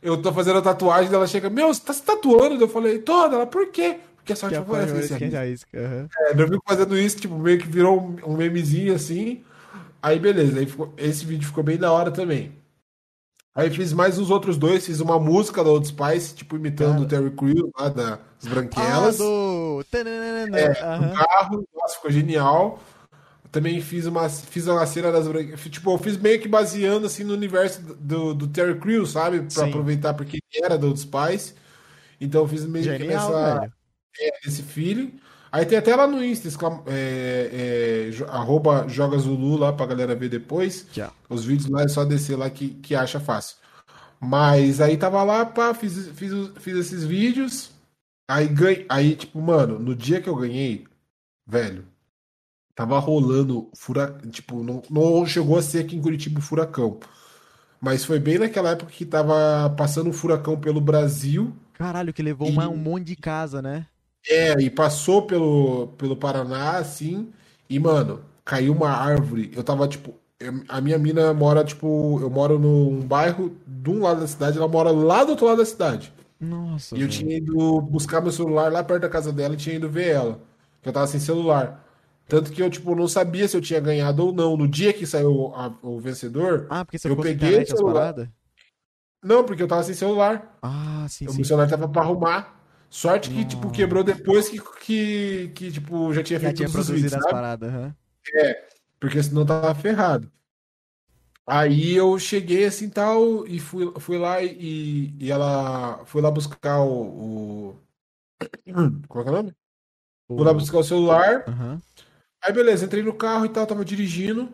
eu 0.00 0.20
tô 0.20 0.32
fazendo 0.32 0.58
a 0.58 0.62
tatuagem, 0.62 1.12
ela 1.12 1.26
chega, 1.26 1.48
meu, 1.48 1.72
você 1.72 1.80
tá 1.80 1.92
se 1.92 2.02
tatuando? 2.02 2.62
Eu 2.62 2.68
falei, 2.68 2.98
toda. 2.98 3.36
Ela, 3.36 3.46
por 3.46 3.70
quê? 3.70 3.98
Porque 4.16 4.32
a 4.32 4.36
sorte 4.36 4.56
favorece 4.56 4.98
esse 4.98 5.16
quem 5.16 5.30
já 5.30 5.46
isca. 5.46 5.78
Uhum. 5.78 6.08
É, 6.18 6.42
eu 6.42 6.48
fico 6.48 6.64
fazendo 6.66 6.96
isso, 6.96 7.16
tipo, 7.16 7.36
meio 7.38 7.58
que 7.58 7.66
virou 7.66 8.00
um, 8.00 8.32
um 8.32 8.36
memezinho 8.36 8.94
assim. 8.94 9.42
Aí 10.02 10.18
beleza, 10.18 10.58
aí 10.58 10.66
ficou, 10.66 10.92
esse 10.96 11.24
vídeo 11.24 11.46
ficou 11.46 11.62
bem 11.62 11.76
da 11.76 11.92
hora 11.92 12.10
também. 12.10 12.52
Aí 13.54 13.68
fiz 13.70 13.92
mais 13.92 14.18
uns 14.18 14.30
outros 14.30 14.56
dois, 14.56 14.86
fiz 14.86 15.00
uma 15.00 15.20
música 15.20 15.62
da 15.62 15.70
Old 15.70 15.86
Spice, 15.86 16.34
tipo, 16.34 16.56
imitando 16.56 17.02
o 17.02 17.06
Terry 17.06 17.30
Crews 17.30 17.70
lá 17.78 17.88
das 17.88 18.18
Branquelas. 18.48 19.20
Ah, 19.20 19.24
do... 19.24 19.84
É, 19.92 20.68
uhum. 20.68 21.14
carro, 21.14 21.68
nossa, 21.74 21.96
ficou 21.96 22.10
genial 22.10 22.80
também 23.52 23.82
fiz 23.82 24.06
uma, 24.06 24.28
fiz 24.30 24.66
uma 24.66 24.84
cena 24.86 25.12
das 25.12 25.26
Tipo, 25.70 25.92
eu 25.92 25.98
fiz 25.98 26.16
meio 26.16 26.40
que 26.40 26.48
baseando 26.48 27.06
assim 27.06 27.22
no 27.22 27.34
universo 27.34 27.82
do, 27.82 28.34
do 28.34 28.48
Terry 28.48 28.80
Crews, 28.80 29.10
sabe? 29.10 29.40
Pra 29.40 29.64
Sim. 29.64 29.68
aproveitar 29.68 30.14
porque 30.14 30.38
ele 30.50 30.64
era 30.64 30.78
dos 30.78 31.04
pais. 31.04 31.54
Então 32.18 32.40
eu 32.40 32.48
fiz 32.48 32.64
meio 32.64 32.84
Genial, 32.84 32.98
que 32.98 33.06
nessa, 33.06 33.72
é, 34.18 34.48
esse 34.48 34.62
feeling. 34.62 35.20
Aí 35.52 35.66
tem 35.66 35.76
até 35.76 35.94
lá 35.94 36.06
no 36.06 36.24
Insta, 36.24 36.48
é, 36.86 38.10
é, 38.10 38.24
arroba 38.28 38.88
Joga 38.88 39.18
Zulu 39.18 39.58
lá 39.58 39.70
pra 39.70 39.84
galera 39.84 40.14
ver 40.14 40.30
depois. 40.30 40.86
Já. 40.90 41.12
Os 41.28 41.44
vídeos 41.44 41.68
lá 41.68 41.82
é 41.82 41.88
só 41.88 42.06
descer 42.06 42.36
lá 42.36 42.48
que, 42.48 42.70
que 42.70 42.94
acha 42.94 43.20
fácil. 43.20 43.58
Mas 44.18 44.80
aí 44.80 44.96
tava 44.96 45.22
lá, 45.22 45.44
pá, 45.44 45.74
fiz, 45.74 46.08
fiz, 46.14 46.32
fiz 46.58 46.76
esses 46.76 47.04
vídeos. 47.04 47.70
Aí 48.26 48.48
ganhei. 48.48 48.86
Aí, 48.88 49.14
tipo, 49.14 49.38
mano, 49.42 49.78
no 49.78 49.94
dia 49.94 50.22
que 50.22 50.28
eu 50.28 50.36
ganhei, 50.36 50.86
velho, 51.46 51.84
Tava 52.74 52.98
rolando 52.98 53.68
furacão. 53.74 54.30
Tipo, 54.30 54.62
não, 54.62 54.82
não 54.90 55.26
chegou 55.26 55.58
a 55.58 55.62
ser 55.62 55.80
aqui 55.80 55.96
em 55.96 56.00
Curitiba 56.00 56.38
o 56.38 56.42
furacão. 56.42 56.98
Mas 57.80 58.04
foi 58.04 58.18
bem 58.18 58.38
naquela 58.38 58.70
época 58.70 58.92
que 58.92 59.04
tava 59.04 59.68
passando 59.76 60.08
um 60.08 60.12
furacão 60.12 60.58
pelo 60.58 60.80
Brasil. 60.80 61.52
Caralho, 61.74 62.12
que 62.12 62.22
levou 62.22 62.48
e... 62.48 62.52
uma, 62.52 62.68
um 62.68 62.76
monte 62.76 63.06
de 63.06 63.16
casa, 63.16 63.60
né? 63.60 63.86
É, 64.28 64.52
e 64.60 64.70
passou 64.70 65.22
pelo, 65.22 65.88
pelo 65.98 66.16
Paraná, 66.16 66.78
assim. 66.78 67.32
E, 67.68 67.78
mano, 67.78 68.20
caiu 68.44 68.72
uma 68.72 68.90
árvore. 68.90 69.50
Eu 69.54 69.64
tava, 69.64 69.88
tipo. 69.88 70.14
A 70.68 70.80
minha 70.80 70.98
mina 70.98 71.34
mora, 71.34 71.64
tipo. 71.64 72.18
Eu 72.20 72.30
moro 72.30 72.58
num 72.58 73.00
bairro 73.00 73.56
de 73.66 73.90
um 73.90 74.02
lado 74.02 74.20
da 74.20 74.26
cidade, 74.26 74.58
ela 74.58 74.68
mora 74.68 74.90
lá 74.90 75.24
do 75.24 75.30
outro 75.30 75.46
lado 75.46 75.58
da 75.58 75.64
cidade. 75.64 76.12
Nossa. 76.40 76.96
E 76.96 77.00
eu 77.02 77.08
tinha 77.08 77.36
ido 77.36 77.80
buscar 77.80 78.20
meu 78.20 78.32
celular 78.32 78.70
lá 78.70 78.82
perto 78.82 79.02
da 79.02 79.08
casa 79.08 79.32
dela 79.32 79.54
e 79.54 79.56
tinha 79.56 79.76
ido 79.76 79.88
ver 79.88 80.08
ela. 80.08 80.40
Que 80.80 80.88
eu 80.88 80.92
tava 80.92 81.06
sem 81.06 81.20
celular. 81.20 81.84
Tanto 82.32 82.50
que 82.50 82.62
eu, 82.62 82.70
tipo, 82.70 82.94
não 82.94 83.06
sabia 83.06 83.46
se 83.46 83.54
eu 83.54 83.60
tinha 83.60 83.78
ganhado 83.78 84.24
ou 84.24 84.32
não. 84.32 84.56
No 84.56 84.66
dia 84.66 84.90
que 84.90 85.04
saiu 85.04 85.54
a, 85.54 85.70
o 85.82 86.00
vencedor, 86.00 86.66
ah, 86.70 86.82
porque 86.82 86.98
você 86.98 87.10
eu 87.10 87.16
peguei 87.18 87.62
o 87.62 87.66
celular. 87.66 88.14
Não, 89.22 89.44
porque 89.44 89.62
eu 89.62 89.68
tava 89.68 89.82
sem 89.82 89.94
celular. 89.94 90.56
Ah, 90.62 91.04
sim, 91.10 91.26
o 91.26 91.30
sim. 91.30 91.42
O 91.42 91.44
celular 91.44 91.68
tava 91.68 91.86
pra 91.90 92.00
arrumar. 92.00 92.58
Sorte 92.88 93.28
que, 93.28 93.44
tipo, 93.44 93.70
quebrou 93.70 94.02
depois 94.02 94.48
que, 94.48 94.58
que, 94.80 95.52
que 95.54 95.72
tipo, 95.72 96.10
já 96.14 96.22
tinha 96.22 96.40
feito 96.40 96.52
já 96.52 96.56
tinha 96.56 96.70
todos 96.70 96.88
os 96.88 96.94
vídeos, 96.94 97.12
as 97.12 97.30
paradas, 97.30 97.70
uhum. 97.70 97.92
É, 98.34 98.68
porque 98.98 99.22
senão 99.22 99.44
tava 99.44 99.74
ferrado. 99.74 100.32
Aí 101.46 101.94
eu 101.94 102.18
cheguei 102.18 102.64
assim 102.64 102.88
tal 102.88 103.46
e 103.46 103.60
fui, 103.60 103.92
fui 103.98 104.16
lá 104.16 104.42
e, 104.42 105.12
e 105.20 105.30
ela 105.30 106.02
foi 106.06 106.22
lá 106.22 106.30
buscar 106.30 106.80
o, 106.80 107.76
o... 107.76 107.76
Qual 109.06 109.22
é 109.22 109.28
o 109.28 109.32
nome? 109.32 109.54
O... 110.28 110.36
Fui 110.36 110.46
lá 110.46 110.54
buscar 110.54 110.78
o 110.78 110.84
celular. 110.84 111.44
Uhum. 111.46 111.78
Aí 112.44 112.52
beleza, 112.52 112.84
entrei 112.84 113.02
no 113.02 113.14
carro 113.14 113.46
e 113.46 113.48
tal, 113.48 113.66
tava 113.66 113.84
dirigindo. 113.84 114.48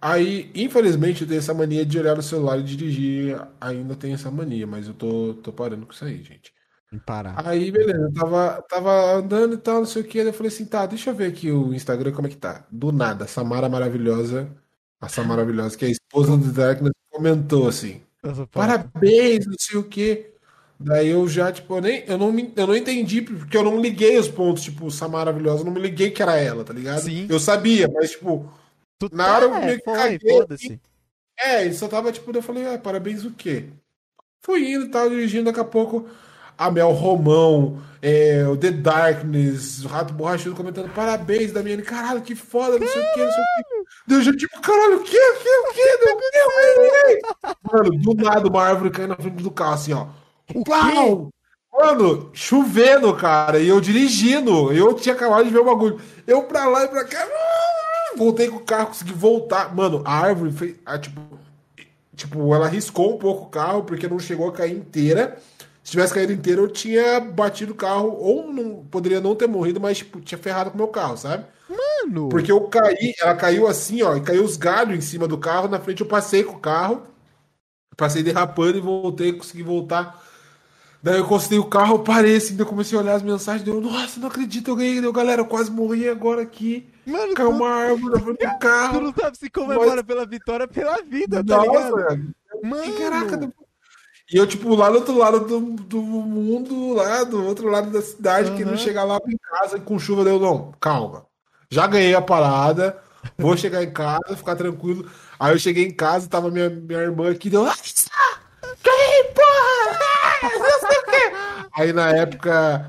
Aí, 0.00 0.50
infelizmente, 0.54 1.22
eu 1.22 1.28
tenho 1.28 1.38
essa 1.38 1.54
mania 1.54 1.84
de 1.84 1.98
olhar 1.98 2.14
no 2.14 2.22
celular 2.22 2.58
e 2.58 2.62
dirigir. 2.62 3.40
Ainda 3.60 3.96
tenho 3.96 4.14
essa 4.14 4.30
mania, 4.30 4.66
mas 4.66 4.86
eu 4.86 4.94
tô, 4.94 5.34
tô 5.42 5.52
parando 5.52 5.86
com 5.86 5.92
isso 5.92 6.04
aí, 6.04 6.22
gente. 6.22 6.54
Parar. 7.04 7.34
Aí, 7.46 7.70
beleza, 7.70 7.98
eu 7.98 8.12
tava, 8.12 8.62
tava 8.68 9.14
andando 9.14 9.54
e 9.54 9.58
tal, 9.58 9.78
não 9.78 9.86
sei 9.86 10.02
o 10.02 10.04
que. 10.04 10.18
eu 10.18 10.32
falei 10.32 10.48
assim, 10.48 10.64
tá, 10.64 10.86
deixa 10.86 11.10
eu 11.10 11.14
ver 11.14 11.26
aqui 11.26 11.50
o 11.50 11.74
Instagram 11.74 12.12
como 12.12 12.28
é 12.28 12.30
que 12.30 12.36
tá. 12.36 12.64
Do 12.70 12.92
nada, 12.92 13.26
Samara 13.26 13.68
maravilhosa, 13.68 14.48
a 15.00 15.08
Samara 15.08 15.42
maravilhosa, 15.42 15.76
que 15.76 15.84
é 15.84 15.88
a 15.88 15.90
esposa 15.90 16.36
do 16.36 16.52
Darkness, 16.52 16.92
comentou 17.10 17.68
assim: 17.68 18.02
Parabéns, 18.52 19.46
não 19.46 19.56
sei 19.58 19.78
o 19.78 19.84
que. 19.84 20.35
Daí 20.78 21.08
eu 21.08 21.26
já, 21.26 21.50
tipo, 21.50 21.76
eu, 21.76 21.80
nem, 21.80 22.04
eu, 22.06 22.18
não, 22.18 22.36
eu 22.54 22.66
não 22.66 22.76
entendi, 22.76 23.22
porque 23.22 23.56
eu 23.56 23.64
não 23.64 23.80
liguei 23.80 24.18
os 24.18 24.28
pontos, 24.28 24.62
tipo, 24.62 24.88
essa 24.88 25.08
maravilhosa, 25.08 25.62
eu 25.62 25.64
não 25.64 25.72
me 25.72 25.80
liguei 25.80 26.10
que 26.10 26.22
era 26.22 26.36
ela, 26.36 26.64
tá 26.64 26.72
ligado? 26.72 27.00
Sim. 27.00 27.26
Eu 27.30 27.40
sabia, 27.40 27.88
mas, 27.88 28.10
tipo, 28.10 28.52
tu 28.98 29.08
na 29.10 29.34
hora 29.34 29.46
eu 29.46 29.54
é, 29.54 29.66
meio 29.66 29.78
que 29.78 29.84
caguei. 29.84 30.46
Assim. 30.50 30.80
É, 31.38 31.64
ele 31.64 31.74
só 31.74 31.88
tava, 31.88 32.12
tipo, 32.12 32.30
eu 32.30 32.42
falei, 32.42 32.66
ah, 32.66 32.78
parabéns 32.78 33.24
o 33.24 33.30
quê? 33.30 33.70
Fui 34.44 34.70
indo 34.70 34.84
e 34.84 34.90
tal, 34.90 35.08
dirigindo, 35.08 35.46
daqui 35.46 35.60
a 35.60 35.64
pouco. 35.64 36.08
a 36.58 36.70
Mel 36.70 36.92
Romão, 36.92 37.82
é, 38.02 38.46
o 38.46 38.56
The 38.56 38.70
Darkness, 38.70 39.82
o 39.82 39.88
Rato 39.88 40.12
Borrachudo 40.12 40.54
comentando 40.54 40.92
parabéns, 40.92 41.52
Damiane, 41.52 41.82
caralho, 41.82 42.20
que 42.20 42.34
foda, 42.34 42.78
não 42.78 42.86
sei 42.86 43.02
o 43.02 43.14
que, 43.14 43.24
não 43.24 43.32
sei 43.32 43.42
o 43.42 43.46
que. 43.46 43.76
Deu 44.06 44.22
já 44.22 44.32
tipo, 44.32 44.60
caralho, 44.60 44.98
o 44.98 45.02
que, 45.02 45.18
o 45.18 45.36
que, 45.38 45.48
o 45.48 45.72
que, 45.72 45.86
Mano, 47.72 47.90
do 47.98 48.14
nada 48.14 48.46
uma 48.46 48.62
árvore 48.62 48.90
caindo 48.90 49.10
na 49.10 49.16
frente 49.16 49.42
do 49.42 49.50
carro, 49.50 49.74
assim, 49.74 49.92
ó. 49.94 50.06
Plau! 50.64 51.30
Mano, 51.72 52.30
chovendo, 52.32 53.14
cara, 53.14 53.58
e 53.58 53.68
eu 53.68 53.80
dirigindo, 53.80 54.72
eu 54.72 54.94
tinha 54.94 55.14
acabado 55.14 55.44
de 55.44 55.50
ver 55.50 55.58
o 55.58 55.64
bagulho. 55.64 56.00
Eu 56.26 56.44
pra 56.44 56.66
lá 56.66 56.84
e 56.84 56.88
pra 56.88 57.04
cá, 57.04 57.26
voltei 58.16 58.48
com 58.48 58.56
o 58.56 58.64
carro, 58.64 58.86
consegui 58.86 59.12
voltar. 59.12 59.74
Mano, 59.74 60.02
a 60.04 60.18
árvore 60.18 60.52
fez, 60.52 60.76
a, 60.86 60.98
tipo, 60.98 61.20
tipo, 62.14 62.54
ela 62.54 62.66
riscou 62.66 63.14
um 63.14 63.18
pouco 63.18 63.44
o 63.44 63.50
carro, 63.50 63.84
porque 63.84 64.08
não 64.08 64.18
chegou 64.18 64.48
a 64.48 64.52
cair 64.52 64.72
inteira. 64.72 65.36
Se 65.84 65.90
tivesse 65.92 66.14
caído 66.14 66.32
inteiro, 66.32 66.62
eu 66.62 66.68
tinha 66.68 67.20
batido 67.20 67.72
o 67.72 67.76
carro, 67.76 68.16
ou 68.18 68.50
não, 68.50 68.84
poderia 68.90 69.20
não 69.20 69.36
ter 69.36 69.46
morrido, 69.46 69.80
mas 69.80 69.98
tipo, 69.98 70.18
tinha 70.20 70.38
ferrado 70.38 70.70
com 70.70 70.76
o 70.76 70.80
meu 70.80 70.88
carro, 70.88 71.16
sabe? 71.16 71.44
Mano! 71.68 72.28
Porque 72.28 72.50
eu 72.50 72.62
caí, 72.62 73.14
ela 73.20 73.36
caiu 73.36 73.68
assim, 73.68 74.02
ó, 74.02 74.16
e 74.16 74.20
caiu 74.20 74.42
os 74.42 74.56
galhos 74.56 74.96
em 74.96 75.00
cima 75.00 75.28
do 75.28 75.38
carro, 75.38 75.68
na 75.68 75.78
frente 75.78 76.00
eu 76.00 76.06
passei 76.08 76.42
com 76.42 76.54
o 76.54 76.58
carro, 76.58 77.02
passei 77.96 78.22
derrapando 78.22 78.78
e 78.78 78.80
voltei, 78.80 79.32
consegui 79.32 79.62
voltar. 79.62 80.25
Daí 81.02 81.16
eu 81.18 81.24
encostei 81.24 81.58
o 81.58 81.64
carro, 81.64 81.94
eu 81.96 81.98
parei 82.00 82.36
assim, 82.36 82.56
eu 82.58 82.66
comecei 82.66 82.98
a 82.98 83.00
olhar 83.00 83.14
as 83.14 83.22
mensagens, 83.22 83.62
deu, 83.62 83.80
nossa, 83.80 84.18
não 84.18 84.28
acredito, 84.28 84.70
eu 84.70 84.76
ganhei, 84.76 85.00
deu, 85.00 85.12
galera, 85.12 85.42
eu 85.42 85.46
quase 85.46 85.70
morri 85.70 86.08
agora 86.08 86.42
aqui. 86.42 86.88
Mano, 87.06 87.34
Caiu 87.34 87.50
tu, 87.50 87.56
uma 87.56 87.68
árvore 87.70 88.14
na 88.14 88.20
frente 88.20 88.38
do 88.38 88.50
tu 88.50 88.58
carro. 88.58 89.00
não 89.00 89.14
sabe 89.14 89.38
se 89.38 89.48
comemora 89.50 90.02
pela 90.02 90.26
vitória, 90.26 90.66
pela 90.66 91.00
vida, 91.02 91.44
tá 91.44 91.56
Nossa, 91.56 91.68
ligado? 91.70 91.94
velho. 91.96 92.34
Mano, 92.64 92.92
Caraca, 92.98 93.36
depois- 93.36 93.68
E 94.32 94.36
eu, 94.36 94.46
tipo, 94.46 94.74
lá 94.74 94.88
do 94.90 94.96
outro 94.96 95.16
lado 95.16 95.40
do, 95.40 95.60
do 95.60 96.02
mundo, 96.02 96.94
lá 96.94 97.22
do 97.22 97.44
outro 97.44 97.68
lado 97.68 97.90
da 97.90 98.02
cidade, 98.02 98.48
Aham. 98.48 98.56
querendo 98.56 98.78
chegar 98.78 99.04
lá 99.04 99.18
em 99.28 99.36
casa 99.38 99.78
com 99.78 99.98
chuva, 100.00 100.24
deu, 100.24 100.40
não, 100.40 100.72
calma. 100.80 101.24
Já 101.70 101.86
ganhei 101.86 102.14
a 102.14 102.22
parada, 102.22 102.98
vou 103.38 103.56
chegar 103.56 103.84
em 103.84 103.92
casa, 103.92 104.36
ficar 104.36 104.56
tranquilo. 104.56 105.08
Aí 105.38 105.52
eu 105.52 105.58
cheguei 105.58 105.84
em 105.86 105.92
casa, 105.94 106.28
tava 106.28 106.50
minha, 106.50 106.68
minha 106.70 107.00
irmã 107.00 107.30
aqui, 107.30 107.48
deu, 107.50 107.62
"Nossa, 107.64 108.08
ganhei, 108.82 109.24
porra! 109.32 109.98
Ah, 110.38 110.48
Não 110.58 110.88
sei 110.88 110.98
o 110.98 111.04
quê. 111.04 111.65
Aí 111.76 111.92
na 111.92 112.10
época, 112.10 112.88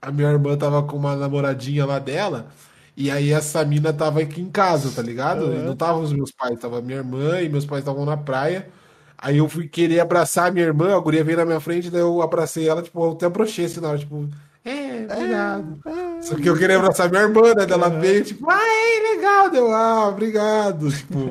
a 0.00 0.12
minha 0.12 0.30
irmã 0.30 0.56
tava 0.58 0.82
com 0.84 0.96
uma 0.96 1.16
namoradinha 1.16 1.86
lá 1.86 1.98
dela, 1.98 2.48
e 2.96 3.10
aí 3.10 3.32
essa 3.32 3.64
mina 3.64 3.92
tava 3.92 4.20
aqui 4.22 4.40
em 4.40 4.50
casa, 4.50 4.92
tá 4.92 5.02
ligado? 5.02 5.52
E 5.54 5.58
Aham. 5.58 5.64
Não 5.64 5.76
tava 5.76 5.98
os 6.00 6.12
meus 6.12 6.32
pais, 6.32 6.58
tava 6.60 6.82
minha 6.82 6.98
irmã 6.98 7.40
e 7.42 7.48
meus 7.48 7.66
pais 7.66 7.80
estavam 7.82 8.04
na 8.04 8.16
praia. 8.16 8.70
Aí 9.18 9.38
eu 9.38 9.48
fui 9.48 9.68
querer 9.68 10.00
abraçar 10.00 10.48
a 10.48 10.50
minha 10.52 10.66
irmã, 10.66 10.96
a 10.96 11.00
guria 11.00 11.24
veio 11.24 11.38
na 11.38 11.44
minha 11.46 11.60
frente, 11.60 11.90
daí 11.90 12.00
eu 12.02 12.22
abracei 12.22 12.68
ela, 12.68 12.82
tipo, 12.82 13.02
eu 13.04 13.12
até 13.12 13.28
brochei 13.28 13.64
assim 13.66 13.80
na 13.80 13.88
hora, 13.90 13.98
tipo, 13.98 14.28
é, 14.64 15.06
obrigado. 15.12 15.82
Só 16.22 16.34
que 16.36 16.48
eu 16.48 16.56
queria 16.56 16.76
abraçar 16.76 17.10
minha 17.10 17.22
irmã, 17.22 17.54
né? 17.54 17.66
Ela 17.68 17.88
veio, 17.88 18.24
tipo, 18.24 18.48
ai, 18.50 19.14
legal, 19.14 19.50
deu, 19.50 19.72
ah, 19.72 20.08
obrigado. 20.08 20.88
Tipo, 20.96 21.30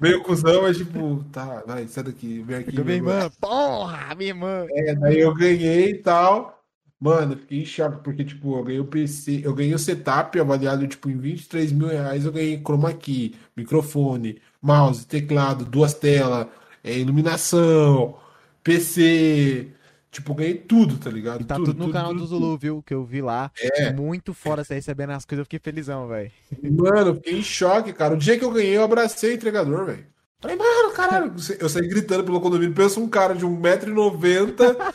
meio 0.00 0.22
cuzão, 0.22 0.62
mas 0.62 0.76
tipo, 0.76 1.24
tá, 1.32 1.62
vai, 1.66 1.86
sai 1.86 2.04
daqui, 2.04 2.42
vem 2.42 2.58
aqui. 2.58 2.72
minha 2.72 2.84
meu 2.84 2.94
irmã, 2.94 3.30
porra, 3.40 4.14
minha 4.14 4.30
irmã. 4.30 4.66
é, 4.70 4.94
daí 4.94 5.20
eu 5.20 5.34
ganhei 5.34 5.90
e 5.90 5.98
tal. 5.98 6.58
Mano, 7.00 7.36
fiquei 7.36 7.62
em 7.62 7.64
choque, 7.64 8.00
porque, 8.04 8.24
tipo, 8.24 8.56
eu 8.56 8.62
ganhei 8.62 8.80
o 8.80 8.84
PC, 8.84 9.40
eu 9.44 9.52
ganhei 9.52 9.74
o 9.74 9.78
setup 9.78 10.38
avaliado, 10.38 10.86
tipo, 10.86 11.10
em 11.10 11.16
23 11.18 11.72
mil 11.72 11.88
reais, 11.88 12.24
eu 12.24 12.30
ganhei 12.30 12.62
chroma 12.62 12.92
key, 12.92 13.34
microfone, 13.56 14.40
mouse, 14.62 15.04
teclado, 15.04 15.64
duas 15.64 15.94
telas, 15.94 16.46
é, 16.84 16.96
iluminação, 16.96 18.16
PC, 18.62 19.72
tipo, 20.12 20.34
ganhei 20.34 20.54
tudo, 20.54 20.98
tá 20.98 21.10
ligado? 21.10 21.40
E 21.40 21.44
tá 21.44 21.56
Tudo, 21.56 21.68
tudo 21.68 21.78
no 21.78 21.84
tudo, 21.86 21.94
canal 21.94 22.10
tudo, 22.10 22.20
do 22.20 22.26
Zulu, 22.26 22.58
viu? 22.58 22.82
Que 22.86 22.92
eu 22.92 23.02
vi 23.02 23.22
lá. 23.22 23.50
É. 23.58 23.90
Muito 23.92 24.34
fora 24.34 24.62
você 24.62 24.74
recebendo 24.74 25.10
as 25.10 25.24
coisas, 25.24 25.40
eu 25.40 25.46
fiquei 25.46 25.58
felizão, 25.58 26.06
velho. 26.06 26.30
Mano, 26.62 27.08
eu 27.08 27.14
fiquei 27.16 27.38
em 27.38 27.42
choque, 27.42 27.94
cara. 27.94 28.12
O 28.14 28.18
dia 28.18 28.38
que 28.38 28.44
eu 28.44 28.50
ganhei, 28.50 28.76
eu 28.76 28.84
abracei 28.84 29.30
o 29.30 29.34
entregador, 29.34 29.86
velho. 29.86 30.04
Falei, 30.38 30.56
mano, 30.56 30.92
caralho, 30.92 31.32
eu 31.58 31.68
saí 31.68 31.88
gritando 31.88 32.24
pelo 32.24 32.40
condomínio, 32.40 32.74
pensa 32.74 33.00
um 33.00 33.08
cara 33.08 33.32
de 33.32 33.46
1,90m, 33.46 34.56
tá 34.56 34.92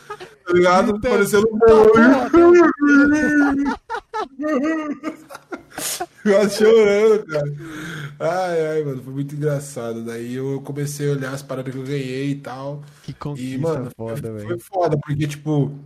ligado? 0.52 1.00
Parecendo 1.00 1.48
um 1.50 1.58
Quase 6.22 6.56
chorando, 6.58 7.26
cara. 7.26 7.44
Ai, 8.20 8.66
ai, 8.66 8.84
mano, 8.84 9.02
foi 9.02 9.12
muito 9.12 9.34
engraçado. 9.34 10.04
Daí 10.04 10.34
eu 10.34 10.60
comecei 10.62 11.08
a 11.08 11.12
olhar 11.12 11.32
as 11.34 11.42
paradas 11.42 11.72
que 11.72 11.78
eu 11.80 11.84
ganhei 11.84 12.30
e 12.32 12.40
tal. 12.40 12.82
Que 13.02 13.12
E, 13.34 13.54
conquista 13.54 13.58
mano, 13.58 13.90
foda, 13.96 14.32
foi, 14.32 14.32
velho. 14.32 14.58
foi 14.58 14.58
foda, 14.58 14.98
porque, 14.98 15.26
tipo, 15.26 15.78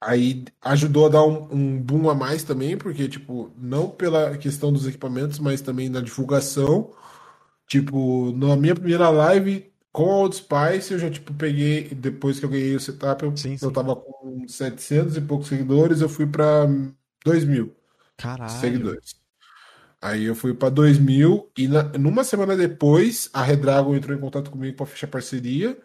aí 0.00 0.44
ajudou 0.62 1.06
a 1.06 1.08
dar 1.10 1.24
um, 1.24 1.48
um 1.52 1.82
boom 1.82 2.10
a 2.10 2.14
mais 2.14 2.44
também, 2.44 2.76
porque, 2.78 3.08
tipo, 3.08 3.52
não 3.58 3.90
pela 3.90 4.36
questão 4.38 4.72
dos 4.72 4.86
equipamentos, 4.86 5.38
mas 5.38 5.60
também 5.62 5.88
na 5.88 6.00
divulgação. 6.00 6.92
Tipo, 7.66 8.32
na 8.32 8.56
minha 8.56 8.74
primeira 8.74 9.10
live 9.10 9.72
com 9.92 10.04
a 10.10 10.16
Old 10.18 10.36
Spice, 10.36 10.92
eu 10.92 10.98
já, 10.98 11.10
tipo, 11.10 11.34
peguei, 11.34 11.88
depois 11.94 12.38
que 12.40 12.44
eu 12.46 12.50
ganhei 12.50 12.74
o 12.76 12.80
setup, 12.80 13.24
eu, 13.24 13.34
Sim, 13.36 13.56
eu 13.62 13.72
tava 13.72 13.96
com 13.96 14.46
700 14.48 15.16
e 15.16 15.20
poucos 15.20 15.48
seguidores, 15.48 16.00
eu 16.00 16.08
fui 16.08 16.26
pra 16.26 16.66
2 17.24 17.44
mil 17.44 17.74
Caralho. 18.20 18.50
seguidores. 18.60 19.14
Aí 20.02 20.24
eu 20.24 20.34
fui 20.34 20.54
pra 20.54 20.68
2 20.70 20.98
mil 20.98 21.50
e 21.56 21.68
na- 21.68 21.82
numa 21.98 22.24
semana 22.24 22.56
depois 22.56 23.28
a 23.32 23.42
Redragon 23.42 23.94
entrou 23.94 24.16
em 24.16 24.20
contato 24.20 24.50
comigo 24.50 24.76
pra 24.76 24.86
fechar 24.86 25.06
parceria. 25.08 25.78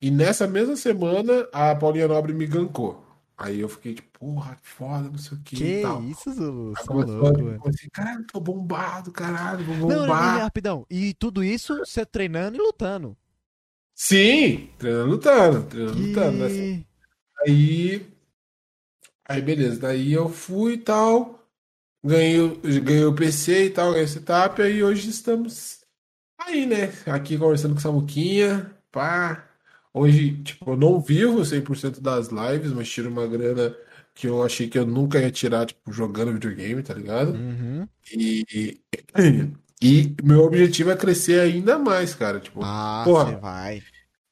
E 0.00 0.10
nessa 0.10 0.46
mesma 0.46 0.76
semana 0.76 1.48
a 1.52 1.74
Paulinha 1.74 2.06
Nobre 2.06 2.32
me 2.32 2.46
gankou. 2.46 3.04
Aí 3.36 3.60
eu 3.60 3.68
fiquei 3.68 3.94
tipo, 3.94 4.18
porra, 4.18 4.56
que 4.56 4.68
foda, 4.68 5.08
não 5.08 5.16
sei 5.18 5.38
o 5.38 5.40
que 5.40 5.56
Que 5.56 5.78
e 5.78 5.82
tal. 5.82 6.02
isso, 6.02 6.32
Zulu? 6.34 6.72
Aí 6.76 6.82
é 6.82 6.86
começou 6.86 7.16
louco, 7.22 7.40
a- 7.40 7.44
velho. 7.44 7.58
comecei, 7.60 7.88
caralho, 7.90 8.24
tô 8.32 8.40
bombado, 8.40 9.12
caralho, 9.12 9.64
vou 9.64 9.76
Não, 9.76 9.88
não, 9.88 9.98
bombar. 10.06 10.40
rapidão. 10.40 10.84
E 10.90 11.14
tudo 11.14 11.42
isso 11.44 11.78
você 11.78 12.04
treinando 12.04 12.56
e 12.56 12.60
lutando. 12.60 13.16
Sim, 13.94 14.70
treinando 14.78 15.06
lutando, 15.10 15.62
treinando 15.66 15.98
lutando. 16.00 16.38
né? 16.38 16.48
Que... 16.48 16.86
Aí, 17.46 18.06
aí 19.28 19.42
beleza, 19.42 19.80
daí 19.80 20.12
eu 20.12 20.28
fui 20.28 20.74
e 20.74 20.78
tal, 20.78 21.37
ganhei, 22.04 22.40
o- 22.40 22.60
ganhei 22.82 23.04
o 23.04 23.14
PC 23.14 23.66
e 23.66 23.70
tal, 23.70 23.90
ganhei 23.92 24.04
o 24.04 24.08
setup, 24.08 24.60
aí 24.62 24.82
hoje 24.82 25.08
estamos 25.10 25.80
aí, 26.38 26.66
né, 26.66 26.92
aqui 27.06 27.38
conversando 27.38 27.74
com 27.74 27.78
o 27.80 27.82
Samuquinha, 27.82 28.72
pá. 28.92 29.44
Hoje, 29.94 30.42
tipo, 30.42 30.72
eu 30.72 30.76
não 30.76 31.00
vivo 31.00 31.44
100% 31.44 32.00
das 32.00 32.28
lives, 32.28 32.72
mas 32.72 32.88
tiro 32.90 33.10
uma 33.10 33.26
grana 33.26 33.76
que 34.14 34.26
eu 34.28 34.42
achei 34.44 34.68
que 34.68 34.78
eu 34.78 34.86
nunca 34.86 35.20
ia 35.20 35.30
tirar, 35.30 35.66
tipo, 35.66 35.92
jogando 35.92 36.32
videogame, 36.34 36.82
tá 36.82 36.94
ligado? 36.94 37.32
Uhum. 37.34 37.88
E, 38.12 38.80
e 39.82 40.14
meu 40.22 40.40
objetivo 40.44 40.90
é 40.90 40.96
crescer 40.96 41.40
ainda 41.40 41.78
mais, 41.78 42.14
cara, 42.14 42.40
tipo, 42.40 42.60
Ah, 42.62 43.02
Porra. 43.04 43.32
você 43.32 43.36
vai. 43.36 43.82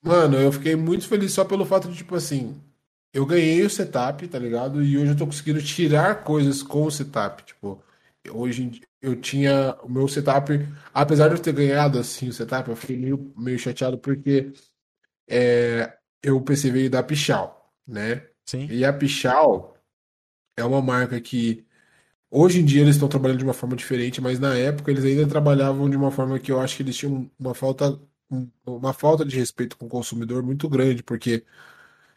Mano, 0.02 0.36
eu 0.38 0.52
fiquei 0.52 0.76
muito 0.76 1.06
feliz 1.08 1.32
só 1.32 1.44
pelo 1.44 1.64
fato 1.64 1.88
de, 1.88 1.96
tipo 1.96 2.14
assim, 2.14 2.60
eu 3.16 3.26
ganhei 3.26 3.62
o 3.64 3.70
setup, 3.70 4.26
tá 4.28 4.38
ligado? 4.38 4.82
E 4.82 4.98
hoje 4.98 5.12
eu 5.12 5.16
tô 5.16 5.26
conseguindo 5.26 5.62
tirar 5.62 6.22
coisas 6.24 6.62
com 6.62 6.84
o 6.84 6.90
setup. 6.90 7.44
Tipo, 7.44 7.82
hoje 8.32 8.80
eu 9.00 9.16
tinha 9.20 9.74
o 9.82 9.88
meu 9.90 10.08
setup, 10.08 10.52
apesar 10.92 11.28
de 11.28 11.34
eu 11.36 11.42
ter 11.42 11.52
ganhado 11.54 11.98
assim 11.98 12.28
o 12.28 12.32
setup, 12.32 12.68
eu 12.68 12.76
fiquei 12.76 12.96
meio, 12.96 13.32
meio 13.36 13.58
chateado 13.58 13.98
porque 13.98 14.52
é, 15.28 15.96
eu, 16.22 16.42
veio 16.72 16.90
da 16.90 17.02
Pichau, 17.02 17.72
né? 17.86 18.26
Sim. 18.46 18.68
E 18.70 18.84
a 18.84 18.92
Pichau 18.92 19.76
é 20.56 20.64
uma 20.64 20.82
marca 20.82 21.20
que 21.20 21.64
hoje 22.30 22.60
em 22.60 22.64
dia 22.64 22.82
eles 22.82 22.96
estão 22.96 23.08
trabalhando 23.08 23.38
de 23.38 23.44
uma 23.44 23.54
forma 23.54 23.76
diferente, 23.76 24.20
mas 24.20 24.38
na 24.38 24.54
época 24.56 24.90
eles 24.90 25.04
ainda 25.04 25.28
trabalhavam 25.28 25.90
de 25.90 25.96
uma 25.96 26.10
forma 26.10 26.38
que 26.38 26.52
eu 26.52 26.60
acho 26.60 26.76
que 26.76 26.82
eles 26.82 26.96
tinham 26.96 27.30
uma 27.38 27.54
falta, 27.54 28.00
um- 28.30 28.50
uma 28.66 28.92
falta 28.94 29.24
de 29.24 29.36
respeito 29.38 29.76
com 29.78 29.86
o 29.86 29.88
consumidor 29.88 30.42
muito 30.42 30.68
grande, 30.68 31.02
porque 31.02 31.44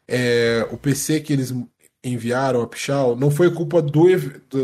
é, 0.10 0.68
o 0.72 0.78
PC 0.78 1.22
que 1.22 1.34
eles 1.34 1.54
enviaram 2.04 2.62
a 2.62 2.68
Pichau 2.68 3.16
não 3.16 3.30
foi 3.30 3.54
culpa 3.54 3.82
do, 3.82 4.06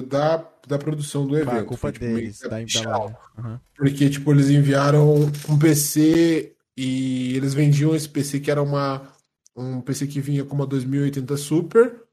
da, 0.03 0.45
da 0.67 0.77
produção 0.77 1.25
do 1.25 1.33
Foi 1.33 1.41
evento, 1.41 1.57
a 1.57 1.63
culpa 1.63 1.77
foi, 1.77 1.91
tipo, 1.91 2.05
deles, 2.05 2.39
da, 2.39 2.49
da 2.49 2.57
Pichau. 2.57 3.01
loja. 3.03 3.17
Uhum. 3.37 3.59
Porque, 3.75 4.09
tipo, 4.09 4.31
eles 4.31 4.49
enviaram 4.49 5.31
um 5.49 5.59
PC 5.59 6.53
e 6.77 7.35
eles 7.35 7.53
vendiam 7.53 7.95
esse 7.95 8.09
PC 8.09 8.39
que 8.39 8.51
era 8.51 8.61
uma, 8.61 9.07
um 9.55 9.81
PC 9.81 10.07
que 10.07 10.19
vinha 10.19 10.43
com 10.43 10.55
uma 10.55 10.65
2080 10.65 11.37
Super. 11.37 12.04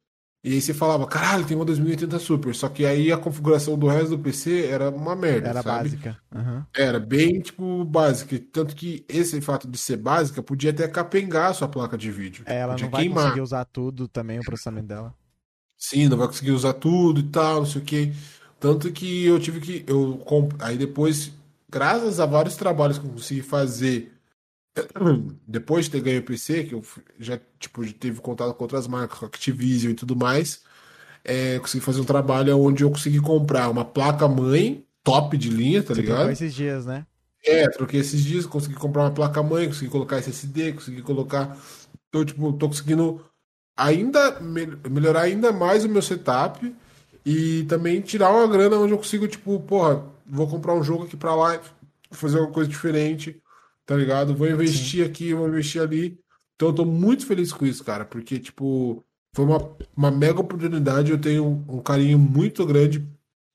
E 0.45 0.55
aí 0.55 0.61
você 0.61 0.75
falava, 0.75 1.07
caralho, 1.07 1.47
tem 1.47 1.57
uma 1.57 1.65
2080 1.65 2.19
Super. 2.19 2.55
Só 2.55 2.69
que 2.69 2.85
aí 2.85 3.13
a 3.13 3.17
configuração 3.19 3.79
do 3.79 3.87
resto 3.87 4.11
do 4.11 4.19
PC 4.19 4.67
era 4.67 4.91
uma 4.91 5.15
merda, 5.15 5.51
Era 5.51 5.63
sabe? 5.63 5.91
básica. 5.91 6.21
Uhum. 6.35 6.65
Era 6.75 6.99
bem, 6.99 7.41
tipo, 7.41 7.85
básica. 7.85 8.39
Tanto 8.53 8.75
que 8.75 9.05
esse 9.09 9.41
fato 9.41 9.69
de 9.69 9.79
ser 9.79 9.97
básica 9.99 10.43
podia 10.43 10.71
até 10.71 10.89
capengar 10.89 11.51
a 11.51 11.55
sua 11.55 11.69
placa 11.69 11.97
de 11.97 12.11
vídeo. 12.11 12.45
É, 12.47 12.59
Ela 12.59 12.73
podia 12.73 12.87
não 12.87 12.91
vai 12.91 13.03
queimar. 13.03 13.25
conseguir 13.25 13.41
usar 13.41 13.65
tudo 13.67 14.09
também, 14.09 14.41
o 14.41 14.45
processamento 14.45 14.89
dela. 14.89 15.15
Sim, 15.77 16.09
não 16.09 16.17
vai 16.17 16.27
conseguir 16.29 16.53
usar 16.53 16.75
tudo 16.75 17.21
e 17.21 17.25
tal, 17.25 17.61
não 17.61 17.67
sei 17.67 17.83
o 17.83 17.85
quê. 17.85 18.13
Tanto 18.61 18.93
que 18.93 19.25
eu 19.27 19.39
tive 19.41 19.61
que. 19.61 19.85
Eu 19.87 20.19
comp... 20.19 20.53
Aí 20.61 20.79
depois, 20.79 21.33
graças 21.69 22.21
a 22.21 22.27
vários 22.27 22.57
trabalhos 22.57 22.99
que 22.99 23.07
eu 23.07 23.11
consegui 23.11 23.43
fazer 23.43 24.13
depois 25.47 25.87
de 25.87 25.93
ter 25.93 26.01
ganho 26.03 26.21
o 26.21 26.25
PC, 26.25 26.65
que 26.65 26.75
eu 26.75 26.83
já 27.19 27.39
tipo, 27.59 27.85
teve 27.95 28.21
contato 28.21 28.55
com 28.55 28.65
outras 28.65 28.87
marcas, 28.87 29.19
com 29.19 29.27
Activision 29.27 29.93
e 29.93 29.95
tudo 29.95 30.17
mais, 30.17 30.63
é, 31.25 31.59
consegui 31.61 31.85
fazer 31.85 32.01
um 32.01 32.05
trabalho 32.05 32.59
onde 32.61 32.85
eu 32.85 32.91
consegui 32.91 33.21
comprar 33.21 33.71
uma 33.71 33.85
placa-mãe 33.85 34.87
top 35.05 35.37
de 35.39 35.51
linha, 35.51 35.83
tá 35.83 35.95
Você 35.95 36.03
ligado? 36.03 36.33
esses 36.33 36.55
dias, 36.55 36.87
né? 36.87 37.07
É, 37.45 37.69
troquei 37.69 38.01
esses 38.01 38.23
dias, 38.23 38.47
consegui 38.47 38.75
comprar 38.77 39.03
uma 39.03 39.11
placa-mãe, 39.15 39.67
consegui 39.67 39.91
colocar 39.91 40.19
SSD, 40.19 40.73
consegui 40.75 41.03
colocar. 41.03 41.57
Tô, 42.11 42.25
tipo, 42.25 42.53
tô 42.55 42.69
conseguindo 42.69 43.25
ainda 43.77 44.41
me- 44.41 44.67
melhorar 44.91 45.23
ainda 45.23 45.53
mais 45.53 45.85
o 45.85 45.91
meu 45.91 46.03
setup 46.03 46.75
e 47.27 47.65
também 47.67 48.01
tirar 48.03 48.31
uma 48.33 48.47
grana 48.49 48.77
onde 48.79 48.93
eu 48.95 48.99
consigo, 48.99 49.29
tipo, 49.29 49.61
porra, 49.61 50.05
vou 50.27 50.49
comprar 50.49 50.75
um 50.75 50.85
jogo 50.85 51.05
aqui 51.05 51.17
pra 51.17 51.35
lá, 51.37 51.61
fazer 52.13 52.41
uma 52.41 52.53
coisa 52.53 52.71
diferente, 52.71 53.42
tá 53.87 53.97
ligado? 53.97 54.35
Vou 54.35 54.49
investir 54.49 55.05
aqui, 55.05 55.35
vou 55.35 55.49
investir 55.49 55.81
ali. 55.81 56.19
Então 56.55 56.69
eu 56.69 56.75
tô 56.75 56.85
muito 56.85 57.27
feliz 57.27 57.53
com 57.53 57.67
isso, 57.67 57.83
cara, 57.85 58.05
porque, 58.05 58.39
tipo, 58.39 59.05
foi 59.35 59.45
uma, 59.45 59.77
uma 59.97 60.11
mega 60.11 60.41
oportunidade. 60.41 61.11
Eu 61.11 61.21
tenho 61.21 61.65
um 61.69 61.83
carinho 61.83 62.19
muito 62.19 62.65
grande 62.65 63.07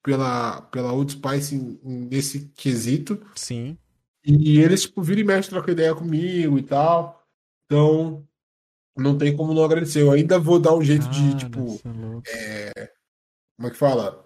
pela, 0.04 0.62
pela 0.64 0.94
Old 0.94 1.12
Spice 1.12 1.80
nesse 1.84 2.50
quesito. 2.56 3.22
Sim. 3.36 3.78
E 4.26 4.60
eles, 4.60 4.82
tipo, 4.82 5.02
viram 5.02 5.22
e 5.22 5.24
mexe, 5.24 5.50
trocam 5.50 5.72
ideia 5.74 5.96
comigo 5.96 6.58
e 6.60 6.64
tal. 6.64 7.24
Então, 7.66 8.28
não 8.98 9.18
tem 9.18 9.36
como 9.36 9.54
não 9.54 9.64
agradecer. 9.64 10.02
Eu 10.02 10.12
ainda 10.12 10.40
vou 10.40 10.60
dar 10.60 10.76
um 10.76 10.82
jeito 10.82 11.08
de, 11.08 11.38
tipo, 11.38 11.60
é 11.60 11.90
louco. 11.90 12.24
como 13.56 13.68
é 13.68 13.72
que 13.72 13.78
fala? 13.78 14.26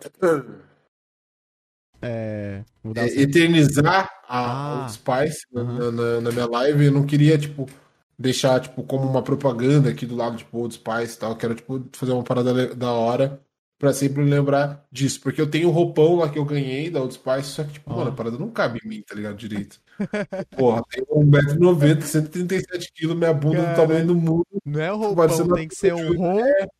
É, 2.01 2.63
vou 2.83 2.93
dar 2.93 3.07
É, 3.07 3.21
eternizar 3.21 4.09
a 4.33 4.85
Ah, 4.85 4.87
Spice 4.89 5.45
na, 5.51 5.61
aham. 5.61 5.91
na- 5.91 6.21
na 6.21 6.31
minha 6.31 6.45
live. 6.47 6.85
Eu 6.85 6.91
não 6.91 7.05
queria, 7.05 7.37
tipo, 7.37 7.67
deixar, 8.17 8.59
tipo, 8.61 8.83
como 8.83 9.05
uma 9.07 9.21
propaganda 9.21 9.89
aqui 9.89 10.05
do 10.05 10.15
lado, 10.15 10.37
tipo, 10.37 10.57
Old 10.57 10.73
Spice 10.75 11.15
e 11.15 11.19
tal. 11.19 11.31
Eu 11.31 11.37
quero, 11.37 11.55
tipo, 11.55 11.83
fazer 11.93 12.13
uma 12.13 12.23
parada 12.23 12.73
da 12.75 12.91
hora 12.93 13.41
pra 13.77 13.91
sempre 13.93 14.23
lembrar 14.23 14.85
disso. 14.91 15.19
Porque 15.21 15.41
eu 15.41 15.49
tenho 15.49 15.67
o 15.67 15.71
roupão 15.71 16.15
lá 16.15 16.29
que 16.29 16.39
eu 16.39 16.45
ganhei 16.45 16.89
da 16.89 17.01
Old 17.01 17.13
Spice, 17.13 17.49
só 17.49 17.63
que, 17.63 17.73
tipo, 17.73 17.91
Ó. 17.91 17.97
mano, 17.97 18.11
a 18.11 18.13
parada 18.13 18.37
não 18.37 18.49
cabe 18.49 18.79
em 18.85 18.87
mim, 18.87 19.01
tá 19.01 19.13
ligado? 19.15 19.35
Direito. 19.35 19.79
Porra, 20.55 20.81
tenho 20.89 21.05
1,90m, 21.09 22.01
137kg, 22.05 23.15
minha 23.15 23.33
bunda 23.33 23.57
do 23.57 23.63
Cara, 23.63 23.75
tamanho 23.75 24.07
do 24.07 24.15
mundo. 24.15 24.45
Não 24.65 24.79
é 24.79 24.91
o 24.93 24.97
roupão, 24.97 25.15
parecendo 25.15 25.55
tem 25.55 25.67
que 25.67 25.75
ser 25.75 25.93
um 25.93 26.07
roupão 26.07 26.41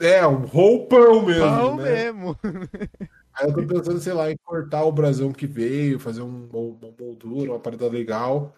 É, 0.00 0.26
um 0.26 0.44
roupão 0.46 1.24
mesmo, 1.24 1.76
né? 1.76 1.82
mesmo. 2.12 2.36
Aí 3.34 3.48
eu 3.48 3.54
tô 3.54 3.66
pensando, 3.66 4.00
sei 4.00 4.12
lá, 4.12 4.30
em 4.30 4.36
cortar 4.44 4.84
o 4.84 4.92
brasão 4.92 5.32
que 5.32 5.46
veio, 5.46 5.98
fazer 5.98 6.22
um- 6.22 6.46
uma 6.48 6.92
moldura, 6.98 7.52
uma 7.52 7.60
parada 7.60 7.88
legal. 7.88 8.54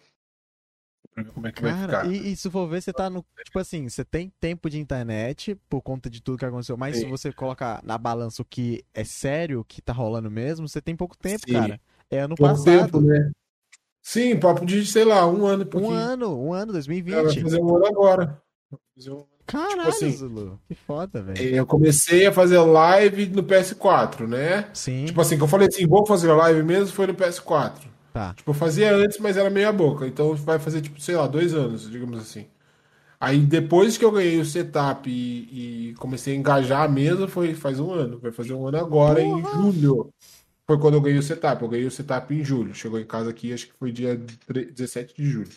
Pra 1.14 1.22
ver 1.22 1.32
como 1.32 1.46
é 1.46 1.52
que 1.52 1.62
vai 1.62 1.72
Cara, 1.72 2.00
ficar. 2.00 2.12
e, 2.12 2.32
e 2.32 2.36
se 2.36 2.50
for 2.50 2.66
ver, 2.66 2.82
você 2.82 2.92
tá 2.92 3.08
no. 3.08 3.24
Tipo 3.44 3.58
assim, 3.60 3.88
você 3.88 4.04
tem 4.04 4.32
tempo 4.40 4.68
de 4.68 4.80
internet 4.80 5.54
por 5.68 5.80
conta 5.80 6.10
de 6.10 6.20
tudo 6.20 6.38
que 6.38 6.44
aconteceu, 6.44 6.76
mas 6.76 6.96
se 6.96 7.02
Sim. 7.02 7.08
você 7.08 7.32
colocar 7.32 7.80
na 7.84 7.96
balança 7.96 8.42
o 8.42 8.44
que 8.44 8.84
é 8.92 9.04
sério, 9.04 9.60
o 9.60 9.64
que 9.64 9.80
tá 9.80 9.92
rolando 9.92 10.28
mesmo, 10.30 10.68
você 10.68 10.82
tem 10.82 10.96
pouco 10.96 11.16
tempo, 11.16 11.44
Sim. 11.46 11.52
cara. 11.52 11.80
É 12.10 12.18
ano 12.20 12.34
Pouco 12.34 12.52
passado. 12.52 12.64
tempo, 12.86 13.00
né? 13.00 13.30
Sim, 14.02 14.38
papo 14.38 14.66
de, 14.66 14.84
sei 14.84 15.04
lá, 15.04 15.26
um 15.26 15.46
ano 15.46 15.62
e 15.62 15.66
Um 15.66 15.70
pouquinho. 15.70 15.94
ano, 15.94 16.38
um 16.38 16.52
ano, 16.52 16.70
É, 16.70 16.72
vai 16.72 16.74
2020. 16.74 17.42
fazer 17.42 17.62
um 17.62 17.76
ano 17.76 17.86
agora. 17.86 18.42
Vai 18.70 18.80
fazer 18.96 19.10
um- 19.12 19.26
Caralho, 19.46 19.88
assim, 19.88 20.10
Zulu. 20.10 20.58
Que 20.68 20.74
foda, 20.74 21.22
velho. 21.22 21.40
Eu 21.54 21.66
comecei 21.66 22.26
a 22.26 22.32
fazer 22.32 22.58
live 22.58 23.26
no 23.26 23.42
PS4, 23.42 24.26
né? 24.26 24.68
Sim, 24.72 25.04
Tipo 25.04 25.20
assim, 25.20 25.36
que 25.36 25.42
eu 25.42 25.48
falei 25.48 25.68
assim, 25.68 25.86
vou 25.86 26.06
fazer 26.06 26.32
live 26.32 26.62
mesmo, 26.62 26.86
foi 26.94 27.06
no 27.06 27.14
PS4. 27.14 27.72
tá. 28.12 28.32
Tipo, 28.34 28.50
eu 28.50 28.54
fazia 28.54 28.94
antes, 28.94 29.18
mas 29.18 29.36
era 29.36 29.50
meia 29.50 29.70
boca. 29.72 30.06
Então 30.06 30.34
vai 30.34 30.58
fazer, 30.58 30.80
tipo, 30.80 31.00
sei 31.00 31.14
lá, 31.16 31.26
dois 31.26 31.52
anos, 31.54 31.90
digamos 31.90 32.18
assim. 32.20 32.46
Aí 33.20 33.38
depois 33.38 33.96
que 33.96 34.04
eu 34.04 34.10
ganhei 34.12 34.38
o 34.40 34.44
setup 34.44 35.08
e, 35.10 35.90
e 35.90 35.94
comecei 35.94 36.34
a 36.34 36.36
engajar 36.36 36.90
mesmo, 36.90 37.26
foi 37.28 37.54
faz 37.54 37.78
um 37.80 37.90
ano. 37.92 38.18
Vai 38.18 38.32
fazer 38.32 38.52
um 38.54 38.66
ano 38.66 38.78
agora, 38.78 39.20
em 39.22 39.42
julho. 39.54 40.10
Foi 40.66 40.78
quando 40.78 40.94
eu 40.94 41.00
ganhei 41.00 41.18
o 41.18 41.22
setup. 41.22 41.62
Eu 41.62 41.68
ganhei 41.68 41.86
o 41.86 41.90
setup 41.90 42.34
em 42.34 42.44
julho. 42.44 42.74
Chegou 42.74 42.98
em 42.98 43.04
casa 43.06 43.30
aqui, 43.30 43.52
acho 43.52 43.66
que 43.66 43.72
foi 43.78 43.92
dia 43.92 44.20
tre- 44.46 44.66
17 44.66 45.14
de 45.16 45.26
julho. 45.30 45.48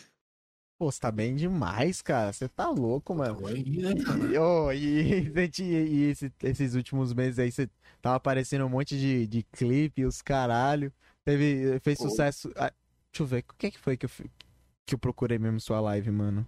Pô, 0.78 0.92
você 0.92 1.00
tá 1.00 1.10
bem 1.10 1.34
demais, 1.34 2.00
cara. 2.00 2.32
Você 2.32 2.48
tá 2.48 2.68
louco, 2.70 3.14
mano. 3.14 3.44
Aí, 3.46 3.64
né? 3.64 3.90
E, 4.74 4.78
e, 4.78 5.32
gente, 5.34 5.64
e 5.64 6.02
esse- 6.10 6.32
esses 6.42 6.74
últimos 6.74 7.12
meses 7.12 7.38
aí, 7.38 7.50
você 7.50 7.68
tava 8.00 8.14
aparecendo 8.16 8.64
um 8.64 8.68
monte 8.68 8.96
de, 8.96 9.26
de 9.26 9.42
clipe, 9.42 10.04
os 10.04 10.22
caralho. 10.22 10.92
Teve, 11.24 11.80
fez 11.80 11.98
sucesso. 11.98 12.50
Ah, 12.56 12.72
deixa 13.12 13.22
eu 13.22 13.26
ver, 13.26 13.44
o 13.50 13.54
que 13.58 13.66
é 13.66 13.70
que 13.72 13.78
foi 13.78 13.96
que 13.96 14.06
eu, 14.06 14.10
que 14.86 14.94
eu 14.94 14.98
procurei 14.98 15.36
mesmo 15.38 15.60
sua 15.60 15.80
live, 15.80 16.10
mano? 16.12 16.46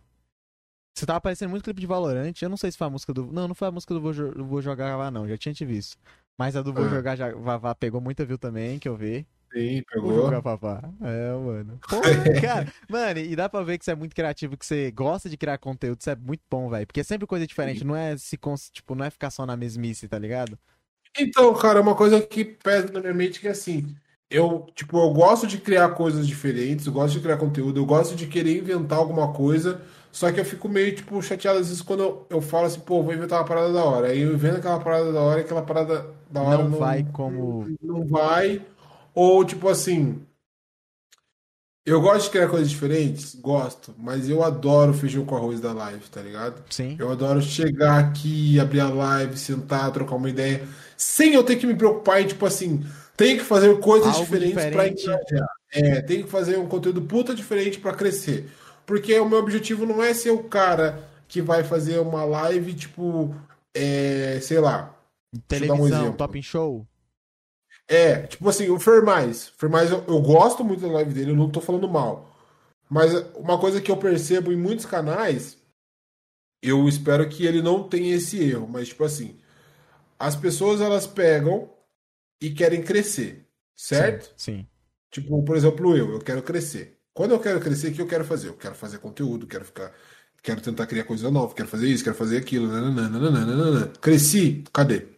Você 0.96 1.04
tava 1.06 1.16
aparecendo 1.18 1.50
muito 1.50 1.64
clipe 1.64 1.80
de 1.80 1.86
Valorant. 1.86 2.32
Eu 2.40 2.48
não 2.48 2.56
sei 2.56 2.70
se 2.70 2.78
foi 2.78 2.86
a 2.86 2.90
música 2.90 3.12
do. 3.12 3.26
Não, 3.32 3.48
não 3.48 3.54
foi 3.54 3.66
a 3.68 3.72
música 3.72 3.92
do 3.94 4.00
Vou, 4.00 4.12
Vou 4.44 4.62
Jogar 4.62 4.90
Vavá, 4.96 5.10
não. 5.10 5.26
Já 5.28 5.36
tinha 5.36 5.54
te 5.54 5.64
visto. 5.64 5.96
Mas 6.38 6.54
a 6.56 6.62
do 6.62 6.72
Vou 6.72 6.84
Ah. 6.84 6.88
Jogar 6.88 7.16
Já- 7.16 7.32
Vavá 7.34 7.74
pegou 7.74 8.00
muita 8.00 8.24
view 8.24 8.38
também, 8.38 8.78
que 8.78 8.88
eu 8.88 8.96
vi. 8.96 9.26
Sim, 9.52 9.82
pegou. 9.90 10.30
Vavá. 10.40 10.80
É, 11.02 11.32
mano. 11.32 11.80
Porra, 11.88 12.40
cara. 12.40 12.72
Mano, 12.88 13.18
e 13.18 13.34
dá 13.34 13.48
pra 13.48 13.62
ver 13.62 13.78
que 13.78 13.84
você 13.84 13.90
é 13.90 13.94
muito 13.96 14.14
criativo, 14.14 14.56
que 14.56 14.64
você 14.64 14.90
gosta 14.92 15.28
de 15.28 15.36
criar 15.36 15.58
conteúdo. 15.58 16.00
Isso 16.00 16.10
é 16.10 16.14
muito 16.16 16.42
bom, 16.48 16.70
velho. 16.70 16.86
Porque 16.86 17.00
é 17.00 17.04
sempre 17.04 17.26
coisa 17.26 17.46
diferente. 17.46 17.84
Não 17.84 17.96
é 17.96 18.16
se 18.16 18.38
tipo, 18.72 18.94
não 18.94 19.04
é 19.04 19.10
ficar 19.10 19.30
só 19.30 19.44
na 19.44 19.56
mesmice, 19.56 20.06
tá 20.06 20.18
ligado? 20.18 20.56
Então, 21.18 21.52
cara, 21.54 21.80
uma 21.80 21.94
coisa 21.96 22.20
que 22.22 22.44
pesa 22.44 22.92
na 22.92 23.00
minha 23.00 23.14
mente 23.14 23.38
é 23.38 23.40
que 23.42 23.48
assim, 23.48 23.94
eu, 24.30 24.66
tipo, 24.74 24.96
eu 24.98 25.12
gosto 25.12 25.46
de 25.46 25.58
criar 25.58 25.88
coisas 25.90 26.26
diferentes, 26.26 26.86
eu 26.86 26.92
gosto 26.92 27.14
de 27.14 27.20
criar 27.20 27.36
conteúdo, 27.36 27.80
eu 27.80 27.84
gosto 27.86 28.14
de 28.14 28.26
querer 28.28 28.58
inventar 28.58 28.98
alguma 28.98 29.32
coisa, 29.32 29.80
só 30.12 30.30
que 30.30 30.38
eu 30.38 30.44
fico 30.44 30.68
meio, 30.68 30.94
tipo, 30.94 31.20
chateado 31.20 31.58
às 31.58 31.68
vezes 31.68 31.82
quando 31.82 32.02
eu, 32.02 32.26
eu 32.30 32.40
falo 32.40 32.66
assim, 32.66 32.80
pô, 32.80 33.02
vou 33.02 33.12
inventar 33.12 33.40
uma 33.40 33.44
parada 33.44 33.72
da 33.72 33.84
hora. 33.84 34.08
Aí 34.08 34.20
eu 34.20 34.32
invento 34.32 34.58
aquela 34.58 34.78
parada 34.78 35.12
da 35.12 35.20
hora 35.20 35.40
e 35.40 35.44
aquela 35.44 35.62
parada 35.62 36.06
da 36.30 36.42
hora 36.42 36.62
Não 36.62 36.70
não, 36.70 36.78
vai 36.78 37.04
como. 37.12 37.66
não 37.82 38.06
vai. 38.06 38.64
Ou, 39.14 39.44
tipo 39.44 39.68
assim, 39.68 40.22
eu 41.84 42.00
gosto 42.00 42.24
de 42.24 42.30
criar 42.30 42.48
coisas 42.48 42.70
diferentes, 42.70 43.34
gosto, 43.34 43.94
mas 43.98 44.28
eu 44.28 44.44
adoro 44.44 44.92
feijão 44.92 45.24
com 45.24 45.36
arroz 45.36 45.60
da 45.60 45.72
live, 45.72 46.08
tá 46.08 46.20
ligado? 46.20 46.62
Sim. 46.70 46.96
Eu 46.98 47.10
adoro 47.10 47.40
chegar 47.40 47.98
aqui, 47.98 48.60
abrir 48.60 48.80
a 48.80 48.88
live, 48.88 49.36
sentar, 49.36 49.90
trocar 49.90 50.16
uma 50.16 50.30
ideia, 50.30 50.66
sem 50.96 51.34
eu 51.34 51.42
ter 51.42 51.56
que 51.56 51.66
me 51.66 51.74
preocupar 51.74 52.22
em, 52.22 52.26
tipo 52.26 52.44
assim, 52.46 52.84
tem 53.16 53.36
que 53.36 53.44
fazer 53.44 53.78
coisas 53.80 54.08
Algo 54.08 54.24
diferentes 54.24 54.54
pra 54.54 54.88
diferente. 54.88 55.04
engajar. 55.04 55.48
É, 55.72 56.00
tem 56.02 56.22
que 56.22 56.28
fazer 56.28 56.58
um 56.58 56.66
conteúdo 56.66 57.02
puta 57.02 57.34
diferente 57.34 57.78
pra 57.78 57.94
crescer. 57.94 58.50
Porque 58.86 59.18
o 59.20 59.28
meu 59.28 59.38
objetivo 59.38 59.86
não 59.86 60.02
é 60.02 60.12
ser 60.12 60.30
o 60.30 60.44
cara 60.44 61.08
que 61.28 61.40
vai 61.40 61.62
fazer 61.62 61.98
uma 62.00 62.24
live, 62.24 62.74
tipo, 62.74 63.34
é, 63.74 64.38
sei 64.42 64.58
lá. 64.58 64.94
Um 65.34 65.38
Televisão, 65.46 65.86
exemplo. 65.86 66.16
Top 66.16 66.42
Show. 66.42 66.86
É, 67.90 68.24
tipo 68.28 68.48
assim, 68.48 68.70
o 68.70 68.78
Fermais. 68.78 69.48
Fermais, 69.58 69.90
eu, 69.90 70.04
eu 70.06 70.22
gosto 70.22 70.62
muito 70.62 70.80
da 70.80 70.92
live 70.92 71.12
dele, 71.12 71.32
eu 71.32 71.36
não 71.36 71.50
tô 71.50 71.60
falando 71.60 71.88
mal. 71.88 72.30
Mas 72.88 73.12
uma 73.34 73.58
coisa 73.58 73.80
que 73.80 73.90
eu 73.90 73.96
percebo 73.96 74.52
em 74.52 74.56
muitos 74.56 74.86
canais, 74.86 75.58
eu 76.62 76.88
espero 76.88 77.28
que 77.28 77.44
ele 77.44 77.60
não 77.60 77.88
tenha 77.88 78.14
esse 78.14 78.40
erro, 78.40 78.68
mas 78.68 78.88
tipo 78.88 79.02
assim, 79.02 79.36
as 80.16 80.36
pessoas 80.36 80.80
elas 80.80 81.04
pegam 81.04 81.68
e 82.40 82.50
querem 82.50 82.80
crescer, 82.80 83.44
certo? 83.74 84.32
Sim. 84.36 84.64
Tipo, 85.10 85.42
por 85.42 85.56
exemplo, 85.56 85.96
eu, 85.96 86.12
eu 86.12 86.20
quero 86.20 86.44
crescer. 86.44 86.96
Quando 87.12 87.32
eu 87.32 87.40
quero 87.40 87.58
crescer, 87.58 87.88
o 87.88 87.92
que 87.92 88.02
eu 88.02 88.06
quero 88.06 88.24
fazer? 88.24 88.48
Eu 88.48 88.56
quero 88.56 88.76
fazer 88.76 88.98
conteúdo, 88.98 89.48
quero 89.48 89.64
ficar, 89.64 89.92
quero 90.40 90.60
tentar 90.60 90.86
criar 90.86 91.02
coisa 91.02 91.28
nova, 91.28 91.54
quero 91.54 91.68
fazer 91.68 91.88
isso, 91.88 92.04
quero 92.04 92.14
fazer 92.14 92.36
aquilo. 92.36 92.68
nananana, 92.68 93.18
nananana. 93.18 93.92
Cresci, 94.00 94.62
cadê? 94.72 95.08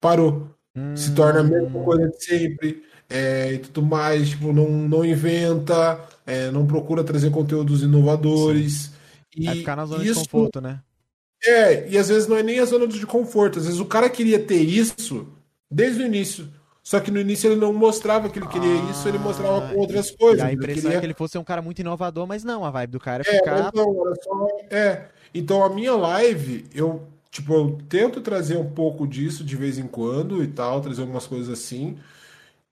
Parou 0.00 0.53
Hum, 0.76 0.96
se 0.96 1.14
torna 1.14 1.40
a 1.40 1.44
mesma 1.44 1.82
coisa 1.84 2.08
de 2.08 2.24
sempre 2.24 2.82
é, 3.08 3.52
e 3.54 3.58
tudo 3.58 3.82
mais, 3.82 4.30
tipo, 4.30 4.52
não, 4.52 4.68
não 4.70 5.04
inventa, 5.04 6.00
é, 6.26 6.50
não 6.50 6.66
procura 6.66 7.04
trazer 7.04 7.30
conteúdos 7.30 7.82
inovadores. 7.82 8.92
E 9.36 9.46
É 9.48 9.54
ficar 9.54 9.76
na 9.76 9.86
zona 9.86 10.04
isso 10.04 10.22
de 10.22 10.28
conforto, 10.28 10.60
né? 10.60 10.80
é, 11.46 11.88
e 11.88 11.98
às 11.98 12.08
vezes 12.08 12.26
não 12.26 12.36
é 12.36 12.42
nem 12.42 12.58
a 12.60 12.64
zona 12.64 12.86
de 12.86 13.04
conforto, 13.06 13.58
às 13.58 13.66
vezes 13.66 13.80
o 13.80 13.84
cara 13.86 14.08
queria 14.08 14.38
ter 14.44 14.60
isso 14.62 15.26
desde 15.70 16.02
o 16.02 16.06
início. 16.06 16.48
Só 16.82 17.00
que 17.00 17.10
no 17.10 17.18
início 17.20 17.48
ele 17.50 17.60
não 17.60 17.72
mostrava 17.72 18.28
que 18.28 18.38
ele 18.38 18.46
queria 18.46 18.74
isso, 18.90 19.08
ele 19.08 19.18
mostrava 19.18 19.62
com 19.62 19.74
outras 19.74 20.10
E 20.10 20.16
coisas. 20.16 20.42
a 20.42 20.52
Ele 20.52 20.52
impressão 20.52 20.74
queria 20.74 20.96
é 20.96 21.00
que 21.00 21.04
ele 21.06 21.14
fosse 21.14 21.38
um 21.38 21.44
cara 21.44 21.62
muito 21.62 21.78
inovador, 21.80 22.26
mas 22.26 22.44
não, 22.44 22.64
a 22.64 22.70
vibe 22.70 22.90
do 22.92 23.00
cara 23.00 23.22
é 23.22 23.26
é, 23.26 23.34
ficar. 23.36 23.70
não, 23.74 24.14
só. 24.22 24.46
É. 24.70 25.08
Então 25.34 25.64
a 25.64 25.68
minha 25.70 25.94
live, 25.96 26.66
eu, 26.74 27.02
tipo, 27.34 27.54
eu 27.54 27.78
tento 27.90 28.22
trazer 28.22 28.56
um 28.58 28.70
pouco 28.72 29.06
disso 29.08 29.44
de 29.44 29.56
vez 29.56 29.78
em 29.78 29.88
quando 29.88 30.42
e 30.44 30.48
tal, 30.48 30.80
trazer 30.82 31.02
algumas 31.02 31.26
coisas 31.28 31.50
assim. 31.50 31.98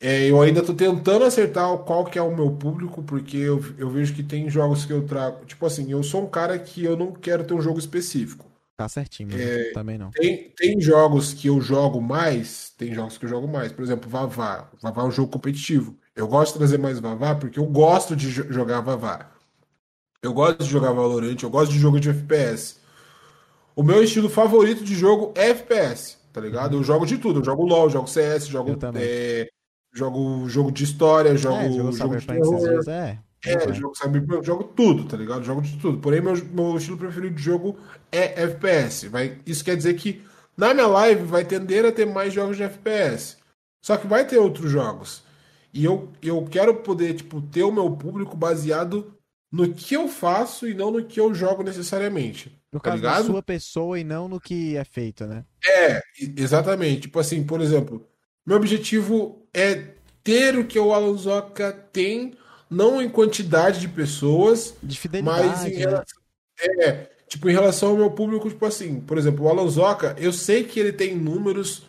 É, 0.00 0.28
eu 0.30 0.42
ainda 0.42 0.62
tô 0.64 0.74
tentando 0.74 1.24
acertar 1.24 1.78
qual 1.80 2.04
que 2.06 2.18
é 2.18 2.22
o 2.22 2.34
meu 2.36 2.52
público, 2.52 3.02
porque 3.04 3.36
eu, 3.38 3.60
eu 3.78 3.90
vejo 3.90 4.14
que 4.14 4.22
tem 4.22 4.50
jogos 4.50 4.84
que 4.86 4.92
eu 4.92 5.06
trago. 5.06 5.44
Tipo 5.46 5.66
assim, 5.66 5.90
eu 5.92 6.02
sou 6.04 6.24
um 6.24 6.30
cara 6.30 6.58
que 6.58 6.84
eu 6.84 6.96
não 6.96 7.12
quero 7.12 7.44
ter 7.44 7.54
um 7.54 7.62
jogo 7.62 7.78
específico. 7.80 8.46
Tá 8.76 8.88
certinho. 8.88 9.44
É, 9.44 9.72
Também 9.72 9.96
não. 9.98 10.14
Tem, 10.14 10.50
tem 10.50 10.80
jogos 10.80 11.32
que 11.32 11.48
eu 11.48 11.60
jogo 11.60 12.00
mais, 12.00 12.70
tem 12.76 12.94
jogos 12.94 13.16
que 13.18 13.24
eu 13.24 13.28
jogo 13.30 13.48
mais. 13.48 13.72
Por 13.72 13.82
exemplo, 13.82 14.08
Vavá. 14.10 14.70
Vavá 14.80 15.02
é 15.02 15.04
um 15.06 15.10
jogo 15.10 15.32
competitivo. 15.32 15.96
Eu 16.14 16.28
gosto 16.28 16.52
de 16.54 16.58
trazer 16.58 16.78
mais 16.78 16.98
Vavá 17.00 17.34
porque 17.34 17.58
eu 17.58 17.64
gosto 17.66 18.14
de 18.14 18.30
jo- 18.30 18.52
jogar 18.52 18.80
Vavá. 18.82 19.30
Eu 20.22 20.32
gosto 20.34 20.64
de 20.64 20.70
jogar 20.70 20.92
Valorant, 20.92 21.36
eu 21.42 21.50
gosto 21.50 21.72
de 21.72 21.78
jogo 21.78 22.00
de 22.00 22.10
FPS. 22.10 22.76
O 23.74 23.82
meu 23.82 24.02
estilo 24.02 24.28
favorito 24.28 24.84
de 24.84 24.94
jogo 24.94 25.32
é 25.34 25.50
FPS, 25.50 26.18
tá 26.32 26.40
ligado? 26.40 26.76
Eu 26.76 26.84
jogo 26.84 27.06
de 27.06 27.18
tudo. 27.18 27.40
Eu 27.40 27.44
jogo 27.44 27.64
LoL, 27.64 27.88
jogo 27.90 28.08
CS, 28.08 28.46
jogo, 28.46 28.70
Eu 28.70 28.76
também. 28.76 29.02
é, 29.04 29.48
jogo 29.92 30.48
jogo 30.48 30.70
de 30.70 30.84
história, 30.84 31.36
jogo, 31.36 31.56
É, 31.56 31.70
jogou 31.70 31.92
jogo 31.92 32.16
de 32.16 32.26
terror. 32.26 32.88
é. 32.88 33.18
É, 33.44 33.54
é. 33.54 33.72
jogo 33.72 33.96
Cyberpunk, 33.96 34.46
jogo 34.46 34.64
tudo, 34.64 35.04
tá 35.04 35.16
ligado? 35.16 35.42
Jogo 35.42 35.62
de 35.62 35.76
tudo. 35.78 35.98
Porém, 35.98 36.20
meu, 36.20 36.34
meu 36.52 36.76
estilo 36.76 36.96
preferido 36.96 37.34
de 37.34 37.42
jogo 37.42 37.76
é 38.12 38.42
FPS. 38.42 39.08
Vai, 39.08 39.38
isso 39.44 39.64
quer 39.64 39.76
dizer 39.76 39.94
que 39.94 40.22
na 40.56 40.72
minha 40.72 40.86
live 40.86 41.24
vai 41.24 41.44
tender 41.44 41.84
a 41.84 41.90
ter 41.90 42.06
mais 42.06 42.32
jogos 42.32 42.56
de 42.56 42.62
FPS. 42.62 43.38
Só 43.84 43.96
que 43.96 44.06
vai 44.06 44.24
ter 44.26 44.38
outros 44.38 44.70
jogos. 44.70 45.24
E 45.74 45.84
eu, 45.84 46.08
eu 46.22 46.44
quero 46.48 46.74
poder, 46.76 47.14
tipo, 47.14 47.40
ter 47.40 47.64
o 47.64 47.72
meu 47.72 47.90
público 47.90 48.36
baseado 48.36 49.12
no 49.52 49.72
que 49.74 49.94
eu 49.94 50.08
faço 50.08 50.66
e 50.66 50.74
não 50.74 50.90
no 50.90 51.04
que 51.04 51.20
eu 51.20 51.34
jogo 51.34 51.62
necessariamente. 51.62 52.50
No 52.72 52.80
Tá 52.80 52.90
caso 52.90 53.02
da 53.02 53.10
ligado? 53.10 53.26
sua 53.26 53.42
pessoa 53.42 54.00
e 54.00 54.04
não 54.04 54.26
no 54.28 54.40
que 54.40 54.76
é 54.76 54.84
feito, 54.84 55.26
né? 55.26 55.44
É, 55.64 56.02
exatamente. 56.38 57.02
Tipo 57.02 57.20
assim, 57.20 57.44
por 57.44 57.60
exemplo, 57.60 58.06
meu 58.46 58.56
objetivo 58.56 59.46
é 59.52 59.94
ter 60.24 60.56
o 60.58 60.66
que 60.66 60.78
o 60.78 60.92
Alonsoca 60.94 61.72
tem, 61.92 62.32
não 62.70 63.02
em 63.02 63.10
quantidade 63.10 63.78
de 63.80 63.88
pessoas, 63.88 64.74
De 64.82 64.94
mas 64.94 64.98
fidelidade, 64.98 65.68
em 65.68 65.74
né? 65.74 65.78
relação, 65.80 66.22
é, 66.80 67.10
tipo, 67.28 67.48
em 67.50 67.52
relação 67.52 67.90
ao 67.90 67.96
meu 67.96 68.10
público, 68.10 68.48
tipo 68.48 68.64
assim, 68.64 69.00
por 69.00 69.18
exemplo, 69.18 69.44
o 69.44 69.48
Alonsoca, 69.50 70.16
eu 70.18 70.32
sei 70.32 70.64
que 70.64 70.80
ele 70.80 70.92
tem 70.92 71.14
números 71.14 71.82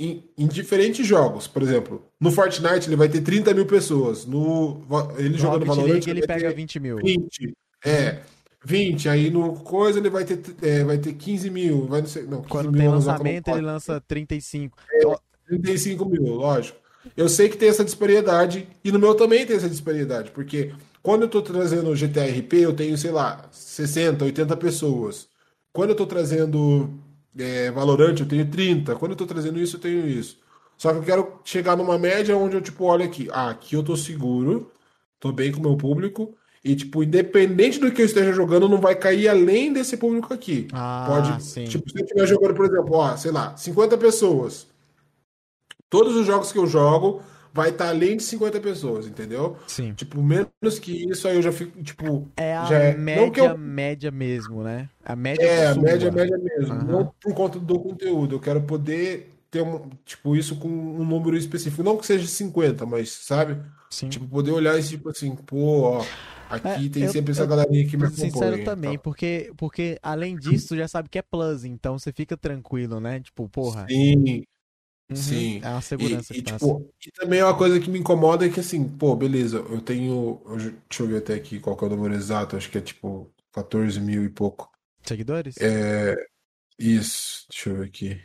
em, 0.00 0.24
em 0.36 0.46
diferentes 0.46 1.06
jogos. 1.06 1.46
Por 1.46 1.62
exemplo, 1.62 2.02
no 2.18 2.32
Fortnite 2.32 2.88
ele 2.88 2.96
vai 2.96 3.08
ter 3.08 3.20
30 3.20 3.52
mil 3.52 3.66
pessoas. 3.66 4.24
No, 4.24 4.82
ele 5.18 5.30
No 5.30 5.38
jogando 5.38 5.66
Valorant 5.66 5.92
League 5.92 6.10
ele 6.10 6.20
vai 6.20 6.36
pega 6.38 6.48
ter 6.48 6.56
20 6.56 6.80
mil. 6.80 6.96
20. 6.96 7.54
É. 7.84 8.18
20, 8.62 9.08
aí 9.08 9.30
no 9.30 9.54
coisa 9.54 9.98
ele 9.98 10.10
vai 10.10 10.22
ter, 10.24 10.38
é, 10.60 10.84
vai 10.84 10.98
ter 10.98 11.14
15 11.14 11.48
mil, 11.48 11.86
vai 11.86 12.02
não 12.02 12.08
sei, 12.08 12.24
não, 12.24 12.42
15 12.42 12.48
Quando 12.50 12.70
mil 12.70 12.80
tem 12.80 12.90
lançamento, 12.90 13.48
ele 13.48 13.62
lança 13.62 14.02
35. 14.06 14.76
35 15.46 16.04
mil, 16.04 16.34
lógico. 16.34 16.78
Eu 17.16 17.26
sei 17.30 17.48
que 17.48 17.56
tem 17.56 17.70
essa 17.70 17.82
disparidade, 17.82 18.68
e 18.84 18.92
no 18.92 18.98
meu 18.98 19.14
também 19.14 19.46
tem 19.46 19.56
essa 19.56 19.68
disparidade, 19.68 20.30
porque 20.32 20.74
quando 21.02 21.22
eu 21.22 21.28
tô 21.28 21.40
trazendo 21.40 21.88
o 21.88 21.96
GTRP, 21.96 22.58
eu 22.58 22.74
tenho, 22.74 22.98
sei 22.98 23.10
lá, 23.10 23.48
60, 23.50 24.26
80 24.26 24.56
pessoas. 24.58 25.26
Quando 25.72 25.90
eu 25.90 25.96
tô 25.96 26.06
trazendo 26.06 26.90
é, 27.38 27.70
Valorant, 27.70 28.18
eu 28.18 28.26
tenho 28.26 28.48
30. 28.48 28.96
Quando 28.96 29.12
eu 29.12 29.16
tô 29.16 29.26
trazendo 29.26 29.58
isso, 29.60 29.76
eu 29.76 29.80
tenho 29.80 30.06
isso. 30.06 30.38
Só 30.76 30.92
que 30.92 30.98
eu 30.98 31.02
quero 31.02 31.40
chegar 31.44 31.76
numa 31.76 31.98
média 31.98 32.36
onde 32.36 32.56
eu, 32.56 32.62
tipo, 32.62 32.84
olho 32.84 33.04
aqui, 33.04 33.28
ah, 33.32 33.50
aqui 33.50 33.76
eu 33.76 33.82
tô 33.82 33.96
seguro, 33.96 34.70
tô 35.18 35.30
bem 35.30 35.52
com 35.52 35.58
o 35.58 35.62
meu 35.62 35.76
público, 35.76 36.34
e, 36.64 36.74
tipo, 36.74 37.02
independente 37.02 37.78
do 37.78 37.90
que 37.90 38.02
eu 38.02 38.06
esteja 38.06 38.32
jogando, 38.32 38.68
não 38.68 38.80
vai 38.80 38.94
cair 38.94 39.28
além 39.28 39.72
desse 39.72 39.96
público 39.96 40.32
aqui. 40.32 40.68
Ah, 40.72 41.04
Pode, 41.06 41.42
sim. 41.42 41.64
tipo, 41.64 41.88
se 41.90 41.98
eu 41.98 42.04
estiver 42.04 42.26
jogando, 42.26 42.54
por 42.54 42.66
exemplo, 42.66 42.94
ó, 42.94 43.16
sei 43.16 43.30
lá, 43.30 43.56
50 43.56 43.96
pessoas. 43.98 44.66
Todos 45.88 46.16
os 46.16 46.26
jogos 46.26 46.52
que 46.52 46.58
eu 46.58 46.66
jogo 46.66 47.22
vai 47.52 47.70
estar 47.70 47.88
além 47.88 48.16
de 48.16 48.22
50 48.22 48.60
pessoas, 48.60 49.06
entendeu? 49.06 49.56
Sim. 49.66 49.94
Tipo, 49.96 50.22
menos 50.22 50.78
que 50.80 50.92
isso 51.10 51.28
aí 51.28 51.36
eu 51.36 51.42
já 51.42 51.52
fico, 51.52 51.82
tipo, 51.82 52.28
É 52.36 52.56
a 52.56 52.64
já 52.64 52.76
é, 52.78 52.94
média, 52.94 53.20
não 53.20 53.30
que 53.30 53.40
eu, 53.40 53.56
média 53.56 54.10
mesmo, 54.10 54.62
né? 54.62 54.88
A 55.04 55.14
média 55.16 55.46
é, 55.46 55.66
a 55.66 55.74
média, 55.74 56.10
média 56.10 56.36
mesmo, 56.38 56.74
Aham. 56.74 56.86
não 56.86 57.12
por 57.20 57.34
conta 57.34 57.58
do 57.58 57.80
conteúdo, 57.80 58.34
eu 58.36 58.40
quero 58.40 58.62
poder 58.62 59.32
ter 59.50 59.62
um, 59.62 59.88
tipo, 60.04 60.36
isso 60.36 60.58
com 60.58 60.68
um 60.68 61.04
número 61.04 61.36
específico, 61.36 61.82
não 61.82 61.96
que 61.98 62.06
seja 62.06 62.26
50, 62.26 62.86
mas, 62.86 63.10
sabe? 63.10 63.60
Sim. 63.90 64.08
Tipo, 64.08 64.28
poder 64.28 64.52
olhar 64.52 64.78
esse 64.78 64.90
tipo 64.90 65.08
assim, 65.10 65.34
pô, 65.36 65.82
ó, 65.82 66.04
aqui 66.48 66.88
É, 66.88 66.90
tem 66.90 67.06
eu- 67.06 67.12
sempre 67.12 67.32
essa 67.32 67.46
galerinha 67.46 67.88
que 67.88 67.96
me 67.96 68.06
ser 68.08 68.16
sincero 68.16 68.56
acompanha. 68.56 68.64
também, 68.64 68.90
então. 68.92 69.02
porque, 69.02 69.52
porque 69.56 69.98
além 70.02 70.36
disso, 70.36 70.68
tu 70.68 70.76
já 70.76 70.88
sabe 70.88 71.08
que 71.08 71.18
é 71.18 71.22
plus, 71.22 71.64
então 71.64 71.98
você 71.98 72.12
fica 72.12 72.36
tranquilo, 72.36 73.00
né? 73.00 73.20
Tipo, 73.20 73.48
porra, 73.48 73.86
Sim, 73.88 74.44
uhum, 75.10 75.16
sim. 75.16 75.60
é 75.62 75.68
uma 75.68 75.78
E, 75.78 75.82
segurança 75.82 76.32
e, 76.32 76.36
que 76.36 76.42
passa. 76.42 76.66
tipo, 76.66 76.94
e 77.06 77.10
também 77.12 77.40
é 77.40 77.44
uma 77.44 77.56
coisa 77.56 77.80
que 77.80 77.90
me 77.90 77.98
incomoda 77.98 78.46
é 78.46 78.48
que 78.50 78.60
assim, 78.60 78.88
pô, 78.88 79.14
beleza, 79.16 79.58
eu 79.58 79.80
tenho. 79.80 80.40
deixa 80.88 81.02
eu 81.02 81.06
ver 81.08 81.18
até 81.18 81.34
aqui 81.34 81.60
qual 81.60 81.76
que 81.76 81.84
é 81.84 81.86
o 81.86 81.90
número 81.90 82.14
exato, 82.14 82.56
acho 82.56 82.70
que 82.70 82.78
é 82.78 82.80
tipo 82.80 83.32
14 83.52 84.00
mil 84.00 84.24
e 84.24 84.28
pouco. 84.28 84.70
Seguidores? 85.02 85.56
É, 85.58 86.14
isso, 86.78 87.46
deixa 87.50 87.70
eu 87.70 87.76
ver 87.78 87.86
aqui. 87.86 88.20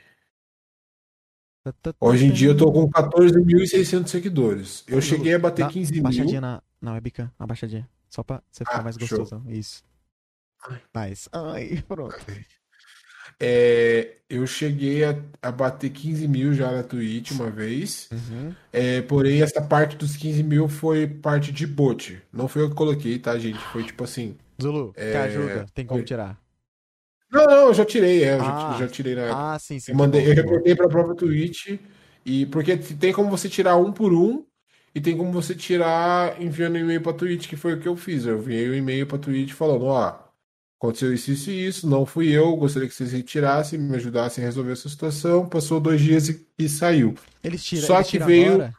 Tá, 1.64 1.72
tá, 1.82 1.94
tá, 1.94 2.06
Hoje 2.06 2.26
em 2.26 2.32
dia 2.32 2.50
eu 2.50 2.58
tô 2.58 2.72
com 2.72 2.88
14.600 2.90 4.08
seguidores. 4.12 4.84
Eu 4.88 5.02
cheguei 5.02 5.34
a 5.34 5.40
bater 5.40 5.66
dá 5.66 5.72
15 5.72 5.94
mil. 5.94 6.04
Baixadinha 6.04 6.40
na, 6.40 6.62
na 6.80 6.94
webcam, 6.94 7.32
uma 7.40 7.48
baixadinha. 7.48 7.90
Só 8.08 8.24
pra 8.24 8.42
você 8.52 8.64
ficar 8.64 8.80
Ah, 8.80 8.84
mais 8.84 8.96
show. 8.96 9.18
gostoso. 9.18 9.44
Isso. 9.50 9.84
Nice. 10.96 11.28
Ai, 11.32 11.84
pronto. 11.88 12.16
É, 13.40 14.16
eu 14.30 14.46
cheguei 14.48 15.04
a, 15.04 15.16
a 15.42 15.52
bater 15.52 15.90
15 15.90 16.28
mil 16.28 16.54
já 16.54 16.72
na 16.72 16.84
Twitch 16.84 17.32
uma 17.32 17.50
vez. 17.50 18.10
Uhum. 18.12 18.54
É, 18.72 19.02
porém, 19.02 19.42
essa 19.42 19.62
parte 19.62 19.96
dos 19.96 20.16
15 20.16 20.44
mil 20.44 20.68
foi 20.68 21.06
parte 21.08 21.52
de 21.52 21.68
bot. 21.68 22.22
Não 22.32 22.48
foi 22.48 22.64
eu 22.64 22.70
que 22.70 22.76
coloquei, 22.76 23.20
tá, 23.20 23.38
gente? 23.38 23.60
Foi 23.60 23.84
tipo 23.84 24.04
assim. 24.04 24.36
Zulu, 24.62 24.94
te 24.94 25.00
É, 25.02 25.18
ajuda. 25.18 25.66
Tem 25.74 25.86
como 25.86 26.04
tirar. 26.04 26.40
Não, 27.32 27.46
não, 27.46 27.68
eu 27.68 27.74
já 27.74 27.84
tirei, 27.84 28.24
é, 28.24 28.36
eu 28.36 28.40
já, 28.40 28.76
Ah, 28.76 28.78
já 28.80 28.88
tirei 28.88 29.16
na. 29.16 29.54
Ah, 29.54 29.60
sim, 29.60 29.80
sim. 29.80 29.92
Eu 29.92 29.98
mandei, 29.98 30.22
bom, 30.24 30.30
eu 30.30 30.36
reportei 30.36 30.76
pra 30.76 30.88
própria 30.88 31.16
Twitch. 31.16 31.78
E 32.26 32.46
porque 32.48 32.78
tem 32.78 33.12
como 33.14 33.30
você 33.30 33.50
tirar 33.50 33.76
um 33.76 33.92
por 33.92 34.14
um. 34.14 34.46
E 34.94 35.02
tem 35.02 35.18
como 35.18 35.32
você 35.34 35.54
tirar 35.54 36.42
enviando 36.42 36.78
e-mail 36.78 37.02
pra 37.02 37.12
Twitch, 37.12 37.50
que 37.50 37.58
foi 37.58 37.74
o 37.74 37.80
que 37.82 37.88
eu 37.88 37.98
fiz. 37.98 38.26
Eu 38.26 38.38
enviei 38.38 38.70
um 38.70 38.74
e-mail 38.74 39.06
pra 39.06 39.18
Twitch 39.18 39.52
falando, 39.52 39.86
ó, 39.86 40.18
aconteceu 40.86 41.14
isso, 41.14 41.32
isso 41.32 41.52
e 41.52 41.68
isso, 41.68 41.88
não 41.90 42.06
fui 42.06 42.30
eu, 42.32 42.56
gostaria 42.56 42.88
que 42.88 42.96
vocês 42.96 43.12
retirassem, 43.12 43.78
me 43.78 43.96
ajudassem 43.96 44.44
a 44.44 44.48
resolver 44.48 44.72
essa 44.72 44.88
situação. 44.90 45.48
Passou 45.48 45.80
dois 45.80 46.00
dias 46.02 46.30
e, 46.30 46.48
e 46.58 46.70
saiu. 46.70 47.16
Eles 47.44 47.64
tiram, 47.64 47.88
Só 47.88 47.96
eles 47.98 48.06
que 48.08 48.12
tiram 48.12 48.26
veio- 48.28 48.54
agora? 48.54 48.76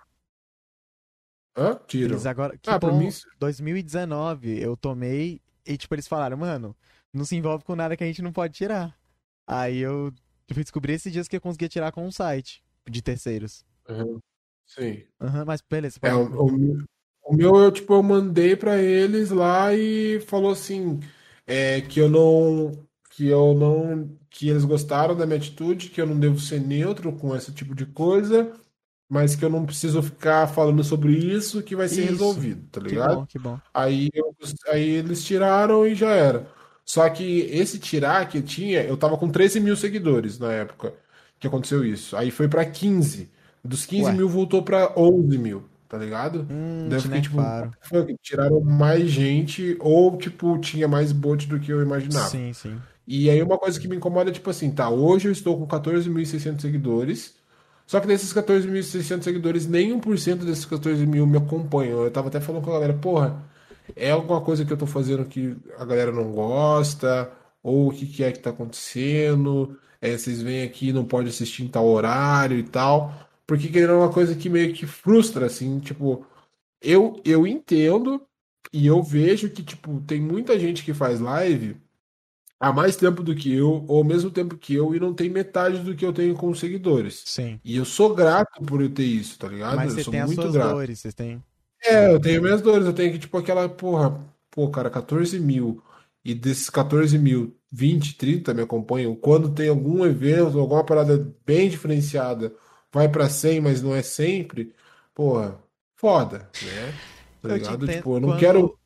Hã? 1.57 1.81
Tiram. 1.87 2.13
Eles 2.15 2.27
agora. 2.27 2.57
Que 2.59 2.69
Ah, 2.71 2.79
pra 2.79 2.91
bom. 2.91 2.99
mim, 2.99 3.11
2019 3.39 4.61
eu 4.61 4.77
tomei 4.77 5.41
e, 5.67 5.77
tipo, 5.77 5.95
eles 5.95 6.07
falaram, 6.07 6.37
mano, 6.37 6.77
não 7.13 7.25
se 7.25 7.37
envolve 7.37 7.65
com 7.65 7.75
nada 7.75 7.97
que 7.97 8.05
a 8.05 8.07
gente 8.07 8.23
não 8.23 8.33
pode 8.33 8.55
tirar. 8.55 8.97
Aí 9.47 9.79
eu 9.79 10.13
tipo, 10.47 10.61
descobri 10.61 10.93
esses 10.93 11.13
dias 11.13 11.29
que 11.29 11.37
eu 11.37 11.41
conseguia 11.41 11.69
tirar 11.69 11.93
com 11.93 12.07
um 12.07 12.13
site 12.13 12.63
de 12.89 13.03
terceiros. 13.03 13.65
Aham, 13.89 14.19
sim. 14.67 15.05
Aham, 15.21 15.45
mas 15.45 15.61
beleza, 15.63 15.99
É, 16.03 16.11
pode... 16.13 16.33
o, 16.35 16.45
o 16.47 16.53
meu, 16.53 16.85
o 17.25 17.35
meu, 17.35 17.57
eu, 17.57 17.73
tipo, 17.73 17.95
eu 17.95 18.03
mandei 18.03 18.55
pra 18.55 18.77
eles 18.81 19.31
lá 19.31 19.73
e 19.75 20.21
falou 20.21 20.53
assim, 20.53 21.01
é, 21.47 21.81
que 21.81 22.01
eu 22.01 22.09
não, 22.09 22.73
que 23.11 23.27
eu 23.29 23.55
não, 23.55 24.17
que 24.31 24.49
eles 24.49 24.65
gostaram 24.65 25.17
da 25.17 25.27
minha 25.27 25.39
atitude, 25.39 25.91
que 25.91 26.01
eu 26.01 26.07
não 26.07 26.19
devo 26.19 26.39
ser 26.41 26.61
neutro 26.61 27.13
com 27.13 27.35
esse 27.37 27.53
tipo 27.53 27.75
de 27.75 27.87
coisa, 27.87 28.53
mas 29.09 29.37
que 29.37 29.45
eu 29.45 29.51
não 29.51 29.65
preciso 29.67 30.03
ficar 30.03 30.49
falando 30.49 30.83
sobre 30.85 31.13
isso, 31.17 31.63
que 31.63 31.77
vai 31.77 31.89
ser 31.89 32.03
Isso. 32.03 32.13
resolvido, 32.13 32.69
tá 32.71 32.81
Que 32.81 32.89
ligado? 32.89 33.17
bom, 33.17 33.27
que 33.27 33.39
bom. 33.39 33.61
Aí, 33.73 34.09
eu- 34.15 34.35
aí 34.69 34.89
eles 34.91 35.25
tiraram 35.25 35.87
e 35.87 35.95
já 35.95 36.11
era. 36.11 36.49
Só 36.85 37.09
que 37.11 37.41
esse 37.43 37.79
tirar 37.79 38.29
que 38.29 38.39
eu 38.39 38.43
tinha, 38.43 38.83
eu 38.85 38.97
tava 38.97 39.17
com 39.19 39.29
13 39.31 39.61
mil 39.61 39.77
seguidores 39.77 40.39
na 40.39 40.53
época 40.53 40.95
que 41.39 41.47
aconteceu 41.47 41.85
isso. 41.85 42.17
Aí 42.17 42.31
foi 42.31 42.49
pra 42.49 42.65
15. 42.65 43.31
Dos 43.65 43.85
15 43.87 44.11
Ué. 44.11 44.13
mil 44.13 44.29
voltou 44.29 44.63
pra 44.63 44.93
11 44.97 45.37
mil, 45.39 45.65
tá 45.89 45.99
ligado? 45.99 46.47
Hum, 46.51 46.89
Daí 46.89 46.99
eu 46.99 47.03
te 47.03 47.03
fiquei 47.03 47.21
tipo, 47.21 47.37
fuck, 47.81 48.17
tiraram 48.23 48.61
mais 48.61 49.11
gente 49.11 49.77
ou 49.81 50.17
tipo, 50.19 50.59
tinha 50.59 50.89
mais 50.89 51.13
bot 51.13 51.47
do 51.47 51.59
que 51.61 51.73
eu 51.73 51.83
imaginava. 51.83 52.29
Sim, 52.29 52.53
sim. 52.53 52.81
E 53.07 53.31
aí 53.31 53.43
uma 53.43 53.59
coisa 53.59 53.79
que 53.79 53.87
me 53.89 53.97
incomoda 53.97 54.31
é 54.31 54.33
tipo 54.33 54.51
assim, 54.51 54.71
tá, 54.71 54.89
hoje 54.91 55.29
eu 55.29 55.33
estou 55.33 55.57
com 55.59 55.67
14.600 55.67 56.61
seguidores, 56.61 57.37
só 57.87 58.01
que 58.01 58.07
desses 58.07 58.33
14.600 58.33 59.23
seguidores, 59.23 59.67
nem 59.67 59.93
1% 59.93 60.45
desses 60.45 60.65
14 60.65 61.07
mil 61.07 61.27
me 61.27 61.39
acompanham. 61.39 62.03
Eu 62.03 62.11
tava 62.11 62.29
até 62.29 62.41
falando 62.41 62.65
com 62.65 62.71
a 62.71 62.75
galera, 62.75 62.95
porra, 62.95 63.45
é 63.95 64.11
alguma 64.11 64.41
coisa 64.41 64.65
que 64.65 64.73
eu 64.73 64.77
tô 64.77 64.87
fazendo 64.87 65.25
que 65.25 65.57
a 65.79 65.85
galera 65.85 66.11
não 66.13 66.33
gosta, 66.33 67.31
ou 67.63 67.89
o 67.89 67.93
que 67.93 68.07
que 68.07 68.25
é 68.25 68.33
que 68.33 68.41
tá 68.41 68.51
acontecendo, 68.51 69.79
é, 70.01 70.17
vocês 70.17 70.43
vêm 70.43 70.63
aqui 70.65 70.93
não 70.93 71.05
pode 71.05 71.29
assistir 71.29 71.65
em 71.65 71.69
tal 71.69 71.87
horário 71.87 72.59
e 72.59 72.63
tal, 72.65 73.13
porque 73.47 73.69
querendo 73.69 73.93
é 73.93 73.97
uma 73.97 74.13
coisa 74.13 74.35
que 74.35 74.49
meio 74.49 74.75
que 74.75 74.87
frustra, 74.87 75.47
assim, 75.47 75.79
tipo, 75.79 76.27
eu, 76.81 77.21
eu 77.25 77.47
entendo 77.47 78.21
e 78.73 78.87
eu 78.87 79.03
vejo 79.03 79.51
que, 79.51 79.63
tipo, 79.63 80.01
tem 80.07 80.21
muita 80.21 80.59
gente 80.59 80.85
que 80.85 80.93
faz 80.93 81.21
live 81.21 81.77
há 82.59 82.73
mais 82.73 82.97
tempo 82.97 83.23
do 83.23 83.35
que 83.35 83.55
eu, 83.55 83.85
ou 83.87 83.99
ao 83.99 84.05
mesmo 84.05 84.31
tempo 84.31 84.57
que 84.57 84.75
eu, 84.75 84.95
e 84.95 85.01
não 85.01 85.15
tem 85.15 85.29
metade 85.31 85.79
do 85.79 85.95
que 85.95 86.05
eu 86.05 86.13
tenho 86.13 86.35
com 86.35 86.55
seguidores. 86.55 87.23
Sim. 87.27 87.61
E 87.65 87.77
eu 87.77 87.85
sou 87.85 88.15
grato 88.15 88.63
por 88.65 88.81
eu 88.83 88.91
ter 88.91 89.05
isso, 89.05 89.39
tá 89.39 89.49
ligado? 89.49 89.77
Mas 89.77 89.91
eu 89.91 89.99
você 89.99 90.05
sou 90.05 90.11
tem 90.13 90.21
as 90.21 90.27
muito 90.27 90.53
grato. 90.53 90.75
dores, 90.75 90.99
vocês 91.01 91.15
têm. 91.15 91.43
É, 91.85 92.13
eu 92.13 92.19
tenho 92.19 92.43
minhas 92.43 92.61
dores, 92.61 92.87
eu 92.87 92.93
tenho 92.93 93.13
que, 93.13 93.19
tipo, 93.19 93.37
aquela, 93.37 93.69
porra, 93.69 94.19
pô, 94.51 94.69
cara, 94.71 94.91
14 94.91 95.39
mil, 95.39 95.83
e 96.25 96.35
desses 96.35 96.69
14 96.69 97.17
mil, 97.19 97.55
20, 97.71 98.17
30 98.17 98.55
me 98.55 98.63
acompanham. 98.63 99.15
Quando 99.15 99.55
tem 99.55 99.69
algum 99.69 100.05
evento, 100.05 100.59
alguma 100.59 100.85
parada 100.85 101.33
bem 101.47 101.69
diferenciada, 101.69 102.53
vai 102.97 103.09
pra 103.09 103.29
100, 103.29 103.61
mas 103.61 103.83
não 103.83 103.95
é 103.95 104.03
sempre, 104.03 104.75
porra, 105.15 105.59
foda, 105.97 106.49
né? 106.63 106.93
Tá 107.43 107.55
ligado? 107.55 107.87
Tipo, 107.87 108.17
eu 108.17 108.21
não 108.21 108.29
quando- 108.31 108.41
quero. 108.41 108.79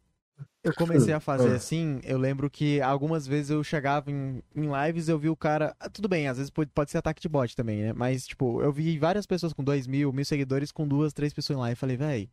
Eu 0.62 0.74
comecei 0.74 1.14
a 1.14 1.20
fazer 1.20 1.48
Ah. 1.52 1.56
assim, 1.56 2.00
eu 2.04 2.18
lembro 2.18 2.50
que 2.50 2.78
algumas 2.82 3.26
vezes 3.26 3.48
eu 3.50 3.64
chegava 3.64 4.10
em, 4.10 4.42
em 4.54 4.68
lives 4.86 5.08
eu 5.08 5.18
vi 5.18 5.30
o 5.30 5.36
cara. 5.36 5.74
ah, 5.80 5.88
Tudo 5.88 6.06
bem, 6.08 6.28
às 6.28 6.36
vezes 6.36 6.50
pode, 6.50 6.70
pode 6.70 6.90
ser 6.90 6.98
ataque 6.98 7.22
de 7.22 7.28
bot 7.30 7.56
também, 7.56 7.80
né? 7.80 7.92
Mas, 7.94 8.26
tipo, 8.26 8.60
eu 8.60 8.70
vi 8.70 8.98
várias 8.98 9.24
pessoas 9.24 9.54
com 9.54 9.64
dois 9.64 9.86
mil, 9.86 10.12
mil 10.12 10.24
seguidores 10.26 10.70
com 10.70 10.86
duas, 10.86 11.14
três 11.14 11.32
pessoas 11.32 11.56
em 11.56 11.60
live. 11.62 11.76
Falei, 11.76 11.96
véi, 11.96 12.28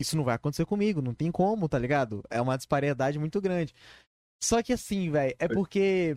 isso 0.00 0.16
não 0.16 0.24
vai 0.24 0.34
acontecer 0.34 0.64
comigo, 0.66 1.00
não 1.00 1.14
tem 1.14 1.30
como, 1.30 1.68
tá 1.68 1.78
ligado? 1.78 2.24
É 2.28 2.40
uma 2.40 2.56
disparidade 2.56 3.16
muito 3.20 3.40
grande. 3.40 3.72
Só 4.42 4.60
que 4.64 4.72
assim, 4.72 5.08
véi, 5.10 5.36
é 5.38 5.46
porque. 5.46 6.16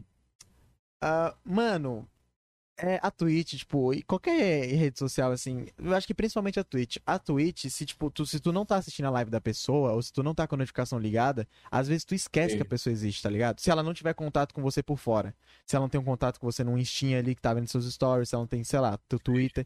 ah, 1.04 1.36
mano, 1.46 2.08
é 2.78 3.00
a 3.02 3.12
Twitch, 3.12 3.56
tipo, 3.56 3.94
e 3.94 4.02
qualquer 4.02 4.66
rede 4.66 4.98
social, 4.98 5.32
assim, 5.32 5.68
eu 5.78 5.94
acho 5.94 6.08
que 6.08 6.14
principalmente 6.14 6.60
a 6.60 6.64
Twitch. 6.64 6.98
A 7.06 7.20
Twitch, 7.20 7.66
se, 7.66 7.86
tipo, 7.86 8.10
tu, 8.10 8.26
se 8.26 8.40
tu 8.40 8.52
não 8.52 8.66
tá 8.66 8.78
assistindo 8.78 9.06
a 9.06 9.12
live 9.12 9.30
da 9.30 9.40
pessoa, 9.40 9.94
ou 9.94 10.02
se 10.02 10.12
tu 10.12 10.24
não 10.24 10.34
tá 10.34 10.48
com 10.48 10.56
a 10.56 10.58
notificação 10.58 10.98
ligada, 10.98 11.48
às 11.70 11.88
vezes 11.88 12.04
tu 12.04 12.16
esquece 12.16 12.52
Sim. 12.52 12.58
que 12.58 12.64
a 12.64 12.66
pessoa 12.66 12.92
existe, 12.92 13.22
tá 13.22 13.30
ligado? 13.30 13.60
Se 13.60 13.70
ela 13.70 13.84
não 13.84 13.94
tiver 13.94 14.14
contato 14.14 14.54
com 14.54 14.62
você 14.62 14.82
por 14.82 14.98
fora. 14.98 15.36
Se 15.66 15.76
ela 15.76 15.84
não 15.84 15.90
tem 15.90 16.02
um 16.02 16.04
contato 16.04 16.40
com 16.40 16.52
você 16.52 16.64
num 16.64 16.78
Instinha 16.78 17.20
ali 17.20 17.36
que 17.36 17.42
tá 17.42 17.54
vendo 17.54 17.68
seus 17.68 17.92
stories, 17.92 18.30
se 18.30 18.36
ela 18.36 18.44
não 18.44 18.48
tem, 18.48 18.64
sei 18.64 18.80
lá, 18.80 18.98
teu 19.08 19.20
Twitter. 19.20 19.66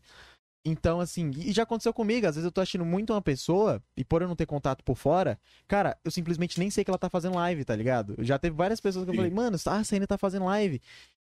Então, 0.66 1.00
assim, 1.00 1.32
e 1.38 1.54
já 1.54 1.64
aconteceu 1.64 1.94
comigo, 1.94 2.28
às 2.28 2.36
vezes 2.36 2.44
eu 2.46 2.52
tô 2.52 2.60
assistindo 2.60 2.84
muito 2.84 3.14
uma 3.14 3.22
pessoa, 3.22 3.82
e 3.96 4.04
por 4.04 4.22
eu 4.22 4.28
não 4.28 4.36
ter 4.36 4.46
contato 4.46 4.84
por 4.84 4.98
fora, 4.98 5.40
cara, 5.66 5.98
eu 6.04 6.12
simplesmente 6.12 6.60
nem 6.60 6.70
sei 6.70 6.84
que 6.84 6.92
ela 6.92 6.98
tá 6.98 7.10
fazendo 7.10 7.36
live, 7.36 7.64
tá 7.64 7.74
ligado? 7.74 8.16
Já 8.20 8.38
teve 8.38 8.54
várias 8.54 8.82
pessoas 8.82 9.06
que 9.06 9.10
eu 9.12 9.14
Sim. 9.14 9.18
falei, 9.18 9.32
mano, 9.32 9.58
ah, 9.66 9.84
você 9.84 9.96
ainda 9.96 10.08
tá 10.08 10.18
fazendo 10.18 10.44
live. 10.44 10.82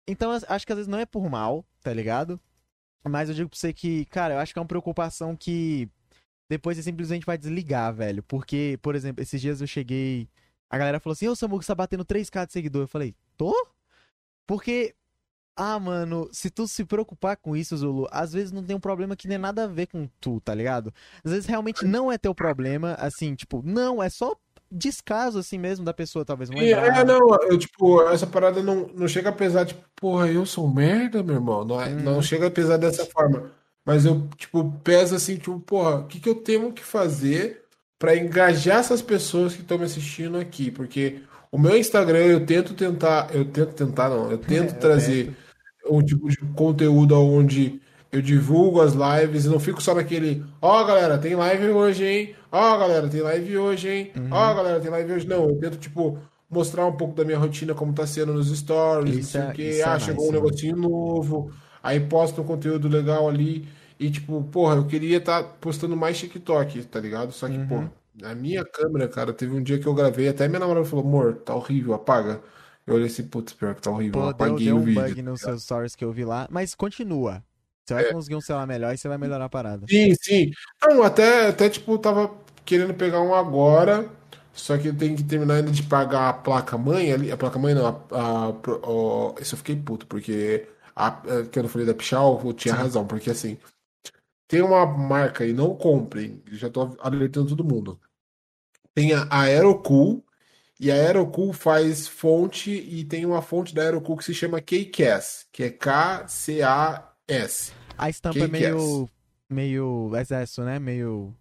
Então, 0.07 0.31
acho 0.31 0.65
que 0.65 0.71
às 0.71 0.77
vezes 0.77 0.87
não 0.87 0.97
é 0.97 1.05
por 1.05 1.29
mal, 1.29 1.65
tá 1.83 1.93
ligado? 1.93 2.39
Mas 3.03 3.29
eu 3.29 3.35
digo 3.35 3.49
pra 3.49 3.57
você 3.59 3.73
que, 3.73 4.05
cara, 4.05 4.35
eu 4.35 4.39
acho 4.39 4.53
que 4.53 4.59
é 4.59 4.61
uma 4.61 4.67
preocupação 4.67 5.35
que 5.35 5.89
depois 6.49 6.77
você 6.77 6.83
simplesmente 6.83 7.25
vai 7.25 7.37
desligar, 7.37 7.93
velho. 7.93 8.23
Porque, 8.23 8.79
por 8.81 8.95
exemplo, 8.95 9.21
esses 9.21 9.39
dias 9.39 9.61
eu 9.61 9.67
cheguei. 9.67 10.29
A 10.69 10.77
galera 10.77 10.99
falou 10.99 11.13
assim: 11.13 11.27
Ô 11.27 11.35
Samu, 11.35 11.61
você 11.61 11.67
tá 11.67 11.75
batendo 11.75 12.05
3k 12.05 12.45
de 12.47 12.53
seguidor. 12.53 12.83
Eu 12.83 12.87
falei: 12.87 13.15
Tô? 13.35 13.53
Porque. 14.45 14.95
Ah, 15.59 15.79
mano, 15.79 16.29
se 16.31 16.51
tu 16.51 16.67
se 16.67 16.85
preocupar 16.85 17.35
com 17.35 17.55
isso, 17.57 17.75
Zulu, 17.75 18.07
às 18.11 18.31
vezes 18.31 18.51
não 18.51 18.63
tem 18.63 18.75
um 18.75 18.79
problema 18.79 19.15
que 19.15 19.27
nem 19.27 19.39
nada 19.39 19.63
a 19.63 19.67
ver 19.67 19.87
com 19.87 20.07
tu, 20.21 20.39
tá 20.39 20.53
ligado? 20.53 20.93
Às 21.25 21.31
vezes 21.31 21.47
realmente 21.47 21.83
não 21.83 22.11
é 22.11 22.17
teu 22.19 22.35
problema, 22.35 22.93
assim, 22.93 23.33
tipo, 23.33 23.63
não, 23.65 24.01
é 24.03 24.07
só 24.07 24.35
descaso 24.71 25.39
assim 25.39 25.57
mesmo 25.57 25.85
da 25.85 25.93
pessoa, 25.93 26.25
talvez 26.25 26.49
não 26.49 26.57
é, 26.59 27.03
não, 27.03 27.35
eu, 27.43 27.57
tipo, 27.57 28.01
essa 28.09 28.27
parada 28.27 28.61
não, 28.61 28.89
não 28.93 29.07
chega 29.07 29.29
a 29.29 29.33
pesar, 29.33 29.65
tipo, 29.65 29.81
porra, 29.95 30.27
eu 30.27 30.45
sou 30.45 30.67
merda, 30.69 31.23
meu 31.23 31.35
irmão. 31.35 31.63
Não, 31.65 31.81
é- 31.81 31.89
Uhum. 31.89 32.01
não 32.01 32.21
chega 32.21 32.47
a 32.47 32.51
pesar 32.51 32.77
dessa 32.77 33.05
forma. 33.05 33.51
Mas 33.85 34.05
eu, 34.05 34.27
tipo, 34.37 34.69
pesa 34.83 35.15
assim, 35.15 35.37
tipo, 35.37 35.59
porra, 35.61 35.97
o 35.99 36.07
que 36.07 36.19
que 36.19 36.27
eu 36.27 36.35
tenho 36.35 36.73
que 36.73 36.83
fazer 36.83 37.63
pra 37.97 38.15
engajar 38.17 38.79
essas 38.79 39.01
pessoas 39.01 39.53
que 39.55 39.61
estão 39.61 39.77
me 39.77 39.85
assistindo 39.85 40.37
aqui? 40.37 40.69
Porque 40.69 41.21
o 41.51 41.57
meu 41.57 41.77
Instagram, 41.77 42.19
eu 42.25 42.45
tento 42.45 42.73
tentar, 42.73 43.33
eu 43.33 43.45
tento 43.45 43.73
tentar, 43.73 44.09
não, 44.09 44.29
eu 44.29 44.37
tento 44.37 44.73
Eu 44.75 44.79
trazer 44.79 45.33
um 45.89 46.01
tipo 46.03 46.27
de 46.29 46.37
conteúdo 46.53 47.15
onde 47.15 47.81
eu 48.11 48.21
divulgo 48.21 48.81
as 48.81 48.93
lives 48.93 49.45
e 49.45 49.49
não 49.49 49.59
fico 49.59 49.81
só 49.81 49.93
naquele, 49.95 50.43
ó, 50.61 50.83
galera, 50.83 51.17
tem 51.17 51.35
live 51.35 51.69
hoje, 51.69 52.05
hein? 52.05 52.35
Ó, 52.51 52.77
galera, 52.77 53.09
tem 53.09 53.21
live 53.21 53.57
hoje, 53.57 53.89
hein? 53.89 54.11
Uhum. 54.15 54.29
Ó, 54.31 54.53
galera, 54.55 54.79
tem 54.79 54.89
live 54.89 55.13
hoje. 55.13 55.27
Não, 55.27 55.49
eu 55.49 55.59
tento, 55.59 55.77
tipo, 55.77 56.17
mostrar 56.49 56.85
um 56.85 56.93
pouco 56.95 57.13
da 57.15 57.25
minha 57.25 57.37
rotina, 57.37 57.73
como 57.75 57.93
tá 57.93 58.07
sendo 58.07 58.33
nos 58.33 58.47
stories, 58.57 59.15
não 59.15 59.19
Isso 59.21 59.31
sei 59.31 59.41
é- 59.41 59.49
o 59.49 59.53
quê. 59.53 59.61
é 59.79 59.83
Ah, 59.83 59.99
chegou 59.99 60.29
um 60.29 60.31
né? 60.31 60.37
negocinho 60.39 60.75
novo, 60.77 61.51
aí 61.83 61.99
posto 61.99 62.41
um 62.41 62.45
conteúdo 62.45 62.87
legal 62.87 63.27
ali. 63.27 63.67
E, 63.99 64.09
tipo, 64.11 64.43
porra, 64.45 64.75
eu 64.75 64.85
queria 64.87 65.17
estar 65.17 65.43
postando 65.59 65.95
mais 65.97 66.17
TikTok, 66.19 66.83
tá 66.85 66.99
ligado? 66.99 67.31
Só 67.31 67.47
que, 67.49 67.57
Uhum. 67.57 67.67
pô, 67.67 68.25
a 68.25 68.35
minha 68.35 68.63
câmera, 68.63 69.07
cara, 69.07 69.33
teve 69.33 69.53
um 69.55 69.61
dia 69.63 69.79
que 69.79 69.87
eu 69.87 69.93
gravei, 69.93 70.27
até 70.27 70.47
minha 70.47 70.59
namorada 70.59 70.85
falou, 70.85 71.03
amor, 71.05 71.35
tá 71.37 71.55
horrível, 71.55 71.93
apaga. 71.93 72.41
Eu 72.85 72.95
olhei 72.95 73.07
assim, 73.07 73.27
putz, 73.27 73.53
pior 73.53 73.75
que 73.75 73.81
tá 73.81 73.91
horrível, 73.91 74.21
Pô, 74.21 74.33
deu, 74.33 74.59
apaguei 74.59 74.59
deu 74.59 74.77
o 74.77 74.79
um 74.79 74.85
vídeo. 74.85 75.15
bug 75.15 75.21
nos 75.21 75.41
seus 75.41 75.63
stories 75.63 75.95
que 75.95 76.03
eu 76.05 76.11
vi 76.11 76.23
lá, 76.25 76.47
mas 76.51 76.73
continua. 76.75 77.43
Você 77.87 77.93
vai 77.93 78.05
conseguir 78.05 78.35
um 78.35 78.41
celular 78.41 78.67
melhor 78.67 78.93
e 78.93 78.97
você 78.97 79.07
vai 79.07 79.17
melhorar 79.17 79.45
a 79.45 79.49
parada. 79.49 79.85
Sim, 79.89 80.13
sim. 80.21 80.51
Não, 80.83 81.03
até, 81.03 81.47
até 81.47 81.69
tipo, 81.69 81.97
tava 81.97 82.31
querendo 82.65 82.93
pegar 82.93 83.21
um 83.21 83.33
agora, 83.33 84.09
só 84.53 84.77
que 84.77 84.87
eu 84.89 84.97
tenho 84.97 85.15
que 85.15 85.23
terminar 85.23 85.55
ainda 85.55 85.71
de 85.71 85.83
pagar 85.83 86.29
a 86.29 86.33
placa-mãe 86.33 87.11
ali. 87.13 87.31
A 87.31 87.37
placa-mãe 87.37 87.73
não, 87.73 87.85
a, 87.87 87.91
a, 88.11 88.49
ó, 88.83 89.33
isso 89.39 89.53
eu 89.55 89.57
fiquei 89.59 89.75
puto, 89.77 90.05
porque 90.07 90.67
a, 90.95 91.07
a- 91.07 91.45
que 91.49 91.57
eu 91.59 91.63
não 91.63 91.69
falei 91.69 91.87
da 91.87 91.93
Pichal, 91.93 92.41
eu 92.43 92.53
tinha 92.53 92.73
razão, 92.75 93.07
porque 93.07 93.29
assim, 93.29 93.57
tem 94.47 94.61
uma 94.61 94.85
marca 94.85 95.43
aí, 95.43 95.51
não 95.53 95.75
comprem, 95.75 96.41
já 96.53 96.69
tô 96.69 96.95
alertando 97.01 97.49
todo 97.55 97.63
mundo. 97.65 97.99
Tem 98.93 99.13
a 99.13 99.27
Aerocool, 99.31 100.23
e 100.79 100.91
a 100.91 100.95
Aerocool 100.95 101.53
faz 101.53 102.07
fonte, 102.07 102.71
e 102.71 103.03
tem 103.05 103.25
uma 103.25 103.41
fonte 103.41 103.73
da 103.75 103.83
Aerocool 103.83 104.17
que 104.17 104.25
se 104.25 104.33
chama 104.33 104.61
KCAS, 104.61 105.45
que 105.51 105.63
é 105.63 105.69
K-C-A-S. 105.71 107.73
A 107.97 108.09
estampa 108.09 108.39
é 108.39 108.43
é 108.43 108.47
meio. 108.47 109.09
meio. 109.49 110.11
exército, 110.15 110.61
né? 110.63 110.79
Meio. 110.79 111.33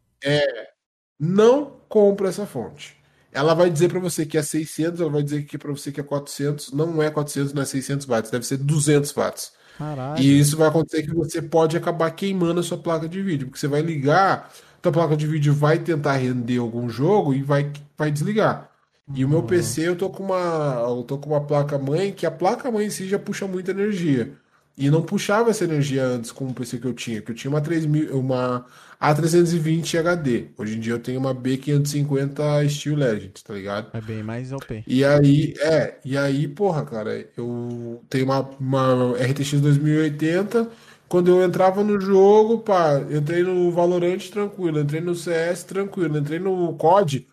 Não 1.18 1.76
compra 1.88 2.28
essa 2.28 2.46
fonte. 2.46 2.96
Ela 3.32 3.54
vai 3.54 3.68
dizer 3.68 3.90
pra 3.90 4.00
você 4.00 4.24
que 4.24 4.38
é 4.38 4.42
600, 4.42 5.00
ela 5.00 5.10
vai 5.10 5.22
dizer 5.22 5.44
que 5.44 5.58
para 5.58 5.70
você 5.70 5.92
que 5.92 6.00
é 6.00 6.02
400, 6.02 6.72
não 6.72 7.02
é 7.02 7.10
400, 7.10 7.52
não 7.52 7.62
é 7.62 7.66
600 7.66 8.06
watts, 8.06 8.30
deve 8.30 8.46
ser 8.46 8.56
200 8.56 9.12
watts. 9.12 9.52
Caralho. 9.76 10.22
E 10.22 10.38
isso 10.38 10.56
vai 10.56 10.68
acontecer 10.68 11.02
que 11.02 11.14
você 11.14 11.42
pode 11.42 11.76
acabar 11.76 12.10
queimando 12.12 12.60
a 12.60 12.62
sua 12.62 12.78
placa 12.78 13.06
de 13.06 13.20
vídeo, 13.20 13.46
porque 13.46 13.60
você 13.60 13.68
vai 13.68 13.82
ligar, 13.82 14.50
tua 14.80 14.90
placa 14.90 15.14
de 15.14 15.26
vídeo 15.26 15.52
vai 15.52 15.78
tentar 15.78 16.14
render 16.14 16.56
algum 16.56 16.88
jogo 16.88 17.34
e 17.34 17.42
vai, 17.42 17.70
vai 17.96 18.10
desligar. 18.10 18.70
E 19.14 19.24
o 19.24 19.28
meu 19.28 19.42
PC 19.42 19.86
eu 19.86 19.96
tô 19.96 20.08
com 20.08 20.24
uma, 20.24 20.84
eu 20.88 21.02
tô 21.04 21.18
com 21.18 21.30
uma 21.30 21.40
placa 21.40 21.78
mãe 21.78 22.12
que 22.12 22.26
a 22.26 22.30
placa 22.30 22.70
mãe 22.70 22.86
em 22.86 22.90
si 22.90 23.06
já 23.06 23.18
puxa 23.18 23.46
muita 23.46 23.70
energia. 23.70 24.32
E 24.78 24.90
não 24.90 25.02
puxava 25.02 25.50
essa 25.50 25.64
energia 25.64 26.04
antes 26.04 26.30
com 26.30 26.48
o 26.48 26.54
PC 26.54 26.78
que 26.78 26.86
eu 26.86 26.92
tinha, 26.92 27.22
que 27.22 27.30
eu 27.30 27.34
tinha 27.34 27.50
uma 27.50 27.62
3000, 27.62 28.18
uma 28.18 28.66
A320 29.00 29.98
HD. 29.98 30.48
Hoje 30.58 30.76
em 30.76 30.80
dia 30.80 30.92
eu 30.92 30.98
tenho 30.98 31.18
uma 31.18 31.34
B550 31.34 32.68
Steel 32.68 32.96
Legend, 32.96 33.32
tá 33.42 33.54
ligado? 33.54 33.96
É 33.96 34.00
bem 34.02 34.22
mais 34.22 34.52
OP. 34.52 34.84
E 34.86 35.02
aí, 35.02 35.54
é, 35.60 35.98
e 36.04 36.16
aí, 36.16 36.46
porra, 36.46 36.84
cara, 36.84 37.26
eu 37.36 38.04
tenho 38.10 38.26
uma, 38.26 38.40
uma 38.60 39.12
RTX 39.18 39.60
2080. 39.62 40.70
Quando 41.08 41.28
eu 41.30 41.42
entrava 41.42 41.82
no 41.82 41.98
jogo, 41.98 42.58
pá, 42.58 43.00
entrei 43.10 43.42
no 43.42 43.70
Valorant 43.70 44.28
tranquilo, 44.28 44.80
entrei 44.80 45.00
no 45.00 45.14
CS 45.14 45.62
tranquilo, 45.64 46.18
entrei 46.18 46.38
no 46.38 46.74
COD, 46.74 47.26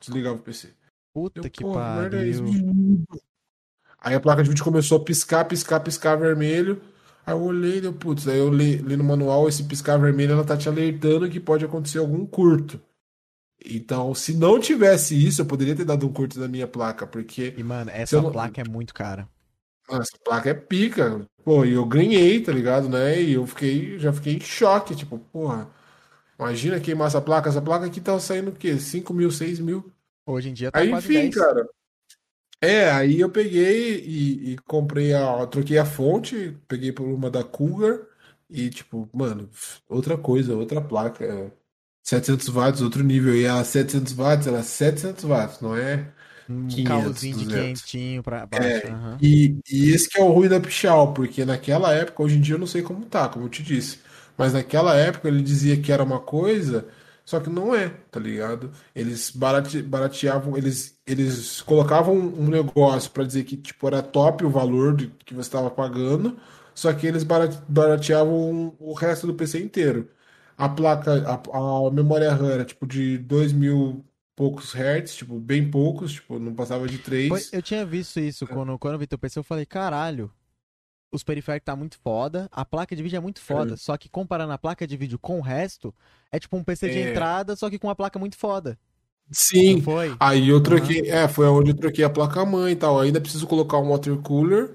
desligava 0.00 0.36
o 0.36 0.40
PC. 0.40 0.70
Puta 1.12 1.40
Eu, 1.40 1.50
que 1.50 1.62
é 1.62 1.72
pariu. 1.72 2.44
Aí 4.06 4.14
a 4.14 4.20
placa 4.20 4.40
de 4.40 4.48
vídeo 4.48 4.62
começou 4.62 4.98
a 4.98 5.04
piscar, 5.04 5.44
piscar, 5.46 5.80
piscar 5.80 6.14
vermelho. 6.14 6.80
Aí 7.26 7.34
eu 7.34 7.42
olhei, 7.42 7.80
deu 7.80 7.92
putz, 7.92 8.28
aí 8.28 8.38
eu 8.38 8.48
li, 8.48 8.76
li 8.76 8.96
no 8.96 9.02
manual, 9.02 9.48
esse 9.48 9.64
piscar 9.64 9.98
vermelho, 9.98 10.30
ela 10.34 10.44
tá 10.44 10.56
te 10.56 10.68
alertando 10.68 11.28
que 11.28 11.40
pode 11.40 11.64
acontecer 11.64 11.98
algum 11.98 12.24
curto. 12.24 12.80
Então, 13.68 14.14
se 14.14 14.32
não 14.36 14.60
tivesse 14.60 15.16
isso, 15.26 15.40
eu 15.42 15.46
poderia 15.46 15.74
ter 15.74 15.84
dado 15.84 16.06
um 16.06 16.12
curto 16.12 16.38
na 16.38 16.46
minha 16.46 16.68
placa, 16.68 17.04
porque 17.04 17.52
E, 17.56 17.62
mano, 17.64 17.90
essa 17.92 18.22
não- 18.22 18.30
placa 18.30 18.60
é 18.60 18.64
muito 18.64 18.94
cara. 18.94 19.28
Mano, 19.90 20.02
essa 20.02 20.16
placa 20.24 20.50
é 20.50 20.54
pica. 20.54 21.26
Pô, 21.44 21.64
e 21.64 21.72
eu 21.72 21.84
ganhei, 21.84 22.40
tá 22.40 22.52
ligado, 22.52 22.88
né? 22.88 23.20
E 23.20 23.32
eu 23.32 23.44
fiquei, 23.44 23.98
já 23.98 24.12
fiquei 24.12 24.34
em 24.36 24.40
choque, 24.40 24.94
tipo, 24.94 25.18
porra. 25.18 25.68
Imagina 26.38 26.78
queimar 26.78 27.08
essa 27.08 27.20
placa. 27.20 27.48
Essa 27.48 27.62
placa 27.62 27.86
aqui 27.86 28.00
tá 28.00 28.16
saindo 28.20 28.50
o 28.50 28.54
quê? 28.54 28.78
5 28.78 29.12
mil, 29.12 29.32
6 29.32 29.58
mil. 29.58 29.90
Hoje 30.24 30.50
em 30.50 30.52
dia 30.52 30.70
tá 30.70 30.78
Aí, 30.78 30.92
enfim, 30.92 31.14
10. 31.30 31.34
cara. 31.34 31.66
É, 32.60 32.90
aí 32.90 33.20
eu 33.20 33.30
peguei 33.30 34.00
e, 34.00 34.52
e 34.54 34.58
comprei 34.58 35.12
a. 35.14 35.46
Troquei 35.46 35.78
a 35.78 35.84
fonte, 35.84 36.52
peguei 36.66 36.90
por 36.92 37.06
uma 37.06 37.30
da 37.30 37.44
Cougar 37.44 38.00
e, 38.48 38.70
tipo, 38.70 39.08
mano, 39.12 39.50
outra 39.88 40.16
coisa, 40.16 40.54
outra 40.56 40.80
placa. 40.80 41.24
é 41.24 41.52
700 42.02 42.48
watts, 42.48 42.80
outro 42.82 43.02
nível. 43.04 43.36
E 43.36 43.46
a 43.46 43.62
700 43.64 44.12
watts, 44.14 44.46
ela 44.46 44.58
é 44.60 44.62
700 44.62 45.24
watts, 45.24 45.60
não 45.60 45.76
é? 45.76 46.12
Um 46.48 46.80
500, 46.80 46.80
carrozinho 46.80 47.36
de 47.36 47.46
200. 47.46 47.46
quentinho 47.46 48.22
pra 48.22 48.46
baixo. 48.46 48.86
aham. 48.88 49.22
E, 49.22 49.58
e 49.70 49.90
esse 49.94 50.08
que 50.08 50.18
é 50.18 50.22
o 50.22 50.30
ruim 50.32 50.48
da 50.48 50.60
Pichal, 50.60 51.14
porque 51.14 51.44
naquela 51.44 51.92
época, 51.94 52.22
hoje 52.22 52.36
em 52.36 52.40
dia 52.40 52.54
eu 52.54 52.58
não 52.58 52.66
sei 52.66 52.82
como 52.82 53.06
tá, 53.06 53.28
como 53.28 53.46
eu 53.46 53.48
te 53.48 53.62
disse, 53.62 53.98
mas 54.36 54.52
naquela 54.52 54.94
época 54.94 55.28
ele 55.28 55.42
dizia 55.42 55.80
que 55.80 55.90
era 55.90 56.02
uma 56.04 56.20
coisa, 56.20 56.86
só 57.26 57.40
que 57.40 57.50
não 57.50 57.74
é, 57.76 57.90
tá 58.10 58.20
ligado? 58.20 58.72
Eles 58.94 59.30
barate, 59.32 59.82
barateavam, 59.82 60.56
eles, 60.56 60.98
eles 61.06 61.60
colocavam 61.62 62.16
um 62.16 62.48
negócio 62.48 63.10
pra 63.12 63.24
dizer 63.24 63.44
que 63.44 63.58
tipo 63.58 63.86
era 63.88 64.02
top 64.02 64.44
o 64.46 64.50
valor 64.50 64.96
de, 64.96 65.08
que 65.26 65.34
você 65.34 65.48
estava 65.48 65.70
pagando, 65.70 66.38
só 66.74 66.92
que 66.94 67.06
eles 67.06 67.24
barate- 67.24 67.58
barateavam 67.68 68.76
o 68.80 68.94
resto 68.94 69.26
do 69.26 69.34
PC 69.34 69.60
inteiro. 69.62 70.08
A 70.56 70.68
placa, 70.70 71.12
a, 71.52 71.86
a 71.88 71.90
memória 71.90 72.32
RAM 72.32 72.50
era 72.52 72.64
tipo 72.64 72.86
de 72.86 73.18
2 73.18 73.52
mil 73.52 74.04
poucos 74.36 74.72
hertz, 74.72 75.14
tipo, 75.16 75.38
bem 75.40 75.70
poucos, 75.70 76.12
tipo, 76.14 76.38
não 76.38 76.54
passava 76.54 76.88
de 76.88 76.98
3. 76.98 77.28
Foi- 77.28 77.46
eu 77.52 77.62
tinha 77.62 77.84
visto 77.84 78.20
isso 78.20 78.46
quando, 78.46 78.78
quando 78.78 78.94
eu 78.94 78.98
vi 78.98 79.06
teu 79.06 79.18
PC, 79.18 79.38
eu 79.38 79.44
falei, 79.44 79.66
caralho, 79.66 80.32
os 81.12 81.22
periféricos 81.22 81.64
tá 81.64 81.76
muito 81.76 81.98
foda, 81.98 82.48
a 82.52 82.64
placa 82.64 82.94
de 82.96 83.02
vídeo 83.02 83.16
é 83.16 83.20
muito 83.20 83.40
foda, 83.40 83.76
só 83.76 83.96
que 83.96 84.08
comparando 84.08 84.52
a 84.52 84.58
placa 84.58 84.86
de 84.86 84.96
vídeo 84.96 85.18
com 85.18 85.38
o 85.38 85.42
resto, 85.42 85.94
é 86.32 86.38
tipo 86.38 86.56
um 86.56 86.64
PC 86.64 86.88
de 86.90 86.98
É. 86.98 87.10
entrada, 87.10 87.54
só 87.56 87.70
que 87.70 87.78
com 87.78 87.86
uma 87.86 87.94
placa 87.96 88.18
muito 88.18 88.36
foda. 88.36 88.78
Sim. 89.30 89.82
Aí 90.20 90.48
eu 90.48 90.62
troquei, 90.62 91.08
é, 91.10 91.26
foi 91.26 91.46
onde 91.48 91.70
eu 91.70 91.76
troquei 91.76 92.04
a 92.04 92.10
placa-mãe 92.10 92.72
e 92.72 92.76
tal. 92.76 93.00
Ainda 93.00 93.20
preciso 93.20 93.46
colocar 93.46 93.78
um 93.78 93.88
water 93.88 94.16
cooler 94.18 94.70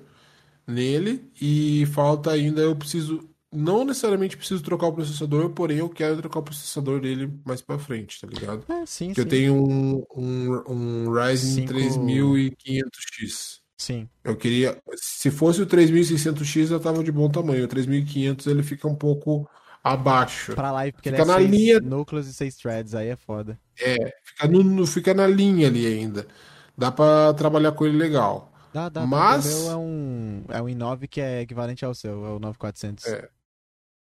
nele 0.68 1.24
e 1.40 1.86
falta 1.94 2.32
ainda 2.32 2.60
eu 2.62 2.76
preciso, 2.76 3.30
não 3.52 3.86
necessariamente 3.86 4.36
preciso 4.36 4.62
trocar 4.62 4.88
o 4.88 4.94
processador, 4.94 5.50
porém 5.52 5.78
eu 5.78 5.88
quero 5.90 6.18
trocar 6.18 6.40
o 6.40 6.44
processador 6.44 7.00
dele 7.00 7.32
mais 7.46 7.62
pra 7.62 7.80
frente, 7.80 8.20
tá 8.20 8.28
ligado? 8.28 8.66
É, 8.70 8.86
sim, 8.86 9.08
Porque 9.14 9.22
eu 9.22 9.24
sim. 9.26 9.30
tenho 9.30 9.54
um, 9.56 10.04
um, 10.16 10.64
um 11.08 11.12
Ryzen 11.14 11.68
Cinco- 11.68 11.74
3500X. 11.74 13.61
Sim. 13.82 14.08
Eu 14.24 14.36
queria, 14.36 14.78
se 14.96 15.32
fosse 15.32 15.60
o 15.60 15.66
3600X 15.66 16.70
eu 16.70 16.80
tava 16.80 17.04
de 17.04 17.12
bom 17.12 17.28
tamanho. 17.30 17.66
O 17.66 17.68
3500 17.68 18.46
ele 18.46 18.62
fica 18.62 18.88
um 18.88 18.94
pouco 18.94 19.50
abaixo. 19.84 20.54
Pra 20.54 20.72
live, 20.72 20.92
porque 20.92 21.10
Fica 21.10 21.24
ele 21.24 21.32
é 21.32 21.34
na 21.34 21.40
linha- 21.40 21.80
núcleos 21.80 22.28
e 22.28 22.34
seis 22.34 22.56
threads, 22.56 22.94
aí 22.94 23.08
é 23.08 23.16
foda. 23.16 23.60
Fica, 23.76 24.48
no, 24.48 24.86
fica 24.86 25.14
na 25.16 25.26
linha 25.26 25.68
ali 25.68 25.88
ainda. 25.88 26.28
Dá 26.78 26.92
pra 26.92 27.34
trabalhar 27.34 27.72
com 27.72 27.84
ele 27.88 27.98
legal. 27.98 28.54
Dá, 28.72 28.88
dá. 28.88 29.04
Mas- 29.06 29.46
O 29.46 29.64
meu 29.64 29.72
é 29.72 29.76
um, 29.78 30.44
é 30.50 30.62
um 30.62 30.66
i9 30.70 31.08
que 31.08 31.20
é 31.20 31.42
equivalente 31.42 31.84
ao 31.84 31.96
seu, 31.96 32.24
é 32.26 32.30
o 32.30 32.40
9400. 32.40 33.08
É. 33.08 33.28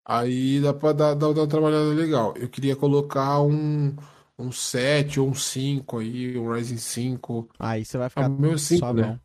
Aí 0.05 0.61
dá 0.61 0.75
pra 0.75 0.93
dar, 0.93 1.15
dar, 1.15 1.33
dar 1.33 1.41
uma 1.41 1.47
trabalhada 1.47 1.89
legal. 1.95 2.35
Eu 2.37 2.49
queria 2.51 2.77
colocar 2.77 3.41
um, 3.41 3.97
um 4.39 4.53
7 4.53 5.21
ou 5.21 5.29
um 5.29 5.35
5 5.35 5.99
aí, 6.01 6.37
um 6.39 6.53
Ryzen 6.53 6.79
5. 6.79 7.49
Aí 7.59 7.85
você 7.85 7.97
vai 7.97 8.07
Ah, 8.09 8.11
ficar 8.11 8.29
o 8.29 8.31
meu 8.39 8.53
é 8.55 8.59
5, 8.59 8.79
suavão. 8.81 9.03
né? 9.13 9.21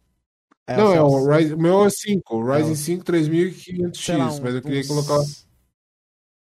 É, 0.68 0.78
Não, 0.78 0.94
é 0.94 1.02
o 1.02 1.28
Ryzen, 1.30 1.54
o 1.54 1.62
meu 1.62 1.86
é 1.86 1.90
5, 1.90 2.38
o 2.38 2.44
Ryzen 2.52 2.70
É 2.70 2.74
o- 2.74 2.76
5 2.76 3.04
3500X, 3.06 3.98
sei 4.04 4.18
lá, 4.18 4.32
um- 4.32 4.42
mas 4.42 4.56
eu 4.56 4.62
queria 4.62 4.80
uns- 4.82 4.88
colocar. 4.88 5.24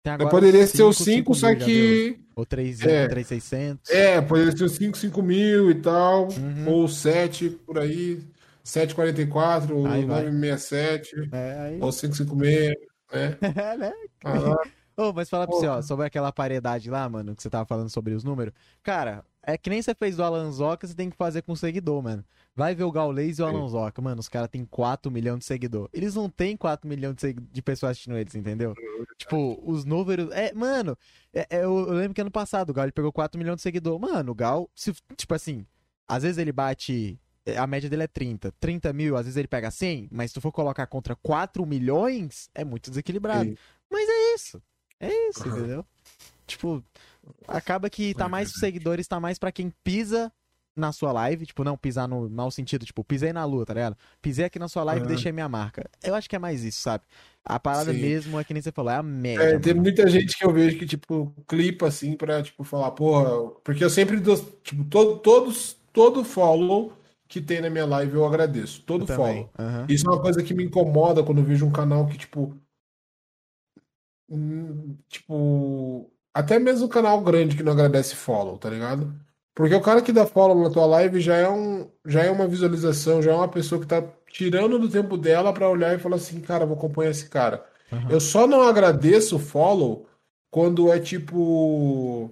Agora 0.06 0.30
poderia 0.30 0.64
uns 0.64 0.70
ser 0.72 0.84
o 0.84 0.92
5, 0.92 1.34
5, 1.34 1.36
só 1.36 1.48
5.000 1.48 1.60
já 1.60 1.66
viu? 1.66 2.16
que. 2.16 2.22
Ou 2.36 2.46
3, 2.46 2.82
É. 2.82 3.08
3600. 3.08 3.90
É, 3.92 4.20
poderia 4.22 4.52
ser 4.56 4.64
o 4.64 4.70
5, 4.70 4.98
5000 4.98 5.70
e 5.72 5.76
tal, 5.76 6.28
Uhum. 6.30 6.68
ou 6.70 6.88
7 6.88 7.50
por 7.50 7.78
aí, 7.80 8.22
744, 8.64 9.78
ou 9.78 9.86
Aí 9.86 10.04
vai. 10.06 10.24
967, 10.24 11.30
É, 11.32 11.60
aí. 11.60 11.80
ou 11.82 11.92
556, 11.92 12.76
né? 13.14 13.38
É, 13.74 13.78
né? 13.78 13.94
Ah, 14.26 14.58
Ô, 14.98 15.14
mas 15.14 15.30
fala 15.30 15.48
pra 15.48 15.56
você, 15.56 15.68
ó, 15.68 15.82
sobre 15.82 16.06
aquela 16.06 16.32
paridade 16.32 16.90
lá, 16.90 17.08
mano, 17.08 17.34
que 17.36 17.42
você 17.42 17.50
tava 17.50 17.66
falando 17.66 17.90
sobre 17.90 18.14
os 18.14 18.24
números. 18.24 18.54
Cara, 18.84 19.24
é 19.42 19.58
que 19.58 19.70
nem 19.70 19.82
você 19.82 19.96
fez 19.96 20.18
do 20.18 20.24
Alanzoca, 20.24 20.86
você 20.86 20.94
tem 20.94 21.10
que 21.10 21.16
fazer 21.16 21.42
com 21.44 21.54
o 21.54 21.58
seguidor, 21.58 22.02
mano. 22.04 22.24
Vai 22.54 22.76
ver 22.76 22.84
o 22.84 22.92
Gaules 22.92 23.40
e 23.40 23.42
o 23.42 23.48
Sim. 23.48 23.56
Alanzoca, 23.56 24.02
mano, 24.02 24.20
os 24.20 24.28
caras 24.28 24.50
têm 24.50 24.66
4 24.66 25.10
milhões 25.10 25.40
de 25.40 25.46
seguidor. 25.46 25.90
Eles 25.94 26.16
não 26.16 26.30
têm 26.30 26.58
4 26.58 26.88
milhões 26.88 27.16
de, 27.16 27.34
de 27.34 27.62
pessoas 27.62 27.92
assistindo 27.92 28.18
eles, 28.18 28.36
entendeu? 28.36 28.74
Tipo, 29.18 29.58
os 29.66 29.86
números. 29.86 30.30
É, 30.32 30.54
mano, 30.54 30.98
é- 31.34 31.48
é, 31.50 31.64
eu, 31.64 31.78
eu 31.88 31.94
lembro 31.94 32.14
que 32.14 32.20
ano 32.22 32.30
passado 32.32 32.70
o 32.70 32.74
Gal 32.74 32.86
ele 32.86 32.92
pegou 32.92 33.12
4 33.12 33.40
milhões 33.40 33.56
de 33.58 33.62
seguidor. 33.62 33.98
Mano, 34.00 34.34
o 34.34 34.36
Gal, 34.36 34.70
se, 34.76 34.94
tipo 35.16 35.34
assim, 35.34 35.66
às 36.08 36.24
vezes 36.24 36.38
ele 36.38 36.52
bate. 36.52 37.18
é, 37.46 37.58
A 37.58 37.66
média 37.66 37.90
dele 37.90 38.04
é 38.04 38.08
30. 38.08 38.52
30 38.60 38.92
mil, 38.92 39.16
às 39.16 39.24
vezes 39.26 39.38
ele 39.38 39.48
pega 39.48 39.72
100, 39.72 40.10
mas 40.12 40.32
se 40.32 40.34
tu 40.36 40.42
for 40.42 40.52
colocar 40.52 40.86
contra 40.88 41.16
4 41.16 41.66
milhões, 41.66 42.50
é 42.54 42.66
muito 42.66 42.90
desequilibrado. 42.90 43.46
Sim. 43.50 43.56
Mas 43.90 44.10
é 44.10 44.36
isso. 44.36 44.62
É 45.00 45.30
isso, 45.30 45.48
entendeu? 45.48 45.86
Tipo, 46.46 46.84
acaba 47.48 47.90
que 47.90 48.14
tá 48.14 48.26
É 48.26 48.28
mais 48.28 48.50
verdade. 48.50 48.60
seguidores, 48.60 49.08
tá 49.08 49.20
mais 49.22 49.40
pra 49.40 49.52
quem 49.54 49.72
pisa 49.84 50.32
na 50.76 50.92
sua 50.92 51.12
live, 51.12 51.46
tipo, 51.46 51.64
não 51.64 51.78
pisar 51.78 52.08
no 52.08 52.30
mau 52.30 52.50
sentido, 52.50 52.86
tipo, 52.86 53.04
pisei 53.04 53.34
na 53.34 53.44
lua, 53.46 53.66
tá 53.66 53.74
ligado? 53.74 53.98
Pisei 54.22 54.46
aqui 54.46 54.58
na 54.58 54.68
sua 54.68 54.84
live 54.84 55.02
e 55.02 55.04
Aham. 55.04 55.08
deixei 55.10 55.32
minha 55.32 55.50
marca. 55.50 55.90
Eu 56.04 56.16
acho 56.16 56.30
que 56.30 56.36
é 56.36 56.40
mais 56.40 56.64
isso, 56.64 56.82
sabe? 56.82 57.04
A 57.44 57.60
parada 57.60 57.94
Sim. 57.94 58.00
mesmo 58.00 58.40
é 58.40 58.44
que 58.44 58.54
nem 58.54 58.62
você 58.62 58.72
falou, 58.72 58.92
é 58.92 58.96
a 58.96 59.04
média. 59.04 59.44
É, 59.44 59.60
tem 59.60 59.74
mano. 59.74 59.84
muita 59.84 60.08
gente 60.08 60.38
que 60.38 60.46
eu 60.46 60.54
vejo 60.54 60.78
que, 60.78 60.86
tipo, 60.86 61.34
clipa 61.48 61.88
assim 61.88 62.16
pra, 62.16 62.42
tipo, 62.42 62.64
falar, 62.64 62.92
porra, 62.92 63.50
porque 63.64 63.84
eu 63.84 63.90
sempre 63.90 64.20
dou, 64.20 64.38
tipo, 64.64 64.84
todo, 64.86 65.20
todos, 65.20 65.78
todo 65.92 66.24
follow 66.24 66.94
que 67.28 67.42
tem 67.42 67.62
na 67.62 67.70
minha 67.70 67.86
live 67.86 68.14
eu 68.16 68.26
agradeço, 68.26 68.82
todo 68.84 69.04
Eu 69.04 69.08
follow. 69.16 69.50
Aham. 69.58 69.86
Isso 69.90 70.06
é 70.06 70.10
uma 70.12 70.22
coisa 70.22 70.44
que 70.44 70.54
me 70.54 70.66
incomoda 70.66 71.24
quando 71.24 71.38
eu 71.40 71.46
vejo 71.46 71.66
um 71.66 71.72
canal 71.72 72.06
que, 72.08 72.18
tipo, 72.18 72.58
hum, 74.30 74.98
tipo, 75.10 76.12
até 76.34 76.60
mesmo 76.60 76.86
um 76.86 76.90
canal 76.90 77.22
grande 77.22 77.56
que 77.56 77.64
não 77.64 77.72
agradece 77.74 78.16
follow, 78.16 78.58
tá 78.58 78.70
ligado? 78.70 79.14
Porque 79.54 79.76
o 79.76 79.82
cara 79.82 80.02
que 80.02 80.14
dá 80.14 80.26
follow 80.26 80.62
na 80.62 80.70
tua 80.70 80.86
live 80.86 81.20
já 81.20 81.36
é 81.36 81.50
um, 81.50 81.88
já 82.06 82.24
é 82.24 82.32
uma 82.32 82.48
visualização, 82.48 83.22
já 83.22 83.32
é 83.32 83.36
uma 83.36 83.48
pessoa 83.48 83.82
que 83.82 83.88
tá 83.88 84.04
tirando 84.32 84.80
do 84.80 84.90
tempo 84.90 85.18
dela 85.18 85.52
pra 85.52 85.70
olhar 85.70 85.94
e 85.94 86.00
falar 86.00 86.16
assim, 86.16 86.40
cara, 86.40 86.66
vou 86.66 86.78
acompanhar 86.78 87.12
esse 87.12 87.28
cara. 87.30 87.66
Aham. 87.92 88.10
Eu 88.10 88.20
só 88.20 88.48
não 88.48 88.62
agradeço 88.62 89.36
o 89.36 89.40
follow 89.40 90.08
quando 90.50 90.92
é 90.92 91.00
tipo 91.00 92.32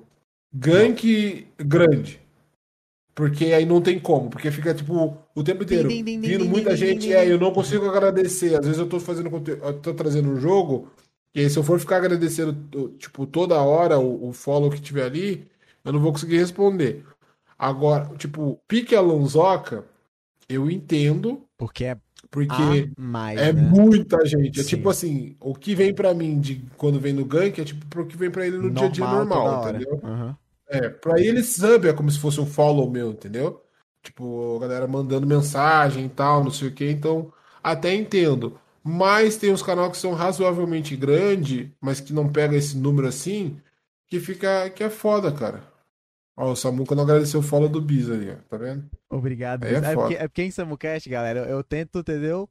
gank 0.54 1.48
grande. 1.58 2.22
Porque 3.14 3.48
aí 3.48 3.66
não 3.66 3.82
tem 3.82 4.00
como, 4.00 4.30
porque 4.30 4.50
fica 4.50 4.74
tipo 4.74 5.18
o 5.36 5.44
tempo 5.44 5.64
inteiro 5.64 5.90
Din, 5.90 6.06
din, 6.06 6.22
din, 6.22 6.30
vindo 6.30 6.44
din, 6.46 6.50
muita 6.50 6.74
gente, 6.74 7.02
din, 7.02 7.12
é, 7.12 7.26
din. 7.26 7.32
eu 7.32 7.40
não 7.40 7.52
consigo 7.52 7.86
agradecer. 7.86 8.58
Às 8.58 8.66
vezes 8.66 8.80
eu 8.80 8.88
tô 8.88 8.98
fazendo 8.98 9.30
eu 9.46 9.74
tô 9.74 9.94
trazendo 9.94 10.30
um 10.30 10.40
jogo, 10.40 10.90
e 11.36 11.42
aí 11.42 11.50
se 11.50 11.60
eu 11.60 11.64
for 11.64 11.78
ficar 11.82 11.98
agradecendo 11.98 12.90
tipo 12.98 13.26
toda 13.26 13.62
hora 13.62 14.00
o, 14.00 14.30
o 14.30 14.32
follow 14.32 14.70
que 14.70 14.80
tiver 14.80 15.04
ali, 15.04 15.46
eu 15.90 15.94
não 15.94 16.00
vou 16.00 16.12
conseguir 16.12 16.38
responder. 16.38 17.04
Agora, 17.58 18.16
tipo, 18.16 18.62
pique 18.68 18.96
Alonsoca, 18.96 19.86
eu 20.48 20.70
entendo, 20.70 21.44
Porque 21.58 21.84
é 21.84 21.98
porque 22.32 22.92
a 22.96 23.02
mais, 23.02 23.40
é 23.40 23.52
né? 23.52 23.62
muita 23.62 24.24
gente. 24.26 24.60
É 24.60 24.64
Sim. 24.64 24.70
tipo 24.70 24.90
assim, 24.90 25.36
o 25.40 25.56
que 25.56 25.74
vem 25.74 25.94
pra 25.94 26.14
mim 26.14 26.40
de 26.40 26.64
quando 26.78 27.00
vem 27.00 27.12
no 27.12 27.26
gank 27.26 27.60
é 27.60 27.66
tipo 27.66 27.86
pro 27.88 28.06
que 28.06 28.16
vem 28.16 28.30
pra 28.30 28.46
ele 28.46 28.58
no 28.58 28.70
dia 28.70 28.86
a 28.88 28.90
dia 28.90 29.08
normal, 29.08 29.68
entendeu? 29.68 30.00
Aham. 30.04 30.38
É, 30.68 30.90
pra 30.90 31.20
ele 31.20 31.42
sub 31.42 31.88
é 31.88 31.94
como 31.94 32.12
se 32.12 32.20
fosse 32.20 32.40
um 32.40 32.46
follow 32.46 32.90
meu, 32.90 33.10
entendeu? 33.12 33.64
Tipo, 34.04 34.58
a 34.58 34.60
galera 34.60 34.88
mandando 34.88 35.26
mensagem 35.26 36.06
e 36.06 36.10
tal, 36.10 36.44
não 36.44 36.52
sei 36.52 36.68
o 36.68 36.72
que, 36.72 36.90
então 36.90 37.34
até 37.64 37.94
entendo. 37.96 38.60
Mas 38.84 39.36
tem 39.36 39.52
uns 39.52 39.64
canais 39.64 39.92
que 39.92 39.98
são 39.98 40.14
razoavelmente 40.14 40.96
grandes, 40.96 41.70
mas 41.82 42.00
que 42.00 42.14
não 42.14 42.32
pega 42.32 42.56
esse 42.56 42.78
número 42.78 43.08
assim, 43.08 43.60
que 44.08 44.20
fica 44.20 44.70
que 44.70 44.84
é 44.84 44.90
foda, 44.90 45.32
cara. 45.32 45.64
Ó, 46.40 46.54
o 46.54 46.56
Samuca 46.56 46.96
não 46.96 47.04
agradeceu 47.04 47.42
o 47.42 47.44
follow 47.44 47.68
do 47.68 47.82
Biz 47.82 48.10
aí, 48.10 48.32
ó, 48.32 48.36
tá 48.48 48.56
vendo? 48.56 48.90
Obrigado. 49.10 49.66
É 49.66 49.74
É, 49.74 49.94
porque, 49.94 50.14
é 50.14 50.26
porque 50.26 50.44
em 50.44 50.52
Samucast, 50.52 51.10
galera, 51.10 51.42
eu, 51.42 51.62
tento, 51.62 52.00
entendeu? 52.00 52.50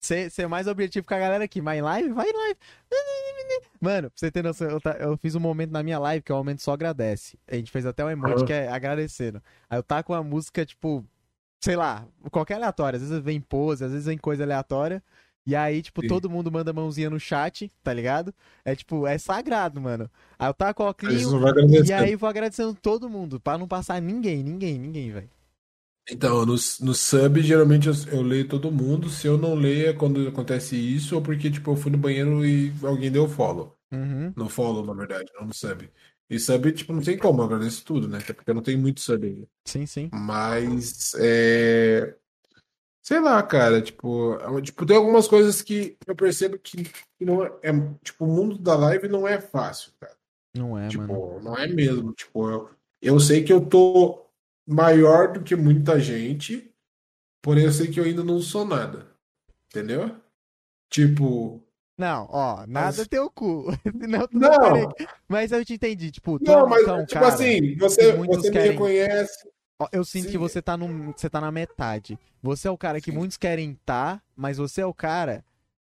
Ser, 0.00 0.30
ser 0.30 0.48
mais 0.48 0.66
objetivo 0.66 1.06
com 1.06 1.12
a 1.12 1.18
galera 1.18 1.44
aqui. 1.44 1.60
Mas 1.60 1.78
em 1.78 1.82
live, 1.82 2.08
vai 2.08 2.26
em 2.26 2.32
live. 2.32 2.58
Mano, 3.82 4.08
pra 4.10 4.18
você 4.18 4.30
ter 4.30 4.42
noção, 4.42 4.70
eu, 4.70 4.80
eu 4.98 5.16
fiz 5.18 5.34
um 5.34 5.40
momento 5.40 5.72
na 5.72 5.82
minha 5.82 5.98
live 5.98 6.22
que 6.22 6.32
é 6.32 6.34
o 6.34 6.38
momento 6.38 6.62
só 6.62 6.72
agradece. 6.72 7.38
A 7.46 7.56
gente 7.56 7.70
fez 7.70 7.84
até 7.84 8.02
um 8.02 8.08
emoji 8.08 8.36
Aham. 8.36 8.46
que 8.46 8.52
é 8.54 8.68
agradecendo. 8.70 9.42
Aí 9.68 9.78
eu 9.78 9.82
tá 9.82 10.02
com 10.02 10.14
uma 10.14 10.22
música, 10.22 10.64
tipo, 10.64 11.04
sei 11.60 11.76
lá, 11.76 12.06
qualquer 12.30 12.54
aleatória. 12.54 12.96
Às 12.96 13.02
vezes 13.02 13.22
vem 13.22 13.42
pose, 13.42 13.84
às 13.84 13.92
vezes 13.92 14.06
vem 14.06 14.16
coisa 14.16 14.42
aleatória. 14.42 15.04
E 15.46 15.54
aí, 15.54 15.80
tipo, 15.80 16.02
Sim. 16.02 16.08
todo 16.08 16.28
mundo 16.28 16.50
manda 16.50 16.72
mãozinha 16.72 17.08
no 17.08 17.20
chat, 17.20 17.70
tá 17.82 17.94
ligado? 17.94 18.34
É 18.64 18.74
tipo, 18.74 19.06
é 19.06 19.16
sagrado, 19.16 19.80
mano. 19.80 20.10
Aí 20.36 20.48
eu 20.48 20.54
tá 20.54 20.74
com 20.74 20.82
o 20.82 20.92
vai 20.92 21.52
e 21.86 21.92
aí 21.92 22.16
vou 22.16 22.28
agradecendo 22.28 22.74
todo 22.74 23.08
mundo, 23.08 23.38
pra 23.38 23.56
não 23.56 23.68
passar 23.68 24.02
ninguém, 24.02 24.42
ninguém, 24.42 24.76
ninguém, 24.76 25.12
velho. 25.12 25.30
Então, 26.10 26.46
no, 26.46 26.54
no 26.54 26.94
sub, 26.94 27.42
geralmente 27.42 27.88
eu, 27.88 27.94
eu 28.12 28.22
leio 28.22 28.48
todo 28.48 28.70
mundo. 28.70 29.08
Se 29.08 29.26
eu 29.26 29.36
não 29.36 29.54
leio 29.54 29.88
é 29.88 29.92
quando 29.92 30.26
acontece 30.26 30.76
isso, 30.76 31.14
ou 31.16 31.22
porque, 31.22 31.50
tipo, 31.50 31.72
eu 31.72 31.76
fui 31.76 31.90
no 31.90 31.98
banheiro 31.98 32.44
e 32.44 32.72
alguém 32.82 33.10
deu 33.10 33.28
follow. 33.28 33.76
Uhum. 33.92 34.32
No 34.36 34.48
follow, 34.48 34.84
na 34.84 34.94
verdade, 34.94 35.30
não 35.38 35.46
no 35.46 35.54
sub. 35.54 35.88
E 36.28 36.38
sub, 36.38 36.72
tipo, 36.72 36.92
não 36.92 37.02
tem 37.02 37.16
como, 37.16 37.40
eu 37.40 37.46
agradeço 37.46 37.84
tudo, 37.84 38.08
né? 38.08 38.18
Até 38.18 38.32
porque 38.32 38.50
eu 38.50 38.54
não 38.54 38.62
tenho 38.62 38.78
muito 38.78 39.00
sub 39.00 39.26
ainda. 39.26 39.48
Sim, 39.64 39.86
sim. 39.86 40.10
Mas, 40.12 41.14
é... 41.18 42.16
Sei 43.06 43.20
lá, 43.20 43.40
cara, 43.42 43.80
tipo, 43.80 44.34
é- 44.34 44.62
tipo, 44.62 44.84
tem 44.84 44.96
algumas 44.96 45.28
coisas 45.28 45.62
que 45.62 45.96
eu 46.06 46.16
percebo 46.16 46.58
que, 46.58 46.82
que 47.18 47.24
não 47.24 47.44
é, 47.44 47.52
é- 47.62 47.72
tipo, 48.02 48.24
o 48.24 48.28
mundo 48.28 48.58
da 48.58 48.74
live 48.74 49.06
não 49.06 49.28
é 49.28 49.40
fácil, 49.40 49.92
cara. 50.00 50.16
Não 50.56 50.76
é, 50.76 50.88
Tipo, 50.88 51.02
mano. 51.06 51.40
não 51.40 51.56
é 51.56 51.68
mesmo. 51.68 52.12
Tipo, 52.14 52.50
eu, 52.50 52.70
eu 53.00 53.20
sei 53.20 53.44
que 53.44 53.52
eu 53.52 53.64
tô 53.64 54.26
maior 54.66 55.32
do 55.32 55.42
que 55.44 55.54
muita 55.54 56.00
gente, 56.00 56.68
porém 57.40 57.64
eu 57.66 57.72
sei 57.72 57.86
que 57.88 58.00
eu 58.00 58.04
ainda 58.04 58.24
não 58.24 58.40
sou 58.40 58.64
nada. 58.64 59.06
Entendeu? 59.70 60.10
Tipo, 60.90 61.62
Não, 61.98 62.26
ó, 62.30 62.66
nada 62.66 62.96
Mas- 62.98 63.08
teu 63.08 63.30
cu. 63.30 63.66
Não, 63.94 64.28
Não. 64.32 64.50
não. 64.50 64.92
Mas 65.28 65.52
eu 65.52 65.64
te 65.64 65.74
entendi, 65.74 66.10
tipo, 66.10 66.38
tu 66.38 66.44
não, 66.44 66.66
mas 66.68 66.80
tipo 66.80 67.12
cara- 67.14 67.28
assim, 67.28 67.76
você, 67.78 68.12
você 68.12 68.48
me 68.48 68.52
querem- 68.52 68.70
reconhece. 68.72 69.48
Eu 69.92 70.04
sinto 70.04 70.26
Sim. 70.26 70.30
que 70.32 70.38
você 70.38 70.62
tá, 70.62 70.76
no, 70.76 71.12
você 71.12 71.28
tá 71.28 71.40
na 71.40 71.52
metade. 71.52 72.18
Você 72.42 72.68
é 72.68 72.70
o 72.70 72.78
cara 72.78 73.00
que 73.00 73.10
Sim. 73.10 73.16
muitos 73.16 73.36
querem 73.36 73.78
tá, 73.84 74.22
mas 74.34 74.56
você 74.56 74.80
é 74.80 74.86
o 74.86 74.94
cara 74.94 75.44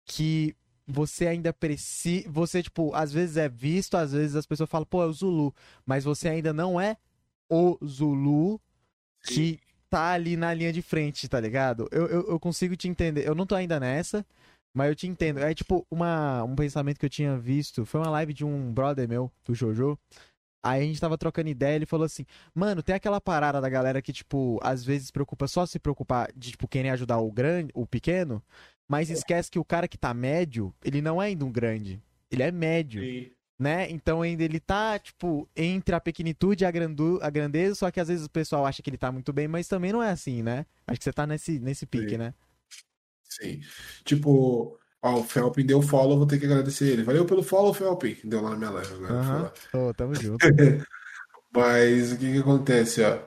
que 0.04 0.56
você 0.86 1.26
ainda 1.26 1.52
precisa. 1.52 2.28
Você, 2.30 2.62
tipo, 2.62 2.92
às 2.94 3.12
vezes 3.12 3.36
é 3.36 3.48
visto, 3.48 3.96
às 3.96 4.12
vezes 4.12 4.34
as 4.34 4.46
pessoas 4.46 4.68
falam, 4.68 4.86
pô, 4.86 5.02
é 5.02 5.06
o 5.06 5.12
Zulu. 5.12 5.54
Mas 5.86 6.04
você 6.04 6.28
ainda 6.28 6.52
não 6.52 6.80
é 6.80 6.96
o 7.48 7.78
Zulu 7.84 8.60
que 9.22 9.60
tá 9.90 10.12
ali 10.12 10.36
na 10.36 10.52
linha 10.52 10.72
de 10.72 10.82
frente, 10.82 11.28
tá 11.28 11.38
ligado? 11.38 11.88
Eu, 11.90 12.06
eu, 12.06 12.28
eu 12.30 12.40
consigo 12.40 12.76
te 12.76 12.88
entender. 12.88 13.26
Eu 13.26 13.34
não 13.34 13.46
tô 13.46 13.54
ainda 13.54 13.78
nessa, 13.78 14.24
mas 14.74 14.88
eu 14.88 14.94
te 14.96 15.06
entendo. 15.06 15.38
É 15.38 15.54
tipo 15.54 15.86
uma, 15.90 16.42
um 16.44 16.56
pensamento 16.56 16.98
que 16.98 17.06
eu 17.06 17.10
tinha 17.10 17.36
visto. 17.36 17.84
Foi 17.84 18.00
uma 18.00 18.10
live 18.10 18.32
de 18.32 18.44
um 18.44 18.72
brother 18.72 19.08
meu, 19.08 19.30
do 19.44 19.54
Jojo. 19.54 19.98
Aí 20.62 20.82
a 20.82 20.84
gente 20.84 21.00
tava 21.00 21.16
trocando 21.16 21.48
ideia, 21.48 21.76
ele 21.76 21.86
falou 21.86 22.04
assim, 22.04 22.24
mano, 22.54 22.82
tem 22.82 22.94
aquela 22.94 23.20
parada 23.20 23.60
da 23.60 23.68
galera 23.68 24.02
que, 24.02 24.12
tipo, 24.12 24.58
às 24.62 24.84
vezes 24.84 25.10
preocupa 25.10 25.46
só 25.46 25.64
se 25.64 25.78
preocupar 25.78 26.30
de, 26.36 26.50
tipo, 26.50 26.66
querer 26.66 26.90
ajudar 26.90 27.18
o 27.18 27.30
grande, 27.30 27.70
o 27.74 27.86
pequeno, 27.86 28.42
mas 28.88 29.10
esquece 29.10 29.50
que 29.50 29.58
o 29.58 29.64
cara 29.64 29.86
que 29.86 29.96
tá 29.96 30.12
médio, 30.12 30.74
ele 30.84 31.00
não 31.00 31.22
é 31.22 31.26
ainda 31.26 31.44
um 31.44 31.52
grande. 31.52 32.02
Ele 32.30 32.42
é 32.42 32.50
médio. 32.50 33.02
Sim. 33.02 33.30
Né? 33.58 33.90
Então 33.90 34.22
ainda 34.22 34.44
ele 34.44 34.60
tá, 34.60 34.98
tipo, 35.00 35.48
entre 35.56 35.92
a 35.92 36.00
pequenitude 36.00 36.62
e 36.62 36.66
a, 36.66 36.70
grandu 36.70 37.18
a 37.20 37.28
grandeza, 37.28 37.74
só 37.74 37.90
que 37.90 37.98
às 37.98 38.06
vezes 38.06 38.24
o 38.24 38.30
pessoal 38.30 38.64
acha 38.64 38.80
que 38.80 38.88
ele 38.88 38.96
tá 38.96 39.10
muito 39.10 39.32
bem, 39.32 39.48
mas 39.48 39.66
também 39.66 39.92
não 39.92 40.00
é 40.00 40.10
assim, 40.10 40.44
né? 40.44 40.64
Acho 40.86 40.98
que 40.98 41.04
você 41.04 41.12
tá 41.12 41.26
nesse, 41.26 41.58
nesse 41.58 41.84
pique, 41.84 42.10
Sim. 42.10 42.18
né? 42.18 42.34
Sim. 43.24 43.60
Tipo, 44.04 44.77
ó, 45.02 45.20
o 45.20 45.24
Felpin 45.24 45.64
deu 45.66 45.80
follow, 45.82 46.18
vou 46.18 46.26
ter 46.26 46.38
que 46.38 46.46
agradecer 46.46 46.88
ele. 46.88 47.02
Valeu 47.02 47.24
pelo 47.24 47.42
follow, 47.42 47.72
Felpin. 47.74 48.16
Deu 48.24 48.40
lá 48.42 48.50
na 48.50 48.56
minha 48.56 48.70
live 48.70 48.94
agora. 48.94 49.12
lá. 49.14 49.52
Ô, 49.88 49.94
tamo 49.94 50.14
junto. 50.20 50.44
Mas 51.54 52.12
o 52.12 52.18
que 52.18 52.32
que 52.32 52.38
acontece, 52.38 53.02
ó? 53.02 53.18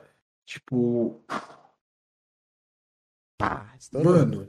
Tipo, 0.46 1.22
estourou. 3.78 4.12
mano, 4.12 4.48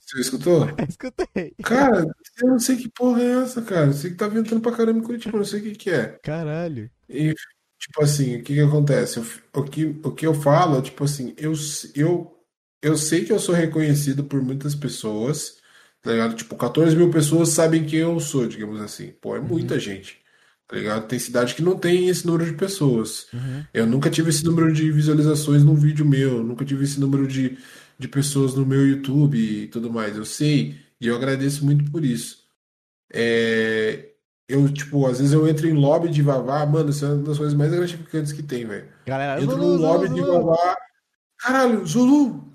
você 0.00 0.20
escutou? 0.20 0.66
Escutei. 0.88 1.54
Cara, 1.62 2.06
eu 2.42 2.48
não 2.48 2.58
sei 2.58 2.76
que 2.76 2.88
porra 2.90 3.22
é 3.22 3.42
essa, 3.42 3.62
cara. 3.62 3.86
Eu 3.86 3.92
sei 3.92 4.10
que 4.10 4.16
tá 4.16 4.28
ventando 4.28 4.60
pra 4.60 4.76
caramba 4.76 4.98
em 4.98 5.02
Curitiba, 5.02 5.38
não 5.38 5.44
sei 5.44 5.60
o 5.60 5.62
que 5.62 5.72
que 5.74 5.90
é. 5.90 6.18
Caralho. 6.22 6.90
E, 7.08 7.34
tipo 7.78 8.02
assim, 8.02 8.36
o 8.36 8.42
que 8.42 8.54
que 8.54 8.60
acontece? 8.60 9.18
Eu- 9.18 9.24
o 9.60 9.64
que, 9.64 9.84
o 10.04 10.12
que 10.12 10.26
eu 10.26 10.34
falo, 10.34 10.82
tipo 10.82 11.04
assim, 11.04 11.34
eu, 11.36 11.52
eu, 11.94 12.36
eu 12.82 12.96
sei 12.96 13.24
que 13.24 13.32
eu 13.32 13.38
sou 13.38 13.54
reconhecido 13.54 14.24
por 14.24 14.42
muitas 14.42 14.74
pessoas, 14.74 15.58
tá 16.04 16.12
ligado? 16.12 16.34
Tipo, 16.34 16.54
14 16.54 16.94
mil 16.94 17.10
pessoas 17.10 17.48
sabem 17.48 17.84
quem 17.84 18.00
eu 18.00 18.20
sou, 18.20 18.46
digamos 18.46 18.78
assim. 18.80 19.14
Pô, 19.22 19.34
é 19.34 19.40
muita 19.40 19.80
gente, 19.80 20.18
tá 20.68 20.76
ligado? 20.76 21.08
Tem 21.08 21.18
cidade 21.18 21.54
que 21.54 21.62
não 21.62 21.78
tem 21.78 22.08
esse 22.08 22.26
número 22.26 22.44
de 22.44 22.52
pessoas. 22.52 23.26
Uhum. 23.32 23.64
Eu 23.72 23.86
nunca 23.86 24.10
tive 24.10 24.28
esse 24.28 24.44
número 24.44 24.70
de 24.70 24.92
visualizações 24.92 25.64
num 25.64 25.74
vídeo 25.74 26.04
meu, 26.04 26.44
nunca 26.44 26.62
tive 26.62 26.84
esse 26.84 27.00
número 27.00 27.26
de, 27.26 27.56
de 27.98 28.06
pessoas 28.06 28.54
no 28.54 28.66
meu 28.66 28.86
YouTube 28.86 29.38
e 29.38 29.66
tudo 29.68 29.90
mais. 29.90 30.14
Eu 30.14 30.26
sei, 30.26 30.76
e 31.00 31.06
eu 31.06 31.16
agradeço 31.16 31.64
muito 31.64 31.90
por 31.90 32.04
isso. 32.04 32.44
É, 33.10 34.10
eu, 34.46 34.70
tipo, 34.70 35.06
às 35.06 35.20
vezes 35.20 35.32
eu 35.32 35.48
entro 35.48 35.66
em 35.66 35.72
lobby 35.72 36.10
de 36.10 36.20
Vavá, 36.20 36.66
mano, 36.66 36.90
isso 36.90 37.06
é 37.06 37.08
uma 37.08 37.22
das 37.22 37.38
coisas 37.38 37.54
mais 37.54 37.72
gratificantes 37.72 38.30
que 38.30 38.42
tem, 38.42 38.66
velho. 38.66 38.88
Galera, 39.06 39.42
Entro 39.42 39.56
Zulu, 39.56 39.78
num 39.78 39.80
lobby 39.80 40.08
Zulu, 40.08 40.22
de. 40.22 40.30
Vavá, 40.30 40.76
caralho, 41.38 41.86
Zulu! 41.86 42.52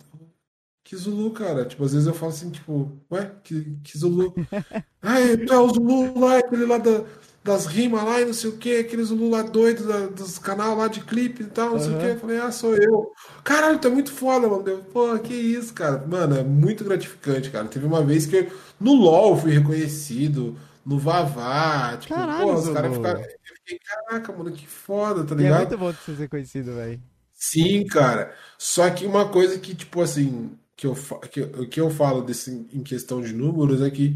Que 0.90 0.96
Zulu, 0.98 1.32
cara? 1.34 1.66
Tipo, 1.66 1.84
às 1.86 1.94
vezes 1.94 2.08
eu 2.08 2.14
falo 2.16 2.32
assim, 2.32 2.50
tipo, 2.50 3.00
ué, 3.12 3.32
que, 3.44 3.76
que 3.84 3.98
Zulu? 3.98 4.36
É, 5.04 5.38
tu 5.38 5.54
é 5.54 5.60
o 5.60 5.70
Zulu 5.70 6.20
lá, 6.20 6.40
aquele 6.40 6.66
lá 6.66 6.78
da- 6.80 7.06
das 7.44 7.66
rimas 7.68 8.04
lá 8.04 8.22
e 8.22 8.26
não 8.26 8.34
sei 8.34 8.50
o 8.52 8.58
que, 8.58 8.78
aquele 8.78 9.04
Zulu 9.04 9.30
lá 9.30 9.44
doido 9.44 9.88
da- 9.88 10.08
dos 10.08 10.40
canal 10.40 10.76
lá 10.78 10.88
de 10.90 11.02
clipe 11.02 11.44
e 11.44 11.48
tal, 11.48 11.72
não 11.72 11.80
sei 11.80 11.94
o 11.94 11.98
que. 11.98 12.06
Aham. 12.06 12.12
Eu 12.12 12.20
falei, 12.20 12.40
ah, 12.40 12.52
sou 12.52 12.76
eu. 12.76 13.12
Caralho, 13.44 13.80
é 13.84 13.90
muito 13.90 14.12
foda, 14.14 14.48
mano. 14.50 14.68
Eu, 14.68 14.80
Pô, 14.86 15.18
que 15.20 15.34
isso, 15.34 15.74
cara. 15.74 16.06
Mano, 16.08 16.38
é 16.38 16.44
muito 16.44 16.84
gratificante, 16.86 17.52
cara. 17.52 17.68
Teve 17.68 17.86
uma 17.86 18.04
vez 18.04 18.26
que 18.26 18.38
eu, 18.38 18.52
no 18.80 18.94
LoL 18.96 19.32
eu 19.32 19.38
fui 19.38 19.52
reconhecido, 19.52 20.58
no 20.86 21.00
Vavá, 21.00 21.98
tipo, 21.98 22.26
Caralho, 22.28 22.32
pô, 22.36 22.56
os 22.60 22.70
caras 22.70 22.94
ficaram. 22.96 23.22
Eu 23.22 23.56
fiquei, 23.58 23.80
caraca, 23.80 24.34
mano, 24.34 24.52
que 24.54 24.68
foda, 24.68 25.26
tá 25.26 25.36
E 25.36 25.46
é 25.46 25.52
ligado? 25.52 25.54
muito 25.54 25.76
bom 25.78 25.92
de 25.92 26.04
ser 26.04 26.30
conhecido, 26.30 26.76
velho. 26.76 27.02
Sim, 27.34 27.86
cara. 27.88 28.36
Só 28.58 28.90
que 28.92 29.06
uma 29.06 29.30
coisa 29.32 29.60
que, 29.60 29.74
tipo 29.76 30.02
assim, 30.02 30.58
que 30.80 30.88
eu, 30.88 30.96
que, 31.30 31.40
eu- 31.42 31.70
que 31.70 31.82
eu 31.82 31.90
falo 31.90 32.22
desse, 32.22 32.52
em 32.74 32.82
questão 32.82 33.22
de 33.22 33.34
números 33.34 33.82
é 33.82 33.90
que, 33.92 34.16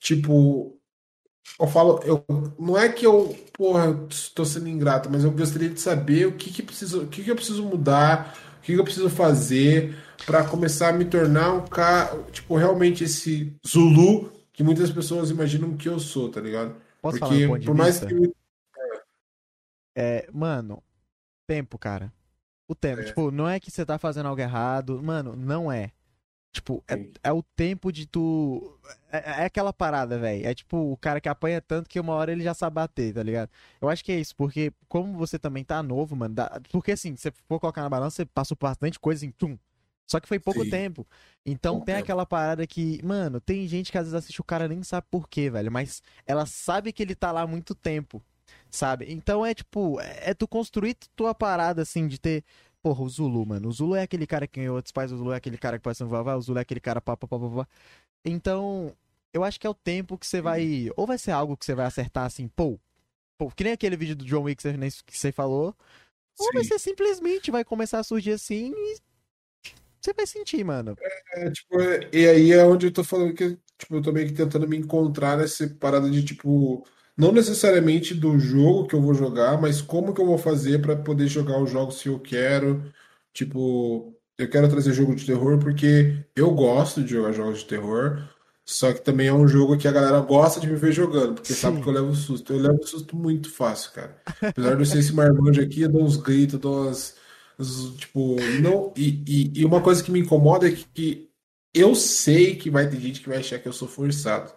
tipo, 0.00 0.74
eu 1.60 1.66
falo, 1.68 2.00
eu, 2.04 2.24
não 2.58 2.78
é 2.78 2.88
que 2.90 3.06
eu, 3.06 3.36
porra, 3.52 4.06
estou 4.10 4.46
sendo 4.46 4.68
ingrato, 4.68 5.10
mas 5.10 5.24
eu 5.24 5.30
gostaria 5.32 5.68
de 5.68 5.80
saber 5.80 6.26
o 6.26 6.32
que 6.36 6.50
que 6.52 6.62
preciso, 6.62 7.02
o 7.04 7.08
que 7.08 7.22
que 7.22 7.30
eu 7.30 7.36
preciso 7.36 7.62
mudar, 7.64 8.34
o 8.58 8.62
que 8.62 8.72
que 8.74 8.80
eu 8.80 8.84
preciso 8.84 9.10
fazer 9.10 9.96
para 10.24 10.44
começar 10.48 10.90
a 10.90 10.92
me 10.92 11.04
tornar 11.04 11.52
um 11.52 11.66
cara, 11.66 12.22
tipo, 12.32 12.56
realmente 12.56 13.04
esse 13.04 13.54
Zulu 13.66 14.32
que 14.52 14.64
muitas 14.64 14.90
pessoas 14.90 15.30
imaginam 15.30 15.76
que 15.76 15.88
eu 15.88 16.00
sou, 16.00 16.30
tá 16.30 16.40
ligado? 16.40 16.74
Posso 17.02 17.18
falar 17.18 17.32
Porque 17.32 17.46
ponto 17.48 17.60
de 17.60 17.66
por 17.66 17.74
mais 17.74 18.00
vista? 18.00 18.06
que 18.06 18.32
É, 19.94 20.28
mano, 20.32 20.82
tempo, 21.46 21.78
cara. 21.78 22.12
O 22.68 22.74
tempo. 22.74 23.00
É. 23.00 23.04
Tipo, 23.04 23.30
não 23.30 23.48
é 23.48 23.58
que 23.58 23.70
você 23.70 23.84
tá 23.84 23.98
fazendo 23.98 24.26
algo 24.28 24.40
errado. 24.40 25.02
Mano, 25.02 25.34
não 25.34 25.72
é. 25.72 25.92
Tipo, 26.50 26.82
é, 26.88 27.06
é 27.24 27.32
o 27.32 27.42
tempo 27.42 27.92
de 27.92 28.06
tu. 28.06 28.78
É, 29.12 29.42
é 29.42 29.44
aquela 29.44 29.72
parada, 29.72 30.18
velho. 30.18 30.46
É 30.46 30.54
tipo 30.54 30.76
o 30.92 30.96
cara 30.96 31.20
que 31.20 31.28
apanha 31.28 31.60
tanto 31.60 31.88
que 31.88 32.00
uma 32.00 32.14
hora 32.14 32.32
ele 32.32 32.42
já 32.42 32.54
sabe 32.54 32.74
bater, 32.74 33.12
tá 33.14 33.22
ligado? 33.22 33.50
Eu 33.80 33.88
acho 33.88 34.04
que 34.04 34.10
é 34.12 34.18
isso, 34.18 34.34
porque 34.34 34.72
como 34.88 35.16
você 35.16 35.38
também 35.38 35.62
tá 35.62 35.82
novo, 35.82 36.16
mano. 36.16 36.34
dá- 36.34 36.60
Porque 36.72 36.92
assim, 36.92 37.14
se 37.16 37.22
você 37.22 37.32
for 37.46 37.60
colocar 37.60 37.82
na 37.82 37.88
balança, 37.90 38.16
você 38.16 38.24
passou 38.26 38.56
por 38.56 38.66
bastante 38.68 38.98
coisa 38.98 39.24
em 39.26 39.30
tum. 39.30 39.58
Só 40.06 40.18
que 40.18 40.26
foi 40.26 40.38
pouco 40.40 40.64
Sim. 40.64 40.70
tempo. 40.70 41.06
Então 41.44 41.74
Pouco 41.74 41.86
tem 41.86 41.94
tempo. 41.96 42.04
aquela 42.06 42.24
parada 42.24 42.66
que, 42.66 42.98
mano, 43.04 43.40
tem 43.42 43.68
gente 43.68 43.92
que 43.92 43.98
às 43.98 44.04
vezes 44.04 44.14
assiste 44.14 44.40
o 44.40 44.44
cara 44.44 44.66
nem 44.66 44.82
sabe 44.82 45.06
por 45.10 45.28
quê, 45.28 45.50
velho. 45.50 45.70
Mas 45.70 46.02
ela 46.26 46.46
sabe 46.46 46.92
que 46.94 47.02
ele 47.02 47.14
tá 47.14 47.30
lá 47.30 47.42
há 47.42 47.46
muito 47.46 47.74
tempo. 47.74 48.22
Sabe? 48.70 49.06
Então 49.10 49.44
é 49.44 49.52
tipo, 49.54 50.00
é, 50.00 50.30
é 50.30 50.34
tu 50.34 50.48
construir 50.48 50.96
tua 51.14 51.34
parada 51.34 51.82
assim 51.82 52.06
de 52.08 52.18
ter. 52.18 52.42
Porra, 52.82 53.02
o 53.02 53.08
Zulu, 53.08 53.44
mano. 53.44 53.68
O 53.68 53.72
Zulu 53.72 53.96
é 53.96 54.02
aquele 54.02 54.26
cara 54.26 54.46
que 54.46 54.60
ganhou 54.60 54.76
outros 54.76 54.92
pais, 54.92 55.10
o 55.12 55.16
Zulu 55.16 55.32
é 55.32 55.36
aquele 55.36 55.58
cara 55.58 55.78
que 55.78 55.82
pode 55.84 55.98
ser 55.98 56.04
um 56.04 56.08
vavá, 56.08 56.36
o 56.36 56.40
Zulu 56.40 56.58
é 56.58 56.62
aquele 56.62 56.80
cara 56.80 57.00
pá, 57.00 57.16
pá, 57.16 57.26
pá, 57.26 57.38
pá, 57.38 57.48
pá. 57.48 57.68
Então, 58.24 58.94
eu 59.32 59.44
acho 59.44 59.58
que 59.58 59.66
é 59.66 59.70
o 59.70 59.74
tempo 59.74 60.16
que 60.16 60.26
você 60.26 60.40
vai. 60.40 60.90
Ou 60.96 61.06
vai 61.06 61.18
ser 61.18 61.32
algo 61.32 61.56
que 61.56 61.64
você 61.64 61.74
vai 61.74 61.86
acertar 61.86 62.24
assim, 62.24 62.48
pô. 62.48 62.78
Pô, 63.36 63.50
que 63.50 63.62
nem 63.64 63.72
aquele 63.72 63.96
vídeo 63.96 64.16
do 64.16 64.24
John 64.24 64.42
Wick 64.42 64.62
que 64.62 65.18
você- 65.18 65.32
falou. 65.32 65.74
Ou 66.38 66.52
vai 66.52 66.62
Sim. 66.62 66.70
ser 66.70 66.78
simplesmente 66.78 67.50
vai 67.50 67.64
começar 67.64 67.98
a 67.98 68.04
surgir 68.04 68.32
assim 68.32 68.72
e 68.74 68.96
você 70.00 70.12
vai 70.12 70.26
sentir, 70.26 70.64
mano. 70.64 70.96
É, 71.34 71.50
tipo, 71.50 71.76
e 72.12 72.28
aí 72.28 72.52
é 72.52 72.64
onde 72.64 72.86
eu 72.86 72.92
tô 72.92 73.02
falando 73.02 73.34
que, 73.34 73.58
tipo, 73.76 73.96
eu 73.96 74.02
tô 74.02 74.12
meio 74.12 74.28
que 74.28 74.34
tentando 74.34 74.68
me 74.68 74.76
encontrar 74.76 75.36
nessa 75.36 75.68
parada 75.68 76.08
de, 76.08 76.24
tipo, 76.24 76.86
não 77.18 77.32
necessariamente 77.32 78.14
do 78.14 78.38
jogo 78.38 78.86
que 78.86 78.94
eu 78.94 79.02
vou 79.02 79.14
jogar, 79.14 79.60
mas 79.60 79.82
como 79.82 80.14
que 80.14 80.20
eu 80.20 80.26
vou 80.26 80.38
fazer 80.38 80.80
pra 80.80 80.96
poder 80.96 81.28
jogar 81.28 81.60
os 81.62 81.70
jogos 81.70 82.02
que 82.02 82.08
eu 82.08 82.20
quero. 82.20 82.92
Tipo, 83.32 84.14
eu 84.38 84.48
quero 84.50 84.68
trazer 84.68 84.92
jogo 84.92 85.14
de 85.14 85.26
terror 85.26 85.58
porque 85.58 86.24
eu 86.36 86.50
gosto 86.52 87.02
de 87.02 87.10
jogar 87.12 87.32
jogos 87.32 87.60
de 87.60 87.66
terror, 87.66 88.22
só 88.64 88.92
que 88.92 89.00
também 89.00 89.28
é 89.28 89.32
um 89.32 89.48
jogo 89.48 89.76
que 89.78 89.88
a 89.88 89.92
galera 89.92 90.20
gosta 90.20 90.60
de 90.60 90.66
me 90.68 90.76
ver 90.76 90.92
jogando, 90.92 91.34
porque 91.34 91.54
sabe 91.54 91.78
Sim. 91.78 91.82
que 91.82 91.88
eu 91.88 91.92
levo 91.92 92.14
susto. 92.14 92.52
Eu 92.52 92.58
levo 92.60 92.86
susto 92.86 93.16
muito 93.16 93.50
fácil, 93.50 93.92
cara. 93.92 94.16
Apesar 94.52 94.74
de 94.76 94.82
eu 94.82 94.86
ser 94.86 94.98
esse 94.98 95.12
marmanjo 95.12 95.60
aqui, 95.62 95.82
eu 95.82 95.88
dou 95.88 96.02
uns 96.04 96.16
gritos, 96.16 96.58
dou 96.60 96.82
umas. 96.84 97.16
uns- 97.58 97.96
Tipo, 97.96 98.36
não. 98.60 98.92
E, 98.96 99.22
e, 99.26 99.60
e 99.60 99.64
uma 99.64 99.80
coisa 99.82 100.02
que 100.02 100.10
me 100.10 100.20
incomoda 100.20 100.68
é 100.68 100.72
que, 100.72 100.84
que 100.94 101.30
eu 101.74 101.94
sei 101.94 102.56
que 102.56 102.70
vai 102.70 102.88
ter 102.88 103.00
gente 103.00 103.20
que 103.20 103.28
vai 103.28 103.38
achar 103.38 103.58
que 103.58 103.68
eu 103.68 103.72
sou 103.72 103.88
forçado. 103.88 104.52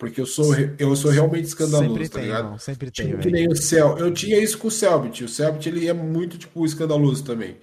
Porque 0.00 0.18
eu 0.20 0.24
sou, 0.26 0.54
eu 0.78 0.96
sou 0.96 1.10
realmente 1.10 1.44
escandaloso, 1.44 1.90
Sempre 1.90 2.08
tá 2.08 2.14
tem, 2.18 2.24
ligado? 2.28 2.44
irmão. 2.44 2.58
Sempre 2.58 2.90
tem, 2.90 3.06
Tipo, 3.08 3.18
que 3.18 3.30
velho. 3.30 3.32
nem 3.46 3.48
o 3.52 3.54
Cel. 3.56 3.98
Eu 3.98 4.12
tinha 4.14 4.38
isso 4.42 4.56
com 4.58 4.68
o 4.68 4.70
Selbit. 4.70 5.22
O 5.24 5.28
Selbit, 5.28 5.68
ele 5.68 5.86
é 5.86 5.92
muito, 5.92 6.38
tipo, 6.38 6.64
escandaloso 6.64 7.22
também. 7.22 7.58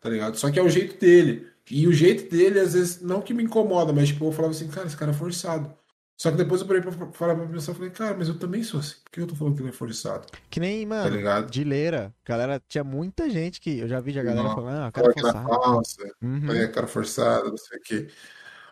Tá 0.00 0.08
ligado? 0.08 0.36
Só 0.38 0.50
que 0.50 0.58
é 0.58 0.62
o 0.62 0.70
jeito 0.70 0.98
dele. 0.98 1.46
E 1.70 1.86
o 1.86 1.92
jeito 1.92 2.30
dele, 2.34 2.58
às 2.58 2.72
vezes, 2.72 3.02
não 3.02 3.20
que 3.20 3.34
me 3.34 3.42
incomoda, 3.44 3.92
mas, 3.92 4.08
tipo, 4.08 4.24
eu 4.24 4.32
falava 4.32 4.54
assim, 4.54 4.68
cara, 4.68 4.86
esse 4.86 4.96
cara 4.96 5.10
é 5.12 5.14
forçado. 5.14 5.72
Só 6.16 6.30
que 6.30 6.36
depois 6.38 6.60
eu 6.62 6.66
parei 6.66 6.80
pra 6.82 6.92
falar 7.12 7.34
pra 7.34 7.46
pensar, 7.46 7.72
eu 7.72 7.76
falei, 7.76 7.90
cara, 7.90 8.16
mas 8.16 8.28
eu 8.28 8.38
também 8.38 8.62
sou 8.62 8.80
assim. 8.80 8.94
Por 9.04 9.10
que 9.12 9.20
eu 9.20 9.26
tô 9.26 9.34
falando 9.34 9.54
que 9.56 9.60
ele 9.62 9.68
é 9.68 9.72
forçado? 9.72 10.26
Que 10.48 10.60
nem, 10.60 10.82
Tá 10.88 10.94
mano, 10.94 11.16
ligado? 11.16 11.50
de 11.50 11.62
leira. 11.64 12.14
Galera, 12.24 12.62
tinha 12.68 12.82
muita 12.84 13.28
gente 13.28 13.60
que. 13.60 13.78
Eu 13.80 13.88
já 13.88 14.00
vi 14.00 14.18
a 14.18 14.22
galera 14.22 14.48
Não. 14.48 14.54
falando, 14.54 14.82
ah, 14.84 14.90
cara 14.92 15.10
é 15.10 15.12
que 15.14 15.20
forçado. 15.20 15.48
falsa, 15.48 16.12
Uhum. 16.22 16.52
é, 16.52 16.68
cara 16.68 16.86
forçado, 16.86 17.50
não 17.50 17.56
sei 17.58 17.78
o 17.78 17.82
quê. 17.82 18.08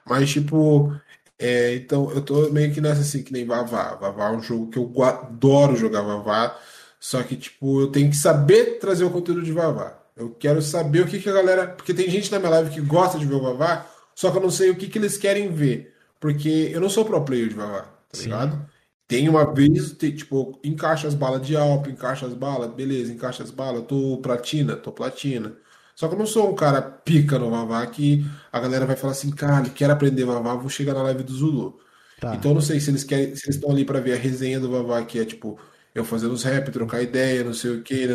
Mas, 0.06 0.30
tipo, 0.30 0.92
é, 1.40 1.74
então 1.74 2.10
eu 2.12 2.20
tô 2.20 2.50
meio 2.50 2.70
que 2.72 2.82
nessa 2.82 3.00
assim, 3.00 3.22
que 3.22 3.32
nem 3.32 3.46
Vavá. 3.46 3.94
Vavá 3.94 4.28
é 4.28 4.32
um 4.32 4.42
jogo 4.42 4.68
que 4.68 4.78
eu 4.78 4.92
adoro 5.02 5.74
jogar 5.74 6.02
Vavá, 6.02 6.54
só 7.00 7.22
que, 7.22 7.34
tipo, 7.34 7.80
eu 7.80 7.86
tenho 7.86 8.10
que 8.10 8.16
saber 8.16 8.78
trazer 8.78 9.04
o 9.04 9.10
conteúdo 9.10 9.42
de 9.42 9.50
Vavá. 9.50 9.98
Eu 10.14 10.30
quero 10.30 10.60
saber 10.60 11.00
o 11.00 11.06
que 11.06 11.18
que 11.18 11.30
a 11.30 11.32
galera. 11.32 11.66
Porque 11.68 11.94
tem 11.94 12.10
gente 12.10 12.30
na 12.30 12.38
minha 12.38 12.50
live 12.50 12.70
que 12.70 12.80
gosta 12.82 13.18
de 13.18 13.24
ver 13.24 13.36
o 13.36 13.40
Vavá, 13.40 13.86
só 14.14 14.30
que 14.30 14.36
eu 14.36 14.42
não 14.42 14.50
sei 14.50 14.68
o 14.68 14.76
que 14.76 14.86
que 14.86 14.98
eles 14.98 15.16
querem 15.16 15.50
ver. 15.50 15.94
Porque 16.20 16.70
eu 16.72 16.80
não 16.80 16.90
sou 16.90 17.06
pro 17.06 17.24
player 17.24 17.48
de 17.48 17.54
Vavá, 17.54 17.82
tá 17.82 17.88
Sim. 18.12 18.24
ligado? 18.24 18.70
Tem 19.08 19.26
uma 19.26 19.50
vez, 19.50 19.92
tem, 19.92 20.14
tipo, 20.14 20.60
encaixa 20.62 21.08
as 21.08 21.14
balas 21.14 21.44
de 21.44 21.56
Alp, 21.56 21.86
encaixa 21.88 22.26
as 22.26 22.34
balas, 22.34 22.70
beleza, 22.70 23.12
encaixa 23.12 23.42
as 23.42 23.50
balas, 23.50 23.84
tô 23.88 24.18
platina, 24.18 24.76
tô 24.76 24.92
platina. 24.92 25.56
Só 26.00 26.08
que 26.08 26.14
eu 26.14 26.18
não 26.18 26.24
sou 26.24 26.50
um 26.50 26.54
cara 26.54 26.80
pica 26.80 27.38
no 27.38 27.50
Vavá 27.50 27.86
que 27.86 28.24
a 28.50 28.58
galera 28.58 28.86
vai 28.86 28.96
falar 28.96 29.12
assim, 29.12 29.30
cara, 29.30 29.68
quero 29.68 29.92
aprender 29.92 30.24
Vavá, 30.24 30.54
vou 30.54 30.70
chegar 30.70 30.94
na 30.94 31.02
live 31.02 31.22
do 31.22 31.34
Zulu. 31.34 31.78
Tá. 32.18 32.34
Então 32.34 32.52
eu 32.52 32.54
não 32.54 32.62
sei 32.62 32.80
se 32.80 32.90
eles 32.90 33.04
querem, 33.04 33.36
se 33.36 33.44
eles 33.44 33.56
estão 33.56 33.70
ali 33.70 33.84
pra 33.84 34.00
ver 34.00 34.14
a 34.14 34.16
resenha 34.16 34.58
do 34.58 34.70
Vavá, 34.70 35.04
que 35.04 35.18
é 35.18 35.26
tipo, 35.26 35.58
eu 35.94 36.02
fazendo 36.02 36.32
os 36.32 36.42
rap, 36.42 36.70
trocar 36.70 37.02
ideia, 37.02 37.44
não 37.44 37.52
sei 37.52 37.72
o 37.72 37.82
que, 37.82 38.08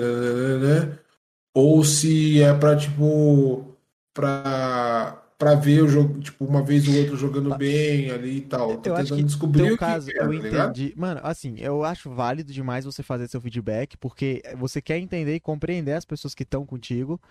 ou 1.53 1.83
se 1.83 2.41
é 2.41 2.55
pra, 2.55 2.75
tipo, 2.75 3.77
pra, 4.15 5.23
pra 5.37 5.53
ver 5.53 5.83
o 5.83 5.87
jogo, 5.87 6.19
tipo, 6.21 6.43
uma 6.43 6.63
vez 6.63 6.87
ou 6.87 6.95
outra 6.95 7.15
jogando 7.15 7.55
bem 7.55 8.09
ali 8.09 8.37
e 8.37 8.41
tal. 8.41 8.77
Tô 8.77 8.89
Eu 8.89 8.95
tentando 8.95 9.23
descobrir 9.23 9.71
o 9.71 9.77
caso, 9.77 10.07
que 10.07 10.17
é, 10.17 10.23
eu 10.23 10.25
tá 10.25 10.31
ligado? 10.31 10.71
entendi. 10.71 10.93
Mano, 10.97 11.19
assim, 11.23 11.55
eu 11.59 11.83
acho 11.83 12.09
válido 12.09 12.51
demais 12.51 12.83
você 12.83 13.03
fazer 13.03 13.27
seu 13.27 13.39
feedback, 13.39 13.95
porque 13.97 14.41
você 14.57 14.81
quer 14.81 14.97
entender 14.97 15.35
e 15.35 15.39
compreender 15.39 15.93
as 15.93 16.03
pessoas 16.03 16.33
que 16.33 16.43
estão 16.43 16.65
contigo, 16.65 17.21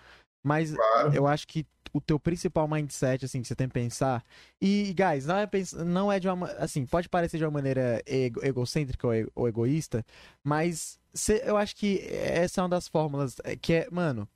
mas 0.45 0.71
Claro. 0.75 1.13
eu 1.13 1.25
acho 1.25 1.47
que 1.47 1.65
o 1.91 1.99
teu 1.99 2.19
principal 2.19 2.67
mindset, 2.67 3.23
assim, 3.25 3.41
que 3.41 3.47
você 3.47 3.55
tem 3.55 3.67
que 3.67 3.73
pensar. 3.73 4.23
E, 4.61 4.93
guys, 4.93 5.25
não 5.25 5.37
é, 5.37 5.49
não 5.85 6.11
é 6.11 6.19
de 6.19 6.27
uma. 6.27 6.35
ma- 6.35 6.51
Assim, 6.59 6.85
pode 6.85 7.09
parecer 7.09 7.37
de 7.37 7.45
uma 7.45 7.51
maneira 7.51 8.01
ego- 8.05 8.45
egocêntrica 8.45 9.07
ou, 9.07 9.13
ou 9.33 9.47
egoísta, 9.47 10.05
mas 10.43 10.99
cê- 11.13 11.41
eu 11.45 11.55
acho 11.57 11.75
que 11.75 11.99
essa 12.11 12.59
é 12.59 12.63
uma 12.63 12.69
das 12.69 12.87
fórmulas 12.87 13.37
é, 13.43 13.55
que 13.55 13.73
é, 13.73 13.87
mano. 13.89 14.27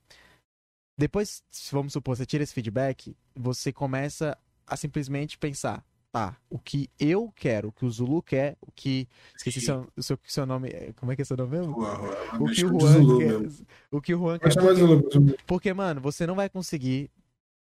Depois, 0.98 1.44
se 1.50 1.72
vamos 1.72 1.94
supor, 1.94 2.18
você 2.18 2.26
tira 2.26 2.44
esse 2.44 2.54
feedback, 2.54 3.16
você 3.36 3.72
começa 3.72 4.38
a 4.68 4.76
simplesmente 4.76 5.38
pensar, 5.38 5.84
tá, 6.12 6.38
o 6.50 6.58
que 6.58 6.90
eu 7.00 7.32
quero, 7.36 7.70
o 7.70 7.72
que 7.72 7.86
o 7.86 7.90
Zulu 7.90 8.22
quer, 8.22 8.58
o 8.62 8.72
que. 8.72 9.08
Esqueci 9.38 9.62
seu, 9.62 9.88
o 9.96 10.04
seu, 10.04 10.18
seu 10.26 10.46
nome. 10.46 10.70
é, 10.70 10.92
Como 10.96 11.12
é 11.12 11.16
que 11.16 11.22
é 11.22 11.26
seu 11.26 11.38
nome 11.38 11.58
mesmo? 11.58 11.78
Ué, 11.80 11.90
O 12.40 12.46
que 12.46 12.66
o 12.66 12.80
Juan 12.80 12.94
Zulu 12.94 13.18
quer. 13.20 13.40
mesmo. 13.40 13.68
O 13.92 14.02
que 14.02 14.16
o 14.16 14.20
Juan 14.20 14.40
quer. 14.40 14.54
Porque, 14.54 14.76
Zulu, 14.76 15.38
porque, 15.46 15.74
mano, 15.74 16.02
você 16.02 16.26
não 16.26 16.36
vai 16.36 16.50
conseguir, 16.50 17.10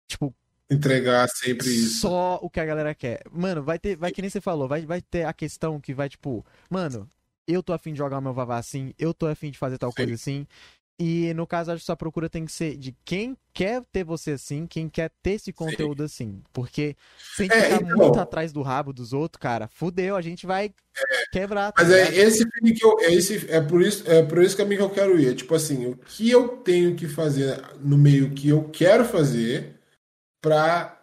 tipo, 0.07 0.33
entregar 0.69 1.27
sempre 1.29 1.67
isso. 1.67 2.01
só 2.01 2.39
o 2.41 2.49
que 2.49 2.59
a 2.59 2.65
galera 2.65 2.93
quer. 2.95 3.21
Mano, 3.31 3.63
vai 3.63 3.79
ter, 3.79 3.95
vai 3.95 4.11
que 4.11 4.21
nem 4.21 4.29
você 4.29 4.41
falou, 4.41 4.67
vai, 4.67 4.85
vai 4.85 5.01
ter 5.01 5.25
a 5.25 5.33
questão 5.33 5.79
que 5.79 5.93
vai, 5.93 6.09
tipo, 6.09 6.45
mano, 6.69 7.07
eu 7.47 7.61
tô 7.61 7.73
afim 7.73 7.91
de 7.91 7.99
jogar 7.99 8.17
o 8.17 8.21
meu 8.21 8.33
Vavá 8.33 8.57
assim, 8.57 8.93
eu 8.97 9.13
tô 9.13 9.27
afim 9.27 9.51
de 9.51 9.57
fazer 9.57 9.77
tal 9.77 9.91
Sim. 9.91 9.97
coisa 9.97 10.13
assim. 10.15 10.47
E 10.97 11.33
no 11.33 11.45
caso, 11.45 11.71
acho 11.71 11.81
que 11.81 11.85
sua 11.85 11.97
procura 11.97 12.29
tem 12.29 12.45
que 12.45 12.51
ser 12.51 12.77
de 12.77 12.95
quem 13.03 13.37
quer 13.53 13.83
ter 13.91 14.03
você 14.05 14.31
assim, 14.31 14.65
quem 14.65 14.87
quer 14.89 15.11
ter 15.21 15.31
esse 15.31 15.51
conteúdo 15.51 16.03
assim. 16.03 16.41
Porque 16.53 16.95
se 17.35 17.41
a 17.43 17.45
gente 17.45 17.53
É, 17.53 17.61
ficar 17.61 17.81
então. 17.81 17.97
muito 17.97 18.19
atrás 18.19 18.53
do 18.53 18.61
rabo 18.61 18.93
dos 18.93 19.11
outros, 19.11 19.39
cara, 19.41 19.67
fudeu, 19.67 20.15
a 20.15 20.21
gente 20.21 20.45
vai 20.45 20.73
quebrar. 21.31 21.73
tá 21.73 21.83
Mas 21.83 21.91
é 21.91 22.11
ligado? 22.11 22.13
esse 22.13 22.49
feeling 22.49 22.73
que 22.73 22.85
eu, 22.85 22.99
é 23.01 23.13
esse, 23.13 23.49
é 23.51 23.61
por 23.61 23.81
isso, 23.81 24.09
é 24.09 24.23
por 24.23 24.41
esse 24.43 24.55
caminho 24.55 24.77
que 24.79 24.83
eu 24.85 24.89
quero 24.89 25.19
ir. 25.19 25.29
É 25.31 25.35
tipo 25.35 25.53
assim, 25.55 25.85
o 25.87 25.97
que 25.97 26.29
eu 26.29 26.57
tenho 26.59 26.95
que 26.95 27.07
fazer 27.07 27.61
no 27.79 27.97
meio 27.97 28.33
que 28.33 28.49
eu 28.49 28.69
quero 28.69 29.03
fazer 29.05 29.79
pra 30.41 30.94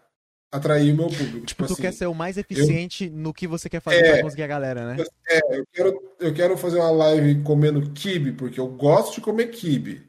atrair 0.53 0.93
o 0.93 0.97
meu 0.97 1.07
público. 1.07 1.47
Tipo, 1.47 1.67
tu 1.67 1.73
assim, 1.73 1.83
quer 1.83 1.93
ser 1.95 2.07
o 2.07 2.15
mais 2.15 2.37
eficiente 2.37 3.09
no 3.09 3.33
que 3.33 3.47
você 3.47 3.71
quer 3.71 3.81
fazer 3.81 4.05
É. 4.05 4.13
pra 4.13 4.23
conseguir 4.23 4.43
a 4.43 4.47
galera, 4.47 4.95
né? 4.95 5.03
é, 5.31 5.59
eu 5.59 5.65
quero, 5.73 6.03
eu 6.21 6.35
quero 6.35 6.57
fazer 6.59 6.79
uma 6.79 6.91
live 6.91 7.43
comendo 7.43 7.91
quibe, 7.91 8.33
porque 8.33 8.61
eu 8.61 8.69
gosto 8.69 9.15
de 9.15 9.21
comer 9.23 9.47
quibe. 9.47 10.03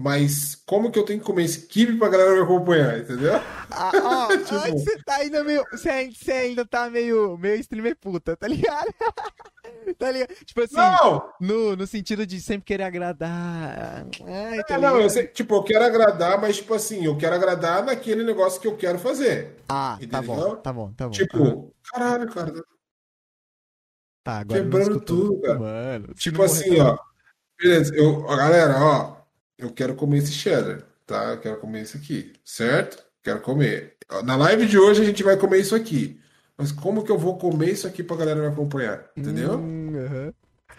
Mas 0.00 0.54
como 0.64 0.92
que 0.92 0.98
eu 0.98 1.04
tenho 1.04 1.18
que 1.18 1.26
comer 1.26 1.42
esse 1.44 1.66
quibe 1.66 1.98
pra 1.98 2.08
galera 2.08 2.36
me 2.36 2.42
acompanhar, 2.42 3.00
entendeu? 3.00 3.32
Ah, 3.68 3.90
ó, 3.92 4.28
Tipo- 4.38 4.54
ah, 4.54 4.70
você 4.70 5.02
tá 5.02 5.16
ainda 5.16 5.42
meio. 5.42 5.66
Você 5.72 5.88
ainda, 5.90 6.14
você 6.14 6.30
ainda 6.32 6.64
tá 6.64 6.88
meio, 6.88 7.36
meio 7.36 7.56
streamer 7.56 7.96
puta, 7.96 8.36
tá 8.36 8.46
ligado? 8.46 8.94
tá 9.98 10.12
ligado? 10.12 10.32
Tipo 10.44 10.62
assim, 10.62 10.76
Não! 10.76 11.32
no, 11.40 11.74
no 11.74 11.84
sentido 11.84 12.24
de 12.24 12.40
sempre 12.40 12.64
querer 12.64 12.84
agradar. 12.84 14.06
Ai, 14.24 14.62
tá 14.62 14.76
É, 14.76 14.78
não, 14.78 15.00
eu 15.00 15.10
sei, 15.10 15.26
tipo, 15.26 15.56
eu 15.56 15.64
quero 15.64 15.84
agradar, 15.84 16.40
mas 16.40 16.58
tipo 16.58 16.74
assim, 16.74 17.04
eu 17.04 17.18
quero 17.18 17.34
agradar 17.34 17.84
naquele 17.84 18.22
negócio 18.22 18.60
que 18.60 18.68
eu 18.68 18.76
quero 18.76 19.00
fazer. 19.00 19.56
Ah, 19.68 19.98
tá 20.08 20.22
bom, 20.22 20.34
Entendeu? 20.34 20.56
tá 20.58 20.72
bom, 20.72 20.92
tá 20.92 21.04
bom. 21.06 21.10
Tipo, 21.10 21.36
Aham. 21.38 21.70
caralho, 21.92 22.32
cara, 22.32 22.52
Tá, 24.22 24.38
agora 24.38 24.60
quebrando 24.60 25.00
tudo, 25.00 25.40
cara. 25.40 25.58
Mano, 25.58 26.14
Tipo 26.14 26.44
assim, 26.44 26.78
ó. 26.80 26.96
Beleza, 27.60 27.92
eu, 27.96 28.20
ó, 28.24 28.36
galera, 28.36 28.76
ó. 28.80 29.17
Eu 29.58 29.70
quero 29.70 29.94
comer 29.94 30.18
esse 30.18 30.32
cheddar, 30.32 30.84
tá? 31.06 31.32
Eu 31.32 31.40
quero 31.40 31.58
comer 31.58 31.82
isso 31.82 31.96
aqui, 31.96 32.32
certo? 32.44 33.02
Quero 33.22 33.40
comer. 33.40 33.96
Na 34.24 34.36
live 34.36 34.66
de 34.66 34.78
hoje 34.78 35.02
a 35.02 35.04
gente 35.04 35.22
vai 35.22 35.36
comer 35.36 35.58
isso 35.58 35.74
aqui. 35.74 36.20
Mas 36.56 36.72
como 36.72 37.04
que 37.04 37.10
eu 37.10 37.18
vou 37.18 37.36
comer 37.36 37.70
isso 37.72 37.86
aqui 37.86 38.02
pra 38.02 38.16
galera 38.16 38.40
me 38.40 38.46
acompanhar? 38.46 39.10
Entendeu? 39.16 39.58
Hum. 39.58 40.32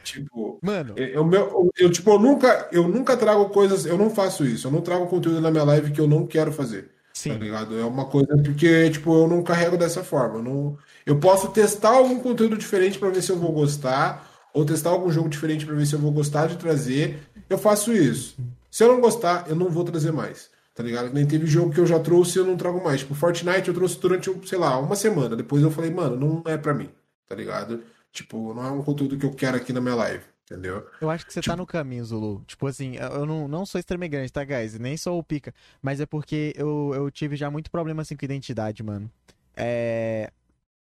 Tipo, 0.04 0.60
Mano, 0.62 0.94
eu, 0.98 1.08
eu, 1.08 1.26
meu- 1.26 1.70
eu, 1.78 1.92
tipo, 1.92 2.10
eu 2.12 2.20
nunca, 2.20 2.68
eu 2.72 2.88
nunca 2.88 3.16
trago 3.18 3.50
coisas, 3.50 3.86
eu 3.86 3.98
não 3.98 4.10
faço 4.10 4.46
isso. 4.46 4.68
Eu 4.68 4.72
não 4.72 4.82
trago 4.82 5.08
conteúdo 5.08 5.42
na 5.42 5.52
minha 5.52 5.64
live 5.64 5.92
que 5.92 6.00
eu 6.02 6.08
não 6.08 6.26
quero 6.26 6.52
fazer. 6.52 6.84
Tá 6.84 6.90
sim. 7.14 7.34
ligado? 7.38 7.78
É 7.78 7.84
uma 7.84 8.06
coisa 8.06 8.36
porque, 8.44 8.90
tipo, 8.90 9.14
eu 9.14 9.28
não 9.28 9.44
carrego 9.44 9.78
dessa 9.78 10.04
forma. 10.04 10.38
Eu, 10.40 10.44
não... 10.44 10.78
eu 11.06 11.20
posso 11.20 11.50
testar 11.50 11.90
algum 11.90 12.20
conteúdo 12.20 12.58
diferente 12.58 12.98
pra 12.98 13.10
ver 13.10 13.22
se 13.22 13.32
eu 13.32 13.38
vou 13.38 13.52
gostar, 13.52 14.30
ou 14.54 14.66
testar 14.66 14.90
algum 14.90 15.12
jogo 15.12 15.30
diferente 15.30 15.66
pra 15.66 15.76
ver 15.76 15.86
se 15.86 15.94
eu 15.94 16.00
vou 16.00 16.12
gostar 16.12 16.48
de 16.48 16.58
trazer. 16.58 17.20
Eu 17.50 17.58
faço 17.58 17.92
isso. 17.94 18.38
Se 18.70 18.84
eu 18.84 18.88
não 18.90 19.02
gostar, 19.02 19.48
eu 19.50 19.56
não 19.56 19.70
vou 19.70 19.84
trazer 19.84 20.12
mais. 20.12 20.50
Tá 20.76 20.84
ligado? 20.84 21.14
Nem 21.14 21.26
teve 21.26 21.46
jogo 21.46 21.74
que 21.74 21.80
eu 21.80 21.86
já 21.86 22.00
trouxe 22.00 22.38
e 22.38 22.42
eu 22.42 22.46
não 22.46 22.56
trago 22.56 22.82
mais. 22.84 23.02
Tipo, 23.02 23.14
Fortnite 23.14 23.68
eu 23.68 23.74
trouxe 23.74 24.00
durante, 24.00 24.32
sei 24.48 24.58
lá, 24.58 24.80
uma 24.80 24.96
semana. 24.96 25.36
Depois 25.36 25.62
eu 25.62 25.70
falei, 25.72 25.92
mano, 25.92 26.16
não 26.16 26.44
é 26.52 26.58
pra 26.58 26.74
mim. 26.74 26.90
Tá 27.28 27.36
ligado? 27.36 27.84
Tipo, 28.12 28.54
não 28.54 28.66
é 28.66 28.72
um 28.72 28.82
conteúdo 28.82 29.18
que 29.18 29.26
eu 29.26 29.34
quero 29.34 29.58
aqui 29.58 29.74
na 29.74 29.82
minha 29.82 29.96
live. 29.96 30.24
Entendeu? 30.50 30.88
Eu 31.00 31.10
acho 31.12 31.26
que 31.28 31.34
você 31.34 31.42
tá 31.42 31.56
no 31.56 31.66
caminho, 31.66 32.04
Zulu. 32.04 32.44
Tipo 32.48 32.66
assim, 32.66 32.96
eu 32.96 33.24
não, 33.26 33.48
não 33.48 33.66
sou 33.68 33.78
extremamente 33.78 34.32
tá, 34.34 34.44
guys? 34.44 34.80
Nem 34.80 34.98
sou 34.98 35.20
o 35.20 35.24
pica. 35.24 35.54
Mas 35.82 36.00
é 36.00 36.06
porque 36.08 36.54
eu, 36.56 36.92
eu 36.96 37.12
tive 37.12 37.36
já 37.36 37.52
muito 37.52 37.70
problema 37.70 38.02
assim 38.02 38.16
com 38.16 38.26
identidade, 38.26 38.82
mano. 38.82 39.12
É. 39.56 40.32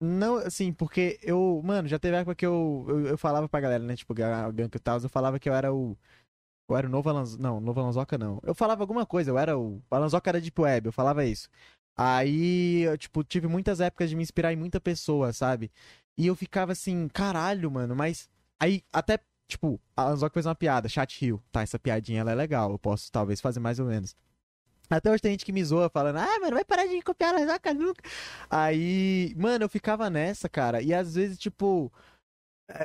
Não, 0.00 0.36
assim, 0.36 0.72
porque 0.72 1.18
eu. 1.22 1.62
Mano, 1.64 1.88
já 1.88 1.98
teve 1.98 2.16
época 2.16 2.34
que 2.34 2.44
eu, 2.44 2.84
eu, 2.88 3.06
eu 3.06 3.16
falava 3.18 3.48
pra 3.48 3.60
galera, 3.60 3.82
né? 3.82 3.96
Tipo, 3.96 4.12
Ga- 4.12 4.50
Gank 4.50 4.76
e 4.76 4.78
tal, 4.80 5.00
eu 5.00 5.08
falava 5.08 5.38
que 5.38 5.48
eu 5.48 5.54
era 5.54 5.72
o. 5.72 5.96
Eu 6.68 6.76
era 6.76 6.86
o 6.86 6.90
novo 6.90 7.08
Alanzoca. 7.08 7.42
Não, 7.42 7.60
novo 7.60 7.80
Alanzoca 7.80 8.18
não. 8.18 8.40
Eu 8.42 8.54
falava 8.54 8.82
alguma 8.82 9.04
coisa, 9.06 9.30
eu 9.30 9.38
era 9.38 9.58
o. 9.58 9.82
Alanzoca 9.90 10.30
era 10.30 10.40
Deep 10.40 10.60
Web, 10.60 10.86
eu 10.86 10.92
falava 10.92 11.24
isso. 11.24 11.48
Aí, 11.96 12.82
eu, 12.82 12.98
tipo, 12.98 13.22
tive 13.22 13.46
muitas 13.46 13.80
épocas 13.80 14.10
de 14.10 14.16
me 14.16 14.22
inspirar 14.22 14.52
em 14.52 14.56
muita 14.56 14.80
pessoa, 14.80 15.32
sabe? 15.32 15.70
E 16.18 16.26
eu 16.26 16.34
ficava 16.34 16.72
assim, 16.72 17.08
caralho, 17.08 17.70
mano, 17.70 17.94
mas. 17.94 18.28
Aí, 18.58 18.82
até, 18.92 19.18
tipo, 19.48 19.80
a 19.96 20.02
Alanzoca 20.02 20.32
fez 20.34 20.46
uma 20.46 20.54
piada, 20.54 20.88
chat 20.88 21.20
Rio. 21.20 21.42
Tá, 21.52 21.62
essa 21.62 21.78
piadinha 21.78 22.20
ela 22.20 22.32
é 22.32 22.34
legal, 22.34 22.72
eu 22.72 22.78
posso 22.78 23.10
talvez 23.12 23.40
fazer 23.40 23.60
mais 23.60 23.78
ou 23.78 23.86
menos. 23.86 24.16
Até 24.90 25.10
hoje 25.10 25.22
tem 25.22 25.32
gente 25.32 25.44
que 25.44 25.52
me 25.52 25.64
zoa 25.64 25.88
falando, 25.88 26.18
ah, 26.18 26.40
mano, 26.40 26.54
vai 26.54 26.64
parar 26.64 26.86
de 26.86 27.00
copiar 27.02 27.34
a 27.34 27.38
Alanzoca 27.38 27.72
nunca. 27.74 28.02
Aí, 28.50 29.34
mano, 29.36 29.64
eu 29.64 29.68
ficava 29.68 30.10
nessa, 30.10 30.48
cara. 30.48 30.82
E 30.82 30.92
às 30.92 31.14
vezes, 31.14 31.38
tipo, 31.38 31.92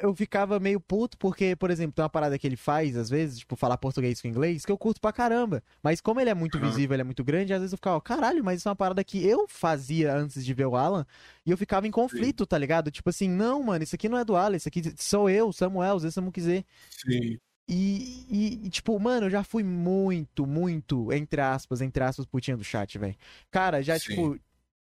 eu 0.02 0.14
ficava 0.14 0.60
meio 0.60 0.80
puto 0.80 1.18
porque, 1.18 1.56
por 1.56 1.72
exemplo, 1.72 1.94
tem 1.94 2.04
uma 2.04 2.10
parada 2.10 2.38
que 2.38 2.46
ele 2.46 2.58
faz, 2.58 2.98
às 2.98 3.10
vezes, 3.10 3.40
tipo, 3.40 3.56
falar 3.56 3.78
português 3.78 4.22
com 4.22 4.28
inglês, 4.28 4.66
que 4.66 4.72
eu 4.72 4.78
curto 4.78 5.00
pra 5.00 5.14
caramba. 5.14 5.64
Mas 5.82 6.02
como 6.02 6.20
ele 6.20 6.30
é 6.30 6.34
muito 6.34 6.60
visível, 6.60 6.96
ele 6.96 7.02
é 7.02 7.06
muito 7.06 7.24
grande, 7.24 7.54
às 7.54 7.60
vezes 7.60 7.72
eu 7.72 7.78
ficava, 7.78 8.02
caralho, 8.02 8.44
mas 8.44 8.60
isso 8.60 8.68
é 8.68 8.72
uma 8.72 8.76
parada 8.76 9.04
que 9.04 9.26
eu 9.26 9.48
fazia 9.48 10.14
antes 10.14 10.44
de 10.44 10.54
ver 10.54 10.66
o 10.66 10.76
Alan, 10.76 11.06
e 11.46 11.52
eu 11.52 11.58
ficava 11.58 11.88
em 11.88 11.92
conflito, 11.92 12.46
tá 12.46 12.58
ligado? 12.58 12.92
Tipo 12.92 13.10
assim, 13.10 13.30
não, 13.30 13.64
mano, 13.64 13.84
isso 13.84 13.96
aqui 13.96 14.10
não 14.10 14.18
é 14.18 14.26
do 14.26 14.36
Alan, 14.36 14.58
isso 14.58 14.68
aqui 14.68 14.94
sou 14.98 15.30
eu, 15.30 15.54
Samuel, 15.54 16.00
vezes 16.00 16.14
Samu 16.14 16.32
quiser. 16.32 16.66
Sim. 16.90 17.38
E, 17.70 18.26
e, 18.30 18.66
e, 18.66 18.70
tipo, 18.70 19.00
mano, 19.00 19.28
eu 19.28 19.30
já 19.30 19.44
fui 19.44 19.64
muito, 19.64 20.48
muito, 20.48 21.14
entre 21.14 21.40
aspas, 21.40 21.82
entre 21.82 22.04
aspas, 22.04 22.26
putinha 22.26 22.58
do 22.58 22.64
chat, 22.64 22.98
velho. 22.98 23.16
Cara, 23.52 23.84
já, 23.84 23.98
Sim. 24.00 24.10
tipo, 24.10 24.40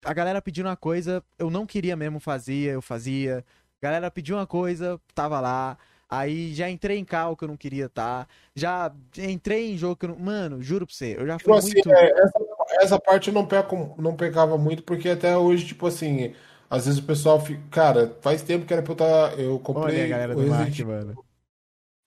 a 0.03 0.13
galera 0.13 0.41
pedindo 0.41 0.67
uma 0.67 0.75
coisa, 0.75 1.23
eu 1.37 1.49
não 1.49 1.65
queria 1.65 1.95
mesmo, 1.95 2.19
fazia, 2.19 2.71
eu 2.71 2.81
fazia. 2.81 3.45
Galera 3.83 4.09
pediu 4.09 4.37
uma 4.37 4.47
coisa, 4.47 4.97
tava 5.13 5.41
lá. 5.41 5.77
Aí 6.09 6.53
já 6.53 6.69
entrei 6.69 6.97
em 6.97 7.03
carro 7.03 7.35
que 7.35 7.43
eu 7.43 7.49
não 7.49 7.57
queria 7.57 7.89
tá. 7.89 8.25
Já 8.55 8.89
entrei 9.17 9.73
em 9.73 9.77
jogo 9.77 9.97
que 9.97 10.05
eu 10.05 10.09
não. 10.11 10.17
Mano, 10.19 10.61
juro 10.61 10.87
pra 10.87 10.95
você, 10.95 11.17
eu 11.19 11.27
já 11.27 11.33
fui 11.37 11.39
Tipo 11.39 11.53
assim, 11.55 11.71
muito. 11.73 11.91
é, 11.91 12.09
essa, 12.11 12.39
essa 12.81 12.99
parte 13.01 13.27
eu 13.27 13.33
não, 13.33 13.45
peco, 13.45 13.93
não 14.01 14.15
pegava 14.15 14.57
muito, 14.57 14.83
porque 14.83 15.09
até 15.09 15.35
hoje, 15.37 15.65
tipo 15.65 15.85
assim, 15.85 16.33
às 16.69 16.85
vezes 16.85 17.01
o 17.01 17.03
pessoal 17.05 17.41
fica. 17.41 17.61
Cara, 17.69 18.17
faz 18.21 18.41
tempo 18.41 18.65
que 18.65 18.71
era 18.71 18.81
pra 18.81 18.91
eu 18.91 18.93
estar. 18.93 19.37
Eu 19.37 19.51
Olha 19.55 19.59
comprei 19.59 20.05
a 20.05 20.07
galera 20.07 20.33
do 20.33 20.41
Resident 20.43 20.79
mano. 20.87 21.25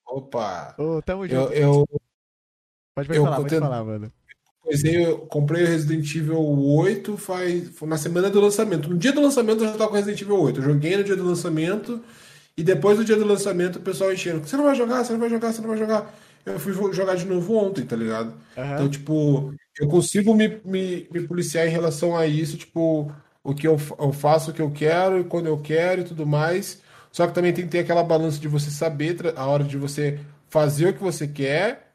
Opa! 0.07 0.73
Ô, 0.79 0.99
tamo 1.03 1.25
Eu, 1.27 1.41
junto. 1.43 1.53
eu, 1.53 1.85
Pode, 2.95 3.07
pode 3.07 3.15
eu 3.19 3.23
falar, 3.23 3.35
pode 3.35 3.49
tento- 3.49 3.61
falar, 3.61 3.83
mano. 3.83 4.11
Eu 4.83 5.19
comprei 5.19 5.63
o 5.63 5.67
Resident 5.67 6.13
Evil 6.15 6.39
8 6.39 7.17
faz, 7.17 7.71
na 7.81 7.97
semana 7.97 8.29
do 8.29 8.41
lançamento. 8.41 8.89
No 8.89 8.97
dia 8.97 9.13
do 9.13 9.21
lançamento 9.21 9.63
eu 9.63 9.67
já 9.67 9.77
tava 9.77 9.89
com 9.89 9.95
Resident 9.95 10.21
Evil 10.21 10.41
8. 10.41 10.59
Eu 10.59 10.63
joguei 10.63 10.97
no 10.97 11.03
dia 11.03 11.15
do 11.15 11.23
lançamento 11.23 12.01
e 12.57 12.63
depois 12.63 12.97
do 12.97 13.05
dia 13.05 13.15
do 13.15 13.25
lançamento 13.25 13.77
o 13.77 13.81
pessoal 13.81 14.11
enchendo. 14.11 14.45
Você 14.45 14.57
não 14.57 14.65
vai 14.65 14.75
jogar, 14.75 15.03
você 15.03 15.13
não 15.13 15.19
vai 15.19 15.29
jogar, 15.29 15.53
você 15.53 15.61
não 15.61 15.69
vai 15.69 15.77
jogar. 15.77 16.13
Eu 16.45 16.59
fui 16.59 16.73
jogar 16.93 17.15
de 17.15 17.25
novo 17.25 17.55
ontem, 17.55 17.85
tá 17.85 17.95
ligado? 17.95 18.33
Aham. 18.57 18.73
Então, 18.73 18.89
tipo, 18.89 19.53
eu 19.79 19.87
consigo 19.87 20.33
me, 20.33 20.59
me, 20.63 21.07
me 21.11 21.27
policiar 21.27 21.67
em 21.67 21.71
relação 21.71 22.15
a 22.15 22.25
isso, 22.25 22.57
tipo, 22.57 23.11
o 23.43 23.53
que 23.53 23.67
eu, 23.67 23.77
eu 23.99 24.11
faço 24.11 24.51
o 24.51 24.53
que 24.53 24.61
eu 24.61 24.71
quero 24.71 25.19
e 25.19 25.23
quando 25.23 25.47
eu 25.47 25.57
quero 25.57 26.01
e 26.01 26.03
tudo 26.03 26.25
mais. 26.25 26.81
Só 27.11 27.27
que 27.27 27.33
também 27.33 27.53
tem 27.53 27.65
que 27.65 27.71
ter 27.71 27.79
aquela 27.79 28.03
balança 28.03 28.39
de 28.39 28.47
você 28.47 28.69
saber 28.69 29.17
a 29.35 29.45
hora 29.45 29.63
de 29.63 29.77
você 29.77 30.19
fazer 30.49 30.89
o 30.89 30.93
que 30.93 31.01
você 31.01 31.27
quer 31.27 31.86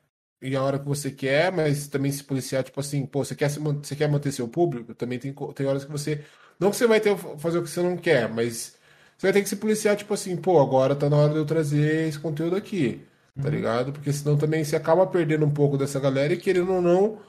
e 0.42 0.56
a 0.56 0.62
hora 0.62 0.78
que 0.78 0.86
você 0.86 1.10
quer, 1.10 1.52
mas 1.52 1.88
também 1.88 2.12
se 2.12 2.24
policiar, 2.24 2.64
tipo 2.64 2.80
assim, 2.80 3.06
pô, 3.06 3.24
você 3.24 3.34
quer, 3.34 3.48
se 3.50 3.58
você 3.60 3.96
quer 3.96 4.08
manter 4.08 4.32
seu 4.32 4.48
público? 4.48 4.94
Também 4.94 5.18
tem, 5.18 5.32
tem 5.54 5.66
horas 5.66 5.84
que 5.84 5.90
você. 5.90 6.24
Não 6.58 6.70
que 6.70 6.76
você 6.76 6.86
vai 6.86 7.00
ter 7.00 7.16
fazer 7.38 7.58
o 7.58 7.62
que 7.62 7.70
você 7.70 7.82
não 7.82 7.96
quer, 7.96 8.28
mas 8.28 8.76
você 9.16 9.26
vai 9.28 9.32
ter 9.32 9.42
que 9.42 9.48
se 9.48 9.56
policiar, 9.56 9.96
tipo 9.96 10.12
assim, 10.14 10.36
pô, 10.36 10.60
agora 10.60 10.94
tá 10.96 11.08
na 11.08 11.16
hora 11.16 11.32
de 11.32 11.38
eu 11.38 11.46
trazer 11.46 12.08
esse 12.08 12.18
conteúdo 12.18 12.56
aqui, 12.56 13.06
tá 13.40 13.48
ligado? 13.50 13.92
Porque 13.92 14.12
senão 14.12 14.36
também 14.36 14.64
você 14.64 14.76
acaba 14.76 15.06
perdendo 15.06 15.44
um 15.46 15.50
pouco 15.50 15.76
dessa 15.78 15.98
galera 16.00 16.32
e 16.34 16.36
querendo 16.38 16.72
ou 16.72 16.82
não, 16.82 17.20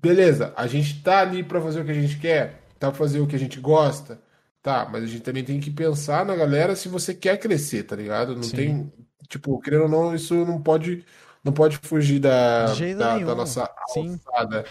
beleza, 0.00 0.52
a 0.56 0.66
gente 0.66 1.02
tá 1.02 1.20
ali 1.20 1.42
pra 1.44 1.60
fazer 1.60 1.80
o 1.80 1.84
que 1.84 1.90
a 1.90 1.94
gente 1.94 2.18
quer, 2.18 2.60
Dá 2.80 2.88
pra 2.88 2.98
fazer 2.98 3.20
o 3.20 3.26
que 3.26 3.36
a 3.36 3.38
gente 3.38 3.60
gosta? 3.60 4.18
Tá, 4.62 4.88
mas 4.90 5.04
a 5.04 5.06
gente 5.06 5.20
também 5.22 5.44
tem 5.44 5.60
que 5.60 5.70
pensar 5.70 6.24
na 6.24 6.34
galera 6.34 6.74
se 6.74 6.88
você 6.88 7.14
quer 7.14 7.38
crescer, 7.38 7.82
tá 7.84 7.94
ligado? 7.94 8.34
Não 8.34 8.42
Sim. 8.42 8.56
tem. 8.56 8.92
Tipo, 9.28 9.60
querendo 9.60 9.82
ou 9.82 9.88
não, 9.88 10.14
isso 10.14 10.34
não 10.46 10.60
pode, 10.62 11.04
não 11.44 11.52
pode 11.52 11.78
fugir 11.78 12.18
da, 12.18 12.66
da, 12.66 13.18
da 13.18 13.34
nossa 13.34 13.70
Sim. 13.88 14.20
alçada. 14.26 14.64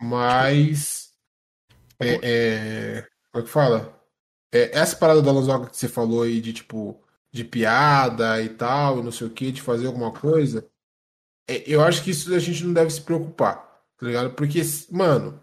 Mas. 0.00 1.12
É, 2.00 2.18
é, 2.22 3.06
como 3.32 3.42
é 3.42 3.46
que 3.46 3.52
fala? 3.52 4.00
É, 4.52 4.78
essa 4.78 4.96
parada 4.96 5.20
da 5.20 5.32
Lanzoca 5.32 5.70
que 5.70 5.76
você 5.76 5.88
falou 5.88 6.22
aí 6.22 6.40
de 6.40 6.52
tipo, 6.52 7.00
de 7.32 7.44
piada 7.44 8.40
e 8.42 8.48
tal, 8.48 9.02
não 9.02 9.12
sei 9.12 9.26
o 9.26 9.30
que, 9.30 9.52
de 9.52 9.60
fazer 9.62 9.86
alguma 9.86 10.12
coisa. 10.12 10.66
é, 11.48 11.64
eu 11.66 11.82
acho 11.82 12.02
que 12.04 12.10
isso 12.10 12.32
a 12.34 12.38
gente 12.38 12.64
não 12.64 12.72
deve 12.72 12.90
se 12.90 13.00
preocupar, 13.00 13.56
tá 13.98 14.06
ligado? 14.06 14.30
Porque, 14.34 14.60
mano, 14.90 15.40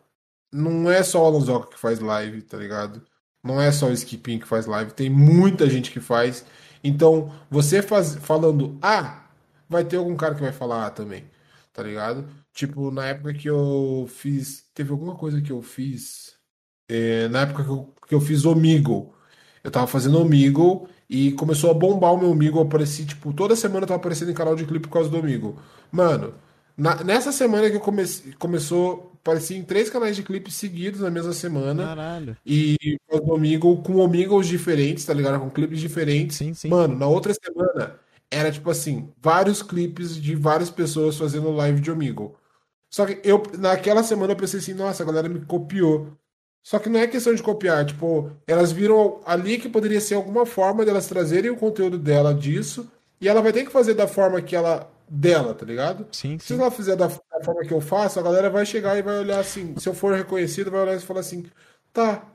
não 0.52 0.90
é 0.90 1.04
só 1.04 1.24
o 1.24 1.26
Alonsoca 1.26 1.72
que 1.72 1.80
faz 1.80 2.00
live, 2.00 2.42
tá 2.44 2.58
ligado? 2.58 3.06
Não 3.44 3.62
é 3.62 3.72
só 3.72 3.88
o 3.88 3.94
Skipin 3.94 4.40
que 4.40 4.48
faz 4.48 4.66
live, 4.66 4.94
tem 4.94 5.10
muita 5.10 5.70
gente 5.70 5.92
que 5.92 6.00
faz. 6.00 6.45
Então, 6.84 7.34
você 7.50 7.82
faz, 7.82 8.16
falando 8.16 8.78
A, 8.82 9.25
vai 9.69 9.84
ter 9.85 9.98
algum 9.98 10.16
cara 10.16 10.35
que 10.35 10.42
vai 10.42 10.52
falar 10.52 10.90
também, 10.92 11.26
tá 11.74 11.84
ligado? 11.84 12.27
Tipo, 12.53 12.92
na 12.92 13.06
época 13.08 13.34
que 13.34 13.50
eu 13.50 14.08
fiz. 14.10 14.66
Teve 14.74 14.92
alguma 14.92 15.16
coisa 15.16 15.42
que 15.42 15.52
eu 15.52 15.61
fiz. 15.61 16.35
é, 16.90 17.27
na 17.30 17.42
época 17.42 17.64
que 17.64 17.69
eu, 17.69 17.94
que 18.08 18.16
eu 18.16 18.22
fiz 18.22 18.45
Omegle. 18.45 19.14
Eu 19.64 19.72
tava 19.72 19.88
fazendo 19.88 20.19
Omegle 20.19 20.88
e 21.10 21.32
começou 21.34 21.72
a 21.72 21.74
bombar 21.74 22.14
o 22.14 22.18
meu 22.18 22.32
Omegle. 22.32 22.60
Eu 22.61 22.68
apareci, 22.68 23.06
tipo, 23.06 23.34
toda 23.34 23.56
semana 23.56 23.84
eu 23.84 23.88
tava 23.88 24.00
aparecendo 24.00 24.32
em 24.32 24.35
canal 24.35 24.56
de 24.56 24.66
clipe 24.66 24.88
por 24.88 24.94
causa 24.94 25.10
do 25.10 25.18
Omegle. 25.19 25.56
Mano, 25.92 26.35
na- 26.77 27.03
nessa 27.03 27.32
semana 27.32 27.69
que 27.69 27.76
eu 27.77 27.82
comecei, 27.82 28.34
começou, 28.34 29.14
apareci 29.22 29.56
em 29.56 29.64
três 29.64 29.90
canais 29.90 30.16
de 30.16 30.24
clipe 30.24 30.52
seguidos 30.52 31.02
na 31.02 31.10
mesma 31.10 31.34
semana. 31.34 31.84
Caralho. 31.85 32.38
E 32.45 32.77
por 33.08 33.11
causa 33.19 33.26
do 33.26 33.34
Omegle, 33.34 33.82
com 33.84 33.95
Omegles 33.98 34.48
diferentes, 34.48 35.06
tá 35.06 35.14
ligado? 35.14 35.40
Com 35.40 35.50
clipes 35.50 35.80
diferentes. 35.80 36.38
Sim, 36.38 36.53
sim. 36.53 36.69
Mano, 36.69 36.95
na 36.98 37.08
outra 37.08 37.34
semana 37.34 38.00
era 38.32 38.52
tipo 38.52 38.70
assim, 38.70 39.12
vários 39.22 39.62
clipes 39.64 40.16
de 40.22 40.36
várias 40.36 40.70
pessoas 40.70 41.18
fazendo 41.18 41.52
live 41.52 41.80
de 41.82 41.92
Omegle. 41.92 42.36
Só 42.90 43.06
que 43.06 43.20
eu, 43.24 43.44
naquela 43.58 44.04
semana 44.04 44.34
eu 44.34 44.38
pensei 44.38 44.60
assim, 44.60 44.74
nossa, 44.74 45.04
a 45.04 45.06
galera 45.06 45.30
me 45.30 45.45
copiou. 45.45 46.18
Só 46.64 46.80
que 46.80 46.90
não 46.90 47.00
é 47.00 47.08
questão 47.08 47.34
de 47.36 47.44
copiar, 47.44 47.86
tipo, 47.86 48.32
elas 48.48 48.72
viram 48.72 49.22
ali 49.26 49.60
que 49.60 49.70
poderia 49.70 50.02
ser 50.02 50.16
alguma 50.16 50.45
forma 50.48 50.84
delas 50.84 51.08
trazerem 51.08 51.52
o 51.52 51.58
conteúdo 51.58 51.98
dela 51.98 52.34
disso, 52.34 52.90
e 53.22 53.30
ela 53.30 53.42
vai 53.42 53.54
ter 53.54 53.66
que 53.66 53.72
fazer 53.72 53.94
da 53.94 54.08
forma 54.08 54.42
que 54.42 54.56
ela 54.56 54.92
dela, 55.08 55.54
tá 55.54 55.64
ligado? 55.66 56.08
Sim, 56.12 56.40
Se 56.40 56.48
sim. 56.48 56.60
ela 56.60 56.72
fizer 56.72 56.95
da, 56.95 57.08
da 57.08 57.44
forma 57.44 57.64
que 57.64 57.74
eu 57.74 57.82
faço, 57.82 58.20
a 58.20 58.24
galera 58.24 58.50
vai 58.50 58.66
chegar 58.66 58.98
e 58.98 59.04
vai 59.04 59.20
olhar 59.20 59.40
assim, 59.40 59.76
se 59.78 59.88
eu 59.88 59.94
for 59.94 60.16
reconhecido, 60.16 60.72
vai 60.72 60.82
olhar 60.82 60.95
e 60.95 61.00
falar 61.00 61.20
assim, 61.20 61.45
tá, 61.94 62.28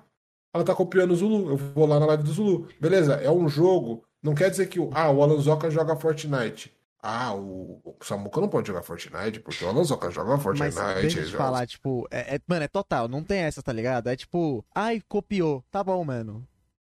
ela 0.54 0.64
tá 0.64 0.74
copiando 0.74 1.12
o 1.12 1.16
Zulu, 1.16 1.50
eu 1.50 1.56
vou 1.56 1.86
lá 1.86 1.98
na 2.00 2.06
live 2.06 2.22
do 2.22 2.32
Zulu. 2.32 2.68
Beleza, 2.80 3.14
é 3.14 3.30
um 3.30 3.48
jogo, 3.48 4.04
não 4.22 4.34
quer 4.34 4.50
dizer 4.50 4.66
que 4.68 4.78
o, 4.80 4.90
ah, 4.92 5.10
o 5.10 5.22
Alanzoca 5.22 5.70
joga 5.70 5.96
Fortnite. 5.96 6.72
Ah, 7.02 7.34
o, 7.34 7.80
o 7.82 7.96
Samuca 8.04 8.40
não 8.42 8.48
pode 8.48 8.66
jogar 8.68 8.82
Fortnite, 8.82 9.40
porque 9.40 9.64
o 9.64 9.68
Alanzoca 9.68 10.10
joga 10.10 10.36
Fortnite. 10.38 10.74
Mas 10.76 11.00
deixa 11.00 11.20
eu 11.20 11.26
te 11.26 11.36
falar, 11.36 11.66
tipo, 11.66 12.06
é, 12.10 12.36
é- 12.36 12.40
mano, 12.46 12.62
é 12.64 12.68
total, 12.68 13.08
não 13.08 13.24
tem 13.24 13.38
essa, 13.40 13.62
tá 13.62 13.72
ligado? 13.72 14.08
É 14.08 14.16
tipo, 14.16 14.64
ai, 14.74 15.00
copiou, 15.08 15.64
tá 15.70 15.82
bom, 15.82 16.04
mano. 16.04 16.46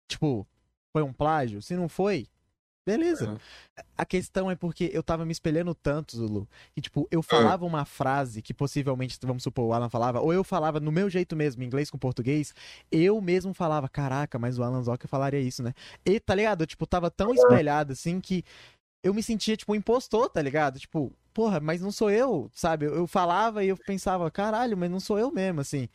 Tipo, 0.08 0.48
foi 0.94 1.02
um 1.04 1.12
plágio? 1.12 1.62
Se 1.62 1.76
não 1.76 1.90
foi, 1.90 2.26
beleza. 2.88 3.38
A 3.98 4.06
questão 4.06 4.50
é 4.50 4.56
porque 4.56 4.90
eu 4.94 5.04
tava 5.04 5.26
me 5.26 5.32
espelhando 5.34 5.76
tanto, 5.76 6.16
Zulu, 6.16 6.48
que, 6.74 6.80
tipo, 6.80 7.06
eu 7.12 7.22
falava 7.22 7.66
uma 7.66 7.84
frase 7.84 8.42
que 8.42 8.54
possivelmente, 8.54 9.20
vamos 9.22 9.44
supor, 9.44 9.66
o 9.66 9.74
Alan 9.74 9.90
falava, 9.90 10.22
ou 10.22 10.32
eu 10.32 10.42
falava 10.42 10.80
no 10.80 10.90
meu 10.90 11.10
jeito 11.10 11.36
mesmo, 11.36 11.64
inglês 11.64 11.92
com 11.92 11.98
português, 11.98 12.54
eu 12.90 13.20
mesmo 13.20 13.54
falava, 13.54 13.90
caraca, 13.90 14.40
mas 14.40 14.58
o 14.58 14.64
Alan 14.64 14.82
Zoca 14.82 15.06
falaria 15.06 15.42
isso, 15.42 15.62
né? 15.62 15.74
E, 16.06 16.18
tá 16.18 16.34
ligado? 16.34 16.62
Eu, 16.62 16.68
tipo, 16.68 16.88
tava 16.88 17.12
tão 17.12 17.34
espelhado, 17.34 17.92
assim, 17.92 18.22
que 18.22 18.46
eu 19.04 19.14
me 19.14 19.22
sentia, 19.22 19.58
tipo, 19.58 19.74
um 19.74 19.76
impostor, 19.76 20.30
tá 20.30 20.42
ligado? 20.42 20.80
Tipo, 20.80 21.12
porra, 21.34 21.60
mas 21.60 21.82
não 21.82 21.92
sou 21.92 22.10
eu, 22.10 22.50
sabe? 22.54 22.86
Eu, 22.86 22.96
eu 22.96 23.08
falava 23.08 23.66
e 23.66 23.68
eu 23.68 23.78
pensava, 23.78 24.32
caralho, 24.32 24.78
mas 24.78 24.90
não 24.90 25.02
sou 25.02 25.20
eu 25.20 25.30
mesmo, 25.30 25.60
assim. 25.60 25.90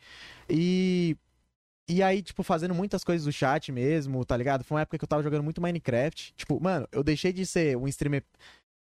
E. 0.47 1.17
E 1.87 2.01
aí, 2.01 2.21
tipo, 2.21 2.43
fazendo 2.43 2.73
muitas 2.73 3.03
coisas 3.03 3.25
do 3.25 3.31
chat 3.31 3.71
mesmo, 3.71 4.23
tá 4.23 4.37
ligado? 4.37 4.63
Foi 4.63 4.75
uma 4.75 4.81
época 4.81 4.97
que 4.97 5.03
eu 5.03 5.07
tava 5.07 5.23
jogando 5.23 5.43
muito 5.43 5.61
Minecraft. 5.61 6.33
Tipo, 6.35 6.61
mano, 6.61 6.87
eu 6.91 7.03
deixei 7.03 7.33
de 7.33 7.45
ser 7.45 7.75
um 7.77 7.87
streamer 7.87 8.23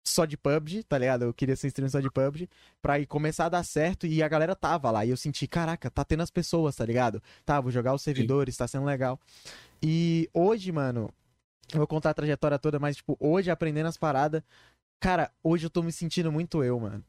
só 0.06 0.24
de 0.24 0.36
PUBG, 0.36 0.84
tá 0.84 0.98
ligado? 0.98 1.24
Eu 1.24 1.34
queria 1.34 1.56
ser 1.56 1.68
streamer 1.68 1.90
só 1.90 2.00
de 2.00 2.10
PUBG, 2.10 2.48
pra 2.81 2.98
ir 2.98 3.06
começar 3.06 3.47
a 3.47 3.48
dar 3.48 3.64
certo 3.64 4.06
e 4.06 4.22
a 4.22 4.28
galera 4.28 4.55
tava 4.55 4.90
lá. 4.90 5.05
E 5.05 5.10
eu 5.10 5.16
senti, 5.16 5.47
caraca, 5.47 5.90
tá 5.90 6.05
tendo 6.05 6.22
as 6.22 6.31
pessoas, 6.31 6.76
tá 6.76 6.84
ligado? 6.84 7.22
Tá, 7.44 7.60
vou 7.60 7.70
jogar 7.72 7.94
os 7.94 8.02
servidores, 8.02 8.56
tá 8.56 8.68
sendo 8.68 8.84
legal. 8.84 9.18
E 9.82 10.28
hoje, 10.32 10.70
mano, 10.70 11.10
eu 11.72 11.78
vou 11.78 11.86
contar 11.86 12.10
a 12.10 12.14
trajetória 12.14 12.58
toda, 12.58 12.78
mas, 12.78 12.97
tipo, 12.97 13.16
hoje 13.18 13.50
aprendendo 13.50 13.86
as 13.86 13.97
paradas, 13.97 14.42
cara, 15.00 15.31
hoje 15.42 15.66
eu 15.66 15.70
tô 15.70 15.82
me 15.82 15.90
sentindo 15.92 16.31
muito 16.31 16.62
eu, 16.62 16.78
mano. 16.78 17.05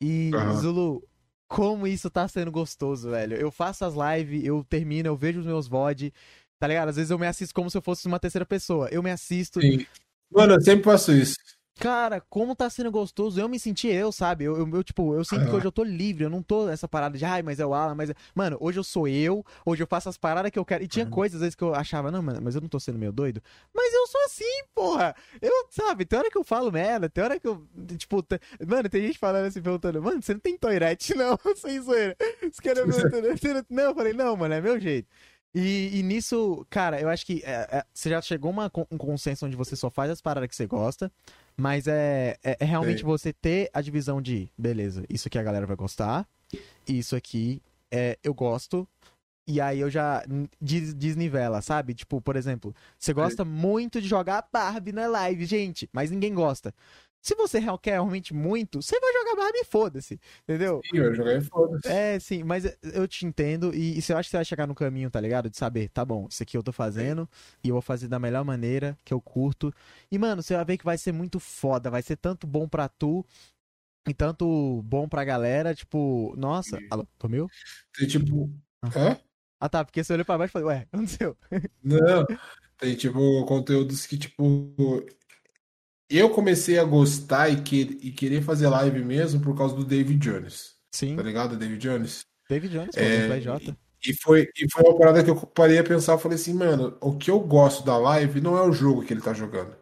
E, 0.00 0.32
Aham. 0.34 0.60
Zulu, 0.60 1.08
como 1.48 1.86
isso 1.86 2.10
tá 2.10 2.28
sendo 2.28 2.52
gostoso, 2.52 3.10
velho. 3.10 3.34
Eu 3.34 3.50
faço 3.50 3.84
as 3.84 3.94
lives, 3.94 4.44
eu 4.44 4.62
termino, 4.64 5.08
eu 5.08 5.16
vejo 5.16 5.40
os 5.40 5.46
meus 5.46 5.66
VOD, 5.66 6.12
tá 6.60 6.68
ligado? 6.68 6.90
Às 6.90 6.96
vezes 6.96 7.10
eu 7.10 7.18
me 7.18 7.26
assisto 7.26 7.54
como 7.54 7.70
se 7.70 7.76
eu 7.78 7.82
fosse 7.82 8.06
uma 8.06 8.20
terceira 8.20 8.44
pessoa. 8.44 8.88
Eu 8.90 9.02
me 9.02 9.10
assisto, 9.10 9.60
Sim. 9.60 9.86
Mano, 10.30 10.54
eu 10.54 10.60
sempre 10.60 10.84
faço 10.84 11.12
isso. 11.12 11.36
Cara, 11.78 12.20
como 12.28 12.54
tá 12.56 12.68
sendo 12.68 12.90
gostoso, 12.90 13.40
eu 13.40 13.48
me 13.48 13.58
senti 13.58 13.86
eu, 13.88 14.10
sabe? 14.10 14.44
Eu, 14.44 14.56
eu, 14.56 14.68
eu, 14.74 14.82
tipo, 14.84 15.14
eu 15.14 15.24
sinto 15.24 15.44
que 15.48 15.54
hoje 15.56 15.66
eu 15.66 15.72
tô 15.72 15.82
livre, 15.84 16.24
eu 16.24 16.30
não 16.30 16.42
tô 16.42 16.68
essa 16.68 16.88
parada 16.88 17.16
de, 17.16 17.24
ai, 17.24 17.42
mas 17.42 17.60
é 17.60 17.66
o 17.66 17.72
Alan, 17.72 17.94
mas 17.94 18.10
é... 18.10 18.14
Mano, 18.34 18.56
hoje 18.60 18.78
eu 18.78 18.84
sou 18.84 19.06
eu, 19.06 19.44
hoje 19.64 19.82
eu 19.82 19.86
faço 19.86 20.08
as 20.08 20.16
paradas 20.16 20.50
que 20.50 20.58
eu 20.58 20.64
quero. 20.64 20.82
E 20.82 20.88
tinha 20.88 21.04
coisas, 21.06 21.36
às 21.36 21.40
vezes, 21.42 21.54
que 21.54 21.62
eu 21.62 21.74
achava, 21.74 22.10
não, 22.10 22.22
mano, 22.22 22.40
mas 22.42 22.54
eu 22.54 22.60
não 22.60 22.68
tô 22.68 22.80
sendo 22.80 22.98
meio 22.98 23.12
doido. 23.12 23.40
Mas 23.74 23.92
eu 23.94 24.06
sou 24.08 24.20
assim, 24.24 24.64
porra! 24.74 25.14
Eu, 25.40 25.52
sabe, 25.70 26.04
tem 26.04 26.18
hora 26.18 26.30
que 26.30 26.38
eu 26.38 26.44
falo 26.44 26.72
merda, 26.72 27.08
tem 27.08 27.22
hora 27.22 27.38
que 27.38 27.46
eu, 27.46 27.66
tipo... 27.96 28.22
te- 28.22 28.40
Mano, 28.66 28.88
tem 28.88 29.02
gente 29.06 29.18
falando 29.18 29.46
assim, 29.46 29.62
perguntando, 29.62 30.02
mano, 30.02 30.20
você 30.22 30.32
não 30.32 30.40
tem 30.40 30.56
toirete, 30.58 31.14
não? 31.16 31.38
Sem 31.56 31.80
zoeira. 31.80 32.16
Os 32.42 32.58
caras 32.60 32.84
perguntando, 32.84 33.36
"Você 33.38 33.52
não-" 33.54 33.64
Não, 33.70 33.82
eu 33.84 33.94
falei, 33.94 34.12
não, 34.12 34.36
mano, 34.36 34.54
é 34.54 34.60
meu 34.60 34.80
jeito. 34.80 35.08
E, 35.54 35.98
e 35.98 36.02
nisso, 36.02 36.66
cara, 36.68 37.00
eu 37.00 37.08
acho 37.08 37.24
que 37.24 37.42
é, 37.44 37.66
é, 37.78 37.84
você 37.92 38.10
já 38.10 38.20
chegou 38.20 38.52
a 38.60 38.70
um 38.90 38.98
consenso 38.98 39.46
onde 39.46 39.56
você 39.56 39.74
só 39.74 39.90
faz 39.90 40.10
as 40.10 40.20
paradas 40.20 40.48
que 40.48 40.54
você 40.54 40.66
gosta, 40.66 41.10
mas 41.58 41.86
é, 41.86 42.36
é, 42.42 42.56
é 42.60 42.64
realmente 42.64 43.00
Sim. 43.00 43.06
você 43.06 43.32
ter 43.32 43.68
a 43.72 43.80
divisão 43.80 44.22
de, 44.22 44.48
beleza, 44.56 45.04
isso 45.08 45.26
aqui 45.28 45.38
a 45.38 45.42
galera 45.42 45.66
vai 45.66 45.76
gostar, 45.76 46.26
isso 46.86 47.16
aqui 47.16 47.60
é, 47.90 48.16
eu 48.22 48.32
gosto, 48.32 48.88
e 49.46 49.60
aí 49.60 49.80
eu 49.80 49.90
já 49.90 50.22
des- 50.60 50.94
desnivela, 50.94 51.60
sabe? 51.62 51.94
Tipo, 51.94 52.20
por 52.20 52.36
exemplo, 52.36 52.74
você 52.98 53.12
gosta 53.14 53.44
muito 53.44 54.00
de 54.00 54.06
jogar 54.06 54.46
Barbie 54.52 54.92
na 54.92 55.06
live, 55.06 55.44
gente, 55.46 55.88
mas 55.92 56.10
ninguém 56.10 56.34
gosta. 56.34 56.72
Se 57.20 57.34
você 57.34 57.60
quer 57.82 57.92
realmente 57.92 58.32
muito, 58.32 58.80
você 58.80 58.98
vai 59.00 59.12
jogar 59.12 59.36
Barbie 59.36 59.58
e 59.58 59.64
foda-se, 59.64 60.20
entendeu? 60.42 60.80
Sim, 60.84 60.98
eu 60.98 61.14
joguei 61.14 61.40
foda-se. 61.40 61.88
É, 61.88 62.18
sim, 62.18 62.42
mas 62.42 62.64
eu 62.82 63.06
te 63.08 63.26
entendo 63.26 63.74
e, 63.74 63.98
e 63.98 64.02
eu 64.08 64.16
acho 64.16 64.28
que 64.28 64.30
você 64.30 64.36
vai 64.36 64.44
chegar 64.44 64.66
no 64.66 64.74
caminho, 64.74 65.10
tá 65.10 65.20
ligado? 65.20 65.50
De 65.50 65.56
saber, 65.56 65.88
tá 65.88 66.04
bom, 66.04 66.26
isso 66.30 66.42
aqui 66.42 66.56
eu 66.56 66.62
tô 66.62 66.72
fazendo 66.72 67.28
e 67.62 67.68
eu 67.68 67.74
vou 67.74 67.82
fazer 67.82 68.08
da 68.08 68.18
melhor 68.18 68.44
maneira 68.44 68.96
que 69.04 69.12
eu 69.12 69.20
curto. 69.20 69.72
E, 70.10 70.18
mano, 70.18 70.42
você 70.42 70.54
vai 70.54 70.64
ver 70.64 70.78
que 70.78 70.84
vai 70.84 70.96
ser 70.96 71.12
muito 71.12 71.40
foda, 71.40 71.90
vai 71.90 72.02
ser 72.02 72.16
tanto 72.16 72.46
bom 72.46 72.68
pra 72.68 72.88
tu 72.88 73.26
e 74.08 74.14
tanto 74.14 74.80
bom 74.82 75.08
pra 75.08 75.24
galera, 75.24 75.74
tipo, 75.74 76.34
nossa, 76.36 76.78
alô, 76.90 77.06
comeu? 77.18 77.46
Tem 77.96 78.06
tipo. 78.06 78.50
Hã? 78.82 79.18
Ah 79.60 79.68
tá, 79.68 79.84
porque 79.84 80.02
você 80.04 80.12
olhou 80.12 80.24
pra 80.24 80.38
baixo 80.38 80.52
e 80.52 80.52
falou, 80.52 80.68
ué, 80.68 80.86
aconteceu. 80.92 81.36
Não. 81.82 82.24
Tem 82.78 82.94
tipo 82.94 83.44
conteúdos 83.44 84.06
que, 84.06 84.16
tipo. 84.16 84.72
Eu 86.10 86.30
comecei 86.30 86.78
a 86.78 86.84
gostar 86.84 87.48
e, 87.50 87.60
que, 87.62 87.98
e 88.02 88.10
querer 88.10 88.42
fazer 88.42 88.68
live 88.68 89.04
mesmo 89.04 89.40
por 89.40 89.56
causa 89.56 89.74
do 89.74 89.84
David 89.84 90.18
Jones. 90.18 90.76
Sim, 90.92 91.16
Tá 91.16 91.22
ligado, 91.22 91.56
David 91.56 91.78
Jones? 91.78 92.22
David 92.48 92.72
Jones, 92.72 92.96
É. 92.96 93.28
E 94.06 94.14
foi, 94.14 94.48
e 94.56 94.70
foi 94.70 94.84
uma 94.84 94.96
parada 94.96 95.22
que 95.24 95.28
eu 95.28 95.36
parei 95.36 95.78
a 95.78 95.84
pensar, 95.84 96.12
eu 96.12 96.18
falei 96.18 96.36
assim, 96.36 96.54
mano, 96.54 96.96
o 97.00 97.16
que 97.16 97.30
eu 97.30 97.40
gosto 97.40 97.84
da 97.84 97.98
live 97.98 98.40
não 98.40 98.56
é 98.56 98.62
o 98.62 98.72
jogo 98.72 99.04
que 99.04 99.12
ele 99.12 99.20
tá 99.20 99.32
jogando. 99.34 99.76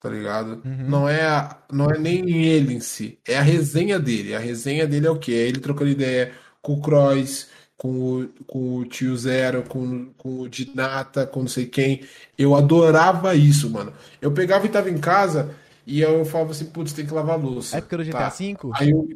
Tá 0.00 0.10
ligado? 0.10 0.62
Uhum. 0.64 0.88
Não 0.88 1.08
é 1.08 1.24
a- 1.26 1.62
não 1.72 1.90
é 1.90 1.98
nem 1.98 2.30
ele 2.46 2.74
em 2.74 2.80
si, 2.80 3.18
é 3.26 3.36
a 3.36 3.42
resenha 3.42 3.98
dele. 3.98 4.34
A 4.34 4.38
resenha 4.38 4.86
dele 4.86 5.06
é 5.06 5.10
o 5.10 5.18
quê? 5.18 5.32
É 5.32 5.48
ele 5.48 5.58
trocando 5.60 5.90
ideia 5.90 6.32
com 6.62 6.74
o 6.74 6.80
Cross, 6.82 7.48
com 7.76 8.22
o, 8.22 8.28
com 8.46 8.76
o 8.78 8.84
Tio 8.86 9.16
Zero, 9.16 9.62
com, 9.64 10.06
com 10.16 10.40
o 10.40 10.48
Dinata, 10.48 11.26
com 11.26 11.40
não 11.40 11.48
sei 11.48 11.66
quem. 11.66 12.02
Eu 12.38 12.54
adorava 12.54 13.34
isso, 13.34 13.68
mano. 13.70 13.92
Eu 14.20 14.32
pegava 14.32 14.66
e 14.66 14.68
tava 14.68 14.90
em 14.90 14.98
casa 14.98 15.54
e 15.86 16.00
eu 16.00 16.24
falava 16.24 16.52
assim, 16.52 16.66
putz, 16.66 16.92
tem 16.92 17.06
que 17.06 17.12
lavar 17.14 17.38
louça. 17.38 17.76
Época 17.76 17.98
do 17.98 18.04
GTA 18.04 18.12
Tá. 18.12 18.28
V? 18.30 18.56
Aí 18.72 18.90
eu, 18.90 19.08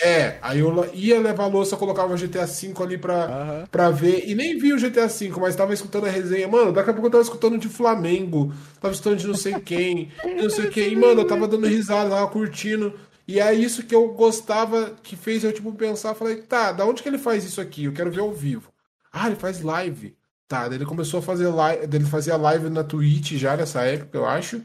é, 0.00 0.38
aí 0.42 0.58
eu 0.58 0.94
ia 0.94 1.20
levar 1.20 1.44
a 1.44 1.46
louça, 1.46 1.76
colocava 1.76 2.12
o 2.12 2.16
GTA 2.16 2.46
V 2.46 2.72
ali 2.82 2.98
pra, 2.98 3.26
Aham. 3.26 3.64
pra 3.70 3.90
ver, 3.90 4.28
e 4.28 4.34
nem 4.34 4.58
vi 4.58 4.72
o 4.72 4.78
GTA 4.78 5.06
V, 5.06 5.30
mas 5.40 5.54
tava 5.54 5.72
escutando 5.72 6.06
a 6.06 6.10
resenha. 6.10 6.48
Mano, 6.48 6.72
daqui 6.72 6.90
a 6.90 6.92
pouco 6.92 7.06
eu 7.06 7.12
tava 7.12 7.22
escutando 7.22 7.58
de 7.58 7.68
Flamengo, 7.68 8.52
tava 8.80 8.92
escutando 8.92 9.18
de 9.18 9.26
não 9.26 9.34
sei 9.34 9.60
quem, 9.60 10.10
não 10.40 10.50
sei 10.50 10.66
quem, 10.66 10.92
e, 10.92 10.96
mano, 10.96 11.20
eu 11.20 11.26
tava 11.26 11.46
dando 11.46 11.66
risada, 11.68 12.10
tava 12.10 12.26
curtindo. 12.28 12.92
E 13.26 13.40
é 13.40 13.54
isso 13.54 13.84
que 13.84 13.94
eu 13.94 14.12
gostava, 14.12 14.90
que 15.02 15.16
fez 15.16 15.44
eu, 15.44 15.52
tipo, 15.52 15.72
pensar, 15.72 16.14
falei, 16.14 16.42
tá, 16.42 16.72
da 16.72 16.84
onde 16.86 17.02
que 17.02 17.08
ele 17.08 17.18
faz 17.18 17.44
isso 17.44 17.60
aqui? 17.60 17.84
Eu 17.84 17.92
quero 17.92 18.10
ver 18.10 18.20
ao 18.20 18.32
vivo. 18.32 18.70
Ah, 19.12 19.26
ele 19.28 19.36
faz 19.36 19.62
live. 19.62 20.16
Tá, 20.46 20.68
daí 20.68 20.76
ele 20.78 20.84
começou 20.86 21.20
a 21.20 21.22
fazer 21.22 21.48
live, 21.48 21.84
ele 21.84 22.04
fazia 22.04 22.36
live 22.36 22.68
na 22.68 22.84
Twitch 22.84 23.32
já 23.32 23.56
nessa 23.56 23.82
época, 23.82 24.18
eu 24.18 24.26
acho. 24.26 24.62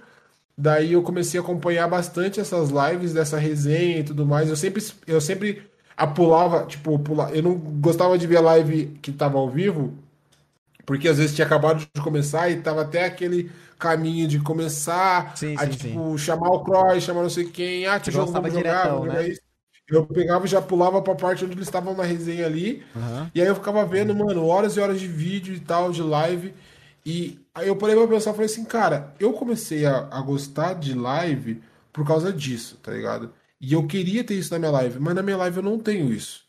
Daí 0.58 0.94
eu 0.94 1.04
comecei 1.04 1.40
a 1.40 1.44
acompanhar 1.44 1.88
bastante 1.88 2.40
essas 2.40 2.70
lives 2.70 3.14
dessa 3.14 3.38
resenha 3.38 4.00
e 4.00 4.04
tudo 4.04 4.26
mais. 4.26 4.50
Eu 4.50 4.56
sempre, 4.58 4.84
eu 5.08 5.22
sempre 5.22 5.64
apulava, 5.98 6.66
tipo, 6.66 7.00
pula, 7.00 7.32
eu 7.32 7.44
não 7.44 7.56
gostava 7.58 8.18
de 8.18 8.28
ver 8.28 8.42
live 8.42 8.88
que 9.02 9.12
tava 9.12 9.38
ao 9.38 9.50
vivo, 9.50 9.98
porque 10.86 11.08
às 11.08 11.18
vezes 11.18 11.36
tinha 11.36 11.46
acabado 11.46 11.80
de 11.94 12.02
começar 12.02 12.50
e 12.50 12.62
tava 12.62 12.82
até 12.82 13.06
aquele 13.06 13.52
caminho 13.80 14.28
de 14.28 14.40
começar 14.40 15.36
Sim, 15.36 15.56
a, 15.58 15.66
sim, 15.66 15.70
tipo, 15.72 16.18
chamar 16.18 16.50
o 16.50 16.64
Cross, 16.64 17.04
chamar 17.04 17.24
não 17.24 17.30
sei 17.30 17.46
quem, 17.46 17.88
ah, 17.88 18.00
que 18.00 18.12
jogo 18.12 18.32
vamos 18.32 18.54
jogar, 18.54 18.84
diretão, 18.84 19.00
vamos 19.00 19.14
né? 19.14 19.36
Eu 19.88 20.06
pegava 20.06 20.46
e 20.46 20.48
já 20.48 20.62
pulava 20.62 21.02
pra 21.02 21.16
parte 21.16 21.44
onde 21.44 21.56
eles 21.56 21.66
estavam 21.66 21.96
na 21.96 22.04
resenha 22.04 22.46
ali. 22.46 22.84
Aham. 22.96 23.32
E 23.34 23.42
aí 23.42 23.48
eu 23.48 23.56
ficava 23.56 23.84
vendo, 23.86 24.14
mano, 24.14 24.46
horas 24.46 24.78
e 24.78 24.80
horas 24.80 25.00
de 25.00 25.08
vídeo 25.08 25.56
e 25.56 25.60
tal, 25.60 25.92
de 25.92 26.04
live. 26.04 26.54
E 27.04 27.40
aí 27.56 27.68
eu 27.68 27.76
parei 27.76 27.96
pra 27.96 28.08
pensar 28.08 28.32
e 28.32 28.34
falei 28.34 28.46
assim, 28.46 28.66
cara, 28.66 29.16
eu 29.20 29.34
comecei 29.34 29.88
a, 29.88 30.08
a 30.12 30.22
gostar 30.22 30.76
de 30.76 30.94
live 30.94 31.64
por 31.92 32.06
causa 32.06 32.32
disso, 32.32 32.78
tá 32.84 32.92
ligado? 32.92 33.34
E 33.60 33.74
eu 33.74 33.88
queria 33.88 34.24
ter 34.24 34.36
isso 34.36 34.54
na 34.54 34.60
minha 34.60 34.72
live, 34.72 35.00
mas 35.00 35.16
na 35.16 35.24
minha 35.24 35.38
live 35.38 35.58
eu 35.58 35.64
não 35.64 35.80
tenho 35.80 36.14
isso. 36.14 36.46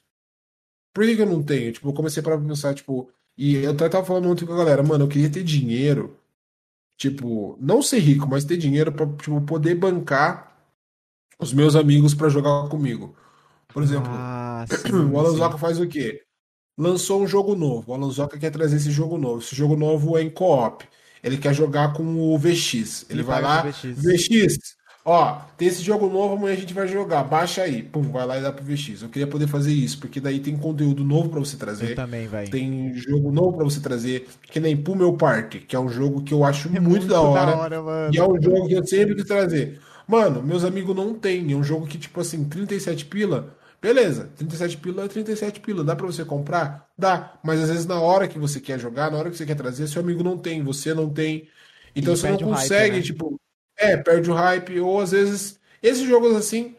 Por 0.92 1.04
que 1.04 1.16
que 1.16 1.22
eu 1.22 1.26
não 1.26 1.42
tenho? 1.42 1.72
Tipo, 1.72 1.88
eu 1.88 1.94
comecei 1.94 2.22
para 2.22 2.38
pensar, 2.38 2.74
tipo, 2.74 3.10
e 3.38 3.56
eu 3.56 3.70
até 3.70 3.88
tava 3.88 4.04
falando 4.04 4.28
ontem 4.28 4.44
com 4.44 4.52
a 4.52 4.56
galera, 4.56 4.82
mano, 4.82 5.04
eu 5.04 5.08
queria 5.08 5.30
ter 5.30 5.42
dinheiro, 5.42 6.19
tipo, 7.00 7.56
não 7.58 7.80
ser 7.82 7.98
rico, 7.98 8.28
mas 8.28 8.44
ter 8.44 8.58
dinheiro 8.58 8.92
pra, 8.92 9.06
tipo, 9.06 9.40
poder 9.40 9.74
bancar 9.74 10.54
os 11.38 11.50
meus 11.50 11.74
amigos 11.74 12.14
pra 12.14 12.28
jogar 12.28 12.68
comigo. 12.68 13.16
Por 13.68 13.82
exemplo, 13.82 14.10
Ah, 14.12 14.66
sim, 14.68 14.92
o 14.92 15.18
Alan. 15.18 15.30
Zoca 15.30 15.56
faz 15.56 15.80
o 15.80 15.88
quê? 15.88 16.20
Lançou 16.76 17.22
um 17.22 17.26
jogo 17.26 17.54
novo. 17.56 17.90
O 17.90 17.94
Alan 17.94 18.10
Zoca 18.10 18.38
quer 18.38 18.50
trazer 18.50 18.76
esse 18.76 18.90
jogo 18.90 19.16
novo. 19.16 19.38
Esse 19.40 19.56
jogo 19.56 19.76
novo 19.76 20.18
é 20.18 20.22
em 20.22 20.28
co-op. 20.28 20.84
Ele 21.22 21.38
quer 21.38 21.54
jogar 21.54 21.94
com 21.94 22.02
o 22.34 22.38
VX. 22.38 23.06
Ele 23.08 23.20
E 23.20 23.22
vai 23.22 23.40
lá, 23.40 23.62
VX. 23.62 23.82
VX, 23.96 24.58
ó, 25.04 25.40
tem 25.56 25.68
esse 25.68 25.82
jogo 25.82 26.08
novo, 26.08 26.34
amanhã 26.34 26.54
a 26.54 26.58
gente 26.58 26.74
vai 26.74 26.86
jogar. 26.88 27.24
Baixa 27.24 27.62
aí. 27.62 27.82
Pum, 27.82 28.02
vai 28.02 28.26
lá 28.26 28.38
e 28.38 28.42
dá 28.42 28.52
pro 28.52 28.64
VX. 28.64 29.02
Eu 29.02 29.08
queria 29.08 29.26
poder 29.26 29.46
fazer 29.46 29.72
isso, 29.72 29.98
porque 29.98 30.20
daí 30.20 30.40
tem 30.40 30.56
conteúdo 30.56 31.04
novo 31.04 31.28
pra 31.28 31.40
você 31.40 31.56
Eu 31.56 31.58
trazer. 31.60 31.94
também, 31.94 32.26
velho. 32.26 32.50
Tem 32.50 32.92
jogo 32.94 33.30
novo 33.32 33.56
pra 33.56 33.64
você 33.64 33.80
trazer, 33.80 34.28
que 34.42 34.60
nem 34.60 34.76
pro 34.76 34.94
meu 34.96 35.14
parque, 35.14 35.60
que 35.60 35.74
é 35.74 35.80
um 35.80 35.88
jogo 35.88 36.22
que 36.22 36.32
eu 36.34 36.44
acho 36.44 36.68
É 36.74 36.80
muito, 36.80 37.06
da 37.06 37.20
hora. 37.20 37.80
mano. 37.82 38.14
E 38.14 38.18
é 38.18 38.24
um 38.24 38.40
jogo 38.40 38.68
que 38.68 38.74
eu 38.74 38.86
sempre 38.86 39.14
quis 39.14 39.24
trazer. 39.24 39.80
Mano, 40.06 40.42
meus 40.42 40.64
amigos 40.64 40.94
não 40.96 41.14
tem. 41.14 41.52
É 41.52 41.56
um 41.56 41.62
jogo 41.62 41.86
que, 41.86 41.96
tipo 41.98 42.20
assim, 42.20 42.44
37 42.44 43.06
pila. 43.06 43.56
Beleza, 43.80 44.28
37 44.36 44.76
pila 44.76 45.04
é 45.04 45.08
37 45.08 45.60
pila. 45.60 45.82
Dá 45.82 45.96
pra 45.96 46.04
você 46.04 46.22
comprar? 46.24 46.86
Dá. 46.98 47.38
Mas 47.42 47.60
às 47.62 47.70
vezes 47.70 47.86
na 47.86 47.98
hora 48.00 48.28
que 48.28 48.38
você 48.38 48.60
quer 48.60 48.78
jogar, 48.78 49.10
na 49.10 49.16
hora 49.16 49.30
que 49.30 49.36
você 49.36 49.46
quer 49.46 49.54
trazer, 49.54 49.86
seu 49.88 50.02
amigo 50.02 50.22
não 50.22 50.36
tem, 50.36 50.62
você 50.62 50.92
não 50.92 51.08
tem. 51.08 51.48
Então 51.96 52.14
você 52.14 52.28
não 52.28 52.36
o 52.36 52.38
hype, 52.40 52.60
consegue, 52.60 52.96
né? 52.96 53.02
tipo. 53.02 53.40
É, 53.80 53.96
perde 53.96 54.30
o 54.30 54.34
hype. 54.34 54.78
Ou 54.80 55.00
às 55.00 55.10
vezes. 55.12 55.58
Esses 55.82 56.06
jogos 56.06 56.36
assim. 56.36 56.76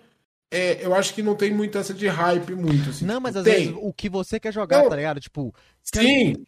É, 0.53 0.85
eu 0.85 0.93
acho 0.93 1.13
que 1.13 1.23
não 1.23 1.33
tem 1.33 1.53
muito 1.53 1.77
essa 1.77 1.93
de 1.93 2.07
hype, 2.07 2.53
muito. 2.53 2.89
Assim, 2.89 3.05
Não, 3.05 3.15
tipo, 3.15 3.23
mas 3.23 3.35
às 3.37 3.43
tem. 3.45 3.53
vezes 3.67 3.73
o 3.81 3.93
que 3.93 4.09
você 4.09 4.37
quer 4.39 4.51
jogar, 4.51 4.83
Não. 4.83 4.89
tá 4.89 4.95
ligado? 4.97 5.19
Tipo, 5.21 5.53
Sim. 5.81 6.45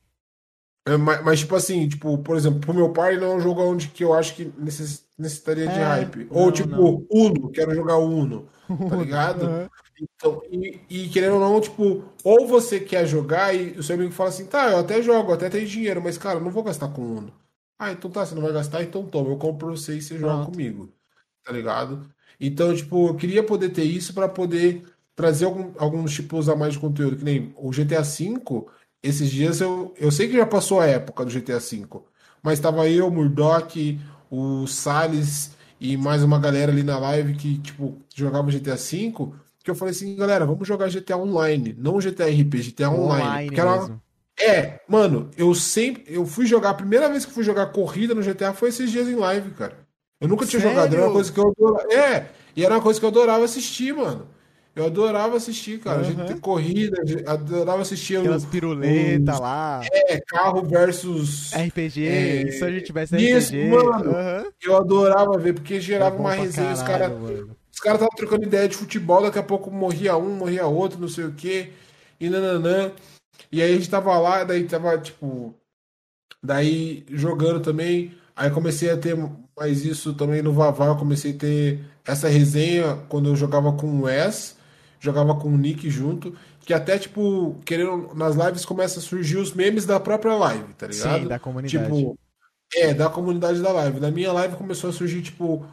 É, 0.85 0.97
mas, 0.97 1.23
mas, 1.23 1.39
tipo 1.39 1.55
assim, 1.55 1.87
tipo, 1.87 2.17
por 2.17 2.35
exemplo, 2.35 2.59
pro 2.59 2.73
meu 2.73 2.91
pai 2.91 3.15
não 3.17 3.31
é 3.31 3.35
um 3.35 3.39
jogo 3.39 3.61
onde 3.61 3.87
que 3.87 4.03
eu 4.03 4.13
acho 4.13 4.35
que 4.35 4.51
necess- 4.57 5.05
necessitaria 5.17 5.65
de 5.69 5.79
É, 5.79 5.83
hype. 5.83 6.25
não, 6.25 6.37
Ou 6.41 6.51
tipo, 6.51 6.69
não. 6.69 7.07
Uno, 7.09 7.49
quero 7.51 7.73
jogar 7.73 7.95
Uno, 7.97 8.49
tá 8.89 8.95
ligado? 8.97 9.45
Aham. 9.45 9.69
Então, 10.01 10.41
e, 10.51 10.81
e 10.89 11.07
querendo 11.07 11.35
ou 11.35 11.39
não, 11.39 11.61
tipo, 11.61 12.03
ou 12.23 12.45
você 12.45 12.79
quer 12.81 13.05
jogar 13.07 13.55
e 13.55 13.71
o 13.79 13.83
seu 13.83 13.95
amigo 13.95 14.11
fala 14.11 14.29
assim, 14.29 14.45
tá, 14.45 14.71
eu 14.71 14.79
até 14.79 15.01
jogo, 15.01 15.31
até 15.31 15.49
tenho 15.49 15.65
dinheiro, 15.67 16.01
mas 16.03 16.17
cara, 16.17 16.39
eu 16.39 16.43
não 16.43 16.51
vou 16.51 16.63
gastar 16.63 16.89
com 16.89 17.01
Uno. 17.01 17.33
Ah, 17.77 17.91
então 17.91 18.09
tá, 18.09 18.25
você 18.25 18.35
não 18.35 18.41
vai 18.41 18.53
gastar, 18.53 18.83
então 18.83 19.05
toma, 19.05 19.29
eu 19.29 19.37
compro 19.37 19.67
pra 19.67 19.75
você 19.77 19.97
e 19.97 20.01
você 20.01 20.17
joga 20.17 20.37
Pronto. 20.37 20.51
comigo, 20.51 20.93
tá 21.43 21.51
ligado? 21.51 22.09
Então, 22.39 22.73
tipo, 22.75 23.09
eu 23.09 23.15
queria 23.15 23.43
poder 23.43 23.69
ter 23.69 23.83
isso 23.83 24.13
pra 24.13 24.29
poder 24.29 24.83
trazer 25.15 25.45
algum- 25.45 25.73
alguns 25.77 26.13
tipos 26.13 26.49
a 26.49 26.55
mais 26.55 26.73
de 26.73 26.79
conteúdo, 26.79 27.17
que 27.17 27.23
nem 27.23 27.53
o 27.57 27.71
GTA 27.73 28.01
V, 28.01 28.65
esses 29.01 29.29
dias 29.31 29.61
eu, 29.61 29.93
eu 29.97 30.11
sei 30.11 30.27
que 30.27 30.33
já 30.37 30.45
passou 30.45 30.79
a 30.79 30.85
época 30.87 31.25
do 31.25 31.31
GTA 31.31 31.59
V, 31.59 31.87
mas 32.41 32.59
tava 32.59 32.87
eu, 32.89 33.07
o 33.07 33.11
Murdock, 33.11 33.99
o 34.31 34.65
Salles 34.67 35.51
e 35.79 35.97
mais 35.97 36.23
uma 36.23 36.39
galera 36.39 36.71
ali 36.71 36.83
na 36.83 36.97
live 36.99 37.35
que, 37.35 37.57
tipo, 37.59 37.97
jogava 38.15 38.49
GTA 38.51 38.75
V, 38.75 39.13
que 39.63 39.69
eu 39.71 39.75
falei 39.75 39.93
assim, 39.93 40.15
galera, 40.15 40.45
vamos 40.45 40.67
jogar 40.67 40.89
GTA 40.89 41.17
Online, 41.17 41.75
não 41.77 41.99
GTA 42.01 42.29
RP, 42.29 42.61
GTA 42.61 42.89
Online. 42.91 43.39
online 43.39 43.39
porque 43.39 43.59
era. 43.59 43.91
É, 44.39 44.79
mano, 44.87 45.29
eu 45.37 45.53
sempre. 45.53 46.03
Eu 46.07 46.25
fui 46.25 46.45
jogar. 46.45 46.71
A 46.71 46.73
primeira 46.73 47.09
vez 47.09 47.25
que 47.25 47.31
fui 47.31 47.43
jogar 47.43 47.67
corrida 47.67 48.15
no 48.15 48.21
GTA 48.21 48.53
foi 48.53 48.69
esses 48.69 48.89
dias 48.91 49.07
em 49.07 49.15
live, 49.15 49.51
cara. 49.51 49.77
Eu 50.19 50.27
nunca 50.27 50.45
tinha 50.45 50.59
Sério? 50.61 50.75
jogado. 50.75 50.93
Era 50.95 51.03
uma 51.05 51.11
coisa 51.13 51.31
que 51.31 51.39
eu 51.39 51.47
adorava. 51.57 51.93
É, 51.93 52.29
e 52.55 52.63
era 52.65 52.73
uma 52.75 52.81
coisa 52.81 52.99
que 52.99 53.05
eu 53.05 53.09
adorava 53.09 53.43
assistir, 53.45 53.93
mano. 53.93 54.27
Eu 54.75 54.85
adorava 54.87 55.37
assistir, 55.37 55.79
cara. 55.79 55.99
A 55.99 56.03
gente 56.03 56.25
tem 56.25 56.37
corrida, 56.37 56.97
adorava 57.27 57.83
assistir 57.83 58.17
Aquelas 58.17 58.43
piruletas 58.43 59.35
os- 59.35 59.41
lá. 59.41 59.81
é, 60.07 60.19
carro 60.21 60.63
versus. 60.63 61.53
RPG, 61.53 62.07
É, 62.07 62.51
se 62.51 62.63
a 62.63 62.71
gente 62.71 62.85
tivesse 62.85 63.15
isso, 63.15 63.53
RPG. 63.53 63.69
mano. 63.69 64.15
aham. 64.15 64.45
Eu 64.63 64.75
adorava 64.77 65.37
ver, 65.37 65.53
porque 65.53 65.75
É 65.75 65.79
gerava 65.79 66.15
bom 66.15 66.23
uma 66.23 66.31
resenha. 66.33 66.73
Os 66.73 66.81
caralho, 66.81 67.13
caras 67.13 67.19
mano. 67.21 67.57
os 67.71 67.79
caras 67.79 67.99
estavam 68.01 68.15
trocando 68.17 68.45
ideia 68.45 68.67
de 68.67 68.75
futebol, 68.75 69.21
daqui 69.21 69.37
a 69.37 69.43
pouco 69.43 69.69
morria 69.69 70.17
um, 70.17 70.31
morria 70.37 70.65
outro, 70.65 70.99
não 70.99 71.07
sei 71.07 71.25
o 71.25 71.33
quê, 71.33 71.69
e 72.19 72.27
nananã. 72.29 72.91
E 73.53 73.61
aí 73.61 73.71
a 73.71 73.75
gente 73.75 73.87
tava 73.87 74.17
lá, 74.17 74.43
daí 74.43 74.63
tava, 74.63 74.97
tipo, 74.97 75.53
daí 76.41 77.05
jogando 77.11 77.59
também. 77.59 78.11
Aí 78.35 78.49
comecei 78.49 78.89
a 78.89 78.97
ter 78.97 79.15
mais 79.55 79.85
isso 79.85 80.15
também 80.15 80.41
no 80.41 80.51
Vavá, 80.51 80.87
eu 80.87 80.95
comecei 80.95 81.33
a 81.33 81.37
ter 81.37 81.79
essa 82.03 82.27
resenha 82.27 82.95
quando 83.07 83.29
eu 83.29 83.35
jogava 83.35 83.71
com 83.73 83.85
o 83.85 84.01
Wes, 84.05 84.57
jogava 84.99 85.35
com 85.35 85.49
o 85.49 85.57
Nick 85.57 85.87
junto, 85.87 86.35
que 86.61 86.73
até, 86.73 86.97
tipo, 86.97 87.59
querendo, 87.63 88.15
nas 88.15 88.35
lives 88.35 88.65
começa 88.65 88.97
a 88.97 89.03
surgir 89.03 89.37
os 89.37 89.53
memes 89.53 89.85
da 89.85 89.99
própria 89.99 90.33
live, 90.33 90.73
tá 90.73 90.87
ligado? 90.87 91.21
Sim, 91.21 91.27
da 91.27 91.37
comunidade. 91.37 91.85
Tipo, 91.85 92.17
é, 92.75 92.91
da 92.91 93.07
comunidade 93.07 93.61
da 93.61 93.71
live. 93.71 93.99
Na 93.99 94.09
minha 94.09 94.33
live 94.33 94.55
começou 94.55 94.89
a 94.89 94.93
surgir, 94.93 95.21
tipo. 95.21 95.63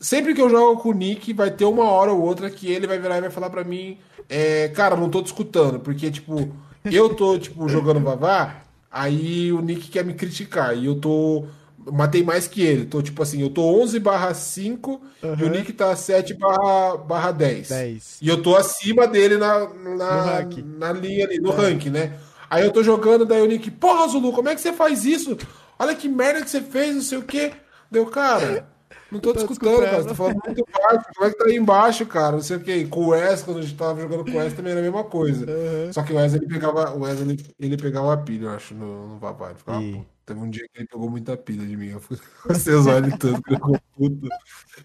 Sempre 0.00 0.34
que 0.34 0.42
eu 0.42 0.50
jogo 0.50 0.82
com 0.82 0.88
o 0.88 0.92
Nick, 0.92 1.32
vai 1.32 1.52
ter 1.52 1.64
uma 1.64 1.84
hora 1.84 2.12
ou 2.12 2.20
outra 2.20 2.50
que 2.50 2.68
ele 2.72 2.88
vai 2.88 2.98
virar 2.98 3.18
e 3.18 3.20
vai 3.20 3.30
falar 3.30 3.50
pra 3.50 3.62
mim, 3.62 3.98
é, 4.28 4.68
cara, 4.70 4.96
não 4.96 5.08
tô 5.08 5.22
te 5.22 5.26
escutando, 5.26 5.78
porque, 5.78 6.10
tipo, 6.10 6.50
eu 6.84 7.14
tô, 7.14 7.38
tipo, 7.38 7.68
jogando 7.68 8.00
Vavá, 8.00 8.62
aí 8.90 9.52
o 9.52 9.60
Nick 9.60 9.88
quer 9.88 10.04
me 10.04 10.14
criticar, 10.14 10.76
e 10.76 10.86
eu 10.86 10.96
tô. 10.96 11.46
Matei 11.92 12.22
mais 12.22 12.48
que 12.48 12.62
ele. 12.62 12.86
Tô, 12.86 13.02
tipo 13.02 13.22
assim, 13.22 13.42
eu 13.42 13.50
tô 13.50 13.62
11 13.82 13.98
barra 14.00 14.32
5 14.32 15.02
e 15.22 15.44
o. 15.44 15.50
Nick 15.50 15.72
tá 15.72 15.94
7 15.94 16.32
barra, 16.32 16.96
barra 16.96 17.30
10. 17.30 17.68
10. 17.68 18.18
E 18.22 18.28
eu 18.28 18.42
tô 18.42 18.56
acima 18.56 19.06
dele 19.06 19.36
na, 19.36 19.68
na, 19.68 20.48
na 20.78 20.92
linha 20.92 21.26
ali, 21.26 21.38
no 21.38 21.50
rank, 21.50 21.86
né? 21.86 22.18
Aí 22.48 22.64
eu 22.64 22.72
tô 22.72 22.82
jogando, 22.82 23.26
daí 23.26 23.42
o 23.42 23.46
Nick, 23.46 23.70
porra, 23.70 24.08
Zulu, 24.08 24.32
como 24.32 24.48
é 24.48 24.54
que 24.54 24.60
você 24.60 24.72
faz 24.72 25.04
isso? 25.04 25.36
Olha 25.78 25.94
que 25.94 26.08
merda 26.08 26.42
que 26.42 26.50
você 26.50 26.60
fez, 26.60 26.94
não 26.94 27.02
sei 27.02 27.18
o 27.18 27.22
quê. 27.22 27.52
Deu, 27.90 28.06
cara, 28.06 28.66
não 29.10 29.20
tô 29.20 29.32
te 29.32 29.40
Tô 29.40 29.46
te 29.46 29.52
escutando, 29.52 29.80
cara. 29.82 30.02
Você 30.02 30.08
tá 30.08 30.14
falando 30.14 30.40
muito 30.44 30.64
baixo. 30.72 31.04
Como 31.14 31.26
é 31.26 31.30
que 31.30 31.38
tá 31.38 31.44
aí 31.46 31.56
embaixo, 31.56 32.06
cara? 32.06 32.32
Não 32.32 32.42
sei 32.42 32.56
o 32.56 32.60
quê. 32.60 32.86
Com 32.86 33.00
o 33.00 33.08
Wes, 33.08 33.42
quando 33.42 33.58
a 33.58 33.62
gente 33.62 33.74
tava 33.74 34.00
jogando 34.00 34.24
com 34.24 34.30
o 34.30 34.36
Wes, 34.36 34.52
também 34.52 34.72
era 34.72 34.80
a 34.80 34.84
mesma 34.84 35.04
coisa. 35.04 35.44
Aham. 35.44 35.92
Só 35.92 36.02
que 36.02 36.12
o 36.12 36.16
Wes, 36.16 36.34
ele 36.34 36.46
pegava, 36.46 36.94
o 36.94 37.02
Wes, 37.02 37.20
ele, 37.20 37.44
ele 37.60 37.76
pegava 37.76 38.12
a 38.12 38.16
pilha, 38.16 38.46
eu 38.46 38.50
acho, 38.50 38.74
no, 38.74 39.08
no 39.08 39.18
Vavá. 39.18 39.50
Ele 39.50 39.58
ficava 39.58 39.82
Ih. 39.82 39.92
puto. 39.92 40.14
Teve 40.26 40.40
um 40.40 40.48
dia 40.48 40.64
que 40.72 40.80
ele 40.80 40.88
pegou 40.88 41.10
muita 41.10 41.36
pilha 41.36 41.66
de 41.66 41.76
mim. 41.76 41.88
Eu 41.88 42.00
fui 42.00 42.16
ele 42.48 43.16
tanto 43.18 43.42
que 43.42 43.54
ficou 43.54 43.78
puto. 43.96 44.28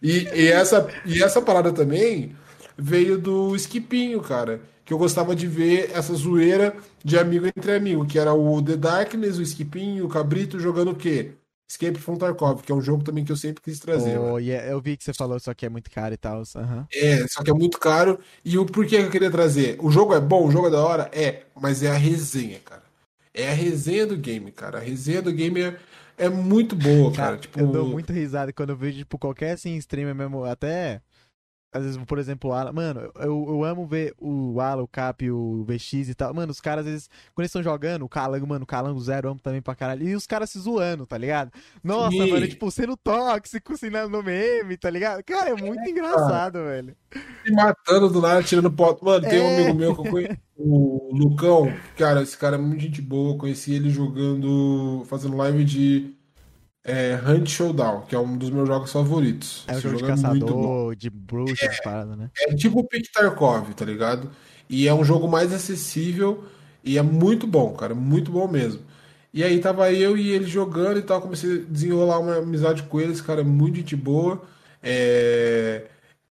E, 0.01 0.27
e, 0.33 0.47
essa, 0.49 0.87
e 1.05 1.23
essa 1.23 1.41
parada 1.41 1.71
também 1.71 2.35
veio 2.77 3.17
do 3.17 3.55
Skipinho, 3.55 4.21
cara. 4.21 4.61
Que 4.83 4.93
eu 4.93 4.97
gostava 4.97 5.35
de 5.35 5.45
ver 5.47 5.91
essa 5.93 6.13
zoeira 6.13 6.75
de 7.03 7.17
amigo 7.17 7.45
entre 7.45 7.73
amigo, 7.73 8.05
que 8.05 8.17
era 8.17 8.33
o 8.33 8.61
The 8.61 8.75
Darkness, 8.75 9.37
o 9.37 9.43
Skipinho, 9.43 10.05
o 10.05 10.09
Cabrito 10.09 10.59
jogando 10.59 10.91
o 10.91 10.95
quê? 10.95 11.33
Escape 11.69 11.99
from 11.99 12.15
Tarkov, 12.17 12.63
que 12.63 12.71
é 12.71 12.75
um 12.75 12.81
jogo 12.81 13.03
também 13.03 13.23
que 13.23 13.31
eu 13.31 13.35
sempre 13.35 13.61
quis 13.61 13.79
trazer. 13.79 14.17
Oh, 14.17 14.39
yeah, 14.39 14.67
eu 14.71 14.81
vi 14.81 14.97
que 14.97 15.03
você 15.03 15.13
falou, 15.13 15.39
só 15.39 15.53
que 15.53 15.67
é 15.67 15.69
muito 15.69 15.91
caro 15.91 16.15
e 16.15 16.17
tal. 16.17 16.41
Aham. 16.55 16.87
É, 16.91 17.27
só 17.27 17.43
que 17.43 17.51
é 17.51 17.53
muito 17.53 17.77
caro. 17.77 18.19
E 18.43 18.57
o 18.57 18.65
porquê 18.65 18.97
que 18.97 19.03
eu 19.03 19.11
queria 19.11 19.29
trazer? 19.29 19.77
O 19.79 19.91
jogo 19.91 20.15
é 20.15 20.19
bom, 20.19 20.47
o 20.47 20.51
jogo 20.51 20.65
é 20.65 20.71
da 20.71 20.83
hora? 20.83 21.11
É, 21.13 21.43
mas 21.55 21.83
é 21.83 21.91
a 21.91 21.93
resenha, 21.93 22.57
cara. 22.65 22.81
É 23.31 23.51
a 23.51 23.53
resenha 23.53 24.07
do 24.07 24.17
game, 24.17 24.51
cara. 24.51 24.79
A 24.79 24.81
resenha 24.81 25.21
do 25.21 25.31
game 25.31 25.61
é, 25.61 25.77
é 26.17 26.27
muito 26.27 26.75
boa, 26.75 27.11
cara. 27.11 27.27
Cara, 27.29 27.37
Tipo, 27.37 27.59
eu 27.59 27.67
dou 27.67 27.85
muito 27.87 28.11
risada 28.11 28.51
quando 28.51 28.71
eu 28.71 28.75
vejo, 28.75 28.97
tipo, 28.97 29.19
qualquer 29.19 29.51
assim, 29.51 29.75
streamer 29.77 30.15
mesmo, 30.15 30.45
até 30.45 31.01
Às 31.71 31.83
vezes, 31.83 31.97
por 32.05 32.17
exemplo, 32.17 32.49
o 32.49 32.53
Alan. 32.53 32.71
Mano, 32.71 33.11
eu, 33.17 33.45
eu 33.47 33.63
amo 33.63 33.85
ver 33.85 34.15
o 34.17 34.59
Alan, 34.59 34.81
o 34.81 34.87
Cap, 34.87 35.29
o 35.29 35.63
VX 35.65 36.09
e 36.09 36.15
tal. 36.15 36.33
Mano, 36.33 36.51
os 36.51 36.59
caras, 36.59 36.83
às 36.85 36.91
vezes, 36.91 37.09
quando 37.35 37.43
eles 37.43 37.49
estão 37.49 37.61
jogando, 37.61 38.03
o 38.03 38.09
Calango, 38.09 38.47
mano, 38.47 38.63
o 38.63 38.67
Calango 38.67 38.99
Zero, 38.99 39.27
eu 39.27 39.31
amo 39.33 39.39
também 39.39 39.61
pra 39.61 39.75
caralho. 39.75 40.07
E 40.07 40.15
os 40.15 40.25
caras 40.25 40.49
se 40.49 40.57
zoando, 40.59 41.05
tá 41.05 41.15
ligado? 41.17 41.51
Nossa, 41.83 42.09
Sim. 42.09 42.31
mano, 42.31 42.47
tipo, 42.47 42.71
sendo 42.71 42.97
tóxico, 42.97 43.73
assim, 43.73 43.89
no 43.89 44.23
meme, 44.23 44.77
tá 44.77 44.89
ligado? 44.89 45.23
Cara, 45.23 45.51
é 45.51 45.55
muito 45.55 45.87
engraçado, 45.87 46.53
velho. 46.63 46.95
Se 47.45 47.51
matando 47.51 48.09
do 48.09 48.19
nada, 48.21 48.41
tirando 48.41 48.75
foto. 48.75 49.05
Mano, 49.05 49.27
tem 49.27 49.39
um 49.39 49.43
É. 49.43 49.61
amigo 49.61 49.77
meu 49.77 49.93
que 49.95 50.07
eu 50.07 50.11
conheço, 50.11 50.37
o 50.57 51.09
Lucão. 51.13 51.71
Cara, 51.95 52.23
esse 52.23 52.35
cara 52.37 52.55
é 52.55 52.59
muito 52.59 52.81
gente 52.81 53.01
boa. 53.01 53.33
Eu 53.33 53.37
conheci 53.37 53.73
ele 53.73 53.91
jogando, 53.91 55.03
fazendo 55.05 55.37
live 55.37 55.63
de 55.63 56.15
é, 56.89 57.21
Hunt 57.25 57.47
Showdown, 57.47 58.01
que 58.01 58.15
é 58.15 58.19
um 58.19 58.37
dos 58.37 58.49
meus 58.49 58.67
jogos 58.67 58.91
favoritos. 58.91 59.63
É 59.67 59.73
um 59.73 59.77
Esse 59.77 59.83
jogo 59.83 59.97
de 59.97 60.03
é 60.03 60.07
caçador, 60.07 60.95
de 60.95 61.09
bruxa, 61.09 61.65
essas 61.65 61.81
paradas, 61.81 62.17
né? 62.17 62.31
É 62.41 62.55
tipo 62.55 62.79
o 62.79 62.83
Pick 62.87 63.11
Tarkov, 63.11 63.73
tá 63.73 63.85
ligado? 63.85 64.29
E 64.69 64.87
é 64.87 64.93
um 64.93 65.03
jogo 65.03 65.27
mais 65.27 65.53
acessível 65.53 66.43
e 66.83 66.97
é 66.97 67.01
muito 67.01 67.45
bom, 67.47 67.73
cara, 67.73 67.93
muito 67.95 68.31
bom 68.31 68.47
mesmo. 68.47 68.81
E 69.33 69.43
aí 69.43 69.59
tava 69.59 69.91
eu 69.93 70.17
e 70.17 70.29
ele 70.31 70.45
jogando 70.45 70.97
e 70.99 71.03
tal, 71.03 71.21
comecei 71.21 71.61
a 71.61 71.63
desenrolar 71.69 72.19
uma 72.19 72.37
amizade 72.37 72.83
com 72.83 72.99
eles, 72.99 73.21
cara, 73.21 73.43
muito 73.43 73.77
gente 73.77 73.95
boa. 73.95 74.41
É, 74.81 75.87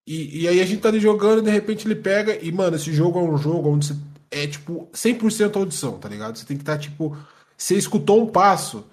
E, 0.07 0.43
e 0.43 0.47
aí 0.47 0.61
a 0.61 0.65
gente 0.65 0.81
tá 0.81 0.89
ali 0.89 0.99
jogando 0.99 1.39
e 1.39 1.43
de 1.43 1.51
repente 1.51 1.87
ele 1.87 1.95
pega 1.95 2.37
e, 2.41 2.51
mano, 2.51 2.75
esse 2.75 2.93
jogo 2.93 3.19
é 3.19 3.23
um 3.23 3.37
jogo 3.37 3.69
onde 3.69 3.87
você 3.87 3.95
é 4.31 4.47
tipo 4.47 4.89
100% 4.93 5.55
audição, 5.57 5.97
tá 5.99 6.09
ligado? 6.09 6.37
Você 6.37 6.45
tem 6.45 6.57
que 6.57 6.63
estar 6.63 6.77
tipo, 6.77 7.17
você 7.57 7.75
escutou 7.75 8.21
um 8.23 8.27
passo, 8.27 8.85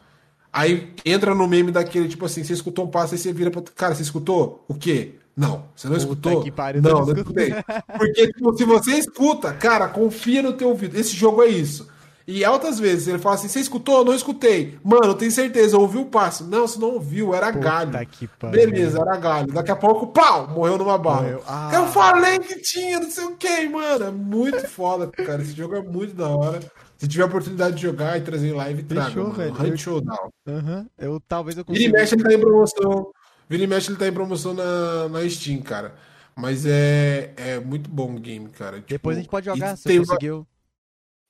Aí 0.52 0.92
entra 1.04 1.34
no 1.34 1.48
meme 1.48 1.72
daquele, 1.72 2.08
tipo 2.08 2.26
assim, 2.26 2.44
você 2.44 2.52
escutou 2.52 2.84
um 2.84 2.88
passo, 2.88 3.14
aí 3.14 3.18
você 3.18 3.32
vira 3.32 3.50
pra. 3.50 3.62
Cara, 3.74 3.94
você 3.94 4.02
escutou? 4.02 4.64
O 4.68 4.74
quê? 4.74 5.14
Não. 5.34 5.64
Você 5.74 5.88
não 5.88 5.94
Puta 5.94 6.04
escutou? 6.04 6.42
que 6.42 6.50
pariu, 6.50 6.82
não, 6.82 7.06
não 7.06 7.16
escutei. 7.16 7.54
Porque, 7.96 8.26
tipo, 8.28 8.56
se 8.56 8.64
você 8.64 8.90
escuta, 8.92 9.52
cara, 9.54 9.88
confia 9.88 10.42
no 10.42 10.52
teu 10.52 10.68
ouvido. 10.68 10.98
Esse 10.98 11.16
jogo 11.16 11.42
é 11.42 11.48
isso. 11.48 11.88
E 12.26 12.44
altas 12.44 12.78
vezes 12.78 13.08
ele 13.08 13.18
fala 13.18 13.34
assim: 13.34 13.48
você 13.48 13.60
escutou? 13.60 14.04
Não 14.04 14.14
escutei. 14.14 14.78
Mano, 14.84 15.06
eu 15.06 15.14
tenho 15.14 15.30
certeza, 15.30 15.74
eu 15.74 15.80
ouvi 15.80 15.98
o 15.98 16.04
passo. 16.04 16.44
Não, 16.44 16.66
você 16.66 16.78
não 16.78 16.92
ouviu, 16.94 17.34
era 17.34 17.50
galho. 17.50 17.90
Puta 17.90 18.30
pariu. 18.38 18.66
Beleza, 18.66 19.00
era 19.00 19.16
galho. 19.16 19.52
Daqui 19.52 19.70
a 19.70 19.76
pouco, 19.76 20.08
pau, 20.08 20.48
morreu 20.48 20.78
numa 20.78 20.98
bala. 20.98 21.40
Ah. 21.46 21.70
Eu 21.74 21.86
falei 21.86 22.38
que 22.38 22.60
tinha, 22.60 23.00
não 23.00 23.10
sei 23.10 23.24
o 23.24 23.36
que, 23.36 23.68
mano. 23.68 24.04
É 24.04 24.10
muito 24.10 24.68
foda, 24.68 25.08
cara. 25.08 25.42
Esse 25.42 25.52
jogo 25.52 25.74
é 25.76 25.82
muito 25.82 26.14
da 26.14 26.28
hora. 26.28 26.60
Se 27.02 27.08
tiver 27.08 27.24
a 27.24 27.26
oportunidade 27.26 27.74
de 27.74 27.82
jogar 27.82 28.16
e 28.16 28.20
trazer 28.20 28.46
em 28.46 28.52
live, 28.52 28.84
traga. 28.84 29.06
Fechou, 29.08 29.22
mano. 29.24 29.34
velho. 29.34 29.52
Hunt 29.54 29.70
Eu- 29.70 29.76
Showdown. 29.76 30.30
Aham. 30.46 30.86
Eu 30.96 31.20
talvez 31.26 31.58
eu 31.58 31.64
Vira 31.64 31.80
e 31.80 31.86
consiga. 31.86 31.98
mexe 31.98 32.14
ele 32.14 32.22
tá 32.22 32.32
em 32.32 32.38
promoção. 32.40 33.12
Vira 33.48 33.64
e 33.64 33.66
mexe 33.66 33.90
ele 33.90 33.98
tá 33.98 34.06
em 34.06 34.12
promoção 34.12 34.54
na, 34.54 35.08
na 35.08 35.28
Steam, 35.28 35.60
cara. 35.62 35.96
Mas 36.36 36.64
é, 36.64 37.32
é 37.36 37.58
muito 37.58 37.90
bom 37.90 38.14
o 38.14 38.20
game, 38.20 38.48
cara. 38.50 38.76
Tipo, 38.76 38.88
Depois 38.88 39.16
a 39.16 39.20
gente 39.20 39.28
pode 39.30 39.46
jogar, 39.46 39.76
se 39.76 39.82
tem 39.82 39.96
eu 39.96 40.02
uma- 40.02 40.06
conseguiu. 40.06 40.46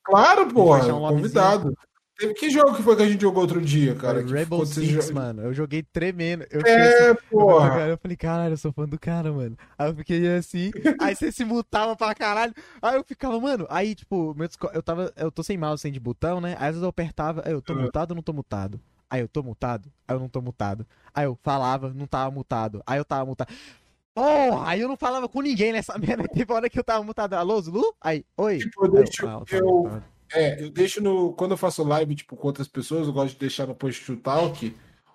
Claro, 0.04 0.46
porra, 0.52 0.94
um 0.94 1.08
convidado. 1.08 1.74
Que 2.38 2.50
jogo 2.50 2.74
que 2.74 2.82
foi 2.82 2.96
que 2.96 3.02
a 3.02 3.08
gente 3.08 3.20
jogou 3.20 3.42
outro 3.42 3.60
dia, 3.60 3.94
cara? 3.94 4.22
Que 4.22 4.30
você 4.48 4.84
Six, 4.86 5.10
mano. 5.10 5.42
Eu 5.42 5.52
joguei 5.54 5.82
tremendo. 5.82 6.44
Eu 6.50 6.60
assim, 6.60 6.70
É, 6.70 7.10
eu, 7.10 7.16
porra. 7.30 7.86
eu 7.88 7.98
falei, 7.98 8.16
caralho, 8.16 8.52
eu 8.52 8.56
sou 8.56 8.72
fã 8.72 8.86
do 8.88 8.98
cara, 8.98 9.32
mano. 9.32 9.56
Aí 9.78 9.90
eu 9.90 9.94
fiquei 9.96 10.34
assim, 10.36 10.70
aí 11.00 11.14
você 11.14 11.30
se 11.32 11.44
mutava 11.44 11.96
pra 11.96 12.14
caralho. 12.14 12.54
Aí 12.80 12.96
eu 12.96 13.04
ficava, 13.04 13.38
mano, 13.40 13.66
aí, 13.70 13.94
tipo, 13.94 14.34
meu 14.36 14.46
Discord- 14.48 14.74
eu 14.76 14.82
tava. 14.82 15.12
Eu 15.16 15.30
tô 15.30 15.42
sem 15.42 15.56
mouse, 15.56 15.80
sem 15.82 15.92
de 15.92 16.00
botão, 16.00 16.40
né? 16.40 16.50
Aí 16.58 16.68
às 16.68 16.74
vezes 16.74 16.82
eu 16.82 16.88
apertava, 16.88 17.42
aí 17.44 17.52
eu 17.52 17.62
tô 17.62 17.72
Ah. 17.72 17.76
mutado 17.76 18.10
ou 18.12 18.14
não 18.16 18.22
tô 18.22 18.32
mutado? 18.32 18.80
Aí 19.10 19.20
eu 19.20 19.28
tô 19.28 19.42
mutado? 19.42 19.90
Aí 20.08 20.16
eu 20.16 20.20
não 20.20 20.28
tô 20.28 20.40
mutado. 20.40 20.86
Aí 21.14 21.24
eu 21.26 21.38
falava, 21.42 21.92
não 21.94 22.06
tava 22.06 22.30
mutado. 22.30 22.82
Aí 22.86 22.98
eu 22.98 23.04
tava 23.04 23.26
mutado. 23.26 23.52
Porra, 24.14 24.68
aí 24.68 24.80
eu 24.80 24.88
não 24.88 24.96
falava 24.96 25.26
com 25.28 25.40
ninguém 25.40 25.72
nessa 25.72 25.94
merda. 25.98 26.28
Teve 26.28 26.52
hora 26.52 26.68
que 26.68 26.78
eu 26.78 26.84
tava 26.84 27.02
mutado. 27.04 27.34
Alô, 27.34 27.60
Zulu? 27.60 27.94
Aí, 28.00 28.24
oi. 28.36 28.58
Tipo, 28.58 28.86
eu 28.86 28.96
Aí 28.98 29.04
ah, 29.04 29.40
tá 29.46 29.56
eu- 29.56 29.60
tá 29.60 29.60
bom. 29.64 30.00
É, 30.34 30.62
eu 30.62 30.70
deixo 30.70 31.02
no. 31.02 31.32
Quando 31.32 31.52
eu 31.52 31.56
faço 31.56 31.82
live, 31.84 32.14
tipo, 32.14 32.36
com 32.36 32.46
outras 32.46 32.68
pessoas, 32.68 33.06
eu 33.06 33.12
gosto 33.12 33.34
de 33.34 33.40
deixar 33.40 33.66
no 33.66 33.74
push 33.74 34.00
to 34.00 34.16
talk 34.16 34.74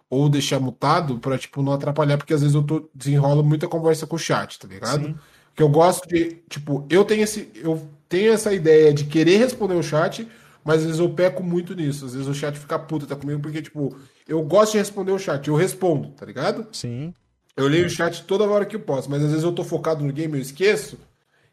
ou 0.10 0.30
deixar 0.30 0.60
mutado 0.60 1.20
pra, 1.20 1.38
tipo, 1.38 1.62
não 1.62 1.74
atrapalhar, 1.74 2.18
porque 2.18 2.34
às 2.34 2.42
vezes 2.42 2.56
eu 2.56 2.64
tô, 2.64 2.90
desenrolo 2.94 3.44
muita 3.44 3.68
conversa 3.68 4.08
com 4.08 4.16
o 4.16 4.20
chat, 4.20 4.58
tá 4.58 4.68
ligado? 4.68 5.06
Sim. 5.06 5.16
Que 5.54 5.62
eu 5.62 5.70
gosto 5.70 6.08
de, 6.08 6.42
tipo, 6.50 6.86
eu 6.90 7.04
tenho 7.04 7.24
esse, 7.24 7.52
eu 7.56 7.90
tenho 8.08 8.32
essa 8.32 8.54
ideia 8.54 8.94
de 8.94 9.06
querer 9.06 9.38
responder 9.38 9.74
o 9.74 9.84
chat, 9.84 10.28
mas 10.64 10.80
às 10.80 10.86
vezes 10.86 11.00
eu 11.00 11.10
peco 11.10 11.44
muito 11.44 11.76
nisso. 11.76 12.06
Às 12.06 12.14
vezes 12.14 12.28
o 12.28 12.34
chat 12.34 12.58
fica 12.58 12.80
puta 12.80 13.06
tá 13.06 13.16
comigo 13.16 13.42
porque, 13.42 13.62
tipo, 13.62 13.98
eu 14.28 14.42
gosto 14.44 14.74
de 14.74 14.78
responder 14.78 15.12
o 15.12 15.20
chat, 15.20 15.48
eu 15.48 15.56
respondo, 15.56 16.10
tá 16.10 16.26
ligado? 16.26 16.68
Sim. 16.72 17.14
Eu 17.56 17.68
leio 17.68 17.88
o 17.88 17.90
chat 17.90 18.24
toda 18.24 18.48
hora 18.48 18.66
que 18.66 18.76
eu 18.76 18.80
posso, 18.80 19.10
mas 19.10 19.24
às 19.24 19.30
vezes 19.30 19.44
eu 19.44 19.52
tô 19.52 19.64
focado 19.64 20.04
no 20.04 20.14
game, 20.14 20.38
eu 20.38 20.42
esqueço. 20.42 20.98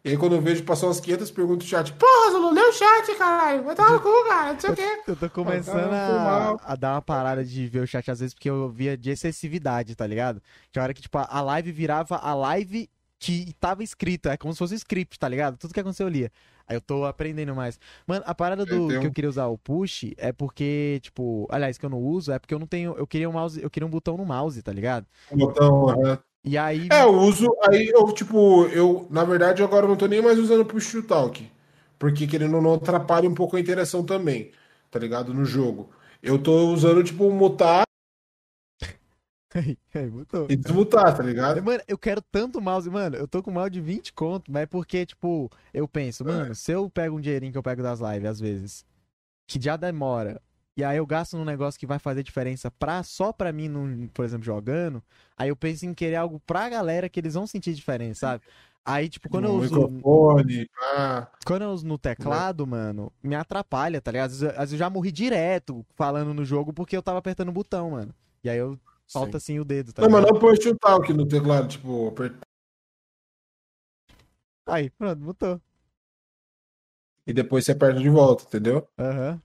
E 0.05 0.11
aí 0.11 0.19
quando 0.19 0.35
eu 0.35 0.41
vejo 0.43 0.63
passar 0.65 0.87
umas 0.87 1.01
500 1.01 1.31
perguntas 1.31 1.65
no 1.65 1.71
chat, 1.71 1.91
porra, 1.95 2.33
Zulu, 2.33 2.53
lê 2.53 2.61
o 2.61 2.73
chat, 2.75 3.15
caralho, 3.17 3.65
vai 3.65 3.75
dar 3.75 3.91
no 3.91 4.01
cu, 4.01 4.11
cara, 4.29 4.53
não 4.53 4.61
sei 4.61 4.71
o 4.71 4.77
quê. 4.77 4.83
Eu 5.09 5.17
tô 5.17 5.31
começando 5.31 5.95
a, 5.95 6.57
a 6.63 6.77
dar 6.77 6.97
uma 6.97 7.03
parada 7.03 7.43
de 7.43 7.67
ver 7.69 7.81
o 7.81 7.87
chat 7.87 8.11
às 8.11 8.21
vezes 8.21 8.35
porque 8.35 8.51
eu 8.51 8.69
via 8.69 8.99
de 8.99 9.11
excessividade, 9.11 9.97
tá 9.97 10.07
ligado? 10.07 10.43
Tinha 10.71 10.83
hora 10.83 10.93
que, 10.93 11.01
tipo, 11.01 11.17
a 11.17 11.41
live 11.41 11.73
virava 11.73 12.17
a 12.17 12.35
live 12.35 12.91
que 13.19 13.55
tava 13.59 13.83
escrita. 13.83 14.33
É 14.33 14.37
como 14.37 14.53
se 14.53 14.59
fosse 14.59 14.75
um 14.75 14.77
script, 14.77 15.19
tá 15.19 15.27
ligado? 15.27 15.57
Tudo 15.57 15.73
que 15.73 15.81
aconteceu 15.81 16.07
eu 16.07 16.13
lia. 16.13 16.33
Aí 16.69 16.77
eu 16.77 16.83
tô 16.83 17.07
aprendendo 17.07 17.55
mais. 17.55 17.81
Mano, 18.07 18.25
a 18.27 18.35
parada 18.35 18.67
do 18.67 18.75
Entendeu? 18.75 19.01
que 19.01 19.07
eu 19.07 19.13
queria 19.13 19.31
usar 19.31 19.47
o 19.47 19.57
push 19.57 20.13
é 20.19 20.33
porque, 20.33 21.01
tipo, 21.03 21.47
aliás, 21.51 21.79
que 21.79 21.87
eu 21.87 21.91
não 21.91 21.99
uso, 21.99 22.31
é 22.31 22.39
porque 22.39 22.53
eu 22.53 22.59
não 22.59 22.67
tenho. 22.67 22.95
Eu 22.99 23.07
queria 23.07 23.29
um 23.29 23.33
mouse, 23.33 23.63
eu 23.63 23.71
queria 23.71 23.87
um 23.87 23.91
botão 23.91 24.19
no 24.19 24.27
mouse, 24.27 24.63
tá 24.63 24.73
ligado? 24.73 25.07
O 25.31 25.37
botão, 25.37 25.89
aham. 25.89 26.19
E 26.45 26.59
aí. 26.59 26.89
É, 26.93 27.03
eu 27.03 27.15
uso, 27.15 27.49
aí 27.67 27.89
eu, 27.89 28.13
tipo, 28.13 28.67
eu, 28.67 29.07
na 29.11 29.25
verdade, 29.25 29.63
agora 29.63 29.87
eu 29.87 29.89
não 29.89 29.97
tô 29.97 30.07
nem 30.07 30.21
mais 30.21 30.39
usando 30.39 30.65
push 30.65 30.93
to 30.93 31.03
talk. 31.03 31.51
Porque 31.99 32.27
querendo 32.27 32.57
ou 32.57 32.63
não 32.63 32.75
atrapalha 32.75 33.29
um 33.29 33.35
pouco 33.35 33.57
a 33.57 33.61
interação 33.61 34.05
também, 34.05 34.53
tá 34.91 34.99
ligado? 34.99 35.33
No 35.33 35.45
jogo. 35.45 35.91
Eu 36.23 36.39
tô 36.39 36.71
usando, 36.71 37.03
tipo, 37.03 37.31
mutar 37.31 37.85
e 40.49 40.57
desmutar, 40.57 41.17
tá 41.17 41.23
ligado? 41.23 41.63
Mano, 41.63 41.83
eu 41.87 41.97
quero 41.97 42.21
tanto 42.21 42.61
mouse, 42.61 42.91
mano. 42.91 43.17
Eu 43.17 43.29
tô 43.29 43.43
com 43.43 43.51
mouse 43.51 43.71
de 43.71 43.81
20 43.81 44.13
conto, 44.13 44.51
mas 44.51 44.65
é 44.65 44.67
porque, 44.67 45.07
tipo, 45.07 45.51
eu 45.73 45.87
penso, 45.87 46.25
mano, 46.25 46.55
se 46.55 46.73
eu 46.73 46.91
pego 46.91 47.17
um 47.17 47.21
dinheirinho 47.21 47.53
que 47.53 47.59
eu 47.59 47.63
pego 47.63 47.83
das 47.83 48.01
lives, 48.01 48.29
às 48.29 48.41
vezes, 48.41 48.85
que 49.47 49.61
já 49.61 49.77
demora, 49.77 50.43
e 50.77 50.83
aí 50.85 50.97
eu 50.97 51.07
gasto 51.07 51.37
num 51.37 51.45
negócio 51.45 51.79
que 51.79 51.87
vai 51.87 51.99
fazer 51.99 52.23
diferença 52.23 52.71
pra, 52.71 53.03
só 53.03 53.33
pra 53.33 53.53
mim, 53.53 53.69
num, 53.69 54.09
por 54.09 54.25
exemplo, 54.25 54.45
jogando, 54.45 55.03
aí 55.37 55.49
eu 55.49 55.57
penso 55.57 55.87
em 55.87 55.95
querer 55.95 56.17
algo 56.17 56.41
pra 56.41 56.69
galera 56.69 57.09
que 57.09 57.21
eles 57.21 57.35
vão 57.35 57.47
sentir 57.47 57.75
diferença, 57.75 58.21
sabe? 58.21 58.45
Aí, 58.85 59.09
tipo, 59.09 59.29
quando 59.31 59.45
eu 59.47 59.53
Um 59.53 59.57
uso. 59.59 59.89
microfone, 59.89 60.69
pá. 60.69 61.31
Quando 61.47 61.63
eu 61.63 61.71
uso 61.71 61.87
no 61.87 61.97
teclado, 61.99 62.67
mano, 62.67 63.13
me 63.23 63.35
atrapalha, 63.35 64.01
tá 64.01 64.11
ligado? 64.11 64.31
Às 64.31 64.41
vezes, 64.41 64.55
às 64.55 64.59
vezes 64.61 64.73
eu 64.73 64.79
já 64.79 64.91
morri 64.91 65.13
direto 65.13 65.85
falando 65.95 66.35
no 66.35 66.45
jogo 66.45 66.73
porque 66.73 66.97
eu 66.97 67.03
tava 67.03 67.19
apertando 67.19 67.49
o 67.49 67.53
botão, 67.53 67.91
mano. 67.91 68.15
E 68.43 68.51
aí 68.51 68.59
eu 68.59 68.79
solto 69.07 69.37
assim 69.37 69.59
o 69.61 69.65
dedo, 69.65 69.93
tá 69.93 70.03
Não, 70.03 70.11
mas 70.11 70.23
não 70.23 70.39
push 70.39 70.59
to 70.59 70.77
talk 70.79 71.13
no 71.13 71.27
teclado, 71.27 71.69
tipo, 71.69 72.09
apertar 72.09 72.41
Aí, 74.67 74.91
pronto, 74.91 75.21
botou. 75.21 75.61
e 77.27 77.33
depois 77.33 77.65
você 77.65 77.73
aperta 77.73 78.01
de 78.01 78.09
volta, 78.09 78.45
entendeu? 78.45 78.87
Aham. 78.99 79.41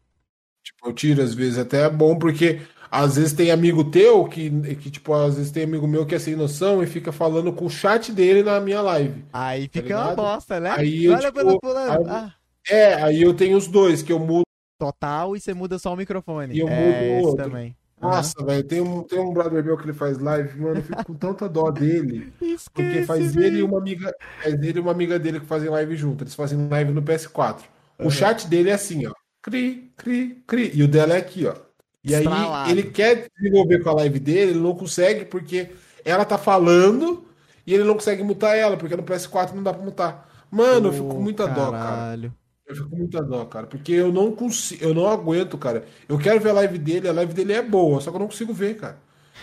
Tipo, 0.69 0.89
eu 0.89 0.93
tiro 0.93 1.21
às 1.21 1.33
vezes, 1.33 1.57
até 1.57 1.81
é 1.85 1.89
bom, 1.89 2.17
porque 2.17 2.61
às 2.91 3.15
vezes 3.17 3.33
tem 3.33 3.51
amigo 3.51 3.83
teu 3.83 4.25
que, 4.25 4.49
que, 4.75 4.89
tipo, 4.89 5.13
às 5.13 5.35
vezes 5.35 5.51
tem 5.51 5.63
amigo 5.63 5.87
meu 5.87 6.05
que 6.05 6.15
é 6.15 6.19
sem 6.19 6.35
noção 6.35 6.81
e 6.81 6.87
fica 6.87 7.11
falando 7.11 7.51
com 7.53 7.65
o 7.65 7.69
chat 7.69 8.11
dele 8.11 8.43
na 8.43 8.59
minha 8.59 8.81
live. 8.81 9.23
Aí 9.33 9.67
Tá 9.67 9.81
fica 9.81 9.95
uma 9.95 10.01
ligado? 10.03 10.15
bosta, 10.15 10.59
né? 10.59 10.73
Aí 10.77 11.05
eu, 11.05 11.13
Olha 11.13 11.31
tipo, 11.31 11.39
aí- 11.39 12.05
Ah, 12.07 12.33
É, 12.69 12.93
aí 12.95 13.21
eu 13.21 13.33
tenho 13.33 13.57
os 13.57 13.67
dois, 13.67 14.01
que 14.01 14.11
eu 14.11 14.19
mudo. 14.19 14.43
total 14.79 15.35
e 15.35 15.39
você 15.41 15.53
muda 15.53 15.77
só 15.79 15.93
o 15.93 15.97
microfone. 15.97 16.55
E 16.55 16.59
eu 16.59 16.67
é, 16.69 16.79
mudo 16.79 16.97
o 16.97 17.17
esse 17.19 17.27
outro. 17.27 17.43
também. 17.45 17.75
Nossa, 18.01 18.45
velho, 18.45 18.63
tem 18.63 18.79
um, 18.79 19.03
tem 19.03 19.19
um 19.19 19.33
brother 19.33 19.61
meu 19.61 19.75
que 19.77 19.83
ele 19.83 19.91
faz 19.93 20.17
live, 20.19 20.57
mano, 20.57 20.77
eu 20.77 20.83
fico 20.83 21.03
com 21.03 21.13
tanta 21.15 21.49
dó 21.49 21.69
dele. 21.69 22.31
Porque 22.39 22.53
Esquece, 22.53 23.05
faz 23.05 23.35
ele 23.35 23.47
e 23.47 23.51
velho. 23.51 23.65
uma 23.67 23.77
amiga, 23.77 24.13
faz 24.41 24.53
ele 24.53 24.77
e 24.77 24.81
uma 24.81 24.91
amiga 24.91 25.19
dele 25.19 25.41
que 25.41 25.45
fazem 25.45 25.69
live 25.69 25.97
junto. 25.97 26.23
Eles 26.23 26.33
fazem 26.33 26.65
live 26.69 26.93
no 26.93 27.01
PS4. 27.01 27.63
O 27.99 28.09
chat 28.09 28.47
dele 28.47 28.69
é 28.69 28.73
assim, 28.73 29.05
ó. 29.05 29.11
Cri, 29.49 29.93
cri, 29.97 30.43
cri. 30.47 30.71
E 30.73 30.83
o 30.83 30.87
dela 30.87 31.15
é 31.15 31.17
aqui, 31.17 31.45
ó. 31.45 31.55
E 32.03 32.15
aí 32.15 32.23
Estralado. 32.23 32.69
ele 32.71 32.83
quer 32.91 33.27
desenvolver 33.37 33.83
com 33.83 33.89
a 33.89 33.93
live 33.95 34.19
dele, 34.19 34.51
ele 34.51 34.59
não 34.59 34.75
consegue 34.75 35.25
porque 35.25 35.69
ela 36.05 36.25
tá 36.25 36.37
falando 36.37 37.25
e 37.65 37.73
ele 37.73 37.83
não 37.83 37.95
consegue 37.95 38.23
mutar 38.23 38.55
ela, 38.55 38.77
porque 38.77 38.95
no 38.95 39.03
PS4 39.03 39.53
não 39.53 39.63
dá 39.63 39.73
pra 39.73 39.83
mutar. 39.83 40.29
Mano, 40.51 40.87
eu 40.89 40.93
fico 40.93 41.07
com 41.09 41.19
muita 41.19 41.47
dó, 41.47 41.73
cara. 41.73 42.07
caralho. 42.07 42.33
Eu 42.65 42.75
fico 42.75 42.89
com 42.89 42.97
muita 42.97 43.21
dó, 43.23 43.45
cara, 43.45 43.67
porque 43.67 43.91
eu 43.93 44.11
não 44.11 44.31
consigo, 44.35 44.83
eu 44.83 44.93
não 44.93 45.07
aguento, 45.07 45.57
cara. 45.57 45.85
Eu 46.07 46.17
quero 46.19 46.39
ver 46.39 46.49
a 46.49 46.53
live 46.53 46.77
dele, 46.77 47.07
a 47.09 47.13
live 47.13 47.33
dele 47.33 47.53
é 47.53 47.61
boa, 47.61 47.99
só 47.99 48.11
que 48.11 48.17
eu 48.17 48.19
não 48.19 48.27
consigo 48.27 48.53
ver, 48.53 48.77
cara. 48.77 48.97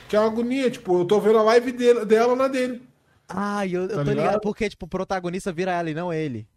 Que 0.08 0.16
é 0.16 0.20
uma 0.20 0.28
agonia, 0.28 0.70
tipo, 0.70 1.00
eu 1.00 1.04
tô 1.04 1.20
vendo 1.20 1.38
a 1.38 1.42
live 1.42 1.72
dele, 1.72 2.04
dela 2.04 2.36
na 2.36 2.48
dele. 2.48 2.82
Ah, 3.28 3.66
eu, 3.66 3.88
eu 3.88 3.98
Tá 3.98 4.04
tô 4.04 4.12
ligado 4.12 4.38
ligado? 4.38 4.40
porque, 4.40 4.68
tipo, 4.70 4.86
o 4.86 4.88
protagonista 4.88 5.52
vira 5.52 5.72
ela 5.72 5.90
e 5.90 5.94
não 5.94 6.12
ele. 6.12 6.48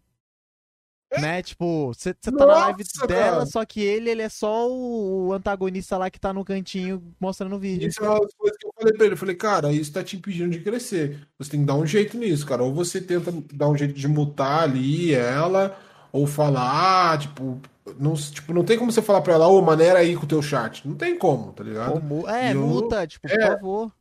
Né? 1.18 1.42
Tipo, 1.42 1.88
você 1.92 2.14
tá 2.14 2.30
na 2.30 2.44
live 2.44 2.84
dela, 3.08 3.30
cara. 3.38 3.46
só 3.46 3.64
que 3.64 3.80
ele, 3.80 4.10
ele 4.10 4.22
é 4.22 4.28
só 4.28 4.70
o, 4.70 5.32
antagonista 5.32 5.96
lá 5.98 6.08
que 6.08 6.20
tá 6.20 6.32
no 6.32 6.44
cantinho 6.44 7.02
mostrando 7.18 7.56
o 7.56 7.58
vídeo. 7.58 7.88
Isso 7.88 8.04
é 8.04 8.08
uma 8.08 8.20
das 8.20 8.32
coisas 8.34 8.56
que 8.56 8.66
eu 8.66 8.72
falei 8.78 8.92
pra 8.94 9.04
ele. 9.06 9.14
Eu 9.14 9.18
falei, 9.18 9.34
cara, 9.34 9.72
isso 9.72 9.92
tá 9.92 10.04
te 10.04 10.16
impedindo 10.16 10.50
de 10.50 10.60
crescer. 10.60 11.26
Você 11.38 11.50
tem 11.50 11.60
que 11.60 11.66
dar 11.66 11.74
um 11.74 11.84
jeito 11.86 12.16
nisso, 12.16 12.46
cara. 12.46 12.62
Ou 12.62 12.72
você 12.72 13.00
tenta 13.00 13.32
dar 13.52 13.68
um 13.68 13.76
jeito 13.76 13.94
de 13.94 14.06
mutar 14.06 14.62
ali 14.62 15.12
ela, 15.12 15.76
ou 16.12 16.26
falar, 16.28 17.18
tipo, 17.18 17.60
não, 17.98 18.14
tipo, 18.14 18.54
não 18.54 18.62
tem 18.64 18.78
como 18.78 18.92
você 18.92 19.02
falar 19.02 19.20
pra 19.20 19.34
ela, 19.34 19.48
ô, 19.48 19.60
maneira 19.60 19.98
aí 19.98 20.14
com 20.14 20.24
o 20.24 20.28
teu 20.28 20.40
chat. 20.40 20.86
Não 20.86 20.94
tem 20.94 21.18
como, 21.18 21.52
tá 21.52 21.64
ligado? 21.64 21.92
Como- 21.94 22.28
É, 22.28 22.52
eu- 22.54 22.60
multa, 22.60 23.04
tipo, 23.06 23.26
por 23.28 23.36
É. 23.40 23.46
favor. 23.48 23.92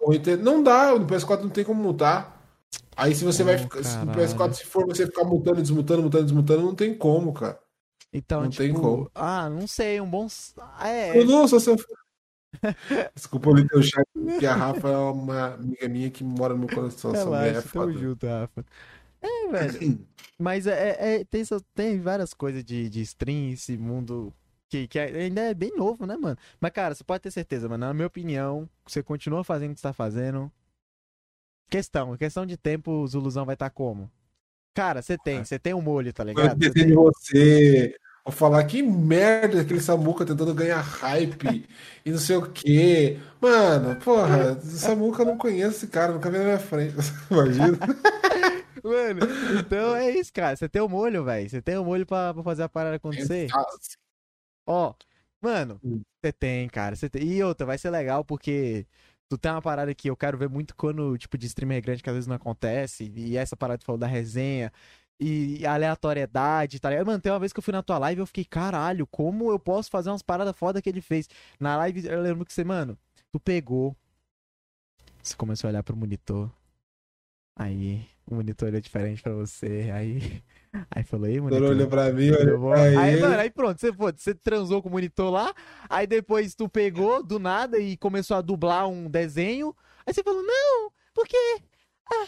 Ou 0.00 0.14
então- 0.14 0.36
não 0.36 0.62
dá, 0.62 0.94
no 0.96 1.04
PS4 1.04 1.42
não 1.42 1.50
tem 1.50 1.64
como 1.64 1.82
mutar. 1.82 2.37
Aí 2.98 3.14
se 3.14 3.24
você 3.24 3.44
vai 3.44 3.54
Oh, 3.54 3.58
ficar, 3.58 3.82
se 3.84 3.96
caralho. 4.06 4.10
PS4, 4.10 4.58
se 4.58 4.64
for 4.66 4.86
você 4.86 5.06
ficar 5.06 5.24
mutando, 5.24 5.62
desmutando, 5.62 6.02
mutando, 6.02 6.24
desmutando, 6.24 6.62
não 6.62 6.74
tem 6.74 6.96
como, 6.96 7.32
cara. 7.32 7.58
Então, 8.12 8.42
Não 8.42 8.50
tipo, 8.50 8.62
tem 8.62 8.72
como. 8.74 9.10
ah, 9.14 9.48
não 9.50 9.66
sei, 9.66 10.00
um 10.00 10.08
bom. 10.08 10.26
ah, 10.58 10.88
É, 10.88 11.24
Nossa, 11.24 11.58
você... 11.60 11.74
Desculpa 13.14 13.50
ali 13.50 13.68
teu 13.68 13.82
chat, 13.82 14.06
porque 14.14 14.46
a 14.46 14.54
Rafa 14.54 14.88
é 14.88 14.96
uma 14.96 15.54
amiga 15.54 15.88
minha 15.88 16.10
que 16.10 16.24
mora 16.24 16.54
no 16.54 16.60
meu 16.60 16.68
coração. 16.68 17.12
É 17.12 17.16
relaxa, 17.24 17.68
tamo 17.68 17.92
foda. 17.92 17.98
junto, 17.98 18.26
Rafa. 18.26 18.64
É, 19.20 19.48
velho. 19.48 19.82
Mas 20.38 20.66
é, 20.66 20.90
é- 20.90 21.20
é- 21.20 21.24
tem, 21.24 21.42
tem 21.74 22.00
várias 22.00 22.34
coisas 22.34 22.64
de, 22.64 22.88
de 22.88 23.02
stream, 23.02 23.52
esse 23.52 23.76
mundo 23.76 24.32
que, 24.68 24.86
que 24.88 24.98
ainda 24.98 25.42
é 25.42 25.54
bem 25.54 25.72
novo, 25.76 26.06
né, 26.06 26.16
mano? 26.16 26.38
Mas, 26.60 26.72
cara, 26.72 26.94
você 26.94 27.04
pode 27.04 27.22
ter 27.22 27.30
certeza, 27.30 27.68
mano. 27.68 27.86
Na 27.86 27.94
minha 27.94 28.06
opinião, 28.06 28.68
você 28.86 29.02
continua 29.02 29.44
fazendo 29.44 29.72
o 29.72 29.74
que 29.74 29.80
você 29.80 29.88
tá 29.88 29.92
fazendo. 29.92 30.50
Questão, 31.70 32.16
questão 32.16 32.46
de 32.46 32.56
tempo, 32.56 32.90
o 32.90 33.06
Zuluzão 33.06 33.44
vai 33.44 33.54
estar 33.54 33.70
como? 33.70 34.10
Cara, 34.74 35.02
você 35.02 35.18
tem, 35.18 35.44
você 35.44 35.58
tem 35.58 35.74
um 35.74 35.82
molho, 35.82 36.12
tá 36.12 36.22
ligado? 36.24 36.50
Você 36.50 36.54
depender 36.56 36.74
tem- 36.80 36.88
de 36.88 36.94
você. 36.94 37.96
Vou 38.24 38.32
falar 38.32 38.62
que 38.64 38.82
merda 38.82 39.62
aquele 39.62 39.80
Samuca 39.80 40.24
tentando 40.24 40.52
ganhar 40.54 40.80
hype 40.80 41.66
e 42.04 42.10
não 42.10 42.18
sei 42.18 42.36
o 42.36 42.50
quê. 42.50 43.18
Mano, 43.40 43.96
porra, 43.96 44.52
o 44.52 44.60
Samuca 44.62 45.22
eu 45.22 45.26
não 45.26 45.38
conheço 45.38 45.76
esse 45.78 45.86
cara, 45.88 46.12
nunca 46.12 46.30
vi 46.30 46.38
na 46.38 46.44
minha 46.44 46.58
frente. 46.58 46.94
Imagina. 47.30 47.78
Mano, 48.84 49.20
então 49.58 49.96
é 49.96 50.10
isso, 50.10 50.32
cara. 50.32 50.54
Você 50.56 50.68
tem 50.68 50.80
o 50.80 50.88
molho, 50.88 51.24
velho. 51.24 51.48
Você 51.50 51.60
tem 51.60 51.76
o 51.76 51.84
molho 51.84 52.06
pra, 52.06 52.32
pra 52.32 52.42
fazer 52.42 52.62
a 52.62 52.68
parada 52.68 52.96
acontecer. 52.96 53.48
Ó, 54.66 54.94
mano, 55.40 55.80
Hum. 55.82 56.02
você 56.22 56.32
tem, 56.32 56.68
cara. 56.68 56.94
Você 56.96 57.08
tem. 57.08 57.22
E 57.22 57.42
outra, 57.42 57.66
vai 57.66 57.76
ser 57.78 57.90
legal 57.90 58.24
porque 58.24 58.86
tu 59.28 59.36
tem 59.38 59.52
uma 59.52 59.62
parada 59.62 59.94
que 59.94 60.08
eu 60.10 60.16
quero 60.16 60.38
ver 60.38 60.48
muito 60.48 60.74
quando, 60.74 61.16
tipo, 61.18 61.36
de 61.36 61.46
streamer 61.46 61.82
grande 61.82 62.02
que 62.02 62.08
às 62.08 62.14
vezes 62.14 62.26
não 62.26 62.36
acontece. 62.36 63.12
E 63.14 63.36
essa 63.36 63.56
parada 63.56 63.78
que 63.78 63.84
tu 63.84 63.86
falou 63.86 63.98
da 63.98 64.06
resenha. 64.06 64.72
E 65.20 65.66
aleatoriedade, 65.66 66.78
tá 66.78 66.90
ligado? 66.90 67.06
Mano, 67.06 67.20
tem 67.20 67.32
uma 67.32 67.40
vez 67.40 67.52
que 67.52 67.58
eu 67.58 67.62
fui 67.62 67.72
na 67.72 67.82
tua 67.82 67.98
live 67.98 68.20
eu 68.20 68.26
fiquei, 68.26 68.44
caralho, 68.44 69.04
como 69.06 69.50
eu 69.50 69.58
posso 69.58 69.90
fazer 69.90 70.10
umas 70.10 70.22
paradas 70.22 70.56
foda 70.56 70.80
que 70.80 70.88
ele 70.88 71.00
fez? 71.00 71.28
Na 71.58 71.76
live, 71.76 72.06
eu 72.06 72.22
lembro 72.22 72.44
que 72.44 72.52
você, 72.52 72.62
mano, 72.62 72.96
tu 73.32 73.40
pegou. 73.40 73.96
Você 75.22 75.34
começou 75.36 75.68
a 75.68 75.70
olhar 75.72 75.82
pro 75.82 75.96
monitor. 75.96 76.50
Aí, 77.56 78.06
o 78.26 78.36
monitor 78.36 78.68
olhou 78.68 78.80
diferente 78.80 79.20
pra 79.20 79.32
você. 79.34 79.90
Aí. 79.92 80.42
Aí 80.90 81.02
falou, 81.04 81.26
ei, 81.26 81.32
Ele 81.34 81.40
monitor. 81.42 81.70
olhou 81.70 81.88
pra 81.88 82.12
mim, 82.12 82.30
olhou 82.30 82.72
Aí, 82.72 83.20
mano, 83.20 83.38
aí 83.38 83.50
pronto, 83.50 83.80
você, 83.80 83.92
pô, 83.92 84.12
você 84.14 84.34
transou 84.34 84.82
com 84.82 84.88
o 84.88 84.92
monitor 84.92 85.30
lá, 85.30 85.52
aí 85.88 86.06
depois 86.06 86.54
tu 86.54 86.68
pegou 86.68 87.22
do 87.22 87.38
nada 87.38 87.78
e 87.78 87.96
começou 87.96 88.36
a 88.36 88.40
dublar 88.40 88.88
um 88.88 89.08
desenho, 89.08 89.74
aí 90.06 90.12
você 90.14 90.22
falou, 90.22 90.42
não, 90.42 90.90
porque, 91.14 91.36
ah, 92.12 92.26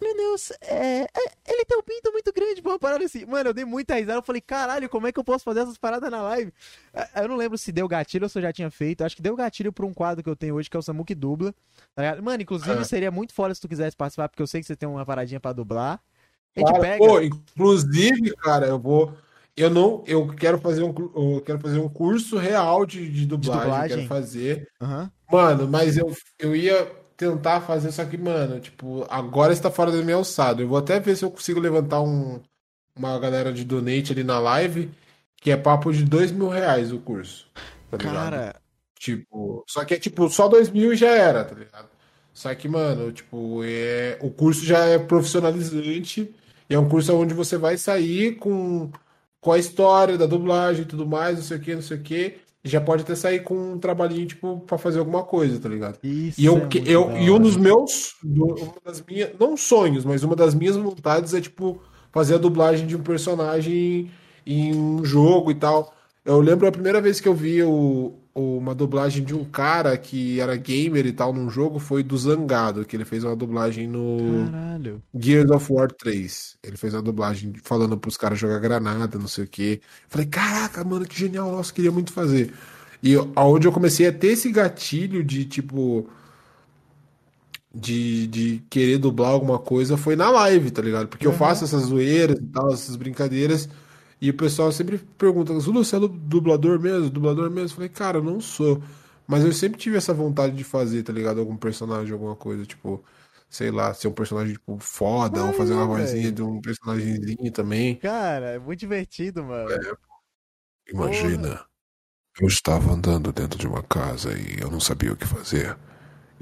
meu 0.00 0.14
Deus, 0.14 0.50
é, 0.60 1.04
é, 1.04 1.08
ele 1.48 1.64
tem 1.64 1.78
um 1.78 1.82
pinto 1.82 2.12
muito 2.12 2.30
grande 2.30 2.60
uma 2.60 2.78
parada 2.78 3.02
assim. 3.06 3.24
Mano, 3.24 3.48
eu 3.48 3.54
dei 3.54 3.64
muita 3.64 3.94
risada, 3.94 4.18
eu 4.18 4.22
falei, 4.22 4.42
caralho, 4.42 4.90
como 4.90 5.06
é 5.06 5.12
que 5.12 5.18
eu 5.18 5.24
posso 5.24 5.42
fazer 5.42 5.60
essas 5.60 5.78
paradas 5.78 6.10
na 6.10 6.20
live? 6.20 6.52
Ah, 6.92 7.22
Eu 7.22 7.28
não 7.28 7.36
lembro 7.36 7.56
se 7.56 7.72
deu 7.72 7.88
gatilho 7.88 8.24
ou 8.24 8.28
se 8.28 8.36
eu 8.38 8.42
já 8.42 8.52
tinha 8.52 8.70
feito, 8.70 9.02
acho 9.02 9.16
que 9.16 9.22
deu 9.22 9.34
gatilho 9.34 9.72
pra 9.72 9.86
um 9.86 9.94
quadro 9.94 10.22
que 10.22 10.28
eu 10.28 10.36
tenho 10.36 10.54
hoje, 10.54 10.68
que 10.68 10.76
é 10.76 10.80
o 10.80 10.82
Samuque 10.82 11.14
Dubla, 11.14 11.54
tá? 11.94 12.20
Mano, 12.20 12.42
inclusive 12.42 12.78
É. 12.78 12.84
seria 12.84 13.10
muito 13.10 13.32
foda 13.32 13.54
se 13.54 13.60
tu 13.60 13.68
quisesse 13.68 13.96
participar, 13.96 14.28
porque 14.28 14.42
eu 14.42 14.46
sei 14.46 14.60
que 14.60 14.66
você 14.66 14.76
tem 14.76 14.86
uma 14.86 15.06
paradinha 15.06 15.40
pra 15.40 15.54
dublar. 15.54 15.98
A 16.56 16.60
gente 16.60 16.72
Cara, 16.72 16.80
pega... 16.80 16.98
pô, 16.98 17.20
inclusive, 17.20 18.34
cara, 18.36 18.66
eu 18.66 18.78
vou. 18.78 19.12
Eu 19.56 19.70
não. 19.70 20.02
Eu 20.06 20.26
quero 20.28 20.58
fazer 20.58 20.82
um, 20.82 20.94
eu 21.14 21.42
quero 21.44 21.58
fazer 21.58 21.78
um 21.78 21.88
curso 21.88 22.36
real 22.36 22.84
de, 22.84 23.08
de 23.08 23.26
dublagem. 23.26 23.62
dublagem? 23.64 23.96
Quero 23.96 24.08
fazer. 24.08 24.68
Aham. 24.80 25.10
Mano, 25.30 25.68
mas 25.68 25.96
eu, 25.96 26.14
eu 26.38 26.54
ia 26.54 26.86
tentar 27.16 27.60
fazer, 27.62 27.90
só 27.90 28.04
que, 28.04 28.16
mano, 28.16 28.60
tipo, 28.60 29.06
agora 29.08 29.52
está 29.52 29.70
fora 29.70 29.90
da 29.90 30.02
minha 30.02 30.16
alçada. 30.16 30.62
Eu 30.62 30.68
vou 30.68 30.78
até 30.78 31.00
ver 31.00 31.16
se 31.16 31.24
eu 31.24 31.30
consigo 31.30 31.58
levantar 31.58 32.00
um, 32.02 32.40
uma 32.94 33.18
galera 33.18 33.52
de 33.52 33.64
donate 33.64 34.12
ali 34.12 34.22
na 34.22 34.38
live, 34.38 34.90
que 35.36 35.50
é 35.50 35.56
papo 35.56 35.92
de 35.92 36.04
dois 36.04 36.30
mil 36.30 36.48
reais 36.48 36.92
o 36.92 36.98
curso. 36.98 37.46
Tá 37.90 37.96
ligado? 37.96 38.14
Cara, 38.14 38.56
Tipo, 38.98 39.62
só 39.68 39.84
que 39.84 39.94
é 39.94 39.98
tipo, 39.98 40.28
só 40.30 40.48
dois 40.48 40.70
mil 40.70 40.92
e 40.92 40.96
já 40.96 41.10
era, 41.10 41.44
tá 41.44 41.54
ligado? 41.54 41.88
Só 42.32 42.54
que, 42.54 42.68
mano, 42.68 43.12
tipo, 43.12 43.62
é, 43.64 44.18
o 44.20 44.30
curso 44.30 44.64
já 44.64 44.84
é 44.84 44.98
profissionalizante 44.98 46.34
e 46.68 46.74
é 46.74 46.78
um 46.78 46.88
curso 46.88 47.14
onde 47.16 47.34
você 47.34 47.56
vai 47.56 47.76
sair 47.76 48.36
com, 48.36 48.90
com 49.40 49.52
a 49.52 49.58
história 49.58 50.18
da 50.18 50.26
dublagem 50.26 50.82
e 50.82 50.86
tudo 50.86 51.06
mais, 51.06 51.36
não 51.36 51.44
sei 51.44 51.56
o 51.58 51.60
que, 51.60 51.74
não 51.74 51.82
sei 51.82 51.96
o 51.98 52.02
que. 52.02 52.36
Já 52.64 52.80
pode 52.80 53.02
até 53.02 53.14
sair 53.14 53.40
com 53.44 53.74
um 53.74 53.78
trabalhinho, 53.78 54.26
tipo, 54.26 54.60
pra 54.60 54.76
fazer 54.76 54.98
alguma 54.98 55.22
coisa, 55.24 55.60
tá 55.60 55.68
ligado? 55.68 55.98
isso 56.02 56.40
E, 56.40 56.44
eu, 56.46 56.56
é 56.58 56.68
eu, 56.84 57.12
e 57.16 57.30
um 57.30 57.38
dos 57.40 57.56
meus, 57.56 58.16
uma 58.24 58.74
das 58.84 59.00
minhas, 59.02 59.30
não 59.38 59.56
sonhos, 59.56 60.04
mas 60.04 60.22
uma 60.24 60.34
das 60.34 60.54
minhas 60.54 60.76
vontades 60.76 61.32
é, 61.32 61.40
tipo, 61.40 61.80
fazer 62.12 62.34
a 62.34 62.38
dublagem 62.38 62.86
de 62.86 62.96
um 62.96 63.02
personagem 63.02 64.10
em 64.44 64.74
um 64.74 65.04
jogo 65.04 65.50
e 65.50 65.54
tal. 65.54 65.94
Eu 66.24 66.40
lembro 66.40 66.66
a 66.66 66.72
primeira 66.72 67.00
vez 67.00 67.20
que 67.20 67.28
eu 67.28 67.34
vi 67.34 67.62
o- 67.62 68.14
uma 68.36 68.74
dublagem 68.74 69.24
de 69.24 69.34
um 69.34 69.44
cara 69.44 69.96
que 69.96 70.40
era 70.40 70.56
gamer 70.56 71.06
e 71.06 71.12
tal 71.12 71.32
num 71.32 71.48
jogo 71.50 71.78
foi 71.78 72.02
do 72.02 72.16
Zangado, 72.18 72.84
que 72.84 72.96
ele 72.96 73.04
fez 73.04 73.24
uma 73.24 73.34
dublagem 73.36 73.88
no 73.88 74.44
Caralho. 74.50 75.02
Gears 75.18 75.50
of 75.50 75.72
War 75.72 75.90
3. 75.92 76.58
Ele 76.62 76.76
fez 76.76 76.94
uma 76.94 77.02
dublagem 77.02 77.52
falando 77.64 77.96
pros 77.98 78.16
caras 78.16 78.38
jogar 78.38 78.58
granada, 78.60 79.18
não 79.18 79.28
sei 79.28 79.44
o 79.44 79.48
quê. 79.48 79.80
Falei, 80.08 80.26
caraca, 80.26 80.84
mano, 80.84 81.06
que 81.06 81.18
genial, 81.18 81.50
nossa, 81.52 81.72
queria 81.72 81.92
muito 81.92 82.12
fazer. 82.12 82.52
E 83.02 83.12
eu- 83.12 83.32
aonde 83.36 83.66
eu 83.66 83.72
comecei 83.72 84.06
a 84.08 84.12
ter 84.12 84.28
esse 84.28 84.50
gatilho 84.52 85.24
de, 85.24 85.44
tipo, 85.46 86.08
de, 87.74 88.26
de 88.28 88.58
querer 88.70 88.98
dublar 88.98 89.30
alguma 89.30 89.58
coisa 89.58 89.96
foi 89.96 90.16
na 90.16 90.30
live, 90.30 90.70
tá 90.70 90.80
ligado? 90.82 91.08
Porque 91.08 91.26
eu 91.26 91.32
Uhum. 91.32 91.36
faço 91.36 91.64
essas 91.64 91.82
zoeiras 91.84 92.38
e 92.38 92.46
tal, 92.46 92.72
essas 92.72 92.96
brincadeiras, 92.96 93.68
e 94.20 94.30
o 94.30 94.34
pessoal 94.34 94.72
sempre 94.72 94.98
pergunta, 95.18 95.58
Zulu, 95.58 95.84
você 95.84 95.96
é 95.96 96.00
dublador 96.00 96.80
mesmo? 96.80 97.10
Dublador 97.10 97.50
mesmo? 97.50 97.70
Eu 97.70 97.74
falei, 97.74 97.88
cara, 97.88 98.18
eu 98.18 98.24
não 98.24 98.40
sou. 98.40 98.82
Mas 99.26 99.44
eu 99.44 99.52
sempre 99.52 99.78
tive 99.78 99.96
essa 99.96 100.14
vontade 100.14 100.54
de 100.54 100.64
fazer, 100.64 101.02
tá 101.02 101.12
ligado? 101.12 101.40
Algum 101.40 101.56
personagem, 101.56 102.12
alguma 102.12 102.36
coisa, 102.36 102.64
tipo, 102.64 103.04
sei 103.48 103.70
lá, 103.70 103.92
ser 103.92 104.08
um 104.08 104.12
personagem, 104.12 104.54
tipo, 104.54 104.78
foda, 104.78 105.44
ou 105.44 105.52
fazer 105.52 105.74
uma 105.74 105.86
vozinha 105.86 106.30
de 106.32 106.42
um 106.42 106.60
personagemzinho 106.60 107.52
também. 107.52 107.96
Cara, 107.96 108.54
é 108.54 108.58
muito 108.58 108.80
divertido, 108.80 109.44
mano. 109.44 109.68
Imagina, 110.88 111.64
eu 112.40 112.46
estava 112.46 112.92
andando 112.92 113.32
dentro 113.32 113.58
de 113.58 113.66
uma 113.66 113.82
casa 113.82 114.32
e 114.32 114.60
eu 114.60 114.70
não 114.70 114.80
sabia 114.80 115.12
o 115.12 115.16
que 115.16 115.26
fazer. 115.26 115.76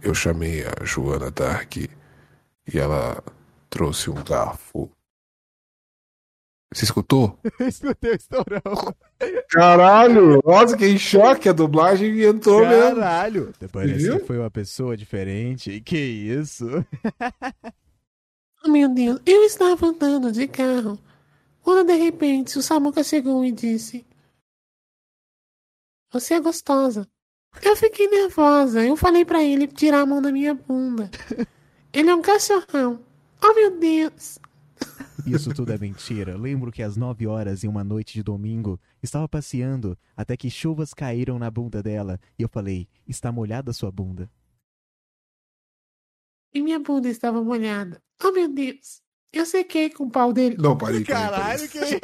Eu 0.02 0.14
chamei 0.14 0.64
a 0.64 0.84
Joana 0.84 1.30
Dark 1.30 1.76
e 1.76 1.90
ela 2.74 3.22
trouxe 3.70 4.10
um 4.10 4.22
garfo. 4.22 4.90
Você 6.74 6.84
escutou? 6.86 7.38
Eu 7.60 7.68
escutei 7.68 8.10
o 8.10 8.16
estourão. 8.16 8.94
Caralho! 9.48 10.42
Nossa, 10.44 10.72
fiquei 10.72 10.90
em 10.90 10.98
choque. 10.98 11.48
A 11.48 11.52
dublagem 11.52 12.20
entrou 12.20 12.66
mesmo. 12.66 12.96
Caralho. 12.96 13.52
Parece 13.70 13.98
viu? 13.98 14.18
que 14.18 14.26
foi 14.26 14.38
uma 14.38 14.50
pessoa 14.50 14.96
diferente. 14.96 15.80
Que 15.80 15.96
isso? 15.96 16.66
Oh, 18.64 18.68
meu 18.68 18.88
Deus, 18.88 19.20
eu 19.24 19.44
estava 19.44 19.86
andando 19.86 20.32
de 20.32 20.48
carro 20.48 20.98
quando 21.62 21.86
de 21.86 21.94
repente 21.94 22.58
o 22.58 22.62
Samuca 22.62 23.04
chegou 23.04 23.44
e 23.44 23.52
disse: 23.52 24.04
Você 26.12 26.34
é 26.34 26.40
gostosa. 26.40 27.08
Eu 27.62 27.76
fiquei 27.76 28.08
nervosa. 28.08 28.84
Eu 28.84 28.96
falei 28.96 29.24
pra 29.24 29.44
ele 29.44 29.68
tirar 29.68 30.00
a 30.00 30.06
mão 30.06 30.20
da 30.20 30.32
minha 30.32 30.54
bunda. 30.54 31.08
Ele 31.92 32.10
é 32.10 32.14
um 32.16 32.20
cachorrão. 32.20 32.98
Oh 33.40 33.54
meu 33.54 33.78
Deus. 33.78 34.40
Isso 35.26 35.54
tudo 35.54 35.72
é 35.72 35.78
mentira. 35.78 36.36
Lembro 36.36 36.70
que 36.70 36.82
às 36.82 36.96
9 36.96 37.26
horas 37.26 37.64
em 37.64 37.68
uma 37.68 37.82
noite 37.82 38.14
de 38.14 38.22
domingo, 38.22 38.78
estava 39.02 39.28
passeando 39.28 39.98
até 40.16 40.36
que 40.36 40.50
chuvas 40.50 40.92
caíram 40.92 41.38
na 41.38 41.50
bunda 41.50 41.82
dela 41.82 42.20
e 42.38 42.42
eu 42.42 42.48
falei: 42.48 42.88
Está 43.06 43.32
molhada 43.32 43.72
sua 43.72 43.90
bunda? 43.90 44.30
E 46.52 46.60
minha 46.62 46.78
bunda 46.78 47.08
estava 47.08 47.42
molhada. 47.42 48.02
Oh 48.22 48.30
meu 48.30 48.48
Deus. 48.48 49.02
Eu 49.32 49.44
sequei 49.44 49.90
com 49.90 50.04
o 50.04 50.10
pau 50.10 50.32
dele. 50.32 50.56
Não, 50.58 50.78
parei. 50.78 51.02
Caralho, 51.02 51.68
que. 51.68 51.78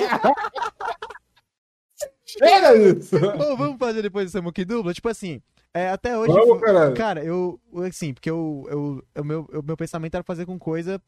Chega 2.24 2.76
isso! 2.76 3.16
Ô, 3.16 3.56
vamos 3.56 3.78
fazer 3.78 4.02
depois 4.02 4.26
essa 4.26 4.38
Samuki 4.38 4.64
dubla? 4.64 4.94
Tipo 4.94 5.08
assim, 5.08 5.42
é, 5.72 5.88
até 5.88 6.16
hoje. 6.16 6.32
Vamos, 6.32 6.60
caralho. 6.60 6.94
Cara, 6.94 7.24
eu. 7.24 7.60
Assim, 7.86 8.12
porque 8.12 8.30
eu, 8.30 8.66
eu, 8.68 9.04
o 9.20 9.24
meu, 9.24 9.48
o 9.52 9.62
meu 9.62 9.76
pensamento 9.76 10.14
era 10.14 10.24
fazer 10.24 10.46
com 10.46 10.58
coisa 10.58 11.00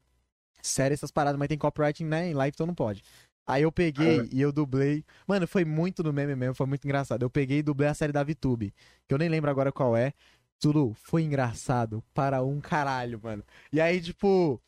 séria 0.62 0.94
essas 0.94 1.10
paradas, 1.10 1.38
mas 1.38 1.48
tem 1.48 1.58
copyright 1.58 2.02
né, 2.04 2.30
em 2.30 2.34
live, 2.34 2.54
então 2.54 2.66
não 2.66 2.74
pode. 2.74 3.02
Aí 3.46 3.62
eu 3.64 3.72
peguei 3.72 4.28
e 4.32 4.40
eu 4.40 4.52
dublei. 4.52 5.04
Mano, 5.26 5.46
foi 5.48 5.64
muito 5.64 6.02
no 6.02 6.12
meme 6.12 6.36
mesmo, 6.36 6.54
foi 6.54 6.66
muito 6.66 6.84
engraçado. 6.84 7.22
Eu 7.22 7.30
peguei 7.30 7.58
e 7.58 7.62
dublei 7.62 7.88
a 7.88 7.94
série 7.94 8.12
da 8.12 8.22
VTube, 8.22 8.72
que 9.08 9.12
eu 9.12 9.18
nem 9.18 9.28
lembro 9.28 9.50
agora 9.50 9.72
qual 9.72 9.96
é. 9.96 10.12
Tudo 10.60 10.94
foi 10.94 11.22
engraçado 11.22 12.04
para 12.14 12.40
um 12.42 12.60
caralho, 12.60 13.20
mano. 13.20 13.42
E 13.72 13.80
aí, 13.80 14.00
tipo, 14.00 14.62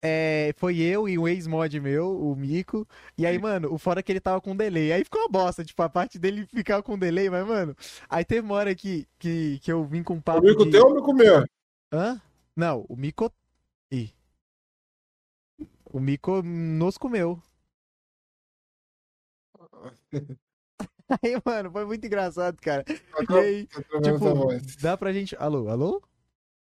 é, 0.00 0.54
foi 0.56 0.78
eu 0.78 1.08
e 1.08 1.18
um 1.18 1.26
ex-mod 1.26 1.80
meu, 1.80 2.16
o 2.16 2.36
Mico. 2.36 2.86
E 3.18 3.26
aí, 3.26 3.38
mano, 3.40 3.72
o 3.74 3.76
fora 3.76 3.98
é 3.98 4.02
que 4.04 4.12
ele 4.12 4.20
tava 4.20 4.40
com 4.40 4.54
delay. 4.54 4.92
Aí 4.92 5.02
ficou 5.02 5.20
uma 5.22 5.28
bosta, 5.28 5.64
tipo, 5.64 5.82
a 5.82 5.88
parte 5.88 6.16
dele 6.16 6.46
ficar 6.46 6.80
com 6.82 6.96
delay, 6.96 7.28
mas, 7.28 7.44
mano, 7.44 7.76
aí 8.08 8.24
teve 8.24 8.42
uma 8.46 8.54
hora 8.54 8.72
que, 8.72 9.04
que, 9.18 9.58
que 9.60 9.72
eu 9.72 9.84
vim 9.84 10.04
com 10.04 10.14
um 10.14 10.18
O 10.18 10.22
papo. 10.22 10.42
mico 10.42 10.64
de... 10.64 10.70
teu 10.70 10.84
ou 10.84 10.92
o 10.92 10.94
mico 10.94 11.12
meu? 11.12 11.44
Hã? 11.92 12.20
Não, 12.54 12.84
o 12.88 12.94
Mico. 12.96 13.32
O 15.92 16.00
Mico 16.00 16.42
nos 16.42 16.96
comeu. 16.96 17.38
Aí, 21.22 21.36
mano, 21.44 21.70
foi 21.70 21.84
muito 21.84 22.06
engraçado, 22.06 22.58
cara. 22.60 22.82
E 22.88 23.34
aí, 23.34 23.66
Tá 23.66 23.82
tipo, 24.00 24.80
dá 24.80 24.96
pra 24.96 25.12
gente. 25.12 25.36
Alô, 25.36 25.68
alô? 25.68 26.02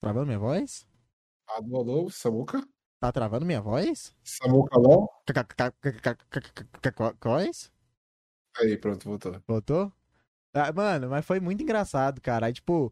Travando 0.02 0.26
minha 0.26 0.40
voz? 0.40 0.88
Alô, 1.48 1.78
alô, 1.78 2.10
Samuca? 2.10 2.68
Tá 3.00 3.12
travando 3.12 3.46
minha 3.46 3.62
voz? 3.62 4.16
Samuca 4.24 4.80
LOL? 4.80 5.08
Quais? 7.20 7.72
Aí, 8.58 8.78
pronto, 8.78 9.04
voltou. 9.08 9.42
Voltou? 9.48 9.94
Ah, 10.54 10.72
mano, 10.72 11.10
mas 11.10 11.26
foi 11.26 11.40
muito 11.40 11.62
engraçado, 11.62 12.20
cara. 12.20 12.48
Aí, 12.48 12.54
tipo, 12.54 12.92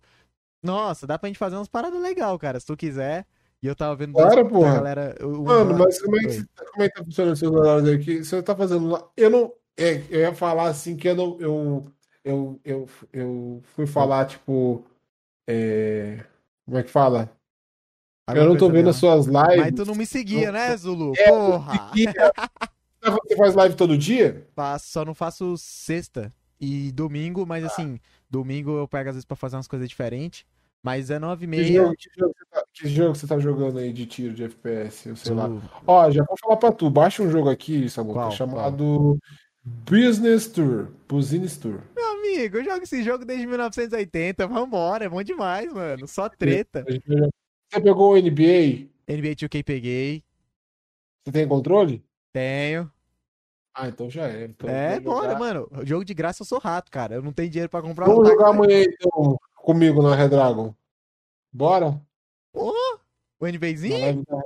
nossa, 0.61 1.08
dá 1.08 1.17
pra 1.17 1.27
gente 1.30 1.40
fazer 1.40 1.56
umas 1.56 1.67
paradas 1.69 2.00
legal, 2.01 2.38
cara, 2.38 2.59
se 2.59 2.66
tu 2.67 2.77
quiser. 2.77 3.25
E 3.61 3.67
eu 3.67 3.75
tava 3.75 3.95
vendo 3.95 4.14
Claro, 4.14 4.48
porra. 4.49 4.73
galera. 4.75 5.15
Mano, 5.22 5.77
mas 5.77 6.01
como 6.01 6.17
é, 6.17 6.25
que, 6.25 6.45
como 6.72 6.83
é 6.83 6.90
que 6.90 6.95
tá 6.95 7.03
funcionando 7.03 7.35
seus 7.35 7.51
horários 7.53 7.90
aqui? 7.90 8.23
Você 8.23 8.41
tá 8.41 8.56
fazendo 8.56 8.88
lá. 8.90 9.07
Eu 9.15 9.30
não. 9.30 9.53
é, 9.77 10.03
eu 10.09 10.19
ia 10.22 10.33
falar 10.33 10.67
assim 10.67 10.95
que 10.98 11.07
eu 11.07 11.15
não. 11.15 11.38
Eu, 11.40 11.85
eu, 12.23 12.59
eu, 12.65 12.90
eu 13.14 13.61
fui 13.75 13.85
falar, 13.85 14.25
tipo. 14.25 14.83
é, 15.48 16.23
como 16.65 16.77
é 16.77 16.83
que 16.83 16.90
fala? 16.90 17.30
Eu 18.33 18.45
não 18.45 18.57
tô 18.57 18.69
vendo 18.69 18.90
as 18.90 18.95
suas 18.95 19.25
lives. 19.25 19.57
Mas 19.57 19.73
tu 19.75 19.85
não 19.85 19.95
me 19.95 20.06
seguia, 20.06 20.51
né, 20.51 20.75
Zulu? 20.77 21.14
É, 21.17 21.30
Porra! 21.30 21.91
Você 23.03 23.35
faz 23.35 23.56
live 23.56 23.75
todo 23.75 23.98
dia? 23.98 24.48
Faço, 24.56 24.88
só 24.90 25.03
não 25.03 25.14
faço 25.14 25.57
sexta 25.57 26.31
e 26.59 26.91
domingo, 26.91 27.45
mas 27.45 27.64
assim, 27.64 27.99
domingo 28.30 28.77
eu 28.77 28.88
pego 28.88 29.09
às 29.09 29.15
vezes 29.15 29.25
pra 29.25 29.35
fazer 29.35 29.56
umas 29.56 29.67
coisas 29.67 29.90
diferentes. 29.90 30.45
Mas 30.83 31.09
é 31.09 31.19
nove 31.19 31.45
e 31.45 31.48
Que 31.48 31.51
meia. 31.51 31.83
jogo, 31.83 31.95
que, 31.95 32.09
jogo 32.17 32.33
você 32.35 32.45
tá, 32.49 32.51
que 32.82 32.90
jogo 32.90 33.16
você 33.16 33.27
tá 33.27 33.38
jogando 33.38 33.77
aí 33.77 33.93
de 33.93 34.08
tiro, 34.08 34.34
de 34.34 34.43
FPS? 34.43 35.10
Eu 35.10 35.16
sei 35.16 35.35
lá. 35.35 35.50
Ó, 35.85 36.10
já 36.10 36.24
vou 36.24 36.35
falar 36.42 36.58
pra 36.58 36.72
tu. 36.72 36.90
Baixa 36.90 37.22
um 37.22 37.30
jogo 37.30 37.50
aqui, 37.50 37.88
Samuca, 37.88 38.22
Qual? 38.22 38.32
chamado 38.32 39.19
Business 39.64 40.48
Tour. 40.48 40.88
Business 41.08 41.58
Tour. 41.58 41.82
Meu 41.95 42.11
amigo, 42.14 42.58
eu 42.58 42.64
jogo 42.64 42.84
esse 42.84 43.03
jogo 43.03 43.24
desde 43.24 43.45
1980. 43.45 44.48
Vambora, 44.48 45.06
é 45.06 45.10
bom 45.10 45.22
demais, 45.22 45.72
mano. 45.72 46.08
Só 46.08 46.27
treta. 46.27 46.84
Você 46.84 47.82
pegou 47.82 48.14
o 48.14 48.18
NBA? 48.18 48.90
NBA 49.08 49.35
2K 49.35 49.64
peguei. 49.64 50.24
Você 51.24 51.32
tem 51.32 51.48
controle? 51.48 52.03
Tenho. 52.34 52.92
Ah, 53.76 53.88
então 53.88 54.10
já 54.10 54.27
é. 54.27 54.45
Então 54.45 54.68
é, 54.68 55.00
bora, 55.00 55.38
mano. 55.38 55.69
Jogo 55.84 56.03
de 56.03 56.16
graça 56.16 56.42
eu 56.42 56.48
sou 56.48 56.58
rato, 56.58 56.90
cara. 56.90 57.16
Eu 57.16 57.22
não 57.22 57.32
tenho 57.32 57.50
dinheiro 57.50 57.69
pra 57.69 57.82
comprar 57.82 58.08
Vamos 58.08 58.27
um 58.27 58.32
jogar 58.32 58.50
amanhã 58.50 58.84
então 58.84 59.38
comigo 59.56 60.01
na 60.01 60.16
Redragon. 60.16 60.74
Bora? 61.53 62.01
O 63.42 63.45
live 63.45 64.24
da. 64.28 64.42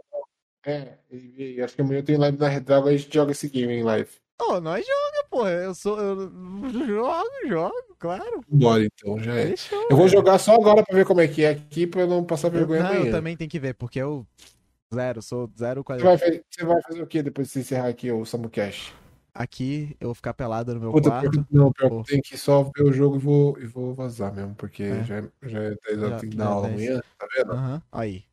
É, 0.66 0.98
NBA. 1.12 1.66
acho 1.66 1.76
que 1.76 1.82
amanhã 1.82 2.00
eu 2.00 2.04
tenho 2.06 2.20
live 2.20 2.38
na 2.40 2.48
Redragon 2.48 2.90
e 2.90 2.96
a 2.96 2.98
gente 2.98 3.14
joga 3.14 3.32
esse 3.34 3.50
game 3.50 3.72
em 3.74 3.84
live. 3.84 4.10
Ô, 4.42 4.60
nós 4.60 4.86
joga, 4.86 5.28
porra. 5.30 5.50
Eu 5.52 5.76
sou. 5.76 6.00
Eu 6.00 6.18
jogo, 6.88 7.30
jogo, 7.48 7.96
claro. 8.00 8.42
Bora 8.48 8.84
então, 8.86 9.20
já 9.20 9.36
é. 9.36 9.48
Fechou. 9.50 9.88
Eu 9.90 9.96
vou 9.98 10.08
jogar 10.08 10.40
só 10.40 10.56
agora 10.56 10.84
pra 10.84 10.96
ver 10.96 11.06
como 11.06 11.22
é 11.22 11.28
que 11.28 11.44
é 11.44 11.50
aqui, 11.52 11.86
pra 11.86 12.02
eu 12.02 12.08
não 12.08 12.24
passar 12.24 12.48
Eu, 12.48 12.52
vergonha 12.54 12.84
não, 12.84 12.90
eu 12.94 12.96
amanhã. 13.02 13.12
também 13.12 13.38
tenho 13.38 13.50
que 13.50 13.60
ver, 13.60 13.74
porque 13.76 14.00
eu. 14.00 14.26
Zero, 14.94 15.22
sou 15.22 15.50
zero 15.58 15.82
Você 15.82 15.84
qualidade. 15.86 16.20
vai, 16.22 16.32
fa- 16.38 16.44
você 16.50 16.66
vai 16.66 16.82
fazer 16.84 17.02
o 17.02 17.08
que 17.08 17.22
depois 17.22 17.48
de 17.48 17.54
você 17.54 17.60
encerrar 17.62 17.88
aqui 17.88 18.12
o 18.12 18.24
Samucash? 18.24 18.94
Aqui 19.34 19.98
eu 20.00 20.08
vou 20.10 20.16
ficar 20.16 20.34
pelado 20.34 20.74
no 20.74 20.80
meu 20.80 20.92
Puta, 20.92 21.10
quarto. 21.10 21.46
não, 21.52 21.72
pior 21.74 21.90
Pô. 21.90 22.04
tem 22.04 22.22
que 22.22 22.38
só 22.38 22.64
ver 22.64 22.84
o 22.84 22.94
jogo 22.94 23.16
e 23.18 23.20
vou, 23.20 23.60
e 23.60 23.66
vou 23.66 23.94
vazar 23.94 24.34
mesmo, 24.34 24.56
porque 24.56 24.84
É. 24.84 25.04
já, 25.04 25.22
já 25.44 25.64
é 25.64 25.76
10 25.88 26.04
horas, 26.04 26.22
tem 26.22 26.30
que 26.30 26.38
dar 26.38 26.44
é 26.46 26.48
aula 26.48 26.68
10. 26.70 26.82
amanhã, 26.88 27.04
tá 27.18 27.28
vendo? 27.36 27.52
Aham, 27.52 27.82
aí. 27.92 28.24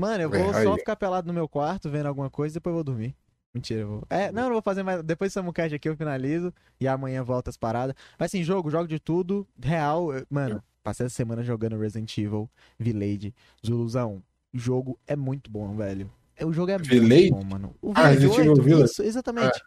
Mano, 0.00 0.22
eu 0.24 0.34
É, 0.34 0.42
vou 0.42 0.52
só 0.52 0.72
aí. 0.72 0.78
ficar 0.78 0.96
pelado 0.96 1.26
no 1.26 1.32
meu 1.34 1.48
quarto, 1.48 1.90
vendo 1.90 2.06
alguma 2.06 2.30
coisa, 2.30 2.54
depois 2.54 2.70
eu 2.72 2.74
vou 2.76 2.84
dormir. 2.84 3.14
Mentira, 3.52 3.80
eu 3.80 3.88
vou. 3.88 4.02
É, 4.08 4.30
não, 4.32 4.42
eu 4.42 4.46
não 4.48 4.54
vou 4.54 4.62
fazer 4.62 4.82
mais. 4.82 5.02
Depois 5.02 5.30
do 5.30 5.34
Samucast 5.34 5.74
aqui 5.74 5.88
eu 5.88 5.96
finalizo. 5.96 6.52
E 6.80 6.86
amanhã 6.86 7.22
volta 7.24 7.50
as 7.50 7.56
paradas. 7.56 7.94
Mas 8.18 8.26
assim, 8.30 8.42
jogo, 8.44 8.70
jogo 8.70 8.86
de 8.86 8.98
tudo. 9.00 9.46
Real. 9.60 10.12
eu- 10.14 10.24
Mano, 10.30 10.62
passei 10.84 11.06
essa 11.06 11.14
semana 11.16 11.42
jogando 11.42 11.76
Resident 11.78 12.16
Evil, 12.16 12.48
Village, 12.78 13.34
Zuluzão. 13.66 14.22
O 14.54 14.58
jogo 14.58 14.98
é 15.06 15.16
muito 15.16 15.50
bom, 15.50 15.74
velho. 15.76 16.08
É, 16.36 16.46
O 16.46 16.52
jogo 16.52 16.70
é 16.70 16.78
Village? 16.78 17.30
muito 17.30 17.34
bom, 17.34 17.44
mano. 17.44 17.74
O 17.82 17.90
Ah, 17.94 18.10
Village 18.10 18.14
Resident 18.20 18.38
Evil 18.38 18.52
8, 18.52 18.62
Village? 18.62 18.84
isso, 18.92 19.02
exatamente. 19.02 19.60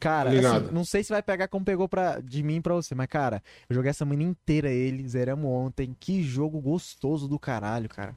Cara, 0.00 0.30
Tô 0.30 0.36
ligado. 0.36 0.64
assim, 0.64 0.74
não 0.74 0.84
sei 0.84 1.04
se 1.04 1.10
vai 1.10 1.22
pegar 1.22 1.48
como 1.48 1.64
pegou 1.64 1.88
pra, 1.88 2.20
de 2.20 2.42
mim 2.42 2.60
pra 2.62 2.74
você, 2.74 2.94
mas, 2.94 3.06
cara, 3.08 3.42
eu 3.68 3.74
joguei 3.76 3.90
essa 3.90 4.04
manhã 4.04 4.22
inteira 4.28 4.70
ele, 4.70 5.06
zeramos 5.06 5.50
ontem. 5.50 5.94
Que 6.00 6.22
jogo 6.22 6.60
gostoso 6.60 7.28
do 7.28 7.38
caralho, 7.38 7.88
cara. 7.88 8.16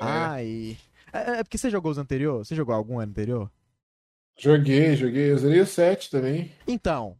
É. 0.00 0.04
Ai. 0.04 0.76
É, 1.12 1.38
é 1.38 1.42
porque 1.44 1.58
você 1.58 1.70
jogou 1.70 1.90
os 1.92 1.98
anteriores? 1.98 2.48
Você 2.48 2.54
jogou 2.54 2.74
algum 2.74 2.98
anterior? 3.00 3.50
Joguei, 4.38 4.96
joguei. 4.96 5.30
Eu 5.32 5.38
zerei 5.38 5.60
o 5.60 5.66
7 5.66 6.10
também. 6.10 6.50
Então, 6.66 7.16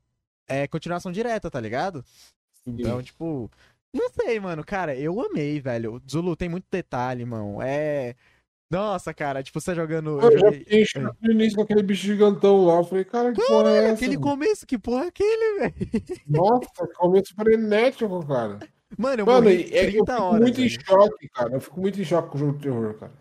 é 0.48 0.66
continuação 0.66 1.12
direta, 1.12 1.50
tá 1.50 1.60
ligado? 1.60 2.04
Então, 2.66 3.02
tipo, 3.02 3.50
não 3.94 4.08
sei, 4.10 4.38
mano. 4.40 4.64
Cara, 4.64 4.94
eu 4.96 5.20
amei, 5.20 5.60
velho. 5.60 6.00
Zulu 6.10 6.34
tem 6.36 6.48
muito 6.48 6.66
detalhe, 6.70 7.22
irmão. 7.22 7.60
É. 7.62 8.14
Nossa, 8.70 9.12
cara, 9.12 9.42
tipo, 9.42 9.60
você 9.60 9.74
jogando. 9.74 10.20
eu 10.20 10.30
eu 10.30 10.38
já 10.38 10.52
fiquei 10.52 10.82
em 10.84 11.02
no 11.20 11.32
início 11.32 11.56
com 11.56 11.62
aquele 11.62 11.82
bicho 11.82 12.06
gigantão 12.06 12.64
lá. 12.64 12.76
Eu 12.76 12.84
falei, 12.84 13.04
cara, 13.04 13.32
que 13.32 13.44
porra 13.44 13.70
é 13.70 13.84
essa? 13.86 13.94
Aquele 13.94 14.16
mano? 14.16 14.30
começo, 14.30 14.66
que 14.66 14.78
porra 14.78 15.04
é 15.04 15.08
aquele, 15.08 15.58
velho? 15.58 15.74
Nossa, 16.28 16.86
começo 16.96 17.34
frenético, 17.34 18.24
cara. 18.26 18.60
Mano, 18.96 19.22
eu 19.22 19.26
Mano, 19.26 19.42
morri 19.42 19.62
é- 19.72 19.86
eu 19.86 19.90
30 19.90 20.12
fico 20.14 20.22
horas. 20.22 20.40
muito 20.40 20.60
em 20.60 20.68
velho. 20.68 20.86
choque, 20.86 21.28
cara. 21.30 21.54
Eu 21.54 21.60
fico 21.60 21.80
muito 21.80 22.00
em 22.00 22.04
choque 22.04 22.28
com 22.30 22.36
o 22.36 22.40
jogo 22.40 22.52
de 22.58 22.62
terror, 22.62 22.94
cara. 22.94 23.12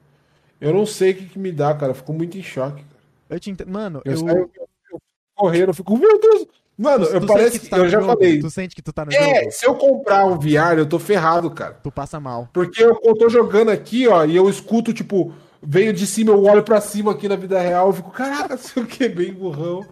Eu 0.60 0.74
não 0.74 0.86
sei 0.86 1.12
o 1.12 1.16
que, 1.16 1.26
que 1.28 1.40
me 1.40 1.52
dá, 1.52 1.74
cara. 1.74 1.92
Eu 1.92 1.96
fico 1.96 2.14
muito 2.14 2.38
em 2.38 2.44
choque. 2.44 2.82
Cara. 2.84 2.96
Eu 3.30 3.40
te 3.40 3.52
ent... 3.52 3.62
Mano, 3.66 4.02
Eu, 4.06 4.12
eu. 4.14 4.18
saio 4.18 4.38
eu, 4.56 4.70
eu 4.92 5.00
correndo, 5.36 5.70
eu 5.70 5.74
fico, 5.74 5.98
meu 5.98 6.20
Deus! 6.20 6.48
Mano, 6.78 7.06
tu, 7.06 7.14
eu 7.14 7.22
tu 7.22 7.28
parece 7.28 7.60
que, 7.60 7.68
tá 7.68 7.78
eu 7.78 7.90
já 7.90 8.00
jogo? 8.00 8.14
falei. 8.14 8.40
Tu 8.40 8.50
sente 8.50 8.76
que 8.76 8.82
tu 8.82 8.94
tá 8.94 9.06
no 9.06 9.12
É, 9.14 9.36
jogo? 9.44 9.52
se 9.52 9.66
eu 9.66 9.76
comprar 9.76 10.26
um 10.26 10.40
VR, 10.40 10.78
eu 10.78 10.86
tô 10.88 10.98
ferrado, 11.00 11.52
cara. 11.52 11.74
Tu 11.84 11.92
passa 11.92 12.20
mal. 12.20 12.50
Porque 12.54 12.82
eu, 12.84 12.98
eu 13.04 13.16
tô 13.16 13.30
jogando 13.30 13.70
aqui, 13.70 14.08
ó, 14.08 14.24
e 14.26 14.36
eu 14.36 14.50
escuto, 14.50 14.94
tipo, 14.94 15.34
veio 15.62 15.92
de 15.94 16.08
cima, 16.08 16.32
eu 16.32 16.44
olho 16.46 16.64
pra 16.64 16.80
cima 16.82 17.12
aqui 17.12 17.28
na 17.28 17.36
vida 17.36 17.60
real, 17.60 17.88
eu 17.88 17.94
fico, 17.94 18.12
caraca, 18.12 18.56
sei 18.58 18.82
o 18.84 18.86
que, 18.88 19.10
bem 19.10 19.34
burrão. 19.34 19.86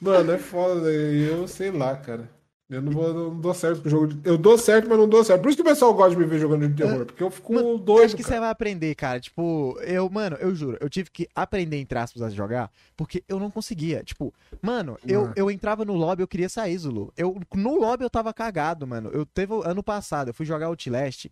Mano, 0.00 0.32
é 0.32 0.38
foda, 0.38 0.88
eu 0.90 1.46
sei 1.48 1.70
lá, 1.70 1.96
cara. 1.96 2.28
Eu 2.70 2.80
não, 2.80 2.92
vou, 2.92 3.12
não 3.12 3.40
dou 3.40 3.52
certo 3.52 3.82
com 3.82 3.88
o 3.88 3.90
jogo. 3.90 4.06
de- 4.06 4.28
Eu 4.28 4.38
dou 4.38 4.56
certo, 4.56 4.88
mas 4.88 4.96
não 4.96 5.08
dou 5.08 5.24
certo. 5.24 5.42
Por 5.42 5.48
isso 5.48 5.56
que 5.56 5.62
o 5.62 5.64
pessoal 5.64 5.92
gosta 5.92 6.10
de 6.12 6.16
me 6.18 6.24
ver 6.24 6.38
jogando 6.38 6.68
de 6.68 6.74
terror, 6.76 7.04
porque 7.04 7.20
eu 7.22 7.28
fico 7.30 7.52
Mano, 7.52 7.76
doido, 7.76 8.04
Acho 8.06 8.16
que 8.16 8.22
cara. 8.22 8.34
você 8.36 8.40
vai 8.40 8.48
aprender, 8.50 8.94
cara. 8.94 9.18
Tipo, 9.18 9.76
eu, 9.80 10.08
mano, 10.08 10.36
eu 10.36 10.54
juro, 10.54 10.78
eu 10.80 10.88
tive 10.88 11.10
que 11.10 11.26
aprender, 11.34 11.78
entre 11.78 11.98
aspas, 11.98 12.22
a 12.22 12.30
jogar, 12.30 12.70
porque 12.96 13.24
eu 13.28 13.40
não 13.40 13.50
conseguia. 13.50 14.04
Tipo, 14.04 14.32
mano, 14.62 14.96
eu, 15.04 15.22
Uhum. 15.22 15.32
eu 15.34 15.50
entrava 15.50 15.84
no 15.84 15.94
lobby, 15.94 16.22
eu 16.22 16.28
queria 16.28 16.48
sair, 16.48 16.78
Zulu. 16.78 17.12
Eu, 17.16 17.36
no 17.56 17.74
lobby 17.80 18.04
eu 18.04 18.10
tava 18.10 18.32
cagado, 18.32 18.86
mano. 18.86 19.10
Eu 19.12 19.26
teve 19.26 19.52
ano 19.64 19.82
passado, 19.82 20.28
eu 20.28 20.34
fui 20.34 20.46
jogar 20.46 20.66
Outlast. 20.66 21.26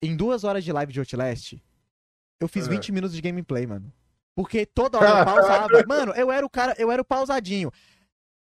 Em 0.00 0.14
duas 0.14 0.44
horas 0.44 0.62
de 0.62 0.70
live 0.72 0.92
de 0.92 1.00
Outlast, 1.00 1.54
eu 2.40 2.46
fiz 2.46 2.68
É. 2.68 2.70
20 2.70 2.92
minutos 2.92 3.16
de 3.16 3.20
gameplay, 3.20 3.66
mano. 3.66 3.92
Porque 4.36 4.64
toda 4.64 4.98
hora 4.98 5.20
eu 5.20 5.24
pausava. 5.24 5.84
Mano, 5.88 6.12
eu 6.12 6.30
era 6.30 6.46
o 6.46 6.50
cara, 6.50 6.74
eu 6.78 6.90
era 6.92 7.02
o 7.02 7.04
pausadinho. 7.04 7.72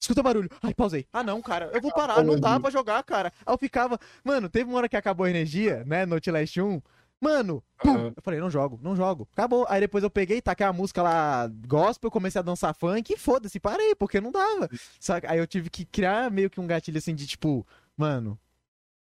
Escuta 0.01 0.23
barulho. 0.23 0.49
Ai, 0.63 0.73
pausei. 0.73 1.05
Ah, 1.13 1.21
não, 1.23 1.39
cara. 1.41 1.69
Eu 1.73 1.79
vou 1.79 1.91
parar. 1.93 2.23
Não 2.23 2.39
dá 2.39 2.59
pra 2.59 2.71
jogar, 2.71 3.03
cara. 3.03 3.31
Aí 3.45 3.53
eu 3.53 3.57
ficava. 3.57 3.99
Mano, 4.23 4.49
teve 4.49 4.67
uma 4.69 4.77
hora 4.79 4.89
que 4.89 4.97
acabou 4.97 5.25
a 5.25 5.29
energia, 5.29 5.83
né? 5.85 6.05
No 6.07 6.15
Outlast 6.15 6.57
1. 6.59 6.81
Mano, 7.23 7.63
pum, 7.79 7.91
Aham. 7.91 8.13
eu 8.17 8.21
falei, 8.23 8.39
não 8.39 8.49
jogo, 8.49 8.79
não 8.81 8.95
jogo. 8.95 9.29
Acabou. 9.33 9.63
Aí 9.69 9.79
depois 9.79 10.03
eu 10.03 10.09
peguei, 10.09 10.41
taquei 10.41 10.65
a 10.65 10.73
música 10.73 11.03
lá, 11.03 11.47
gospel, 11.67 12.09
comecei 12.09 12.39
a 12.39 12.41
dançar 12.41 12.73
funk 12.73 13.13
e 13.13 13.17
foda-se, 13.17 13.59
parei, 13.59 13.93
porque 13.93 14.19
não 14.19 14.31
dava. 14.31 14.67
Saca? 14.99 15.31
Aí 15.31 15.37
eu 15.37 15.45
tive 15.45 15.69
que 15.69 15.85
criar 15.85 16.31
meio 16.31 16.49
que 16.49 16.59
um 16.59 16.65
gatilho 16.65 16.97
assim 16.97 17.13
de 17.13 17.27
tipo, 17.27 17.65
mano. 17.95 18.39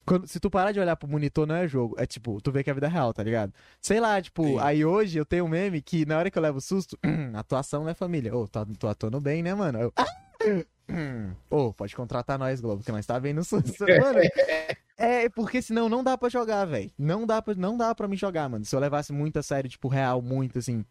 quando- 0.06 0.28
se 0.28 0.38
tu 0.38 0.48
parar 0.48 0.70
de 0.70 0.78
olhar 0.78 0.94
pro 0.94 1.08
monitor, 1.08 1.44
não 1.44 1.56
é 1.56 1.66
jogo. 1.66 1.96
É 1.98 2.06
tipo, 2.06 2.40
tu 2.40 2.52
vê 2.52 2.62
que 2.62 2.70
é 2.70 2.72
a 2.72 2.74
vida 2.74 2.86
real, 2.86 3.12
tá 3.12 3.22
ligado? 3.24 3.52
Sei 3.80 3.98
lá, 3.98 4.22
tipo, 4.22 4.44
Sim. 4.46 4.58
aí 4.60 4.84
hoje 4.84 5.18
eu 5.18 5.24
tenho 5.24 5.44
um 5.46 5.48
meme 5.48 5.82
que 5.82 6.06
na 6.06 6.16
hora 6.18 6.30
que 6.30 6.38
eu 6.38 6.42
levo 6.42 6.60
susto, 6.60 6.96
atuação 7.34 7.82
não 7.82 7.90
é 7.90 7.94
família. 7.94 8.32
Ô, 8.36 8.46
tô, 8.46 8.64
tô 8.78 8.86
atuando 8.86 9.20
bem, 9.20 9.42
né, 9.42 9.54
mano? 9.54 9.80
Eu, 9.80 9.92
"Ah!" 9.96 10.04
Ô, 11.50 11.72
pode 11.72 11.94
contratar 11.96 12.38
nós, 12.38 12.60
Globo, 12.60 12.82
que 12.82 12.92
nós 12.92 13.06
tá 13.06 13.18
vendo. 13.18 13.40
Mano, 14.00 14.20
é, 14.96 15.28
porque 15.30 15.60
senão 15.60 15.88
não 15.88 16.04
dá 16.04 16.16
pra 16.16 16.28
jogar, 16.28 16.64
velho. 16.66 16.90
Não 16.98 17.26
dá 17.26 17.40
pra, 17.42 17.54
não 17.54 17.76
dá 17.76 17.94
pra 17.94 18.06
me 18.06 18.16
jogar, 18.16 18.48
mano. 18.48 18.64
Se 18.64 18.74
eu 18.74 18.80
levasse 18.80 19.12
muito 19.12 19.38
a 19.38 19.42
sério, 19.42 19.68
tipo, 19.68 19.88
real, 19.88 20.22
muito 20.22 20.58
assim. 20.58 20.84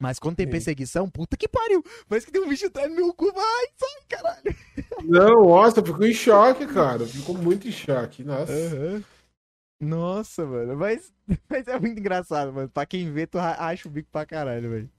Mas 0.00 0.18
quando 0.18 0.36
tem 0.36 0.48
perseguição, 0.48 1.10
puta 1.10 1.36
que 1.36 1.46
pariu. 1.46 1.84
Parece 2.08 2.26
que 2.26 2.32
tem 2.32 2.42
um 2.42 2.48
bicho 2.48 2.66
atrás 2.66 2.88
do 2.88 2.96
meu 2.96 3.12
cu. 3.12 3.30
Vai, 3.32 3.66
sai, 3.76 4.00
caralho. 4.08 4.56
Não, 5.04 5.42
nossa, 5.44 5.84
ficou 5.84 6.06
em 6.06 6.14
choque, 6.14 6.66
cara. 6.66 7.06
Ficou 7.06 7.36
muito 7.36 7.68
em 7.68 7.72
choque. 7.72 8.24
Nossa. 8.24 8.50
Aham. 8.50 9.04
Nossa, 9.78 10.44
mano. 10.46 10.76
Mas, 10.76 11.12
mas 11.48 11.68
é 11.68 11.78
muito 11.78 11.98
engraçado, 11.98 12.52
mano. 12.52 12.68
Pra 12.68 12.86
quem 12.86 13.12
vê, 13.12 13.26
tu 13.26 13.38
acha 13.38 13.88
o 13.88 13.90
bico 13.90 14.08
pra 14.10 14.24
caralho, 14.24 14.70
velho. 14.70 14.90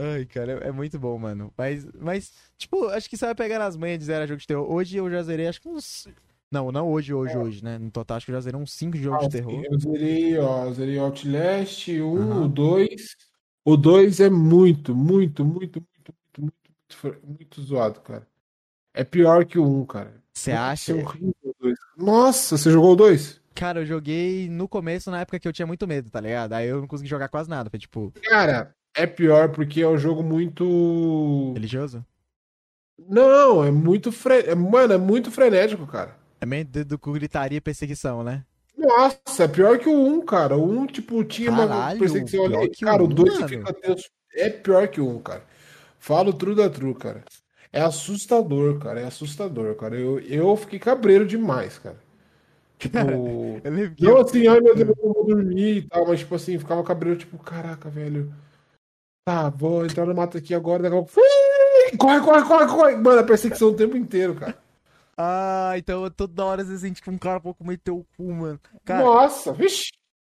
Ai, 0.00 0.24
cara, 0.26 0.64
é, 0.64 0.68
é 0.68 0.72
muito 0.72 0.96
bom, 0.96 1.18
mano. 1.18 1.52
Mas, 1.58 1.84
mas, 1.98 2.32
tipo, 2.56 2.86
acho 2.86 3.10
que 3.10 3.16
você 3.16 3.26
vai 3.26 3.34
pegar 3.34 3.58
nas 3.58 3.76
manhas 3.76 3.98
de 3.98 4.04
zerar 4.04 4.28
jogo 4.28 4.40
de 4.40 4.46
terror. 4.46 4.70
Hoje 4.70 4.96
eu 4.96 5.10
já 5.10 5.22
zerei, 5.24 5.48
acho 5.48 5.60
que 5.60 5.68
uns. 5.68 6.06
Não, 6.50 6.70
não 6.70 6.88
hoje, 6.88 7.12
hoje, 7.12 7.36
hoje, 7.36 7.64
né? 7.64 7.78
No 7.78 7.90
total, 7.90 8.16
acho 8.16 8.26
que 8.26 8.30
eu 8.30 8.36
já 8.36 8.40
zerei 8.40 8.60
uns 8.60 8.72
5 8.72 8.96
jogos 8.96 9.26
de 9.26 9.36
terror. 9.36 9.64
Eu 9.68 9.78
zerei, 9.78 10.38
ó, 10.38 10.66
eu 10.66 10.72
zerei 10.72 10.98
Outlast 10.98 11.88
1, 11.88 12.16
Aham. 12.16 12.44
o 12.44 12.48
2. 12.48 13.16
O 13.64 13.76
2 13.76 14.20
é 14.20 14.30
muito, 14.30 14.94
muito, 14.94 15.44
muito, 15.44 15.80
muito, 15.80 16.14
muito, 16.38 16.54
muito, 17.02 17.26
muito, 17.26 17.62
zoado, 17.62 18.00
cara. 18.00 18.26
É 18.94 19.02
pior 19.02 19.44
que 19.44 19.58
o 19.58 19.64
1, 19.64 19.84
cara. 19.84 20.14
Você 20.32 20.52
acha? 20.52 20.92
é 20.92 20.94
horrível 20.94 21.34
o 21.42 21.54
2. 21.60 21.76
Nossa, 21.96 22.56
você 22.56 22.70
jogou 22.70 22.92
o 22.92 22.96
2? 22.96 23.40
Cara, 23.52 23.80
eu 23.80 23.86
joguei 23.86 24.48
no 24.48 24.68
começo, 24.68 25.10
na 25.10 25.20
época 25.20 25.40
que 25.40 25.48
eu 25.48 25.52
tinha 25.52 25.66
muito 25.66 25.86
medo, 25.86 26.08
tá 26.08 26.20
ligado? 26.20 26.52
Aí 26.52 26.68
eu 26.68 26.80
não 26.80 26.86
consegui 26.86 27.10
jogar 27.10 27.28
quase 27.28 27.50
nada. 27.50 27.68
Foi 27.68 27.78
tipo, 27.78 28.12
Cara, 28.22 28.74
é 29.02 29.06
pior 29.06 29.50
porque 29.50 29.80
é 29.82 29.88
um 29.88 29.98
jogo 29.98 30.22
muito. 30.22 31.52
religioso? 31.54 32.04
Não, 33.08 33.64
é 33.64 33.70
muito. 33.70 34.10
Fre... 34.12 34.40
é- 34.40 34.54
Mano, 34.54 34.92
é 34.94 34.98
muito 34.98 35.30
frenético, 35.30 35.86
cara. 35.86 36.16
É 36.40 36.46
meio 36.46 36.64
dedo 36.64 36.98
com 36.98 37.12
gritaria 37.12 37.58
e 37.58 37.60
perseguição, 37.60 38.22
né? 38.22 38.44
Nossa, 38.76 39.44
é 39.44 39.48
pior 39.48 39.78
que 39.78 39.88
o 39.88 39.92
1, 39.92 40.24
cara. 40.24 40.56
O 40.56 40.70
1, 40.70 40.86
tipo, 40.86 41.24
tinha 41.24 41.50
uma 41.50 41.66
Caralho, 41.66 41.98
perseguição 41.98 42.46
pior 42.48 42.58
ali. 42.60 42.68
que 42.70 42.84
o 42.84 42.88
Cara, 42.88 43.02
o 43.02 43.06
1, 43.06 43.08
2 43.08 43.32
você 43.34 43.40
mano. 43.40 43.48
fica 43.66 43.72
tenso. 43.72 44.08
É 44.34 44.50
pior 44.50 44.88
que 44.88 45.00
o 45.00 45.08
1, 45.08 45.18
cara. 45.20 45.42
Falo 45.98 46.32
true 46.32 46.54
da 46.54 46.70
true, 46.70 46.94
cara. 46.94 47.24
É 47.72 47.80
assustador, 47.82 48.78
cara. 48.78 49.00
É 49.00 49.04
assustador, 49.04 49.74
cara. 49.74 49.96
Eu, 49.96 50.20
eu 50.20 50.56
fiquei 50.56 50.78
cabreiro 50.78 51.26
demais, 51.26 51.78
cara. 51.78 51.96
Tipo. 52.78 52.96
Eu 53.64 53.70
lembro 53.72 53.94
que. 53.96 54.04
Não 54.04 54.18
assim, 54.18 54.46
ai 54.46 54.60
meu 54.60 54.76
Deus, 54.76 54.88
eu 54.90 54.96
vou 55.12 55.26
dormir 55.26 55.76
e 55.78 55.82
tal, 55.82 56.06
mas 56.06 56.20
tipo 56.20 56.34
assim, 56.36 56.58
ficava 56.58 56.82
cabreiro, 56.84 57.18
tipo, 57.18 57.36
caraca, 57.38 57.90
velho. 57.90 58.32
Tá, 59.28 59.50
vou 59.50 59.84
entrar 59.84 60.06
no 60.06 60.14
mato 60.14 60.38
aqui 60.38 60.54
agora, 60.54 60.82
daqui 60.84 60.94
a 60.96 60.98
pouco. 61.02 61.12
Corre, 61.98 62.20
corre, 62.20 62.42
corre, 62.44 62.66
corre. 62.66 62.96
Mano, 62.96 63.20
a 63.20 63.24
perseguição 63.24 63.68
o 63.68 63.74
tempo 63.74 63.94
inteiro, 63.94 64.34
cara. 64.34 64.56
Ah, 65.18 65.72
então 65.76 66.08
toda 66.10 66.44
hora 66.46 66.64
você 66.64 66.78
sente 66.78 67.02
que 67.02 67.10
um 67.10 67.18
cara 67.18 67.38
pouco 67.38 67.62
meteu 67.62 67.98
o 67.98 68.06
cu, 68.16 68.32
mano. 68.32 68.58
Cara, 68.86 69.04
Nossa, 69.04 69.52
vixi. 69.52 69.90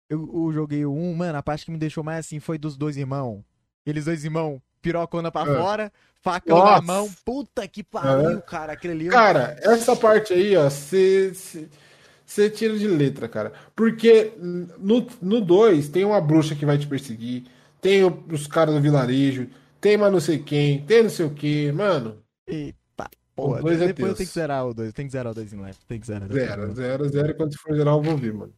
eu, 0.08 0.30
eu 0.32 0.52
joguei 0.52 0.84
o 0.86 0.92
1, 0.94 1.14
mano, 1.14 1.36
a 1.36 1.42
parte 1.42 1.64
que 1.64 1.72
me 1.72 1.76
deixou 1.78 2.04
mais 2.04 2.20
assim 2.24 2.38
foi 2.38 2.56
dos 2.56 2.76
dois 2.76 2.96
irmãos. 2.96 3.42
Aqueles 3.84 4.04
dois 4.04 4.24
irmãos, 4.24 4.60
pirocona 4.80 5.32
pra 5.32 5.42
É. 5.42 5.44
fora, 5.60 5.92
facão 6.22 6.58
na 6.58 6.64
Nossa. 6.64 6.82
mão. 6.82 7.10
Puta 7.24 7.66
que 7.66 7.82
pariu, 7.82 8.38
É. 8.38 8.40
cara. 8.42 8.74
Aquele 8.74 8.92
ali. 8.92 9.08
Cara, 9.08 9.56
essa 9.60 9.96
parte 9.96 10.32
aí, 10.34 10.56
ó, 10.56 10.70
você 10.70 12.48
tira 12.50 12.78
de 12.78 12.86
letra, 12.86 13.26
cara. 13.26 13.52
Porque 13.74 14.34
no 14.38 15.40
2 15.40 15.88
tem 15.88 16.04
uma 16.04 16.20
bruxa 16.20 16.54
que 16.54 16.64
vai 16.64 16.78
te 16.78 16.86
perseguir, 16.86 17.44
tem 17.84 18.02
os 18.02 18.46
caras 18.46 18.74
do 18.74 18.80
vilarejo, 18.80 19.46
tem 19.78 19.98
mais 19.98 20.10
não 20.10 20.18
sei 20.18 20.38
quem, 20.38 20.82
tem 20.86 21.02
não 21.02 21.10
sei 21.10 21.26
o 21.26 21.30
que, 21.34 21.70
mano. 21.70 22.16
Eita, 22.46 23.10
porra. 23.36 23.60
dois 23.60 23.78
é 23.82 23.88
Depois 23.88 24.12
eu 24.12 24.16
tenho 24.16 24.26
que 24.26 24.34
zerar 24.34 24.66
o 24.66 24.72
2. 24.72 24.92
Tem 24.94 25.04
que 25.04 25.12
zerar 25.12 25.32
o 25.32 25.34
2 25.34 25.52
em 25.52 25.60
live. 25.60 25.78
Tem 25.86 26.00
que 26.00 26.06
zerar. 26.06 26.32
Zero, 26.32 26.74
zero, 26.74 27.08
zero. 27.10 27.36
Quando 27.36 27.54
for 27.58 27.76
zerar, 27.76 27.92
eu 27.92 28.00
vou 28.00 28.16
ver, 28.16 28.32
mano. 28.32 28.54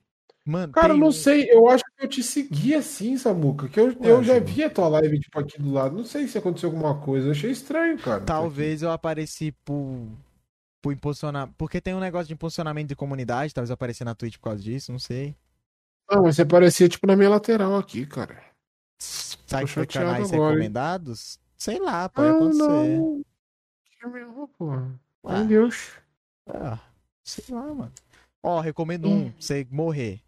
Mano, 0.47 0.73
Cara, 0.73 0.93
tem 0.93 1.01
não 1.01 1.11
sei, 1.11 1.51
eu 1.51 1.69
acho 1.69 1.83
que 1.83 2.05
eu 2.05 2.09
te 2.09 2.23
segui 2.23 2.73
assim, 2.73 3.19
Samuca, 3.19 3.69
que 3.69 3.81
eu, 3.81 3.93
eu 4.01 4.23
já 4.23 4.39
vi 4.39 4.63
a 4.63 4.71
tua 4.71 4.87
live, 4.87 5.19
tipo, 5.19 5.41
aqui 5.41 5.61
do 5.61 5.73
lado. 5.73 5.97
Não 5.97 6.05
sei 6.05 6.29
se 6.29 6.39
aconteceu 6.39 6.69
alguma 6.69 7.01
coisa, 7.01 7.27
eu 7.27 7.33
achei 7.33 7.51
estranho, 7.51 7.99
cara. 7.99 8.21
Talvez 8.21 8.81
eu 8.81 8.93
apareci 8.93 9.51
por. 9.65 10.07
Por 10.81 10.93
impulsionar. 10.93 11.51
Porque 11.59 11.81
tem 11.81 11.95
um 11.95 12.01
negócio 12.01 12.29
de 12.29 12.35
impulsionamento 12.35 12.87
de 12.87 12.95
comunidade. 12.95 13.53
Talvez 13.53 13.71
eu 13.71 13.75
apareci 13.75 14.05
na 14.05 14.15
Twitch 14.15 14.37
por 14.37 14.45
causa 14.45 14.63
disso, 14.63 14.93
não 14.93 15.01
sei. 15.01 15.35
Não, 16.09 16.23
mas 16.23 16.37
você 16.37 16.45
parecia, 16.45 16.89
tipo, 16.89 17.09
na 17.09 17.17
minha 17.17 17.31
lateral 17.31 17.75
aqui, 17.75 18.07
cara. 18.07 18.41
Que 18.99 19.67
foi 19.67 19.67
chateado 19.85 20.07
canais 20.07 20.33
agora, 20.33 20.55
hein? 20.55 20.61
recomendados? 20.63 21.39
Sei 21.57 21.79
lá, 21.79 22.09
pode 22.09 22.29
Ah, 22.29 22.33
acontecer. 22.37 22.63
não. 22.63 23.25
Que 24.01 24.07
mesmo, 24.09 24.49
porra. 24.59 25.01
Meu 25.25 25.45
Deus. 25.47 25.91
Ah, 26.49 26.79
sei 27.25 27.45
lá, 27.55 27.63
mano. 27.63 27.93
Ó, 28.43 28.61
recomendo 28.61 29.09
um, 29.09 29.27
Hum. 29.27 29.31
pra 29.31 29.41
você 29.41 29.67
morrer. 29.71 30.21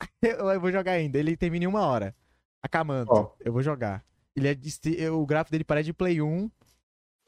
Eu, 0.22 0.50
eu 0.50 0.60
vou 0.60 0.70
jogar 0.72 0.92
ainda. 0.92 1.18
Ele 1.18 1.36
termina 1.36 1.64
em 1.64 1.68
uma 1.68 1.86
hora. 1.86 2.14
Acamanto. 2.62 3.12
Ó. 3.12 3.32
Eu 3.40 3.52
vou 3.52 3.62
jogar. 3.62 4.04
Ele 4.36 4.48
é 4.48 4.54
de 4.54 4.70
o 5.10 5.24
gráfico 5.26 5.52
dele 5.52 5.64
parece 5.64 5.86
de 5.86 5.92
Play 5.92 6.20
1. 6.20 6.50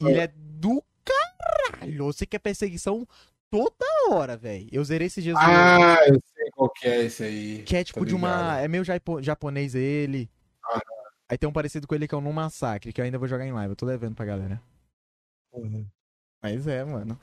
E 0.01 0.05
Ó. 0.05 0.09
ele 0.09 0.19
é 0.19 0.27
do 0.27 0.83
caralho. 1.03 2.05
Você 2.05 2.25
quer 2.25 2.39
perseguição 2.39 3.07
toda 3.49 3.85
hora, 4.09 4.35
velho. 4.35 4.67
Eu 4.71 4.83
zerei 4.83 5.07
esses 5.07 5.23
dias 5.23 5.37
Ah, 5.39 5.97
eu 6.07 6.19
sei 6.35 6.49
qual 6.51 6.69
que 6.69 6.87
é 6.87 7.03
esse 7.05 7.23
aí. 7.23 7.63
Que 7.63 7.77
é 7.77 7.83
tipo 7.83 7.99
Tô 7.99 8.05
de 8.05 8.13
uma. 8.15 8.59
É 8.59 8.67
meio 8.67 8.83
japo- 8.83 9.21
japonês 9.21 9.73
ele. 9.75 10.29
Ah. 10.67 10.79
Aí 11.29 11.37
tem 11.37 11.49
um 11.49 11.53
parecido 11.53 11.87
com 11.87 11.95
ele 11.95 12.07
que 12.07 12.13
é 12.13 12.17
o 12.17 12.21
No 12.21 12.31
Massacre, 12.31 12.93
que 12.93 13.01
eu 13.01 13.05
ainda 13.05 13.17
vou 13.17 13.27
jogar 13.27 13.45
em 13.45 13.51
live. 13.53 13.71
Eu 13.71 13.75
tô 13.75 13.85
devendo 13.85 14.15
pra 14.15 14.25
galera. 14.25 14.61
Uhum. 15.53 15.85
Mas 16.41 16.67
é, 16.67 16.83
mano. 16.83 17.19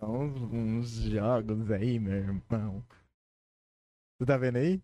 São 0.00 0.20
uns, 0.20 0.40
uns 0.52 0.90
jogos 1.02 1.70
aí, 1.70 1.98
meu 1.98 2.14
irmão. 2.14 2.82
Tu 4.18 4.26
tá 4.26 4.36
vendo 4.36 4.56
aí? 4.56 4.82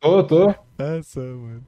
Tô, 0.00 0.22
tô. 0.24 0.46
Nossa, 0.78 1.20
mano. 1.20 1.66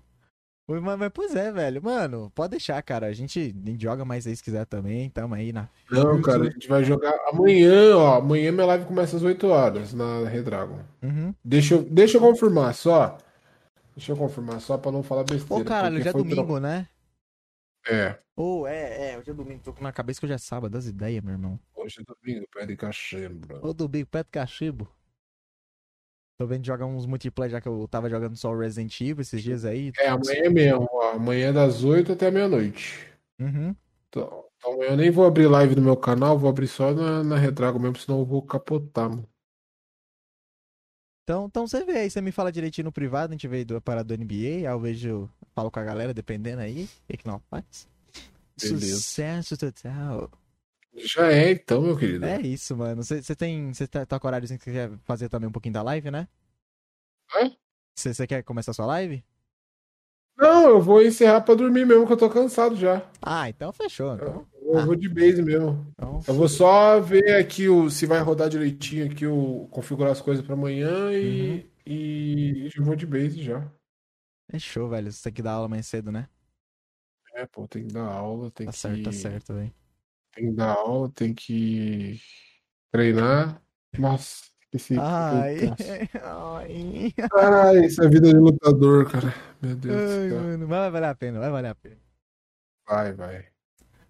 Mas, 0.69 0.99
mas- 0.99 1.13
pois 1.15 1.35
é, 1.35 1.53
velho. 1.53 1.83
Mano, 1.83 2.31
pode 2.35 2.51
deixar, 2.51 2.83
cara. 2.83 3.07
A 3.07 3.13
gente, 3.13 3.39
a 3.39 3.71
gente 3.71 3.83
joga 3.83 4.05
mais 4.05 4.27
aí 4.27 4.35
se 4.35 4.43
quiser 4.43 4.67
também. 4.67 5.09
Tamo 5.11 5.35
aí 5.35 5.53
na. 5.53 5.69
Não, 5.91 6.21
cara, 6.21 6.43
a 6.43 6.51
gente 6.51 6.69
vai 6.69 6.83
jogar 6.85 7.15
amanhã, 7.33 7.97
ó. 7.97 8.17
Amanhã 8.19 8.51
minha 8.53 8.67
live 8.67 8.85
começa 8.85 9.17
às 9.17 9.23
8 9.23 9.47
horas 9.47 9.95
na 9.95 10.29
Redragon. 10.29 10.81
Uhum. 11.03 11.33
Deixa 11.45 11.75
eu, 11.75 11.83
deixa 11.85 12.17
eu 12.17 12.21
confirmar 12.21 12.75
só. 12.75 13.17
Deixa 13.97 14.13
eu 14.13 14.17
confirmar 14.17 14.61
só 14.61 14.77
pra 14.77 14.93
não 14.93 15.03
falar 15.03 15.25
besteira. 15.25 15.63
Ô, 15.63 15.65
caralho, 15.65 16.03
já 16.03 16.11
é 16.11 16.13
domingo, 16.13 16.61
né? 16.61 16.87
É, 17.89 18.19
Ô, 18.37 18.67
é, 18.67 19.13
é. 19.13 19.19
Hoje 19.19 19.31
é 19.31 19.35
domingo. 19.35 19.63
Tô 19.65 19.73
com 19.73 19.83
na 19.83 19.93
cabeça 19.93 20.21
que 20.21 20.27
hoje 20.27 20.35
é 20.35 20.39
sábado. 20.39 20.71
Das 20.71 20.87
ideias, 20.87 21.25
meu 21.25 21.33
irmão. 21.33 21.59
hoje 21.75 22.01
é 22.01 22.05
domingo, 22.05 22.47
pé 22.53 22.67
de 22.67 22.77
cachembro. 22.77 23.67
Ô, 23.67 23.73
domingo, 23.73 24.07
pé 24.07 24.23
do 24.23 24.29
cachimbo. 24.31 24.87
Tô 26.39 26.47
vendo 26.47 26.67
jogar 26.67 26.85
uns 26.85 27.07
multiplayer, 27.07 27.53
já 27.53 27.61
que 27.63 27.69
eu 27.69 27.89
tava 27.89 28.11
jogando 28.11 28.37
só 28.37 28.51
o 28.51 28.59
Resident 28.59 29.01
Evil 29.01 29.23
esses 29.23 29.43
dias 29.43 29.65
aí. 29.65 29.91
É, 29.99 30.09
amanhã 30.09 30.51
mesmo, 30.51 30.87
ó. 30.93 31.13
Amanhã 31.13 31.51
das 31.51 31.83
8 31.83 32.13
até 32.13 32.31
meia-noite. 32.31 33.11
Uhum. 33.41 33.75
Então, 34.11 34.45
então 34.59 34.75
amanhã 34.75 34.91
eu 34.91 34.97
nem 34.99 35.11
vou 35.11 35.25
abrir 35.25 35.47
live 35.47 35.75
no 35.77 35.81
meu 35.81 35.97
canal, 35.97 36.39
vou 36.39 36.51
abrir 36.51 36.69
só 36.69 36.93
na, 36.93 37.25
na 37.25 37.39
Redragon 37.39 37.79
mesmo, 37.79 37.97
senão 37.97 38.19
eu 38.19 38.27
vou 38.27 38.43
capotar, 38.43 39.09
mano. 39.09 39.27
Então, 41.27 41.47
então 41.47 41.67
você 41.67 41.85
vê 41.85 41.99
aí, 41.99 42.09
você 42.09 42.21
me 42.21 42.31
fala 42.31 42.53
direitinho 42.53 42.85
no 42.85 42.93
privado, 42.93 43.33
a 43.33 43.35
gente 43.35 43.49
veio 43.49 43.67
do 43.67 43.81
parada 43.81 44.05
do 44.05 44.15
NBA, 44.15 44.59
aí 44.59 44.65
eu 44.67 44.79
vejo, 44.79 45.29
falo 45.57 45.73
com 45.73 45.81
a 45.81 45.83
galera, 45.83 46.15
dependendo 46.15 46.63
aí, 46.63 46.89
o 47.13 47.19
que 47.19 47.27
não 47.27 47.41
faz. 47.51 47.89
Beleza. 48.57 48.95
Sucesso 48.95 49.57
total. 49.57 50.31
Já 50.95 51.33
é, 51.33 51.51
então, 51.51 51.83
meu 51.83 51.97
querido. 51.97 52.25
É 52.25 52.41
isso, 52.41 52.77
mano. 52.77 53.03
Você 53.03 53.35
tem, 53.35 53.75
você 53.75 53.89
tá, 53.89 54.07
tá 54.07 54.21
com 54.21 54.29
horário 54.29 54.47
que 54.47 54.55
você 54.55 54.71
quer 54.71 54.93
fazer 55.03 55.29
também 55.29 55.49
um 55.49 55.53
pouquinho 55.53 55.73
da 55.73 55.83
live, 55.83 56.13
né? 56.13 56.29
Hã? 57.35 57.51
Você 57.97 58.25
quer 58.25 58.45
começar 58.45 58.73
sua 58.73 58.87
live? 58.87 59.25
Não, 60.37 60.69
eu 60.69 60.81
vou 60.81 61.03
encerrar 61.03 61.41
pra 61.41 61.57
dormir 61.57 61.85
mesmo, 61.85 62.07
que 62.07 62.13
eu 62.13 62.17
tô 62.17 62.31
cansado 62.31 62.77
já. 62.77 63.05
Ah, 63.21 63.49
então 63.49 63.73
fechou. 63.73 64.15
Então, 64.15 64.47
Eu 64.77 64.83
Ah. 64.83 64.87
vou 64.87 64.97
de 64.97 65.09
base 65.09 65.43
mesmo. 65.43 65.87
então 65.93 66.21
Eu 66.27 66.35
vou 66.35 66.49
só 66.49 67.01
ver 67.01 67.37
aqui 67.37 67.69
o, 67.69 67.89
se 67.91 68.07
vai 68.07 68.21
rodar 68.21 68.49
direitinho 68.49 69.07
aqui 69.11 69.27
o 69.27 69.67
configurar 69.71 70.13
as 70.13 70.21
coisas 70.21 70.45
pra 70.45 70.55
amanhã 70.55 71.13
e, 71.13 71.51
Uhum. 71.61 71.71
e 71.87 72.71
eu 72.77 72.85
vou 72.85 72.97
de 72.97 73.07
base 73.07 73.43
já. 73.43 73.71
fechou, 74.51 74.89
velho. 74.89 75.11
Você 75.13 75.25
tem 75.25 75.33
que 75.33 75.43
dar 75.43 75.53
aula 75.53 75.69
mais 75.69 75.87
cedo, 75.87 76.11
né? 76.13 76.29
É, 77.35 77.45
pô, 77.47 77.67
tem 77.69 77.87
que 77.87 77.93
dar 77.93 78.07
aula, 78.07 78.51
tem 78.51 78.67
Tá 78.67 78.73
que 78.73 78.79
certo, 78.79 79.03
tá 79.03 79.13
certo, 79.13 79.53
velho. 79.55 79.75
tem 80.33 80.47
que 80.51 80.53
dar 80.57 80.71
aula, 80.73 81.11
tem 81.11 81.35
que 81.35 82.19
treinar. 82.93 83.61
Nossa, 83.99 84.45
esse 84.73 84.97
Ai, 84.99 85.57
ai, 86.23 87.13
Ai, 87.35 87.85
essa 87.85 88.05
é 88.05 88.09
vida 88.09 88.29
de 88.29 88.37
lutador, 88.37 89.11
cara. 89.11 89.35
Meu 89.61 89.77
Deus 89.77 90.11
ai, 90.11 90.29
mano. 90.31 90.67
Vai 90.67 90.91
valer 90.91 91.07
a 91.09 91.15
pena, 91.15 91.39
vai 91.41 91.51
valer 91.51 91.69
a 91.69 91.75
pena. 91.75 92.01
Vai, 92.89 93.13
vai. 93.13 93.49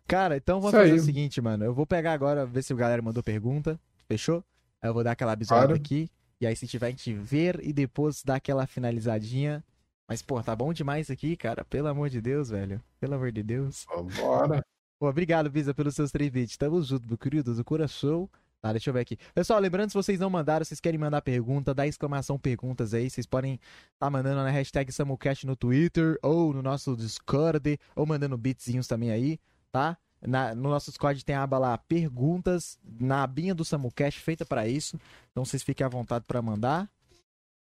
Cara, 0.06 0.36
então 0.36 0.60
vamos 0.60 0.76
fazer 0.76 0.92
o 0.94 0.98
seguinte, 1.00 1.40
mano. 1.40 1.64
Eu 1.64 1.74
vou 1.74 1.86
pegar 1.86 2.12
agora, 2.12 2.46
ver 2.46 2.62
se 2.62 2.72
o 2.72 2.76
galera 2.76 3.02
mandou 3.02 3.22
pergunta. 3.22 3.78
Fechou? 4.08 4.44
Aí 4.80 4.88
eu 4.88 4.94
vou 4.94 5.02
dar 5.02 5.12
aquela 5.12 5.34
bisoada 5.34 5.66
Claro. 5.66 5.80
aqui. 5.80 6.08
E 6.40 6.46
aí, 6.46 6.54
se 6.54 6.66
tiver, 6.66 6.86
a 6.88 6.90
gente 6.90 7.12
ver 7.14 7.58
e 7.62 7.72
depois 7.72 8.22
dar 8.22 8.36
aquela 8.36 8.66
finalizadinha. 8.66 9.64
Mas, 10.08 10.22
pô, 10.22 10.40
tá 10.42 10.54
bom 10.54 10.72
demais 10.72 11.10
aqui, 11.10 11.36
cara. 11.36 11.64
Pelo 11.64 11.88
amor 11.88 12.08
de 12.10 12.20
Deus, 12.20 12.50
velho. 12.50 12.80
Pelo 13.00 13.14
amor 13.14 13.32
de 13.32 13.42
Deus. 13.42 13.84
Vambora. 13.88 14.62
Pô, 14.98 15.08
obrigado, 15.08 15.50
Visa, 15.50 15.74
pelos 15.74 15.94
seus 15.94 16.10
três 16.12 16.30
bits. 16.30 16.56
Tamo 16.56 16.80
junto, 16.82 17.06
meu 17.08 17.18
querido, 17.18 17.54
do 17.54 17.64
coração. 17.64 18.28
Tá, 18.62 18.72
deixa 18.72 18.90
eu 18.90 18.94
ver 18.94 19.00
aqui. 19.00 19.18
Pessoal, 19.34 19.60
lembrando, 19.60 19.90
se 19.90 19.94
vocês 19.94 20.18
não 20.20 20.30
mandaram, 20.30 20.64
vocês 20.64 20.80
querem 20.80 20.98
mandar 20.98 21.20
pergunta, 21.22 21.74
dá 21.74 21.86
exclamação 21.86 22.38
perguntas 22.38 22.94
aí. 22.94 23.10
Vocês 23.10 23.26
podem 23.26 23.58
tá 23.98 24.08
mandando 24.08 24.36
na 24.36 24.50
hashtag 24.50 24.90
SamuCast 24.92 25.46
no 25.46 25.56
Twitter, 25.56 26.18
ou 26.22 26.52
no 26.52 26.62
nosso 26.62 26.96
Discord, 26.96 27.78
ou 27.94 28.06
mandando 28.06 28.36
beatzinhos 28.38 28.86
também 28.86 29.10
aí, 29.10 29.38
tá? 29.76 29.98
Na- 30.22 30.54
no 30.54 30.70
nosso 30.70 30.90
Discord 30.90 31.22
tem 31.22 31.34
a 31.36 31.42
aba 31.42 31.58
lá, 31.58 31.76
perguntas, 31.76 32.78
na 32.82 33.22
abinha 33.22 33.54
do 33.54 33.62
SamuCast, 33.64 34.20
feita 34.20 34.46
pra 34.46 34.66
isso. 34.66 34.98
Então 35.30 35.44
vocês 35.44 35.62
fiquem 35.62 35.84
à 35.84 35.88
vontade 35.88 36.24
pra 36.24 36.40
mandar. 36.40 36.90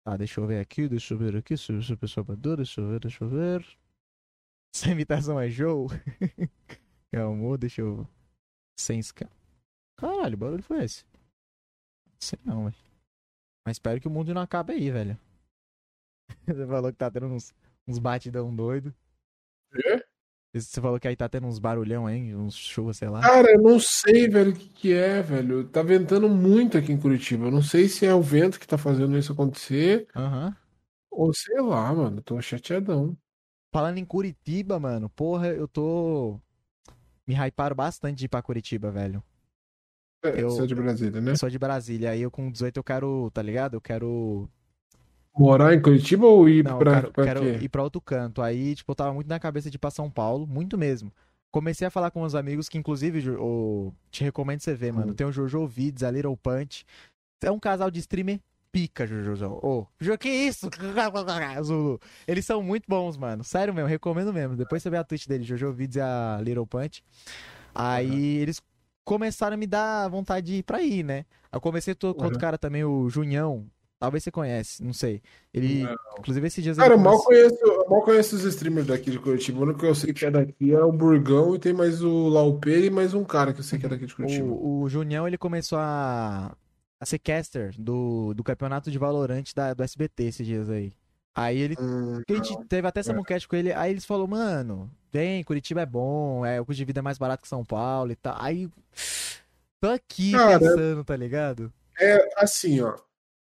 Tá, 0.06 0.16
deixa 0.16 0.40
eu 0.40 0.48
ver 0.48 0.62
aqui, 0.62 0.88
deixa 0.88 1.14
eu 1.14 1.18
ver 1.18 1.36
aqui, 1.36 1.58
se 1.58 1.74
o 1.74 1.98
pessoal 1.98 2.26
mandou, 2.28 2.56
deixa 2.56 2.80
eu 2.80 2.88
ver, 2.88 3.00
deixa 3.02 3.26
eu 3.26 3.30
ver. 3.30 3.78
Essa 4.74 4.90
imitação 4.90 5.38
é 5.38 5.50
show? 5.50 5.88
Calma, 7.12 7.58
deixa 7.58 7.82
eu... 7.82 8.08
Sem 8.80 9.00
esca... 9.00 9.30
Caralho, 10.00 10.38
barulho 10.38 10.64
foi 10.64 10.84
esse? 10.84 11.04
Sei 12.20 12.40
não, 12.46 12.66
velho. 12.66 12.76
Mas 13.66 13.76
espero 13.76 14.00
que 14.00 14.08
o 14.08 14.12
mundo 14.12 14.34
não 14.34 14.42
acabe 14.42 14.74
aí, 14.74 14.90
velho. 14.92 15.20
Você 16.46 16.68
falou 16.68 16.92
que 16.92 16.98
tá 16.98 17.12
tendo 17.12 17.26
uns, 17.26 17.54
uns 17.88 17.98
batidão 18.00 18.56
doido. 18.56 18.94
Quê? 19.74 20.06
Você 20.54 20.82
falou 20.82 21.00
que 21.00 21.08
aí 21.08 21.16
tá 21.16 21.28
tendo 21.30 21.46
uns 21.46 21.60
barulhão 21.60 22.08
aí, 22.08 22.34
uns 22.36 22.56
chuvas, 22.56 22.98
sei 22.98 23.10
lá. 23.10 23.22
Cara, 23.22 23.52
eu 23.52 23.62
não 23.62 23.80
sei, 23.80 24.28
velho, 24.28 24.52
o 24.52 24.56
que 24.56 24.70
que 24.70 24.94
é, 24.94 25.22
velho. 25.22 25.68
Tá 25.68 25.84
ventando 25.84 26.28
muito 26.30 26.78
aqui 26.78 26.92
em 26.92 27.00
Curitiba. 27.00 27.46
Eu 27.46 27.52
não 27.52 27.62
sei 27.62 27.88
se 27.88 28.06
é 28.06 28.14
o 28.14 28.22
vento 28.22 28.60
que 28.60 28.68
tá 28.68 28.78
fazendo 28.78 29.18
isso 29.18 29.32
acontecer, 29.34 30.08
Aham. 30.16 30.56
ou 31.12 31.34
sei 31.34 31.62
lá, 31.62 31.94
mano. 31.94 32.22
Tô 32.22 32.42
chateadão. 32.42 33.16
Falando 33.74 33.98
em 33.98 34.06
Curitiba, 34.06 34.80
mano, 34.80 35.10
porra, 35.10 35.48
eu 35.50 35.68
tô. 35.68 36.40
Me 37.28 37.36
hyparam 37.36 37.76
bastante 37.76 38.18
de 38.18 38.26
ir 38.26 38.30
pra 38.30 38.42
Curitiba, 38.42 38.90
velho. 38.90 39.22
É, 40.24 40.42
Eu- 40.42 40.50
você 40.50 40.64
é 40.64 40.66
de 40.66 40.74
Brasília, 40.74 41.22
né? 41.22 41.32
Eu 41.32 41.38
sou 41.38 41.50
de 41.50 41.60
Brasília, 41.60 42.12
aí 42.12 42.22
eu 42.22 42.32
com 42.32 42.50
18 42.50 42.78
eu 42.78 42.84
quero, 42.84 43.30
tá 43.32 43.42
ligado? 43.42 43.76
Eu 43.76 43.82
quero. 43.82 44.50
Morar 45.38 45.74
em 45.74 45.82
Curitiba 45.82 46.26
ou 46.26 46.48
ir 46.50 46.64
Não, 46.64 46.80
pra, 46.80 46.96
quero, 47.02 47.12
pra 47.14 47.24
quero 47.26 47.46
ir 47.64 47.70
pra 47.70 47.84
outro 47.84 48.02
canto. 48.02 48.42
Aí, 48.42 48.76
tipo, 48.76 48.92
eu 48.92 48.96
tava 48.96 49.14
muito 49.14 49.28
na 49.28 49.40
cabeça 49.40 49.70
de 49.70 49.76
ir 49.76 49.80
pra 49.80 49.92
São 49.92 50.10
Paulo, 50.10 50.48
muito 50.48 50.78
mesmo. 50.78 51.12
Comecei 51.52 51.88
a 51.88 51.92
falar 51.92 52.12
com 52.12 52.24
uns 52.24 52.36
amigos 52.36 52.68
que, 52.68 52.78
inclusive, 52.78 53.30
o... 53.32 53.94
te 54.12 54.24
recomendo 54.24 54.60
você 54.62 54.74
ver, 54.76 54.92
mano. 54.94 55.12
Hum. 55.12 55.16
Tem 55.16 55.26
o 55.26 55.32
Jojo 55.32 55.66
Vids, 55.68 56.04
a 56.04 56.12
Little 56.12 56.36
Punch. 56.38 56.86
É 57.42 57.52
um 57.52 57.60
casal 57.60 57.90
de 57.92 58.00
streamer 58.00 58.40
pica, 58.72 59.08
Jojo. 59.08 59.46
Ô, 59.64 59.88
Jo, 60.00 60.18
que 60.18 60.30
isso? 60.30 60.70
Zulu. 61.64 62.00
Eles 62.28 62.46
são 62.46 62.62
muito 62.62 62.84
bons, 62.88 63.18
mano. 63.18 63.44
Sério 63.44 63.74
mesmo, 63.74 63.88
recomendo 63.88 64.34
mesmo. 64.34 64.56
Depois 64.56 64.84
você 64.84 64.90
vê 64.90 64.98
a 64.98 65.04
Twitch 65.04 65.26
dele, 65.28 65.44
Jojo 65.44 65.72
Vids 65.72 65.96
e 65.96 66.02
a 66.02 66.40
Little 66.44 66.68
Punch. 66.68 67.04
Aí 67.74 68.38
eles 68.38 68.62
começaram 69.04 69.54
a 69.54 69.58
me 69.58 69.68
dar 69.68 70.10
vontade 70.10 70.46
de 70.48 70.54
ir 70.58 70.64
pra 70.64 70.82
ir, 70.82 71.04
né? 71.04 71.26
Eu 71.52 71.62
comecei 71.62 71.96
to- 71.96 72.14
com 72.14 72.24
outro 72.24 72.36
Uhum. 72.38 72.42
cara 72.42 72.58
também, 72.58 72.84
o 72.84 73.10
Junhão. 73.10 73.66
Talvez 74.00 74.24
você 74.24 74.32
conhece, 74.32 74.84
não 74.84 74.94
sei. 74.94 75.22
Ele, 75.52 75.82
Não. 75.82 75.96
inclusive, 76.20 76.46
esses 76.46 76.64
dias 76.64 76.78
Cara, 76.78 76.94
eu 76.94 77.00
mal 77.00 77.22
conheço, 77.24 77.58
eu 77.62 77.90
mal 77.90 78.04
conheço 78.04 78.36
os 78.36 78.44
streamers 78.44 78.86
daqui 78.86 79.10
de 79.10 79.18
Curitiba. 79.18 79.60
O 79.60 79.64
único 79.64 79.80
que 79.80 79.86
eu 79.88 79.96
sei 79.96 80.14
que 80.14 80.24
é 80.26 80.30
daqui 80.30 80.72
é 80.72 80.80
o 80.84 80.92
Burgão 80.92 81.56
e 81.56 81.60
tem 81.60 81.74
mais 81.74 82.04
o 82.04 82.30
Lauper 82.30 82.86
e 82.86 82.90
mais 82.92 83.16
um 83.16 83.24
cara 83.24 83.54
que 83.54 83.60
eu 83.60 83.64
sei 83.64 83.80
que 83.80 83.88
é 83.88 83.90
daqui 83.90 84.06
de 84.06 84.14
Curitiba. 84.16 84.48
O, 84.48 84.82
o 84.84 84.90
Junião, 84.90 85.28
ele 85.28 85.38
começou 85.38 85.80
a, 85.80 86.56
a 87.00 87.06
ser 87.08 87.18
caster 87.18 87.74
do, 87.80 88.36
do 88.36 88.44
campeonato 88.44 88.92
de 88.92 89.00
Valorant 89.00 89.46
da, 89.56 89.74
do 89.74 89.82
SBT 89.84 90.26
esses 90.26 90.46
dias 90.46 90.70
aí. 90.70 90.94
Aí 91.34 91.58
ele. 91.58 91.76
Hum, 91.80 92.22
a 92.28 92.34
gente 92.34 92.56
teve 92.66 92.88
até 92.88 93.00
essa 93.00 93.14
É. 93.14 93.48
com 93.48 93.56
ele. 93.56 93.74
Aí 93.74 93.92
eles 93.92 94.06
falaram, 94.06 94.28
mano, 94.28 94.92
vem, 95.12 95.44
Curitiba 95.44 95.82
é 95.82 95.86
bom, 95.88 96.46
é, 96.46 96.62
o 96.62 96.66
custo 96.66 96.78
de 96.78 96.86
vida 96.86 97.00
é 97.00 97.02
mais 97.04 97.18
barato 97.18 97.42
que 97.42 97.48
São 97.48 97.66
Paulo 97.66 98.12
e 98.12 98.16
tal. 98.16 98.36
Aí. 98.40 98.70
Tô 99.80 99.90
aqui 99.90 100.32
Cara, 100.32 100.60
pensando, 100.60 101.04
tá 101.04 101.16
ligado? 101.16 101.72
É 102.00 102.18
assim, 102.38 102.82
ó. 102.82 102.96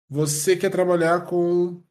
Você 0.10 0.58
quer 0.58 0.70
trabalhar 0.70 1.26
com 1.26 1.82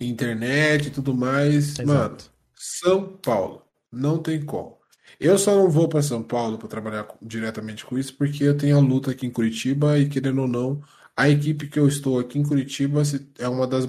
internet 0.00 0.88
e 0.88 0.90
tudo 0.90 1.14
mais, 1.14 1.76
mano, 1.78 1.92
Exato. 1.92 2.32
São 2.54 3.16
Paulo, 3.18 3.62
não 3.92 4.18
tem 4.18 4.42
como. 4.42 4.78
Eu 5.18 5.36
só 5.36 5.54
não 5.54 5.68
vou 5.68 5.88
para 5.88 6.02
São 6.02 6.22
Paulo 6.22 6.56
para 6.56 6.68
trabalhar 6.68 7.06
diretamente 7.20 7.84
com 7.84 7.98
isso, 7.98 8.16
porque 8.16 8.44
eu 8.44 8.56
tenho 8.56 8.76
a 8.76 8.80
luta 8.80 9.10
aqui 9.10 9.26
em 9.26 9.30
Curitiba 9.30 9.98
e, 9.98 10.08
querendo 10.08 10.42
ou 10.42 10.48
não, 10.48 10.82
a 11.16 11.28
equipe 11.28 11.68
que 11.68 11.78
eu 11.78 11.86
estou 11.86 12.18
aqui 12.18 12.38
em 12.38 12.42
Curitiba 12.42 13.02
é 13.38 13.48
uma 13.48 13.66
das, 13.66 13.84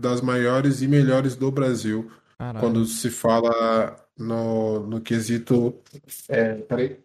das 0.00 0.20
maiores 0.20 0.82
e 0.82 0.86
melhores 0.86 1.34
do 1.34 1.50
Brasil 1.50 2.10
Caralho. 2.38 2.60
quando 2.60 2.84
se 2.84 3.10
fala 3.10 3.96
no, 4.16 4.86
no 4.86 5.00
quesito. 5.00 5.82
É, 6.28 6.54
peraí. 6.54 7.00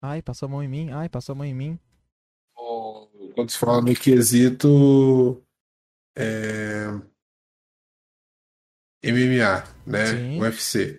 Ai, 0.00 0.22
passou 0.22 0.46
a 0.46 0.50
mão 0.50 0.62
em 0.62 0.68
mim. 0.68 0.90
Ai, 0.92 1.08
passou 1.08 1.32
a 1.32 1.36
mão 1.36 1.46
em 1.46 1.54
mim. 1.54 1.78
Quando 3.36 3.50
se 3.50 3.58
fala 3.58 3.82
no 3.82 3.94
quesito 3.94 5.42
é, 6.16 6.86
MMA, 9.04 9.62
né? 9.86 10.06
Sim. 10.06 10.40
UFC. 10.40 10.96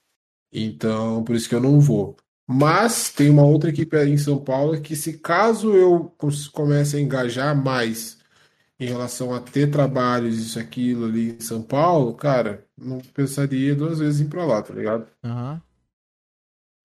Então, 0.53 1.23
por 1.23 1.35
isso 1.35 1.49
que 1.49 1.55
eu 1.55 1.59
não 1.59 1.79
vou. 1.79 2.15
Mas 2.47 3.09
tem 3.09 3.31
uma 3.31 3.43
outra 3.43 3.71
equipe 3.71 3.97
aí 3.97 4.11
em 4.11 4.17
São 4.19 4.37
Paulo 4.37 4.79
que, 4.79 4.95
se 4.95 5.17
caso 5.17 5.73
eu 5.73 6.15
comece 6.53 6.95
a 6.95 7.01
engajar 7.01 7.55
mais 7.59 8.19
em 8.79 8.85
relação 8.85 9.33
a 9.33 9.41
ter 9.41 9.71
trabalhos, 9.71 10.37
isso, 10.37 10.59
aquilo 10.59 11.05
ali 11.05 11.31
em 11.31 11.39
São 11.39 11.63
Paulo, 11.63 12.13
cara, 12.13 12.63
não 12.77 12.99
pensaria 12.99 13.75
duas 13.75 13.97
vezes 13.97 14.21
em 14.21 14.25
ir 14.25 14.29
pra 14.29 14.45
lá, 14.45 14.61
tá 14.61 14.75
ligado? 14.75 15.07
Aham. 15.23 15.59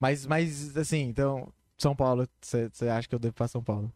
Mas, 0.00 0.26
mas, 0.26 0.74
assim, 0.76 1.02
então, 1.02 1.52
São 1.76 1.94
Paulo, 1.94 2.26
você 2.40 2.70
você 2.72 2.88
acha 2.88 3.06
que 3.06 3.14
eu 3.14 3.18
devo 3.18 3.32
ir 3.32 3.34
pra 3.34 3.46
São 3.46 3.62
Paulo? 3.62 3.92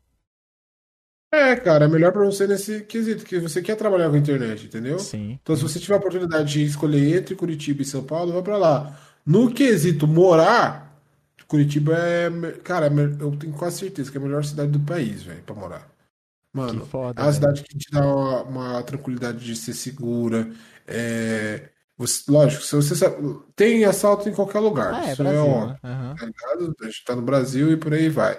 É, 1.37 1.57
cara, 1.57 1.85
é 1.85 1.89
melhor 1.89 2.13
pra 2.13 2.25
você 2.25 2.47
nesse 2.47 2.81
quesito, 2.85 3.25
que 3.25 3.39
você 3.39 3.61
quer 3.61 3.77
trabalhar 3.77 4.09
com 4.09 4.17
a 4.17 4.19
internet, 4.19 4.67
entendeu? 4.67 4.99
Sim. 4.99 5.39
Então, 5.43 5.55
se 5.55 5.63
você 5.63 5.79
tiver 5.79 5.95
a 5.95 5.99
oportunidade 5.99 6.51
de 6.53 6.65
escolher 6.65 7.19
entre 7.19 7.35
Curitiba 7.35 7.83
e 7.83 7.85
São 7.85 8.03
Paulo, 8.03 8.33
vai 8.33 8.43
pra 8.43 8.57
lá. 8.57 8.99
No 9.25 9.53
quesito 9.53 10.07
morar, 10.07 10.99
Curitiba 11.47 11.95
é, 11.97 12.31
cara, 12.65 12.87
é 12.87 12.91
eu 13.23 13.37
tenho 13.37 13.53
quase 13.53 13.79
certeza 13.81 14.11
que 14.11 14.17
é 14.17 14.21
a 14.21 14.25
melhor 14.25 14.45
cidade 14.45 14.71
do 14.71 14.81
país, 14.81 15.23
velho, 15.23 15.43
pra 15.43 15.55
morar. 15.55 15.87
Mano, 16.55 16.81
Que 16.81 16.89
foda, 16.89 17.21
é 17.21 17.25
uma 17.25 17.31
velho. 17.31 17.35
cidade 17.35 17.63
que 17.63 17.77
te 17.79 17.91
dá 17.93 18.07
uma, 18.07 18.43
uma 18.45 18.83
tranquilidade 18.83 19.45
de 19.45 19.55
ser 19.55 19.75
segura. 19.75 20.49
É, 20.87 21.69
você- 21.99 22.23
lógico, 22.31 22.63
se 22.63 22.75
você 22.75 22.95
sabe, 22.97 23.17
tem 23.55 23.85
assalto 23.85 24.29
em 24.29 24.33
qualquer 24.35 24.61
lugar, 24.61 24.95
Ah, 24.95 25.07
é 25.09 25.13
isso 25.13 25.21
é 25.23 25.25
Brasil, 25.25 25.43
óbvio 25.47 25.69
né? 25.69 25.79
Aham. 25.85 26.15
tá 26.19 26.27
ligado? 26.27 26.77
A 26.81 26.85
gente 26.87 27.05
tá 27.05 27.15
no 27.15 27.23
Brasil 27.23 27.73
e 27.73 27.77
por 27.77 27.93
aí 27.93 28.09
vai. 28.09 28.39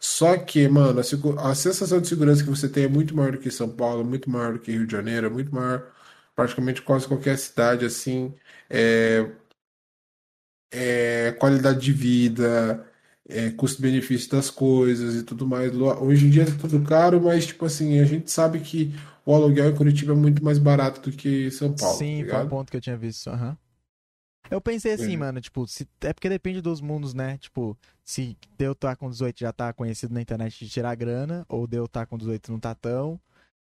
Só 0.00 0.36
que, 0.38 0.68
mano, 0.68 1.00
a, 1.00 1.50
a 1.50 1.54
sensação 1.54 2.00
de 2.00 2.08
segurança 2.08 2.42
que 2.44 2.50
você 2.50 2.68
tem 2.68 2.84
é 2.84 2.88
muito 2.88 3.16
maior 3.16 3.32
do 3.32 3.38
que 3.38 3.50
São 3.50 3.68
Paulo, 3.68 4.04
muito 4.04 4.30
maior 4.30 4.54
do 4.54 4.60
que 4.60 4.72
Rio 4.72 4.86
de 4.86 4.92
Janeiro, 4.92 5.26
é 5.26 5.30
muito 5.30 5.54
maior, 5.54 5.90
praticamente 6.34 6.82
quase 6.82 7.06
qualquer 7.08 7.36
cidade, 7.38 7.84
assim. 7.84 8.34
É, 8.70 9.30
é 11.00 11.32
qualidade 11.32 11.80
de 11.80 11.92
vida, 11.92 12.86
é 13.28 13.50
custo-benefício 13.50 14.30
das 14.30 14.50
coisas 14.50 15.14
e 15.16 15.22
tudo 15.22 15.46
mais. 15.46 15.72
Hoje 15.74 16.26
em 16.26 16.30
dia 16.30 16.42
é 16.44 16.46
tudo 16.46 16.82
caro, 16.84 17.20
mas, 17.20 17.46
tipo 17.46 17.64
assim, 17.64 18.00
a 18.00 18.04
gente 18.04 18.30
sabe 18.30 18.60
que 18.60 18.92
o 19.24 19.34
aluguel 19.34 19.70
em 19.70 19.76
Curitiba 19.76 20.12
é 20.12 20.16
muito 20.16 20.42
mais 20.44 20.58
barato 20.58 21.00
do 21.10 21.16
que 21.16 21.50
São 21.50 21.72
Paulo, 21.74 21.98
tá 22.00 22.04
Sim, 22.04 22.24
foi 22.24 22.38
um 22.38 22.48
ponto 22.48 22.70
que 22.70 22.76
eu 22.76 22.80
tinha 22.80 22.96
visto. 22.96 23.28
aham. 23.30 23.56
Eu 24.50 24.60
pensei 24.60 24.92
assim, 24.92 25.14
É. 25.14 25.16
mano, 25.16 25.40
tipo, 25.40 25.66
se, 25.66 25.86
é 26.00 26.12
porque 26.12 26.28
depende 26.28 26.60
dos 26.60 26.80
mundos, 26.80 27.14
né? 27.14 27.36
Tipo, 27.38 27.76
se 28.04 28.36
deu 28.56 28.74
tá 28.74 28.96
com 28.96 29.10
18 29.10 29.38
já 29.38 29.52
tá 29.52 29.72
conhecido 29.72 30.14
na 30.14 30.20
internet 30.22 30.64
de 30.64 30.70
tirar 30.70 30.94
grana, 30.94 31.44
ou 31.48 31.66
deu 31.66 31.86
tá 31.86 32.06
com 32.06 32.16
18 32.16 32.50
não 32.50 32.58
tá 32.58 32.74
tão. 32.74 33.20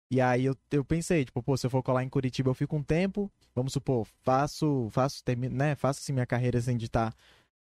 E 0.09 0.21
aí 0.21 0.45
eu, 0.45 0.55
eu 0.71 0.85
pensei, 0.85 1.25
tipo, 1.25 1.43
pô, 1.43 1.57
se 1.57 1.65
eu 1.65 1.69
for 1.69 1.83
colar 1.83 2.03
em 2.03 2.09
Curitiba 2.09 2.49
eu 2.49 2.53
fico 2.53 2.77
um 2.77 2.83
tempo, 2.83 3.29
vamos 3.53 3.73
supor, 3.73 4.07
faço, 4.23 4.87
faço, 4.91 5.21
termino, 5.23 5.55
né? 5.55 5.75
Faço 5.75 5.99
assim 5.99 6.13
minha 6.13 6.25
carreira 6.25 6.57
assim 6.59 6.77
de 6.77 6.89
tá, 6.89 7.13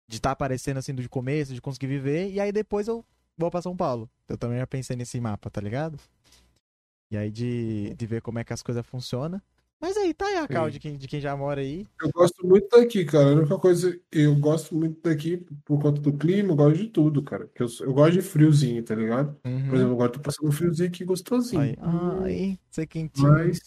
de 0.08 0.20
tá 0.20 0.30
aparecendo 0.30 0.76
assim 0.76 0.94
do 0.94 1.08
começo, 1.08 1.52
de 1.52 1.60
conseguir 1.60 1.88
viver, 1.88 2.30
e 2.30 2.38
aí 2.40 2.52
depois 2.52 2.86
eu 2.86 3.04
vou 3.36 3.50
pra 3.50 3.60
São 3.62 3.76
Paulo. 3.76 4.08
Eu 4.28 4.38
também 4.38 4.58
já 4.58 4.66
pensei 4.66 4.94
nesse 4.96 5.20
mapa, 5.20 5.50
tá 5.50 5.60
ligado? 5.60 5.98
E 7.10 7.16
aí 7.16 7.30
de, 7.30 7.94
de 7.94 8.06
ver 8.06 8.22
como 8.22 8.38
é 8.38 8.44
que 8.44 8.52
as 8.52 8.62
coisas 8.62 8.86
funcionam. 8.86 9.40
Mas 9.80 9.96
aí 9.96 10.14
tá 10.14 10.26
aí 10.26 10.36
a 10.36 10.48
cal 10.48 10.70
de 10.70 10.80
quem, 10.80 10.96
de 10.96 11.06
quem 11.06 11.20
já 11.20 11.36
mora 11.36 11.60
aí. 11.60 11.86
Eu 12.00 12.10
gosto 12.10 12.46
muito 12.46 12.68
daqui, 12.68 13.04
cara. 13.04 13.30
A 13.30 13.34
única 13.34 13.58
coisa, 13.58 13.98
eu 14.10 14.34
gosto 14.36 14.74
muito 14.74 15.00
daqui 15.02 15.36
por 15.64 15.80
conta 15.80 16.00
do 16.00 16.12
clima, 16.16 16.52
eu 16.52 16.56
gosto 16.56 16.78
de 16.78 16.88
tudo, 16.88 17.22
cara. 17.22 17.46
Que 17.54 17.62
Eu, 17.62 17.68
eu 17.80 17.92
gosto 17.92 18.12
de 18.12 18.22
friozinho, 18.22 18.82
tá 18.82 18.94
ligado? 18.94 19.38
Uhum. 19.44 19.68
Por 19.68 19.74
exemplo, 19.74 19.92
agora 19.92 20.08
eu 20.08 20.12
tô 20.14 20.20
passando 20.20 20.48
um 20.48 20.52
friozinho 20.52 20.88
aqui 20.88 21.04
gostosinho. 21.04 21.60
Aí, 21.60 21.76
ai, 21.78 22.58
ser 22.70 22.86
quentinho. 22.86 23.30
Mas, 23.30 23.60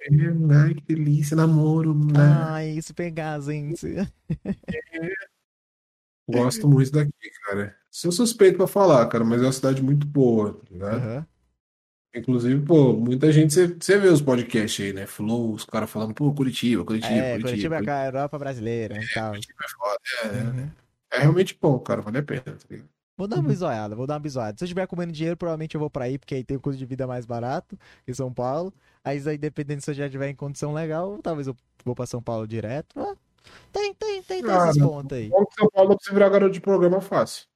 é, 0.00 0.08
ai, 0.56 0.74
que 0.74 0.94
delícia, 0.94 1.36
namoro, 1.36 1.94
né? 1.94 2.18
Ai, 2.48 2.80
se 2.80 2.94
pegar, 2.94 3.38
gente. 3.40 3.86
Gosto 6.26 6.66
muito 6.66 6.92
daqui, 6.92 7.30
cara. 7.44 7.76
Sou 7.90 8.10
suspeito 8.10 8.56
pra 8.56 8.66
falar, 8.66 9.06
cara, 9.08 9.22
mas 9.22 9.42
é 9.42 9.44
uma 9.44 9.52
cidade 9.52 9.82
muito 9.82 10.06
boa, 10.06 10.54
tá 10.54 10.64
ligado? 10.70 11.26
Inclusive, 12.14 12.64
pô, 12.66 12.92
muita 12.92 13.32
gente, 13.32 13.54
você 13.54 13.98
vê 13.98 14.08
os 14.08 14.20
podcasts 14.20 14.84
aí, 14.84 14.92
né? 14.92 15.06
Flow, 15.06 15.52
os 15.54 15.64
caras 15.64 15.90
falando, 15.90 16.12
pô, 16.12 16.32
Curitiba, 16.34 16.84
Curitiba, 16.84 17.14
É, 17.14 17.38
Curitiba, 17.38 17.76
Curitiba 17.76 17.90
é 17.92 18.02
a 18.02 18.06
Europa 18.06 18.38
brasileira 18.38 19.02
e 19.02 19.08
tal. 19.08 19.30
Curitiba 19.30 19.64
é 19.64 19.68
foda. 19.68 19.98
É, 20.24 20.42
Uhum. 20.42 20.70
é 21.10 21.18
realmente 21.20 21.58
bom, 21.60 21.78
cara, 21.78 22.02
vale 22.02 22.18
a 22.18 22.22
pena, 22.22 22.42
tá? 22.42 22.52
Vou 23.16 23.26
dar 23.26 23.36
uma 23.36 23.48
bisoiada, 23.48 23.94
vou 23.94 24.06
dar 24.06 24.14
uma 24.14 24.20
bisoiada. 24.20 24.58
Se 24.58 24.64
eu 24.64 24.66
estiver 24.66 24.86
comendo 24.86 25.12
dinheiro, 25.12 25.36
provavelmente 25.36 25.74
eu 25.74 25.80
vou 25.80 25.88
pra 25.88 26.04
aí, 26.04 26.18
porque 26.18 26.34
aí 26.34 26.44
tem 26.44 26.56
o 26.56 26.60
custo 26.60 26.78
de 26.78 26.84
vida 26.84 27.06
mais 27.06 27.24
barato 27.24 27.78
que 28.04 28.12
São 28.12 28.32
Paulo. 28.32 28.74
Aí, 29.02 29.18
aí 29.26 29.38
dependendo 29.38 29.80
se 29.82 29.90
eu 29.90 29.94
já 29.94 30.06
estiver 30.06 30.28
em 30.28 30.34
condição 30.34 30.72
legal, 30.74 31.18
talvez 31.22 31.46
eu 31.46 31.56
vou 31.84 31.94
pra 31.94 32.04
São 32.06 32.22
Paulo 32.22 32.46
direto. 32.46 32.98
Ah, 33.00 33.14
tem, 33.72 33.94
tem, 33.94 34.22
tem, 34.22 34.42
tem 34.42 34.42
Cara, 34.42 34.70
esses 34.70 34.82
pontos 34.82 35.16
aí. 35.16 35.28
São 35.28 35.68
Paulo 35.70 35.96
pra 35.96 35.98
você 36.04 36.12
virar 36.12 36.28
garoto 36.28 36.52
de 36.52 36.60
programa 36.60 37.00
fácil. 37.00 37.46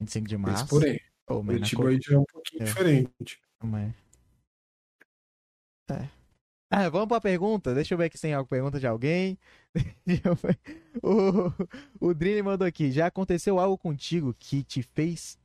25 0.00 0.28
de 0.28 0.34
Esse 0.34 0.42
março. 0.42 0.68
porém. 0.68 1.00
Na 1.28 1.42
Curitiba 1.44 1.88
aí 1.90 1.98
já 2.02 2.14
é 2.14 2.18
um 2.18 2.24
pouquinho 2.24 2.62
É. 2.62 2.64
diferente. 2.64 3.40
Mas... 3.62 3.94
É. 5.90 6.08
Ah, 6.70 6.88
vamos 6.90 7.08
pra 7.08 7.20
pergunta. 7.20 7.74
Deixa 7.74 7.94
eu 7.94 7.98
ver 7.98 8.06
aqui 8.06 8.16
se 8.18 8.22
tem 8.22 8.34
alguma 8.34 8.48
pergunta 8.50 8.80
de 8.80 8.86
alguém. 8.86 9.38
O, 11.02 12.08
o 12.08 12.14
Drini 12.14 12.42
mandou 12.42 12.66
aqui. 12.66 12.90
Já 12.90 13.06
aconteceu 13.06 13.58
algo 13.58 13.78
contigo 13.78 14.34
que 14.38 14.64
te 14.64 14.82
fez 14.82 15.38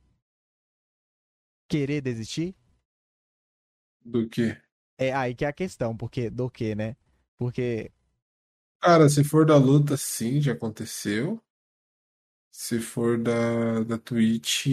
querer 1.68 2.00
desistir? 2.00 2.54
Do 4.04 4.28
que? 4.28 4.56
É 4.98 5.12
aí 5.12 5.34
que 5.34 5.44
é 5.44 5.48
a 5.48 5.52
questão, 5.52 5.96
porque 5.96 6.28
do 6.28 6.50
que, 6.50 6.74
né? 6.74 6.96
Porque 7.36 7.90
Cara, 8.80 9.08
se 9.08 9.24
for 9.24 9.46
da 9.46 9.56
luta, 9.56 9.96
sim, 9.96 10.40
já 10.40 10.52
aconteceu. 10.52 11.40
Se 12.52 12.78
for 12.80 13.18
da, 13.18 13.82
da 13.82 13.98
Twitch, 13.98 14.66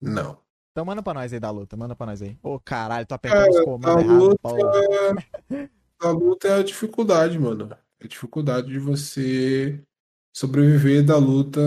não. 0.00 0.38
então 0.72 0.84
manda 0.84 1.02
pra 1.02 1.14
nós 1.14 1.32
aí 1.32 1.40
da 1.40 1.50
luta, 1.50 1.76
manda 1.76 1.94
pra 1.94 2.06
nós 2.06 2.22
aí. 2.22 2.38
Ô, 2.42 2.58
caralho, 2.58 3.06
tô 3.06 3.14
apertando 3.14 3.50
os 3.50 3.64
comandos 3.64 4.04
errados, 4.04 4.18
luta, 4.18 4.38
porra. 4.42 5.70
da 6.00 6.10
luta 6.10 6.48
é 6.48 6.60
a 6.60 6.62
dificuldade, 6.62 7.38
mano. 7.38 7.68
É 8.00 8.04
a 8.04 8.08
dificuldade 8.08 8.68
de 8.68 8.78
você 8.78 9.82
sobreviver 10.32 11.04
da 11.04 11.16
luta 11.16 11.60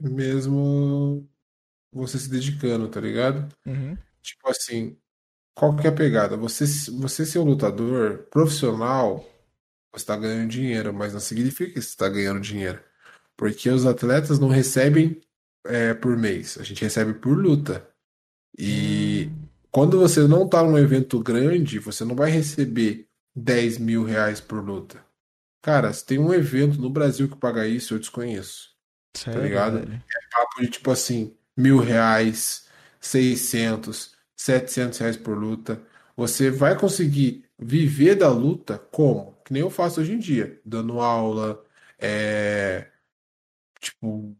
mesmo 0.00 1.28
você 1.92 2.18
se 2.18 2.30
dedicando, 2.30 2.88
tá 2.88 3.00
ligado? 3.00 3.54
Uhum. 3.66 3.96
Tipo 4.22 4.48
assim, 4.48 4.96
qual 5.54 5.76
que 5.76 5.86
é 5.86 5.90
a 5.90 5.94
pegada? 5.94 6.36
Você, 6.36 6.64
você 6.92 7.26
ser 7.26 7.38
um 7.38 7.44
lutador 7.44 8.26
profissional, 8.30 9.24
você 9.92 10.06
tá 10.06 10.16
ganhando 10.16 10.48
dinheiro, 10.48 10.92
mas 10.94 11.12
não 11.12 11.20
significa 11.20 11.72
que 11.72 11.82
você 11.82 11.94
tá 11.96 12.08
ganhando 12.08 12.40
dinheiro. 12.40 12.82
Porque 13.36 13.68
os 13.68 13.84
atletas 13.84 14.38
não 14.38 14.48
recebem 14.48 15.20
é, 15.64 15.94
por 15.94 16.16
mês, 16.16 16.58
a 16.58 16.62
gente 16.62 16.82
recebe 16.82 17.14
por 17.14 17.36
luta. 17.36 17.88
E 18.58 19.30
quando 19.70 19.98
você 19.98 20.26
não 20.26 20.48
tá 20.48 20.62
num 20.62 20.78
evento 20.78 21.18
grande, 21.20 21.78
você 21.78 22.04
não 22.04 22.14
vai 22.14 22.30
receber 22.30 23.08
10 23.34 23.78
mil 23.78 24.04
reais 24.04 24.40
por 24.40 24.62
luta. 24.62 25.04
Cara, 25.62 25.92
se 25.92 26.04
tem 26.04 26.18
um 26.18 26.34
evento 26.34 26.80
no 26.80 26.90
Brasil 26.90 27.28
que 27.28 27.36
paga 27.36 27.66
isso, 27.66 27.94
eu 27.94 27.98
desconheço 27.98 28.72
Sério, 29.14 29.42
ligado? 29.42 29.78
velho? 29.78 30.02
papo 30.30 30.60
de 30.60 30.68
tipo 30.68 30.90
assim, 30.90 31.36
mil 31.56 31.78
reais, 31.78 32.68
600, 33.00 34.16
700 34.36 34.98
reais 34.98 35.16
por 35.16 35.36
luta. 35.36 35.80
Você 36.16 36.50
vai 36.50 36.78
conseguir 36.78 37.44
viver 37.58 38.16
da 38.16 38.28
luta 38.28 38.78
como? 38.78 39.38
Que 39.44 39.52
nem 39.52 39.62
eu 39.62 39.70
faço 39.70 40.00
hoje 40.00 40.12
em 40.12 40.18
dia, 40.18 40.60
dando 40.64 41.00
aula, 41.00 41.62
é, 41.98 42.88
tipo, 43.80 44.36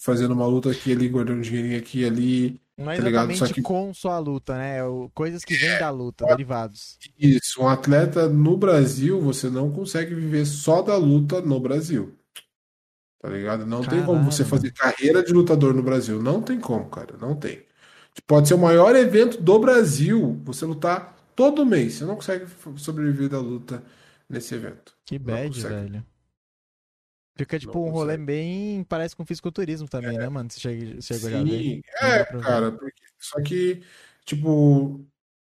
fazendo 0.00 0.32
uma 0.32 0.46
luta 0.46 0.70
aqui 0.70 0.92
ali, 0.92 1.08
guardando 1.08 1.38
um 1.38 1.42
dinheirinho 1.42 1.78
aqui 1.78 2.00
e 2.00 2.04
ali. 2.04 2.60
Não 2.76 2.90
é 2.92 2.96
tá 2.96 3.02
ligado? 3.02 3.30
exatamente 3.30 3.48
Só 3.48 3.54
que- 3.54 3.62
com 3.62 3.92
sua 3.92 4.18
luta, 4.18 4.56
né? 4.56 4.78
É 4.78 4.82
Coisas 5.12 5.44
que 5.44 5.56
vêm 5.56 5.78
da 5.78 5.90
luta, 5.90 6.24
derivados. 6.26 6.96
Isso, 7.18 7.60
um 7.62 7.68
atleta 7.68 8.28
no 8.28 8.56
Brasil, 8.56 9.20
você 9.20 9.50
não 9.50 9.70
consegue 9.72 10.14
viver 10.14 10.46
só 10.46 10.80
da 10.80 10.96
luta 10.96 11.40
no 11.40 11.58
Brasil. 11.58 12.14
Tá 13.20 13.28
ligado? 13.28 13.66
Não 13.66 13.80
tem 13.80 13.98
como 14.00 14.12
Caralho, 14.12 14.24
você 14.32 14.44
fazer 14.44 14.70
carreira 14.72 15.24
de 15.24 15.32
lutador 15.32 15.74
no 15.74 15.82
Brasil. 15.82 16.22
Não 16.22 16.40
tem 16.40 16.60
como, 16.60 16.88
cara. 16.88 17.16
Não 17.20 17.34
tem. 17.34 17.62
Pode 18.26 18.46
ser 18.46 18.54
o 18.54 18.58
maior 18.58 18.94
evento 18.94 19.40
do 19.40 19.58
Brasil, 19.58 20.40
você 20.44 20.64
lutar 20.64 21.16
todo 21.34 21.66
mês. 21.66 21.94
Você 21.94 22.04
não 22.04 22.14
consegue 22.14 22.46
sobreviver 22.76 23.28
da 23.28 23.40
luta 23.40 23.82
nesse 24.28 24.54
evento. 24.54 24.94
Que 25.04 25.18
bad, 25.18 25.60
velho. 25.60 26.04
Fica 27.38 27.56
tipo 27.56 27.78
um 27.78 27.90
rolê 27.90 28.16
bem. 28.16 28.82
Parece 28.82 29.14
com 29.14 29.24
fisiculturismo 29.24 29.88
também, 29.88 30.18
né, 30.18 30.28
mano? 30.28 30.50
Você 30.50 30.58
chega, 30.58 31.00
chegou 31.00 31.30
já 31.30 31.40
a 31.40 31.44
ver. 31.44 31.50
Sim, 31.50 31.82
Não 32.02 32.08
é, 32.08 32.24
cara, 32.24 32.72
porque, 32.72 33.02
só 33.16 33.40
que, 33.40 33.82
tipo, 34.24 35.06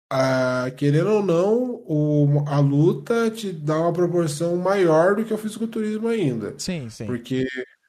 a, 0.10 0.72
querendo 0.76 1.10
ou 1.10 1.24
não, 1.26 1.84
o, 1.86 2.44
a 2.48 2.60
luta 2.60 3.32
te 3.32 3.54
dá 3.54 3.80
uma 3.80 3.94
proporção 3.94 4.58
maior 4.58 5.16
do 5.16 5.24
que 5.24 5.34
o 5.34 5.38
fisiculturismo 5.38 6.10
ainda. 6.10 6.54
Sim, 6.58 6.90
sim. 6.90 7.06
Porque 7.06 7.48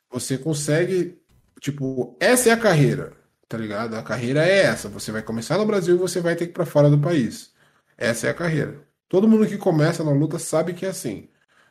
você 0.08 0.38
consegue, 0.38 1.18
tipo, 1.60 2.16
essa 2.20 2.50
é 2.50 2.52
a 2.52 2.56
carreira, 2.60 3.12
tá 3.48 3.58
ligado? 3.58 3.94
A 3.96 4.02
carreira 4.04 4.46
é 4.46 4.66
essa. 4.66 4.88
Você 4.88 5.10
vai 5.10 5.22
começar 5.22 5.58
no 5.58 5.66
Brasil 5.66 5.96
e 5.96 5.98
você 5.98 6.20
vai 6.20 6.36
ter 6.36 6.46
que 6.46 6.52
ir 6.52 6.54
pra 6.54 6.66
fora 6.66 6.90
do 6.90 7.00
país. 7.00 7.52
Essa 7.98 8.28
é 8.28 8.30
a 8.30 8.34
carreira. 8.34 8.86
Todo 9.08 9.26
mundo 9.28 9.48
que 9.48 9.58
começa 9.58 10.04
na 10.04 10.12
luta 10.12 10.38
sabe 10.38 10.74
que 10.74 10.86
é 10.86 10.90
assim. 10.90 11.29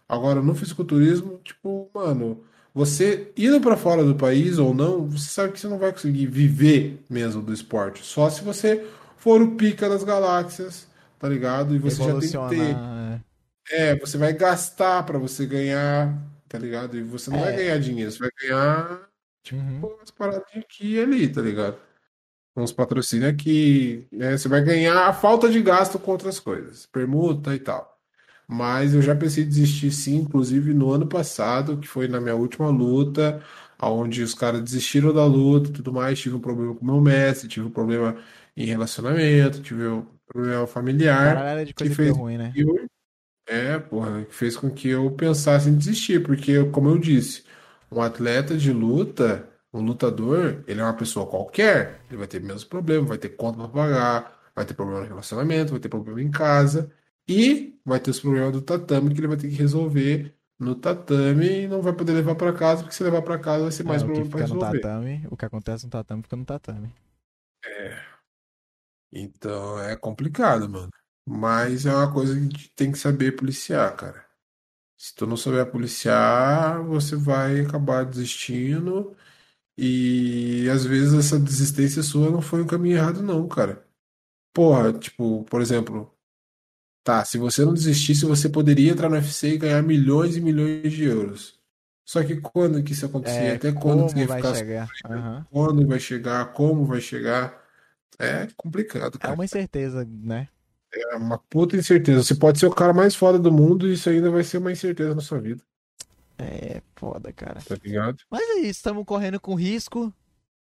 Agora, 0.09 0.41
no 0.41 0.55
fisiculturismo, 0.55 1.39
tipo, 1.43 1.89
mano, 1.93 2.43
você 2.73 3.31
indo 3.37 3.61
pra 3.61 3.77
fora 3.77 4.03
do 4.03 4.15
país 4.15 4.57
ou 4.59 4.73
não, 4.73 5.07
você 5.09 5.29
sabe 5.29 5.53
que 5.53 5.59
você 5.59 5.67
não 5.69 5.77
vai 5.79 5.91
conseguir 5.93 6.27
viver 6.27 7.03
mesmo 7.09 7.41
do 7.43 7.53
esporte. 7.53 8.03
Só 8.05 8.29
se 8.29 8.43
você 8.43 8.87
for 9.17 9.41
o 9.41 9.55
pica 9.55 9.87
das 9.89 10.03
galáxias, 10.03 10.87
tá 11.19 11.29
ligado? 11.29 11.75
E 11.75 11.79
você 11.79 11.97
já 12.03 12.11
tem 12.19 12.21
que 12.21 12.27
ter. 12.27 12.35
Evolucionar. 12.55 13.25
É, 13.71 13.95
você 13.99 14.17
vai 14.17 14.33
gastar 14.33 15.03
pra 15.05 15.19
você 15.19 15.45
ganhar, 15.45 16.17
tá 16.47 16.57
ligado? 16.57 16.97
E 16.97 17.03
você 17.03 17.29
não 17.29 17.39
vai 17.39 17.53
É. 17.53 17.57
ganhar 17.57 17.79
dinheiro, 17.79 18.11
você 18.11 18.19
vai 18.19 18.31
ganhar 18.41 19.09
é. 19.51 19.55
Uhum. 19.55 19.81
umas 19.97 20.11
paradinhas 20.11 20.65
aqui 20.65 20.95
e 20.95 20.99
ali, 21.01 21.27
tá 21.29 21.41
ligado? 21.41 21.77
Uns 22.57 22.71
patrocínios 22.73 23.29
aqui, 23.31 24.07
né? 24.11 24.37
Você 24.37 24.47
vai 24.49 24.61
ganhar 24.63 25.07
a 25.07 25.13
falta 25.13 25.49
de 25.49 25.61
gasto 25.61 25.99
com 25.99 26.11
outras 26.11 26.39
coisas, 26.39 26.85
permuta 26.87 27.55
e 27.55 27.59
tal. 27.59 27.98
Mas 28.51 28.93
eu 28.95 29.01
já 29.03 29.15
pensei 29.15 29.43
em 29.45 29.47
desistir 29.49 29.91
sim, 29.91 30.17
inclusive 30.17 30.73
no 30.73 30.91
ano 30.91 31.07
passado, 31.07 31.77
que 31.79 31.87
foi 31.87 32.07
na 32.07 32.19
minha 32.21 32.35
última 32.35 32.69
luta, 32.69 33.43
onde 33.81 34.23
os 34.23 34.33
caras 34.33 34.61
desistiram 34.63 35.13
da 35.13 35.25
luta 35.25 35.69
e 35.69 35.73
tudo 35.73 35.93
mais. 35.93 36.19
Tive 36.19 36.35
um 36.35 36.41
problema 36.41 36.75
com 36.75 36.81
o 36.83 36.85
meu 36.87 37.01
mestre, 37.01 37.47
tive 37.47 37.67
um 37.67 37.71
problema 37.71 38.17
em 38.57 38.65
relacionamento, 38.65 39.61
tive 39.61 39.87
um 39.87 40.05
problema 40.27 40.67
familiar. 40.67 41.35
Caralho 41.35 41.65
de 41.65 41.73
coisa 41.73 41.95
que 41.95 42.03
fez- 42.03 42.11
ruim, 42.11 42.37
né? 42.37 42.55
Eu- 42.55 42.89
é, 43.47 43.79
porra, 43.79 44.25
que 44.25 44.33
fez 44.35 44.55
com 44.57 44.69
que 44.69 44.87
eu 44.89 45.11
pensasse 45.11 45.69
em 45.69 45.77
desistir, 45.77 46.23
porque, 46.23 46.63
como 46.71 46.89
eu 46.89 46.97
disse, 46.99 47.43
um 47.91 48.01
atleta 48.01 48.55
de 48.57 48.71
luta, 48.71 49.47
um 49.73 49.81
lutador, 49.81 50.63
ele 50.67 50.79
é 50.81 50.83
uma 50.83 50.93
pessoa 50.95 51.25
qualquer, 51.27 52.01
ele 52.09 52.17
vai 52.17 52.27
ter 52.27 52.39
menos 52.41 52.63
problemas, 52.63 53.07
vai 53.09 53.17
ter 53.17 53.29
conta 53.29 53.57
para 53.57 53.67
pagar, 53.69 54.51
vai 54.55 54.65
ter 54.65 54.73
problema 54.73 55.01
no 55.01 55.07
relacionamento, 55.07 55.71
vai 55.71 55.79
ter 55.79 55.89
problema 55.89 56.21
em 56.21 56.29
casa, 56.31 56.91
e 57.29 57.79
vai 57.85 57.99
ter 58.01 58.11
os 58.11 58.19
problemas 58.21 58.53
do 58.53 58.61
tatame 58.61 59.13
que 59.13 59.21
ele 59.21 59.27
vai 59.29 59.37
ter 59.37 59.49
que 59.49 59.55
resolver 59.55 60.35
no 60.59 60.75
tatame 60.75 61.63
e 61.63 61.67
não 61.69 61.81
vai 61.81 61.93
poder 61.95 62.13
levar 62.13 62.35
para 62.35 62.53
casa, 62.53 62.83
porque 62.83 62.95
se 62.95 63.03
levar 63.03 63.21
para 63.23 63.39
casa 63.39 63.63
vai 63.63 63.71
ser 63.73 63.83
mais 63.85 64.03
É, 64.03 64.03
problema 64.03 64.29
para 64.31 64.39
fica 64.39 64.47
no 64.47 64.55
resolver. 64.55 64.57
tatame, 64.57 65.25
o 65.31 65.35
que 65.37 65.45
acontece 65.45 65.85
no 65.85 65.91
tatame 65.91 66.23
fica 66.23 66.35
no 66.37 66.45
tatame. 66.45 66.89
Então 69.11 69.79
é 69.81 69.95
complicado, 69.95 70.69
mano. 70.69 70.91
Mas 71.27 71.85
é 71.85 71.93
uma 71.93 72.11
coisa 72.13 72.33
que 72.33 72.39
a 72.39 72.43
gente 72.43 72.69
tem 72.75 72.91
que 72.91 72.97
saber 72.97 73.33
policiar, 73.35 73.95
cara. 73.95 74.25
Se 74.97 75.15
tu 75.15 75.27
não 75.27 75.37
souber 75.37 75.71
policiar, 75.71 76.83
você 76.85 77.15
vai 77.15 77.61
acabar 77.61 78.05
desistindo. 78.05 79.17
E 79.77 80.69
às 80.71 80.85
vezes 80.85 81.13
essa 81.13 81.39
desistência 81.39 82.03
sua 82.03 82.31
não 82.31 82.41
foi 82.41 82.61
um 82.63 82.67
caminho 82.67 82.97
errado, 82.97 83.23
não, 83.23 83.47
cara. 83.47 83.85
Porra, 84.53 84.93
tipo, 84.93 85.43
por 85.45 85.61
exemplo, 85.61 86.13
tá, 87.03 87.23
se 87.25 87.37
você 87.37 87.65
não 87.65 87.73
desistisse, 87.73 88.25
você 88.25 88.49
poderia 88.49 88.91
entrar 88.91 89.09
no 89.09 89.15
UFC 89.15 89.53
e 89.55 89.57
ganhar 89.57 89.81
milhões 89.83 90.35
e 90.37 90.41
milhões 90.41 90.91
de 90.93 91.03
euros. 91.05 91.59
Só 92.05 92.23
que 92.23 92.37
quando 92.41 92.83
que 92.83 92.93
isso 92.93 93.05
acontecia? 93.05 93.39
É, 93.39 93.55
Até 93.55 93.71
quando 93.71 94.03
você 94.03 94.19
ia 94.19 94.27
vai 94.27 94.41
ficar 94.41 94.55
chegar? 94.55 94.89
Aham. 95.05 95.45
quando 95.51 95.87
vai 95.87 95.99
chegar, 95.99 96.53
como 96.53 96.85
vai 96.85 97.01
chegar. 97.01 97.63
É 98.19 98.47
complicado, 98.57 99.17
É 99.17 99.19
cara. 99.19 99.33
uma 99.35 99.45
incerteza, 99.45 100.05
né? 100.09 100.49
É 100.93 101.15
uma 101.15 101.37
puta 101.37 101.75
incerteza. 101.77 102.23
Você 102.23 102.35
pode 102.35 102.59
ser 102.59 102.65
o 102.67 102.73
cara 102.75 102.93
mais 102.93 103.15
foda 103.15 103.37
do 103.39 103.51
mundo 103.51 103.87
e 103.87 103.93
isso 103.93 104.09
ainda 104.09 104.31
vai 104.31 104.43
ser 104.43 104.57
uma 104.57 104.71
incerteza 104.71 105.13
na 105.15 105.21
sua 105.21 105.39
vida, 105.39 105.63
É 106.37 106.81
foda, 106.95 107.31
cara. 107.33 107.59
tá 107.67 107.75
ligado? 107.83 108.17
Mas 108.29 108.41
é 108.41 108.59
isso, 108.59 108.79
estamos 108.79 109.05
correndo 109.05 109.39
com 109.39 109.55
risco 109.55 110.13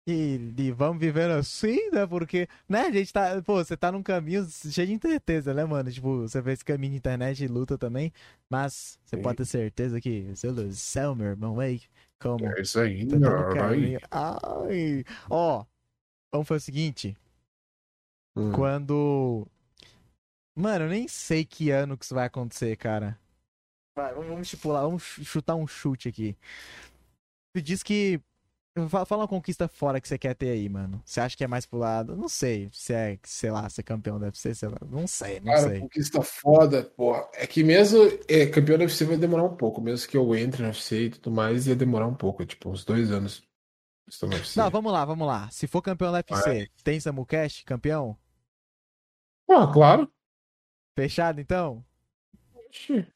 e, 0.07 0.53
e 0.57 0.71
vamos 0.71 0.99
vivendo 0.99 1.31
assim, 1.31 1.89
né? 1.91 2.07
Porque, 2.07 2.47
né, 2.67 2.81
a 2.81 2.91
gente 2.91 3.11
tá. 3.11 3.41
Pô, 3.43 3.57
você 3.63 3.75
tá 3.75 3.91
num 3.91 4.01
caminho 4.01 4.47
cheio 4.49 4.87
de 4.87 4.93
incerteza, 4.93 5.53
né, 5.53 5.65
mano? 5.65 5.91
Tipo, 5.91 6.21
você 6.21 6.41
fez 6.41 6.55
esse 6.59 6.65
caminho 6.65 6.91
de 6.93 6.97
internet 6.97 7.43
e 7.43 7.47
luta 7.47 7.77
também, 7.77 8.13
mas 8.49 8.97
você 9.05 9.17
Sim. 9.17 9.21
pode 9.21 9.37
ter 9.37 9.45
certeza 9.45 9.99
que 10.01 10.33
seu 10.35 10.51
ilusão, 10.51 11.13
meu 11.15 11.27
irmão, 11.27 11.59
aí, 11.59 11.81
como? 12.19 12.45
É 12.47 12.61
isso 12.61 12.79
aí, 12.79 13.05
Tá 13.07 13.69
aí. 13.69 13.97
Ai. 14.11 15.03
Ó, 15.29 15.65
vamos 16.31 16.47
fazer 16.47 16.57
o 16.57 16.65
seguinte. 16.65 17.17
Hum. 18.35 18.53
Quando. 18.53 19.47
Mano, 20.55 20.85
eu 20.85 20.89
nem 20.89 21.07
sei 21.07 21.45
que 21.45 21.69
ano 21.69 21.97
que 21.97 22.05
isso 22.05 22.15
vai 22.15 22.25
acontecer, 22.25 22.75
cara. 22.77 23.19
Vai, 23.95 24.13
vamos, 24.13 24.27
vamos 24.29 24.41
estipular, 24.47 24.83
vamos 24.83 25.03
ch- 25.03 25.23
chutar 25.23 25.55
um 25.55 25.67
chute 25.67 26.07
aqui. 26.07 26.35
Tu 27.53 27.61
diz 27.61 27.83
que 27.83 28.21
fala 28.89 29.21
uma 29.21 29.27
conquista 29.27 29.67
fora 29.67 29.99
que 29.99 30.07
você 30.07 30.17
quer 30.17 30.35
ter 30.35 30.49
aí, 30.49 30.67
mano. 30.69 31.01
Você 31.05 31.19
acha 31.19 31.35
que 31.35 31.43
é 31.43 31.47
mais 31.47 31.65
pro 31.65 31.79
lado? 31.79 32.15
Não 32.15 32.29
sei. 32.29 32.69
Se 32.71 32.93
é, 32.93 33.17
sei 33.23 33.51
lá, 33.51 33.67
ser 33.69 33.83
campeão 33.83 34.19
deve 34.19 34.37
ser, 34.37 34.55
sei 34.55 34.69
lá. 34.69 34.77
Não 34.89 35.07
sei, 35.07 35.39
não 35.39 35.53
Cara, 35.53 35.69
sei. 35.69 35.79
conquista 35.79 36.21
foda, 36.21 36.83
porra. 36.83 37.27
É 37.33 37.47
que 37.47 37.63
mesmo 37.63 37.99
é, 38.27 38.45
campeão 38.45 38.77
do 38.77 38.81
UFC 38.81 39.05
vai 39.05 39.17
demorar 39.17 39.43
um 39.43 39.55
pouco. 39.55 39.81
Mesmo 39.81 40.07
que 40.07 40.17
eu 40.17 40.35
entre 40.35 40.61
no 40.61 40.69
UFC 40.69 41.05
e 41.05 41.09
tudo 41.09 41.31
mais, 41.31 41.67
ia 41.67 41.75
demorar 41.75 42.07
um 42.07 42.15
pouco. 42.15 42.45
Tipo, 42.45 42.69
uns 42.69 42.83
dois 42.83 43.11
anos. 43.11 43.43
Estou 44.07 44.29
UFC. 44.29 44.59
Não, 44.59 44.69
vamos 44.69 44.91
lá, 44.91 45.03
vamos 45.05 45.27
lá. 45.27 45.49
Se 45.49 45.67
for 45.67 45.81
campeão 45.81 46.11
da 46.11 46.19
UFC, 46.19 46.69
tem 46.83 46.99
Samucast, 46.99 47.65
campeão? 47.65 48.17
Ah, 49.49 49.67
claro. 49.71 50.11
Fechado, 50.95 51.39
então? 51.39 51.85
Oxi. 52.53 53.07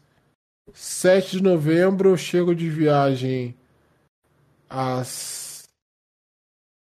7 0.74 1.32
de 1.32 1.44
novembro, 1.44 2.10
eu 2.10 2.18
chego 2.18 2.56
de 2.56 2.70
viagem 2.70 3.56
às 4.70 5.68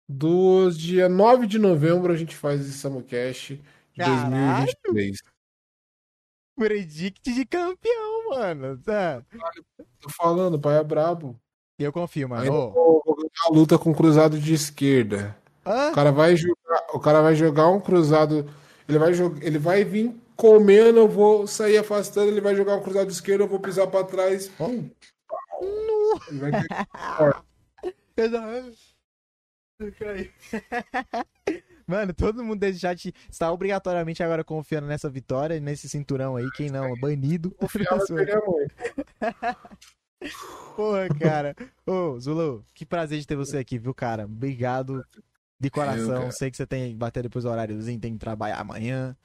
duas, 0.08 0.77
dia 0.77 1.09
9 1.09 1.48
de 1.48 1.59
novembro 1.59 2.14
a 2.14 2.16
gente 2.16 2.35
faz 2.35 2.61
esse 2.61 2.74
Samucast 2.74 3.56
de 3.56 3.64
Caralho! 3.98 4.72
2023. 4.85 5.22
Predict 6.56 7.33
de 7.33 7.45
campeão, 7.45 8.12
mano. 8.36 8.78
Tá. 8.78 9.24
Tô 10.00 10.10
falando, 10.10 10.56
o 10.56 10.60
pai 10.60 10.78
é 10.78 10.84
brabo. 10.84 11.40
Eu 11.78 11.92
confio, 11.92 12.30
mano. 12.30 12.72
Vou, 12.72 13.03
ganhar 13.16 13.30
a 13.48 13.50
luta 13.52 13.78
com 13.78 13.92
o 13.92 13.95
cruzado 13.95 14.40
de 14.40 14.53
esquerda. 14.53 15.36
Hã? 15.66 15.90
O 15.90 15.94
cara 15.94 16.12
vai 16.12 16.36
jogar, 16.36 16.88
o 16.94 17.00
cara 17.00 17.22
vai 17.22 17.36
jogar 17.36 17.70
um 17.70 17.80
cruzado, 17.80 18.50
ele 18.88 19.00
vai 19.00 19.14
jogar, 19.14 19.44
ele 19.44 19.58
vai 19.58 19.84
vir 19.84 20.16
comendo, 20.36 21.00
eu 21.00 21.08
vou 21.08 21.48
sair 21.48 21.78
afastando, 21.78 22.30
ele 22.30 22.42
vai 22.42 22.56
jogar 22.56 22.76
um 22.76 22.82
cruzado 22.82 23.08
de 23.08 23.14
esquerda, 23.14 23.44
eu 23.44 23.48
vou 23.48 23.60
pisar 23.60 23.88
pra 23.88 24.03
trás. 24.03 24.50
Pum. 24.50 24.90
Ele 26.30 26.40
vai 26.40 26.52
Caiu. 30.00 30.30
Mano, 31.88 32.14
todo 32.14 32.44
mundo 32.44 32.60
desse 32.60 32.80
chat 32.80 33.14
está 33.30 33.52
obrigatoriamente 33.52 34.24
agora 34.24 34.44
confiando 34.44 34.88
nessa 34.88 35.10
vitória, 35.10 35.60
nesse 35.60 35.88
cinturão 35.90 36.36
aí. 36.36 36.50
Quem 36.52 36.70
não, 36.70 36.95
banido. 37.00 37.52
confiar, 37.52 37.98
vai 37.98 38.06
perder 38.08 38.38
a 38.38 38.42
mãe. 38.45 38.68
Porra, 40.76 41.10
cara. 41.20 41.56
Ô, 41.86 42.20
Zulu, 42.20 42.64
que 42.74 42.86
prazer 42.86 43.20
de 43.20 43.28
ter 43.28 43.36
você 43.36 43.58
aqui, 43.58 43.78
viu, 43.78 43.94
cara? 43.94 44.26
Obrigado 44.26 45.03
de 45.60 45.70
coração. 45.70 46.20
cara. 46.22 46.32
Sei 46.32 46.50
que 46.50 46.58
você 46.58 46.66
tem 46.66 46.92
que 46.92 46.98
bater 46.98 47.24
depois 47.24 47.44
do 47.44 47.52
horáriozinho, 47.52 48.00
tem 48.00 48.14
que 48.14 48.20
trabalhar 48.20 48.60
amanhã. 48.60 49.16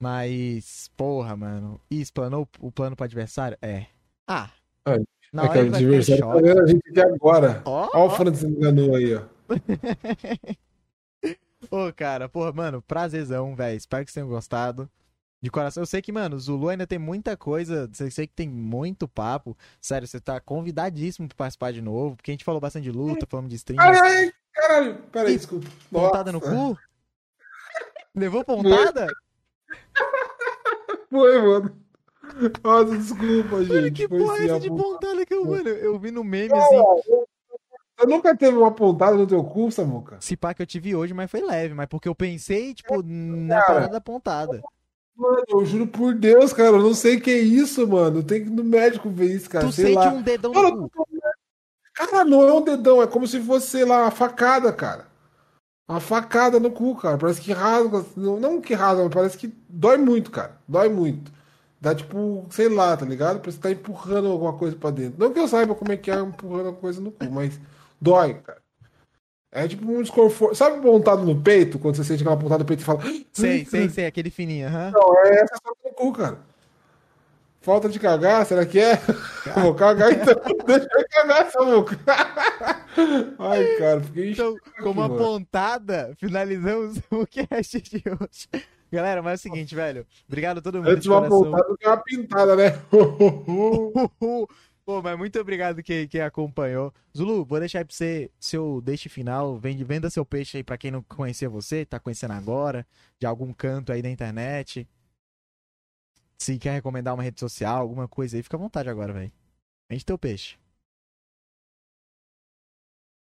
Mas, 0.00 0.90
porra, 0.96 1.36
mano. 1.36 1.80
E 1.90 2.00
explanou 2.00 2.48
o 2.58 2.72
plano 2.72 2.96
pro 2.96 3.04
adversário? 3.04 3.56
É. 3.60 3.86
Ah. 4.26 4.50
É, 4.86 4.98
Na 5.32 5.42
hora 5.42 5.60
adversário 5.60 6.24
tá 6.24 6.62
a 6.62 6.66
gente 6.66 6.88
aqui 6.90 7.00
agora. 7.00 7.62
Ó, 7.64 7.88
Ó 7.92 8.04
o 8.04 8.06
ó. 8.06 8.10
Francis 8.10 8.44
enganou 8.44 8.94
aí, 8.96 9.14
ó. 9.14 9.22
Ô, 11.68 11.92
cara, 11.94 12.28
porra, 12.28 12.52
mano, 12.52 12.80
prazerzão, 12.82 13.54
velho. 13.54 13.76
Espero 13.76 14.04
que 14.04 14.10
vocês 14.10 14.14
tenham 14.24 14.28
gostado. 14.28 14.88
De 15.42 15.50
coração, 15.50 15.82
eu 15.82 15.86
sei 15.86 16.02
que, 16.02 16.12
mano, 16.12 16.38
Zulu 16.38 16.68
ainda 16.68 16.86
tem 16.86 16.98
muita 16.98 17.36
coisa. 17.36 17.90
Eu 17.98 18.10
sei 18.10 18.26
que 18.26 18.34
tem 18.34 18.48
muito 18.48 19.08
papo. 19.08 19.56
Sério, 19.80 20.06
você 20.06 20.20
tá 20.20 20.38
convidadíssimo 20.40 21.28
pra 21.28 21.36
participar 21.36 21.72
de 21.72 21.80
novo. 21.80 22.16
Porque 22.16 22.30
a 22.30 22.34
gente 22.34 22.44
falou 22.44 22.60
bastante 22.60 22.84
de 22.84 22.92
luta, 22.92 23.26
falamos 23.28 23.50
de 23.50 23.56
stream. 23.56 23.80
Ai, 23.82 23.98
ai, 23.98 24.32
caralho. 24.52 24.96
Peraí, 25.10 25.36
desculpa. 25.36 25.66
Pontada 25.90 26.30
no 26.32 26.40
cu? 26.40 26.78
Levou 28.14 28.44
pontada? 28.44 29.06
Foi, 31.10 31.40
mano. 31.40 31.76
Nossa, 32.62 32.96
desculpa, 32.98 33.60
gente. 33.64 33.72
Mano, 33.72 33.92
que 33.92 34.08
porra 34.08 34.38
é 34.38 34.44
essa 34.44 34.60
de 34.60 34.68
ponta- 34.68 34.82
pontada 34.82 35.26
que 35.26 35.34
eu, 35.34 35.44
mano, 35.46 35.68
eu 35.68 35.98
vi 35.98 36.10
no 36.10 36.22
meme 36.22 36.52
assim. 36.52 36.76
Você 38.00 38.06
nunca 38.06 38.34
teve 38.34 38.56
uma 38.56 38.70
pontada 38.72 39.14
no 39.14 39.26
teu 39.26 39.44
cu, 39.44 39.70
Samuca? 39.70 40.16
Se 40.20 40.34
pá 40.34 40.54
que 40.54 40.62
eu 40.62 40.66
tive 40.66 40.96
hoje, 40.96 41.12
mas 41.12 41.30
foi 41.30 41.42
leve. 41.42 41.74
Mas 41.74 41.86
porque 41.86 42.08
eu 42.08 42.14
pensei, 42.14 42.72
tipo, 42.72 43.02
na 43.04 43.60
Cara. 43.60 43.66
parada 43.66 43.92
da 43.92 44.00
pontada. 44.00 44.62
Mano, 45.14 45.44
eu 45.50 45.66
juro 45.66 45.86
por 45.86 46.14
Deus, 46.14 46.50
cara, 46.50 46.70
eu 46.70 46.82
não 46.82 46.94
sei 46.94 47.16
o 47.16 47.20
que 47.20 47.30
é 47.30 47.38
isso, 47.38 47.86
mano. 47.86 48.22
Tem 48.22 48.42
que 48.42 48.48
ir 48.48 48.52
no 48.52 48.64
médico 48.64 49.10
ver 49.10 49.26
isso, 49.34 49.50
cara. 49.50 49.66
tu 49.66 49.72
sei 49.72 49.86
sente 49.92 49.96
lá. 49.96 50.12
um 50.14 50.22
dedão 50.22 50.50
Mano, 50.50 50.76
no 50.82 50.88
cu. 50.88 51.06
Cara, 51.92 52.24
não 52.24 52.42
é 52.42 52.52
um 52.54 52.62
dedão, 52.62 53.02
é 53.02 53.06
como 53.06 53.26
se 53.26 53.38
fosse, 53.40 53.66
sei 53.66 53.84
lá, 53.84 54.04
uma 54.04 54.10
facada, 54.10 54.72
cara. 54.72 55.06
Uma 55.86 56.00
facada 56.00 56.58
no 56.58 56.70
cu, 56.70 56.96
cara. 56.96 57.18
Parece 57.18 57.42
que 57.42 57.52
rasga. 57.52 58.02
Não, 58.16 58.40
não 58.40 58.60
que 58.62 58.72
rasga, 58.72 59.04
mas 59.04 59.12
parece 59.12 59.36
que 59.36 59.52
dói 59.68 59.98
muito, 59.98 60.30
cara. 60.30 60.56
Dói 60.66 60.88
muito. 60.88 61.30
Dá 61.78 61.94
tipo, 61.94 62.46
sei 62.48 62.70
lá, 62.70 62.96
tá 62.96 63.04
ligado? 63.04 63.40
Parece 63.40 63.58
que 63.58 63.62
tá 63.62 63.70
empurrando 63.70 64.28
alguma 64.28 64.54
coisa 64.54 64.74
pra 64.74 64.90
dentro. 64.90 65.18
Não 65.18 65.32
que 65.32 65.38
eu 65.38 65.48
saiba 65.48 65.74
como 65.74 65.92
é 65.92 65.96
que 65.98 66.10
é 66.10 66.14
empurrando 66.18 66.66
alguma 66.68 66.80
coisa 66.80 67.00
no 67.00 67.10
cu, 67.10 67.30
mas 67.30 67.60
dói, 68.00 68.34
cara. 68.34 68.60
É 69.52 69.66
tipo 69.66 69.90
um 69.90 70.00
desconforto. 70.00 70.54
Sabe 70.54 70.80
pontado 70.80 71.24
no 71.24 71.40
peito? 71.40 71.78
Quando 71.78 71.96
você 71.96 72.04
sente 72.04 72.22
aquela 72.22 72.36
pontada 72.36 72.60
no 72.60 72.64
peito 72.64 72.80
e 72.80 72.84
fala. 72.84 73.00
Sei, 73.32 73.64
sei, 73.64 73.88
sei, 73.88 74.06
aquele 74.06 74.30
fininho, 74.30 74.68
aham. 74.68 74.92
Não, 74.92 75.24
é 75.24 75.40
essa 75.42 75.56
só 75.60 75.72
no 75.84 75.92
cu, 75.92 76.12
cara. 76.12 76.38
Falta 77.60 77.88
de 77.90 77.98
cagar, 77.98 78.46
será 78.46 78.64
que 78.64 78.78
é? 78.78 78.96
Vou 79.60 79.74
cagar 79.74 80.12
então. 80.12 80.34
Deixa 80.66 80.88
eu 80.90 81.04
cagar 81.10 81.46
essa 81.46 81.62
boca. 81.62 81.98
Ai, 83.38 83.64
cara, 83.76 84.00
fiquei 84.00 84.32
Então, 84.32 84.56
com 84.82 84.90
uma 84.90 85.08
mano. 85.08 85.20
pontada, 85.22 86.14
finalizamos 86.18 86.98
o 87.10 87.26
cast 87.26 87.82
de 87.82 88.02
hoje. 88.06 88.64
Galera, 88.90 89.20
mas 89.20 89.32
é 89.32 89.34
o 89.34 89.52
seguinte, 89.52 89.74
velho. 89.74 90.06
Obrigado 90.26 90.58
a 90.58 90.62
todo 90.62 90.78
mundo 90.78 90.88
Antes 90.88 91.02
de 91.02 91.10
uma 91.10 91.28
pontada 91.28 91.76
que 91.78 91.86
uma 91.86 91.96
pintada, 91.98 92.56
né? 92.56 92.78
Pô, 94.84 95.00
mas 95.02 95.16
muito 95.16 95.38
obrigado 95.38 95.82
quem, 95.82 96.08
quem 96.08 96.20
acompanhou. 96.20 96.92
Zulu, 97.16 97.44
vou 97.44 97.60
deixar 97.60 97.80
aí 97.80 97.84
pra 97.84 97.94
você 97.94 98.30
seu 98.40 98.80
deixe 98.80 99.08
final. 99.08 99.58
Vende, 99.58 99.84
venda 99.84 100.10
seu 100.10 100.24
peixe 100.24 100.56
aí 100.56 100.64
pra 100.64 100.78
quem 100.78 100.90
não 100.90 101.02
conhecia 101.02 101.48
você, 101.48 101.84
tá 101.84 102.00
conhecendo 102.00 102.32
agora, 102.32 102.86
de 103.18 103.26
algum 103.26 103.52
canto 103.52 103.92
aí 103.92 104.02
da 104.02 104.10
internet. 104.10 104.88
Se 106.38 106.58
quer 106.58 106.72
recomendar 106.72 107.14
uma 107.14 107.22
rede 107.22 107.38
social, 107.38 107.80
alguma 107.80 108.08
coisa 108.08 108.36
aí, 108.36 108.42
fica 108.42 108.56
à 108.56 108.60
vontade 108.60 108.88
agora, 108.88 109.12
velho. 109.12 109.32
Vende 109.88 110.04
teu 110.04 110.18
peixe. 110.18 110.58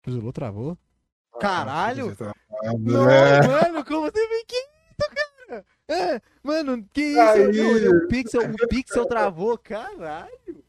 O 0.06 0.11
Zulu 0.11 0.32
travou? 0.32 0.77
Caralho! 1.40 2.16
Não, 2.80 3.09
É. 3.09 3.48
mano, 3.48 3.85
como 3.85 4.11
você 4.11 4.27
vem 4.27 4.45
que 4.45 4.56
isso, 4.56 5.11
cara? 5.48 5.66
É, 5.90 6.22
mano, 6.43 6.84
que 6.92 7.01
isso? 7.01 7.19
Aí. 7.22 7.88
O, 7.88 8.08
pixel, 8.08 8.42
o 8.51 8.67
pixel 8.67 9.06
travou, 9.06 9.58
caralho. 9.58 10.64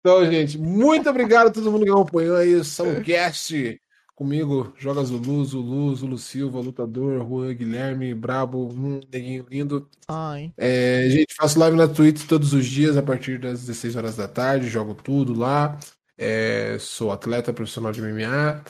Então, 0.00 0.24
gente, 0.30 0.56
muito 0.58 1.08
obrigado 1.10 1.48
a 1.48 1.50
todo 1.50 1.70
mundo 1.70 1.84
que 1.84 1.90
acompanhou 1.90 2.36
aí 2.36 2.54
o 2.54 2.64
Soundcast. 2.64 3.80
Comigo, 4.14 4.74
joga 4.76 5.02
Zulu, 5.02 5.44
Zulu, 5.44 5.94
Zulu 5.94 6.18
Silva, 6.18 6.60
lutador, 6.60 7.26
Juan 7.26 7.54
Guilherme, 7.54 8.14
Brabo, 8.14 8.68
um 8.70 9.00
neguinho 9.10 9.46
lindo. 9.48 9.88
Ai. 10.08 10.52
É, 10.58 11.06
gente, 11.08 11.34
faço 11.34 11.58
live 11.58 11.76
na 11.76 11.88
Twitch 11.88 12.26
todos 12.26 12.52
os 12.52 12.66
dias 12.66 12.96
a 12.98 13.02
partir 13.02 13.38
das 13.38 13.60
16 13.60 13.96
horas 13.96 14.16
da 14.16 14.28
tarde, 14.28 14.68
jogo 14.68 14.94
tudo 14.94 15.32
lá. 15.32 15.78
É, 16.18 16.76
sou 16.78 17.12
atleta 17.12 17.52
profissional 17.52 17.92
de 17.92 18.02
MMA. 18.02 18.62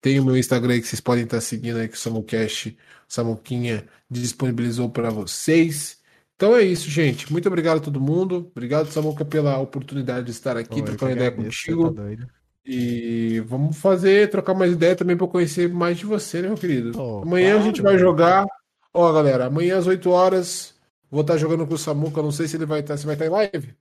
Tenho 0.00 0.24
meu 0.24 0.36
Instagram 0.36 0.74
aí 0.74 0.80
que 0.80 0.86
vocês 0.86 1.00
podem 1.00 1.24
estar 1.24 1.40
seguindo 1.40 1.78
aí, 1.78 1.88
que 1.88 1.94
o 1.94 1.98
Samucast, 1.98 2.76
Samuquinha 3.08 3.88
disponibilizou 4.08 4.88
para 4.88 5.10
vocês. 5.10 6.01
Então 6.36 6.56
é 6.56 6.62
isso, 6.62 6.90
gente. 6.90 7.30
Muito 7.30 7.46
obrigado 7.46 7.78
a 7.78 7.80
todo 7.80 8.00
mundo. 8.00 8.50
Obrigado, 8.50 8.90
Samuca, 8.90 9.24
pela 9.24 9.58
oportunidade 9.58 10.26
de 10.26 10.32
estar 10.32 10.56
aqui, 10.56 10.82
trocando 10.82 11.12
que 11.12 11.16
ideia 11.16 11.32
contigo. 11.32 11.94
você 11.94 12.16
tá. 12.16 12.26
E 12.64 13.40
vamos 13.40 13.76
fazer, 13.76 14.30
trocar 14.30 14.54
mais 14.54 14.72
ideia 14.72 14.94
também 14.94 15.16
para 15.16 15.26
conhecer 15.26 15.68
mais 15.68 15.98
de 15.98 16.06
você, 16.06 16.42
né, 16.42 16.48
meu 16.48 16.56
querido? 16.56 17.00
Amanhã 17.22 17.50
a 17.50 17.52
claro, 17.54 17.64
gente 17.64 17.82
vai 17.82 17.98
jogar. 17.98 18.46
Ó, 18.94 19.12
galera, 19.12 19.46
amanhã 19.46 19.78
às 19.78 19.86
8 19.86 20.08
horas 20.10 20.74
vou 21.10 21.22
estar 21.22 21.36
jogando 21.36 21.66
com 21.66 21.74
o 21.74 21.78
Samuca. 21.78 22.22
Não 22.22 22.30
sei 22.30 22.46
se 22.46 22.56
ele 22.56 22.66
vai 22.66 22.80
estar, 22.80 22.96
se 22.96 23.04
vai 23.04 23.14
estar 23.14 23.26
em 23.26 23.30
live. 23.30 23.76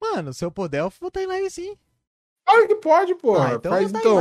Mano, 0.00 0.34
se 0.34 0.44
eu 0.44 0.50
puder, 0.50 0.80
eu 0.80 0.92
vou 1.00 1.08
estar 1.08 1.22
em 1.22 1.26
live 1.26 1.50
sim. 1.50 1.76
Claro 2.44 2.68
que 2.68 2.74
pode, 2.76 3.14
pô. 3.14 3.36
Ah, 3.36 3.54
então 3.54 3.72
Faz 3.72 3.90
então. 3.90 4.18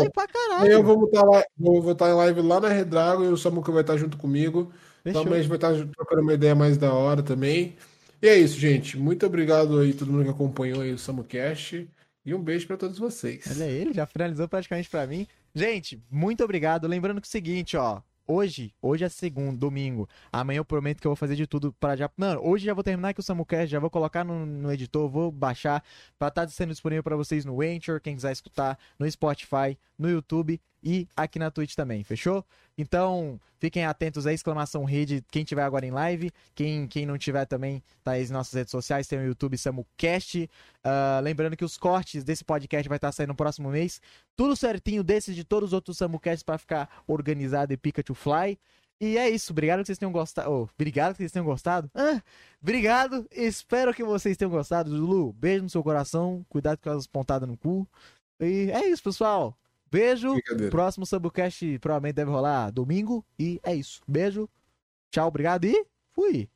Amanhã 0.51 0.73
eu 0.73 0.83
vou 0.83 1.05
estar 1.05 1.23
lá, 1.23 1.43
vou, 1.57 1.81
vou 1.81 1.91
estar 1.91 2.09
em 2.09 2.13
live 2.13 2.41
lá 2.41 2.61
na 2.61 2.69
Redrago 2.69 3.23
e 3.23 3.27
o 3.27 3.37
Samuca 3.37 3.71
vai 3.71 3.81
estar 3.81 3.97
junto 3.97 4.17
comigo. 4.17 4.71
Fechou. 5.03 5.21
a 5.21 5.37
gente 5.37 5.47
vai 5.47 5.57
estar 5.57 5.73
trocando 5.95 6.21
uma 6.21 6.33
ideia 6.33 6.55
mais 6.55 6.77
da 6.77 6.93
hora 6.93 7.23
também. 7.23 7.75
E 8.21 8.27
é 8.27 8.37
isso, 8.37 8.59
gente. 8.59 8.97
Muito 8.97 9.25
obrigado 9.25 9.79
aí 9.79 9.93
todo 9.93 10.11
mundo 10.11 10.25
que 10.25 10.29
acompanhou 10.29 10.81
aí 10.81 10.91
o 10.91 10.97
Samucast. 10.97 11.87
E 12.25 12.33
um 12.33 12.41
beijo 12.41 12.67
para 12.67 12.77
todos 12.77 12.99
vocês. 12.99 13.45
Olha 13.49 13.65
ele, 13.65 13.93
já 13.93 14.05
finalizou 14.05 14.47
praticamente 14.47 14.89
pra 14.89 15.07
mim. 15.07 15.25
Gente, 15.55 16.01
muito 16.11 16.43
obrigado. 16.43 16.87
Lembrando 16.87 17.21
que 17.21 17.27
é 17.27 17.29
o 17.29 17.31
seguinte, 17.31 17.77
ó. 17.77 18.01
Hoje, 18.31 18.71
hoje 18.79 19.03
é 19.03 19.09
segundo, 19.09 19.57
domingo. 19.57 20.07
Amanhã 20.31 20.59
eu 20.59 20.65
prometo 20.65 21.01
que 21.01 21.07
eu 21.07 21.09
vou 21.09 21.15
fazer 21.15 21.35
de 21.35 21.47
tudo 21.47 21.73
pra 21.79 21.95
já. 21.95 22.07
Mano, 22.15 22.41
hoje 22.43 22.63
já 22.63 22.75
vou 22.75 22.83
terminar 22.83 23.09
aqui 23.09 23.21
o 23.21 23.23
Samucast, 23.23 23.71
já 23.71 23.79
vou 23.79 23.89
colocar 23.89 24.23
no, 24.23 24.45
no 24.45 24.71
editor, 24.71 25.09
vou 25.09 25.31
baixar 25.31 25.83
pra 26.19 26.27
estar 26.27 26.47
sendo 26.49 26.69
disponível 26.69 27.01
pra 27.01 27.15
vocês 27.15 27.43
no 27.43 27.59
Anchor, 27.59 27.99
quem 27.99 28.13
quiser 28.13 28.31
escutar, 28.31 28.77
no 28.99 29.09
Spotify, 29.09 29.75
no 29.97 30.07
YouTube. 30.07 30.61
E 30.83 31.07
aqui 31.15 31.37
na 31.37 31.51
Twitch 31.51 31.75
também, 31.75 32.03
fechou? 32.03 32.45
Então, 32.77 33.39
fiquem 33.59 33.85
atentos 33.85 34.25
à 34.25 34.33
exclamação 34.33 34.85
rede, 34.85 35.23
quem 35.29 35.43
tiver 35.43 35.63
agora 35.63 35.85
em 35.85 35.91
live, 35.91 36.31
quem, 36.55 36.87
quem 36.87 37.05
não 37.05 37.17
tiver 37.17 37.45
também, 37.45 37.83
tá 38.03 38.11
aí 38.11 38.21
nas 38.21 38.29
nossas 38.29 38.53
redes 38.53 38.71
sociais, 38.71 39.07
tem 39.07 39.19
o 39.19 39.25
YouTube 39.25 39.57
SamuCast. 39.57 40.49
Uh, 40.85 41.21
lembrando 41.21 41.57
que 41.57 41.65
os 41.65 41.77
cortes 41.77 42.23
desse 42.23 42.43
podcast 42.43 42.87
vai 42.87 42.97
estar 42.97 43.11
saindo 43.11 43.29
no 43.29 43.35
próximo 43.35 43.69
mês. 43.69 44.01
Tudo 44.35 44.55
certinho 44.55 45.03
desses 45.03 45.35
de 45.35 45.43
todos 45.43 45.69
os 45.69 45.73
outros 45.73 45.97
SamuCasts 45.97 46.43
para 46.43 46.57
ficar 46.57 47.03
organizado 47.05 47.73
e 47.73 47.77
Pikachu 47.77 48.13
Fly. 48.13 48.57
E 49.01 49.17
é 49.17 49.29
isso, 49.29 49.53
obrigado 49.53 49.79
que 49.79 49.87
vocês 49.87 49.97
tenham 49.97 50.11
gostado. 50.11 50.51
Oh, 50.51 50.69
obrigado 50.75 51.13
que 51.13 51.19
vocês 51.19 51.31
tenham 51.31 51.45
gostado. 51.45 51.89
Ah, 51.95 52.21
obrigado, 52.61 53.25
espero 53.31 53.93
que 53.93 54.03
vocês 54.03 54.35
tenham 54.35 54.51
gostado. 54.51 54.91
Lulu, 54.91 55.33
beijo 55.33 55.63
no 55.63 55.69
seu 55.69 55.81
coração, 55.81 56.45
cuidado 56.49 56.79
com 56.81 56.89
as 56.89 57.07
pontadas 57.07 57.47
no 57.47 57.57
cu. 57.57 57.87
E 58.41 58.69
é 58.71 58.87
isso, 58.89 59.03
pessoal. 59.03 59.57
Beijo. 59.91 60.35
Próximo 60.69 61.05
Subcast 61.05 61.79
provavelmente 61.79 62.15
deve 62.15 62.31
rolar 62.31 62.71
domingo. 62.71 63.25
E 63.37 63.59
é 63.63 63.75
isso. 63.75 64.01
Beijo. 64.07 64.49
Tchau, 65.11 65.27
obrigado 65.27 65.65
e 65.65 65.85
fui. 66.11 66.47